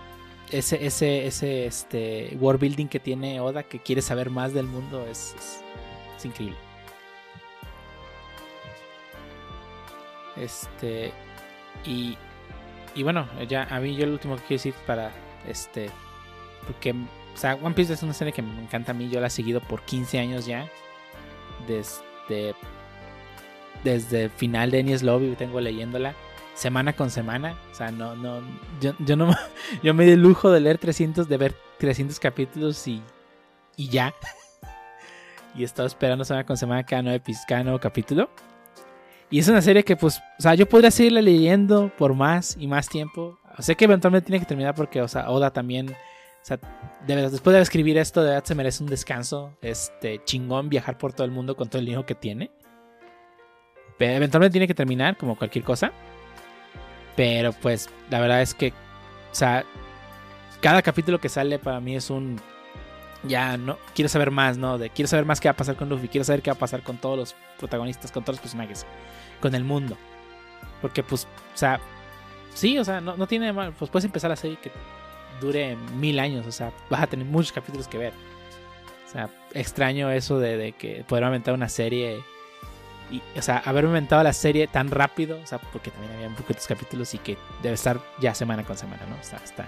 ese, 0.52 0.86
ese, 0.86 1.26
ese 1.26 1.66
este, 1.66 2.38
world 2.40 2.62
building 2.62 2.88
que 2.88 3.00
tiene 3.00 3.40
Oda, 3.40 3.64
que 3.64 3.80
quiere 3.80 4.02
saber 4.02 4.30
más 4.30 4.54
del 4.54 4.68
mundo, 4.68 5.06
es, 5.10 5.36
es, 6.18 6.26
increíble. 6.26 6.58
Este. 10.36 11.12
Y, 11.86 12.18
y 12.96 13.04
bueno, 13.04 13.28
ya 13.48 13.64
a 13.70 13.80
mí 13.80 13.96
yo 13.96 14.06
lo 14.06 14.14
último 14.14 14.36
que 14.36 14.42
quiero 14.42 14.60
decir 14.60 14.74
para 14.86 15.12
este. 15.48 15.90
Porque, 16.66 16.94
o 17.34 17.38
sea, 17.38 17.56
One 17.56 17.76
Piece 17.76 17.94
es 17.94 18.04
una 18.04 18.14
serie 18.14 18.34
que 18.34 18.42
me 18.42 18.62
encanta 18.62 18.92
a 18.92 18.96
mí. 18.96 19.10
Yo 19.10 19.20
la 19.20 19.28
he 19.28 19.30
seguido 19.30 19.62
por 19.62 19.82
15 19.82 20.20
años 20.20 20.46
ya. 20.46 20.70
Desde 21.68 22.56
desde 23.84 24.24
el 24.24 24.30
final 24.30 24.72
de 24.72 24.80
Enies 24.80 25.04
Lobby 25.04 25.36
tengo 25.36 25.60
leyéndola 25.60 26.16
semana 26.54 26.94
con 26.94 27.10
semana. 27.10 27.58
O 27.72 27.76
sea, 27.76 27.92
no, 27.92 28.16
no, 28.16 28.42
yo, 28.80 28.94
yo 29.00 29.16
no, 29.16 29.36
yo 29.84 29.94
me 29.94 30.06
di 30.06 30.12
el 30.12 30.22
lujo 30.22 30.52
de 30.52 30.60
leer 30.60 30.78
300, 30.78 31.28
de 31.28 31.38
ver 31.38 31.56
300 31.80 32.20
capítulos 32.20 32.88
y, 32.88 33.02
y 33.76 33.90
ya. 33.90 34.14
y 35.56 35.62
he 35.62 35.66
estado 35.66 35.88
esperando 35.88 36.26
semana 36.26 36.46
con 36.46 36.58
semana 36.58 36.84
cada 36.84 37.02
nuevo, 37.02 37.24
cada 37.48 37.80
capítulo. 37.80 38.30
Y 39.30 39.40
es 39.40 39.48
una 39.48 39.62
serie 39.62 39.84
que, 39.84 39.96
pues, 39.96 40.20
o 40.38 40.42
sea, 40.42 40.54
yo 40.54 40.68
podría 40.70 40.92
seguirla 40.92 41.22
leyendo 41.22 41.92
por 41.98 42.14
más 42.14 42.56
y 42.60 42.68
más 42.68 42.88
tiempo. 42.88 43.40
Sé 43.60 43.76
que 43.76 43.86
eventualmente 43.86 44.28
tiene 44.28 44.40
que 44.40 44.46
terminar 44.46 44.76
porque, 44.76 45.02
o 45.02 45.08
sea, 45.08 45.30
Oda 45.30 45.50
también, 45.52 45.96
o 46.44 46.46
sea, 46.46 46.60
después 47.08 47.56
de 47.56 47.62
escribir 47.62 47.98
esto, 47.98 48.22
de 48.22 48.30
verdad 48.30 48.44
se 48.44 48.54
merece 48.54 48.84
un 48.84 48.90
descanso. 48.90 49.58
Este, 49.62 50.22
chingón 50.26 50.70
viajar 50.70 50.98
por 50.98 51.14
todo 51.14 51.26
el 51.26 51.32
mundo 51.32 51.56
con 51.56 51.70
todo 51.70 51.82
el 51.82 51.90
hijo 51.90 52.06
que 52.06 52.16
tiene 52.16 52.52
eventualmente 54.12 54.54
tiene 54.54 54.68
que 54.68 54.74
terminar, 54.74 55.18
como 55.18 55.38
cualquier 55.38 55.64
cosa. 55.64 55.92
Pero 57.16 57.54
pues 57.54 57.90
la 58.10 58.20
verdad 58.20 58.42
es 58.42 58.54
que, 58.54 58.70
o 58.70 59.36
sea, 59.36 59.64
cada 60.62 60.82
capítulo 60.82 61.20
que 61.20 61.30
sale 61.30 61.60
para 61.60 61.80
mí 61.80 61.96
es 61.96 62.10
un... 62.10 62.40
Ya 63.26 63.56
no, 63.56 63.78
quiero 63.96 64.10
saber 64.10 64.32
más, 64.32 64.58
¿no? 64.58 64.78
De, 64.78 64.90
quiero 64.90 65.08
saber 65.08 65.26
más 65.26 65.40
qué 65.40 65.48
va 65.48 65.54
a 65.54 65.58
pasar 65.58 65.78
con 65.78 65.88
Luffy, 65.88 66.10
quiero 66.10 66.26
saber 66.26 66.42
qué 66.42 66.52
va 66.52 66.56
a 66.56 66.60
pasar 66.60 66.84
con 66.84 66.98
todos 66.98 67.18
los 67.18 67.36
protagonistas, 67.58 68.12
con 68.12 68.24
todos 68.24 68.36
los 68.36 68.42
personajes, 68.42 68.86
con 69.40 69.56
el 69.56 69.64
mundo. 69.64 69.96
Porque 70.82 71.04
pues, 71.04 71.24
o 71.24 71.58
sea, 71.58 71.80
sí, 72.54 72.78
o 72.78 72.84
sea, 72.84 73.00
no, 73.00 73.16
no 73.16 73.26
tiene 73.26 73.54
mal, 73.54 73.72
pues 73.80 73.90
puedes 73.90 74.04
empezar 74.04 74.30
la 74.30 74.36
serie 74.36 74.58
que 74.58 74.72
dure 75.44 75.76
mil 75.76 76.20
años, 76.20 76.46
o 76.48 76.52
sea, 76.52 76.72
vas 76.90 77.04
a 77.04 77.08
tener 77.08 77.26
muchos 77.26 77.52
capítulos 77.52 77.88
que 77.88 77.98
ver. 77.98 78.14
O 79.08 79.12
sea, 79.12 79.30
extraño 79.54 80.10
eso 80.10 80.40
de, 80.40 80.74
que 80.78 81.04
poder 81.08 81.26
aumentar 81.26 81.54
una 81.54 81.70
serie 81.70 82.24
y, 83.12 83.22
o 83.38 83.42
sea, 83.42 83.58
haber 83.60 83.84
inventado 83.84 84.24
la 84.24 84.34
serie 84.34 84.68
tan 84.68 84.90
rápido, 84.90 85.40
o 85.40 85.46
sea, 85.46 85.60
porque 85.60 85.92
también 85.92 86.14
había 86.16 86.30
poquitos 86.30 86.66
capítulos 86.66 87.14
y 87.14 87.20
que 87.20 87.38
debe 87.62 87.76
estar 87.76 88.00
ya 88.20 88.34
semana 88.34 88.64
con 88.64 88.78
semana, 88.78 89.04
¿no? 89.08 89.16
Está, 89.18 89.38
está. 89.38 89.66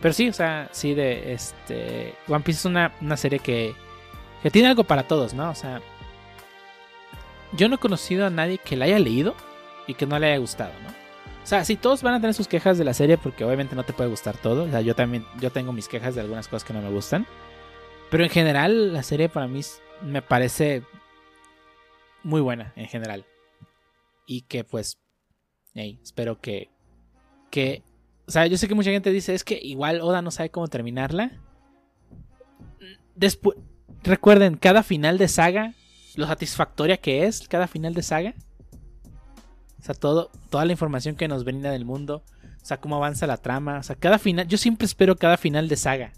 Pero 0.00 0.14
sí, 0.14 0.28
o 0.28 0.32
sea, 0.32 0.68
sí, 0.72 0.94
de 0.94 1.32
este. 1.32 2.14
One 2.28 2.44
Piece 2.44 2.60
es 2.60 2.64
una, 2.64 2.92
una 3.00 3.16
serie 3.16 3.38
que, 3.38 3.74
que 4.42 4.50
tiene 4.50 4.68
algo 4.68 4.84
para 4.84 5.02
todos, 5.02 5.34
¿no? 5.34 5.50
O 5.50 5.54
sea, 5.54 5.82
yo 7.52 7.68
no 7.68 7.76
he 7.76 7.78
conocido 7.78 8.26
a 8.26 8.30
nadie 8.30 8.58
que 8.58 8.76
la 8.76 8.86
haya 8.86 8.98
leído 8.98 9.34
y 9.86 9.94
que 9.94 10.06
no 10.06 10.18
le 10.18 10.28
haya 10.28 10.38
gustado, 10.38 10.72
¿no? 10.82 11.03
O 11.44 11.46
sea, 11.46 11.62
sí, 11.62 11.76
todos 11.76 12.02
van 12.02 12.14
a 12.14 12.20
tener 12.20 12.32
sus 12.32 12.48
quejas 12.48 12.78
de 12.78 12.84
la 12.84 12.94
serie 12.94 13.18
porque 13.18 13.44
obviamente 13.44 13.76
no 13.76 13.84
te 13.84 13.92
puede 13.92 14.08
gustar 14.08 14.38
todo. 14.38 14.64
O 14.64 14.70
sea, 14.70 14.80
yo 14.80 14.94
también 14.94 15.26
yo 15.40 15.50
tengo 15.50 15.74
mis 15.74 15.88
quejas 15.88 16.14
de 16.14 16.22
algunas 16.22 16.48
cosas 16.48 16.64
que 16.64 16.72
no 16.72 16.80
me 16.80 16.88
gustan. 16.88 17.26
Pero 18.10 18.24
en 18.24 18.30
general, 18.30 18.94
la 18.94 19.02
serie 19.02 19.28
para 19.28 19.46
mí 19.46 19.60
me 20.02 20.22
parece 20.22 20.82
muy 22.22 22.40
buena 22.40 22.72
en 22.76 22.86
general. 22.86 23.26
Y 24.26 24.42
que 24.42 24.64
pues, 24.64 24.98
espero 25.74 26.40
que, 26.40 26.70
que, 27.50 27.82
o 28.26 28.30
sea, 28.30 28.46
yo 28.46 28.56
sé 28.56 28.66
que 28.66 28.74
mucha 28.74 28.90
gente 28.90 29.10
dice, 29.10 29.34
es 29.34 29.44
que 29.44 29.58
igual 29.62 30.00
Oda 30.00 30.22
no 30.22 30.30
sabe 30.30 30.50
cómo 30.50 30.68
terminarla. 30.68 31.42
Después, 33.16 33.58
recuerden, 34.02 34.56
cada 34.56 34.82
final 34.82 35.18
de 35.18 35.28
saga, 35.28 35.74
lo 36.16 36.26
satisfactoria 36.26 36.96
que 36.96 37.26
es 37.26 37.46
cada 37.48 37.66
final 37.66 37.92
de 37.92 38.02
saga. 38.02 38.34
O 39.84 39.86
sea, 39.86 39.94
todo, 39.94 40.30
toda 40.48 40.64
la 40.64 40.72
información 40.72 41.14
que 41.14 41.28
nos 41.28 41.44
brinda 41.44 41.70
del 41.70 41.84
mundo. 41.84 42.22
O 42.42 42.64
sea, 42.64 42.80
cómo 42.80 42.96
avanza 42.96 43.26
la 43.26 43.36
trama. 43.36 43.80
O 43.80 43.82
sea, 43.82 43.94
cada 43.94 44.18
final. 44.18 44.48
Yo 44.48 44.56
siempre 44.56 44.86
espero 44.86 45.14
cada 45.14 45.36
final 45.36 45.68
de 45.68 45.76
saga. 45.76 46.14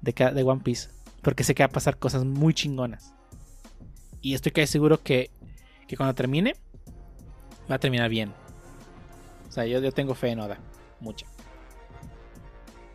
De, 0.00 0.12
de 0.12 0.42
One 0.42 0.60
Piece. 0.60 0.90
Porque 1.22 1.44
sé 1.44 1.54
que 1.54 1.62
va 1.62 1.68
a 1.68 1.72
pasar 1.72 1.96
cosas 1.96 2.24
muy 2.24 2.52
chingonas. 2.52 3.14
Y 4.20 4.34
estoy 4.34 4.50
casi 4.50 4.66
seguro 4.66 5.00
que, 5.00 5.30
que 5.86 5.96
cuando 5.96 6.12
termine, 6.16 6.56
va 7.70 7.76
a 7.76 7.78
terminar 7.78 8.10
bien. 8.10 8.32
O 9.48 9.52
sea, 9.52 9.64
yo, 9.64 9.78
yo 9.78 9.92
tengo 9.92 10.16
fe 10.16 10.30
en 10.30 10.40
Oda. 10.40 10.58
Mucha. 10.98 11.26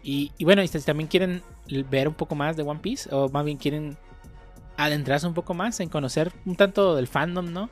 Y, 0.03 0.34
y 0.38 0.43
bueno, 0.43 0.67
si 0.67 0.82
también 0.82 1.08
quieren 1.08 1.42
ver 1.90 2.09
un 2.09 2.14
poco 2.16 2.35
más 2.35 2.58
de 2.58 2.64
One 2.64 2.82
Piece 2.82 3.09
o 3.09 3.30
más 3.30 3.45
bien 3.45 3.58
quieren 3.58 3.98
adentrarse 4.75 5.25
un 5.25 5.34
poco 5.34 5.53
más 5.53 5.80
en 5.80 5.88
conocer 5.88 6.34
un 6.45 6.58
tanto 6.58 6.98
del 6.98 7.08
fandom, 7.08 7.53
¿no? 7.53 7.69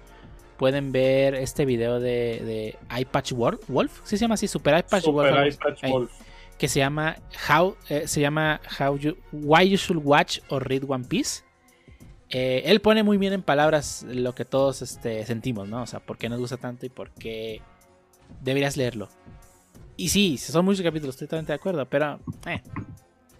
Pueden 0.57 0.91
ver 0.91 1.35
este 1.35 1.65
video 1.65 1.99
de, 1.99 2.75
de 2.89 3.05
Patch 3.05 3.33
Wolf, 3.33 3.99
¿sí 4.03 4.17
se 4.17 4.21
llama 4.21 4.35
así? 4.35 4.47
Super 4.47 4.75
Eyepatch 4.75 5.05
Wolf. 5.07 6.11
Que 6.57 6.67
se 6.67 6.79
llama 6.79 7.17
How 7.49 7.75
eh, 7.89 8.07
se 8.07 8.21
llama 8.21 8.61
How 8.79 8.97
you, 8.97 9.17
Why 9.31 9.69
You 9.69 9.77
Should 9.77 10.01
Watch 10.05 10.39
or 10.49 10.67
Read 10.67 10.83
One 10.87 11.05
Piece. 11.05 11.43
Eh, 12.29 12.63
él 12.65 12.81
pone 12.81 13.03
muy 13.03 13.17
bien 13.17 13.33
en 13.33 13.41
palabras 13.41 14.05
lo 14.07 14.33
que 14.33 14.45
todos 14.45 14.81
este, 14.81 15.25
sentimos, 15.25 15.67
¿no? 15.67 15.81
O 15.81 15.87
sea, 15.87 15.99
por 15.99 16.17
qué 16.17 16.29
nos 16.29 16.39
gusta 16.39 16.57
tanto 16.57 16.85
y 16.85 16.89
por 16.89 17.11
qué 17.11 17.61
deberías 18.41 18.77
leerlo. 18.77 19.09
Y 19.97 20.09
sí, 20.09 20.37
son 20.37 20.65
muchos 20.65 20.83
capítulos, 20.83 21.15
estoy 21.15 21.27
totalmente 21.27 21.51
de 21.51 21.57
acuerdo, 21.57 21.87
pero 21.87 22.19
eh, 22.47 22.61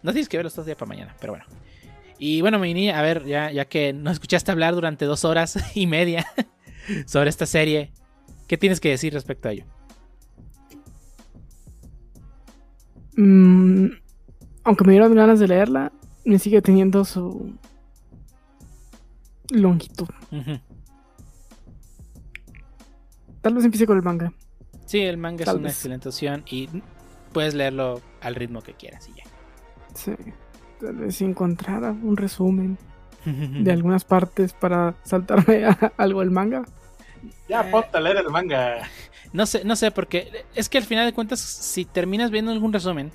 no 0.04 0.12
tienes 0.12 0.30
que 0.30 0.38
verlos 0.38 0.54
todos 0.54 0.68
días 0.68 0.78
para 0.78 0.90
mañana, 0.90 1.16
pero 1.20 1.34
bueno. 1.34 1.46
Y 2.20 2.42
bueno, 2.42 2.60
Mini, 2.60 2.90
a 2.90 3.02
ver, 3.02 3.26
ya, 3.26 3.52
ya 3.52 3.66
que 3.66 3.94
nos 3.94 4.14
escuchaste 4.14 4.52
hablar 4.52 4.76
durante 4.76 5.06
dos 5.06 5.26
horas 5.26 5.58
y 5.76 5.88
media 5.88 6.26
sobre 7.06 7.30
esta 7.30 7.46
serie, 7.46 7.94
¿qué 8.48 8.58
tienes 8.58 8.80
que 8.80 8.90
decir 8.90 9.14
respecto 9.14 9.50
a 9.50 9.52
ello? 9.52 9.66
Mm, 13.16 13.88
aunque 14.64 14.84
me 14.86 14.94
dieron 14.94 15.14
ganas 15.16 15.40
de 15.40 15.48
leerla, 15.48 15.92
me 16.26 16.40
sigue 16.40 16.62
teniendo 16.62 17.06
su 17.06 17.54
longitud. 19.50 20.08
Tal 23.42 23.54
vez 23.54 23.66
empiece 23.66 23.86
con 23.86 23.98
el 23.98 24.04
manga. 24.04 24.34
Sí, 24.86 25.02
el 25.02 25.18
manga 25.18 25.44
es 25.44 25.54
una 25.54 25.70
excelente 25.70 26.10
opción 26.10 26.44
y 26.50 26.70
puedes 27.34 27.54
leerlo 27.54 28.02
al 28.22 28.36
ritmo 28.36 28.62
que 28.62 28.74
quieras 28.74 29.08
y 29.10 29.14
ya. 29.14 29.24
Sí, 29.94 30.14
tal 30.80 30.96
vez 30.96 31.16
si 31.16 31.26
encontrara 31.26 31.92
un 31.92 32.18
resumen 32.18 32.78
de 33.26 33.72
algunas 33.72 34.04
partes 34.04 34.54
para 34.54 34.96
saltarme 35.04 35.66
algo 35.98 36.20
del 36.22 36.32
manga. 36.32 36.64
Ya, 37.48 37.62
eh, 37.62 37.72
ponte 37.72 37.98
a 37.98 38.00
leer 38.00 38.18
el 38.18 38.30
manga. 38.30 38.88
No 39.32 39.46
sé, 39.46 39.64
no 39.64 39.76
sé, 39.76 39.92
porque 39.92 40.46
es 40.56 40.70
que 40.70 40.78
al 40.78 40.84
final 40.84 41.06
de 41.06 41.14
cuentas, 41.14 41.40
si 41.40 41.86
terminas 41.86 42.32
viendo 42.32 42.52
algún 42.52 42.74
resumen 42.74 43.12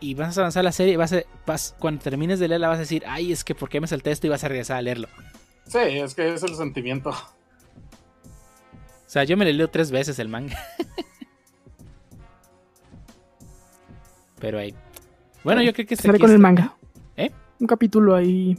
y 0.00 0.14
vas 0.14 0.36
a 0.36 0.42
avanzar 0.42 0.64
la 0.64 0.72
serie, 0.72 0.96
vas, 0.96 1.12
a, 1.12 1.22
vas 1.46 1.74
cuando 1.78 2.02
termines 2.02 2.38
de 2.38 2.48
leerla 2.48 2.68
vas 2.68 2.76
a 2.76 2.80
decir, 2.80 3.04
ay, 3.06 3.32
es 3.32 3.44
que 3.44 3.54
¿por 3.54 3.68
qué 3.68 3.80
me 3.80 3.86
salté 3.86 4.10
esto 4.10 4.26
y 4.26 4.30
vas 4.30 4.44
a 4.44 4.48
regresar 4.48 4.76
a 4.76 4.82
leerlo? 4.82 5.08
Sí, 5.66 5.78
es 5.78 6.14
que 6.14 6.34
es 6.34 6.42
el 6.42 6.54
sentimiento. 6.54 7.10
O 7.10 7.14
sea, 9.06 9.24
yo 9.24 9.36
me 9.36 9.44
le 9.44 9.52
leo 9.52 9.68
tres 9.68 9.90
veces 9.90 10.18
el 10.18 10.28
manga. 10.28 10.58
Pero 14.40 14.58
ahí. 14.58 14.74
Bueno, 15.44 15.62
yo 15.62 15.72
creo 15.72 15.86
que 15.86 15.96
Sale 15.96 16.18
con 16.18 16.30
el 16.30 16.38
manga. 16.38 16.74
¿Eh? 17.16 17.30
Un 17.60 17.66
capítulo 17.66 18.14
ahí. 18.14 18.58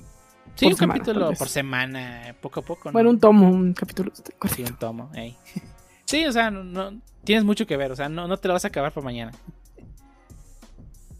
Sí, 0.56 0.68
un 0.68 0.76
capítulo 0.76 1.34
por 1.34 1.50
semana, 1.50 2.36
poco 2.42 2.60
a 2.60 2.64
poco. 2.64 2.92
Bueno, 2.92 3.10
un 3.10 3.20
tomo, 3.20 3.50
un 3.50 3.74
capítulo. 3.74 4.12
Sí, 4.16 4.64
un 4.64 4.76
tomo. 4.78 5.12
Sí, 6.06 6.26
o 6.26 6.32
sea, 6.32 6.52
no, 6.52 7.02
tienes 7.24 7.44
mucho 7.44 7.66
que 7.66 7.78
ver. 7.78 7.92
O 7.92 7.96
sea, 7.96 8.10
no, 8.10 8.28
no 8.28 8.38
te 8.38 8.48
lo 8.48 8.54
vas 8.54 8.66
a 8.66 8.68
acabar 8.68 8.92
por 8.92 9.04
mañana. 9.04 9.32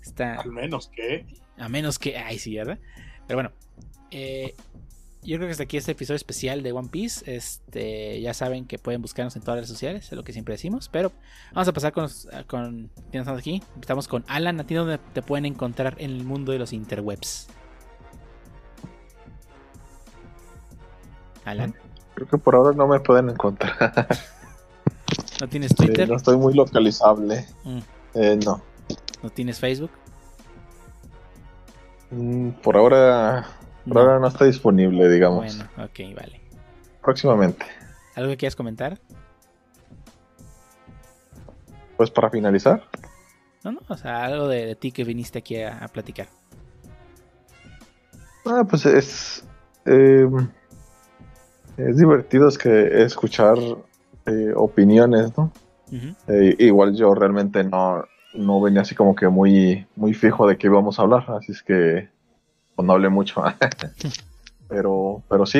Está... 0.02 0.36
Al 0.36 0.52
menos 0.52 0.90
que. 0.90 1.26
A 1.58 1.70
menos 1.70 1.98
que. 1.98 2.18
Ay, 2.18 2.38
sí, 2.38 2.56
¿verdad? 2.56 2.78
Pero 3.26 3.38
bueno. 3.38 3.52
Eh, 4.12 4.54
yo 5.24 5.38
creo 5.38 5.48
que 5.48 5.52
hasta 5.52 5.64
aquí 5.64 5.78
este 5.78 5.94
episodio 5.94 6.18
especial 6.18 6.62
de 6.62 6.74
One 6.74 6.90
Piece. 6.90 7.34
Este, 7.34 8.22
ya 8.22 8.34
saben 8.34 8.66
que 8.66 8.78
pueden 8.78 9.02
buscarnos 9.02 9.36
en 9.36 9.42
todas 9.42 9.56
las 9.56 9.62
redes 9.62 9.70
sociales, 9.70 10.06
es 10.06 10.12
lo 10.12 10.24
que 10.24 10.34
siempre 10.34 10.54
decimos. 10.54 10.90
Pero 10.90 11.12
vamos 11.54 11.68
a 11.70 11.74
pasar 11.74 11.94
con, 11.94 12.10
con 12.48 12.92
estamos 13.12 13.40
aquí. 13.40 13.64
Estamos 13.80 14.08
con 14.08 14.26
Alan. 14.28 14.60
¿A 14.60 14.66
ti 14.66 14.76
dónde 14.76 15.00
te 15.14 15.22
pueden 15.22 15.46
encontrar 15.46 15.96
en 15.98 16.12
el 16.12 16.24
mundo 16.26 16.52
de 16.52 16.60
los 16.60 16.74
interwebs? 16.74 17.48
Alan. 21.46 21.76
Creo 22.16 22.28
que 22.28 22.38
por 22.38 22.56
ahora 22.56 22.76
no 22.76 22.88
me 22.88 23.00
pueden 23.00 23.30
encontrar. 23.30 24.08
¿No 25.42 25.48
tienes 25.48 25.76
Twitter? 25.76 26.08
no 26.08 26.16
estoy 26.16 26.38
muy 26.38 26.54
localizable. 26.54 27.46
Mm. 27.64 27.80
Eh, 28.14 28.40
no. 28.46 28.62
¿No 29.22 29.30
tienes 29.30 29.60
Facebook? 29.60 29.92
Mm, 32.12 32.50
por 32.62 32.78
ahora 32.78 33.48
por 33.88 33.98
ahora 33.98 34.20
no 34.20 34.28
está 34.28 34.46
disponible, 34.46 35.10
digamos. 35.10 35.58
Bueno, 35.58 35.70
ok, 35.78 36.16
vale. 36.16 36.42
Próximamente. 37.02 37.66
¿Algo 38.16 38.30
que 38.32 38.38
quieras 38.38 38.56
comentar? 38.56 39.00
Pues 41.98 42.10
para 42.10 42.30
finalizar. 42.30 42.84
No, 43.64 43.74
no, 43.74 43.82
o 43.88 43.98
sea, 43.98 44.24
algo 44.24 44.48
de, 44.48 44.76
ti 44.76 44.92
que 44.92 45.04
viniste 45.04 45.40
aquí 45.40 45.62
a, 45.62 45.88
platicar. 45.92 46.28
Ah, 48.46 48.64
pues 48.70 48.86
es. 48.86 49.46
Eh, 49.86 50.28
es 51.78 51.98
divertido 51.98 52.48
es 52.48 52.58
que 52.58 53.04
escuchar 53.04 53.58
eh, 54.26 54.54
opiniones, 54.56 55.38
¿no? 55.38 55.52
Eh, 56.28 56.56
igual 56.58 56.96
yo 56.96 57.14
realmente 57.14 57.64
no, 57.64 58.04
no 58.34 58.62
venía 58.62 58.82
así 58.82 58.96
como 58.96 59.16
que 59.16 59.28
muy, 59.28 59.86
muy 59.96 60.14
fijo 60.14 60.48
de 60.48 60.58
qué 60.58 60.68
íbamos 60.68 60.98
a 60.98 61.04
hablar, 61.04 61.26
así 61.32 61.52
es 61.52 61.62
que 61.62 62.10
pues 62.76 62.86
no 62.86 62.94
hablé 62.94 63.10
mucho. 63.10 63.44
pero, 64.68 65.22
pero 65.30 65.46
sí, 65.46 65.60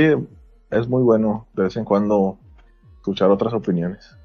es 0.72 0.88
muy 0.88 1.04
bueno 1.04 1.48
de 1.54 1.64
vez 1.64 1.78
en 1.78 1.86
cuando 1.86 2.40
escuchar 2.98 3.30
otras 3.30 3.54
opiniones. 3.54 4.16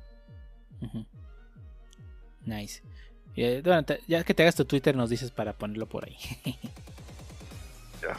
Nice. 2.47 2.83
Eh, 3.37 3.63
ya 4.07 4.25
que 4.25 4.35
te 4.35 4.43
hagas 4.43 4.55
tu 4.55 4.65
Twitter, 4.65 4.97
nos 4.97 5.11
dices 5.11 5.31
para 5.31 5.53
ponerlo 5.53 5.87
por 5.87 6.07
ahí. 6.07 6.17
ya 8.03 8.13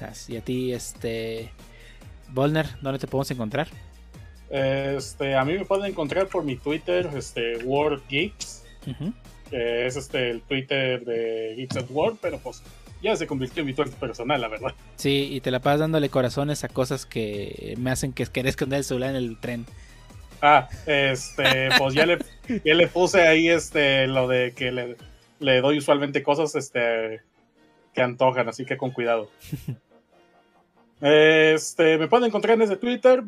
está. 0.00 0.32
y 0.32 0.36
a 0.36 0.40
ti, 0.42 0.72
este. 0.72 1.50
Volner, 2.30 2.66
¿dónde 2.80 2.98
te 2.98 3.06
podemos 3.06 3.30
encontrar? 3.30 3.68
Este, 4.50 5.36
a 5.36 5.44
mí 5.44 5.54
me 5.54 5.64
pueden 5.64 5.86
encontrar 5.86 6.28
por 6.28 6.44
mi 6.44 6.56
Twitter, 6.56 7.08
este, 7.16 7.58
World 7.58 8.02
Geeks. 8.08 8.64
que 9.50 9.86
es 9.86 9.96
este 9.96 10.30
el 10.30 10.42
Twitter 10.42 11.04
de 11.04 11.54
Geeks 11.56 11.76
at 11.76 11.90
World, 11.90 12.18
pero 12.20 12.38
pues 12.38 12.62
ya 13.02 13.16
se 13.16 13.26
convirtió 13.26 13.60
en 13.60 13.66
mi 13.66 13.74
Twitter 13.74 13.94
personal, 13.94 14.40
la 14.40 14.48
verdad. 14.48 14.74
Sí, 14.96 15.28
y 15.32 15.40
te 15.40 15.50
la 15.50 15.60
pasas 15.60 15.80
dándole 15.80 16.08
corazones 16.08 16.64
a 16.64 16.68
cosas 16.68 17.06
que 17.06 17.74
me 17.78 17.90
hacen 17.90 18.12
que 18.12 18.26
querés 18.26 18.50
esconder 18.50 18.78
el 18.78 18.84
celular 18.84 19.10
en 19.10 19.16
el 19.16 19.38
tren. 19.38 19.66
Ah, 20.40 20.68
este, 20.86 21.68
pues 21.78 21.94
ya 21.94 22.06
le, 22.06 22.18
ya 22.64 22.74
le 22.74 22.86
puse 22.88 23.26
ahí 23.26 23.48
este 23.48 24.06
lo 24.06 24.28
de 24.28 24.52
que 24.52 24.70
le, 24.70 24.96
le 25.40 25.60
doy 25.60 25.78
usualmente 25.78 26.22
cosas 26.22 26.54
este 26.54 27.20
que 27.94 28.02
antojan, 28.02 28.48
así 28.48 28.64
que 28.64 28.76
con 28.76 28.90
cuidado. 28.90 29.30
Este, 31.00 31.96
me 31.96 32.08
pueden 32.08 32.26
encontrar 32.26 32.56
en 32.56 32.62
ese 32.62 32.76
Twitter. 32.76 33.22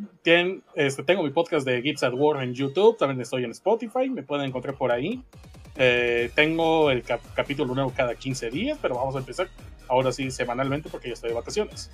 este, 0.74 1.02
tengo 1.04 1.22
mi 1.22 1.30
podcast 1.30 1.66
de 1.66 1.80
Gips 1.82 2.02
at 2.02 2.12
War 2.14 2.42
en 2.42 2.54
YouTube. 2.54 2.96
También 2.96 3.20
estoy 3.20 3.44
en 3.44 3.52
Spotify. 3.52 4.10
Me 4.10 4.22
pueden 4.22 4.46
encontrar 4.46 4.74
por 4.74 4.90
ahí. 4.90 5.22
Eh, 5.76 6.30
tengo 6.34 6.90
el 6.90 7.02
capítulo 7.34 7.74
nuevo 7.74 7.92
cada 7.96 8.14
15 8.14 8.50
días, 8.50 8.78
pero 8.82 8.96
vamos 8.96 9.14
a 9.14 9.20
empezar 9.20 9.48
ahora 9.88 10.12
sí 10.12 10.30
semanalmente 10.30 10.88
porque 10.88 11.08
ya 11.08 11.14
estoy 11.14 11.30
de 11.30 11.36
vacaciones. 11.36 11.90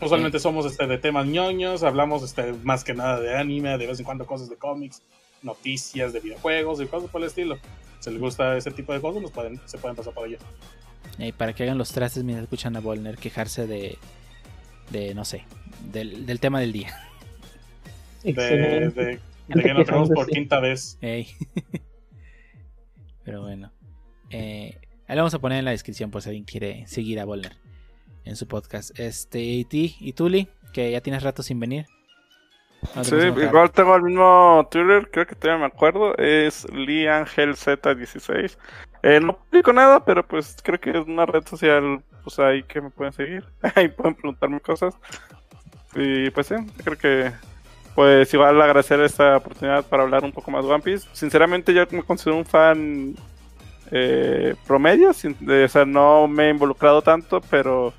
Usualmente 0.00 0.38
somos 0.38 0.66
este, 0.66 0.86
de 0.86 0.98
temas 0.98 1.26
ñoños, 1.26 1.82
hablamos 1.82 2.22
este, 2.22 2.52
más 2.62 2.84
que 2.84 2.94
nada 2.94 3.20
de 3.20 3.36
anime, 3.36 3.78
de 3.78 3.86
vez 3.86 3.98
en 3.98 4.04
cuando 4.04 4.26
cosas 4.26 4.50
de 4.50 4.56
cómics, 4.56 5.02
noticias 5.42 6.12
de 6.12 6.20
videojuegos 6.20 6.80
y 6.80 6.86
cosas 6.86 7.10
por 7.10 7.20
el 7.20 7.28
estilo. 7.28 7.58
Si 8.00 8.10
les 8.10 8.20
gusta 8.20 8.56
ese 8.56 8.70
tipo 8.70 8.92
de 8.92 9.00
cosas, 9.00 9.22
nos 9.22 9.30
pueden, 9.30 9.60
se 9.66 9.78
pueden 9.78 9.96
pasar 9.96 10.12
por 10.12 10.26
allá. 10.26 10.38
Y 11.18 11.32
para 11.32 11.52
que 11.52 11.62
hagan 11.62 11.78
los 11.78 11.92
trastes 11.92 12.24
mientras 12.24 12.44
escuchan 12.44 12.76
a 12.76 12.80
Volner 12.80 13.16
quejarse 13.16 13.66
de, 13.66 13.98
de 14.90 15.14
no 15.14 15.24
sé, 15.24 15.44
del, 15.92 16.26
del 16.26 16.40
tema 16.40 16.60
del 16.60 16.72
día. 16.72 16.96
De, 18.22 19.20
de 19.48 19.62
que 19.62 19.74
nos 19.74 19.86
vemos 19.86 20.10
por 20.10 20.26
quinta 20.26 20.60
vez. 20.60 20.98
Pero 23.24 23.42
bueno. 23.42 23.72
Eh, 24.30 24.78
ahí 25.06 25.16
lo 25.16 25.22
vamos 25.22 25.34
a 25.34 25.38
poner 25.38 25.58
en 25.58 25.64
la 25.64 25.70
descripción 25.70 26.10
por 26.10 26.22
si 26.22 26.30
alguien 26.30 26.44
quiere 26.44 26.86
seguir 26.86 27.20
a 27.20 27.24
Volner 27.24 27.56
en 28.24 28.36
su 28.36 28.48
podcast. 28.48 28.98
Este, 28.98 29.40
y 29.40 29.64
ti, 29.64 29.96
y 30.00 30.12
Tuli, 30.12 30.48
que 30.72 30.90
ya 30.90 31.00
tienes 31.00 31.22
rato 31.22 31.42
sin 31.42 31.60
venir. 31.60 31.86
sí, 33.02 33.16
igual 33.16 33.70
tengo 33.70 33.96
el 33.96 34.02
mismo 34.02 34.66
Twitter, 34.70 35.08
creo 35.10 35.26
que 35.26 35.34
todavía 35.34 35.66
me 35.66 35.72
acuerdo. 35.72 36.16
Es 36.16 36.66
LeAngelZ16. 36.66 38.56
Eh, 39.06 39.20
no 39.20 39.36
publico 39.36 39.70
nada, 39.70 40.02
pero 40.02 40.26
pues 40.26 40.56
creo 40.62 40.80
que 40.80 40.88
es 40.88 41.06
una 41.06 41.26
red 41.26 41.46
social 41.46 42.02
pues 42.22 42.38
ahí 42.38 42.62
que 42.62 42.80
me 42.80 42.88
pueden 42.88 43.12
seguir. 43.12 43.44
ahí 43.74 43.88
pueden 43.88 44.14
preguntarme 44.14 44.60
cosas. 44.60 44.94
Y 45.94 46.30
pues 46.30 46.46
sí, 46.46 46.54
creo 46.82 46.96
que 46.96 47.30
pues 47.94 48.32
igual 48.32 48.60
agradecer 48.62 49.00
esta 49.02 49.36
oportunidad 49.36 49.84
para 49.84 50.04
hablar 50.04 50.24
un 50.24 50.32
poco 50.32 50.50
más 50.50 50.64
de 50.64 50.72
One 50.72 50.82
Piece. 50.82 51.06
Sinceramente 51.12 51.74
yo 51.74 51.84
me 51.90 52.02
considero 52.02 52.38
un 52.38 52.46
fan 52.46 53.14
eh, 53.90 54.54
promedio, 54.66 55.10
o 55.10 55.68
sea, 55.68 55.84
no 55.84 56.26
me 56.26 56.46
he 56.46 56.50
involucrado 56.50 57.02
tanto, 57.02 57.42
pero 57.42 57.92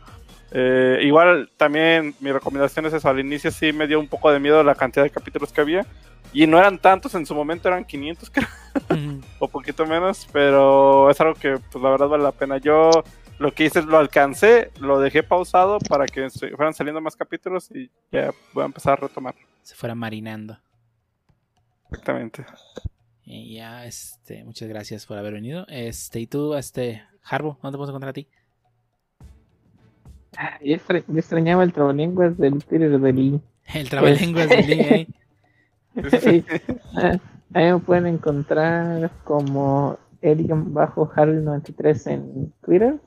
eh, 0.52 1.02
igual 1.04 1.52
también 1.56 2.16
mi 2.20 2.32
recomendación 2.32 2.88
es 2.88 2.94
eso, 2.94 3.08
al 3.08 3.20
inicio 3.20 3.52
sí 3.52 3.72
me 3.72 3.86
dio 3.86 4.00
un 4.00 4.08
poco 4.08 4.32
de 4.32 4.40
miedo 4.40 4.64
la 4.64 4.74
cantidad 4.74 5.04
de 5.04 5.12
capítulos 5.12 5.54
que 5.54 5.62
había. 5.62 5.86
Y 6.34 6.48
no 6.48 6.58
eran 6.58 6.80
tantos, 6.80 7.14
en 7.14 7.26
su 7.26 7.36
momento 7.36 7.68
eran 7.70 7.86
500 7.86 8.30
creo. 8.32 8.48
O 9.46 9.48
poquito 9.48 9.86
menos, 9.86 10.28
pero 10.32 11.10
es 11.10 11.20
algo 11.22 11.36
que 11.36 11.58
pues 11.72 11.84
la 11.84 11.90
verdad 11.90 12.08
vale 12.08 12.24
la 12.24 12.32
pena. 12.32 12.58
Yo 12.58 12.90
lo 13.40 13.54
que 13.54 13.66
hice 13.66 13.80
es 13.80 13.86
lo 13.86 13.98
alcancé, 13.98 14.72
lo 14.80 15.00
dejé 15.00 15.24
pausado 15.24 15.80
para 15.80 16.06
que 16.06 16.30
fueran 16.30 16.74
saliendo 16.74 17.02
más 17.02 17.16
capítulos 17.16 17.70
y 17.72 17.90
ya 18.12 18.32
voy 18.54 18.64
a 18.64 18.68
empezar 18.68 18.94
a 18.94 19.08
retomar. 19.08 19.36
Se 19.64 19.76
fuera 19.76 19.96
marinando. 19.96 20.60
Exactamente. 21.90 22.46
Y 23.24 23.56
ya, 23.56 23.86
este, 23.86 24.44
muchas 24.44 24.70
gracias 24.70 25.06
por 25.06 25.18
haber 25.18 25.34
venido. 25.34 25.66
Este, 25.68 26.20
y 26.20 26.28
tú, 26.28 26.54
este, 26.56 27.04
Harbo, 27.24 27.58
¿dónde 27.62 27.78
podemos 27.78 27.90
encontrar 27.90 28.12
a 28.12 28.14
ti? 28.14 28.28
Ah, 30.38 30.60
yo, 30.62 30.76
extrañaba 31.18 31.64
el 31.64 31.74
trabalenguas 31.74 32.38
del 32.38 32.64
Twitter 32.64 33.00
de 33.00 33.14
Lee. 33.14 33.42
El 33.74 33.90
trabalenguas 33.90 34.50
de 34.50 34.62
Lee, 34.62 34.80
¿eh? 35.96 37.20
Ah, 37.56 37.60
ahí 37.60 37.72
me 37.72 37.80
pueden 37.80 38.06
encontrar 38.08 39.10
como 39.24 39.98
bajo 40.74 41.10
harry 41.16 41.42
93 41.42 42.08
en 42.08 42.52
Twitter. 42.62 43.00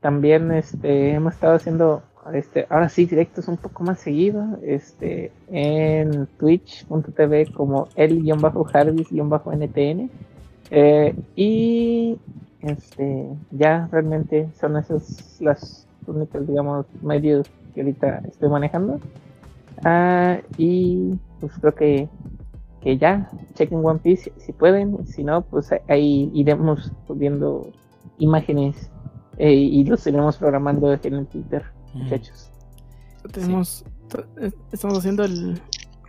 también 0.00 0.50
este, 0.52 1.10
hemos 1.10 1.34
estado 1.34 1.56
haciendo 1.56 2.02
este, 2.32 2.66
ahora 2.70 2.88
sí 2.88 3.04
directos 3.04 3.48
un 3.48 3.58
poco 3.58 3.84
más 3.84 4.00
seguido 4.00 4.58
este, 4.62 5.30
en 5.48 6.26
twitch.tv 6.38 7.52
como 7.52 7.88
el-harvis-ntn 7.96 10.10
eh, 10.70 11.14
y 11.36 12.18
este, 12.62 13.28
ya 13.50 13.88
realmente 13.92 14.48
son 14.58 14.78
esos 14.78 15.38
los 15.40 15.86
únicos 16.06 16.48
digamos 16.48 16.86
medios 17.02 17.46
que 17.74 17.82
ahorita 17.82 18.22
estoy 18.26 18.48
manejando 18.48 19.00
ah, 19.84 20.38
y 20.56 21.12
pues 21.40 21.52
creo 21.60 21.74
que 21.74 22.08
que 22.80 22.98
ya 22.98 23.30
chequen 23.54 23.84
One 23.84 24.00
Piece 24.00 24.32
si 24.36 24.52
pueden 24.52 25.06
si 25.06 25.24
no 25.24 25.42
pues 25.42 25.70
ahí 25.88 26.30
iremos 26.34 26.92
viendo 27.08 27.70
imágenes 28.18 28.90
eh, 29.38 29.52
y 29.52 29.84
los 29.84 30.06
iremos 30.06 30.36
programando 30.36 30.92
en 30.92 31.14
el 31.14 31.26
Twitter 31.26 31.64
muchachos. 31.94 32.50
Tenemos, 33.32 33.84
eh, 34.40 34.50
estamos 34.72 34.98
haciendo 34.98 35.24
el 35.24 35.60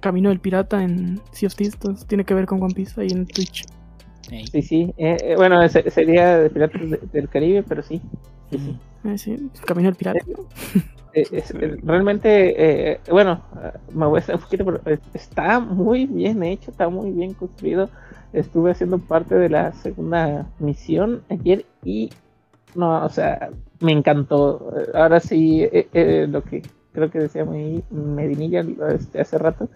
camino 0.02 0.30
del 0.30 0.40
pirata 0.40 0.84
en 0.84 1.20
Sea 1.32 1.48
of 1.48 1.56
Thieves, 1.56 1.78
tiene 2.08 2.24
que 2.24 2.34
ver 2.34 2.46
con 2.46 2.62
One 2.62 2.74
Piece 2.74 3.02
ahí 3.02 3.10
en 3.10 3.26
Twitch. 3.26 3.66
Sí, 4.52 4.62
sí, 4.62 4.94
eh, 4.98 5.18
eh, 5.22 5.36
bueno, 5.38 5.68
sería 5.70 6.38
de 6.38 6.50
Piratas 6.50 6.82
del 7.14 7.30
Caribe, 7.30 7.64
pero 7.64 7.82
sí. 7.82 8.02
Sí, 9.16 9.50
camino 9.66 9.88
del 9.88 9.96
pirata. 9.96 10.20
Realmente, 11.84 13.00
bueno, 13.10 13.42
me 13.94 14.06
voy 14.06 14.20
a 14.20 14.22
hacer 14.22 14.36
un 14.36 15.00
está 15.14 15.60
muy 15.60 16.06
bien 16.06 16.44
hecho, 16.44 16.72
está 16.72 16.90
muy 16.90 17.12
bien 17.12 17.34
construido. 17.34 17.90
Estuve 18.34 18.72
haciendo 18.72 19.00
parte 19.00 19.36
de 19.36 19.50
la 19.50 19.72
segunda 19.74 20.48
misión 20.60 21.24
ayer 21.30 21.66
y 21.84 22.10
no, 22.76 23.04
o 23.04 23.10
sea, 23.10 23.50
me 23.80 23.92
encantó. 23.92 24.72
Ahora 24.94 25.20
sí, 25.20 25.64
eh, 25.64 25.88
eh, 25.94 26.28
lo 26.30 26.44
que 26.44 26.62
creo 26.94 27.10
que 27.10 27.20
decía 27.20 27.46
Medinilla 27.46 28.66
este, 28.94 29.22
hace 29.22 29.38
rato, 29.38 29.70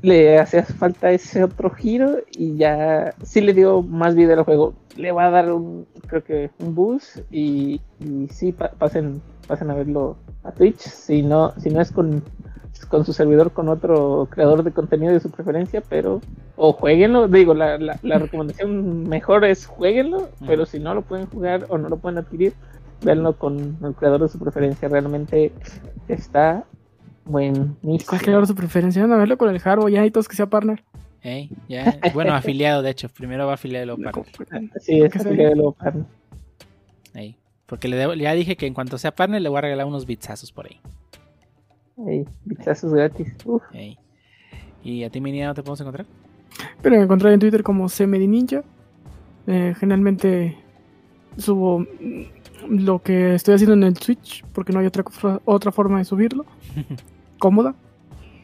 le 0.00 0.38
hacía 0.38 0.64
falta 0.64 1.10
ese 1.10 1.42
otro 1.42 1.70
giro 1.70 2.18
y 2.30 2.56
ya 2.56 3.14
sí 3.22 3.40
le 3.40 3.52
dio 3.52 3.82
más 3.82 4.14
vida 4.14 4.34
al 4.34 4.44
juego. 4.44 4.74
Le 4.96 5.12
va 5.12 5.26
a 5.26 5.30
dar 5.30 5.52
un, 5.52 5.86
creo 6.06 6.24
que 6.24 6.50
un 6.60 6.74
boost 6.74 7.18
y, 7.30 7.80
y 8.00 8.28
sí, 8.28 8.52
pasen, 8.52 9.20
pasen 9.48 9.70
a 9.70 9.74
verlo 9.74 10.16
a 10.44 10.52
Twitch. 10.52 10.78
Si 10.78 11.22
no, 11.22 11.52
si 11.58 11.70
no 11.70 11.80
es 11.80 11.90
con 11.90 12.22
con 12.88 13.04
su 13.04 13.12
servidor 13.12 13.52
con 13.52 13.68
otro 13.68 14.28
creador 14.30 14.62
de 14.62 14.70
contenido 14.70 15.12
de 15.12 15.20
su 15.20 15.30
preferencia, 15.30 15.82
pero 15.88 16.20
o 16.56 16.72
jueguenlo, 16.72 17.28
digo, 17.28 17.54
la, 17.54 17.78
la, 17.78 18.18
recomendación 18.18 19.08
mejor 19.08 19.44
es 19.44 19.66
jueguenlo, 19.66 20.28
pero 20.46 20.66
si 20.66 20.78
no 20.78 20.94
lo 20.94 21.02
pueden 21.02 21.26
jugar 21.26 21.66
o 21.68 21.78
no 21.78 21.88
lo 21.88 21.98
pueden 21.98 22.18
adquirir, 22.18 22.52
véanlo 23.02 23.34
con 23.34 23.76
el 23.82 23.94
creador 23.94 24.22
de 24.22 24.28
su 24.28 24.38
preferencia, 24.38 24.88
realmente 24.88 25.52
está 26.08 26.64
buenísimo. 27.24 27.98
¿Cuál 28.08 28.20
creador 28.20 28.42
de 28.42 28.48
su 28.48 28.54
preferencia? 28.54 29.04
a 29.04 29.06
verlo 29.06 29.38
con 29.38 29.54
el 29.54 29.60
Harbo, 29.62 29.88
ya 29.88 30.02
hay 30.02 30.10
todos 30.10 30.28
que 30.28 30.36
sea 30.36 30.46
partner. 30.46 30.82
ya, 31.68 31.98
bueno, 32.14 32.34
afiliado 32.34 32.82
de 32.82 32.90
hecho, 32.90 33.08
primero 33.08 33.46
va 33.46 33.54
afiliado 33.54 33.96
de 33.96 34.02
partner. 34.04 34.70
Sí, 34.80 35.00
es 35.00 35.14
afiliado 35.16 35.54
de 35.54 35.72
partner. 35.76 36.06
Porque 37.68 37.86
le 37.86 38.18
ya 38.18 38.32
dije 38.32 38.56
que 38.56 38.66
en 38.66 38.72
cuanto 38.72 38.96
sea 38.96 39.14
partner 39.14 39.42
le 39.42 39.48
voy 39.50 39.58
a 39.58 39.60
regalar 39.60 39.86
unos 39.86 40.06
bitsazos 40.06 40.50
por 40.52 40.66
ahí. 40.66 40.80
Hey, 41.98 42.24
gratis. 42.46 43.34
¿Y 44.82 45.04
a 45.04 45.10
ti, 45.10 45.20
Mini, 45.20 45.40
no 45.42 45.52
te 45.52 45.62
podemos 45.62 45.80
encontrar? 45.80 46.06
Pero 46.80 46.96
me 46.96 47.02
encontrar 47.02 47.32
en 47.34 47.40
Twitter 47.40 47.62
como 47.62 47.88
CMDNinja. 47.88 48.62
Eh, 49.46 49.74
generalmente 49.78 50.56
subo 51.36 51.86
lo 52.70 53.02
que 53.02 53.34
estoy 53.34 53.54
haciendo 53.54 53.74
en 53.74 53.82
el 53.82 53.96
Switch, 53.98 54.44
porque 54.54 54.72
no 54.72 54.80
hay 54.80 54.86
otra, 54.86 55.04
otra 55.44 55.70
forma 55.70 55.98
de 55.98 56.06
subirlo. 56.06 56.46
Cómoda. 57.38 57.74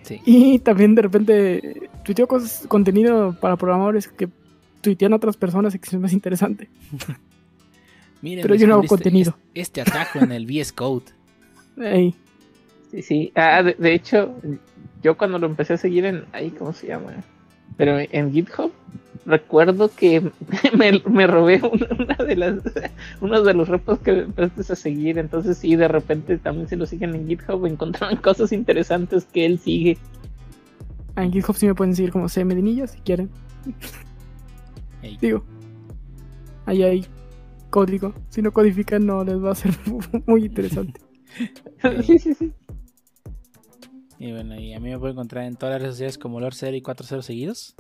Sí. 0.03 0.21
Y 0.27 0.59
también 0.59 0.95
de 0.95 1.03
repente 1.03 1.91
tuiteo 2.05 2.27
cosas, 2.27 2.67
contenido 2.69 3.35
para 3.41 3.57
programadores 3.57 4.07
que 4.07 4.29
tuitean 4.83 5.15
a 5.15 5.17
otras 5.17 5.39
personas 5.39 5.75
y 5.75 5.79
que 5.79 5.89
es 5.89 5.99
más 5.99 6.13
interesante. 6.13 6.69
Pero 8.25 8.55
yo 8.55 8.67
no 8.67 8.75
hago 8.75 8.85
contenido. 8.85 9.37
Este, 9.55 9.81
atajo 9.81 10.21
en 10.21 10.33
el 10.33 10.47
VS 10.47 10.73
Code. 10.73 11.05
Hey. 11.77 12.15
Sí, 12.91 13.03
sí. 13.03 13.33
Ah, 13.35 13.63
de, 13.63 13.95
hecho, 13.95 14.35
yo 15.03 15.17
cuando 15.17 15.39
lo 15.39 15.47
empecé 15.47 15.75
a 15.75 15.77
seguir 15.77 16.05
en. 16.05 16.25
Ahí, 16.33 16.51
¿cómo 16.51 16.73
se 16.73 16.87
llama? 16.87 17.13
Pero 17.77 17.99
en 17.99 18.33
GitHub, 18.33 18.73
recuerdo 19.27 19.91
que 19.95 20.31
me, 21.09 21.27
robé 21.27 21.61
una, 21.63 22.15
de 22.25 22.37
las, 22.37 22.55
uno 23.21 23.43
de 23.43 23.55
los 23.55 23.69
repos 23.69 23.99
que 23.99 24.21
empezaste 24.21 24.73
a 24.73 24.77
seguir. 24.77 25.19
Entonces, 25.19 25.59
sí, 25.59 25.77
de 25.77 25.89
repente 25.89 26.39
también 26.39 26.69
se 26.69 26.77
lo 26.77 26.87
siguen 26.87 27.15
en 27.15 27.27
GitHub. 27.27 27.67
Encontraron 27.67 28.17
cosas 28.23 28.53
interesantes 28.53 29.25
que 29.25 29.45
él 29.45 29.59
sigue. 29.59 29.99
Ah, 31.17 31.25
en 31.25 31.33
GitHub 31.33 31.57
sí 31.57 31.67
me 31.67 31.75
pueden 31.75 31.95
seguir 31.95 32.13
como 32.13 32.29
C 32.29 32.45
Medinilla 32.45 32.87
si 32.87 32.99
quieren. 33.01 33.29
Digo, 35.21 35.45
ahí 36.65 36.83
hay 36.83 37.07
código. 37.75 38.15
Si 38.29 38.41
no 38.41 38.53
codifican, 38.53 39.05
no 39.05 39.25
les 39.25 39.43
va 39.43 39.51
a 39.51 39.55
ser 39.57 39.73
muy 40.27 40.45
interesante. 40.45 41.01
sí, 42.07 42.21
sí, 42.21 42.35
sí. 42.35 42.53
Y 44.17 44.31
bueno, 44.31 44.55
y 44.55 44.75
a 44.75 44.79
mí 44.79 44.91
me 44.91 44.99
pueden 44.99 45.17
encontrar 45.17 45.45
en 45.45 45.57
todas 45.57 45.73
las 45.73 45.83
redes 45.83 45.95
sociales 45.97 46.19
como 46.19 46.39
Lord 46.39 46.55
0 46.55 46.77
y 46.77 46.83
40 46.83 47.23
seguidos. 47.23 47.75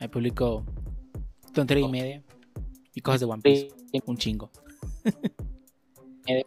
Ahí 0.00 0.08
publico 0.08 0.64
tontería 1.52 1.84
y 1.84 1.90
media 1.90 2.22
y 2.94 3.02
cosas 3.02 3.20
de 3.20 3.26
One 3.26 3.42
Piece. 3.42 3.68
Un 4.06 4.16
chingo. 4.16 4.50
que 6.24 6.46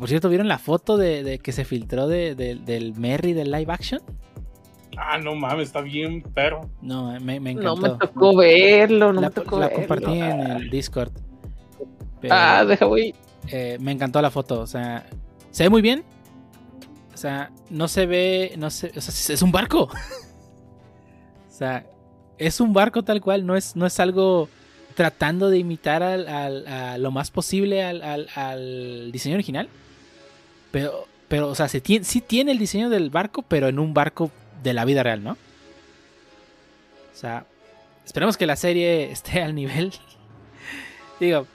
por 0.00 0.08
cierto, 0.08 0.28
¿vieron 0.28 0.48
la 0.48 0.58
foto 0.58 0.96
de, 0.96 1.38
que 1.40 1.52
se 1.52 1.64
filtró 1.64 2.08
de, 2.08 2.34
del 2.34 2.94
Merry 2.96 3.34
del 3.34 3.52
live 3.52 3.72
action? 3.72 4.02
Ah, 4.96 5.18
no 5.18 5.34
mames, 5.34 5.68
está 5.68 5.80
bien 5.80 6.22
perro. 6.22 6.68
No, 6.82 7.18
me, 7.20 7.40
me 7.40 7.52
encantó. 7.52 7.76
No 7.76 7.92
me 7.94 7.98
tocó 7.98 8.36
verlo, 8.36 9.12
no 9.12 9.20
la, 9.20 9.28
me 9.28 9.34
tocó 9.34 9.58
La 9.58 9.70
compartí 9.70 10.18
en 10.18 10.40
el 10.40 10.70
Discord. 10.70 11.12
ah, 12.28 12.64
deja 12.66 12.86
voy. 12.86 13.14
Eh, 13.48 13.78
me 13.80 13.92
encantó 13.92 14.20
la 14.20 14.30
foto, 14.30 14.60
o 14.60 14.66
sea, 14.66 15.06
se 15.50 15.64
ve 15.64 15.70
muy 15.70 15.82
bien, 15.82 16.04
o 17.14 17.16
sea, 17.16 17.50
no 17.70 17.88
se 17.88 18.06
ve, 18.06 18.52
no 18.58 18.70
sé, 18.70 18.92
o 18.96 19.00
sea, 19.00 19.34
es 19.34 19.42
un 19.42 19.50
barco. 19.50 19.84
o 21.48 21.52
sea, 21.52 21.86
es 22.38 22.60
un 22.60 22.72
barco 22.72 23.02
tal 23.02 23.20
cual, 23.20 23.46
no 23.46 23.56
es, 23.56 23.76
no 23.76 23.86
es 23.86 23.98
algo 23.98 24.48
tratando 24.94 25.50
de 25.50 25.58
imitar 25.58 26.02
al, 26.02 26.28
a 26.28 26.98
lo 26.98 27.10
más 27.10 27.30
posible 27.30 27.82
al, 27.82 29.10
diseño 29.12 29.34
original. 29.34 29.68
Pero, 30.70 31.06
pero 31.28 31.48
o 31.48 31.54
sea, 31.54 31.68
se 31.68 31.80
tiene, 31.80 32.04
sí 32.04 32.20
tiene 32.20 32.52
el 32.52 32.58
diseño 32.58 32.90
del 32.90 33.10
barco, 33.10 33.42
pero 33.42 33.68
en 33.68 33.78
un 33.78 33.94
barco 33.94 34.30
de 34.62 34.74
la 34.74 34.84
vida 34.84 35.02
real, 35.02 35.22
¿no? 35.22 35.32
O 35.32 37.16
sea, 37.16 37.44
esperemos 38.04 38.36
que 38.36 38.46
la 38.46 38.56
serie 38.56 39.10
esté 39.12 39.42
al 39.42 39.54
nivel. 39.54 39.92
Digo, 41.18 41.46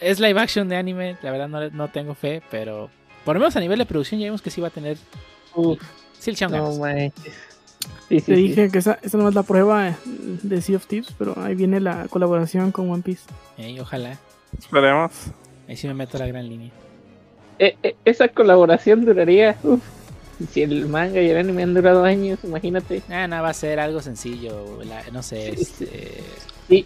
es 0.00 0.18
live 0.20 0.40
action 0.40 0.68
de 0.68 0.76
anime, 0.76 1.16
la 1.22 1.30
verdad 1.30 1.48
no, 1.48 1.70
no 1.70 1.88
tengo 1.88 2.14
fe, 2.14 2.42
pero 2.50 2.90
por 3.24 3.36
lo 3.36 3.40
menos 3.40 3.54
a 3.56 3.60
nivel 3.60 3.78
de 3.78 3.86
producción 3.86 4.20
ya 4.20 4.26
vimos 4.26 4.42
que 4.42 4.50
sí 4.50 4.60
va 4.60 4.68
a 4.68 4.70
tener. 4.70 4.96
Uf, 5.54 5.80
sí, 6.18 6.30
el 6.30 6.50
no, 6.50 6.72
sí, 8.08 8.20
Te 8.20 8.34
dije 8.34 8.70
que 8.70 8.78
esa, 8.78 8.98
no 9.12 9.28
es 9.28 9.34
la 9.34 9.42
prueba 9.42 9.96
de 10.04 10.60
Sea 10.60 10.76
of 10.76 10.86
Thieves, 10.86 11.14
pero 11.18 11.38
ahí 11.40 11.54
viene 11.54 11.80
la 11.80 12.08
colaboración 12.08 12.72
con 12.72 12.90
One 12.90 13.02
Piece. 13.02 13.22
ojalá. 13.80 14.18
Esperemos. 14.58 15.12
Ahí 15.68 15.76
sí 15.76 15.86
me 15.86 15.94
meto 15.94 16.16
a 16.16 16.20
la 16.20 16.26
gran 16.26 16.48
línea. 16.48 16.70
Eh, 17.58 17.76
eh, 17.82 17.96
esa 18.04 18.28
colaboración 18.28 19.04
duraría. 19.04 19.56
Uf, 19.62 19.80
si 20.50 20.62
el 20.62 20.86
manga 20.86 21.20
y 21.20 21.30
el 21.30 21.36
anime 21.36 21.62
han 21.62 21.74
durado 21.74 22.04
años, 22.04 22.38
imagínate. 22.42 23.02
Ah, 23.08 23.26
no, 23.26 23.42
va 23.42 23.50
a 23.50 23.54
ser 23.54 23.80
algo 23.80 24.00
sencillo. 24.00 24.78
no 25.12 25.22
sé. 25.22 25.50
Este... 25.50 26.22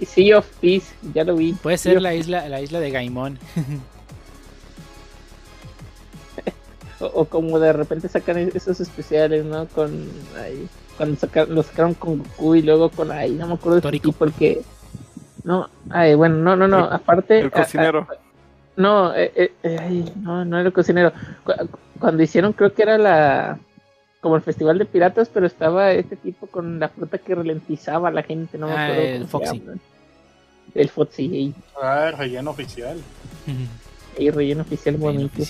Sea 0.05 0.39
of 0.39 0.47
Peace, 0.60 0.86
ya 1.15 1.23
lo 1.23 1.36
vi. 1.36 1.52
Puede 1.52 1.78
ser 1.78 2.02
la 2.02 2.15
isla, 2.15 2.49
la 2.49 2.60
isla 2.60 2.81
de 2.81 2.91
Gaimon. 2.91 3.39
O, 7.01 7.26
como 7.26 7.59
de 7.59 7.73
repente 7.73 8.09
sacan 8.09 8.39
esos 8.55 8.81
especiales, 8.81 9.44
¿no? 9.44 9.67
Con 9.67 10.09
ahí, 10.43 10.67
cuando 10.97 11.17
sacaron, 11.17 11.55
lo 11.55 11.62
sacaron 11.62 11.94
con 11.94 12.18
Goku 12.18 12.55
y 12.55 12.62
luego 12.62 12.89
con 12.89 13.12
ahí, 13.12 13.33
no 13.33 13.47
me 13.47 13.55
acuerdo 13.55 13.81
de 13.81 14.01
tipo 14.01 14.25
el 14.25 14.33
que 14.33 14.62
no, 15.44 15.68
ay, 15.91 16.15
bueno, 16.15 16.36
no, 16.36 16.57
no, 16.57 16.67
no, 16.67 16.78
aparte 16.78 17.39
el 17.39 17.51
cocinero. 17.52 18.09
No, 18.76 19.14
eh, 19.14 19.32
eh, 19.34 19.52
eh 19.62 20.05
no, 20.20 20.44
no 20.44 20.58
era 20.58 20.68
el 20.68 20.72
cocinero. 20.72 21.12
Cuando 21.98 22.22
hicieron 22.22 22.52
creo 22.52 22.74
que 22.74 22.82
era 22.82 22.98
la 22.98 23.58
como 24.20 24.36
el 24.36 24.42
festival 24.42 24.78
de 24.78 24.86
piratas, 24.86 25.28
pero 25.32 25.46
estaba 25.46 25.92
este 25.92 26.16
tipo 26.16 26.46
con 26.48 26.80
la 26.80 26.88
fruta 26.88 27.18
que 27.18 27.34
ralentizaba 27.34 28.08
a 28.08 28.12
la 28.12 28.22
gente, 28.22 28.58
no 28.58 28.66
me 28.66 28.72
ah, 28.72 28.86
acuerdo. 28.86 29.02
el 29.02 29.28
Foxy. 29.28 29.62
El 30.74 30.88
Foxy. 30.88 31.55
Ah, 31.80 32.08
el 32.08 32.18
relleno 32.18 32.50
oficial. 32.50 32.98
Y 34.18 34.30
relleno 34.30 34.62
oficial 34.62 34.96
bonito. 34.96 35.42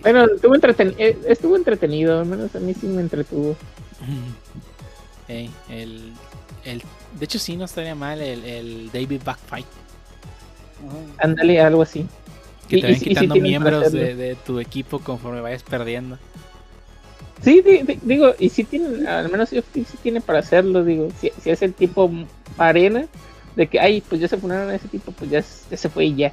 bueno, 0.00 0.24
estuvo, 0.24 0.54
entretenido, 0.54 0.96
eh, 0.98 1.16
estuvo 1.28 1.54
entretenido, 1.54 2.18
al 2.18 2.26
menos 2.26 2.54
a 2.56 2.58
mí 2.58 2.74
sí 2.74 2.86
me 2.88 3.02
entretuvo. 3.02 3.56
el, 5.28 5.50
el, 6.64 6.82
de 7.18 7.24
hecho, 7.24 7.38
sí, 7.38 7.56
no 7.56 7.66
estaría 7.66 7.94
mal 7.94 8.20
el, 8.20 8.44
el 8.44 8.90
David 8.90 9.22
Backfight. 9.24 9.66
Ándale, 11.18 11.60
algo 11.60 11.82
así. 11.82 12.06
Que 12.68 12.80
te 12.80 12.90
van 12.90 13.00
quitando 13.00 13.36
miembros 13.36 13.92
de, 13.92 14.14
de, 14.14 14.34
tu 14.34 14.58
equipo 14.60 14.98
conforme 14.98 15.40
vayas 15.40 15.62
perdiendo. 15.62 16.18
Sí, 17.42 17.62
digo, 18.02 18.34
y 18.38 18.48
si 18.48 18.64
tiene, 18.64 19.06
al 19.06 19.30
menos 19.30 19.50
sí, 19.50 19.62
tiene 20.02 20.20
para 20.20 20.38
hacerlo, 20.38 20.84
digo, 20.84 21.08
si, 21.20 21.30
si 21.42 21.50
es 21.50 21.62
el 21.62 21.74
tipo 21.74 22.10
arena, 22.56 23.06
de 23.56 23.66
que, 23.66 23.78
ay, 23.78 24.02
pues 24.06 24.20
ya 24.20 24.28
se 24.28 24.36
funaron 24.36 24.70
a 24.70 24.74
ese 24.74 24.88
tipo, 24.88 25.12
pues 25.12 25.30
ya, 25.30 25.42
se 25.42 25.88
fue 25.88 26.06
y 26.06 26.14
ya. 26.14 26.32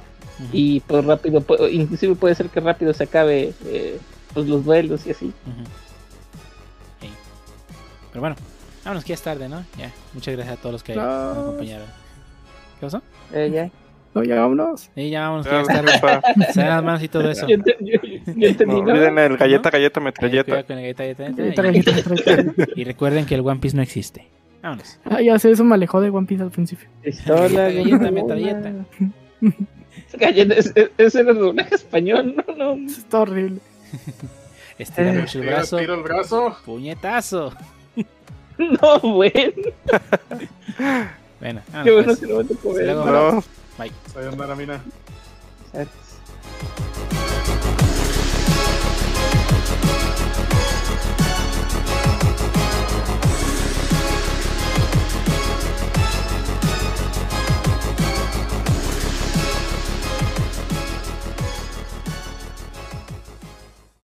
Y 0.52 0.80
pues 0.80 1.04
rápido, 1.04 1.44
inclusive 1.70 2.16
puede 2.16 2.34
ser 2.34 2.48
que 2.48 2.58
rápido 2.60 2.92
se 2.92 3.04
acabe 3.04 3.54
eh, 3.66 4.00
pues 4.32 4.46
los 4.46 4.64
duelos 4.64 5.06
y 5.06 5.12
así. 5.12 5.32
Pero 8.10 8.20
bueno, 8.20 8.36
vámonos 8.84 9.04
que 9.04 9.08
ya 9.08 9.14
es 9.14 9.22
tarde, 9.22 9.48
¿no? 9.48 9.64
Ya, 9.78 9.92
muchas 10.12 10.34
gracias 10.34 10.58
a 10.58 10.60
todos 10.60 10.72
los 10.72 10.82
que 10.82 10.94
nos 10.94 11.36
acompañaron. 11.36 11.86
¿Qué 12.78 12.86
pasó? 12.86 13.02
Eh, 13.32 13.50
ya. 13.52 13.70
No, 14.14 14.22
ya 14.22 14.40
vámonos. 14.40 14.90
Sí, 14.94 15.10
ya 15.10 15.28
vámonos, 15.28 15.46
ya 15.46 15.60
es. 15.60 15.66
Se 16.54 16.60
dan 16.60 16.70
las 16.70 16.84
manos 16.84 17.02
y 17.02 17.08
todo 17.08 17.30
eso. 17.30 17.48
Yo, 17.48 17.56
entendí, 17.56 18.64
no, 18.66 18.78
olviden 18.78 19.18
el 19.18 19.36
galleta, 19.36 19.70
galleta, 19.70 20.00
metralleta. 20.00 20.62
Con 20.62 20.78
el 20.78 20.94
galleta, 20.94 21.30
galleta, 21.32 22.44
y 22.76 22.84
recuerden 22.84 23.26
que 23.26 23.34
el 23.34 23.40
One 23.40 23.60
Piece 23.60 23.76
no 23.76 23.82
existe. 23.82 24.28
Vámonos. 24.62 24.98
Ah, 25.04 25.20
ya 25.20 25.38
sé, 25.38 25.50
eso 25.50 25.64
me 25.64 25.74
alejó 25.74 26.00
de 26.00 26.10
One 26.10 26.26
Piece 26.26 26.42
al 26.42 26.50
principio. 26.50 26.88
Pistola, 27.02 27.70
galleta, 27.70 28.10
metralleta. 28.10 28.72
Galleta, 30.14 30.54
ese 30.96 31.20
era 31.20 31.30
el 31.32 31.38
doblaje 31.38 31.74
español, 31.74 32.36
no, 32.36 32.54
no. 32.76 32.86
Está 32.86 33.20
horrible. 33.20 33.58
Estiramos 34.78 35.34
el 35.34 35.42
brazo. 35.42 35.76
Tiro 35.78 35.94
el 35.94 36.02
brazo. 36.02 36.56
Puñetazo. 36.64 37.52
No, 38.56 39.00
bueno. 39.00 39.52
bueno, 41.40 41.60
Qué 41.82 41.90
bueno 41.90 42.04
pues. 42.04 42.20
que 42.20 42.26
no 42.28 42.36
me 42.36 42.44
tocó 42.44 42.72
ver. 42.72 42.96
Bye. 43.76 43.90
Sayonara, 44.12 44.54
Mina. 44.56 44.80